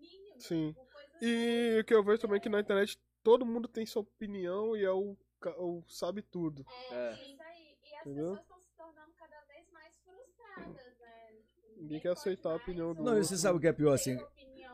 mínimo. 0.01 0.40
Sim. 0.40 0.73
Por 0.74 0.86
E 1.27 1.78
o 1.81 1.85
que 1.85 1.94
eu 1.94 2.05
vejo 2.05 2.20
também 2.23 2.36
é 2.36 2.40
que 2.40 2.48
na 2.48 2.61
internet 2.61 2.98
todo 3.23 3.44
mundo 3.47 3.66
tem 3.69 3.85
sua 3.86 4.03
opinião 4.03 4.77
e 4.77 4.85
é 4.85 4.90
o, 4.93 5.16
o 5.59 5.82
sabe 5.89 6.23
tudo. 6.23 6.65
É, 6.90 6.94
É. 6.94 7.12
isso 7.15 7.43
aí. 7.43 7.77
E 7.82 7.94
as 7.94 8.01
Entendeu? 8.07 8.31
pessoas 8.36 8.40
estão 8.43 8.61
se 8.61 8.70
tornando 8.77 9.12
cada 9.19 9.40
vez 9.47 9.70
mais 9.73 9.94
frustradas, 9.98 10.98
né? 11.01 11.32
Tipo, 11.55 11.81
Ninguém 11.82 12.01
quer 12.01 12.11
aceitar 12.12 12.53
a 12.53 12.57
opinião 12.57 12.94
do 12.94 13.03
Não, 13.03 13.12
e 13.12 13.16
outro. 13.16 13.28
você 13.28 13.36
sabe 13.36 13.59
o 13.59 13.61
que 13.61 13.66
é 13.66 13.73
pior, 13.73 13.93
assim? 13.94 14.16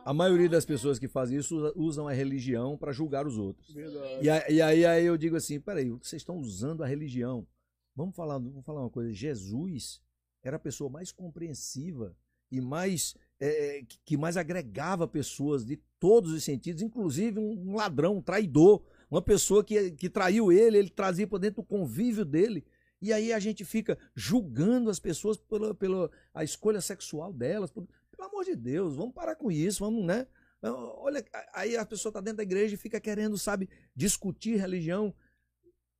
A 0.05 0.13
maioria 0.13 0.49
das 0.49 0.65
pessoas 0.65 0.99
que 0.99 1.07
fazem 1.07 1.37
isso 1.37 1.55
usa- 1.55 1.73
usam 1.77 2.07
a 2.09 2.13
religião 2.13 2.77
para 2.77 2.91
julgar 2.91 3.25
os 3.25 3.37
outros. 3.37 3.73
Verdade. 3.73 4.23
E, 4.25 4.29
a- 4.29 4.49
e 4.49 4.61
aí, 4.61 4.85
aí 4.85 5.05
eu 5.05 5.15
digo 5.17 5.37
assim, 5.37 5.61
peraí, 5.61 5.89
vocês 5.91 6.21
estão 6.21 6.37
usando 6.37 6.83
a 6.83 6.87
religião. 6.87 7.47
Vamos 7.95 8.13
falar, 8.15 8.37
vamos 8.37 8.65
falar 8.65 8.81
uma 8.81 8.89
coisa. 8.89 9.13
Jesus 9.13 10.01
era 10.41 10.57
a 10.57 10.59
pessoa 10.59 10.89
mais 10.89 11.09
compreensiva 11.11 12.17
e 12.55 12.61
mais 12.61 13.15
é, 13.39 13.83
que- 13.87 13.97
que 14.05 14.17
mais 14.17 14.37
agregava 14.37 15.05
pessoas 15.07 15.65
de 15.65 15.75
todos 15.99 16.31
os 16.31 16.43
sentidos, 16.43 16.81
inclusive 16.81 17.39
um 17.39 17.75
ladrão, 17.75 18.17
um 18.17 18.21
traidor, 18.21 18.81
uma 19.11 19.21
pessoa 19.21 19.63
que, 19.63 19.91
que 19.91 20.09
traiu 20.09 20.51
ele, 20.51 20.77
ele 20.77 20.89
trazia 20.89 21.27
para 21.27 21.39
dentro 21.39 21.61
do 21.61 21.67
convívio 21.67 22.23
dele. 22.23 22.65
E 23.01 23.11
aí 23.11 23.33
a 23.33 23.39
gente 23.39 23.65
fica 23.65 23.97
julgando 24.15 24.89
as 24.89 24.97
pessoas 24.99 25.35
pela, 25.37 25.73
pela 25.75 26.09
a 26.33 26.43
escolha 26.43 26.79
sexual 26.79 27.33
delas. 27.33 27.69
Por- 27.69 27.85
pelo 28.15 28.29
amor 28.29 28.45
de 28.45 28.55
Deus, 28.55 28.95
vamos 28.95 29.13
parar 29.13 29.35
com 29.35 29.51
isso, 29.51 29.79
vamos, 29.83 30.05
né? 30.05 30.25
Olha, 30.61 31.21
aí 31.53 31.75
a 31.75 31.85
pessoa 31.85 32.11
está 32.11 32.21
dentro 32.21 32.37
da 32.37 32.43
igreja 32.43 32.75
e 32.75 32.77
fica 32.77 33.01
querendo, 33.01 33.37
sabe, 33.37 33.67
discutir 33.93 34.55
religião. 34.55 35.13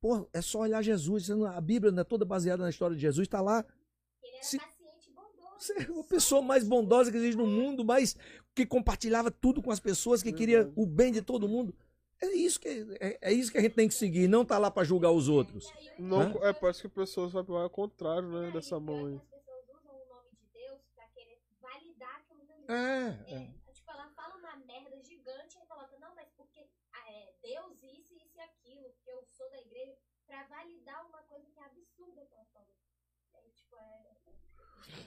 Pô, 0.00 0.26
é 0.32 0.40
só 0.40 0.60
olhar 0.60 0.80
Jesus. 0.82 1.30
A 1.30 1.60
Bíblia 1.60 1.92
não 1.92 2.00
é 2.00 2.04
toda 2.04 2.24
baseada 2.24 2.62
na 2.62 2.70
história 2.70 2.96
de 2.96 3.02
Jesus, 3.02 3.26
está 3.26 3.42
lá. 3.42 3.62
Se- 4.42 4.58
paciente 4.58 5.10
e 5.10 5.12
bondoso. 5.12 5.34
Você 5.34 5.40
é 5.40 5.42
uma 5.88 6.04
pessoa 6.04 6.42
mais 6.42 6.64
bondosa 6.64 7.10
que 7.10 7.16
existe 7.16 7.36
no 7.36 7.46
mundo, 7.46 7.84
mais 7.84 8.16
que 8.54 8.64
compartilhava 8.66 9.30
tudo 9.30 9.62
com 9.62 9.70
as 9.70 9.80
pessoas, 9.80 10.22
que 10.22 10.32
queria 10.32 10.70
o 10.76 10.86
bem 10.86 11.12
de 11.12 11.22
todo 11.22 11.48
mundo. 11.48 11.74
É 12.22 12.26
isso 12.32 12.60
que, 12.60 12.68
é, 13.00 13.18
é 13.20 13.32
isso 13.32 13.50
que 13.50 13.58
a 13.58 13.60
gente 13.60 13.74
tem 13.74 13.88
que 13.88 13.94
seguir, 13.94 14.28
não 14.28 14.44
tá 14.44 14.56
lá 14.56 14.70
para 14.70 14.84
julgar 14.84 15.10
os 15.10 15.28
outros. 15.28 15.72
Não, 15.98 16.22
é, 16.44 16.52
parece 16.52 16.82
que 16.82 16.88
pessoas 16.88 17.32
vai 17.32 17.44
ao 17.44 17.70
contrário, 17.70 18.28
né, 18.28 18.50
dessa 18.50 18.78
mão 18.78 19.06
aí. 19.06 19.16
As 19.16 19.22
pessoas 19.28 19.64
usam 19.68 19.92
o 19.92 20.08
nome 20.08 20.30
de 20.32 20.46
Deus 20.52 20.80
pra 20.94 21.06
querer 21.08 21.38
validar 21.60 22.16
aquilo 22.16 22.40
ali. 22.42 22.64
É, 22.68 23.34
É, 23.34 23.72
tipo, 23.72 23.90
ela 23.90 24.08
fala 24.14 24.36
uma 24.36 24.56
merda 24.64 24.96
gigante 25.02 25.58
e 25.58 25.66
coloca, 25.66 25.98
não, 25.98 26.14
mas 26.14 26.28
porque 26.36 26.66
ah, 26.92 27.12
é, 27.12 27.34
Deus 27.42 27.82
isso, 27.82 28.14
isso 28.14 28.38
e 28.38 28.40
aquilo, 28.40 28.88
porque 28.94 29.10
eu 29.10 29.22
sou 29.26 29.50
da 29.50 29.60
igreja, 29.60 29.96
pra 30.26 30.44
validar 30.44 31.06
uma 31.06 31.22
coisa 31.24 31.46
que 31.50 31.58
é 31.58 31.64
absurda 31.64 32.24
que 32.24 32.34
ela 32.34 32.46
falou. 32.52 32.68
É, 33.34 33.40
tipo, 33.54 33.76
é... 33.76 34.23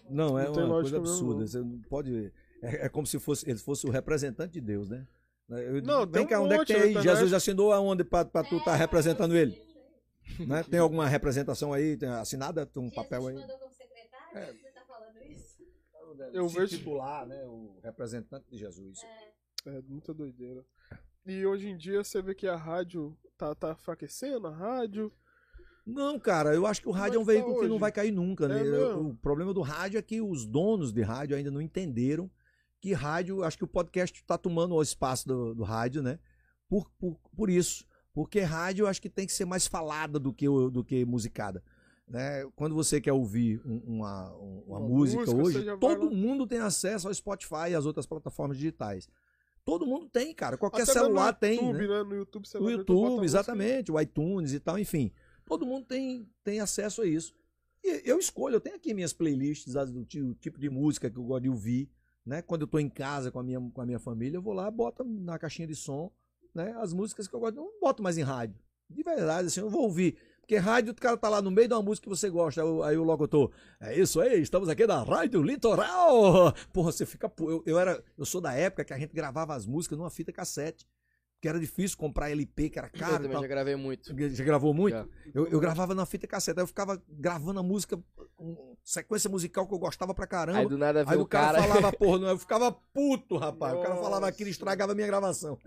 Não, 0.09 0.37
é 0.39 0.45
Não 0.45 0.53
tem 0.53 0.63
uma 0.63 0.73
coisa 0.81 0.99
mesmo, 0.99 1.13
absurda. 1.13 1.39
não. 1.41 1.47
Você 1.47 1.59
não 1.59 1.81
pode. 1.89 2.33
É, 2.61 2.85
é 2.85 2.89
como 2.89 3.05
se 3.05 3.19
fosse, 3.19 3.49
ele 3.49 3.59
fosse 3.59 3.85
o 3.85 3.91
representante 3.91 4.53
de 4.53 4.61
Deus, 4.61 4.89
né? 4.89 5.05
Eu, 5.49 5.81
Não, 5.81 5.99
vem 6.01 6.11
tem 6.11 6.27
cá, 6.27 6.41
um 6.41 6.45
onde 6.45 6.53
é 6.55 6.65
que 6.65 6.73
monte 6.73 6.81
tem 6.83 6.97
aí? 6.97 7.03
Jesus 7.03 7.31
assinou 7.33 7.71
aonde 7.71 8.03
pra 8.03 8.25
tu 8.25 8.57
estar 8.57 8.73
É, 8.73 8.77
representando 8.77 9.35
ele? 9.35 9.65
Né? 10.45 10.61
Tem 10.63 10.77
alguma 10.79 11.07
representação 11.07 11.71
aí? 11.71 11.95
Tem 11.95 12.09
assinada? 12.09 12.65
Tem 12.65 12.81
um 12.83 12.89
Jesus 12.89 12.95
papel 12.95 13.27
aí? 13.27 13.35
mandou 13.35 13.57
como 13.59 13.71
secretário? 13.71 14.37
É. 14.37 14.53
Você 14.53 14.71
tá 14.71 14.81
falando 14.85 15.23
isso? 15.23 15.57
Eu 16.33 16.49
Se 16.49 16.55
vejo- 16.59 16.77
titular, 16.77 17.25
né? 17.25 17.45
O 17.45 17.79
representante 17.81 18.45
de 18.51 18.57
Jesus. 18.57 18.99
É, 19.65 19.81
muita 19.87 20.13
doideira. 20.13 20.65
E 21.25 21.45
hoje 21.45 21.69
em 21.69 21.77
dia 21.77 22.03
você 22.03 22.21
vê 22.21 22.35
que 22.35 22.45
a 22.47 22.57
rádio 22.57 23.17
tá, 23.37 23.55
tá 23.55 23.71
enfraquecendo, 23.71 24.47
a 24.47 24.51
rádio. 24.51 25.11
Não, 25.87 26.19
cara, 26.19 26.53
eu 26.53 26.67
acho 26.67 26.81
que 26.81 26.89
o 26.89 26.95
é 26.95 26.99
rádio 26.99 27.17
é 27.17 27.19
um 27.19 27.25
que 27.25 27.27
tá 27.27 27.31
veículo 27.31 27.61
que 27.61 27.67
não 27.67 27.79
vai 27.79 27.91
cair 27.93 28.11
nunca, 28.11 28.45
né? 28.47 28.59
É 28.59 28.63
mesmo? 28.63 29.09
o 29.11 29.15
problema 29.15 29.53
do 29.53 29.61
rádio 29.61 29.97
é 29.97 30.01
que 30.01 30.19
os 30.21 30.45
donos 30.45 30.91
de 30.91 31.01
rádio 31.01 31.35
ainda 31.37 31.49
não 31.49 31.61
entenderam 31.61 32.29
que 32.81 32.91
rádio, 32.93 33.41
acho 33.43 33.57
que 33.57 33.63
o 33.63 33.67
podcast 33.67 34.19
está 34.19 34.37
tomando 34.37 34.75
o 34.75 34.81
espaço 34.81 35.25
do, 35.27 35.55
do 35.55 35.63
rádio, 35.63 36.03
né? 36.03 36.19
Por, 36.69 36.89
por, 36.99 37.17
por 37.35 37.49
isso. 37.49 37.85
Porque 38.13 38.41
rádio 38.41 38.83
eu 38.83 38.87
acho 38.87 39.01
que 39.01 39.09
tem 39.09 39.25
que 39.25 39.31
ser 39.31 39.45
mais 39.45 39.65
falada 39.65 40.19
do 40.19 40.33
que, 40.33 40.45
do 40.45 40.83
que 40.83 41.05
musicada. 41.05 41.63
Né? 42.07 42.45
Quando 42.55 42.75
você 42.75 42.99
quer 43.01 43.13
ouvir 43.13 43.61
um- 43.65 43.81
uma, 43.97 44.33
um- 44.35 44.63
uma 44.67 44.79
Uma 44.79 44.87
música, 44.87 45.31
música, 45.31 45.59
hoje, 45.73 45.77
todo 45.79 46.09
mundo 46.11 46.45
tem 46.45 46.59
acesso 46.59 47.07
ao 47.07 47.13
Spotify 47.13 47.69
e 47.71 47.75
às 47.75 47.85
outras 47.85 48.05
plataformas 48.05 48.57
digitais. 48.57 49.07
Todo 49.65 49.85
mundo 49.85 50.07
tem, 50.09 50.33
cara. 50.33 50.57
Qualquer 50.57 50.83
Até 50.83 50.93
celular 50.93 51.33
no 51.33 51.39
tem. 51.39 51.55
YouTube, 51.55 51.87
né? 51.87 51.87
né? 51.87 52.03
No 52.03 52.15
YouTube, 52.15 52.47
você 52.47 52.57
O 52.57 52.63
vai 52.63 52.77
ver, 52.77 52.83
tu 52.85 52.93
bota 52.93 53.05
a 53.07 53.09
YouTube, 53.09 53.25
exatamente, 53.25 53.91
o 53.91 53.99
iTunes 53.99 54.53
e 54.53 54.59
tal, 54.59 54.79
enfim. 54.79 55.11
Todo 55.47 55.65
mundo 55.65 55.85
tem, 55.85 56.29
tem 56.43 56.59
acesso 56.59 57.01
a 57.01 57.05
isso. 57.05 57.33
E 57.83 58.01
eu 58.05 58.19
escolho, 58.19 58.55
eu 58.55 58.61
tenho 58.61 58.75
aqui 58.75 58.93
minhas 58.93 59.13
playlists 59.13 59.75
as 59.75 59.89
do 59.89 60.03
tipo 60.05 60.59
de 60.59 60.69
música 60.69 61.09
que 61.09 61.17
eu 61.17 61.23
gosto 61.23 61.43
de 61.43 61.49
ouvir, 61.49 61.89
né? 62.25 62.41
Quando 62.41 62.61
eu 62.63 62.67
tô 62.67 62.77
em 62.77 62.89
casa 62.89 63.31
com 63.31 63.39
a 63.39 63.43
minha, 63.43 63.59
com 63.73 63.81
a 63.81 63.85
minha 63.85 63.99
família, 63.99 64.37
eu 64.37 64.41
vou 64.41 64.53
lá, 64.53 64.69
boto 64.69 65.03
na 65.05 65.39
caixinha 65.39 65.67
de 65.67 65.75
som, 65.75 66.11
né? 66.53 66.75
As 66.77 66.91
músicas 66.91 67.27
que 67.27 67.33
eu 67.33 67.39
gosto, 67.39 67.55
não 67.55 67.79
boto 67.79 68.03
mais 68.03 68.17
em 68.17 68.23
rádio. 68.23 68.59
De 68.89 69.01
verdade, 69.03 69.47
assim, 69.47 69.61
eu 69.61 69.69
vou 69.69 69.83
ouvir. 69.83 70.17
Porque 70.41 70.57
rádio, 70.57 70.91
o 70.91 70.95
cara 70.95 71.17
tá 71.17 71.27
lá 71.27 71.41
no 71.41 71.51
meio 71.51 71.67
de 71.67 71.73
uma 71.73 71.81
música 71.81 72.03
que 72.05 72.09
você 72.09 72.29
gosta, 72.29 72.61
aí 72.61 72.67
aí 72.83 72.97
o 72.97 73.03
locutor, 73.03 73.51
é 73.81 73.99
isso 73.99 74.19
aí, 74.21 74.41
estamos 74.41 74.69
aqui 74.69 74.87
na 74.87 75.03
Rádio 75.03 75.41
Litoral. 75.41 76.53
Porra, 76.71 76.91
você 76.91 77.05
fica. 77.05 77.31
Eu, 77.39 77.63
eu, 77.65 77.79
era, 77.79 78.03
eu 78.17 78.25
sou 78.25 78.39
da 78.39 78.53
época 78.53 78.85
que 78.85 78.93
a 78.93 78.97
gente 78.97 79.13
gravava 79.13 79.55
as 79.55 79.65
músicas 79.65 79.97
numa 79.97 80.09
fita 80.09 80.31
cassete. 80.31 80.87
Que 81.39 81.47
era 81.47 81.59
difícil 81.59 81.95
comprar 81.97 82.31
LP, 82.31 82.69
que 82.71 82.79
era 82.79 82.89
eu 82.91 82.99
caro 82.99 83.13
e 83.13 83.17
também 83.17 83.31
tal. 83.33 83.41
já 83.41 83.47
gravei 83.47 83.75
muito. 83.75 84.11
Já 84.35 84.43
gravou 84.43 84.73
muito? 84.73 84.95
Já. 84.95 85.05
Eu, 85.35 85.47
eu 85.47 85.59
gravava 85.59 85.93
na 85.93 86.03
fita 86.03 86.25
cassete, 86.25 86.57
aí 86.59 86.63
eu 86.63 86.67
ficava 86.67 86.99
gravando 87.07 87.59
a 87.59 87.63
música, 87.63 87.99
sequência 88.83 89.29
musical 89.29 89.67
que 89.67 89.73
eu 89.73 89.77
gostava 89.77 90.15
pra 90.15 90.25
caramba. 90.25 90.59
Aí 90.59 90.67
do 90.67 90.79
nada 90.79 91.01
Aí 91.01 91.05
veio 91.05 91.19
o 91.19 91.23
o 91.23 91.27
cara, 91.27 91.59
cara. 91.59 91.67
falava, 91.75 91.91
porra, 91.97 92.17
não, 92.19 92.27
eu 92.29 92.39
ficava 92.39 92.71
puto, 92.71 93.37
rapaz. 93.37 93.75
O 93.75 93.81
cara 93.83 93.95
falava 93.97 94.21
Nossa. 94.21 94.27
aquilo, 94.29 94.49
estragava 94.49 94.93
a 94.93 94.95
minha 94.95 95.05
gravação. 95.05 95.59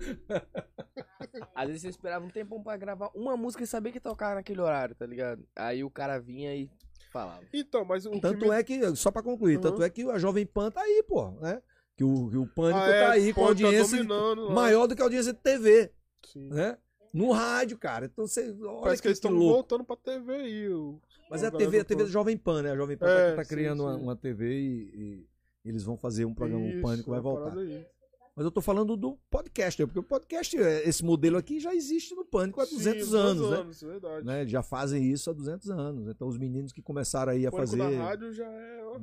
Às 1.54 1.66
vezes 1.68 1.82
você 1.82 1.88
esperava 1.88 2.24
um 2.24 2.30
tempão 2.30 2.60
pra 2.62 2.76
gravar 2.76 3.10
uma 3.14 3.36
música 3.36 3.62
e 3.62 3.66
sabia 3.66 3.92
que 3.92 4.00
tocava 4.00 4.34
naquele 4.36 4.60
horário, 4.60 4.94
tá 4.96 5.06
ligado? 5.06 5.46
Aí 5.54 5.84
o 5.84 5.90
cara 5.90 6.18
vinha 6.18 6.54
e 6.54 6.68
falava. 7.12 7.42
Então, 7.52 7.84
mas 7.84 8.06
o 8.06 8.18
Tanto 8.20 8.40
que 8.40 8.48
me... 8.48 8.54
é 8.56 8.62
que, 8.64 8.96
só 8.96 9.10
pra 9.10 9.22
concluir, 9.22 9.56
Uhum. 9.56 9.62
tanto 9.62 9.82
é 9.84 9.90
que 9.90 10.02
a 10.10 10.18
Jovem 10.18 10.46
Pan 10.46 10.70
tá 10.70 10.80
aí, 10.80 11.04
pô, 11.06 11.30
né? 11.40 11.62
Que 12.00 12.04
o, 12.04 12.30
que 12.30 12.36
o 12.38 12.46
Pânico 12.46 12.78
Ah, 12.78 12.88
é, 12.88 13.04
tá 13.04 13.10
aí 13.12 13.30
com 13.34 13.42
tá 13.42 13.48
audiência 13.48 14.02
lá. 14.08 14.50
maior 14.54 14.86
do 14.86 14.96
que 14.96 15.02
a 15.02 15.04
audiência 15.04 15.34
de 15.34 15.38
TV, 15.38 15.92
Sim. 16.24 16.48
né? 16.48 16.78
No 17.12 17.30
rádio, 17.30 17.76
cara. 17.76 18.06
Então 18.06 18.26
você. 18.26 18.56
Olha 18.62 18.80
Parece 18.80 19.02
que 19.02 19.08
eles 19.08 19.18
que 19.20 19.26
estão 19.26 19.38
louco. 19.38 19.52
voltando 19.56 19.84
pra 19.84 19.96
TV 19.96 20.32
aí. 20.32 20.68
O... 20.70 20.98
Mas 21.30 21.42
é 21.42 21.48
a 21.48 21.50
TV, 21.50 21.80
a 21.80 21.84
TV 21.84 22.04
da 22.04 22.08
Jovem 22.08 22.38
Pan, 22.38 22.62
né? 22.62 22.70
A 22.70 22.76
Jovem 22.76 22.96
Pan 22.96 23.04
tá- 23.04 23.12
É, 23.12 23.34
tá, 23.34 23.44
sim, 23.44 23.50
criando 23.50 23.82
Uma, 23.82 23.96
sim. 23.98 24.02
uma 24.02 24.16
TV 24.16 24.46
e, 24.50 25.26
e 25.64 25.68
eles 25.68 25.82
vão 25.84 25.98
fazer 25.98 26.24
um 26.24 26.32
programa, 26.32 26.64
o 26.64 26.68
Isso, 26.70 26.80
Pânico 26.80 27.10
vai 27.10 27.20
uma 27.20 27.22
voltar. 27.22 27.58
aí. 27.58 27.86
Mas 28.34 28.44
eu 28.46 28.50
tô 28.50 28.62
falando 28.62 28.96
do 28.96 29.18
podcast, 29.30 29.78
né? 29.82 29.86
porque 29.86 29.98
o 29.98 30.02
podcast, 30.02 30.56
é, 30.56 30.88
esse 30.88 31.04
modelo 31.04 31.36
aqui 31.36 31.60
já 31.60 31.74
existe 31.74 32.14
no 32.14 32.24
Pânico 32.24 32.62
há 32.62 32.64
Sim, 32.64 32.76
200 32.76 33.14
anos, 33.14 33.50
né? 33.50 33.56
anos, 33.58 33.82
verdade. 33.82 34.24
né? 34.26 34.40
Eles 34.40 34.52
já 34.52 34.62
fazem 34.62 35.04
isso 35.04 35.28
há 35.28 35.34
200 35.34 35.68
anos. 35.68 36.08
Então 36.08 36.26
os 36.28 36.38
meninos 36.38 36.72
que 36.72 36.80
começaram 36.80 37.32
aí 37.32 37.46
a 37.46 37.50
Pânico 37.50 37.76
fazer... 37.76 37.90
na 37.98 38.04
rádio 38.04 38.32
já 38.32 38.46
é 38.50 38.84
ó, 38.86 38.98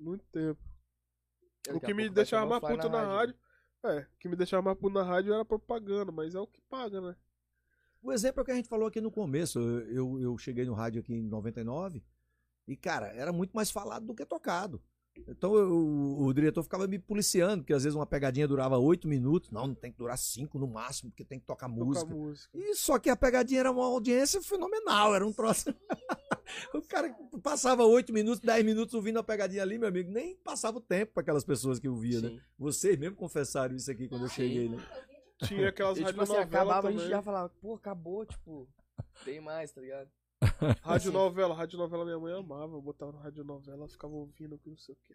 muito 0.00 0.24
tempo. 0.32 0.58
O 1.70 1.80
que 1.80 1.94
me 1.94 2.08
deixava 2.08 2.46
mais 2.46 2.60
puto 2.60 2.88
na 2.88 3.02
rádio. 3.02 3.34
É, 3.84 3.98
o 3.98 4.18
que 4.18 4.28
me 4.28 4.36
deixava 4.36 4.62
mais 4.62 4.78
puto 4.78 4.94
na 4.94 5.02
rádio 5.02 5.32
era 5.32 5.44
propaganda, 5.44 6.10
mas 6.10 6.34
é 6.34 6.40
o 6.40 6.46
que 6.46 6.60
paga, 6.62 7.00
né? 7.00 7.16
O 8.02 8.12
exemplo 8.12 8.40
é 8.40 8.42
o 8.42 8.44
que 8.44 8.52
a 8.52 8.54
gente 8.54 8.68
falou 8.68 8.86
aqui 8.86 9.00
no 9.00 9.10
começo. 9.10 9.58
Eu, 9.58 9.86
eu, 9.88 10.20
eu 10.20 10.38
cheguei 10.38 10.64
no 10.64 10.74
rádio 10.74 11.00
aqui 11.00 11.14
em 11.14 11.22
99 11.22 12.02
e, 12.66 12.76
cara, 12.76 13.08
era 13.08 13.32
muito 13.32 13.52
mais 13.52 13.70
falado 13.70 14.06
do 14.06 14.14
que 14.14 14.24
tocado. 14.24 14.82
Então 15.28 15.54
eu- 15.56 15.70
o, 15.70 16.26
o 16.26 16.34
diretor 16.34 16.62
ficava 16.62 16.86
me 16.86 16.98
policiando, 16.98 17.62
porque 17.62 17.72
às 17.72 17.84
vezes 17.84 17.94
uma 17.96 18.06
pegadinha 18.06 18.46
durava 18.48 18.76
oito 18.78 19.06
minutos. 19.08 19.50
Não, 19.50 19.68
não 19.68 19.74
tem 19.74 19.90
que 19.92 19.98
durar 19.98 20.18
cinco 20.18 20.58
no 20.58 20.66
máximo, 20.66 21.10
porque 21.10 21.24
tem 21.24 21.38
que 21.38 21.46
tocar 21.46 21.68
Tocar 21.68 21.84
música. 21.84 22.06
música. 22.14 22.50
E 22.58 22.74
só 22.74 22.98
que 22.98 23.08
a 23.08 23.16
pegadinha 23.16 23.60
era 23.60 23.70
uma 23.70 23.84
audiência 23.84 24.42
fenomenal, 24.42 25.14
era 25.14 25.26
um 25.26 25.32
troço. 25.32 25.74
o 26.74 26.82
cara 26.82 27.14
passava 27.42 27.84
oito 27.84 28.12
minutos, 28.12 28.40
dez 28.40 28.64
minutos 28.64 28.94
ouvindo 28.94 29.18
a 29.18 29.22
pegadinha 29.22 29.62
ali, 29.62 29.78
meu 29.78 29.88
amigo, 29.88 30.10
nem 30.10 30.36
passava 30.36 30.78
o 30.78 30.80
tempo 30.80 31.12
para 31.14 31.22
aquelas 31.22 31.44
pessoas 31.44 31.78
que 31.78 31.88
ouviam, 31.88 32.20
né? 32.20 32.28
Sim. 32.30 32.40
Vocês 32.58 32.98
mesmo 32.98 33.16
confessaram 33.16 33.74
isso 33.74 33.90
aqui 33.90 34.08
quando 34.08 34.24
eu 34.24 34.28
cheguei, 34.30 34.68
né? 34.68 34.78
Tinha 35.44 35.68
aquelas 35.68 35.98
E 35.98 36.04
tipo 36.04 36.20
assim, 36.22 36.36
acabava, 36.36 36.78
a 36.88 36.90
também. 36.90 36.98
gente 36.98 37.08
já 37.10 37.22
falava, 37.22 37.48
pô, 37.60 37.74
acabou, 37.74 38.24
tipo, 38.26 38.68
tem 39.24 39.40
mais, 39.40 39.72
tá 39.72 39.80
ligado? 39.80 40.08
Radionovela, 40.82 41.54
radionovela 41.54 42.04
minha 42.04 42.18
mãe 42.18 42.32
amava. 42.32 42.74
Eu 42.74 42.82
botava 42.82 43.12
na 43.12 43.20
radionovela, 43.20 43.88
ficava 43.88 44.14
ouvindo, 44.14 44.58
que 44.58 44.68
não 44.70 44.76
sei 44.76 44.94
o 44.94 44.98
que. 44.98 45.14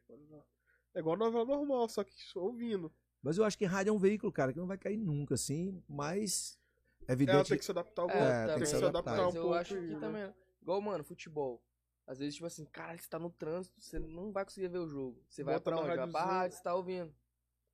É 0.94 1.00
igual 1.00 1.18
novela 1.18 1.46
normal, 1.46 1.88
só 1.90 2.04
que 2.04 2.14
ouvindo. 2.36 2.92
Mas 3.22 3.38
eu 3.38 3.44
acho 3.44 3.58
que 3.58 3.66
rádio 3.66 3.92
é 3.92 3.94
um 3.94 4.00
veículo, 4.00 4.32
cara, 4.32 4.54
que 4.54 4.60
não 4.60 4.68
vai 4.68 4.78
cair 4.78 4.98
nunca, 4.98 5.36
assim, 5.36 5.84
mas 5.88 6.58
é 7.02 7.04
Ela 7.12 7.14
evidente. 7.14 7.50
tem 7.50 7.58
que 7.58 7.66
se 7.66 7.72
adaptar 7.72 8.02
ao 8.04 8.10
É, 8.10 8.14
golpe, 8.14 8.36
tem 8.38 8.48
tem 8.48 8.60
que 8.60 8.66
se 8.66 8.76
adaptar. 8.76 9.00
adaptar 9.00 9.22
um 9.24 9.26
Mas 9.26 9.36
eu 9.36 9.42
pouco. 9.42 9.58
acho 9.58 9.76
que 9.76 9.82
né? 9.82 10.00
também, 10.00 10.34
igual, 10.62 10.82
mano, 10.82 11.04
futebol. 11.04 11.62
Às 12.08 12.18
vezes, 12.18 12.36
tipo 12.36 12.48
assim, 12.48 12.66
cara, 12.66 12.98
você 12.98 13.08
tá 13.08 13.20
no 13.20 13.30
trânsito, 13.30 13.80
você 13.80 14.00
não 14.00 14.32
vai 14.32 14.44
conseguir 14.46 14.68
ver 14.70 14.80
o 14.80 14.88
jogo. 14.88 15.22
Você 15.30 15.44
vai 15.44 15.56
Bota 15.56 15.64
pra 15.66 15.76
na 15.76 15.82
onde? 15.82 15.96
Vai 15.96 16.12
pra 16.12 16.22
rádio, 16.26 16.58
você 16.58 16.64
tá 16.64 16.74
ouvindo. 16.74 17.14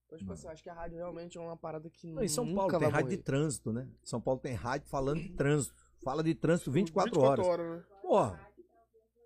Então, 0.06 0.18
tipo 0.20 0.34
assim, 0.34 0.46
eu 0.48 0.52
acho 0.52 0.62
que 0.64 0.70
a 0.70 0.74
rádio 0.74 0.98
realmente 0.98 1.38
é 1.38 1.42
uma 1.42 1.56
parada 1.56 1.90
que 1.90 2.12
Não, 2.12 2.22
em 2.24 2.28
São 2.28 2.44
nunca 2.44 2.56
Paulo 2.58 2.72
tem 2.72 2.80
vai 2.80 2.90
rádio 2.90 3.10
de 3.10 3.16
morrer. 3.16 3.24
trânsito, 3.24 3.72
né? 3.72 3.88
São 4.04 4.20
Paulo 4.20 4.40
tem 4.40 4.54
rádio 4.54 4.88
falando 4.90 5.22
de 5.22 5.30
trânsito. 5.38 5.85
Fala 6.04 6.24
de 6.24 6.36
trânsito 6.36 6.72
24, 6.72 7.12
24 7.14 7.44
horas. 7.44 7.46
horas, 7.62 7.78
né? 7.82 7.98
Porra, 8.02 8.40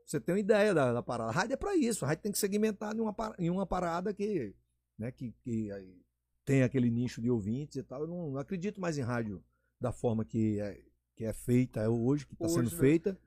você 0.06 0.20
tem 0.20 0.34
uma 0.36 0.40
ideia 0.40 0.74
da, 0.74 0.94
da 0.94 1.04
parada. 1.04 1.30
A 1.30 1.34
rádio 1.34 1.54
é 1.54 1.58
pra 1.58 1.76
isso. 1.76 2.06
A 2.06 2.08
rádio 2.08 2.24
tem 2.24 2.32
que 2.32 2.38
segmentar 2.38 2.96
em 2.96 3.00
uma, 3.02 3.16
em 3.38 3.50
uma 3.50 3.66
parada 3.66 4.14
que, 4.14 4.56
né, 4.98 5.12
que, 5.12 5.32
que 5.44 5.72
aí 5.72 6.02
tem 6.46 6.64
aquele 6.64 6.90
nicho 6.90 7.22
de 7.22 7.30
ouvintes 7.30 7.76
e 7.78 7.84
tal. 7.84 8.02
Eu 8.02 8.08
não, 8.08 8.32
não 8.32 8.40
acredito 8.40 8.80
mais 8.82 8.98
em 8.98 9.02
rádio 9.02 9.44
da 9.80 9.92
forma 9.92 10.24
que 10.26 10.60
é, 10.60 10.82
que 11.16 11.26
é 11.26 11.34
feita 11.34 11.90
hoje, 11.90 12.26
que 12.26 12.34
está 12.34 12.48
sendo 12.48 12.72
né? 12.72 12.78
feita, 12.78 13.20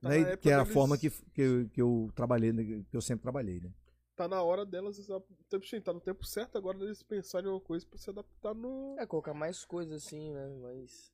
Tá 0.00 0.08
né, 0.08 0.36
que 0.36 0.48
é 0.48 0.54
a 0.54 0.58
deles- 0.62 0.72
forma 0.72 0.96
que, 0.96 1.10
que, 1.10 1.42
eu, 1.42 1.68
que 1.68 1.82
eu 1.82 2.10
trabalhei, 2.14 2.52
né, 2.52 2.64
que 2.88 2.96
eu 2.96 3.00
sempre 3.02 3.22
trabalhei, 3.22 3.60
né? 3.60 3.70
Tá 4.16 4.28
na 4.28 4.40
hora 4.42 4.64
delas, 4.66 4.98
tá 5.82 5.92
no 5.92 6.00
tempo 6.00 6.24
certo 6.24 6.56
agora 6.58 6.78
deles 6.78 7.02
pensarem 7.02 7.48
em 7.48 7.52
uma 7.52 7.60
coisa 7.60 7.86
pra 7.86 7.98
se 7.98 8.08
adaptar 8.10 8.54
no. 8.54 8.94
É, 8.98 9.06
colocar 9.06 9.32
mais 9.34 9.64
coisas 9.64 10.04
assim, 10.04 10.30
né? 10.30 10.48
Mas. 10.62 11.10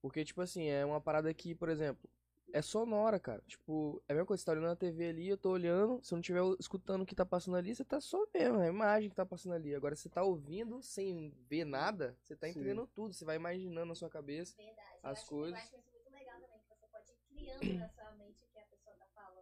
Porque, 0.00 0.24
tipo 0.24 0.40
assim, 0.40 0.66
é 0.68 0.84
uma 0.84 1.00
parada 1.00 1.32
que, 1.34 1.54
por 1.54 1.68
exemplo, 1.68 2.08
é 2.52 2.62
sonora, 2.62 3.18
cara. 3.18 3.42
Tipo, 3.46 4.02
é 4.08 4.12
a 4.12 4.14
mesma 4.14 4.26
coisa, 4.26 4.40
você 4.40 4.46
tá 4.46 4.52
olhando 4.52 4.66
na 4.66 4.76
TV 4.76 5.08
ali, 5.08 5.28
eu 5.28 5.36
tô 5.36 5.50
olhando, 5.50 6.02
se 6.02 6.12
eu 6.12 6.16
não 6.16 6.20
estiver 6.20 6.42
escutando 6.58 7.02
o 7.02 7.06
que 7.06 7.14
tá 7.14 7.26
passando 7.26 7.56
ali, 7.56 7.74
você 7.74 7.84
tá 7.84 8.00
só 8.00 8.24
vendo 8.32 8.60
é 8.60 8.66
a 8.66 8.70
imagem 8.70 9.10
que 9.10 9.16
tá 9.16 9.26
passando 9.26 9.54
ali. 9.54 9.74
Agora, 9.74 9.94
você 9.94 10.08
tá 10.08 10.22
ouvindo 10.22 10.82
sem 10.82 11.34
ver 11.48 11.64
nada, 11.64 12.16
você 12.22 12.36
tá 12.36 12.46
Sim. 12.46 12.52
entendendo 12.52 12.86
tudo, 12.86 13.12
você 13.12 13.24
vai 13.24 13.36
imaginando 13.36 13.86
na 13.86 13.94
sua 13.94 14.08
cabeça. 14.08 14.56
Verdade. 14.56 14.98
As 15.02 15.18
eu 15.18 15.22
acho, 15.22 15.26
coisas. 15.26 15.58
Eu 15.58 15.64
acho 15.64 15.76
isso 15.76 15.90
muito 15.92 16.10
legal 16.10 16.40
também, 16.40 16.60
que 16.60 16.68
você 16.68 16.86
pode 16.86 17.12
ir 17.12 17.16
criando 17.28 17.78
na 17.78 17.88
sua 17.88 18.10
mente 18.12 18.44
o 18.44 18.52
que 18.52 18.58
a 18.58 18.64
pessoa 18.64 18.96
tá 18.96 19.06
falando. 19.14 19.16
Da 19.16 19.22
rádio. 19.22 19.36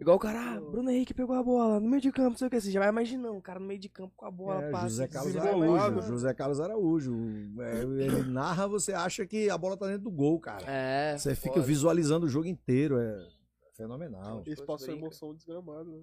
Igual 0.00 0.16
o 0.16 0.20
cara, 0.20 0.56
ah, 0.56 0.60
Bruno 0.60 0.90
Henrique 0.90 1.12
pegou 1.14 1.34
a 1.36 1.42
bola 1.42 1.78
no 1.80 1.88
meio 1.88 2.00
de 2.00 2.10
campo, 2.10 2.30
não 2.30 2.36
sei 2.38 2.46
o 2.48 2.50
que, 2.50 2.60
você 2.60 2.70
já 2.70 2.80
vai 2.80 2.88
imaginando, 2.88 3.36
o 3.36 3.42
cara 3.42 3.60
no 3.60 3.66
meio 3.66 3.78
de 3.80 3.88
campo 3.88 4.12
com 4.16 4.24
a 4.26 4.30
bola, 4.30 4.64
É, 4.64 4.70
passa. 4.70 4.88
José 4.88 5.08
Carlos. 5.08 5.36
Araújo. 5.36 6.02
José 6.08 6.34
Carlos 6.34 6.60
Araújo. 6.60 7.14
É, 7.60 7.82
ele 7.82 8.22
narra, 8.30 8.66
você 8.66 8.92
acha 8.92 9.26
que 9.26 9.50
a 9.50 9.58
bola 9.58 9.76
tá 9.76 9.86
dentro 9.86 10.04
do 10.04 10.10
gol, 10.10 10.40
cara. 10.40 10.64
É, 10.70 11.16
Você 11.18 11.34
fica 11.34 11.54
foda. 11.54 11.66
visualizando 11.66 12.26
o 12.26 12.28
jogo 12.28 12.46
inteiro. 12.46 12.98
É 12.98 13.28
fenomenal. 13.74 14.42
Eles 14.46 14.60
passam 14.60 14.88
brinca. 14.88 15.06
emoção 15.06 15.34
desgramada. 15.34 15.84
Né? 15.90 16.02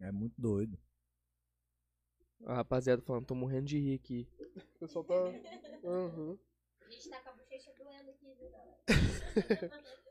É 0.00 0.12
muito 0.12 0.34
doido. 0.40 0.78
A 2.44 2.54
rapaziada 2.56 3.00
falando, 3.02 3.24
tô 3.26 3.34
morrendo 3.34 3.66
de 3.66 3.78
rir 3.78 3.94
aqui. 3.94 4.28
O 4.76 4.78
pessoal 4.80 5.04
tá. 5.04 5.14
Aham. 5.84 6.38
A 6.86 6.90
gente 6.90 7.08
tá 7.10 7.18
com 7.20 7.30
a 7.30 7.32
bochecha 7.32 7.72
doendo 7.78 8.10
aqui, 8.10 8.32
viu, 8.38 8.50
galera? 8.50 8.76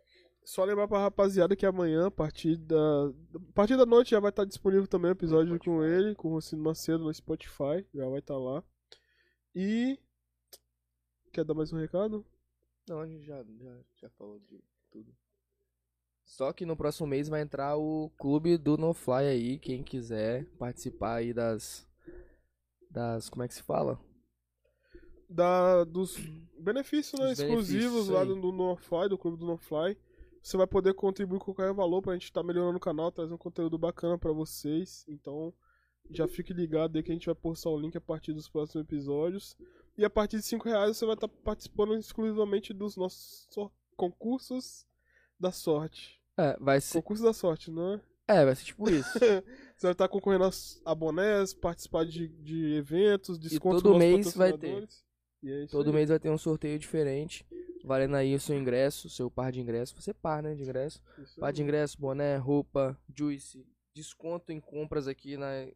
Só 0.46 0.64
lembrar 0.64 0.88
pra 0.88 1.00
rapaziada 1.00 1.56
que 1.56 1.66
amanhã, 1.66 2.06
a 2.06 2.12
partir 2.12 2.56
da. 2.56 3.08
A 3.34 3.54
partir 3.56 3.76
da 3.76 3.86
noite 3.86 4.12
já 4.12 4.20
vai 4.20 4.30
estar 4.30 4.46
disponível 4.46 4.86
também 4.86 5.10
o 5.10 5.14
episódio 5.14 5.58
com 5.58 5.84
ele, 5.84 6.14
com 6.14 6.28
o 6.28 6.32
Rocino 6.34 6.62
Macedo 6.62 7.04
no 7.04 7.12
Spotify. 7.12 7.84
Já 7.92 8.08
vai 8.08 8.20
estar 8.20 8.38
lá. 8.38 8.64
E. 9.56 10.00
Quer 11.34 11.44
dar 11.44 11.56
mais 11.56 11.74
um 11.74 11.78
recado? 11.78 12.24
Não, 12.88 13.00
a 13.00 13.08
gente 13.08 13.26
já, 13.26 13.44
já, 13.44 13.76
já 13.96 14.10
falou 14.12 14.40
de 14.40 14.64
tudo. 14.92 15.12
Só 16.24 16.54
que 16.54 16.64
no 16.64 16.78
próximo 16.78 17.08
mês 17.08 17.28
vai 17.28 17.42
entrar 17.42 17.76
o 17.76 18.12
clube 18.16 18.56
do 18.56 18.78
No 18.78 18.94
Fly 18.94 19.26
aí, 19.28 19.58
quem 19.58 19.84
quiser 19.84 20.46
participar 20.60 21.16
aí 21.16 21.34
das. 21.34 21.88
Das. 22.92 23.30
Como 23.32 23.42
é 23.42 23.48
que 23.48 23.56
se 23.56 23.64
fala? 23.64 24.00
Da, 25.28 25.84
dos 25.86 26.18
benefícios 26.60 27.20
né, 27.20 27.32
exclusivos 27.32 28.08
benefícios 28.08 28.10
lá 28.10 28.24
do, 28.24 28.40
do 28.40 28.52
NoFly, 28.52 29.10
do 29.10 29.18
clube 29.18 29.40
do 29.40 29.48
NoFly. 29.48 29.98
Você 30.46 30.58
vai 30.58 30.68
poder 30.68 30.94
contribuir 30.94 31.40
com 31.40 31.52
qualquer 31.52 31.74
valor 31.74 32.04
pra 32.04 32.14
gente 32.14 32.26
estar 32.26 32.44
melhorando 32.44 32.78
o 32.78 32.80
canal, 32.80 33.12
trazendo 33.12 33.36
conteúdo 33.36 33.80
bacana 33.80 34.16
pra 34.16 34.32
vocês. 34.32 35.04
Então, 35.08 35.52
já 36.12 36.28
fique 36.28 36.54
ligado 36.54 36.96
aí 36.96 37.02
que 37.02 37.10
a 37.10 37.16
gente 37.16 37.26
vai 37.26 37.34
postar 37.34 37.72
o 37.72 37.80
link 37.80 37.98
a 37.98 38.02
partir 38.02 38.32
dos 38.32 38.48
próximos 38.48 38.86
episódios. 38.86 39.58
E 39.98 40.06
a 40.06 40.10
partir 40.10 40.38
de 40.38 40.44
5 40.44 40.70
reais 40.70 40.96
você 40.96 41.06
vai 41.08 41.16
estar 41.16 41.28
participando 41.28 41.96
exclusivamente 41.96 42.74
dos 42.74 42.96
nossos 42.96 43.50
concursos 43.98 44.86
da 45.40 45.52
sorte. 45.52 46.22
É, 46.38 46.56
vai 46.60 46.80
ser. 46.80 46.94
Concurso 47.02 47.24
da 47.24 47.34
sorte, 47.34 47.72
não 47.72 47.94
é? 47.96 48.02
É, 48.28 48.46
vai 48.46 48.56
ser 48.56 48.66
tipo 48.66 48.88
isso. 48.88 49.18
Você 49.76 49.88
vai 49.88 49.92
estar 49.94 50.08
concorrendo 50.08 50.48
a, 50.86 50.94
bonés, 50.96 51.56
participar 51.56 52.06
de, 52.06 52.28
de 52.28 52.76
eventos, 52.76 53.40
descontos 53.40 53.82
todo 53.82 53.94
com 53.94 54.00
nossos 54.00 54.16
mês 54.16 54.36
vai 54.36 54.54
ter. 54.54 54.88
E 55.42 55.52
é 55.52 55.68
Todo 55.68 55.88
aí. 55.90 55.96
mês 55.96 56.10
vai 56.10 56.20
ter 56.20 56.30
um 56.30 56.38
sorteio 56.38 56.78
diferente. 56.78 57.46
Valendo 57.86 58.16
aí 58.16 58.34
o 58.36 58.40
seu 58.40 58.58
ingresso, 58.58 59.10
seu 59.10 59.30
par 59.30 59.52
de 59.52 59.62
ingresso. 59.62 59.96
Você 60.00 60.14
par, 60.14 60.42
né? 60.42 60.56
De 60.56 60.64
ingresso. 60.64 61.02
Isso 61.20 61.40
Par 61.40 61.54
de 61.54 61.62
ingresso, 61.62 62.00
boné, 62.00 62.38
roupa, 62.38 62.98
juice. 63.16 63.66
Desconto 63.94 64.52
em 64.52 64.60
compras 64.60 65.08
aqui 65.08 65.38
na 65.38 65.68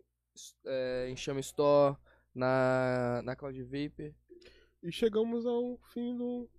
é, 0.65 1.10
Enxame 1.10 1.40
Store, 1.41 1.95
na, 2.34 3.22
na 3.23 3.36
Cloud 3.36 3.61
Vapor. 3.64 4.11
E 4.81 4.91
chegamos 4.91 5.45
ao 5.45 5.77
fim 5.94 6.18
do. 6.18 6.49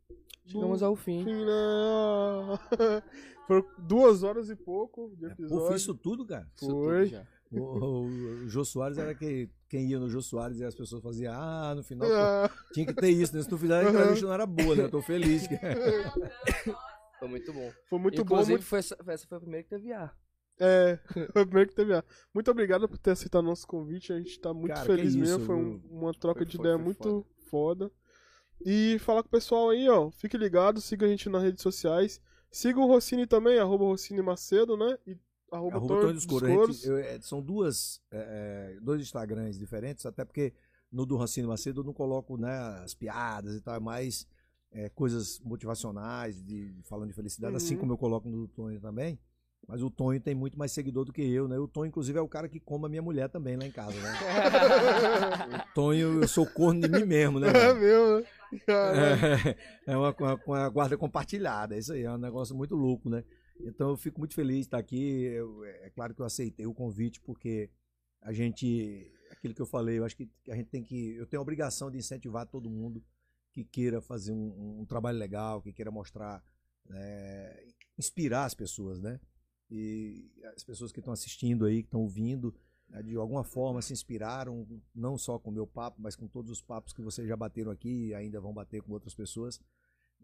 do 0.44 0.50
Chegamos 0.50 0.82
ao 0.82 0.94
fim. 0.94 1.24
fim, 1.24 1.44
né? 1.44 1.52
Foram 3.46 3.66
duas 3.78 4.22
horas 4.22 4.48
e 4.50 4.56
pouco 4.56 5.12
de 5.16 5.26
É, 5.26 5.32
episódio. 5.32 5.64
Pô, 5.66 5.72
fiz 5.72 5.82
isso 5.82 5.94
tudo, 5.94 6.24
cara. 6.26 6.46
Isso 6.54 6.66
tudo 6.68 6.84
Foi. 6.84 7.06
já. 7.06 7.26
O, 7.52 8.04
o, 8.04 8.48
Jô 8.48 8.64
Soares 8.64 8.96
era 8.96 9.12
que, 9.14 9.48
quem 9.68 9.88
ia 9.88 9.98
no 9.98 10.08
Jô 10.08 10.22
Soares 10.22 10.58
e 10.60 10.64
as 10.64 10.74
pessoas 10.74 11.02
faziam, 11.02 11.34
ah, 11.34 11.74
no 11.74 11.82
final 11.82 12.08
Ah, 12.12 12.48
tinha 12.72 12.86
que 12.86 12.94
ter 12.94 13.10
isso, 13.10 13.34
né? 13.34 13.42
Se 13.42 13.48
tu 13.48 13.58
fizer, 13.58 13.84
a 13.84 13.90
entrevista 13.90 14.24
não 14.26 14.34
era 14.34 14.46
boa, 14.46 14.76
né? 14.76 14.84
Eu 14.84 14.90
tô 14.90 15.02
feliz. 15.02 15.48
Foi 17.18 17.28
muito 17.28 17.52
bom. 17.52 17.72
foi 17.88 17.98
muito 17.98 18.22
Inclusive, 18.22 18.46
bom. 18.46 18.52
Muito... 18.52 18.64
Foi 18.64 18.78
essa, 18.78 18.96
essa 19.06 19.26
foi 19.26 19.36
a 19.36 19.40
primeira 19.40 19.62
que 19.64 19.68
teve 19.70 19.92
ar. 19.92 20.16
É, 20.58 20.98
foi 21.32 21.42
o 21.42 21.46
primeiro 21.46 21.68
que 21.68 21.76
teve. 21.76 21.92
a- 21.94 22.04
Muito 22.32 22.50
obrigado 22.50 22.88
por 22.88 22.96
ter 22.98 23.10
aceitado 23.10 23.44
nosso 23.44 23.66
convite. 23.66 24.12
A 24.12 24.18
gente 24.18 24.40
tá 24.40 24.54
muito 24.54 24.72
Cara, 24.72 24.86
feliz 24.86 25.12
que 25.14 25.20
mesmo. 25.20 25.36
isso, 25.38 25.46
Foi 25.46 25.54
um- 25.56 25.82
uma 25.90 26.12
troca 26.14 26.38
Foi 26.40 26.46
de 26.46 26.56
foda, 26.56 26.68
ideia 26.70 26.78
foi 26.78 26.84
muito 26.84 27.26
foda. 27.50 27.90
E 28.64 28.98
falar 29.00 29.22
com 29.22 29.28
o 29.28 29.32
pessoal 29.32 29.70
aí, 29.70 29.88
ó. 29.88 30.10
Fique 30.10 30.36
ligado, 30.38 30.80
siga 30.80 31.04
a 31.04 31.08
gente 31.08 31.28
nas 31.28 31.42
redes 31.42 31.62
sociais. 31.62 32.20
Siga 32.50 32.80
o 32.80 32.86
Rossini 32.86 33.26
também, 33.26 33.58
arroba 33.58 33.84
Rossini 33.84 34.22
Macedo, 34.22 34.76
né? 34.76 34.96
E 35.06 35.16
arroba, 35.50 35.76
Arroba 35.76 36.00
Tonho 36.00 36.14
dos 36.14 36.26
Coros. 36.26 36.76
Gente- 36.78 36.88
eu- 36.88 36.98
é, 36.98 37.20
são 37.20 37.40
duas, 37.42 38.00
é, 38.10 38.74
é, 38.76 38.80
dois 38.80 39.00
Instagrams 39.02 39.58
diferentes, 39.58 40.06
até 40.06 40.24
porque 40.24 40.52
no 40.90 41.04
do 41.06 41.16
Rancino 41.16 41.48
Macedo 41.48 41.80
eu 41.80 41.84
não 41.84 41.92
coloco 41.92 42.36
né, 42.36 42.56
as 42.82 42.94
piadas 42.94 43.54
e 43.54 43.60
tal, 43.60 43.74
é 43.76 43.80
mais 43.80 44.26
é, 44.72 44.88
coisas 44.90 45.40
motivacionais, 45.40 46.40
de, 46.44 46.72
falando 46.84 47.08
de 47.08 47.14
felicidade, 47.14 47.56
assim 47.56 47.74
Uhum. 47.74 47.80
como 47.80 47.92
eu 47.92 47.98
coloco 47.98 48.28
no 48.28 48.42
do 48.42 48.48
Tonho 48.48 48.80
também. 48.80 49.18
Mas 49.68 49.82
o 49.82 49.90
Tonho 49.90 50.20
tem 50.20 50.34
muito 50.34 50.58
mais 50.58 50.72
seguidor 50.72 51.04
do 51.04 51.12
que 51.12 51.22
eu, 51.22 51.46
né? 51.46 51.58
O 51.58 51.68
Tonho, 51.68 51.88
inclusive, 51.88 52.18
é 52.18 52.22
o 52.22 52.28
cara 52.28 52.48
que 52.48 52.58
come 52.58 52.86
a 52.86 52.88
minha 52.88 53.02
mulher 53.02 53.28
também 53.28 53.56
lá 53.56 53.66
em 53.66 53.70
casa, 53.70 53.94
né? 54.00 54.12
o 55.70 55.74
Tonho, 55.74 56.22
eu 56.22 56.28
sou 56.28 56.46
corno 56.46 56.80
de 56.80 56.88
mim 56.88 57.04
mesmo, 57.04 57.38
né? 57.38 57.48
É 57.48 57.74
mesmo. 57.74 58.26
É, 58.68 59.56
é 59.92 59.96
uma, 59.96 60.12
com 60.12 60.24
a, 60.24 60.38
com 60.38 60.54
a 60.54 60.68
guarda 60.68 60.96
compartilhada, 60.96 61.76
isso 61.76 61.92
aí, 61.92 62.02
é 62.04 62.10
um 62.10 62.18
negócio 62.18 62.54
muito 62.54 62.74
louco, 62.74 63.08
né? 63.10 63.22
Então 63.64 63.90
eu 63.90 63.96
fico 63.96 64.18
muito 64.20 64.34
feliz 64.34 64.56
de 64.58 64.62
estar 64.62 64.78
aqui. 64.78 65.22
Eu- 65.24 65.64
é 65.64 65.90
claro 65.90 66.14
que 66.14 66.20
eu 66.20 66.26
aceitei 66.26 66.66
o 66.66 66.74
convite, 66.74 67.20
porque 67.20 67.70
a 68.22 68.32
gente, 68.32 69.10
aquilo 69.30 69.54
que 69.54 69.62
eu 69.62 69.66
falei, 69.66 69.98
eu 69.98 70.04
acho 70.04 70.16
que 70.16 70.28
a 70.48 70.54
gente 70.56 70.68
tem 70.68 70.82
que. 70.82 71.14
Eu 71.16 71.26
tenho 71.26 71.40
a 71.40 71.42
obrigação 71.42 71.90
de 71.90 71.98
incentivar 71.98 72.46
todo 72.46 72.70
mundo 72.70 73.02
que 73.52 73.64
queira 73.64 74.00
fazer 74.00 74.32
um, 74.32 74.80
um 74.80 74.86
trabalho 74.86 75.18
legal, 75.18 75.60
que 75.62 75.72
queira 75.72 75.90
mostrar, 75.90 76.42
né, 76.88 77.56
inspirar 77.98 78.44
as 78.44 78.54
pessoas, 78.54 79.00
né? 79.00 79.20
E 79.70 80.30
as 80.56 80.64
pessoas 80.64 80.92
que 80.92 80.98
estão 81.00 81.12
assistindo 81.12 81.64
aí, 81.64 81.82
que 81.82 81.88
estão 81.88 82.00
ouvindo, 82.02 82.54
né, 82.88 83.02
de 83.02 83.14
alguma 83.16 83.44
forma 83.44 83.82
se 83.82 83.92
inspiraram, 83.92 84.66
não 84.94 85.16
só 85.18 85.38
com 85.38 85.50
o 85.50 85.52
meu 85.52 85.66
papo, 85.66 86.00
mas 86.00 86.16
com 86.16 86.26
todos 86.28 86.50
os 86.50 86.60
papos 86.62 86.92
que 86.92 87.02
vocês 87.02 87.26
já 87.28 87.36
bateram 87.36 87.70
aqui 87.70 88.08
e 88.08 88.14
ainda 88.14 88.40
vão 88.40 88.52
bater 88.52 88.82
com 88.82 88.92
outras 88.92 89.14
pessoas. 89.14 89.60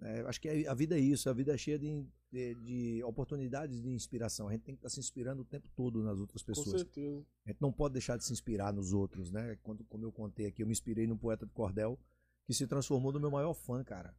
É, 0.03 0.21
acho 0.23 0.41
que 0.41 0.49
a 0.67 0.75
vida 0.75 0.97
é 0.97 1.01
isso, 1.01 1.29
a 1.31 1.33
vida 1.33 1.55
é 1.55 1.57
cheia 1.59 1.79
de, 1.79 2.05
de, 2.31 2.55
de 2.57 3.03
oportunidades 3.05 3.81
de 3.81 3.89
inspiração. 3.89 4.49
A 4.49 4.53
gente 4.53 4.63
tem 4.63 4.75
que 4.75 4.81
estar 4.81 4.91
se 4.91 5.01
inspirando 5.01 5.41
o 5.41 5.45
tempo 5.45 5.69
todo 5.75 6.03
nas 6.03 6.19
outras 6.21 6.43
Com 6.43 6.47
pessoas. 6.49 6.83
certeza. 6.83 7.25
A 7.47 7.51
gente 7.51 7.63
não 7.63 7.73
pode 7.73 7.95
deixar 7.95 8.17
de 8.19 8.25
se 8.25 8.33
inspirar 8.33 8.73
nos 8.75 8.93
outros, 8.93 9.31
né? 9.33 9.57
Quando, 9.63 9.85
como 9.85 10.05
eu 10.05 10.13
contei 10.13 10.47
aqui, 10.47 10.63
eu 10.63 10.67
me 10.67 10.73
inspirei 10.73 11.07
num 11.07 11.17
poeta 11.17 11.47
de 11.47 11.53
cordel 11.53 11.99
que 12.47 12.53
se 12.53 12.67
transformou 12.67 13.11
no 13.11 13.19
meu 13.21 13.31
maior 13.31 13.55
fã, 13.55 13.83
cara. 13.83 14.15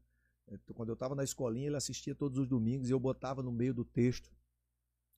Eu- 0.47 0.59
Quando 0.73 0.89
eu 0.89 0.93
estava 0.93 1.13
na 1.13 1.23
escolinha, 1.23 1.67
ele 1.67 1.75
assistia 1.77 2.15
todos 2.15 2.37
os 2.39 2.47
domingos 2.47 2.89
e 2.89 2.91
eu 2.91 2.99
botava 2.99 3.43
no 3.43 3.51
meio 3.51 3.73
do 3.73 3.85
texto 3.85 4.31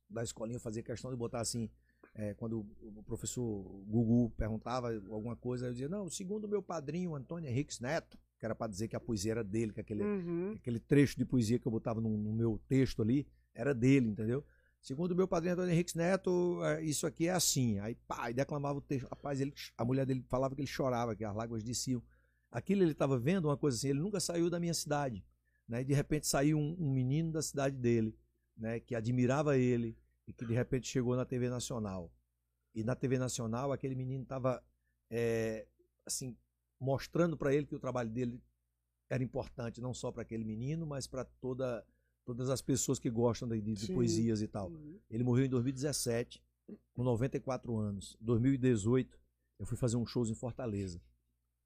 da 0.10 0.24
escolinha, 0.24 0.58
eu 0.58 0.62
fazia 0.62 0.84
questão 0.84 1.10
de 1.12 1.16
botar 1.16 1.40
assim, 1.40 1.70
é, 2.16 2.34
quando 2.34 2.66
o 2.82 3.04
professor 3.04 3.64
Gugu 3.88 4.32
perguntava 4.32 4.90
alguma 5.10 5.36
coisa, 5.36 5.68
eu 5.68 5.72
dizia, 5.72 5.88
não, 5.88 6.10
segundo 6.10 6.48
meu 6.50 6.62
padrinho 6.64 7.16
Antônio 7.16 7.48
Henriques 7.50 7.80
Neto, 7.80 8.18
que 8.40 8.46
era 8.46 8.56
para 8.56 8.72
dizer 8.72 8.88
que 8.88 8.96
a 8.96 9.00
poesia 9.00 9.34
era 9.34 9.44
dele, 9.44 9.74
que 9.74 9.82
aquele, 9.82 10.02
Uhum. 10.04 10.54
aquele 10.56 10.80
trecho 10.80 11.18
de 11.18 11.26
poesia 11.26 11.60
que 11.60 11.68
eu 11.68 11.72
botava 11.72 12.00
no, 12.00 12.18
no 12.18 12.34
meu 12.34 12.58
texto 12.68 13.02
ali 13.02 13.28
era 13.54 13.74
dele, 13.74 14.08
entendeu? 14.08 14.44
Segundo 14.82 15.12
o 15.12 15.16
meu 15.16 15.28
padrinho 15.28 15.54
Antônio 15.54 15.74
Henriques 15.74 15.94
Neto, 15.94 16.64
é, 16.64 16.82
isso 16.82 17.06
aqui 17.06 17.28
é 17.28 17.32
assim. 17.32 17.80
Aí, 17.80 17.96
pá, 18.08 18.32
e 18.32 18.34
declamava 18.34 18.80
o 18.80 18.82
texto. 18.82 19.08
Rapaz, 19.10 19.42
ele, 19.42 19.54
a 19.78 19.84
mulher 19.84 20.06
dele 20.06 20.24
falava 20.30 20.56
que 20.56 20.62
ele 20.62 20.68
chorava, 20.68 21.14
que 21.16 21.26
as 21.26 21.36
lágrimas 21.36 21.64
desciam. 21.64 22.02
Aquilo 22.50 22.82
ele 22.82 22.94
estava 22.94 23.20
vendo 23.20 23.46
uma 23.46 23.58
coisa 23.58 23.76
assim, 23.78 23.90
ele 23.90 24.00
nunca 24.00 24.22
saiu 24.22 24.50
da 24.50 24.58
minha 24.58 24.74
cidade. 24.74 25.24
Né? 25.68 25.82
E 25.82 25.84
de 25.84 25.94
repente 25.94 26.26
saiu 26.28 26.58
um, 26.58 26.78
um 26.80 26.92
menino 26.94 27.32
da 27.34 27.42
cidade 27.42 27.76
dele, 27.76 28.18
né? 28.58 28.80
que 28.80 28.96
admirava 28.96 29.58
ele, 29.58 29.98
e 30.26 30.32
que 30.32 30.46
de 30.46 30.54
repente 30.54 30.88
chegou 30.88 31.16
na 31.16 31.26
TV 31.26 31.50
Nacional. 31.50 32.10
E 32.74 32.82
na 32.82 32.96
TV 32.96 33.18
Nacional, 33.20 33.74
aquele 33.74 33.96
menino 33.96 34.24
estava, 34.24 34.64
assim, 36.06 36.38
mostrando 36.80 37.36
para 37.38 37.54
ele 37.54 37.66
que 37.66 37.76
o 37.76 37.80
trabalho 37.80 38.10
dele 38.10 38.42
era 39.10 39.24
importante, 39.24 39.82
não 39.82 39.94
só 39.94 40.12
para 40.12 40.22
aquele 40.22 40.44
menino, 40.44 40.86
mas 40.86 41.08
para 41.08 41.26
toda, 41.26 41.86
todas 42.24 42.50
as 42.50 42.62
pessoas 42.62 43.00
que 43.00 43.10
gostam 43.10 43.48
de, 43.48 43.60
de- 43.60 43.76
Sim. 43.88 43.94
poesias 43.96 44.42
e 44.42 44.48
tal. 44.48 44.70
Uhum. 44.70 45.00
Ele 45.10 45.24
morreu 45.24 45.46
em 45.46 45.50
2017, 45.50 46.44
com 46.94 47.04
94 47.04 47.76
anos. 47.78 48.16
2018, 48.22 49.20
eu 49.58 49.66
fui 49.66 49.76
fazer 49.78 49.98
um 49.98 50.06
shows 50.06 50.30
em 50.30 50.36
Fortaleza. 50.36 51.02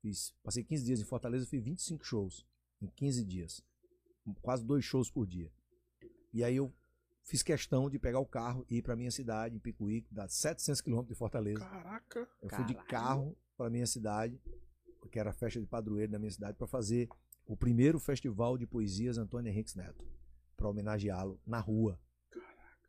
Fiz, 0.02 0.34
passei 0.42 0.64
15 0.64 0.84
dias 0.86 1.00
em 1.02 1.06
Fortaleza, 1.06 1.46
fiz 1.46 1.62
25 1.64 2.04
shows 2.06 2.46
em 2.82 2.88
15 2.88 3.24
dias. 3.26 3.64
Quase 4.42 4.64
dois 4.64 4.84
shows 4.86 5.12
por 5.12 5.28
dia. 5.28 5.52
E 6.34 6.44
aí 6.44 6.56
eu 6.56 6.74
fiz 7.24 7.44
questão 7.44 7.90
de 7.90 8.00
pegar 8.00 8.20
o 8.20 8.26
carro 8.26 8.66
e 8.70 8.78
ir 8.78 8.82
para 8.82 8.96
minha 8.96 9.12
cidade, 9.12 9.56
em 9.56 9.60
Picuí, 9.60 10.02
que 10.02 10.14
dá 10.14 10.28
700 10.28 10.82
quilômetros 10.82 11.14
de 11.16 11.20
Fortaleza. 11.20 11.60
Caraca. 11.60 12.28
Eu 12.42 12.50
fui 12.50 12.64
de 12.66 12.74
carro 12.86 13.38
para 13.58 13.70
minha 13.70 13.86
cidade, 13.86 14.40
que 15.10 15.20
era 15.20 15.30
a 15.30 15.34
festa 15.34 15.60
de 15.60 15.66
padroeiro 15.66 16.12
da 16.12 16.20
minha 16.20 16.32
cidade, 16.32 16.58
para 16.58 16.68
fazer 16.68 17.10
o 17.46 17.56
primeiro 17.56 18.00
festival 18.00 18.58
de 18.58 18.66
poesias 18.66 19.18
Antônio 19.18 19.50
Henriques 19.50 19.76
Neto. 19.76 20.06
para 20.56 20.68
homenageá-lo 20.70 21.40
na 21.46 21.60
rua. 21.60 22.00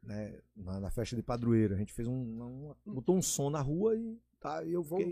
Né, 0.02 0.38
na, 0.54 0.80
na 0.80 0.90
festa 0.90 1.16
de 1.16 1.22
padroeiro. 1.22 1.74
A 1.74 1.78
gente 1.78 1.92
fez 1.92 2.06
um. 2.06 2.12
uma- 2.42 2.76
botou 2.84 3.16
um 3.16 3.22
som 3.22 3.48
na 3.48 3.62
rua 3.62 3.96
e 3.96 4.20
tá, 4.38 4.62
e 4.62 4.72
eu 4.74 4.84
fiquei 4.84 5.06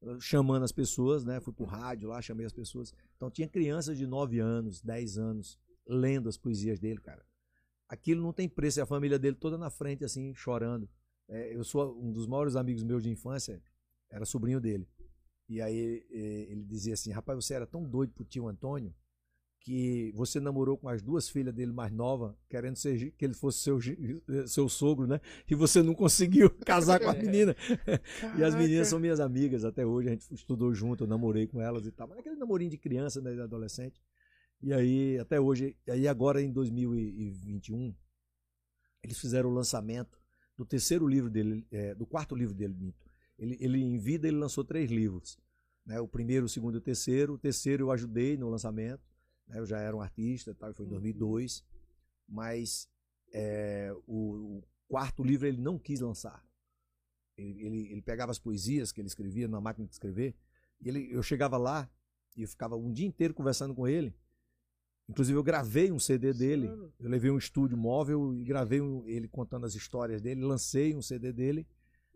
né? 0.00 0.16
chamando 0.20 0.62
as 0.62 0.72
pessoas, 0.72 1.22
né? 1.22 1.38
Fui 1.38 1.52
pro 1.52 1.66
rádio 1.66 2.08
lá, 2.08 2.22
chamei 2.22 2.46
as 2.46 2.52
pessoas. 2.52 2.94
Então 3.14 3.30
tinha 3.30 3.46
crianças 3.46 3.98
de 3.98 4.06
9 4.06 4.38
anos, 4.40 4.80
10 4.80 5.18
anos, 5.18 5.58
lendo 5.86 6.30
as 6.30 6.38
poesias 6.38 6.80
dele, 6.80 6.98
cara. 6.98 7.22
Aquilo 7.86 8.22
não 8.22 8.32
tem 8.32 8.48
preço, 8.48 8.80
e 8.80 8.80
a 8.80 8.86
família 8.86 9.18
dele 9.18 9.36
toda 9.36 9.58
na 9.58 9.68
frente, 9.68 10.02
assim, 10.02 10.34
chorando. 10.34 10.88
É, 11.28 11.54
eu 11.54 11.62
sou 11.62 11.94
um 12.02 12.10
dos 12.10 12.26
maiores 12.26 12.56
amigos 12.56 12.82
meus 12.82 13.02
de 13.02 13.10
infância, 13.10 13.62
era 14.08 14.24
sobrinho 14.24 14.60
dele. 14.62 14.88
E 15.48 15.60
aí 15.60 16.06
ele 16.10 16.64
dizia 16.64 16.94
assim: 16.94 17.10
rapaz, 17.10 17.44
você 17.44 17.54
era 17.54 17.66
tão 17.66 17.84
doido 17.84 18.12
pro 18.12 18.24
tio 18.24 18.48
Antônio 18.48 18.94
que 19.62 20.12
você 20.14 20.40
namorou 20.40 20.76
com 20.76 20.88
as 20.88 21.00
duas 21.00 21.28
filhas 21.28 21.54
dele 21.54 21.72
mais 21.72 21.92
novas, 21.92 22.34
querendo 22.48 22.76
ser, 22.76 23.12
que 23.12 23.24
ele 23.24 23.34
fosse 23.34 23.60
seu, 23.60 23.78
seu 24.46 24.68
sogro, 24.68 25.06
né? 25.06 25.20
E 25.48 25.54
você 25.54 25.82
não 25.82 25.94
conseguiu 25.94 26.50
casar 26.66 26.98
com 26.98 27.08
a 27.08 27.14
menina. 27.14 27.54
E 28.36 28.42
as 28.42 28.54
meninas 28.54 28.88
são 28.88 28.98
minhas 28.98 29.20
amigas 29.20 29.64
até 29.64 29.86
hoje, 29.86 30.08
a 30.08 30.12
gente 30.12 30.34
estudou 30.34 30.74
junto, 30.74 31.04
eu 31.04 31.08
namorei 31.08 31.46
com 31.46 31.60
elas 31.60 31.86
e 31.86 31.92
tal. 31.92 32.08
Mas 32.08 32.18
aquele 32.18 32.36
namorinho 32.36 32.70
de 32.70 32.78
criança, 32.78 33.20
né, 33.20 33.32
de 33.32 33.40
adolescente. 33.40 34.02
E 34.60 34.72
aí, 34.72 35.18
até 35.18 35.40
hoje, 35.40 35.76
aí 35.88 36.08
agora 36.08 36.42
em 36.42 36.52
2021, 36.52 37.94
eles 39.02 39.18
fizeram 39.18 39.48
o 39.50 39.54
lançamento 39.54 40.18
do 40.56 40.64
terceiro 40.64 41.06
livro 41.06 41.30
dele, 41.30 41.66
é, 41.70 41.94
do 41.94 42.06
quarto 42.06 42.34
livro 42.34 42.54
dele, 42.54 42.74
Mito. 42.74 43.11
Ele, 43.42 43.56
ele, 43.60 43.78
em 43.82 43.98
vida, 43.98 44.28
ele 44.28 44.36
lançou 44.36 44.64
três 44.64 44.90
livros. 44.90 45.36
Né? 45.84 46.00
O 46.00 46.06
primeiro, 46.06 46.46
o 46.46 46.48
segundo 46.48 46.76
e 46.76 46.78
o 46.78 46.80
terceiro. 46.80 47.34
O 47.34 47.38
terceiro 47.38 47.84
eu 47.86 47.90
ajudei 47.90 48.36
no 48.36 48.48
lançamento. 48.48 49.02
né? 49.48 49.58
Eu 49.58 49.66
já 49.66 49.78
era 49.80 49.96
um 49.96 50.00
artista, 50.00 50.54
tal, 50.54 50.72
foi 50.72 50.86
em 50.86 50.88
2002. 50.88 51.64
Mas 52.28 52.88
é, 53.32 53.92
o, 54.06 54.58
o 54.58 54.62
quarto 54.88 55.22
livro 55.24 55.46
ele 55.46 55.60
não 55.60 55.78
quis 55.78 56.00
lançar. 56.00 56.44
Ele, 57.36 57.62
ele, 57.66 57.92
ele 57.92 58.02
pegava 58.02 58.30
as 58.30 58.38
poesias 58.38 58.92
que 58.92 59.00
ele 59.00 59.08
escrevia 59.08 59.48
na 59.48 59.60
máquina 59.60 59.86
de 59.86 59.92
escrever, 59.94 60.36
e 60.80 60.88
ele, 60.88 61.08
eu 61.10 61.22
chegava 61.22 61.56
lá 61.56 61.90
e 62.36 62.42
eu 62.42 62.48
ficava 62.48 62.76
um 62.76 62.92
dia 62.92 63.06
inteiro 63.06 63.32
conversando 63.34 63.74
com 63.74 63.88
ele. 63.88 64.14
Inclusive, 65.08 65.36
eu 65.36 65.42
gravei 65.42 65.90
um 65.90 65.98
CD 65.98 66.32
dele. 66.32 66.68
Eu 67.00 67.08
levei 67.08 67.30
um 67.30 67.38
estúdio 67.38 67.76
móvel 67.76 68.34
e 68.34 68.44
gravei 68.44 68.80
um- 68.80 69.06
ele 69.08 69.26
contando 69.28 69.66
as 69.66 69.74
histórias 69.74 70.20
dele. 70.22 70.42
Lancei 70.42 70.94
um 70.94 71.02
CD 71.02 71.32
dele, 71.32 71.66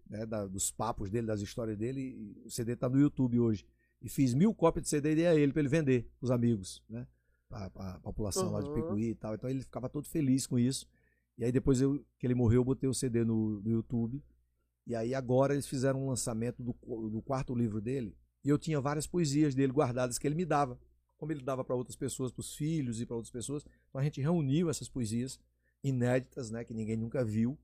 né, 0.08 0.24
da- 0.26 0.46
dos 0.46 0.70
papos 0.70 1.10
dele, 1.10 1.26
das 1.26 1.40
histórias 1.40 1.76
dele. 1.76 2.34
O 2.44 2.50
CD 2.50 2.72
está 2.72 2.88
no 2.88 2.98
YouTube 2.98 3.38
hoje. 3.40 3.66
E 4.02 4.08
fiz 4.08 4.34
mil 4.34 4.54
cópias 4.54 4.84
de 4.84 4.88
CD 4.90 5.12
e 5.12 5.16
dei 5.16 5.26
a 5.26 5.34
ele 5.34 5.52
para 5.52 5.60
ele 5.60 5.68
vender 5.68 6.10
os 6.20 6.30
amigos, 6.30 6.82
né? 6.88 7.06
Para 7.48 7.66
a 7.66 8.00
população 8.00 8.50
lá 8.50 8.60
de 8.60 8.68
Aham. 8.68 8.74
Picuí 8.74 9.10
e 9.10 9.14
tal. 9.14 9.34
Então 9.34 9.48
ele 9.48 9.62
ficava 9.62 9.88
todo 9.88 10.06
feliz 10.08 10.46
com 10.46 10.58
isso. 10.58 10.86
E 11.38 11.44
aí 11.44 11.52
depois 11.52 11.80
eu, 11.80 12.04
que 12.18 12.26
ele 12.26 12.34
morreu, 12.34 12.60
eu 12.60 12.64
botei 12.64 12.88
o 12.88 12.94
CD 12.94 13.24
no, 13.24 13.60
no 13.60 13.70
YouTube. 13.70 14.22
E 14.86 14.94
aí 14.94 15.14
agora 15.14 15.54
eles 15.54 15.66
fizeram 15.66 16.04
um 16.04 16.08
lançamento 16.08 16.62
do, 16.62 16.72
do 17.10 17.22
quarto 17.22 17.54
livro 17.54 17.80
dele. 17.80 18.16
E 18.44 18.48
eu 18.48 18.58
tinha 18.58 18.80
várias 18.80 19.06
poesias 19.06 19.54
dele 19.54 19.72
guardadas 19.72 20.18
que 20.18 20.26
ele 20.26 20.34
me 20.34 20.44
dava. 20.44 20.78
Como 21.16 21.32
ele 21.32 21.42
dava 21.42 21.64
para 21.64 21.74
outras 21.74 21.96
pessoas, 21.96 22.30
para 22.30 22.40
os 22.40 22.54
filhos 22.54 23.00
e 23.00 23.06
para 23.06 23.16
outras 23.16 23.32
pessoas. 23.32 23.64
Então 23.88 24.00
a 24.00 24.04
gente 24.04 24.20
reuniu 24.20 24.68
essas 24.68 24.88
poesias 24.88 25.40
inéditas, 25.82 26.50
né? 26.50 26.64
Que 26.64 26.74
ninguém 26.74 26.96
nunca 26.96 27.24
viu. 27.24 27.58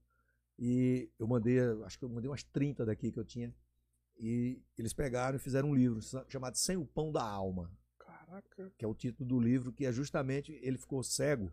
E 0.58 1.10
eu 1.18 1.26
mandei, 1.26 1.58
acho 1.84 1.98
que 1.98 2.04
eu 2.04 2.08
mandei 2.08 2.28
umas 2.30 2.42
30 2.42 2.84
daqui 2.86 3.10
que 3.10 3.18
eu 3.18 3.24
tinha. 3.24 3.54
E 4.18 4.62
eles 4.76 4.92
pegaram 4.92 5.36
e 5.36 5.40
fizeram 5.40 5.70
um 5.70 5.74
livro 5.74 5.98
chamado 6.28 6.56
Sem 6.56 6.76
o 6.76 6.84
Pão 6.86 7.10
da 7.10 7.22
Alma 7.24 7.70
Caraca. 7.98 8.72
que 8.76 8.84
é 8.84 8.88
o 8.88 8.94
título 8.94 9.28
do 9.28 9.40
livro, 9.40 9.72
que 9.72 9.86
é 9.86 9.92
justamente 9.92 10.52
ele 10.62 10.78
ficou 10.78 11.02
cego 11.02 11.50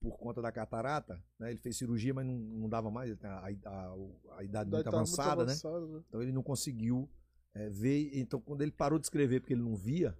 por 0.00 0.16
conta 0.16 0.40
da 0.40 0.52
catarata, 0.52 1.20
né? 1.38 1.50
Ele 1.50 1.58
fez 1.58 1.76
cirurgia, 1.76 2.14
mas 2.14 2.24
não, 2.24 2.34
não 2.34 2.68
dava 2.68 2.88
mais, 2.88 3.14
tem 3.18 3.28
a, 3.28 3.38
a- 3.66 3.96
a 4.36 4.44
idade 4.44 4.70
muito 4.70 4.84
tá 4.84 4.90
avançada, 4.90 5.44
né? 5.44 5.52
né? 5.52 6.02
Então 6.08 6.22
ele 6.22 6.30
não 6.32 6.42
conseguiu 6.42 7.10
é, 7.52 7.68
ver. 7.68 8.10
Então 8.16 8.40
quando 8.40 8.62
ele 8.62 8.70
parou 8.70 8.98
de 8.98 9.06
escrever 9.06 9.40
porque 9.40 9.54
ele 9.54 9.62
não 9.62 9.74
via, 9.74 10.16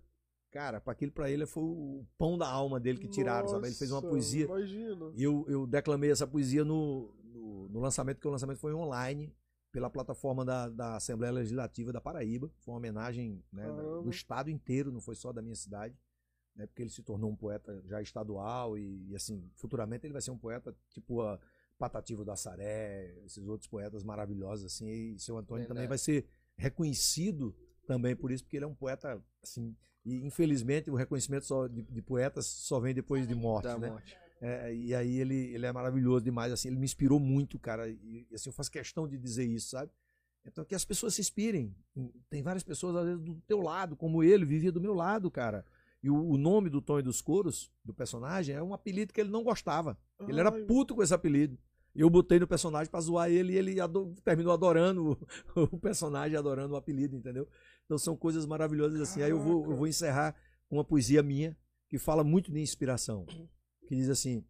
cara, 0.51 0.81
para 0.81 0.93
aquilo 0.93 1.13
para 1.13 1.31
ele 1.31 1.47
foi 1.47 1.63
o 1.63 2.05
pão 2.19 2.37
da 2.37 2.49
alma 2.49 2.81
dele 2.81 2.99
que 2.99 3.07
tiraram, 3.07 3.47
sabe? 3.49 3.69
Ele 3.69 3.75
fez 3.77 3.93
uma 3.93 4.01
Nossa, 4.01 4.09
poesia 4.11 4.47
Imagina. 4.47 5.13
e 5.15 5.23
eu, 5.23 5.47
eu 5.49 5.65
declamei 5.65 6.11
essa 6.11 6.27
poesia 6.27 6.65
no, 6.65 7.15
no, 7.39 7.69
no 7.69 7.81
lançamento, 7.81 8.17
porque 8.17 8.29
o 8.29 8.33
lançamento 8.33 8.59
foi 8.59 8.75
online, 8.75 9.35
pela 9.71 9.91
plataforma 9.91 10.45
da, 10.45 10.69
da 10.69 10.97
Assembleia 10.97 11.33
Legislativa 11.33 11.93
da 11.93 12.01
Paraíba. 12.01 12.51
Foi 12.61 12.73
uma 12.73 12.79
homenagem 12.79 13.45
né, 13.53 13.71
da- 13.71 14.01
do 14.01 14.11
estado 14.11 14.51
inteiro, 14.51 14.91
não 14.91 15.01
foi 15.01 15.15
só 15.15 15.33
da 15.33 15.43
minha 15.43 15.55
cidade. 15.57 15.95
Né, 16.57 16.67
porque 16.67 16.83
ele 16.83 16.91
se 16.91 17.03
tornou 17.03 17.31
um 17.31 17.37
poeta 17.37 17.81
já 17.87 18.01
estadual 18.03 18.77
e, 18.77 19.07
e, 19.11 19.15
assim, 19.15 19.49
futuramente 19.55 20.05
ele 20.07 20.13
vai 20.13 20.23
ser 20.23 20.33
um 20.33 20.39
poeta 20.39 20.75
tipo 20.91 21.21
a 21.23 21.39
Patativo 21.79 22.25
da 22.25 22.35
Saré, 22.35 23.15
esses 23.25 23.47
outros 23.47 23.69
poetas 23.69 24.03
maravilhosos, 24.03 24.65
assim, 24.67 24.89
e 25.15 25.19
seu 25.21 25.37
Antônio 25.39 25.69
também 25.69 25.83
Verdade. 25.87 25.89
vai 25.91 25.99
ser 25.99 26.27
reconhecido 26.57 27.55
também 27.87 28.17
por 28.17 28.33
isso, 28.33 28.43
porque 28.43 28.57
ele 28.57 28.65
é 28.65 28.69
um 28.69 28.75
poeta, 28.75 29.23
assim, 29.43 29.77
e 30.05 30.27
infelizmente 30.27 30.91
o 30.91 30.97
reconhecimento 30.97 31.47
só 31.47 31.69
de, 31.69 31.83
de 31.83 32.03
poetas 32.03 32.47
só 32.47 32.81
vem 32.81 32.93
depois 32.95 33.27
de 33.29 33.35
morte, 33.35 33.65
Da 33.65 33.79
né? 33.79 33.91
morte. 33.91 34.19
É, 34.41 34.75
e 34.75 34.95
aí 34.95 35.19
ele, 35.19 35.35
ele 35.53 35.67
é 35.67 35.73
maravilhoso 35.73 36.25
demais, 36.25 36.53
assim, 36.53 36.69
ele 36.69 36.77
me 36.79 36.85
inspirou 36.85 37.19
muito, 37.19 37.59
cara, 37.59 37.89
e 37.89 38.27
e, 38.31 38.35
assim, 38.35 38.49
eu 38.49 38.53
faço 38.53 38.71
questão 38.71 39.09
de 39.09 39.19
dizer 39.19 39.45
isso, 39.45 39.71
sabe? 39.71 39.91
Então 40.47 40.65
que 40.65 40.75
as 40.75 40.85
pessoas 40.85 41.15
se 41.15 41.21
inspirem. 41.21 41.75
Tem 42.31 42.43
várias 42.43 42.63
pessoas, 42.63 42.97
às 42.97 43.05
vezes, 43.05 43.21
do 43.21 43.35
teu 43.47 43.61
lado, 43.61 43.97
como 43.97 44.23
ele, 44.23 44.45
vivia 44.45 44.73
do 44.73 44.81
meu 44.81 44.95
lado, 44.95 45.31
cara. 45.31 45.65
E 46.03 46.09
o, 46.09 46.15
o 46.17 46.39
nome 46.39 46.71
do 46.71 46.81
Tom 46.81 47.01
e 47.01 47.03
dos 47.03 47.21
Coros, 47.21 47.73
do 47.85 47.93
personagem, 47.93 48.55
é 48.55 48.63
um 48.63 48.73
apelido 48.73 49.13
que 49.13 49.21
ele 49.21 49.31
não 49.31 49.43
gostava. 49.43 49.99
Ele 50.29 50.39
era 50.41 50.51
puto 50.67 50.95
com 50.95 51.03
esse 51.03 51.13
apelido. 51.13 51.59
E 51.95 52.01
eu 52.01 52.09
botei 52.09 52.39
no 52.39 52.47
personagem 52.47 52.89
pra 52.91 53.01
zoar 53.01 53.29
ele 53.29 53.53
e 53.55 53.57
ele 53.57 53.81
ado- 53.81 54.15
terminou 54.25 54.53
adorando 54.53 55.19
o, 55.57 55.61
o 55.75 55.79
personagem, 55.79 56.39
adorando 56.39 56.75
o 56.75 56.77
apelido, 56.77 57.17
entendeu? 57.17 57.49
Então 57.85 57.99
são 57.99 58.17
coisas 58.17 58.47
maravilhosas 58.47 59.01
assim. 59.01 59.21
Aí 59.23 59.31
eu 59.31 59.41
vou, 59.41 59.65
eu 59.73 59.77
vou 59.77 59.87
encerrar 59.89 60.37
com 60.69 60.77
uma 60.77 60.85
poesia 60.85 61.23
minha 61.23 61.57
que 61.89 61.99
fala 61.99 62.23
muito 62.23 62.53
de 62.53 62.61
inspiração. 62.61 63.27
Que 63.89 63.97
diz 63.97 64.11
assim. 64.11 64.45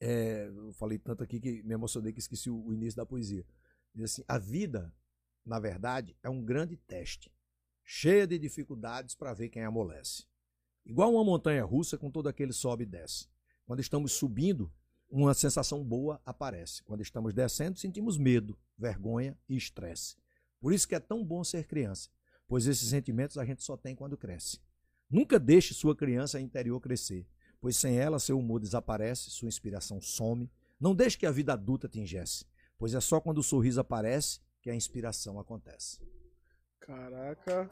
é, 0.00 0.46
eu 0.46 0.72
falei 0.72 0.98
tanto 0.98 1.22
aqui 1.22 1.38
que 1.38 1.62
me 1.62 1.74
emocionei 1.74 2.14
que 2.14 2.18
esqueci 2.18 2.48
o, 2.48 2.56
o 2.64 2.72
início 2.72 2.96
da 2.96 3.04
poesia. 3.04 3.44
Diz 3.94 4.04
assim: 4.04 4.24
A 4.26 4.38
vida, 4.38 4.90
na 5.44 5.60
verdade, 5.60 6.16
é 6.22 6.30
um 6.30 6.42
grande 6.42 6.78
teste, 6.78 7.30
cheia 7.84 8.26
de 8.26 8.38
dificuldades 8.38 9.14
para 9.14 9.34
ver 9.34 9.50
quem 9.50 9.62
amolece. 9.62 10.24
Igual 10.86 11.12
uma 11.12 11.22
montanha 11.22 11.62
russa 11.62 11.98
com 11.98 12.10
todo 12.10 12.26
aquele 12.26 12.54
sobe 12.54 12.84
e 12.84 12.86
desce. 12.86 13.28
Quando 13.66 13.80
estamos 13.80 14.12
subindo, 14.12 14.72
uma 15.10 15.34
sensação 15.34 15.84
boa 15.84 16.18
aparece. 16.24 16.82
Quando 16.84 17.02
estamos 17.02 17.34
descendo, 17.34 17.78
sentimos 17.78 18.16
medo, 18.16 18.58
vergonha 18.78 19.38
e 19.46 19.56
estresse. 19.56 20.16
Por 20.58 20.72
isso 20.72 20.88
que 20.88 20.94
é 20.94 21.00
tão 21.00 21.22
bom 21.22 21.44
ser 21.44 21.66
criança, 21.66 22.08
pois 22.48 22.66
esses 22.66 22.88
sentimentos 22.88 23.36
a 23.36 23.44
gente 23.44 23.62
só 23.62 23.76
tem 23.76 23.94
quando 23.94 24.16
cresce. 24.16 24.58
Nunca 25.10 25.38
deixe 25.38 25.74
sua 25.74 25.94
criança 25.94 26.40
interior 26.40 26.80
crescer, 26.80 27.26
pois 27.64 27.76
sem 27.78 27.96
ela 27.98 28.18
seu 28.18 28.38
humor 28.38 28.60
desaparece, 28.60 29.30
sua 29.30 29.48
inspiração 29.48 29.98
some. 29.98 30.50
Não 30.78 30.94
deixe 30.94 31.16
que 31.16 31.24
a 31.24 31.30
vida 31.30 31.54
adulta 31.54 31.88
te 31.88 31.98
ingesse, 31.98 32.44
pois 32.76 32.92
é 32.92 33.00
só 33.00 33.18
quando 33.18 33.38
o 33.38 33.42
sorriso 33.42 33.80
aparece 33.80 34.38
que 34.60 34.68
a 34.68 34.74
inspiração 34.74 35.40
acontece. 35.40 35.98
Caraca. 36.78 37.66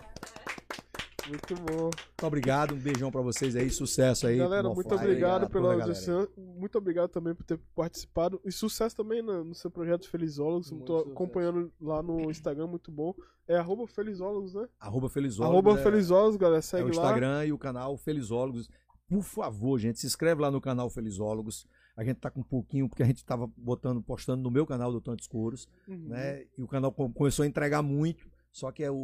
Muito 1.29 1.55
bom. 1.57 1.83
Muito 1.83 2.25
obrigado, 2.27 2.75
um 2.75 2.79
beijão 2.79 3.11
pra 3.13 3.21
vocês 3.21 3.55
aí, 3.55 3.69
sucesso 3.69 4.27
aí. 4.27 4.39
Galera, 4.39 4.67
muito 4.71 4.89
Fly, 4.89 4.97
obrigado 4.97 5.45
a 5.45 5.51
pela 5.51 5.75
audição. 5.75 6.27
Muito 6.39 6.79
obrigado 6.79 7.11
também 7.11 7.35
por 7.35 7.45
ter 7.45 7.61
participado. 7.75 8.41
E 8.47 8.51
sucesso 8.51 8.97
também 8.97 9.21
no, 9.21 9.45
no 9.45 9.55
seu 9.55 9.71
projeto 9.71 10.09
Felizólogos. 10.09 10.71
Muito 10.71 10.87
Tô 10.87 11.01
sucesso. 11.01 11.13
acompanhando 11.13 11.71
lá 11.79 12.03
no 12.03 12.31
Instagram, 12.31 12.67
muito 12.67 12.91
bom. 12.91 13.15
É 13.47 13.57
arroba 13.59 13.87
Felizólogos, 13.87 14.55
né? 14.55 14.67
Arroba 14.81 15.11
Felizólogos. 15.11 15.55
arroba 15.67 15.79
é- 15.79 15.83
Felizólogos, 15.83 16.37
galera. 16.39 16.61
É 16.61 16.63
Segue 16.63 16.85
o 16.85 16.87
lá. 16.87 16.91
Instagram 16.93 17.45
e 17.45 17.53
o 17.53 17.59
canal 17.59 17.95
Felizólogos. 17.99 18.71
Por 19.09 19.23
favor, 19.23 19.79
gente, 19.79 19.99
se 20.01 20.07
inscreve 20.07 20.41
lá 20.41 20.51
no 20.51 20.61
canal 20.61 20.89
Felizólogos. 20.89 21.67
A 21.97 22.03
gente 22.03 22.17
tá 22.17 22.31
com 22.31 22.41
um 22.41 22.45
pouquinho, 22.45 22.89
porque 22.89 23.03
a 23.03 23.07
gente 23.07 23.23
tava 23.25 23.47
botando, 23.57 24.01
postando 24.03 24.43
no 24.43 24.51
meu 24.51 24.67
canal 24.67 24.91
do 24.91 25.01
Tantos 25.01 25.27
Coros, 25.27 25.69
Uhum. 25.87 26.09
né? 26.09 26.45
E 26.57 26.63
o 26.63 26.67
canal 26.69 26.91
com- 26.91 27.13
começou 27.13 27.43
a 27.43 27.47
entregar 27.47 27.83
muito, 27.83 28.27
só 28.51 28.73
que 28.73 28.83
é 28.83 28.91
o, 28.91 28.95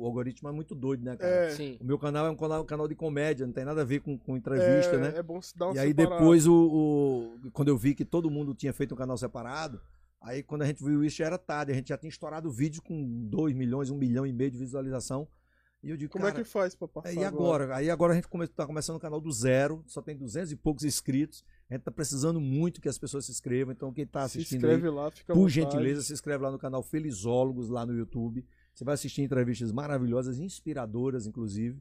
o 0.00 0.06
algoritmo 0.06 0.48
é 0.48 0.52
muito 0.52 0.74
doido, 0.74 1.04
né, 1.04 1.14
cara? 1.16 1.30
É, 1.30 1.50
Sim. 1.50 1.76
O 1.78 1.84
meu 1.84 1.98
canal 1.98 2.26
é 2.26 2.30
um 2.30 2.36
canal, 2.36 2.64
canal 2.64 2.88
de 2.88 2.94
comédia, 2.94 3.44
não 3.46 3.52
tem 3.52 3.66
nada 3.66 3.82
a 3.82 3.84
ver 3.84 4.00
com, 4.00 4.16
com 4.16 4.34
entrevista, 4.36 4.96
é, 4.96 4.98
né? 4.98 5.12
É 5.18 5.22
bom 5.22 5.42
se 5.42 5.56
dar 5.58 5.66
uma 5.66 5.74
E 5.74 5.78
aí 5.78 5.92
depois, 5.92 6.46
o, 6.46 6.54
o- 7.44 7.50
quando 7.52 7.68
eu 7.68 7.76
vi 7.76 7.94
que 7.94 8.04
todo 8.04 8.30
mundo 8.30 8.54
tinha 8.54 8.72
feito 8.72 8.94
um 8.94 8.96
canal 8.98 9.18
separado, 9.18 9.78
aí 10.18 10.42
quando 10.42 10.62
a 10.62 10.66
gente 10.66 10.82
viu 10.82 11.04
isso 11.04 11.16
já 11.18 11.26
era 11.26 11.36
tarde, 11.36 11.72
a 11.72 11.74
gente 11.74 11.88
já 11.90 11.98
tinha 11.98 12.08
estourado 12.08 12.48
o 12.48 12.52
vídeo 12.52 12.80
com 12.82 13.28
2 13.28 13.54
milhões, 13.54 13.90
1 13.90 13.96
milhão 13.98 14.26
e 14.26 14.32
meio 14.32 14.50
de 14.50 14.56
visualização. 14.56 15.28
E 15.82 15.90
eu 15.90 15.96
digo, 15.96 16.12
Como 16.12 16.24
cara, 16.24 16.40
é 16.40 16.42
que 16.42 16.48
faz 16.48 16.74
pra 16.74 16.88
passar 16.88 17.10
é, 17.10 17.14
e 17.14 17.24
agora? 17.24 17.76
Aí 17.76 17.88
agora 17.88 18.12
a 18.12 18.16
gente 18.16 18.26
come, 18.26 18.48
tá 18.48 18.66
começando 18.66 18.96
o 18.96 19.00
canal 19.00 19.20
do 19.20 19.30
zero, 19.30 19.84
só 19.86 20.02
tem 20.02 20.16
200 20.16 20.50
e 20.50 20.56
poucos 20.56 20.84
inscritos. 20.84 21.44
A 21.70 21.74
gente 21.74 21.84
tá 21.84 21.90
precisando 21.92 22.40
muito 22.40 22.80
que 22.80 22.88
as 22.88 22.98
pessoas 22.98 23.26
se 23.26 23.30
inscrevam. 23.30 23.72
Então 23.72 23.92
quem 23.92 24.04
tá 24.04 24.28
Se 24.28 24.38
assistindo 24.38 24.58
inscreve 24.58 24.88
aí, 24.88 24.94
lá, 24.94 25.10
fica 25.10 25.32
por 25.32 25.48
gentileza, 25.48 26.02
se 26.02 26.12
inscreve 26.12 26.42
lá 26.42 26.50
no 26.50 26.58
canal 26.58 26.82
Felizólogos, 26.82 27.68
lá 27.68 27.86
no 27.86 27.94
YouTube. 27.94 28.44
Você 28.74 28.84
vai 28.84 28.94
assistir 28.94 29.22
entrevistas 29.22 29.70
maravilhosas, 29.70 30.38
inspiradoras, 30.40 31.26
inclusive, 31.26 31.80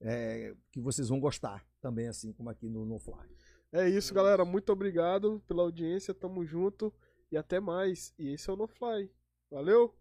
é, 0.00 0.54
que 0.70 0.80
vocês 0.80 1.08
vão 1.08 1.18
gostar 1.18 1.64
também, 1.80 2.06
assim 2.06 2.32
como 2.32 2.50
aqui 2.50 2.68
no 2.68 2.84
No 2.84 2.98
Fly. 2.98 3.28
É 3.72 3.88
isso, 3.88 4.12
galera. 4.12 4.44
Muito 4.44 4.70
obrigado 4.72 5.42
pela 5.46 5.62
audiência. 5.62 6.14
Tamo 6.14 6.44
junto. 6.44 6.92
E 7.30 7.36
até 7.36 7.60
mais. 7.60 8.14
E 8.18 8.32
esse 8.32 8.48
é 8.48 8.52
o 8.52 8.56
No 8.56 8.66
Fly. 8.66 9.10
Valeu! 9.50 9.94